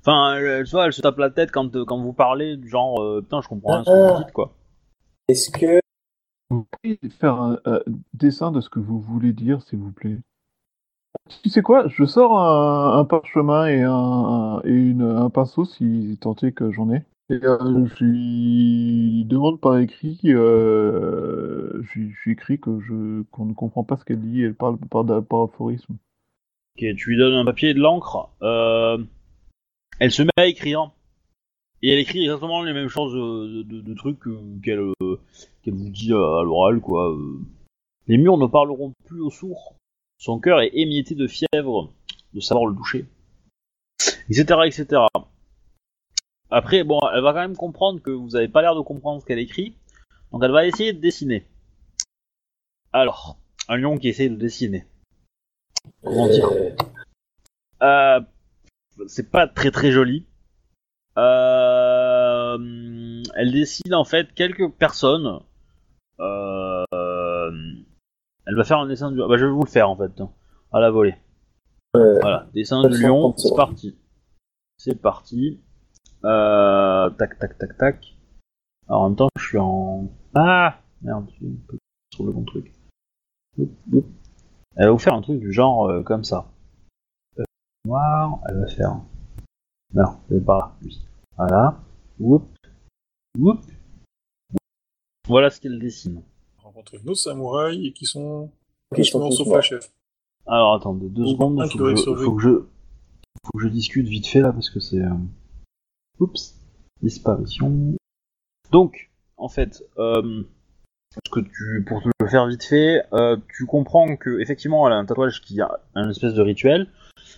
Enfin, 0.00 0.36
elle, 0.36 0.44
elle- 0.46 0.64
tu 0.64 0.70
vois, 0.70 0.86
elle 0.86 0.92
se 0.92 1.02
tape 1.02 1.18
la 1.18 1.30
tête 1.30 1.50
quand 1.50 1.74
euh, 1.74 1.84
quand 1.84 1.98
vous 2.00 2.12
parlez 2.12 2.56
du 2.56 2.68
genre 2.68 3.02
euh, 3.02 3.20
putain, 3.20 3.40
je 3.42 3.48
comprends 3.48 3.72
rien 3.74 3.84
ce 3.84 3.90
que 3.90 4.12
vous 4.18 4.24
dites 4.24 4.32
quoi. 4.32 4.52
Est-ce 5.28 5.50
que 5.50 5.80
Vous 6.50 6.66
pouvez 6.70 6.98
faire 7.18 7.34
un, 7.40 7.58
un 7.64 7.80
dessin 8.14 8.52
de 8.52 8.60
ce 8.60 8.68
que 8.70 8.78
vous 8.78 9.00
voulez 9.00 9.32
dire, 9.32 9.60
s'il 9.62 9.78
vous 9.80 9.90
plaît 9.92 10.18
Tu 11.42 11.48
sais 11.48 11.62
quoi 11.62 11.88
Je 11.88 12.04
sors 12.04 12.38
un, 12.38 12.98
un 12.98 13.04
parchemin 13.04 13.66
et, 13.66 13.82
un, 13.82 13.92
un- 13.92 14.60
et 14.62 14.70
une, 14.70 15.02
un 15.02 15.30
pinceau, 15.30 15.64
si 15.64 16.16
tant 16.20 16.34
est 16.42 16.52
que 16.52 16.70
j'en 16.70 16.90
ai. 16.92 17.02
Euh, 17.32 17.86
je 17.96 18.04
lui 18.04 19.24
demande 19.24 19.60
par 19.60 19.78
écrit, 19.78 20.20
euh, 20.26 21.82
je, 21.82 21.98
lui- 22.00 22.14
écris 22.32 22.58
que 22.60 22.78
je 22.80 23.22
qu'on 23.30 23.46
ne 23.46 23.54
comprend 23.54 23.84
pas 23.84 23.96
ce 23.96 24.04
qu'elle 24.04 24.20
dit, 24.20 24.42
elle 24.42 24.54
parle 24.54 24.76
par, 24.78 25.10
aphorisme. 25.42 25.94
Ok, 25.94 26.84
tu 26.96 27.10
lui 27.10 27.16
donnes 27.16 27.34
un 27.34 27.44
papier 27.44 27.70
et 27.70 27.74
de 27.74 27.80
l'encre. 27.80 28.28
Euh, 28.42 28.98
elle 29.98 30.10
se 30.12 30.22
met 30.22 30.30
à 30.36 30.46
écrire. 30.46 30.90
Et 31.82 31.90
elle 31.92 31.98
écrit 31.98 32.22
exactement 32.24 32.62
les 32.62 32.72
mêmes 32.74 32.88
choses 32.88 33.12
de, 33.14 33.80
de- 33.80 33.94
trucs 33.94 34.26
euh, 34.28 34.38
qu'elle 34.62 34.78
euh, 34.78 35.18
vous 35.66 35.88
dit 35.90 36.12
à, 36.12 36.42
l'oral, 36.44 36.80
quoi. 36.80 37.10
euh. 37.10 37.40
Les 38.06 38.18
murs 38.18 38.38
ne 38.38 38.46
parleront 38.46 38.92
plus 39.06 39.20
au 39.20 39.30
sourd. 39.30 39.74
Son 40.18 40.38
cœur 40.38 40.60
est 40.60 40.70
émietté 40.74 41.14
de 41.14 41.26
fièvre 41.26 41.92
de 42.34 42.40
savoir 42.40 42.66
le 42.66 42.76
toucher. 42.76 43.06
Etc. 44.28 44.44
etc. 44.66 45.02
Après, 46.52 46.84
bon, 46.84 47.00
elle 47.14 47.22
va 47.22 47.32
quand 47.32 47.40
même 47.40 47.56
comprendre 47.56 48.02
que 48.02 48.10
vous 48.10 48.36
avez 48.36 48.46
pas 48.46 48.60
l'air 48.60 48.74
de 48.74 48.82
comprendre 48.82 49.22
ce 49.22 49.26
qu'elle 49.26 49.38
écrit. 49.38 49.74
Donc 50.32 50.44
elle 50.44 50.52
va 50.52 50.66
essayer 50.66 50.92
de 50.92 51.00
dessiner. 51.00 51.46
Alors, 52.92 53.38
un 53.68 53.78
lion 53.78 53.96
qui 53.96 54.08
essaie 54.08 54.28
de 54.28 54.36
dessiner. 54.36 54.84
Comment 56.04 56.28
dire 56.28 56.50
Euh, 56.52 56.70
euh, 57.82 58.20
c'est 59.06 59.30
pas 59.30 59.46
très 59.48 59.70
très 59.70 59.92
joli. 59.92 60.26
Euh, 61.16 62.58
elle 63.34 63.52
décide 63.52 63.94
en 63.94 64.04
fait 64.04 64.34
quelques 64.34 64.70
personnes. 64.72 65.40
Euh, 66.20 66.84
elle 68.46 68.56
va 68.56 68.64
faire 68.64 68.78
un 68.78 68.86
dessin 68.86 69.10
du. 69.10 69.16
Bah, 69.16 69.38
je 69.38 69.46
vais 69.46 69.50
vous 69.50 69.64
le 69.64 69.70
faire 69.70 69.88
en 69.88 69.96
fait, 69.96 70.20
hein, 70.20 70.30
à 70.70 70.80
la 70.80 70.90
volée. 70.90 71.16
Voilà, 71.94 72.46
dessin 72.52 72.82
de 72.82 72.94
lion, 72.94 73.34
c'est 73.38 73.56
parti. 73.56 73.96
C'est 74.76 75.00
parti. 75.00 75.62
Euh, 76.24 77.10
tac 77.10 77.38
tac 77.38 77.58
tac 77.58 77.76
tac. 77.76 78.16
Alors 78.88 79.02
en 79.02 79.08
même 79.08 79.16
temps, 79.16 79.28
je 79.36 79.44
suis 79.44 79.58
en. 79.58 80.08
Ah 80.34 80.78
merde, 81.02 81.26
je 81.30 81.36
suis 81.36 81.46
un 81.46 81.66
peu 81.66 81.78
sur 82.14 82.24
le 82.24 82.32
bon 82.32 82.44
truc. 82.44 82.72
Oup, 83.58 83.70
oup. 83.92 84.06
Elle 84.76 84.86
va 84.86 84.92
vous 84.92 84.98
faire 84.98 85.14
un 85.14 85.22
truc 85.22 85.40
du 85.40 85.52
genre 85.52 85.88
euh, 85.88 86.02
comme 86.02 86.24
ça. 86.24 86.46
Euh, 87.38 87.44
Noir, 87.84 88.40
elle 88.48 88.60
va 88.60 88.66
faire. 88.68 89.00
Non, 89.94 90.18
c'est 90.28 90.44
pas 90.44 90.58
là, 90.58 90.72
lui. 90.82 91.04
Voilà. 91.36 91.80
Oup. 92.20 92.44
Oup. 93.38 93.60
Voilà 95.28 95.50
ce 95.50 95.60
qu'elle 95.60 95.78
dessine. 95.78 96.22
Rencontrer 96.58 96.98
nos 97.04 97.14
samouraïs 97.14 97.88
et 97.88 97.92
qui 97.92 98.06
sont 98.06 98.50
Qui 98.94 99.04
sont 99.04 99.30
sauf 99.30 99.48
la 99.48 99.60
chef. 99.60 99.92
Alors 100.46 100.74
attendez 100.74 101.08
deux 101.08 101.22
Ou 101.22 101.28
secondes, 101.28 101.70
faut 101.70 101.78
que, 101.78 101.94
je, 101.94 102.02
faut 102.02 102.34
que 102.34 102.42
je 102.42 102.64
faut 103.44 103.58
que 103.58 103.64
je 103.64 103.68
discute 103.68 104.06
vite 104.06 104.26
fait 104.26 104.40
là 104.40 104.52
parce 104.52 104.70
que 104.70 104.80
c'est 104.80 105.00
euh, 105.00 105.14
oups 106.22 106.54
disparition. 107.02 107.94
Donc 108.70 109.10
en 109.36 109.48
fait 109.48 109.82
euh, 109.98 110.42
que 111.30 111.40
tu 111.40 111.84
pour 111.86 112.02
te 112.02 112.08
le 112.20 112.28
faire 112.28 112.46
vite 112.46 112.64
fait, 112.64 113.02
euh, 113.12 113.36
tu 113.56 113.66
comprends 113.66 114.16
que 114.16 114.40
effectivement 114.40 114.86
elle 114.86 114.94
a 114.94 114.96
un 114.96 115.04
tatouage 115.04 115.40
qui 115.42 115.60
a 115.60 115.80
un 115.94 116.08
espèce 116.10 116.34
de 116.34 116.42
rituel 116.42 116.88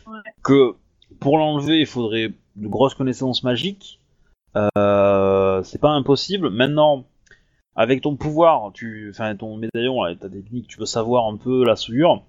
Ouais. 0.07 0.21
que 0.43 0.75
pour 1.19 1.39
l'enlever 1.39 1.81
il 1.81 1.87
faudrait 1.87 2.33
de 2.57 2.69
grosses 2.69 2.95
connaissances 2.95 3.43
magiques. 3.43 4.01
Euh, 4.77 5.63
c'est 5.63 5.81
pas 5.81 5.91
impossible. 5.91 6.51
Maintenant 6.51 7.05
avec 7.77 8.03
ton 8.03 8.17
pouvoir, 8.17 8.71
tu, 8.73 9.11
enfin 9.11 9.35
ton 9.35 9.57
médaillon, 9.57 10.03
là, 10.03 10.15
ta 10.15 10.29
technique, 10.29 10.69
tu 10.69 10.77
peux 10.77 10.87
savoir 10.87 11.27
un 11.27 11.37
peu 11.37 11.65
la 11.65 11.75
souillure. 11.75 12.23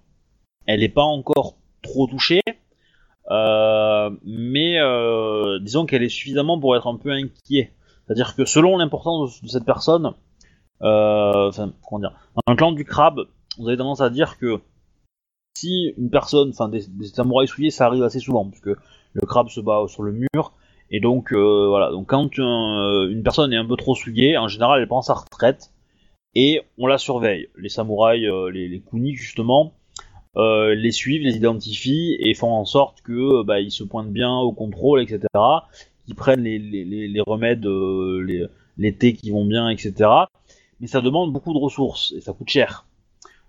Elle 0.66 0.82
est 0.84 0.90
pas 0.90 1.04
encore 1.04 1.58
trop 1.84 2.08
touchée, 2.08 2.42
mais 3.30 4.80
euh, 4.80 5.60
disons 5.60 5.86
qu'elle 5.86 6.04
est 6.04 6.10
suffisamment 6.10 6.60
pour 6.60 6.76
être 6.76 6.88
un 6.88 6.98
peu 6.98 7.12
inquiet. 7.12 7.72
C'est-à-dire 8.06 8.36
que 8.36 8.46
selon 8.46 8.78
l'importance 8.78 9.42
de, 9.42 9.48
cette 9.48 9.66
personne, 9.66 10.14
euh, 10.82 11.50
enfin 11.50 11.74
comment 11.88 12.00
dire, 12.00 12.14
dans 12.46 12.54
le 12.54 12.58
clan 12.58 12.72
du 12.72 12.86
crabe, 12.86 13.22
vous 13.58 13.68
avez 13.68 13.78
tendance 13.78 14.02
à 14.02 14.10
dire 14.10 14.38
que 14.38 14.60
si 15.58 15.94
une 15.98 16.10
personne, 16.10 16.50
enfin 16.50 16.70
des, 16.70 16.86
samouraïs 17.14 17.50
souillés, 17.50 17.72
ça 17.72 17.86
arrive 17.86 18.04
assez 18.04 18.20
souvent, 18.20 18.46
puisque 18.46 18.68
le 19.14 19.26
crabe 19.26 19.50
se 19.50 19.62
bat 19.62 19.86
sur 19.88 20.04
le 20.04 20.12
mur, 20.12 20.54
et 20.92 21.00
donc 21.00 21.34
euh, 21.34 21.68
voilà, 21.68 21.90
donc 21.92 22.08
quand 22.08 22.30
un- 22.38 23.08
une 23.10 23.24
personne 23.24 23.54
est 23.54 23.58
un 23.58 23.66
peu 23.66 23.78
trop 23.78 23.96
souillée, 23.96 24.38
en 24.38 24.48
général 24.48 24.82
elle 24.82 24.88
prend 24.88 25.02
sa 25.02 25.14
retraite 25.14 25.72
et 26.36 26.62
on 26.78 26.86
la 26.86 26.98
surveille. 26.98 27.48
Les 27.58 27.70
samouraïs, 27.70 28.26
euh, 28.26 28.52
les, 28.52 28.68
les 28.68 28.82
kunis 28.82 29.16
justement, 29.16 29.74
euh, 30.38 30.76
les 30.76 30.92
suivent, 30.92 31.22
les 31.22 31.38
identifient 31.38 32.18
et 32.20 32.34
font 32.34 32.52
en 32.52 32.66
sorte 32.66 33.02
que 33.02 33.40
euh, 33.40 33.44
bah, 33.44 33.62
ils 33.62 33.72
se 33.72 33.84
pointent 33.84 34.12
bien 34.12 34.36
au 34.36 34.52
contrôle, 34.52 35.02
etc. 35.02 35.20
Qu'ils 36.06 36.16
prennent 36.16 36.44
les, 36.44 37.22
remèdes, 37.26 37.66
euh, 37.66 38.22
les, 38.22 38.46
les 38.78 38.96
thés 38.96 39.14
qui 39.14 39.32
vont 39.32 39.46
bien, 39.46 39.70
etc. 39.70 40.10
Mais 40.80 40.88
ça 40.88 41.02
demande 41.02 41.32
beaucoup 41.32 41.54
de 41.54 41.58
ressources 41.58 42.14
et 42.18 42.22
ça 42.22 42.34
coûte 42.34 42.50
cher. 42.50 42.86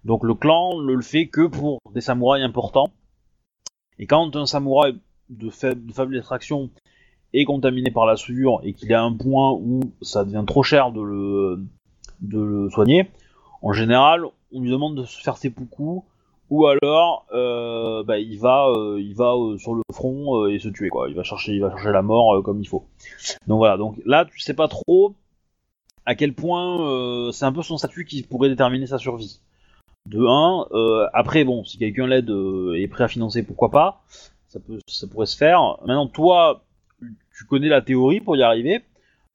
Donc 0.04 0.22
le 0.22 0.34
clan 0.34 0.80
ne 0.80 0.92
le 0.92 1.02
fait 1.02 1.26
que 1.26 1.46
pour 1.46 1.80
des 1.92 2.00
samouraïs 2.00 2.44
importants. 2.44 2.90
Et 3.98 4.06
quand 4.06 4.36
un 4.36 4.46
samouraï 4.46 4.94
de 5.28 5.50
faible, 5.50 5.84
de 5.84 5.92
faible 5.92 6.16
extraction 6.16 6.70
est 7.32 7.44
contaminé 7.44 7.90
par 7.90 8.06
la 8.06 8.14
souillure 8.14 8.60
et 8.62 8.72
qu'il 8.72 8.92
est 8.92 8.94
à 8.94 9.02
un 9.02 9.12
point 9.12 9.50
où 9.52 9.80
ça 10.02 10.24
devient 10.24 10.44
trop 10.46 10.62
cher 10.62 10.92
de 10.92 11.02
le, 11.02 11.66
de 12.20 12.38
le 12.38 12.70
soigner, 12.70 13.10
en 13.62 13.72
général, 13.72 14.24
on 14.52 14.60
lui 14.60 14.70
demande 14.70 14.96
de 14.96 15.04
se 15.04 15.20
faire 15.20 15.36
ses 15.36 15.50
poucous 15.50 16.04
ou 16.50 16.66
alors 16.66 17.26
euh, 17.32 18.04
bah, 18.04 18.18
il 18.18 18.38
va, 18.38 18.68
euh, 18.68 19.00
il 19.00 19.14
va 19.14 19.34
euh, 19.34 19.58
sur 19.58 19.74
le 19.74 19.82
front 19.92 20.44
euh, 20.44 20.52
et 20.52 20.58
se 20.58 20.68
tuer 20.68 20.88
quoi. 20.88 21.08
Il 21.08 21.14
va 21.14 21.22
chercher, 21.22 21.52
il 21.52 21.60
va 21.60 21.70
chercher 21.70 21.92
la 21.92 22.02
mort 22.02 22.42
comme 22.42 22.60
il 22.60 22.68
faut. 22.68 22.84
Donc 23.46 23.58
voilà. 23.58 23.76
Donc 23.76 23.96
là, 24.04 24.24
tu 24.24 24.40
sais 24.40 24.54
pas 24.54 24.68
trop 24.68 25.14
à 26.04 26.14
quel 26.14 26.34
point 26.34 27.32
c'est 27.32 27.44
un 27.44 27.52
peu 27.52 27.62
son 27.62 27.78
statut 27.78 28.04
qui 28.04 28.22
pourrait 28.22 28.48
déterminer 28.48 28.86
sa 28.86 28.98
survie. 28.98 29.40
De 30.08 30.24
1, 30.24 30.68
euh, 30.70 31.08
après 31.12 31.42
bon, 31.42 31.64
si 31.64 31.78
quelqu'un 31.78 32.06
l'aide 32.06 32.30
et 32.30 32.82
est 32.82 32.88
prêt 32.88 33.02
à 33.02 33.08
financer, 33.08 33.42
pourquoi 33.42 33.72
pas, 33.72 34.04
ça 34.46 34.60
peut, 34.60 34.78
ça 34.86 35.08
pourrait 35.08 35.26
se 35.26 35.36
faire. 35.36 35.60
Maintenant, 35.84 36.06
toi, 36.06 36.62
tu 37.36 37.44
connais 37.44 37.68
la 37.68 37.82
théorie 37.82 38.20
pour 38.20 38.36
y 38.36 38.42
arriver. 38.42 38.84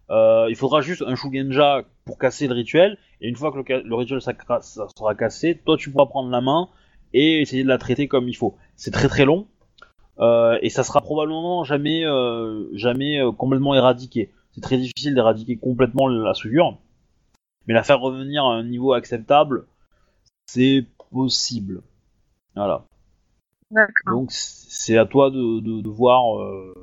Il 0.09 0.55
faudra 0.55 0.79
juste 0.81 1.03
un 1.05 1.15
Shugenja 1.15 1.83
pour 2.05 2.17
casser 2.17 2.47
le 2.47 2.53
rituel, 2.53 2.97
et 3.19 3.27
une 3.27 3.35
fois 3.35 3.51
que 3.51 3.73
le, 3.73 3.95
rituel 3.95 4.21
sera 4.21 5.15
cassé, 5.15 5.59
toi 5.65 5.77
tu 5.77 5.91
pourras 5.91 6.05
prendre 6.05 6.29
la 6.29 6.41
main 6.41 6.69
et 7.13 7.41
essayer 7.41 7.63
de 7.63 7.67
la 7.67 7.77
traiter 7.77 8.07
comme 8.07 8.27
il 8.27 8.35
faut. 8.35 8.55
C'est 8.75 8.91
très 8.91 9.07
très 9.07 9.25
long, 9.25 9.47
euh, 10.19 10.57
et 10.61 10.69
ça 10.69 10.83
sera 10.83 11.01
probablement 11.01 11.63
jamais, 11.63 12.05
euh, 12.05 12.69
jamais 12.73 13.19
euh, 13.19 13.31
complètement 13.31 13.75
éradiqué. 13.75 14.31
C'est 14.51 14.61
très 14.61 14.77
difficile 14.77 15.15
d'éradiquer 15.15 15.57
complètement 15.57 16.07
la 16.07 16.33
souillure, 16.33 16.77
mais 17.67 17.73
la 17.73 17.83
faire 17.83 17.99
revenir 17.99 18.43
à 18.43 18.53
un 18.55 18.63
niveau 18.63 18.93
acceptable, 18.93 19.65
c'est 20.45 20.85
possible. 21.11 21.81
Voilà. 22.55 22.85
Donc 24.07 24.31
c'est 24.31 24.97
à 24.97 25.05
toi 25.05 25.31
de, 25.31 25.61
de, 25.61 25.81
de 25.81 25.89
voir 25.89 26.39
euh, 26.39 26.73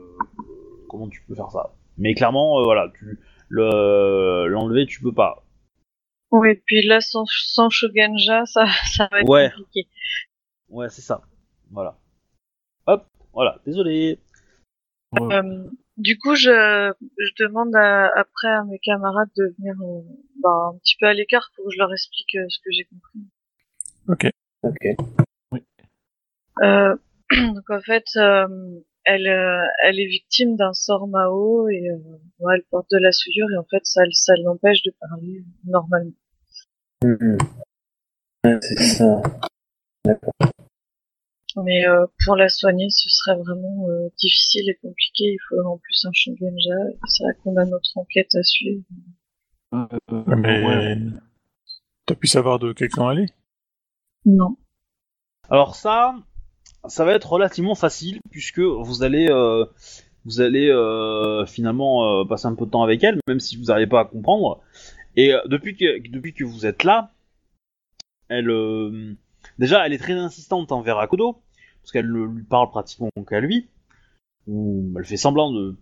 comment 0.89 1.09
tu 1.09 1.23
peux 1.29 1.35
faire 1.35 1.51
ça. 1.51 1.75
Mais 1.99 2.15
clairement, 2.15 2.63
voilà, 2.65 2.91
tu 2.99 3.19
le 3.51 4.47
l'enlever, 4.49 4.87
tu 4.87 5.01
peux 5.03 5.13
pas. 5.13 5.43
Oui, 6.31 6.57
puis 6.67 6.87
là, 6.87 7.01
sans, 7.01 7.25
sans 7.27 7.71
Shogunja, 7.71 8.45
ça, 8.47 8.67
ça 8.97 9.09
va 9.11 9.21
être 9.21 9.29
Ouais. 9.29 9.51
compliqué. 9.57 9.89
Ouais, 10.69 10.89
c'est 10.91 11.03
ça. 11.03 11.23
Voilà. 11.71 11.97
Hop, 12.87 13.07
voilà. 13.33 13.59
Désolé. 13.65 14.19
Ouais. 15.13 15.35
Euh, 15.35 15.65
du 15.97 16.19
coup, 16.19 16.35
je, 16.35 16.93
je 17.01 17.45
demande 17.45 17.75
à- 17.75 18.11
après 18.19 18.49
à 18.49 18.65
mes 18.65 18.79
camarades 18.79 19.31
de 19.37 19.55
venir 19.59 19.75
euh, 19.81 20.03
bah, 20.43 20.71
un 20.75 20.79
petit 20.79 20.97
peu 21.01 21.07
à 21.07 21.15
l'écart 21.15 21.51
pour 21.57 21.65
que 21.67 21.71
je 21.73 21.79
leur 21.79 21.91
explique 21.93 22.35
euh, 22.37 22.45
ce 22.49 22.59
que 22.59 22.71
j'ai 22.73 22.85
compris. 22.85 23.21
Ok. 24.09 24.31
Ok. 24.63 25.61
Euh, 26.63 26.97
donc 27.55 27.71
en 27.71 27.81
fait, 27.81 28.05
euh, 28.17 28.47
elle, 29.09 29.27
euh, 29.27 29.67
elle 29.83 29.99
est 29.99 30.07
victime 30.07 30.57
d'un 30.57 30.75
sort 30.75 31.09
Mao 31.09 31.69
et 31.71 31.89
euh, 31.89 31.97
ouais, 32.41 32.57
elle 32.57 32.65
porte 32.71 32.91
de 32.91 32.99
la 32.99 33.11
souillure 33.11 33.49
et 33.51 33.57
en 33.57 33.65
fait, 33.65 33.81
ça, 33.85 34.03
ça 34.13 34.35
l'empêche 34.45 34.83
de 34.83 34.93
parler 35.01 35.45
normalement. 35.65 36.13
Mhm. 37.03 37.39
Ouais, 38.45 38.59
c'est 38.61 38.77
ça. 38.77 39.23
Mais 41.65 41.89
euh, 41.89 42.07
pour 42.25 42.37
la 42.37 42.49
soigner, 42.49 42.89
ce 42.91 43.09
serait 43.09 43.37
vraiment 43.37 43.89
euh, 43.89 44.09
difficile 44.19 44.69
et 44.69 44.75
compliqué. 44.75 45.25
Il 45.25 45.39
faudrait 45.49 45.67
en 45.67 45.79
plus 45.79 46.05
un 46.05 46.13
Shogunja. 46.13 46.91
et 46.91 46.99
C'est 47.07 47.25
vrai 47.25 47.33
qu'on 47.43 47.57
a 47.57 47.65
notre 47.65 47.97
enquête 47.97 48.35
à 48.35 48.43
suivre. 48.43 48.83
Euh, 49.73 49.87
Mais 50.37 50.65
ouais. 50.65 50.97
t'as 52.07 52.15
pu 52.15 52.27
savoir 52.27 52.59
de 52.59 52.73
quel 52.75 52.91
clan 52.91 53.11
elle 53.13 53.21
est 53.21 53.35
Non. 54.27 54.57
Alors 55.51 55.75
ça, 55.75 56.15
ça 56.87 57.05
va 57.05 57.13
être 57.13 57.31
relativement 57.31 57.75
facile 57.75 58.21
puisque 58.31 58.61
vous 58.61 59.03
allez, 59.03 59.29
euh, 59.29 59.65
vous 60.25 60.41
allez 60.41 60.69
euh, 60.69 61.45
finalement 61.47 62.21
euh, 62.21 62.25
passer 62.25 62.47
un 62.47 62.55
peu 62.55 62.67
de 62.67 62.71
temps 62.71 62.83
avec 62.83 63.03
elle, 63.03 63.19
même 63.27 63.41
si 63.41 63.57
vous 63.57 63.65
n'arrivez 63.65 63.89
pas 63.89 64.01
à 64.01 64.05
comprendre. 64.05 64.61
Et 65.17 65.33
depuis 65.47 65.77
que 65.77 66.09
depuis 66.09 66.33
que 66.33 66.45
vous 66.45 66.65
êtes 66.65 66.85
là, 66.85 67.11
elle, 68.29 69.17
déjà, 69.59 69.85
elle 69.85 69.93
est 69.93 69.99
très 69.99 70.13
insistante 70.13 70.71
envers 70.71 70.99
Akodo 70.99 71.41
parce 71.83 71.93
qu'elle 71.93 72.07
lui 72.07 72.45
parle 72.45 72.71
pratiquement 72.71 73.11
qu'à 73.29 73.41
lui, 73.41 73.67
ou 74.47 74.95
elle 74.97 75.05
fait 75.05 75.17
semblant 75.17 75.51
de, 75.53 75.75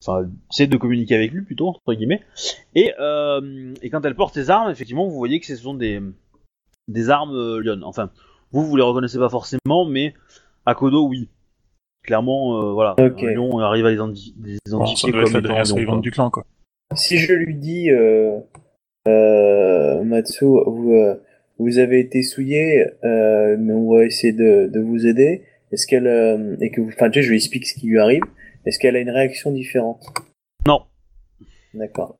enfin, 0.00 0.30
essaie 0.50 0.68
de 0.68 0.76
communiquer 0.78 1.16
avec 1.16 1.32
lui 1.32 1.42
plutôt 1.42 1.68
entre 1.68 1.92
guillemets. 1.92 2.22
Et 2.74 2.94
quand 2.96 4.04
elle 4.04 4.14
porte 4.14 4.32
ses 4.32 4.48
armes, 4.48 4.70
effectivement, 4.70 5.06
vous 5.06 5.16
voyez 5.16 5.38
que 5.38 5.46
ce 5.46 5.56
sont 5.56 5.74
des 5.74 6.00
des 6.86 7.10
armes 7.10 7.60
Lyon. 7.60 7.80
Enfin, 7.82 8.10
vous, 8.52 8.64
vous 8.64 8.76
les 8.76 8.82
reconnaissez 8.82 9.18
pas 9.18 9.28
forcément, 9.28 9.84
mais 9.86 10.14
Akodo, 10.66 11.06
oui. 11.08 11.28
Clairement, 12.04 12.62
euh, 12.62 12.72
voilà. 12.72 12.92
Ok. 12.98 13.22
Un 13.22 13.32
lion 13.34 13.58
arrive 13.58 13.86
à 13.86 13.90
les, 13.90 13.98
indi- 13.98 14.34
les 14.42 14.56
Bon, 14.70 14.84
Ça 14.86 15.08
identifier 15.08 15.08
être 15.10 15.32
comme 15.32 15.42
la 15.46 15.64
survivante 15.64 16.00
du 16.02 16.10
clan, 16.10 16.30
quoi. 16.30 16.44
Si 16.94 17.18
je 17.18 17.32
lui 17.34 17.54
dis, 17.54 17.90
euh, 17.90 18.38
euh, 19.06 20.02
Matsu, 20.04 20.44
vous, 20.44 20.92
euh, 20.92 21.16
vous 21.58 21.78
avez 21.78 22.00
été 22.00 22.22
souillé, 22.22 22.86
euh, 23.04 23.56
mais 23.58 23.72
on 23.74 23.94
va 23.94 24.04
essayer 24.04 24.32
de, 24.32 24.68
de 24.72 24.80
vous 24.80 25.06
aider. 25.06 25.44
Est-ce 25.72 25.86
qu'elle, 25.86 26.06
euh, 26.06 26.56
et 26.60 26.70
que 26.70 26.80
vous, 26.80 26.88
enfin, 26.88 27.10
tu 27.10 27.18
sais, 27.18 27.22
je 27.24 27.28
lui 27.30 27.36
explique 27.36 27.66
ce 27.66 27.74
qui 27.78 27.86
lui 27.86 27.98
arrive. 27.98 28.22
Est-ce 28.64 28.78
qu'elle 28.78 28.96
a 28.96 29.00
une 29.00 29.10
réaction 29.10 29.50
différente? 29.50 30.02
Non. 30.66 30.82
D'accord. 31.74 32.16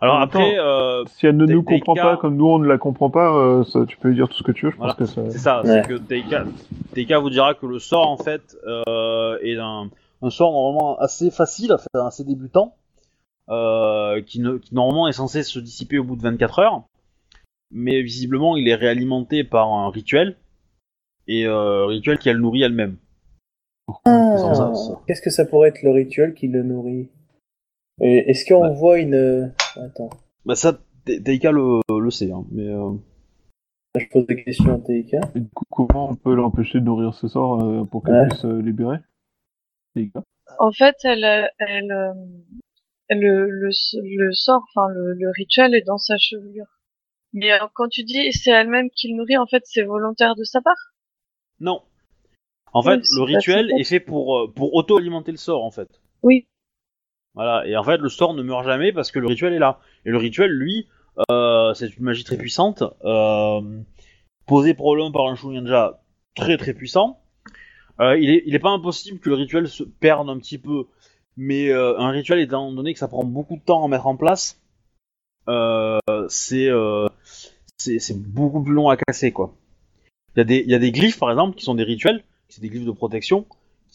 Alors 0.00 0.20
après, 0.20 0.56
temps, 0.56 0.62
euh, 0.64 1.04
Si 1.06 1.26
elle 1.26 1.36
ne 1.36 1.46
nous 1.46 1.62
comprend 1.62 1.94
pas 1.94 2.16
comme 2.16 2.36
nous 2.36 2.46
on 2.46 2.58
ne 2.58 2.66
la 2.66 2.78
comprend 2.78 3.10
pas, 3.10 3.34
euh, 3.36 3.64
ça, 3.64 3.84
tu 3.86 3.96
peux 3.96 4.08
lui 4.08 4.14
dire 4.16 4.28
tout 4.28 4.36
ce 4.36 4.42
que 4.42 4.52
tu 4.52 4.66
veux. 4.66 4.72
Je 4.72 4.76
Voilà. 4.76 4.94
pense 4.94 5.08
que 5.08 5.14
ça. 5.14 5.30
c'est 5.30 5.38
ça, 5.38 5.62
Ouais. 5.62 5.82
c'est 5.82 5.88
que 5.88 5.94
Teika, 5.98 6.44
Teika 6.94 7.18
vous 7.18 7.30
dira 7.30 7.54
que 7.54 7.66
le 7.66 7.78
sort, 7.78 8.08
en 8.08 8.16
fait, 8.18 8.56
euh, 8.66 9.38
est 9.42 9.56
un, 9.56 9.88
un 10.22 10.30
sort 10.30 10.52
normalement 10.52 10.98
assez 10.98 11.30
facile, 11.30 11.74
assez 11.94 12.24
débutant, 12.24 12.74
euh, 13.48 14.20
qui, 14.22 14.40
ne, 14.40 14.58
qui 14.58 14.74
normalement 14.74 15.08
est 15.08 15.12
censé 15.12 15.42
se 15.42 15.58
dissiper 15.58 15.98
au 15.98 16.04
bout 16.04 16.16
de 16.16 16.22
24 16.22 16.58
heures, 16.58 16.82
mais 17.70 18.02
visiblement 18.02 18.56
il 18.56 18.68
est 18.68 18.74
réalimenté 18.74 19.44
par 19.44 19.68
un 19.72 19.88
rituel, 19.90 20.36
et 21.28 21.46
euh, 21.46 21.86
rituel 21.86 22.18
qu'elle 22.18 22.38
nourrit 22.38 22.62
elle-même. 22.62 22.96
Ah. 24.04 24.72
Qu'est-ce 25.06 25.22
que 25.22 25.30
ça 25.30 25.44
pourrait 25.44 25.68
être 25.70 25.82
le 25.82 25.90
rituel 25.90 26.34
qui 26.34 26.48
le 26.48 26.62
nourrit? 26.62 27.08
Est-ce 28.00 28.44
qu'on 28.46 28.68
Ouais. 28.68 28.74
voit 28.74 28.98
une, 28.98 29.52
attends, 29.76 30.10
Bah 30.44 30.54
ça, 30.54 30.78
Teika 31.04 31.52
le, 31.52 31.80
le 31.88 32.10
sait, 32.10 32.30
hein, 32.32 32.44
mais... 32.50 32.68
euh, 32.68 32.92
je 33.98 34.06
pose 34.10 34.26
des 34.26 34.42
questions 34.44 34.78
à. 34.80 35.20
Et 35.34 35.40
coup, 35.54 35.64
comment 35.70 36.10
on 36.10 36.14
peut 36.16 36.34
l'empêcher 36.34 36.80
de 36.80 36.84
nourrir 36.84 37.14
ce 37.14 37.28
sort 37.28 37.62
euh, 37.62 37.84
pour 37.84 38.02
qu'elle 38.02 38.14
Ouais. 38.14 38.28
puisse 38.28 38.44
euh, 38.44 38.60
libérer 38.60 38.98
En 40.58 40.70
fait, 40.72 40.96
elle, 41.04 41.24
euh, 41.24 41.46
elle, 41.58 41.92
euh, 41.92 42.12
le, 43.10 43.48
le, 43.50 43.70
le 44.02 44.32
sort, 44.32 44.62
enfin 44.74 44.88
le, 44.92 45.14
le 45.14 45.30
rituel 45.30 45.74
est 45.74 45.82
dans 45.86 45.98
sa 45.98 46.18
chevelure. 46.18 46.66
Mais 47.32 47.50
quand 47.74 47.88
tu 47.88 48.02
dis 48.04 48.32
c'est 48.32 48.50
elle-même 48.50 48.90
qui 48.90 49.08
le 49.10 49.16
nourrit, 49.16 49.36
en 49.38 49.46
fait, 49.46 49.62
c'est 49.64 49.82
volontaire 49.82 50.34
de 50.36 50.44
sa 50.44 50.60
part? 50.60 50.92
Non. 51.60 51.82
En 52.72 52.80
Oui, 52.80 52.86
fait, 52.86 53.00
le 53.16 53.22
rituel 53.22 53.70
est 53.78 53.84
fait 53.84 54.00
pour, 54.00 54.52
pour 54.54 54.74
auto-alimenter 54.74 55.30
le 55.32 55.38
sort, 55.38 55.64
en 55.64 55.70
fait. 55.70 55.88
Oui. 56.22 56.46
Voilà, 57.36 57.66
et 57.66 57.76
en 57.76 57.84
fait, 57.84 57.98
le 57.98 58.08
sort 58.08 58.32
ne 58.34 58.42
meurt 58.42 58.64
jamais 58.64 58.92
parce 58.92 59.12
que 59.12 59.18
le 59.18 59.26
rituel 59.26 59.52
est 59.52 59.58
là. 59.58 59.78
Et 60.06 60.10
le 60.10 60.16
rituel, 60.16 60.50
lui, 60.50 60.88
euh, 61.30 61.74
c'est 61.74 61.94
une 61.96 62.04
magie 62.04 62.24
très 62.24 62.38
puissante, 62.38 62.82
euh, 63.04 63.60
posée 64.46 64.72
probablement 64.72 65.12
par 65.12 65.26
un 65.26 65.36
Shugenja 65.36 66.00
très 66.34 66.56
très 66.56 66.72
puissant. 66.72 67.20
Euh, 68.00 68.18
il, 68.18 68.30
est, 68.30 68.42
il 68.46 68.54
est 68.54 68.58
pas 68.58 68.70
impossible 68.70 69.20
que 69.20 69.28
le 69.28 69.34
rituel 69.34 69.68
se 69.68 69.84
perde 69.84 70.30
un 70.30 70.38
petit 70.38 70.58
peu, 70.58 70.86
mais 71.36 71.70
un 71.72 72.08
rituel, 72.08 72.40
étant 72.40 72.72
donné 72.72 72.94
que 72.94 72.98
ça 72.98 73.08
prend 73.08 73.24
beaucoup 73.24 73.56
de 73.56 73.62
temps 73.62 73.84
à 73.84 73.88
mettre 73.88 74.06
en 74.06 74.16
place, 74.16 74.58
c'est 76.28 76.70
beaucoup 78.16 78.62
plus 78.62 78.74
long 78.74 78.88
à 78.88 78.96
casser, 78.96 79.32
quoi. 79.32 79.54
Il 80.36 80.50
y, 80.50 80.54
il 80.54 80.70
y 80.70 80.74
a 80.74 80.78
des 80.78 80.92
glyphes, 80.92 81.18
par 81.18 81.30
exemple, 81.30 81.56
qui 81.56 81.64
sont 81.64 81.74
des 81.74 81.84
rituels, 81.84 82.24
c'est 82.48 82.62
des 82.62 82.70
glyphes 82.70 82.86
de 82.86 82.92
protection, 82.92 83.46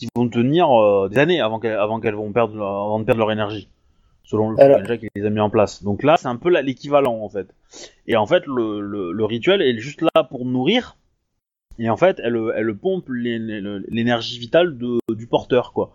qui 0.02 0.08
vont 0.16 0.28
tenir 0.28 0.68
euh, 0.72 1.10
des 1.10 1.20
années 1.20 1.42
avant 1.42 1.60
qu'elles 1.60 1.78
avant 1.78 2.00
qu'elles 2.00 2.16
vont 2.16 2.32
perdre, 2.32 2.56
leur- 2.56 2.86
avant 2.86 3.00
de 3.00 3.04
perdre 3.06 3.20
leur 3.20 3.32
énergie, 3.32 3.70
selon 4.24 4.50
le 4.50 4.60
Alors- 4.60 4.78
Shugenja 4.80 4.98
qui 4.98 5.08
les 5.16 5.26
a 5.26 5.30
mis 5.30 5.40
en 5.40 5.50
place. 5.52 5.84
Donc 5.84 6.02
là, 6.02 6.18
c'est 6.18 6.28
un 6.28 6.38
peu 6.38 6.50
la- 6.50 6.64
l'équivalent, 6.64 7.20
en 7.22 7.30
fait. 7.30 7.48
Et 8.08 8.16
en 8.16 8.26
fait, 8.26 8.48
le, 8.48 8.82
le, 8.82 9.12
le 9.12 9.26
rituel 9.26 9.62
est 9.62 9.78
juste 9.78 10.02
là 10.02 10.24
pour 10.24 10.46
nourrir, 10.46 10.98
et 11.78 11.90
en 11.90 11.98
fait, 11.98 12.20
elle, 12.24 12.40
elle 12.56 12.76
pompe 12.76 13.10
l'é- 13.10 13.38
l'é- 13.38 13.62
l'énergie 13.90 14.40
vitale 14.40 14.76
de, 14.78 14.98
du 15.14 15.28
porteur, 15.28 15.72
quoi. 15.72 15.94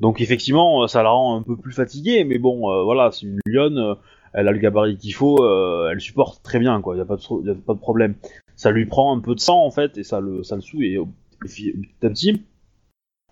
Donc 0.00 0.20
effectivement, 0.20 0.86
ça 0.86 1.02
la 1.02 1.10
rend 1.10 1.36
un 1.36 1.42
peu 1.42 1.56
plus 1.56 1.72
fatiguée, 1.72 2.22
mais 2.24 2.38
bon, 2.38 2.70
euh, 2.70 2.84
voilà, 2.84 3.10
c'est 3.10 3.26
une 3.26 3.40
lionne, 3.44 3.78
euh, 3.78 3.94
elle 4.34 4.46
a 4.46 4.52
le 4.52 4.58
gabarit 4.58 4.96
qu'il 4.96 5.14
faut, 5.14 5.44
euh, 5.44 5.90
elle 5.90 6.00
supporte 6.00 6.42
très 6.44 6.58
bien, 6.60 6.80
quoi. 6.80 6.96
Y 6.96 7.00
a 7.00 7.04
pas 7.04 7.16
de, 7.16 7.46
y 7.46 7.50
a 7.50 7.54
pas 7.54 7.74
de 7.74 7.78
problème. 7.80 8.14
Ça 8.54 8.70
lui 8.70 8.86
prend 8.86 9.16
un 9.16 9.20
peu 9.20 9.34
de 9.34 9.40
sang 9.40 9.64
en 9.64 9.70
fait, 9.72 9.98
et 9.98 10.04
ça 10.04 10.20
le, 10.20 10.44
ça 10.44 10.54
le 10.54 10.62
souille. 10.62 10.94
Et, 10.94 11.00
petit 11.40 11.74
à 12.04 12.08
petit, 12.08 12.42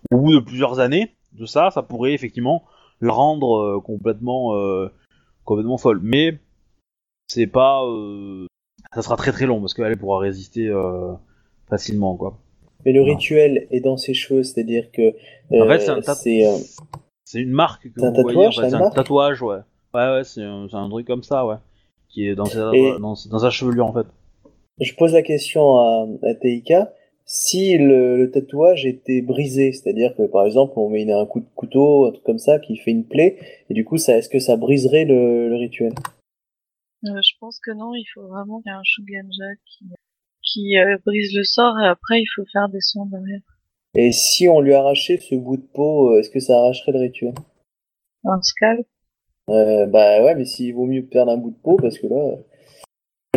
au 0.09 0.17
bout 0.17 0.33
de 0.33 0.39
plusieurs 0.39 0.79
années 0.79 1.15
de 1.33 1.45
ça, 1.45 1.71
ça 1.71 1.83
pourrait 1.83 2.13
effectivement 2.13 2.63
la 3.01 3.13
rendre 3.13 3.57
euh, 3.57 3.79
complètement, 3.79 4.55
euh, 4.55 4.91
complètement 5.45 5.77
folle. 5.77 5.99
Mais 6.03 6.39
c'est 7.27 7.47
pas, 7.47 7.83
euh, 7.85 8.45
ça 8.93 9.01
sera 9.01 9.15
très 9.15 9.31
très 9.31 9.45
long 9.45 9.59
parce 9.59 9.73
qu'elle 9.73 9.97
pourra 9.97 10.19
résister 10.19 10.71
facilement, 11.69 12.15
quoi. 12.15 12.37
Mais 12.85 12.93
le 12.93 13.03
rituel 13.03 13.67
est 13.69 13.81
dans 13.81 13.97
ses 13.97 14.13
cheveux, 14.15 14.43
c'est-à-dire 14.43 14.91
que 14.91 15.13
En 15.51 15.67
fait, 15.67 15.79
c'est 15.79 16.45
un 16.45 16.57
c'est, 17.23 17.39
une 17.39 17.51
marque 17.51 17.89
que 17.93 18.01
un 18.03 18.11
vous 18.11 18.21
voyez, 18.23 18.49
tatouage, 18.49 18.57
en 18.57 18.61
fait, 18.61 18.69
c'est 18.69 18.75
un 18.75 18.79
marque 18.79 18.95
tatouage, 18.95 19.41
ouais. 19.41 19.57
Ouais, 19.93 20.09
ouais, 20.11 20.23
c'est 20.23 20.43
un, 20.43 20.89
truc 20.89 21.05
comme 21.07 21.23
ça, 21.23 21.45
ouais. 21.45 21.57
Qui 22.09 22.27
est 22.27 22.35
dans 22.35 22.45
sa, 22.45 22.71
dans, 22.71 22.99
dans 22.99 23.39
sa 23.39 23.49
chevelure, 23.49 23.85
en 23.85 23.93
fait. 23.93 24.07
je 24.81 24.93
pose 24.95 25.13
la 25.13 25.21
question 25.21 25.77
à, 25.79 26.07
à 26.23 26.33
TIK. 26.33 26.73
Si 27.33 27.77
le, 27.77 28.17
le 28.17 28.29
tatouage 28.29 28.85
était 28.85 29.21
brisé, 29.21 29.71
c'est-à-dire 29.71 30.13
que 30.17 30.23
par 30.27 30.45
exemple 30.45 30.73
on 30.75 30.89
met 30.89 31.03
une- 31.03 31.11
un 31.11 31.25
coup 31.25 31.39
de 31.39 31.47
couteau, 31.55 32.05
un 32.07 32.11
truc 32.11 32.25
comme 32.25 32.39
ça, 32.39 32.59
qui 32.59 32.75
fait 32.75 32.91
une 32.91 33.05
plaie, 33.05 33.37
et 33.69 33.73
du 33.73 33.85
coup 33.85 33.97
ça, 33.97 34.17
est-ce 34.17 34.27
que 34.27 34.39
ça 34.39 34.57
briserait 34.57 35.05
le, 35.05 35.47
le 35.47 35.55
rituel? 35.55 35.93
Euh, 37.05 37.21
je 37.23 37.31
pense 37.39 37.57
que 37.59 37.71
non, 37.71 37.93
il 37.95 38.05
faut 38.13 38.27
vraiment 38.27 38.61
qu'il 38.61 38.69
y 38.69 38.75
ait 38.75 38.77
un 38.77 38.83
Shugenja 38.83 39.45
qui, 39.65 39.85
qui 40.43 40.77
euh, 40.77 40.97
brise 41.05 41.33
le 41.33 41.43
sort 41.45 41.79
et 41.79 41.87
après 41.87 42.19
il 42.19 42.27
faut 42.35 42.43
faire 42.51 42.67
des 42.67 42.81
soins 42.81 43.05
derrière. 43.05 43.39
Et 43.95 44.11
si 44.11 44.49
on 44.49 44.59
lui 44.59 44.73
arrachait 44.73 45.17
ce 45.17 45.35
bout 45.35 45.55
de 45.55 45.61
peau, 45.73 46.11
euh, 46.11 46.19
est-ce 46.19 46.29
que 46.29 46.41
ça 46.41 46.57
arracherait 46.57 46.91
le 46.91 46.99
rituel? 46.99 47.33
Un 48.25 48.41
scalp? 48.41 48.85
euh, 49.49 49.85
Bah 49.85 50.21
ouais, 50.21 50.35
mais 50.35 50.43
s'il 50.43 50.73
vaut 50.73 50.85
mieux 50.85 51.05
perdre 51.05 51.31
un 51.31 51.37
bout 51.37 51.51
de 51.51 51.61
peau, 51.63 51.77
parce 51.77 51.97
que 51.97 52.07
là, 52.07 52.35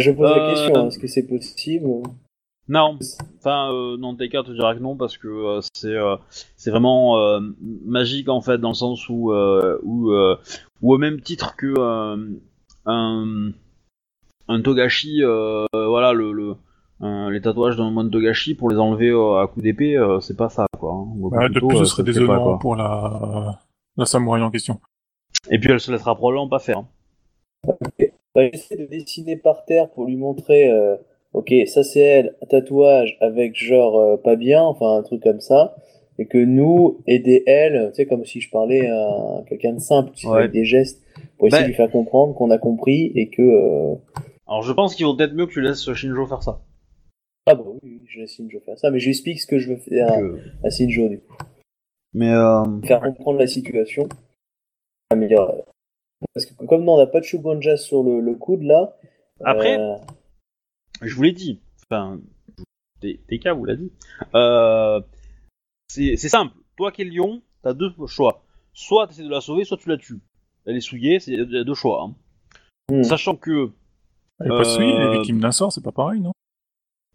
je 0.00 0.10
pose 0.10 0.28
la 0.34 0.40
question, 0.40 0.74
hein, 0.76 0.88
est-ce 0.88 0.98
que 0.98 1.06
c'est 1.06 1.28
possible 1.28 1.86
Non, 2.68 2.98
enfin, 3.38 3.70
euh, 3.72 3.96
non, 3.98 4.14
TK 4.16 4.30
te 4.44 4.50
dira 4.52 4.74
que 4.74 4.80
non, 4.80 4.96
parce 4.96 5.18
que 5.18 5.28
euh, 5.28 5.60
c'est 5.74 5.88
euh, 5.94 6.16
c'est 6.56 6.70
vraiment 6.70 7.18
euh, 7.18 7.40
magique, 7.84 8.28
en 8.30 8.40
fait, 8.40 8.56
dans 8.58 8.70
le 8.70 8.74
sens 8.74 9.06
où, 9.10 9.32
euh, 9.32 9.78
où, 9.82 10.10
euh, 10.12 10.36
où 10.80 10.94
au 10.94 10.98
même 10.98 11.20
titre 11.20 11.56
que 11.56 11.74
euh, 11.76 12.16
un, 12.86 13.50
un 14.48 14.60
Togashi, 14.62 15.22
euh, 15.22 15.66
voilà, 15.74 16.12
le, 16.14 16.32
le, 16.32 16.54
Euh, 17.02 17.28
les 17.28 17.40
tatouages 17.42 17.76
d'un 17.76 17.90
moine 17.90 18.08
Togashi 18.10 18.54
pour 18.54 18.70
les 18.70 18.78
enlever 18.78 19.10
euh, 19.10 19.42
à 19.42 19.46
coup 19.48 19.60
d'épée, 19.60 19.96
euh, 19.98 20.20
c'est 20.20 20.36
pas 20.36 20.48
ça 20.48 20.64
quoi. 20.78 20.92
hein. 20.94 21.48
De 21.50 21.58
plus, 21.58 21.76
euh, 21.76 21.78
ce 21.80 21.84
serait 21.84 22.04
pas, 22.04 22.12
déshonorant 22.12 22.44
quoi. 22.52 22.58
pour 22.60 22.76
la, 22.76 23.60
la 23.96 24.06
samouraï 24.06 24.40
en 24.42 24.50
question. 24.52 24.80
Et 25.50 25.58
puis 25.58 25.70
elle 25.72 25.80
se 25.80 25.90
laissera 25.90 26.14
probablement 26.14 26.48
pas 26.48 26.60
faire. 26.60 26.78
hein. 26.78 26.86
Bah, 28.34 28.42
J'essaie 28.52 28.76
de 28.76 28.86
dessiner 28.86 29.36
par 29.36 29.64
terre 29.64 29.90
pour 29.90 30.06
lui 30.06 30.16
montrer, 30.16 30.70
euh, 30.70 30.96
ok, 31.34 31.52
ça 31.66 31.82
c'est 31.84 32.00
elle, 32.00 32.34
un 32.42 32.46
tatouage 32.46 33.16
avec 33.20 33.54
genre 33.56 33.98
euh, 33.98 34.16
pas 34.16 34.36
bien, 34.36 34.62
enfin 34.62 34.96
un 34.96 35.02
truc 35.02 35.22
comme 35.22 35.40
ça, 35.40 35.76
et 36.18 36.26
que 36.26 36.38
nous, 36.38 36.98
aider 37.06 37.42
elle, 37.46 37.88
tu 37.90 37.96
sais, 37.96 38.06
comme 38.06 38.24
si 38.24 38.40
je 38.40 38.48
parlais 38.50 38.88
à 38.88 39.42
quelqu'un 39.48 39.72
de 39.74 39.80
simple, 39.80 40.12
tu 40.14 40.22
sais, 40.26 40.32
Ouais. 40.32 40.38
avec 40.40 40.52
des 40.52 40.64
gestes, 40.64 41.02
pour 41.38 41.48
essayer 41.48 41.62
Ben- 41.62 41.66
de 41.66 41.70
lui 41.72 41.76
faire 41.76 41.90
comprendre 41.90 42.34
qu'on 42.34 42.50
a 42.50 42.58
compris 42.58 43.12
et 43.14 43.28
que... 43.28 43.42
euh, 43.42 43.94
Alors 44.46 44.62
je 44.62 44.72
pense 44.72 44.94
qu'il 44.94 45.04
vaut 45.06 45.14
peut-être 45.16 45.34
mieux 45.34 45.46
que 45.46 45.52
tu 45.52 45.60
laisses 45.60 45.92
Shinjo 45.92 46.26
faire 46.26 46.42
ça. 46.42 46.60
Ah 47.46 47.54
bah 47.54 47.64
oui, 47.82 48.00
je 48.06 48.20
laisse 48.20 48.34
Shinjo 48.36 48.60
faire 48.60 48.78
ça, 48.78 48.90
mais 48.90 48.98
je 49.00 49.04
lui 49.06 49.10
explique 49.10 49.40
ce 49.40 49.46
que 49.46 49.58
je 49.58 49.70
veux 49.70 49.76
faire 49.76 50.10
à, 50.12 50.18
Que- 50.18 50.38
à 50.62 50.70
Shinjo, 50.70 51.08
du 51.08 51.18
coup. 51.18 51.36
Mais 52.14 52.30
euh, 52.32 52.62
Faire 52.84 53.00
comprendre 53.00 53.38
la 53.40 53.46
situation. 53.48 54.08
Euh, 55.12 55.38
parce 56.32 56.46
que 56.46 56.64
comme 56.64 56.84
non, 56.84 56.94
on 56.94 56.98
n'a 56.98 57.06
pas 57.06 57.20
de 57.20 57.24
Shugonja 57.24 57.76
sur 57.76 58.02
le, 58.02 58.20
le 58.20 58.34
coude, 58.34 58.62
là... 58.62 58.96
Après, 59.44 59.78
euh, 59.78 59.94
je 61.08 61.14
vous 61.14 61.22
l'ai 61.22 61.32
dit, 61.32 61.60
enfin, 61.90 62.20
TK 63.00 63.48
vous 63.48 63.64
l'a 63.64 63.76
dit. 63.76 63.92
Euh, 64.34 65.00
c'est 65.88 66.16
simple. 66.16 66.54
Toi 66.76 66.90
qui 66.92 67.02
es 67.02 67.04
lion, 67.04 67.42
t'as 67.62 67.74
deux 67.74 67.90
choix. 68.06 68.42
Soit 68.72 69.06
t'essaies 69.06 69.22
de 69.24 69.28
la 69.30 69.40
sauver, 69.40 69.64
soit 69.64 69.76
tu 69.76 69.88
la 69.88 69.96
tues. 69.96 70.20
Elle 70.66 70.76
est 70.76 70.80
souillée, 70.80 71.20
c'est 71.20 71.32
il 71.32 71.50
y 71.52 71.58
a 71.58 71.64
deux 71.64 71.74
choix. 71.74 72.02
hein. 72.02 72.14
Hmm. 72.90 73.02
Sachant 73.02 73.36
que 73.36 73.70
Elle 74.40 74.46
est 74.46 74.50
pas 74.50 74.64
souillée, 74.64 74.92
elle 74.94 75.02
Euh, 75.02 75.10
est 75.12 75.16
victime 75.18 75.40
d'un 75.40 75.52
sort, 75.52 75.72
c'est 75.72 75.82
pas 75.84 75.92
pareil, 75.92 76.20
non? 76.20 76.32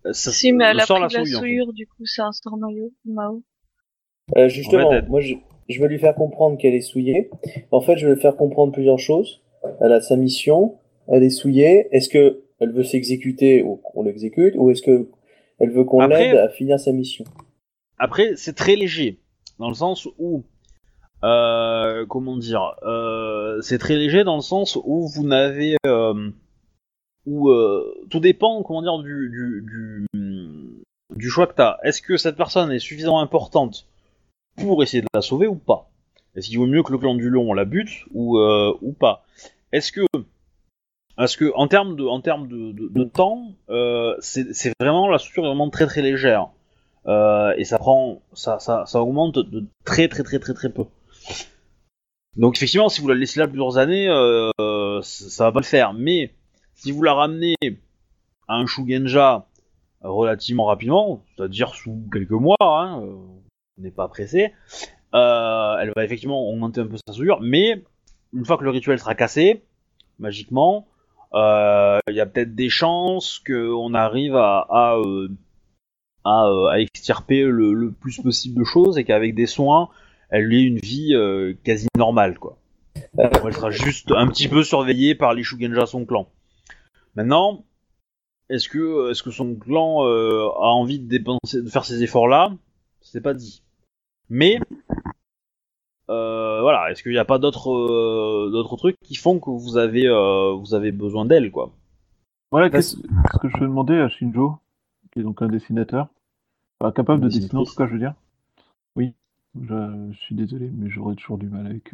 euh, 0.06 0.14
ça, 0.14 0.32
Si, 0.32 0.52
mais 0.54 0.64
elle 0.66 0.78
le 0.78 0.84
a 0.84 0.86
pris 0.86 0.96
de 0.96 1.00
la 1.14 1.22
en 1.22 1.26
fait. 1.26 1.32
souillure, 1.32 1.74
du 1.74 1.86
coup, 1.88 2.06
c'est 2.06 2.22
un 2.22 2.32
sort 2.32 2.58
Mao. 2.58 2.92
Mao. 3.06 3.44
Euh, 4.38 4.48
justement, 4.48 4.88
En 4.88 4.92
fait, 4.92 5.08
moi 5.10 5.20
je, 5.22 5.34
je 5.68 5.82
veux 5.82 5.88
lui 5.88 6.00
faire 6.00 6.16
comprendre 6.16 6.58
qu'elle 6.58 6.76
est 6.76 6.82
souillée. 6.82 7.30
En 7.72 7.82
fait, 7.82 7.98
je 7.98 8.08
veux 8.08 8.14
lui 8.14 8.22
faire 8.22 8.38
comprendre 8.38 8.72
plusieurs 8.72 9.00
choses. 9.00 9.42
Elle 9.82 9.92
a 9.92 10.00
sa 10.02 10.16
mission, 10.16 10.78
elle 11.08 11.24
est 11.24 11.30
souillée. 11.32 11.88
Est-ce 11.92 12.08
que 12.10 12.44
elle 12.60 12.72
veut 12.72 12.84
s'exécuter 12.84 13.64
ou 13.64 13.78
qu'on 13.78 14.04
l'exécute, 14.04 14.54
ou 14.56 14.70
est-ce 14.70 14.82
que 14.82 15.10
elle 15.60 15.72
veut 15.72 15.84
qu'on 15.84 16.06
l'aide 16.08 16.38
à 16.38 16.50
finir 16.50 16.80
sa 16.80 16.92
mission? 16.92 17.26
Après, 17.98 18.36
c'est 18.36 18.54
très 18.54 18.76
léger, 18.76 19.20
dans 19.60 19.68
le 19.68 19.74
sens 19.74 20.08
où, 20.18 20.44
euh, 21.24 22.06
comment 22.06 22.38
dire, 22.38 22.76
euh, 22.84 23.60
c'est 23.62 23.78
très 23.78 23.96
léger 23.96 24.24
dans 24.24 24.38
le 24.38 24.42
sens 24.42 24.78
où 24.82 25.08
vous 25.08 25.28
n'avez, 25.28 25.76
euh, 25.86 26.32
où 27.26 27.52
tout 28.10 28.20
dépend, 28.20 28.64
comment 28.64 28.82
dire, 28.82 29.00
du 29.00 29.30
du 29.30 29.66
du, 30.14 30.80
du 31.16 31.30
choix 31.30 31.48
que 31.48 31.56
t'as. 31.56 31.78
Est-ce 31.84 32.02
que 32.02 32.16
cette 32.16 32.38
personne 32.38 32.72
est 32.72 32.80
suffisamment 32.80 33.22
importante 33.22 33.86
pour 34.56 34.82
essayer 34.82 35.02
de 35.02 35.08
la 35.14 35.22
sauver 35.22 35.48
ou 35.48 35.56
pas? 35.56 35.90
Est-ce 36.36 36.48
qu'il 36.48 36.58
vaut 36.58 36.68
mieux 36.68 36.84
que 36.84 36.92
le 36.92 36.98
clan 36.98 37.16
du 37.16 37.30
lion 37.30 37.54
la 37.54 37.66
bute 37.66 38.06
ou 38.14 38.40
ou 38.40 38.94
pas? 38.94 39.26
Est-ce 39.74 39.92
que 39.92 40.06
parce 41.20 41.36
que 41.36 41.52
en 41.54 41.68
termes 41.68 41.98
de 41.98 42.06
en 42.06 42.22
termes 42.22 42.48
de, 42.48 43.04
temps, 43.04 43.52
euh, 43.70 44.16
c'est 44.22 44.72
vraiment 44.80 45.10
la 45.10 45.18
structure 45.18 45.44
est 45.44 45.48
vraiment 45.50 45.70
très 45.70 45.86
très 45.86 46.02
légère. 46.02 46.48
Euh, 47.08 47.54
et 47.58 47.66
ça 47.66 47.78
prend, 47.78 48.22
ça, 48.32 48.58
ça, 48.60 48.86
ça 48.86 49.02
augmente 49.02 49.38
de 49.38 49.66
très 49.84 50.08
très 50.08 50.24
très 50.24 50.40
très 50.40 50.54
très 50.54 50.70
peu. 50.70 50.86
Donc 52.38 52.56
effectivement, 52.56 52.88
si 52.88 53.02
vous 53.02 53.10
la 53.10 53.16
laissez 53.16 53.38
là 53.38 53.50
plusieurs 53.50 53.78
années, 53.78 54.08
euh, 54.08 55.02
ça 55.02 55.44
va 55.44 55.52
pas 55.52 55.60
le 55.60 55.66
faire. 55.66 55.92
Mais 55.92 56.34
si 56.76 56.94
vous 56.94 57.04
la 57.04 57.14
ramenez 57.14 57.56
à 58.48 58.56
un 58.56 58.66
Shugenja 58.66 59.46
relativement 60.00 60.68
rapidement, 60.68 61.22
c'est-à-dire 61.36 61.76
sous 61.76 62.02
quelques 62.14 62.32
mois, 62.32 62.56
hein, 62.62 63.02
euh, 63.04 63.16
on 63.78 63.82
n'est 63.82 63.92
pas 63.92 64.08
pressé, 64.08 64.54
elle 65.12 65.92
va 65.94 66.06
effectivement 66.06 66.48
augmenter 66.48 66.80
un 66.80 66.88
peu 66.88 66.96
sa 67.06 67.12
souillure. 67.12 67.42
Mais 67.42 67.84
une 68.32 68.46
fois 68.46 68.58
que 68.58 68.64
le 68.64 68.70
rituel 68.70 68.98
sera 69.00 69.16
cassé, 69.16 69.66
magiquement, 70.18 70.88
il 71.34 72.16
y 72.16 72.20
a 72.20 72.26
peut-être 72.26 72.56
des 72.56 72.70
chances 72.70 73.40
qu'on 73.40 73.94
arrive 73.94 74.36
à, 74.36 74.66
à 74.70 74.98
euh, 74.98 75.30
à, 76.26 76.48
euh, 76.48 76.68
à 76.68 76.80
extirper 76.80 77.44
le, 77.44 77.74
le 77.74 77.92
plus 77.92 78.22
possible 78.22 78.60
de 78.60 78.64
choses 78.66 78.98
et 78.98 79.04
qu'avec 79.04 79.36
des 79.36 79.46
soins, 79.46 79.90
elle 80.30 80.44
lui 80.46 80.60
ait 80.60 80.68
une 80.68 80.80
vie 80.80 81.14
euh, 81.16 81.54
quasi 81.64 81.88
normale, 81.98 82.38
quoi. 82.38 82.58
Euh, 83.20 83.30
Elle 83.46 83.54
sera 83.54 83.72
juste 83.72 84.12
un 84.12 84.28
petit 84.28 84.48
peu 84.48 84.64
surveillée 84.64 85.16
par 85.16 85.34
les 85.34 85.44
Shugenja, 85.44 85.86
son 85.86 86.06
clan. 86.06 86.30
Maintenant, 87.16 87.64
est-ce 88.50 88.68
que, 88.70 89.12
est-ce 89.12 89.24
que 89.24 89.32
son 89.32 89.56
clan 89.56 90.06
euh, 90.06 90.48
a 90.48 90.68
envie 90.68 91.00
de 91.00 91.08
dépenser, 91.08 91.62
de 91.62 91.70
faire 91.70 91.86
ces 91.86 92.04
efforts-là? 92.04 92.52
C'est 93.02 93.22
pas 93.22 93.34
dit. 93.34 93.64
Mais 94.30 94.60
euh, 96.10 96.62
voilà, 96.62 96.90
est-ce 96.90 97.04
qu'il 97.04 97.12
n'y 97.12 97.20
a 97.20 97.26
pas 97.26 97.38
d'autres, 97.38 97.72
euh, 97.72 98.50
d'autres 98.52 98.76
trucs 98.78 99.00
qui 99.02 99.16
font 99.16 99.40
que 99.40 99.52
vous 99.52 99.78
avez, 99.78 100.08
euh, 100.08 100.54
vous 100.54 100.74
avez 100.74 100.92
besoin 100.92 101.26
d'elle, 101.26 101.52
quoi? 101.52 101.72
Voilà, 102.52 102.70
qu'est-ce 102.70 102.98
ce 102.98 103.38
que 103.40 103.48
je 103.48 103.54
vais 103.58 103.68
demander 103.68 103.96
à 103.96 104.10
Shinjo, 104.10 104.58
qui 105.12 105.20
est 105.20 105.24
donc 105.24 105.42
un 105.44 105.48
dessinateur, 105.48 106.08
enfin, 106.80 106.92
capable 106.92 107.22
de 107.22 107.28
dessiner 107.28 107.60
en 107.60 107.64
tout 107.64 107.76
cas, 107.76 107.86
je 107.86 107.94
veux 107.94 108.00
dire. 108.00 108.16
Oui, 108.96 109.14
je, 109.62 110.10
je 110.12 110.18
suis 110.18 110.34
désolé, 110.34 110.72
mais 110.74 110.90
j'aurais 110.90 111.16
toujours 111.16 111.38
du 111.38 111.48
mal 111.48 111.68
avec. 111.68 111.92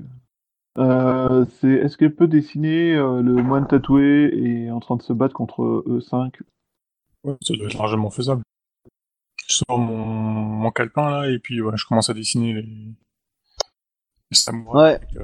Euh, 0.78 1.46
c'est, 1.60 1.72
est-ce 1.72 1.98
qu'elle 1.98 2.16
peut 2.16 2.28
dessiner 2.28 2.96
euh, 2.96 3.22
le 3.22 3.34
moine 3.34 3.68
tatoué 3.68 4.32
et 4.34 4.72
en 4.72 4.80
train 4.80 4.96
de 4.96 5.02
se 5.02 5.14
battre 5.14 5.34
contre 5.34 5.84
E5 5.88 6.32
Ouais, 7.26 7.36
ça 7.42 7.54
doit 7.56 7.66
être 7.68 7.78
largement 7.78 8.10
faisable. 8.10 8.44
Je 9.48 9.56
sors 9.56 9.78
mon, 9.78 10.06
mon 10.06 10.72
calepin 10.72 11.10
là 11.10 11.30
et 11.30 11.40
puis 11.40 11.62
ouais, 11.62 11.76
je 11.76 11.86
commence 11.86 12.10
à 12.10 12.14
dessiner 12.14 12.54
les, 12.54 12.68
Ouais. 14.74 14.96
avec, 14.96 15.16
euh, 15.18 15.24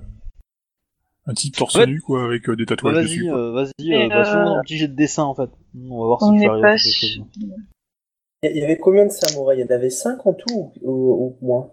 un 1.28 1.34
type 1.34 1.56
torse 1.56 1.76
Ouais. 1.76 1.86
nu 1.88 2.02
quoi 2.02 2.24
avec 2.26 2.50
euh, 2.50 2.56
des 2.56 2.66
tatouages 2.66 2.96
Vas-y, 2.96 3.04
dessus. 3.06 3.32
euh, 3.32 3.52
vas-y, 3.52 3.94
euh, 3.94 4.08
bah, 4.10 4.58
un 4.58 4.62
petit 4.62 4.78
jet 4.78 4.88
de 4.88 4.96
dessin 4.96 5.24
en 5.24 5.36
fait. 5.36 5.50
On 5.76 6.00
va 6.00 6.06
voir 6.06 6.18
On 6.24 6.34
si 6.34 6.42
tu 6.42 6.48
arrives 6.50 6.66
à 6.66 6.78
faire 6.78 6.84
quelque 6.84 7.16
chose. 7.16 7.26
Il 8.44 8.58
y 8.58 8.64
avait 8.64 8.78
combien 8.78 9.06
de 9.06 9.12
samouraïs? 9.12 9.60
Il 9.60 9.70
y 9.70 9.72
en 9.72 9.76
avait 9.76 9.92
5 9.92 10.26
en 10.26 10.34
tout 10.34 10.72
ou, 10.82 10.92
ou 11.42 11.46
moins? 11.46 11.70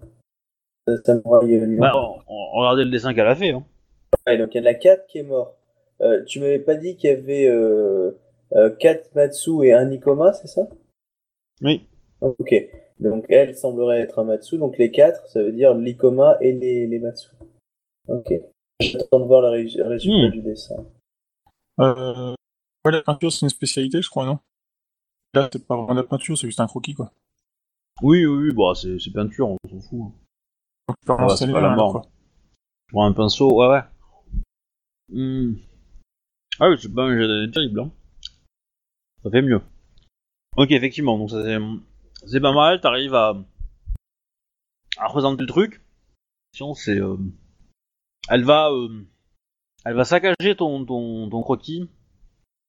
De 0.86 1.00
samouraïs 1.04 1.60
lions 1.62 1.78
Bah, 1.80 1.92
on, 1.96 2.18
on- 2.28 2.50
regardez 2.60 2.84
le 2.84 2.90
dessin 2.90 3.14
qu'elle 3.14 3.26
a 3.26 3.34
fait. 3.34 3.50
Hein. 3.52 3.64
Ouais, 4.26 4.36
donc 4.36 4.54
il 4.54 4.62
y 4.62 4.66
en 4.66 4.70
a 4.70 4.74
4 4.74 5.06
qui 5.06 5.18
est 5.18 5.22
mort. 5.22 5.54
Euh, 6.02 6.22
tu 6.24 6.40
m'avais 6.40 6.58
pas 6.58 6.74
dit 6.74 6.96
qu'il 6.96 7.08
y 7.10 7.12
avait 7.14 7.46
euh, 7.48 8.12
4 8.80 9.14
Matsu 9.14 9.64
et 9.64 9.72
un 9.72 9.86
Nikoma, 9.86 10.32
c'est 10.34 10.46
ça? 10.46 10.68
Oui. 11.62 11.86
Ok. 12.20 12.54
Donc 13.00 13.26
elle 13.28 13.56
semblerait 13.56 14.00
être 14.00 14.18
un 14.18 14.24
Matsu, 14.24 14.58
donc 14.58 14.76
les 14.78 14.90
4, 14.90 15.26
ça 15.28 15.42
veut 15.42 15.52
dire 15.52 15.74
l'Ikoma 15.74 16.36
et 16.40 16.52
les, 16.52 16.86
les 16.86 16.98
Matsu. 16.98 17.30
Ok. 18.08 18.32
J'attends 18.80 19.20
de 19.20 19.24
voir 19.24 19.42
le 19.42 19.48
ré- 19.48 19.64
le 19.76 19.84
résultat 19.86 20.28
Hmm. 20.28 20.30
du 20.30 20.42
dessin. 20.42 20.84
Euh, 21.80 22.34
ouais, 22.84 22.92
la 22.92 23.02
peinture 23.02 23.32
c'est 23.32 23.46
une 23.46 23.50
spécialité 23.50 24.02
je 24.02 24.08
crois 24.08 24.26
non? 24.26 24.38
Là 25.34 25.48
c'est 25.52 25.64
pas 25.64 25.76
vraiment 25.76 25.94
de 25.94 26.00
la 26.00 26.06
peinture, 26.06 26.36
c'est 26.36 26.46
juste 26.48 26.60
un 26.60 26.66
croquis 26.66 26.94
quoi. 26.94 27.12
Oui, 28.02 28.24
oui, 28.26 28.48
oui, 28.48 28.54
bah, 28.54 28.72
c'est 28.74 28.98
c'est 28.98 29.10
peinture, 29.12 29.48
on 29.50 29.56
s'en 29.68 29.80
fout. 29.80 30.00
hein. 30.02 30.12
Donc 30.88 30.96
tu 31.00 31.06
peux 31.06 31.12
Ah 31.18 31.26
bah, 31.26 31.36
c'est 31.36 31.50
pas 31.52 31.60
la 31.60 31.72
un, 31.72 31.76
mort. 31.76 31.92
quoi. 31.92 32.02
Je 32.88 32.92
prends 32.92 33.06
un 33.06 33.12
pinceau, 33.12 33.52
ouais, 33.60 33.68
ouais. 33.68 33.82
Hmm. 35.10 35.54
Ah 36.60 36.68
oui, 36.70 36.76
c'est 36.80 36.92
pas 36.92 37.02
un 37.04 37.16
jet 37.16 37.50
terrible. 37.52 37.80
Hein. 37.80 37.90
Ça 39.22 39.30
fait 39.30 39.42
mieux. 39.42 39.60
Ok, 40.56 40.70
effectivement, 40.72 41.18
donc 41.18 41.30
ça 41.30 41.42
c'est 41.44 41.58
c'est 42.26 42.40
pas 42.40 42.52
mal, 42.52 42.80
t'arrives 42.80 43.14
à... 43.14 43.36
à 44.98 45.06
représenter 45.06 45.42
le 45.42 45.48
truc. 45.48 45.82
C'est... 46.74 46.98
euh, 47.00 47.16
Elle 48.28 48.44
va... 48.44 48.70
euh, 48.70 49.04
Elle 49.84 49.94
va 49.94 50.04
saccager 50.04 50.56
ton, 50.56 50.84
ton, 50.84 51.28
ton 51.30 51.42
croquis 51.42 51.88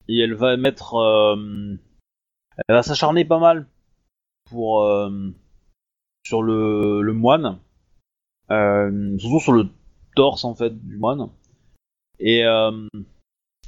et 0.07 0.19
elle 0.19 0.33
va 0.35 0.57
mettre... 0.57 0.95
euh, 0.95 1.75
Elle 2.67 2.75
va 2.75 2.83
s'acharner 2.83 3.25
pas 3.25 3.39
mal 3.39 3.67
pour... 4.49 4.83
euh, 4.83 5.31
sur 6.25 6.43
le, 6.43 7.01
le 7.01 7.13
moine. 7.13 7.59
Euh, 8.51 9.17
surtout 9.17 9.39
sur 9.39 9.53
le 9.53 9.69
torse 10.15 10.43
en 10.43 10.55
fait 10.55 10.71
du 10.85 10.97
moine. 10.97 11.29
Et, 12.19 12.43
euh, 12.45 12.87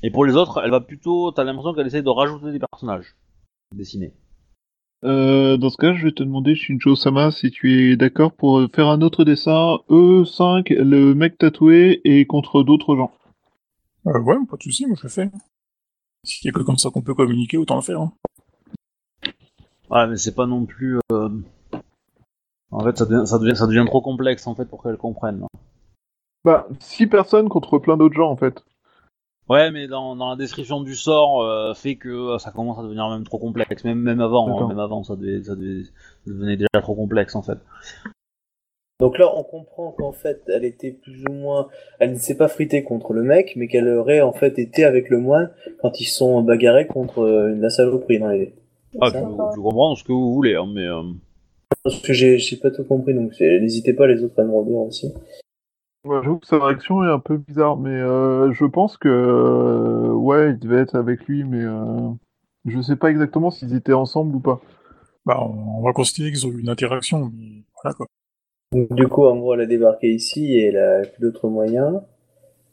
et 0.04 0.12
pour 0.12 0.26
les 0.26 0.36
autres, 0.36 0.62
elle 0.64 0.72
va 0.72 0.82
plutôt, 0.82 1.32
t'as 1.32 1.44
l'impression 1.44 1.74
qu'elle 1.74 1.88
essaie 1.88 2.02
de 2.02 2.10
rajouter 2.10 2.52
des 2.52 2.60
personnages 2.60 3.16
dessinés. 3.74 4.14
Euh, 5.04 5.58
dans 5.58 5.70
ce 5.70 5.78
cas, 5.78 5.94
je 5.94 6.06
vais 6.06 6.12
te 6.12 6.22
demander, 6.24 6.54
Shinjo-sama, 6.56 7.32
si 7.32 7.50
tu 7.50 7.92
es 7.92 7.96
d'accord 7.98 8.34
pour 8.34 8.62
faire 8.74 8.88
un 8.88 9.02
autre 9.02 9.24
dessin 9.24 9.80
E5, 9.90 10.74
le 10.74 11.16
mec 11.16 11.38
tatoué 11.38 12.02
et 12.04 12.26
contre 12.26 12.62
d'autres 12.64 12.96
gens. 12.96 13.12
Euh, 14.08 14.20
ouais, 14.20 14.36
pas 14.50 14.58
de 14.58 14.64
soucis, 14.64 14.86
moi 14.86 14.96
je 14.98 15.04
le 15.04 15.10
fais. 15.10 15.32
S'il 16.24 16.46
y 16.48 16.50
a 16.50 16.52
que 16.54 16.64
comme 16.64 16.78
ça 16.78 16.92
qu'on 16.92 17.02
peut 17.02 17.16
communiquer, 17.16 17.58
autant 17.58 17.76
le 17.78 17.82
faire. 17.82 18.02
Hein. 18.02 18.14
Ouais, 19.90 20.08
mais 20.08 20.18
c'est 20.18 20.36
pas 20.36 20.46
non 20.46 20.66
plus. 20.66 21.00
euh, 21.12 21.30
En 22.72 22.84
fait, 22.84 22.98
ça 22.98 23.06
devient, 23.06 23.26
ça 23.26 23.40
devient, 23.40 23.56
ça 23.56 23.68
devient 23.68 23.86
trop 23.88 24.02
complexe 24.02 24.46
en 24.46 24.56
fait 24.56 24.66
pour 24.66 24.84
qu'elle 24.84 24.98
comprenne. 24.98 25.46
Bah, 26.46 26.68
six 26.80 27.08
personnes 27.08 27.50
contre 27.50 27.80
plein 27.80 27.98
d'autres 27.98 28.16
gens 28.16 28.30
en 28.30 28.38
fait. 28.38 28.64
Ouais, 29.52 29.70
mais 29.70 29.90
dans, 29.90 30.16
dans 30.16 30.30
la 30.30 30.38
description 30.38 30.80
du 30.80 30.96
sort, 30.96 31.42
euh, 31.42 31.74
fait 31.74 31.98
que 31.98 32.08
euh, 32.08 32.38
ça 32.38 32.52
commence 32.52 32.80
à 32.80 32.84
devenir 32.84 33.10
même 33.10 33.26
trop 33.26 33.38
complexe. 33.38 33.84
Même, 33.84 34.00
même 34.00 34.22
avant, 34.22 34.48
hein, 34.48 34.68
même 34.70 34.80
avant, 34.80 35.04
ça, 35.04 35.18
devait, 35.18 35.44
ça, 35.44 35.56
devait, 35.56 35.84
ça 35.84 35.92
devenait 36.26 36.56
déjà 36.56 36.82
trop 36.82 36.96
complexe 36.96 37.36
en 37.36 37.42
fait. 37.42 37.58
Donc 39.02 39.18
là, 39.18 39.30
on 39.36 39.44
comprend 39.44 39.92
qu'en 39.92 40.14
fait, 40.14 40.42
elle 40.48 40.64
était 40.64 40.92
plus 40.92 41.26
ou 41.30 41.34
moins, 41.34 41.68
elle 42.00 42.12
ne 42.12 42.18
s'est 42.18 42.38
pas 42.38 42.48
fritée 42.48 42.84
contre 42.84 43.12
le 43.12 43.24
mec, 43.24 43.58
mais 43.58 43.68
qu'elle 43.68 43.90
aurait 43.90 44.22
en 44.22 44.32
fait 44.32 44.58
été 44.58 44.86
avec 44.86 45.10
le 45.10 45.20
moine 45.20 45.52
quand 45.82 46.00
ils 46.00 46.06
se 46.06 46.20
sont 46.20 46.42
bagarrés 46.44 46.88
contre 46.88 47.20
euh, 47.20 47.54
la 47.54 47.70
saloperie 47.70 48.20
dans 48.20 48.30
les. 48.30 48.54
Ah, 49.02 49.08
je, 49.08 49.18
je 49.18 49.60
comprends 49.60 49.96
ce 49.96 50.06
que 50.06 50.14
vous 50.14 50.34
voulez, 50.34 50.56
hein, 50.56 50.72
mais 50.74 50.86
euh, 50.86 51.02
Parce 51.84 52.00
que 52.00 52.14
j'ai 52.14 52.38
pas 52.62 52.72
tout 52.72 52.86
compris, 52.86 53.14
donc 53.14 53.38
n'hésitez 53.38 53.92
pas 53.92 54.08
les 54.08 54.24
autres 54.24 54.40
à 54.40 54.46
me 54.46 54.54
redire 54.54 54.78
aussi. 54.78 55.12
Ouais, 56.04 56.20
J'avoue 56.24 56.40
que 56.40 56.48
sa 56.48 56.58
réaction 56.64 57.04
est 57.04 57.12
un 57.12 57.20
peu 57.20 57.38
bizarre, 57.38 57.78
mais 57.78 57.92
euh, 57.92 58.52
je 58.54 58.66
pense 58.66 58.98
que 58.98 59.08
euh, 59.08 60.12
ouais, 60.14 60.52
il 60.52 60.60
devait 60.60 60.82
être 60.82 60.96
avec 60.96 61.26
lui, 61.28 61.44
mais 61.44 61.64
euh, 61.64 62.10
je 62.66 62.82
sais 62.82 62.96
pas 62.96 63.12
exactement 63.12 63.52
s'ils 63.52 63.76
étaient 63.76 63.94
ensemble 63.94 64.36
ou 64.36 64.40
pas. 64.40 64.60
Bah, 65.28 65.38
on, 65.42 65.80
on 65.80 65.84
va 65.84 65.94
considérer 65.94 66.32
qu'ils 66.32 66.48
ont 66.48 66.52
eu 66.52 66.62
une 66.62 66.70
interaction, 66.70 67.32
mais 67.38 67.64
voilà 67.84 67.94
quoi. 67.96 68.08
Donc, 68.74 68.92
du 68.96 69.08
coup, 69.08 69.26
en 69.26 69.36
gros, 69.38 69.54
elle 69.54 69.62
a 69.62 69.66
débarqué 69.68 70.08
ici 70.12 70.56
et 70.58 70.68
elle 70.68 70.78
a 70.78 71.02
plus 71.02 71.22
d'autres 71.22 71.50
moyens. 71.50 72.02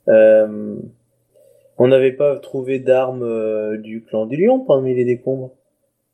Euh, 0.09 0.77
on 1.77 1.89
n'avait 1.89 2.13
pas 2.13 2.39
trouvé 2.39 2.79
d'armes 2.79 3.23
euh, 3.25 3.77
du 3.77 4.03
clan 4.05 4.25
du 4.25 4.37
lion 4.43 4.61
parmi 4.61 4.95
les 4.95 5.05
décombres. 5.05 5.51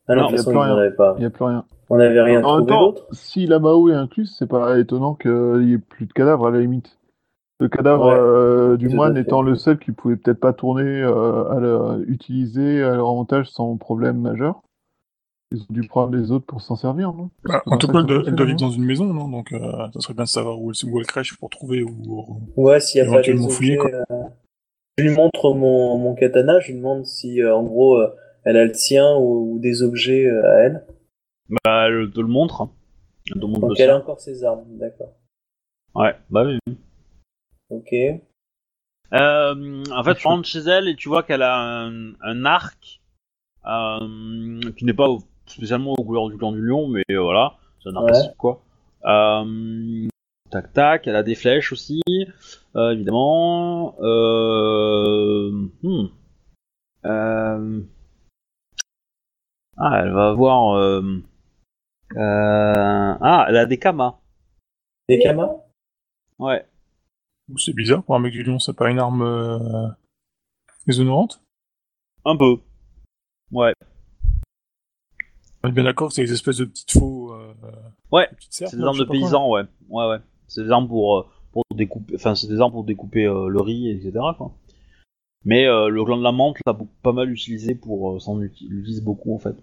Ah 0.08 0.16
non, 0.16 0.22
Non, 0.22 0.30
de 0.30 0.36
toute 0.36 0.38
y 0.38 0.40
a 0.40 0.44
façon, 0.44 0.50
plus 0.50 0.58
ils 0.58 0.62
rien. 0.62 0.74
n'en 0.74 0.80
avaient 0.80 0.96
pas. 0.96 1.14
Il 1.18 1.22
y 1.22 1.26
a 1.26 1.30
plus 1.30 1.44
rien. 1.44 1.64
On 1.90 1.96
n'avait 1.98 2.20
rien 2.22 2.42
En 2.42 2.56
trouvé 2.56 2.72
d'autre. 2.72 3.06
si 3.12 3.46
la 3.46 3.58
Mao 3.60 3.88
est 3.90 3.94
incluse, 3.94 4.34
c'est 4.36 4.48
pas 4.48 4.78
étonnant 4.80 5.14
qu'il 5.14 5.68
y 5.68 5.74
ait 5.74 5.78
plus 5.78 6.06
de 6.06 6.12
cadavres 6.12 6.46
à 6.48 6.50
la 6.50 6.58
limite. 6.58 6.98
Le 7.64 7.68
cadavre 7.70 8.04
Ouais, 8.04 8.14
euh, 8.18 8.76
du 8.76 8.90
moine 8.90 9.16
étant 9.16 9.40
le 9.40 9.54
seul 9.54 9.78
qui 9.78 9.90
pouvait 9.90 10.16
peut-être 10.16 10.38
pas 10.38 10.52
tourner 10.52 11.00
euh, 11.02 11.48
à 11.50 11.58
leur, 11.60 11.98
utiliser 12.00 12.82
à 12.82 12.94
leur 12.96 13.08
avantage 13.08 13.48
sans 13.48 13.78
problème 13.78 14.20
majeur. 14.20 14.60
Ils 15.50 15.62
ont 15.62 15.66
dû 15.70 15.80
prendre 15.88 16.14
les 16.14 16.30
autres 16.30 16.44
pour 16.44 16.60
s'en 16.60 16.76
servir, 16.76 17.14
non? 17.14 17.30
Bah, 17.44 17.62
en 17.66 17.78
tout 17.78 17.88
cas, 17.88 18.00
elle, 18.00 18.06
doit- 18.06 18.22
elle 18.26 18.34
doit 18.34 18.44
vivre 18.44 18.60
dans 18.60 18.70
une 18.70 18.84
maison, 18.84 19.06
non? 19.14 19.28
Donc, 19.30 19.52
euh, 19.54 19.88
ça 19.94 20.00
serait 20.00 20.12
bien 20.12 20.24
de 20.24 20.28
savoir 20.28 20.60
où 20.60 20.72
elle, 20.72 20.90
où 20.90 21.00
elle 21.00 21.06
crèche 21.06 21.38
pour 21.38 21.48
trouver 21.48 21.82
ou. 21.82 22.38
Ouais, 22.58 22.80
s'il 22.80 23.00
n'y 23.02 23.08
a 23.08 23.10
pas 23.10 23.22
des 23.22 23.30
Éventuellement 23.30 23.48
fouiller, 23.48 23.78
objets. 23.78 23.94
euh, 23.94 24.22
Je 24.98 25.04
lui 25.04 25.14
montre 25.14 25.54
mon, 25.54 25.96
mon 25.96 26.14
katana, 26.14 26.60
je 26.60 26.66
lui 26.72 26.74
demande 26.74 27.06
si, 27.06 27.40
euh, 27.40 27.56
en 27.56 27.62
gros, 27.62 27.96
euh, 27.96 28.14
elle 28.44 28.58
a 28.58 28.66
le 28.66 28.74
sien 28.74 29.16
ou, 29.16 29.54
ou 29.54 29.58
des 29.58 29.82
objets 29.82 30.26
euh, 30.26 30.44
à 30.44 30.54
elle. 30.64 30.84
bah, 31.64 31.86
elle 31.88 32.10
te 32.10 32.20
le 32.20 32.26
montre. 32.26 32.60
hein. 32.60 32.70
Elle 33.34 33.40
te 33.40 33.46
montre 33.46 33.60
le 33.62 33.68
Donc 33.68 33.80
elle 33.80 33.88
a 33.90 33.96
encore 33.96 34.20
ses 34.20 34.44
armes, 34.44 34.64
d'accord. 34.78 35.14
Ouais, 35.94 36.14
bah 36.28 36.44
oui. 36.44 36.58
Ok. 37.70 37.92
Euh, 39.12 39.84
en 39.92 40.04
fait, 40.04 40.14
tu 40.16 40.26
rentres 40.26 40.48
chez 40.48 40.60
elle 40.60 40.88
et 40.88 40.96
tu 40.96 41.08
vois 41.08 41.22
qu'elle 41.22 41.42
a 41.42 41.56
un, 41.58 42.14
un 42.20 42.44
arc 42.44 43.00
euh, 43.66 44.60
qui 44.76 44.84
n'est 44.84 44.94
pas 44.94 45.08
spécialement 45.46 45.92
aux 45.92 46.04
couleurs 46.04 46.28
du 46.30 46.36
clan 46.36 46.52
du 46.52 46.60
lion, 46.60 46.88
mais 46.88 47.04
euh, 47.10 47.20
voilà, 47.20 47.56
c'est 47.82 47.90
un 47.90 47.96
arc 47.96 48.04
Ouais. 48.06 48.10
classique, 48.12 48.36
quoi. 48.36 48.62
Euh, 49.04 50.08
tac 50.50 50.72
tac, 50.72 51.06
elle 51.06 51.16
a 51.16 51.22
des 51.22 51.34
flèches 51.34 51.72
aussi, 51.72 52.02
évidemment. 52.74 53.94
Hmm. 55.82 56.06
Ah, 59.76 60.00
elle 60.02 60.12
va 60.12 60.28
avoir. 60.28 60.76
ah, 62.16 63.46
elle 63.48 63.56
a 63.56 63.66
des 63.66 63.78
kamas. 63.78 64.14
Des 65.08 65.18
kamas? 65.18 65.56
Ouais. 66.38 66.64
C'est 67.58 67.74
bizarre, 67.74 68.02
pour 68.02 68.14
un 68.14 68.18
mec 68.20 68.32
du 68.32 68.42
lion, 68.42 68.58
c'est 68.58 68.74
pas 68.76 68.90
une 68.90 68.98
arme 68.98 69.22
euh, 69.22 69.88
déshonorante 70.86 71.42
Un 72.24 72.36
peu. 72.36 72.56
Ouais. 73.52 73.72
On 75.62 75.68
est 75.68 75.72
bien 75.72 75.84
d'accord 75.84 76.08
que 76.08 76.14
c'est 76.14 76.24
des 76.24 76.32
espèces 76.32 76.58
de 76.58 76.64
petites 76.64 76.92
faux. 76.92 77.32
Euh, 77.32 77.52
Ouais, 78.12 78.28
C'est 78.50 78.74
des 78.76 78.82
armes 78.82 78.98
de 78.98 79.04
paysans, 79.04 79.48
ouais. 79.50 79.62
Ouais, 79.88 80.08
ouais. 80.08 80.18
C'est 80.46 80.62
des 80.64 80.70
armes 80.70 80.88
pour, 80.88 81.18
euh, 81.18 81.26
pour 81.52 81.64
découper, 81.74 82.14
enfin, 82.14 82.34
c'est 82.34 82.46
des 82.48 82.60
armes 82.60 82.72
pour 82.72 82.84
découper 82.84 83.24
euh, 83.26 83.48
le 83.48 83.60
riz, 83.60 83.90
etc. 83.90 84.12
Quoi. 84.36 84.52
Mais 85.44 85.66
euh, 85.66 85.88
le 85.88 86.04
clan 86.04 86.16
de 86.16 86.22
la 86.22 86.32
menthe 86.32 86.56
l'a 86.66 86.76
pas 87.02 87.12
mal 87.12 87.30
utilisé 87.30 87.74
pour 87.74 88.20
s'en 88.22 88.40
uti- 88.40 88.66
l'utilise 88.68 89.02
beaucoup 89.02 89.34
en 89.34 89.38
fait. 89.38 89.56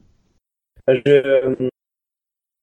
Je, 0.87 1.55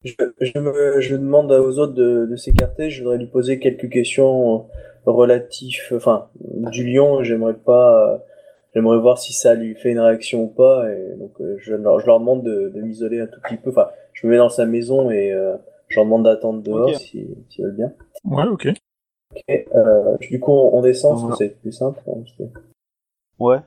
je, 0.04 0.12
je, 0.40 0.58
me, 0.58 1.00
je 1.00 1.16
demande 1.16 1.50
aux 1.50 1.78
autres 1.78 1.94
de, 1.94 2.26
de 2.30 2.36
s'écarter. 2.36 2.90
Je 2.90 3.02
voudrais 3.02 3.18
lui 3.18 3.26
poser 3.26 3.58
quelques 3.58 3.90
questions 3.90 4.68
relatives, 5.10 5.80
enfin, 5.92 6.28
du 6.70 6.84
lion. 6.86 7.22
J'aimerais 7.22 7.54
pas, 7.54 8.12
euh, 8.14 8.18
j'aimerais 8.74 8.98
voir 8.98 9.18
si 9.18 9.32
ça 9.32 9.54
lui 9.54 9.74
fait 9.74 9.90
une 9.90 10.00
réaction 10.00 10.44
ou 10.44 10.48
pas. 10.48 10.90
Et 10.92 11.14
donc, 11.18 11.32
euh, 11.40 11.56
je 11.58 11.74
leur, 11.74 12.00
je 12.00 12.06
leur 12.06 12.20
demande 12.20 12.42
de, 12.42 12.68
de 12.68 12.80
m'isoler 12.80 13.20
un 13.20 13.26
tout 13.26 13.40
petit 13.40 13.56
peu. 13.56 13.70
Enfin, 13.70 13.88
je 14.12 14.26
me 14.26 14.32
mets 14.32 14.38
dans 14.38 14.48
sa 14.48 14.66
maison 14.66 15.10
et 15.10 15.32
euh, 15.32 15.56
je 15.88 15.96
leur 15.96 16.04
demande 16.04 16.24
d'attendre 16.24 16.62
dehors 16.62 16.94
si 16.96 17.26
s'ils 17.48 17.64
veulent 17.64 17.76
bien. 17.76 17.92
Ouais, 18.24 18.46
ok. 18.46 18.68
Et, 19.46 19.66
euh, 19.74 20.16
du 20.18 20.40
coup, 20.40 20.52
on, 20.52 20.80
descend 20.82 21.12
parce 21.12 21.22
Voilà. 21.22 21.36
que 21.36 21.44
c'est 21.44 21.60
plus 21.60 21.72
simple. 21.72 22.00
hein, 22.08 22.44
Ouais. 23.38 23.58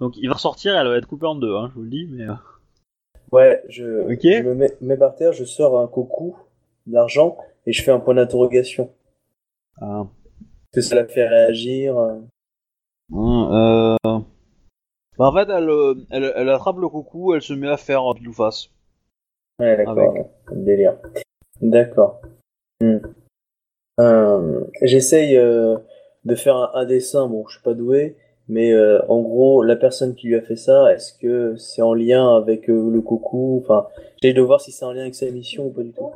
Donc 0.00 0.16
il 0.16 0.26
va 0.28 0.34
ressortir, 0.34 0.76
elle 0.76 0.88
va 0.88 0.96
être 0.96 1.06
coupée 1.06 1.26
en 1.26 1.36
deux, 1.36 1.54
hein, 1.54 1.68
je 1.70 1.74
vous 1.74 1.82
le 1.82 1.90
dis, 1.90 2.08
mais. 2.10 2.26
Ouais, 3.30 3.62
je, 3.68 4.12
Ok. 4.12 4.20
je 4.22 4.42
me 4.42 4.54
mets, 4.54 4.72
mets 4.80 4.96
par 4.96 5.14
terre, 5.14 5.32
je 5.32 5.44
sors 5.44 5.78
un 5.78 5.86
coucou 5.86 6.36
d'argent 6.86 7.38
et 7.66 7.72
je 7.72 7.82
fais 7.82 7.92
un 7.92 8.00
point 8.00 8.14
d'interrogation. 8.14 8.90
ah. 9.80 10.06
Est-ce 10.74 10.88
que 10.88 10.88
ça 10.88 10.94
la 10.94 11.06
fait 11.06 11.28
réagir 11.28 11.98
euh, 11.98 12.18
Hein, 13.14 13.96
euh... 14.04 14.18
Bah, 15.18 15.26
en 15.26 15.32
fait, 15.34 15.48
elle, 15.50 15.68
euh, 15.68 15.94
elle, 16.10 16.32
elle 16.34 16.48
attrape 16.48 16.78
le 16.78 16.88
coucou, 16.88 17.34
elle 17.34 17.42
se 17.42 17.52
met 17.52 17.68
à 17.68 17.76
faire 17.76 18.02
pile 18.16 18.28
ou 18.28 18.32
face. 18.32 18.70
Ouais, 19.58 19.76
d'accord. 19.76 20.14
Ouais, 20.14 20.26
délire. 20.52 20.96
D'accord. 21.60 22.22
Hmm. 22.80 22.98
Euh, 24.00 24.64
J'essaye 24.80 25.36
euh, 25.36 25.76
de 26.24 26.34
faire 26.34 26.56
un, 26.56 26.70
un 26.72 26.86
dessin. 26.86 27.26
Bon, 27.28 27.46
je 27.46 27.56
suis 27.56 27.62
pas 27.62 27.74
doué, 27.74 28.16
mais 28.48 28.74
en 29.08 29.20
gros, 29.20 29.62
la 29.62 29.76
personne 29.76 30.14
qui 30.14 30.28
lui 30.28 30.36
a 30.36 30.40
fait 30.40 30.56
ça, 30.56 30.90
est-ce 30.94 31.12
que 31.12 31.54
c'est 31.56 31.82
en 31.82 31.92
lien 31.92 32.34
avec 32.34 32.66
le 32.68 33.00
coucou? 33.02 33.60
Enfin, 33.62 33.88
j'essaye 34.22 34.34
de 34.34 34.40
voir 34.40 34.62
si 34.62 34.72
c'est 34.72 34.86
en 34.86 34.92
lien 34.92 35.02
avec 35.02 35.14
sa 35.14 35.30
mission 35.30 35.66
ou 35.66 35.70
pas 35.70 35.82
du 35.82 35.92
tout. 35.92 36.12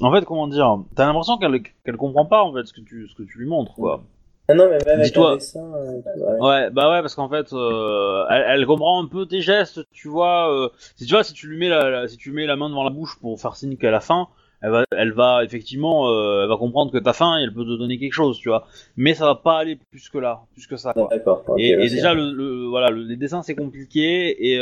En 0.00 0.12
fait, 0.12 0.24
comment 0.24 0.48
dire 0.48 0.78
T'as 0.96 1.06
l'impression 1.06 1.38
qu'elle 1.38 1.62
qu'elle 1.84 1.96
comprend 1.96 2.26
pas 2.26 2.42
en 2.42 2.52
fait 2.52 2.64
ce 2.66 2.72
que 2.72 2.80
tu, 2.80 3.08
ce 3.08 3.14
que 3.14 3.22
tu 3.22 3.38
lui 3.38 3.46
montres, 3.46 3.74
quoi. 3.74 4.02
Ah 4.48 4.54
non, 4.54 4.64
mais 4.68 4.78
même 4.84 5.00
avec 5.00 5.16
un 5.16 5.34
dessin. 5.36 5.72
euh, 5.74 6.02
ouais. 6.16 6.40
Ouais, 6.40 6.70
bah 6.70 6.90
ouais, 6.90 7.00
parce 7.00 7.14
qu'en 7.14 7.30
fait, 7.30 7.52
euh, 7.54 8.24
elle, 8.28 8.44
elle 8.60 8.66
comprend 8.66 9.02
un 9.02 9.06
peu 9.06 9.24
tes 9.24 9.40
gestes, 9.40 9.80
tu 9.92 10.08
vois. 10.08 10.52
euh, 10.52 10.68
si 10.96 11.06
tu 11.06 11.14
vois, 11.14 11.24
si 11.24 11.32
tu 11.32 11.46
lui 11.48 11.56
mets 11.58 11.68
la, 11.70 11.88
la- 11.88 12.08
si 12.08 12.18
tu 12.18 12.30
mets 12.32 12.44
la 12.44 12.56
main 12.56 12.68
devant 12.68 12.84
la 12.84 12.90
bouche 12.90 13.18
pour 13.20 13.40
faire 13.40 13.56
signe 13.56 13.76
qu'elle 13.78 13.94
a 13.94 14.00
faim, 14.00 14.28
elle 14.60 14.70
va, 14.70 14.84
elle 14.96 15.12
va 15.12 15.44
effectivement, 15.44 16.08
elle 16.42 16.48
va 16.48 16.56
comprendre 16.58 16.92
que 16.92 16.98
t'as 16.98 17.12
faim 17.14 17.38
et 17.38 17.42
elle 17.44 17.54
peut 17.54 17.64
te 17.64 17.78
donner 17.78 17.98
quelque 17.98 18.12
chose, 18.12 18.38
tu 18.38 18.48
vois. 18.50 18.66
Mais 18.96 19.14
ça 19.14 19.24
va 19.24 19.34
pas 19.34 19.58
aller 19.58 19.78
plus 19.90 20.08
que 20.10 20.18
là, 20.18 20.40
plus 20.52 20.66
que 20.66 20.76
ça. 20.76 20.92
Quoi. 20.92 21.08
D'accord. 21.10 21.42
et, 21.56 21.74
déjà, 21.76 22.12
le, 22.12 22.32
le- 22.32 22.66
voilà, 22.66 22.90
le, 22.90 23.02
les 23.04 23.16
dessins 23.16 23.42
c'est 23.42 23.54
compliqué 23.54 24.52
et, 24.52 24.56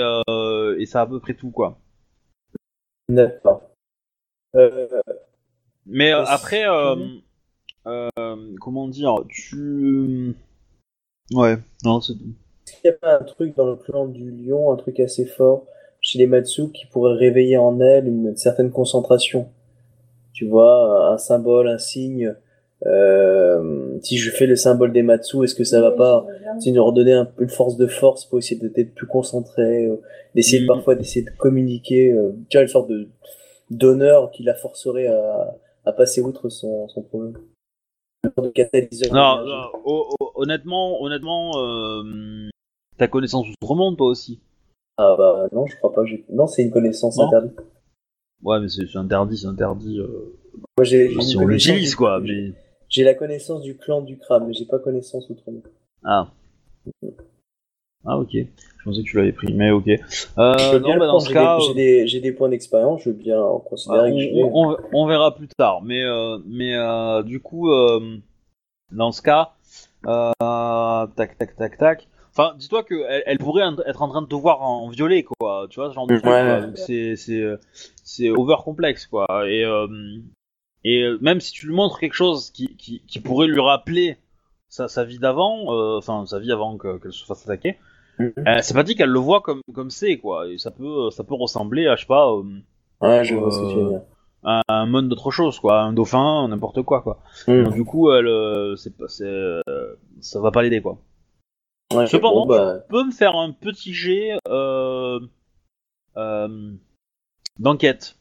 et 0.78 0.86
c'est 0.86 0.98
à 0.98 1.06
peu 1.06 1.18
près 1.18 1.34
tout, 1.34 1.50
quoi. 1.50 1.78
D'accord. 3.08 3.62
Euh, 4.54 4.86
Mais 5.86 6.12
euh, 6.12 6.24
après, 6.26 6.64
euh, 6.68 6.96
euh, 7.86 8.36
comment 8.60 8.88
dire, 8.88 9.16
tu, 9.28 10.34
ouais, 11.32 11.56
non, 11.84 12.00
c'est 12.00 12.14
tout. 12.14 12.20
Est-ce 12.66 12.72
qu'il 12.80 12.90
n'y 12.90 12.94
a 12.96 12.98
pas 12.98 13.18
un 13.20 13.24
truc 13.24 13.56
dans 13.56 13.66
le 13.68 13.76
clan 13.76 14.06
du 14.06 14.30
lion, 14.30 14.72
un 14.72 14.76
truc 14.76 15.00
assez 15.00 15.26
fort 15.26 15.64
chez 16.00 16.18
les 16.18 16.26
Matsu 16.26 16.70
qui 16.72 16.86
pourrait 16.86 17.14
réveiller 17.14 17.56
en 17.56 17.80
elle 17.80 18.06
une 18.08 18.36
certaine 18.36 18.70
concentration 18.70 19.48
Tu 20.32 20.46
vois, 20.48 21.12
un 21.12 21.18
symbole, 21.18 21.68
un 21.68 21.78
signe. 21.78 22.34
euh, 22.86 23.98
si 24.02 24.16
je 24.18 24.30
fais 24.30 24.46
le 24.46 24.56
symbole 24.56 24.92
des 24.92 25.02
Matsu, 25.02 25.44
est-ce 25.44 25.54
que 25.54 25.62
ça 25.64 25.80
va 25.80 25.92
pas 25.92 26.26
c'est 26.58 26.70
de 26.72 26.76
leur 26.76 26.92
donner 26.92 27.12
un 27.12 27.24
peu 27.24 27.44
une 27.44 27.48
force 27.48 27.76
de 27.76 27.86
force 27.86 28.24
pour 28.26 28.38
essayer 28.40 28.60
d'être 28.60 28.94
plus 28.94 29.06
concentré, 29.06 29.86
euh, 29.86 29.96
d'essayer 30.34 30.60
Mhm. 30.62 30.66
parfois 30.66 30.94
d'essayer 30.96 31.24
de 31.24 31.30
communiquer, 31.30 32.12
euh, 32.12 32.32
tu 32.48 32.56
vois, 32.58 32.62
une 32.62 32.68
sorte 32.68 32.90
de 32.90 33.08
d'honneur 33.76 34.30
qui 34.30 34.42
la 34.42 34.54
forcerait 34.54 35.06
à, 35.08 35.56
à 35.84 35.92
passer 35.92 36.20
outre 36.20 36.48
son, 36.48 36.88
son 36.88 37.02
problème. 37.02 37.34
De. 38.24 39.12
Non, 39.12 39.44
ho- 39.84 40.14
ho- 40.20 40.32
honnêtement, 40.36 41.02
honnêtement, 41.02 41.52
euh, 41.58 42.48
ta 42.96 43.08
connaissance 43.08 43.46
outre-monde, 43.48 43.96
toi 43.96 44.06
aussi. 44.06 44.40
Ah 44.98 45.14
bah 45.18 45.48
non, 45.52 45.66
je 45.66 45.76
crois 45.76 45.92
pas. 45.92 46.02
que 46.02 46.08
j'ai- 46.08 46.24
Non, 46.30 46.46
c'est 46.46 46.62
une 46.62 46.70
connaissance 46.70 47.16
Non. 47.18 47.26
interdite. 47.26 47.60
Ouais, 48.44 48.60
mais 48.60 48.68
c'est 48.68 48.96
interdit, 48.96 49.38
c'est 49.38 49.46
interdit. 49.46 49.98
euh, 49.98 50.36
Moi, 50.76 50.84
j'ai 50.84 51.08
si 51.20 51.36
on 51.36 51.46
l'utilise, 51.46 51.94
quoi. 51.94 52.20
Mais... 52.20 52.52
J'ai 52.88 53.04
la 53.04 53.14
connaissance 53.14 53.62
du 53.62 53.76
clan 53.76 54.02
du 54.02 54.18
crabe, 54.18 54.44
mais 54.46 54.52
j'ai 54.52 54.66
pas 54.66 54.78
connaissance 54.78 55.28
outre-mer. 55.30 55.62
Ah. 56.04 56.30
Ah, 58.04 58.18
ok. 58.18 58.30
Je 58.32 58.84
pensais 58.84 59.02
que 59.02 59.06
tu 59.08 59.16
l'avais 59.16 59.32
pris, 59.32 59.52
mais 59.52 59.70
ok. 59.70 59.86
Euh, 59.88 60.80
non, 60.80 60.96
bah, 60.98 61.06
dans 61.06 61.20
ce 61.20 61.32
cas, 61.32 61.58
j'ai 62.06 62.20
des, 62.20 62.32
points 62.32 62.48
d'expérience, 62.48 63.02
je 63.04 63.10
veux 63.10 63.14
bien 63.16 63.40
en 63.40 63.58
considérer 63.60 64.10
que 64.12 64.18
je 64.18 64.26
l'ai. 64.28 64.42
on, 64.44 64.70
on- 64.72 64.76
on 64.92 65.06
verra 65.06 65.34
plus 65.36 65.46
tard. 65.48 65.82
Mais, 65.82 66.02
euh, 66.02 66.38
mais 66.46 66.74
euh, 66.74 67.22
du 67.22 67.38
coup, 67.40 67.70
euh, 67.70 68.18
dans 68.90 69.12
ce 69.12 69.22
cas, 69.22 69.52
Euh, 70.04 71.06
tac, 71.16 71.38
tac, 71.38 71.54
tac, 71.56 71.78
tac. 71.78 72.08
Enfin, 72.30 72.54
dis-toi 72.58 72.82
qu'elle 72.82 73.22
elle 73.26 73.38
pourrait 73.38 73.62
être 73.86 74.02
en 74.02 74.08
train 74.08 74.22
de 74.22 74.26
te 74.26 74.34
voir 74.34 74.62
en, 74.62 74.84
en 74.86 74.88
violet, 74.88 75.22
quoi. 75.22 75.66
Tu 75.70 75.78
vois, 75.78 75.90
ce 75.90 75.94
genre 75.94 76.06
de 76.08 76.16
truc. 76.18 76.26
Ouais. 76.32 76.62
c'est 76.74 77.14
c'est 77.14 77.44
c'est 78.02 78.30
over 78.30 78.56
complexe, 78.64 79.06
quoi. 79.06 79.26
Et 79.48 79.64
euh, 79.64 79.86
et 80.82 81.06
même 81.20 81.40
si 81.40 81.52
tu 81.52 81.66
lui 81.68 81.74
montres 81.74 82.00
quelque 82.00 82.14
chose 82.14 82.50
qui 82.50 82.74
qui, 82.76 83.00
qui 83.06 83.20
pourrait 83.20 83.46
lui 83.46 83.60
rappeler 83.60 84.16
sa, 84.68 84.88
sa 84.88 85.04
vie 85.04 85.18
d'avant, 85.20 85.72
euh, 85.72 85.98
enfin 85.98 86.26
sa 86.26 86.40
vie 86.40 86.50
avant 86.50 86.76
que- 86.78 86.98
qu'elle 86.98 87.12
se 87.12 87.24
fasse 87.24 87.44
attaquer. 87.44 87.76
Euh, 88.20 88.58
c'est 88.62 88.74
pas 88.74 88.82
dit 88.82 88.94
qu'elle 88.94 89.10
le 89.10 89.18
voit 89.18 89.40
comme 89.40 89.60
comme 89.74 89.90
c'est, 89.90 90.18
quoi. 90.18 90.48
Et 90.48 90.58
ça 90.58 90.70
peut 90.70 91.10
ça 91.10 91.24
peut 91.24 91.34
ressembler 91.34 91.86
à 91.86 91.96
je 91.96 92.02
sais 92.02 92.06
pas. 92.06 92.30
euh, 92.32 92.42
Ouais, 93.00 93.24
je 93.24 93.34
vois 93.34 93.50
ce 93.50 93.58
que 93.58 93.68
tu 93.70 93.76
veux 93.78 93.84
Euh, 93.86 93.88
dire. 93.90 94.00
à 94.44 94.62
un 94.68 94.86
monde 94.86 95.08
d'autre 95.08 95.30
chose, 95.32 95.58
quoi, 95.58 95.80
un 95.82 95.92
dauphin, 95.92 96.46
n'importe 96.48 96.82
quoi, 96.82 97.00
quoi. 97.02 97.20
Hmm. 97.48 97.64
Donc, 97.64 97.74
du 97.74 97.84
coup, 97.84 98.12
elle, 98.12 98.28
euh, 98.28 98.76
c'est 98.76 98.96
pas, 98.96 99.08
c'est, 99.08 99.24
euh, 99.24 99.60
ça 100.20 100.40
va 100.40 100.50
pas 100.52 100.62
l'aider, 100.62 100.80
quoi. 100.80 100.98
Ouais, 101.92 102.06
Cependant, 102.06 102.46
bon, 102.46 102.56
bah, 102.56 102.78
tu 102.80 102.88
peux 102.90 103.04
me 103.04 103.10
faire 103.10 103.34
un 103.36 103.50
petit 103.52 103.92
jet 103.92 104.38
euh, 104.48 105.18
euh, 106.16 106.72
d'enquête, 107.58 108.16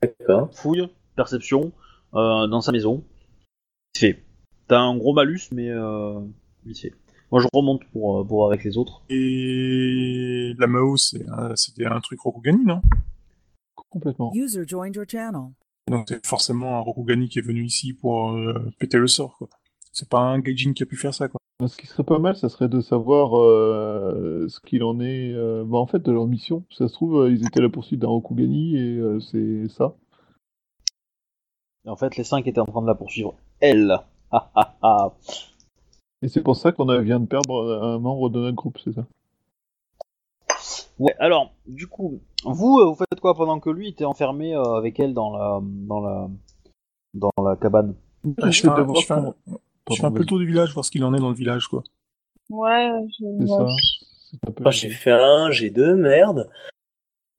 d'accord. 0.00 0.48
fouille, 0.54 0.88
perception, 1.14 1.72
euh, 2.14 2.46
dans 2.46 2.60
sa 2.62 2.72
maison. 2.72 3.04
Vite 3.94 3.98
fait. 4.16 4.24
T'as 4.68 4.80
un 4.80 4.96
gros 4.96 5.12
malus, 5.12 5.48
mais 5.52 5.68
euh, 5.70 6.20
vite 6.64 6.78
fait. 6.80 6.94
Moi, 7.32 7.40
je 7.40 7.48
remonte 7.54 7.82
pour, 7.92 8.20
euh, 8.20 8.24
pour 8.24 8.36
voir 8.38 8.48
avec 8.52 8.62
les 8.62 8.76
autres. 8.76 9.02
Et 9.08 10.52
la 10.58 10.66
Mao, 10.66 10.96
c'est 10.98 11.26
un- 11.30 11.56
c'était 11.56 11.86
un 11.86 11.98
truc 12.00 12.20
Rokugani, 12.20 12.64
non? 12.64 12.82
Complètement. 13.90 14.30
User 14.34 14.64
joined 14.66 14.94
your 14.94 15.06
channel. 15.08 15.50
Donc 15.90 16.04
c'est 16.08 16.24
forcément 16.26 16.76
un 16.76 16.80
Rokugani 16.80 17.28
qui 17.28 17.38
est 17.38 17.42
venu 17.42 17.64
ici 17.64 17.94
pour 17.94 18.32
euh, 18.32 18.70
péter 18.78 18.98
le 18.98 19.06
sort, 19.08 19.36
quoi. 19.38 19.48
C'est 19.92 20.08
pas 20.08 20.20
un 20.20 20.38
Gaijin 20.40 20.72
qui 20.74 20.82
a 20.82 20.86
pu 20.86 20.96
faire 20.96 21.12
ça, 21.14 21.28
quoi. 21.28 21.38
Ce 21.66 21.76
qui 21.76 21.86
serait 21.86 22.04
pas 22.04 22.18
mal, 22.18 22.36
ça 22.36 22.48
serait 22.48 22.68
de 22.68 22.80
savoir 22.80 23.38
euh, 23.38 24.46
ce 24.48 24.58
qu'il 24.60 24.82
en 24.84 25.00
est 25.00 25.32
euh, 25.32 25.64
bah, 25.66 25.78
en 25.78 25.86
fait 25.86 26.00
de 26.00 26.10
leur 26.12 26.26
mission. 26.26 26.64
Ça 26.70 26.86
se 26.88 26.92
trouve, 26.92 27.30
ils 27.30 27.46
étaient 27.46 27.60
à 27.60 27.62
la 27.62 27.68
poursuite 27.68 28.00
d'un 28.00 28.08
Rokugani 28.08 28.76
et 28.76 28.96
euh, 28.98 29.20
c'est 29.20 29.68
ça. 29.68 29.94
Et 31.84 31.88
en 31.88 31.96
fait, 31.96 32.16
les 32.16 32.24
cinq 32.24 32.46
étaient 32.46 32.60
en 32.60 32.66
train 32.66 32.82
de 32.82 32.86
la 32.86 32.94
poursuivre. 32.94 33.34
Elle 33.60 33.96
Ah, 34.30 34.50
ah, 34.54 34.74
ah. 34.82 35.12
Et 36.22 36.28
c'est 36.28 36.42
pour 36.42 36.56
ça 36.56 36.72
qu'on 36.72 36.88
a- 36.88 37.00
vient 37.00 37.20
de 37.20 37.26
perdre 37.26 37.80
un 37.82 37.98
membre 37.98 38.30
de 38.30 38.38
notre 38.40 38.56
groupe, 38.56 38.78
c'est 38.82 38.92
ça? 38.92 39.04
Ouais, 40.98 41.14
alors, 41.18 41.52
du 41.66 41.88
coup, 41.88 42.20
vous, 42.44 42.78
euh, 42.78 42.84
vous 42.86 42.94
faites 42.94 43.18
quoi 43.20 43.34
pendant 43.34 43.58
que 43.58 43.70
lui 43.70 43.88
était 43.88 44.04
enfermé 44.04 44.54
euh, 44.54 44.74
avec 44.74 45.00
elle 45.00 45.14
dans 45.14 45.36
la, 45.36 45.60
dans 45.62 46.00
la, 46.00 46.28
dans 47.14 47.30
la 47.42 47.56
cabane? 47.56 47.94
Ah, 48.40 48.50
je 48.50 48.50
fais 48.50 48.52
je 48.52 48.60
fais 48.62 48.68
un- 48.68 48.74
comment- 48.76 48.94
Je 48.94 49.00
fais 49.04 49.14
Pardon, 50.02 50.06
un 50.06 50.12
peu 50.12 50.20
le 50.20 50.26
tour 50.26 50.38
du 50.38 50.46
village, 50.46 50.72
voir 50.74 50.84
ce 50.84 50.90
qu'il 50.92 51.02
en 51.04 51.12
est 51.12 51.18
dans 51.18 51.30
le 51.30 51.34
village, 51.34 51.66
quoi. 51.66 51.82
Ouais, 52.50 52.88
je... 53.18 53.46
Ça. 53.46 53.66
peu- 54.52 54.70
j'ai 54.70 54.90
fait 54.90 55.10
un, 55.10 55.50
j'ai 55.50 55.70
deux, 55.70 55.96
merde. 55.96 56.48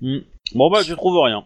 Hmm. 0.02 0.20
Bon 0.54 0.70
bah, 0.70 0.82
je 0.82 0.94
trouve 0.94 1.18
rien. 1.22 1.46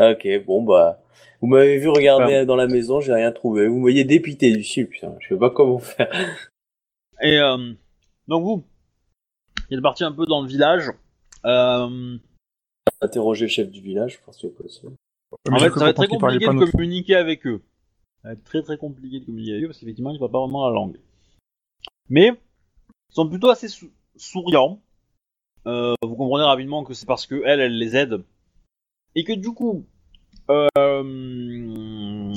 Ok, 0.00 0.26
bon, 0.46 0.62
bah. 0.64 0.98
Vous 1.40 1.46
m'avez 1.48 1.78
vu 1.78 1.88
regarder 1.88 2.44
dans 2.46 2.56
la 2.56 2.66
maison, 2.66 3.00
j'ai 3.00 3.12
rien 3.12 3.30
trouvé. 3.30 3.68
Vous 3.68 3.76
me 3.76 3.80
voyez 3.80 4.04
dépité 4.04 4.52
du 4.56 4.62
putain. 4.86 5.14
Je 5.20 5.28
sais 5.28 5.38
pas 5.38 5.50
comment 5.50 5.78
faire. 5.78 6.10
Et 7.22 7.38
euh, 7.38 7.72
donc 8.28 8.42
vous, 8.44 8.64
il 9.70 9.78
est 9.78 9.82
parti 9.82 10.04
un 10.04 10.12
peu 10.12 10.26
dans 10.26 10.42
le 10.42 10.48
village. 10.48 10.90
Euh, 11.44 12.16
Interroger 13.00 13.46
le 13.46 13.48
chef 13.50 13.70
du 13.70 13.80
village, 13.80 14.14
je 14.18 14.24
pense 14.24 14.36
que 14.36 14.42
c'est 14.48 14.54
possible. 14.54 14.92
en 15.50 15.58
fait, 15.58 15.70
ça 15.70 15.80
va 15.80 15.90
être 15.90 15.96
très 15.96 16.08
compliqué 16.08 16.46
de 16.46 16.70
communiquer 16.70 17.14
avec 17.16 17.46
eux. 17.46 17.62
Ça 18.22 18.28
va 18.28 18.34
être 18.34 18.44
très 18.44 18.62
très 18.62 18.76
compliqué 18.76 19.20
de 19.20 19.24
communiquer 19.24 19.52
avec 19.52 19.64
eux 19.64 19.68
parce 19.68 19.78
qu'effectivement, 19.78 20.10
il 20.10 20.14
ne 20.14 20.18
parle 20.18 20.30
pas 20.32 20.40
vraiment 20.40 20.66
la 20.68 20.74
langue. 20.74 20.98
Mais 22.08 22.28
ils 22.28 23.14
sont 23.14 23.28
plutôt 23.28 23.50
assez 23.50 23.68
sou- 23.68 23.90
souriants. 24.16 24.80
Euh, 25.66 25.94
vous 26.02 26.16
comprenez 26.16 26.44
rapidement 26.44 26.82
que 26.84 26.92
c'est 26.94 27.06
parce 27.06 27.26
que 27.26 27.42
elle, 27.44 27.60
elle 27.60 27.78
les 27.78 27.94
aide 27.96 28.24
et 29.14 29.22
que 29.24 29.32
du 29.32 29.52
coup, 29.52 29.84
euh, 30.50 30.68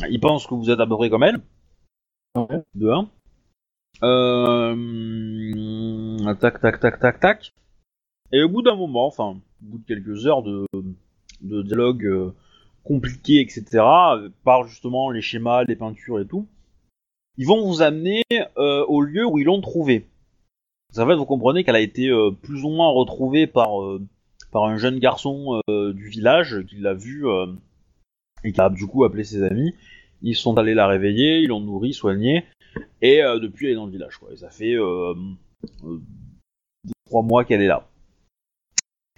ils 0.09 0.19
pensent 0.21 0.45
que 0.47 0.53
vous 0.53 0.69
êtes 0.69 0.79
à 0.79 0.85
peu 0.87 0.95
près 0.95 1.09
comme 1.09 1.23
elle. 1.23 1.41
Ouais. 2.35 2.61
De 2.75 2.89
un. 2.89 3.09
Euh, 4.03 4.75
tac, 6.35 6.59
tac, 6.59 6.79
tac, 6.79 6.99
tac, 6.99 7.19
tac. 7.19 7.53
Et 8.31 8.43
au 8.43 8.49
bout 8.49 8.61
d'un 8.61 8.75
moment, 8.75 9.07
enfin, 9.07 9.37
au 9.61 9.65
bout 9.65 9.77
de 9.77 9.85
quelques 9.85 10.25
heures 10.27 10.43
de, 10.43 10.65
de 11.41 11.61
dialogue 11.61 12.05
euh, 12.05 12.33
compliqué, 12.83 13.39
etc., 13.39 13.65
par 14.43 14.67
justement 14.67 15.09
les 15.11 15.21
schémas, 15.21 15.63
les 15.63 15.75
peintures 15.75 16.19
et 16.19 16.27
tout, 16.27 16.47
ils 17.37 17.47
vont 17.47 17.65
vous 17.65 17.81
amener 17.81 18.23
euh, 18.57 18.85
au 18.85 19.01
lieu 19.01 19.25
où 19.25 19.37
ils 19.39 19.45
l'ont 19.45 19.61
trouvée. 19.61 20.07
En 20.97 21.05
fait, 21.05 21.15
vous 21.15 21.25
comprenez 21.25 21.63
qu'elle 21.63 21.75
a 21.75 21.81
été 21.81 22.07
euh, 22.09 22.31
plus 22.31 22.63
ou 22.63 22.69
moins 22.69 22.89
retrouvée 22.89 23.47
par, 23.47 23.71
par 24.51 24.63
un 24.63 24.77
jeune 24.77 24.99
garçon 24.99 25.61
du 25.67 26.07
village 26.09 26.63
qui 26.67 26.77
l'a 26.77 26.93
vue 26.93 27.25
et 28.43 28.53
qui 28.53 28.61
a 28.61 28.69
du 28.69 28.87
coup 28.87 29.03
appelé 29.03 29.23
ses 29.23 29.43
amis. 29.43 29.73
Ils 30.21 30.35
sont 30.35 30.57
allés 30.57 30.73
la 30.73 30.87
réveiller, 30.87 31.39
ils 31.39 31.47
l'ont 31.47 31.59
nourrie, 31.59 31.93
soignée, 31.93 32.45
et 33.01 33.23
euh, 33.23 33.39
depuis 33.39 33.67
elle 33.67 33.73
est 33.73 33.75
dans 33.75 33.85
le 33.85 33.91
village. 33.91 34.17
Quoi. 34.17 34.29
Et 34.33 34.37
ça 34.37 34.49
fait 34.49 34.73
euh, 34.75 35.13
euh, 35.83 35.99
trois 37.05 37.21
mois 37.23 37.45
qu'elle 37.45 37.61
est 37.61 37.67
là. 37.67 37.87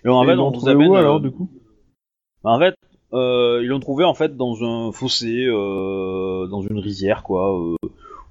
Et 0.03 0.09
en 0.09 0.23
Et 0.23 0.27
fait, 0.27 0.31
ils 0.33 0.35
l'ont 0.35 0.47
on 0.47 0.51
vous 0.51 0.57
trouvé 0.57 0.71
amène. 0.71 0.89
où 0.89 0.95
euh, 0.95 0.99
alors 0.99 1.19
du 1.21 1.31
coup? 1.31 1.49
Bah, 2.43 2.51
en 2.51 2.59
fait, 2.59 2.75
euh, 3.13 3.61
ils 3.63 3.67
l'ont 3.67 3.79
trouvée 3.79 4.03
en 4.05 4.13
fait 4.13 4.35
dans 4.37 4.63
un 4.63 4.91
fossé, 4.91 5.45
euh, 5.47 6.47
dans 6.47 6.61
une 6.61 6.79
rizière, 6.79 7.23
quoi, 7.23 7.57
euh, 7.59 7.75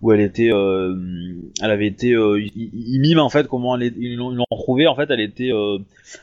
où 0.03 0.13
elle 0.13 0.21
était, 0.21 0.53
euh, 0.53 0.95
elle 1.63 1.71
avait 1.71 1.87
été, 1.87 2.13
euh, 2.13 2.41
ils, 2.41 2.53
ils- 2.55 2.95
ils 2.95 3.01
miment 3.01 3.25
en 3.25 3.31
fait 3.31 3.49
comment 3.49 3.75
elle 3.77 3.83
est, 3.85 3.95
ils 3.97 4.17
l'ont 4.17 4.31
ils 4.33 4.37
l'ont. 4.37 4.45
En 4.89 4.95
fait, 4.95 5.11
elle 5.11 5.21
était 5.21 5.53
euh, 5.53 5.79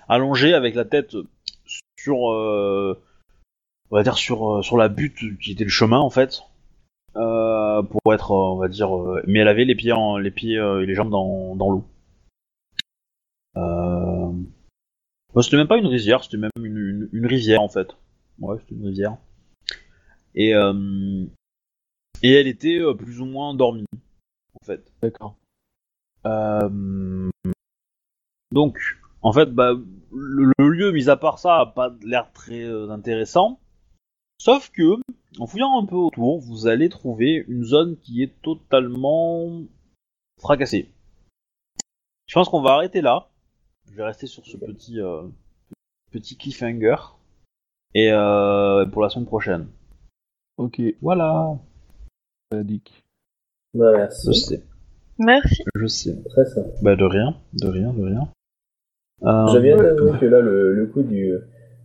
allongée 0.08 0.54
avec 0.54 0.76
la 0.76 0.86
tête 0.86 1.16
sur, 2.00 2.32
euh, 2.32 2.98
on 3.92 3.96
va 3.96 4.04
dire 4.04 4.18
sur 4.18 4.58
euh, 4.58 4.62
sur 4.62 4.78
la 4.78 4.90
butte 4.90 5.40
qui 5.40 5.52
était 5.52 5.64
le 5.64 5.70
chemin 5.70 6.00
en 6.00 6.10
fait, 6.10 6.44
euh, 7.16 7.84
pour 7.84 8.14
être, 8.14 8.32
euh, 8.32 8.54
on 8.54 8.58
va 8.58 8.68
dire, 8.68 8.96
euh, 8.96 9.22
mais 9.28 9.40
elle 9.40 9.48
avait 9.48 9.66
les 9.66 9.76
pieds, 9.76 9.92
en, 9.92 10.18
les 10.18 10.32
pieds 10.32 10.58
euh, 10.58 10.82
et 10.82 10.86
les 10.86 10.96
jambes 10.96 11.12
dans 11.12 11.56
dans 11.56 11.70
l'eau. 11.70 11.86
Euh... 13.58 14.32
Bah, 15.34 15.42
c'était 15.42 15.58
même 15.58 15.68
pas 15.68 15.78
une 15.78 15.88
rizière, 15.88 16.24
c'était 16.24 16.38
même 16.38 16.52
une, 16.58 16.78
une, 16.78 17.10
une 17.12 17.26
rivière 17.26 17.62
en 17.62 17.70
fait. 17.70 17.96
Ouais, 18.40 18.58
c'était 18.60 18.76
une 18.76 18.86
rivière. 18.86 19.18
Et, 20.36 20.56
euh, 20.56 21.26
et 22.24 22.34
elle 22.34 22.48
était 22.48 22.80
plus 22.98 23.22
ou 23.22 23.26
moins 23.26 23.50
endormie, 23.50 23.86
en 23.94 24.66
fait. 24.66 24.92
D'accord. 25.02 25.36
Euh, 26.26 27.30
donc, 28.52 28.80
en 29.22 29.34
fait, 29.34 29.48
bah, 29.48 29.74
le, 30.12 30.52
le 30.58 30.70
lieu, 30.70 30.92
mis 30.92 31.10
à 31.10 31.18
part 31.18 31.38
ça, 31.38 31.60
a 31.60 31.66
pas 31.66 31.94
l'air 32.04 32.32
très 32.32 32.64
intéressant. 32.90 33.60
Sauf 34.38 34.70
que, 34.72 35.00
en 35.40 35.48
fouillant 35.48 35.82
un 35.82 35.86
peu 35.86 35.96
autour, 35.96 36.40
vous 36.40 36.68
allez 36.68 36.90
trouver 36.90 37.46
une 37.48 37.64
zone 37.64 37.98
qui 37.98 38.22
est 38.24 38.34
totalement 38.42 39.62
fracassée. 40.40 40.90
Je 42.28 42.34
pense 42.34 42.50
qu'on 42.50 42.62
va 42.62 42.72
arrêter 42.72 43.02
là. 43.02 43.30
Je 43.90 43.96
vais 43.96 44.04
rester 44.04 44.28
sur 44.28 44.46
ce 44.46 44.58
petit, 44.58 45.00
euh, 45.00 45.24
petit 46.12 46.36
cliffhanger. 46.38 46.96
Et 47.96 48.12
euh, 48.12 48.86
pour 48.88 49.02
la 49.04 49.10
semaine 49.10 49.28
prochaine. 49.28 49.68
Ok, 50.58 50.82
Voilà. 51.02 51.58
Dick. 52.54 53.04
Bah, 53.74 53.92
Je 53.94 53.98
merci. 53.98 54.34
sais. 54.36 54.64
Merci. 55.20 55.64
Je 55.76 55.88
sais. 55.88 56.24
Très 56.30 56.46
simple. 56.46 56.70
Bah 56.82 56.96
de 56.96 57.04
rien, 57.04 57.36
de 57.54 57.68
rien, 57.68 57.94
de 57.94 58.04
rien. 58.04 58.30
Euh, 59.24 59.48
Je 59.54 59.58
viens 59.60 59.78
d'avouer 59.78 60.20
que 60.20 60.26
là, 60.26 60.40
le, 60.42 60.74
le 60.74 60.88
coup 60.88 61.02
du, 61.04 61.34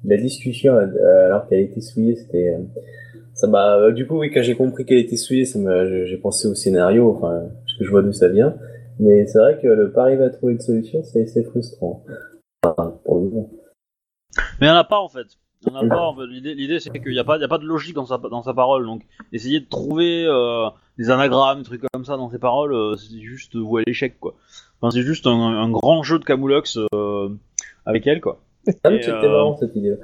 la 0.05 0.17
discussion, 0.17 0.75
euh, 0.75 1.27
alors 1.27 1.49
qu'elle 1.49 1.61
était 1.61 1.81
souillée, 1.81 2.17
c'était, 2.17 2.55
euh, 2.55 2.63
ça 3.35 3.47
m'a, 3.47 3.77
euh, 3.77 3.93
du 3.93 4.07
coup, 4.07 4.19
oui, 4.19 4.31
quand 4.33 4.43
j'ai 4.43 4.55
compris 4.55 4.85
qu'elle 4.85 4.99
était 4.99 5.17
souillée, 5.17 5.45
ça 5.45 5.59
m'a, 5.59 5.87
j'ai 5.87 6.17
pensé 6.17 6.49
au 6.49 6.55
scénario, 6.55 7.11
enfin, 7.11 7.49
parce 7.65 7.79
que 7.79 7.85
je 7.85 7.91
vois 7.91 8.03
d'où 8.03 8.13
ça 8.13 8.29
vient. 8.29 8.57
Mais 9.01 9.27
c'est 9.27 9.39
vrai 9.39 9.59
que 9.61 9.69
le 9.69 9.93
pas 9.93 10.03
arriver 10.03 10.25
à 10.25 10.31
trouver 10.31 10.55
de 10.55 10.63
solution, 10.63 11.03
c'est, 11.05 11.45
frustrant. 11.45 12.05
Enfin, 12.65 12.99
pour 13.05 13.17
le 13.17 13.25
moment. 13.27 13.51
Mais 14.61 14.67
il 14.67 14.71
n'y 14.71 14.71
en 14.71 14.77
a 14.77 14.85
pas 14.85 15.01
en 15.01 15.09
fait. 15.09 15.27
Il 15.63 15.73
en 15.73 15.77
a 15.77 15.89
pas. 15.89 16.01
en 16.01 16.17
fait. 16.17 16.27
L'idée, 16.27 16.55
l'idée 16.55 16.81
c'est 16.81 16.91
qu'il 16.91 17.13
n'y 17.13 17.19
a 17.19 17.25
pas, 17.25 17.37
il 17.37 17.41
y 17.41 17.45
a 17.45 17.49
pas 17.49 17.59
de 17.59 17.65
logique 17.65 17.95
dans 17.95 18.07
sa, 18.07 18.19
dans 18.19 18.43
sa 18.43 18.55
parole. 18.55 18.87
Donc, 18.87 19.03
essayer 19.33 19.61
de 19.61 19.67
trouver 19.67 20.25
euh, 20.27 20.69
des 20.99 21.11
anagrammes, 21.11 21.59
des 21.59 21.65
trucs 21.65 21.83
comme 21.93 22.05
ça 22.05 22.17
dans 22.17 22.31
ses 22.31 22.39
paroles, 22.39 22.75
euh, 22.75 22.97
c'est 22.97 23.21
juste 23.21 23.55
vouer 23.55 23.83
à 23.83 23.85
l'échec 23.87 24.19
quoi. 24.19 24.35
Enfin, 24.81 24.91
c'est 24.91 25.03
juste 25.03 25.27
un, 25.27 25.31
un 25.31 25.71
grand 25.71 26.03
jeu 26.03 26.19
de 26.19 26.25
camoulox 26.25 26.79
euh, 26.93 27.29
avec 27.87 28.07
elle 28.07 28.21
quoi. 28.21 28.41
Ah, 28.85 28.91
c'était 28.91 29.11
euh, 29.11 29.29
marrant 29.31 29.57
cette 29.57 29.75
idée. 29.77 29.97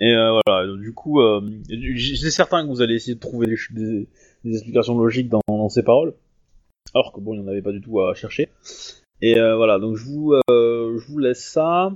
Et 0.00 0.14
euh, 0.14 0.38
voilà. 0.46 0.66
Donc, 0.66 0.80
du 0.80 0.92
coup, 0.92 1.20
euh, 1.20 1.40
c'est 1.68 2.30
certain 2.30 2.62
que 2.64 2.68
vous 2.68 2.82
allez 2.82 2.94
essayer 2.94 3.14
de 3.14 3.20
trouver 3.20 3.46
des, 3.46 3.56
des- 3.70 4.08
des 4.44 4.52
explications 4.56 4.96
logiques 4.98 5.28
dans, 5.28 5.40
dans 5.48 5.68
ses 5.68 5.82
paroles. 5.82 6.14
Alors 6.94 7.12
que 7.12 7.20
bon, 7.20 7.34
il 7.34 7.40
n'y 7.40 7.44
en 7.44 7.48
avait 7.48 7.62
pas 7.62 7.72
du 7.72 7.80
tout 7.80 8.00
à 8.00 8.14
chercher. 8.14 8.48
Et 9.20 9.38
euh, 9.38 9.56
voilà. 9.56 9.78
Donc 9.78 9.96
je 9.96 10.04
vous, 10.04 10.34
je 10.48 11.06
vous 11.10 11.18
laisse 11.18 11.44
ça. 11.44 11.92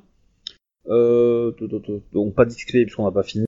Donc 0.86 2.34
pas 2.34 2.44
discuter 2.46 2.84
puisqu'on 2.84 3.04
n'a 3.04 3.12
pas 3.12 3.22
fini. 3.22 3.44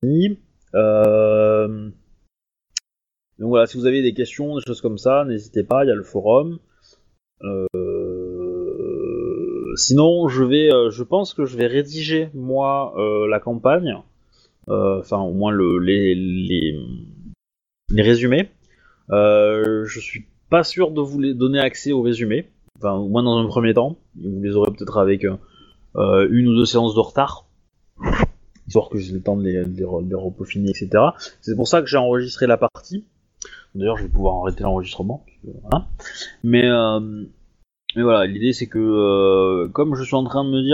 Donc 3.39 3.49
voilà, 3.49 3.66
si 3.66 3.78
vous 3.78 3.86
avez 3.86 4.02
des 4.02 4.12
questions, 4.12 4.55
des 4.57 4.62
choses 4.66 4.82
comme 4.82 4.99
ça, 4.99 5.24
n'hésitez 5.24 5.65
pas, 5.65 5.84
il 5.84 5.89
y 5.89 5.90
a 5.90 5.94
le 5.94 6.02
forum. 6.02 6.58
Euh, 7.42 7.66
Sinon, 9.76 10.26
euh, 10.28 10.90
je 10.90 11.02
pense 11.02 11.34
que 11.34 11.44
je 11.44 11.57
vais 11.57 11.66
rédiger 11.66 12.31
moi 12.34 12.94
euh, 12.97 13.26
la 13.28 13.40
campagne, 13.40 13.97
Euh, 14.68 15.00
enfin 15.00 15.18
au 15.18 15.32
moins 15.32 15.50
le, 15.50 15.78
les, 15.78 16.15
les, 16.15 18.02
résumés. 18.02 18.50
Je 19.08 19.99
suis 20.00 20.26
pas 20.49 20.62
sûr 20.62 20.90
de 20.92 21.00
vous 21.00 21.18
les 21.18 21.34
donner 21.34 21.58
accès 21.58 21.92
aux 21.92 22.02
résumés, 22.02 22.49
enfin 22.78 22.92
au 22.92 23.08
moins 23.08 23.23
dans 23.23 23.39
un 23.39 23.47
premier 23.47 23.74
temps. 23.74 23.97
Vous 24.16 24.42
les 24.42 24.55
aurez 24.55 24.70
peut-être 24.70 24.99
avec 24.99 25.24
une 25.24 26.49
ou 26.49 26.55
deux 26.55 26.66
séances 26.66 26.94
de 26.94 27.00
retard, 27.00 27.47
histoire 28.68 28.90
que 28.90 28.99
j'ai 28.99 29.12
le 29.12 29.23
temps 29.23 29.36
de 29.36 29.42
les, 29.42 29.65
de 29.65 30.70
etc. 30.70 30.89
C'est 31.40 31.57
pour 31.57 31.66
ça 31.66 31.81
que 31.81 31.89
j'ai 31.89 31.99
enregistré 31.99 32.47
la 32.47 32.57
partie. 32.57 33.05
D'ailleurs, 33.74 33.97
je 33.97 34.05
vais 34.05 34.08
pouvoir 34.08 34.42
arrêter 34.42 34.62
l'enregistrement. 34.62 35.24
voilà. 35.62 35.86
Mais, 36.44 36.68
mais 37.96 38.02
voilà, 38.02 38.26
l'idée 38.26 38.52
c'est 38.52 38.68
que 38.68 38.78
euh, 38.78 39.68
comme 39.68 39.94
je 39.94 40.04
suis 40.04 40.14
en 40.14 40.24
train 40.24 40.44
de 40.44 40.50
me 40.50 40.62
dire 40.62 40.68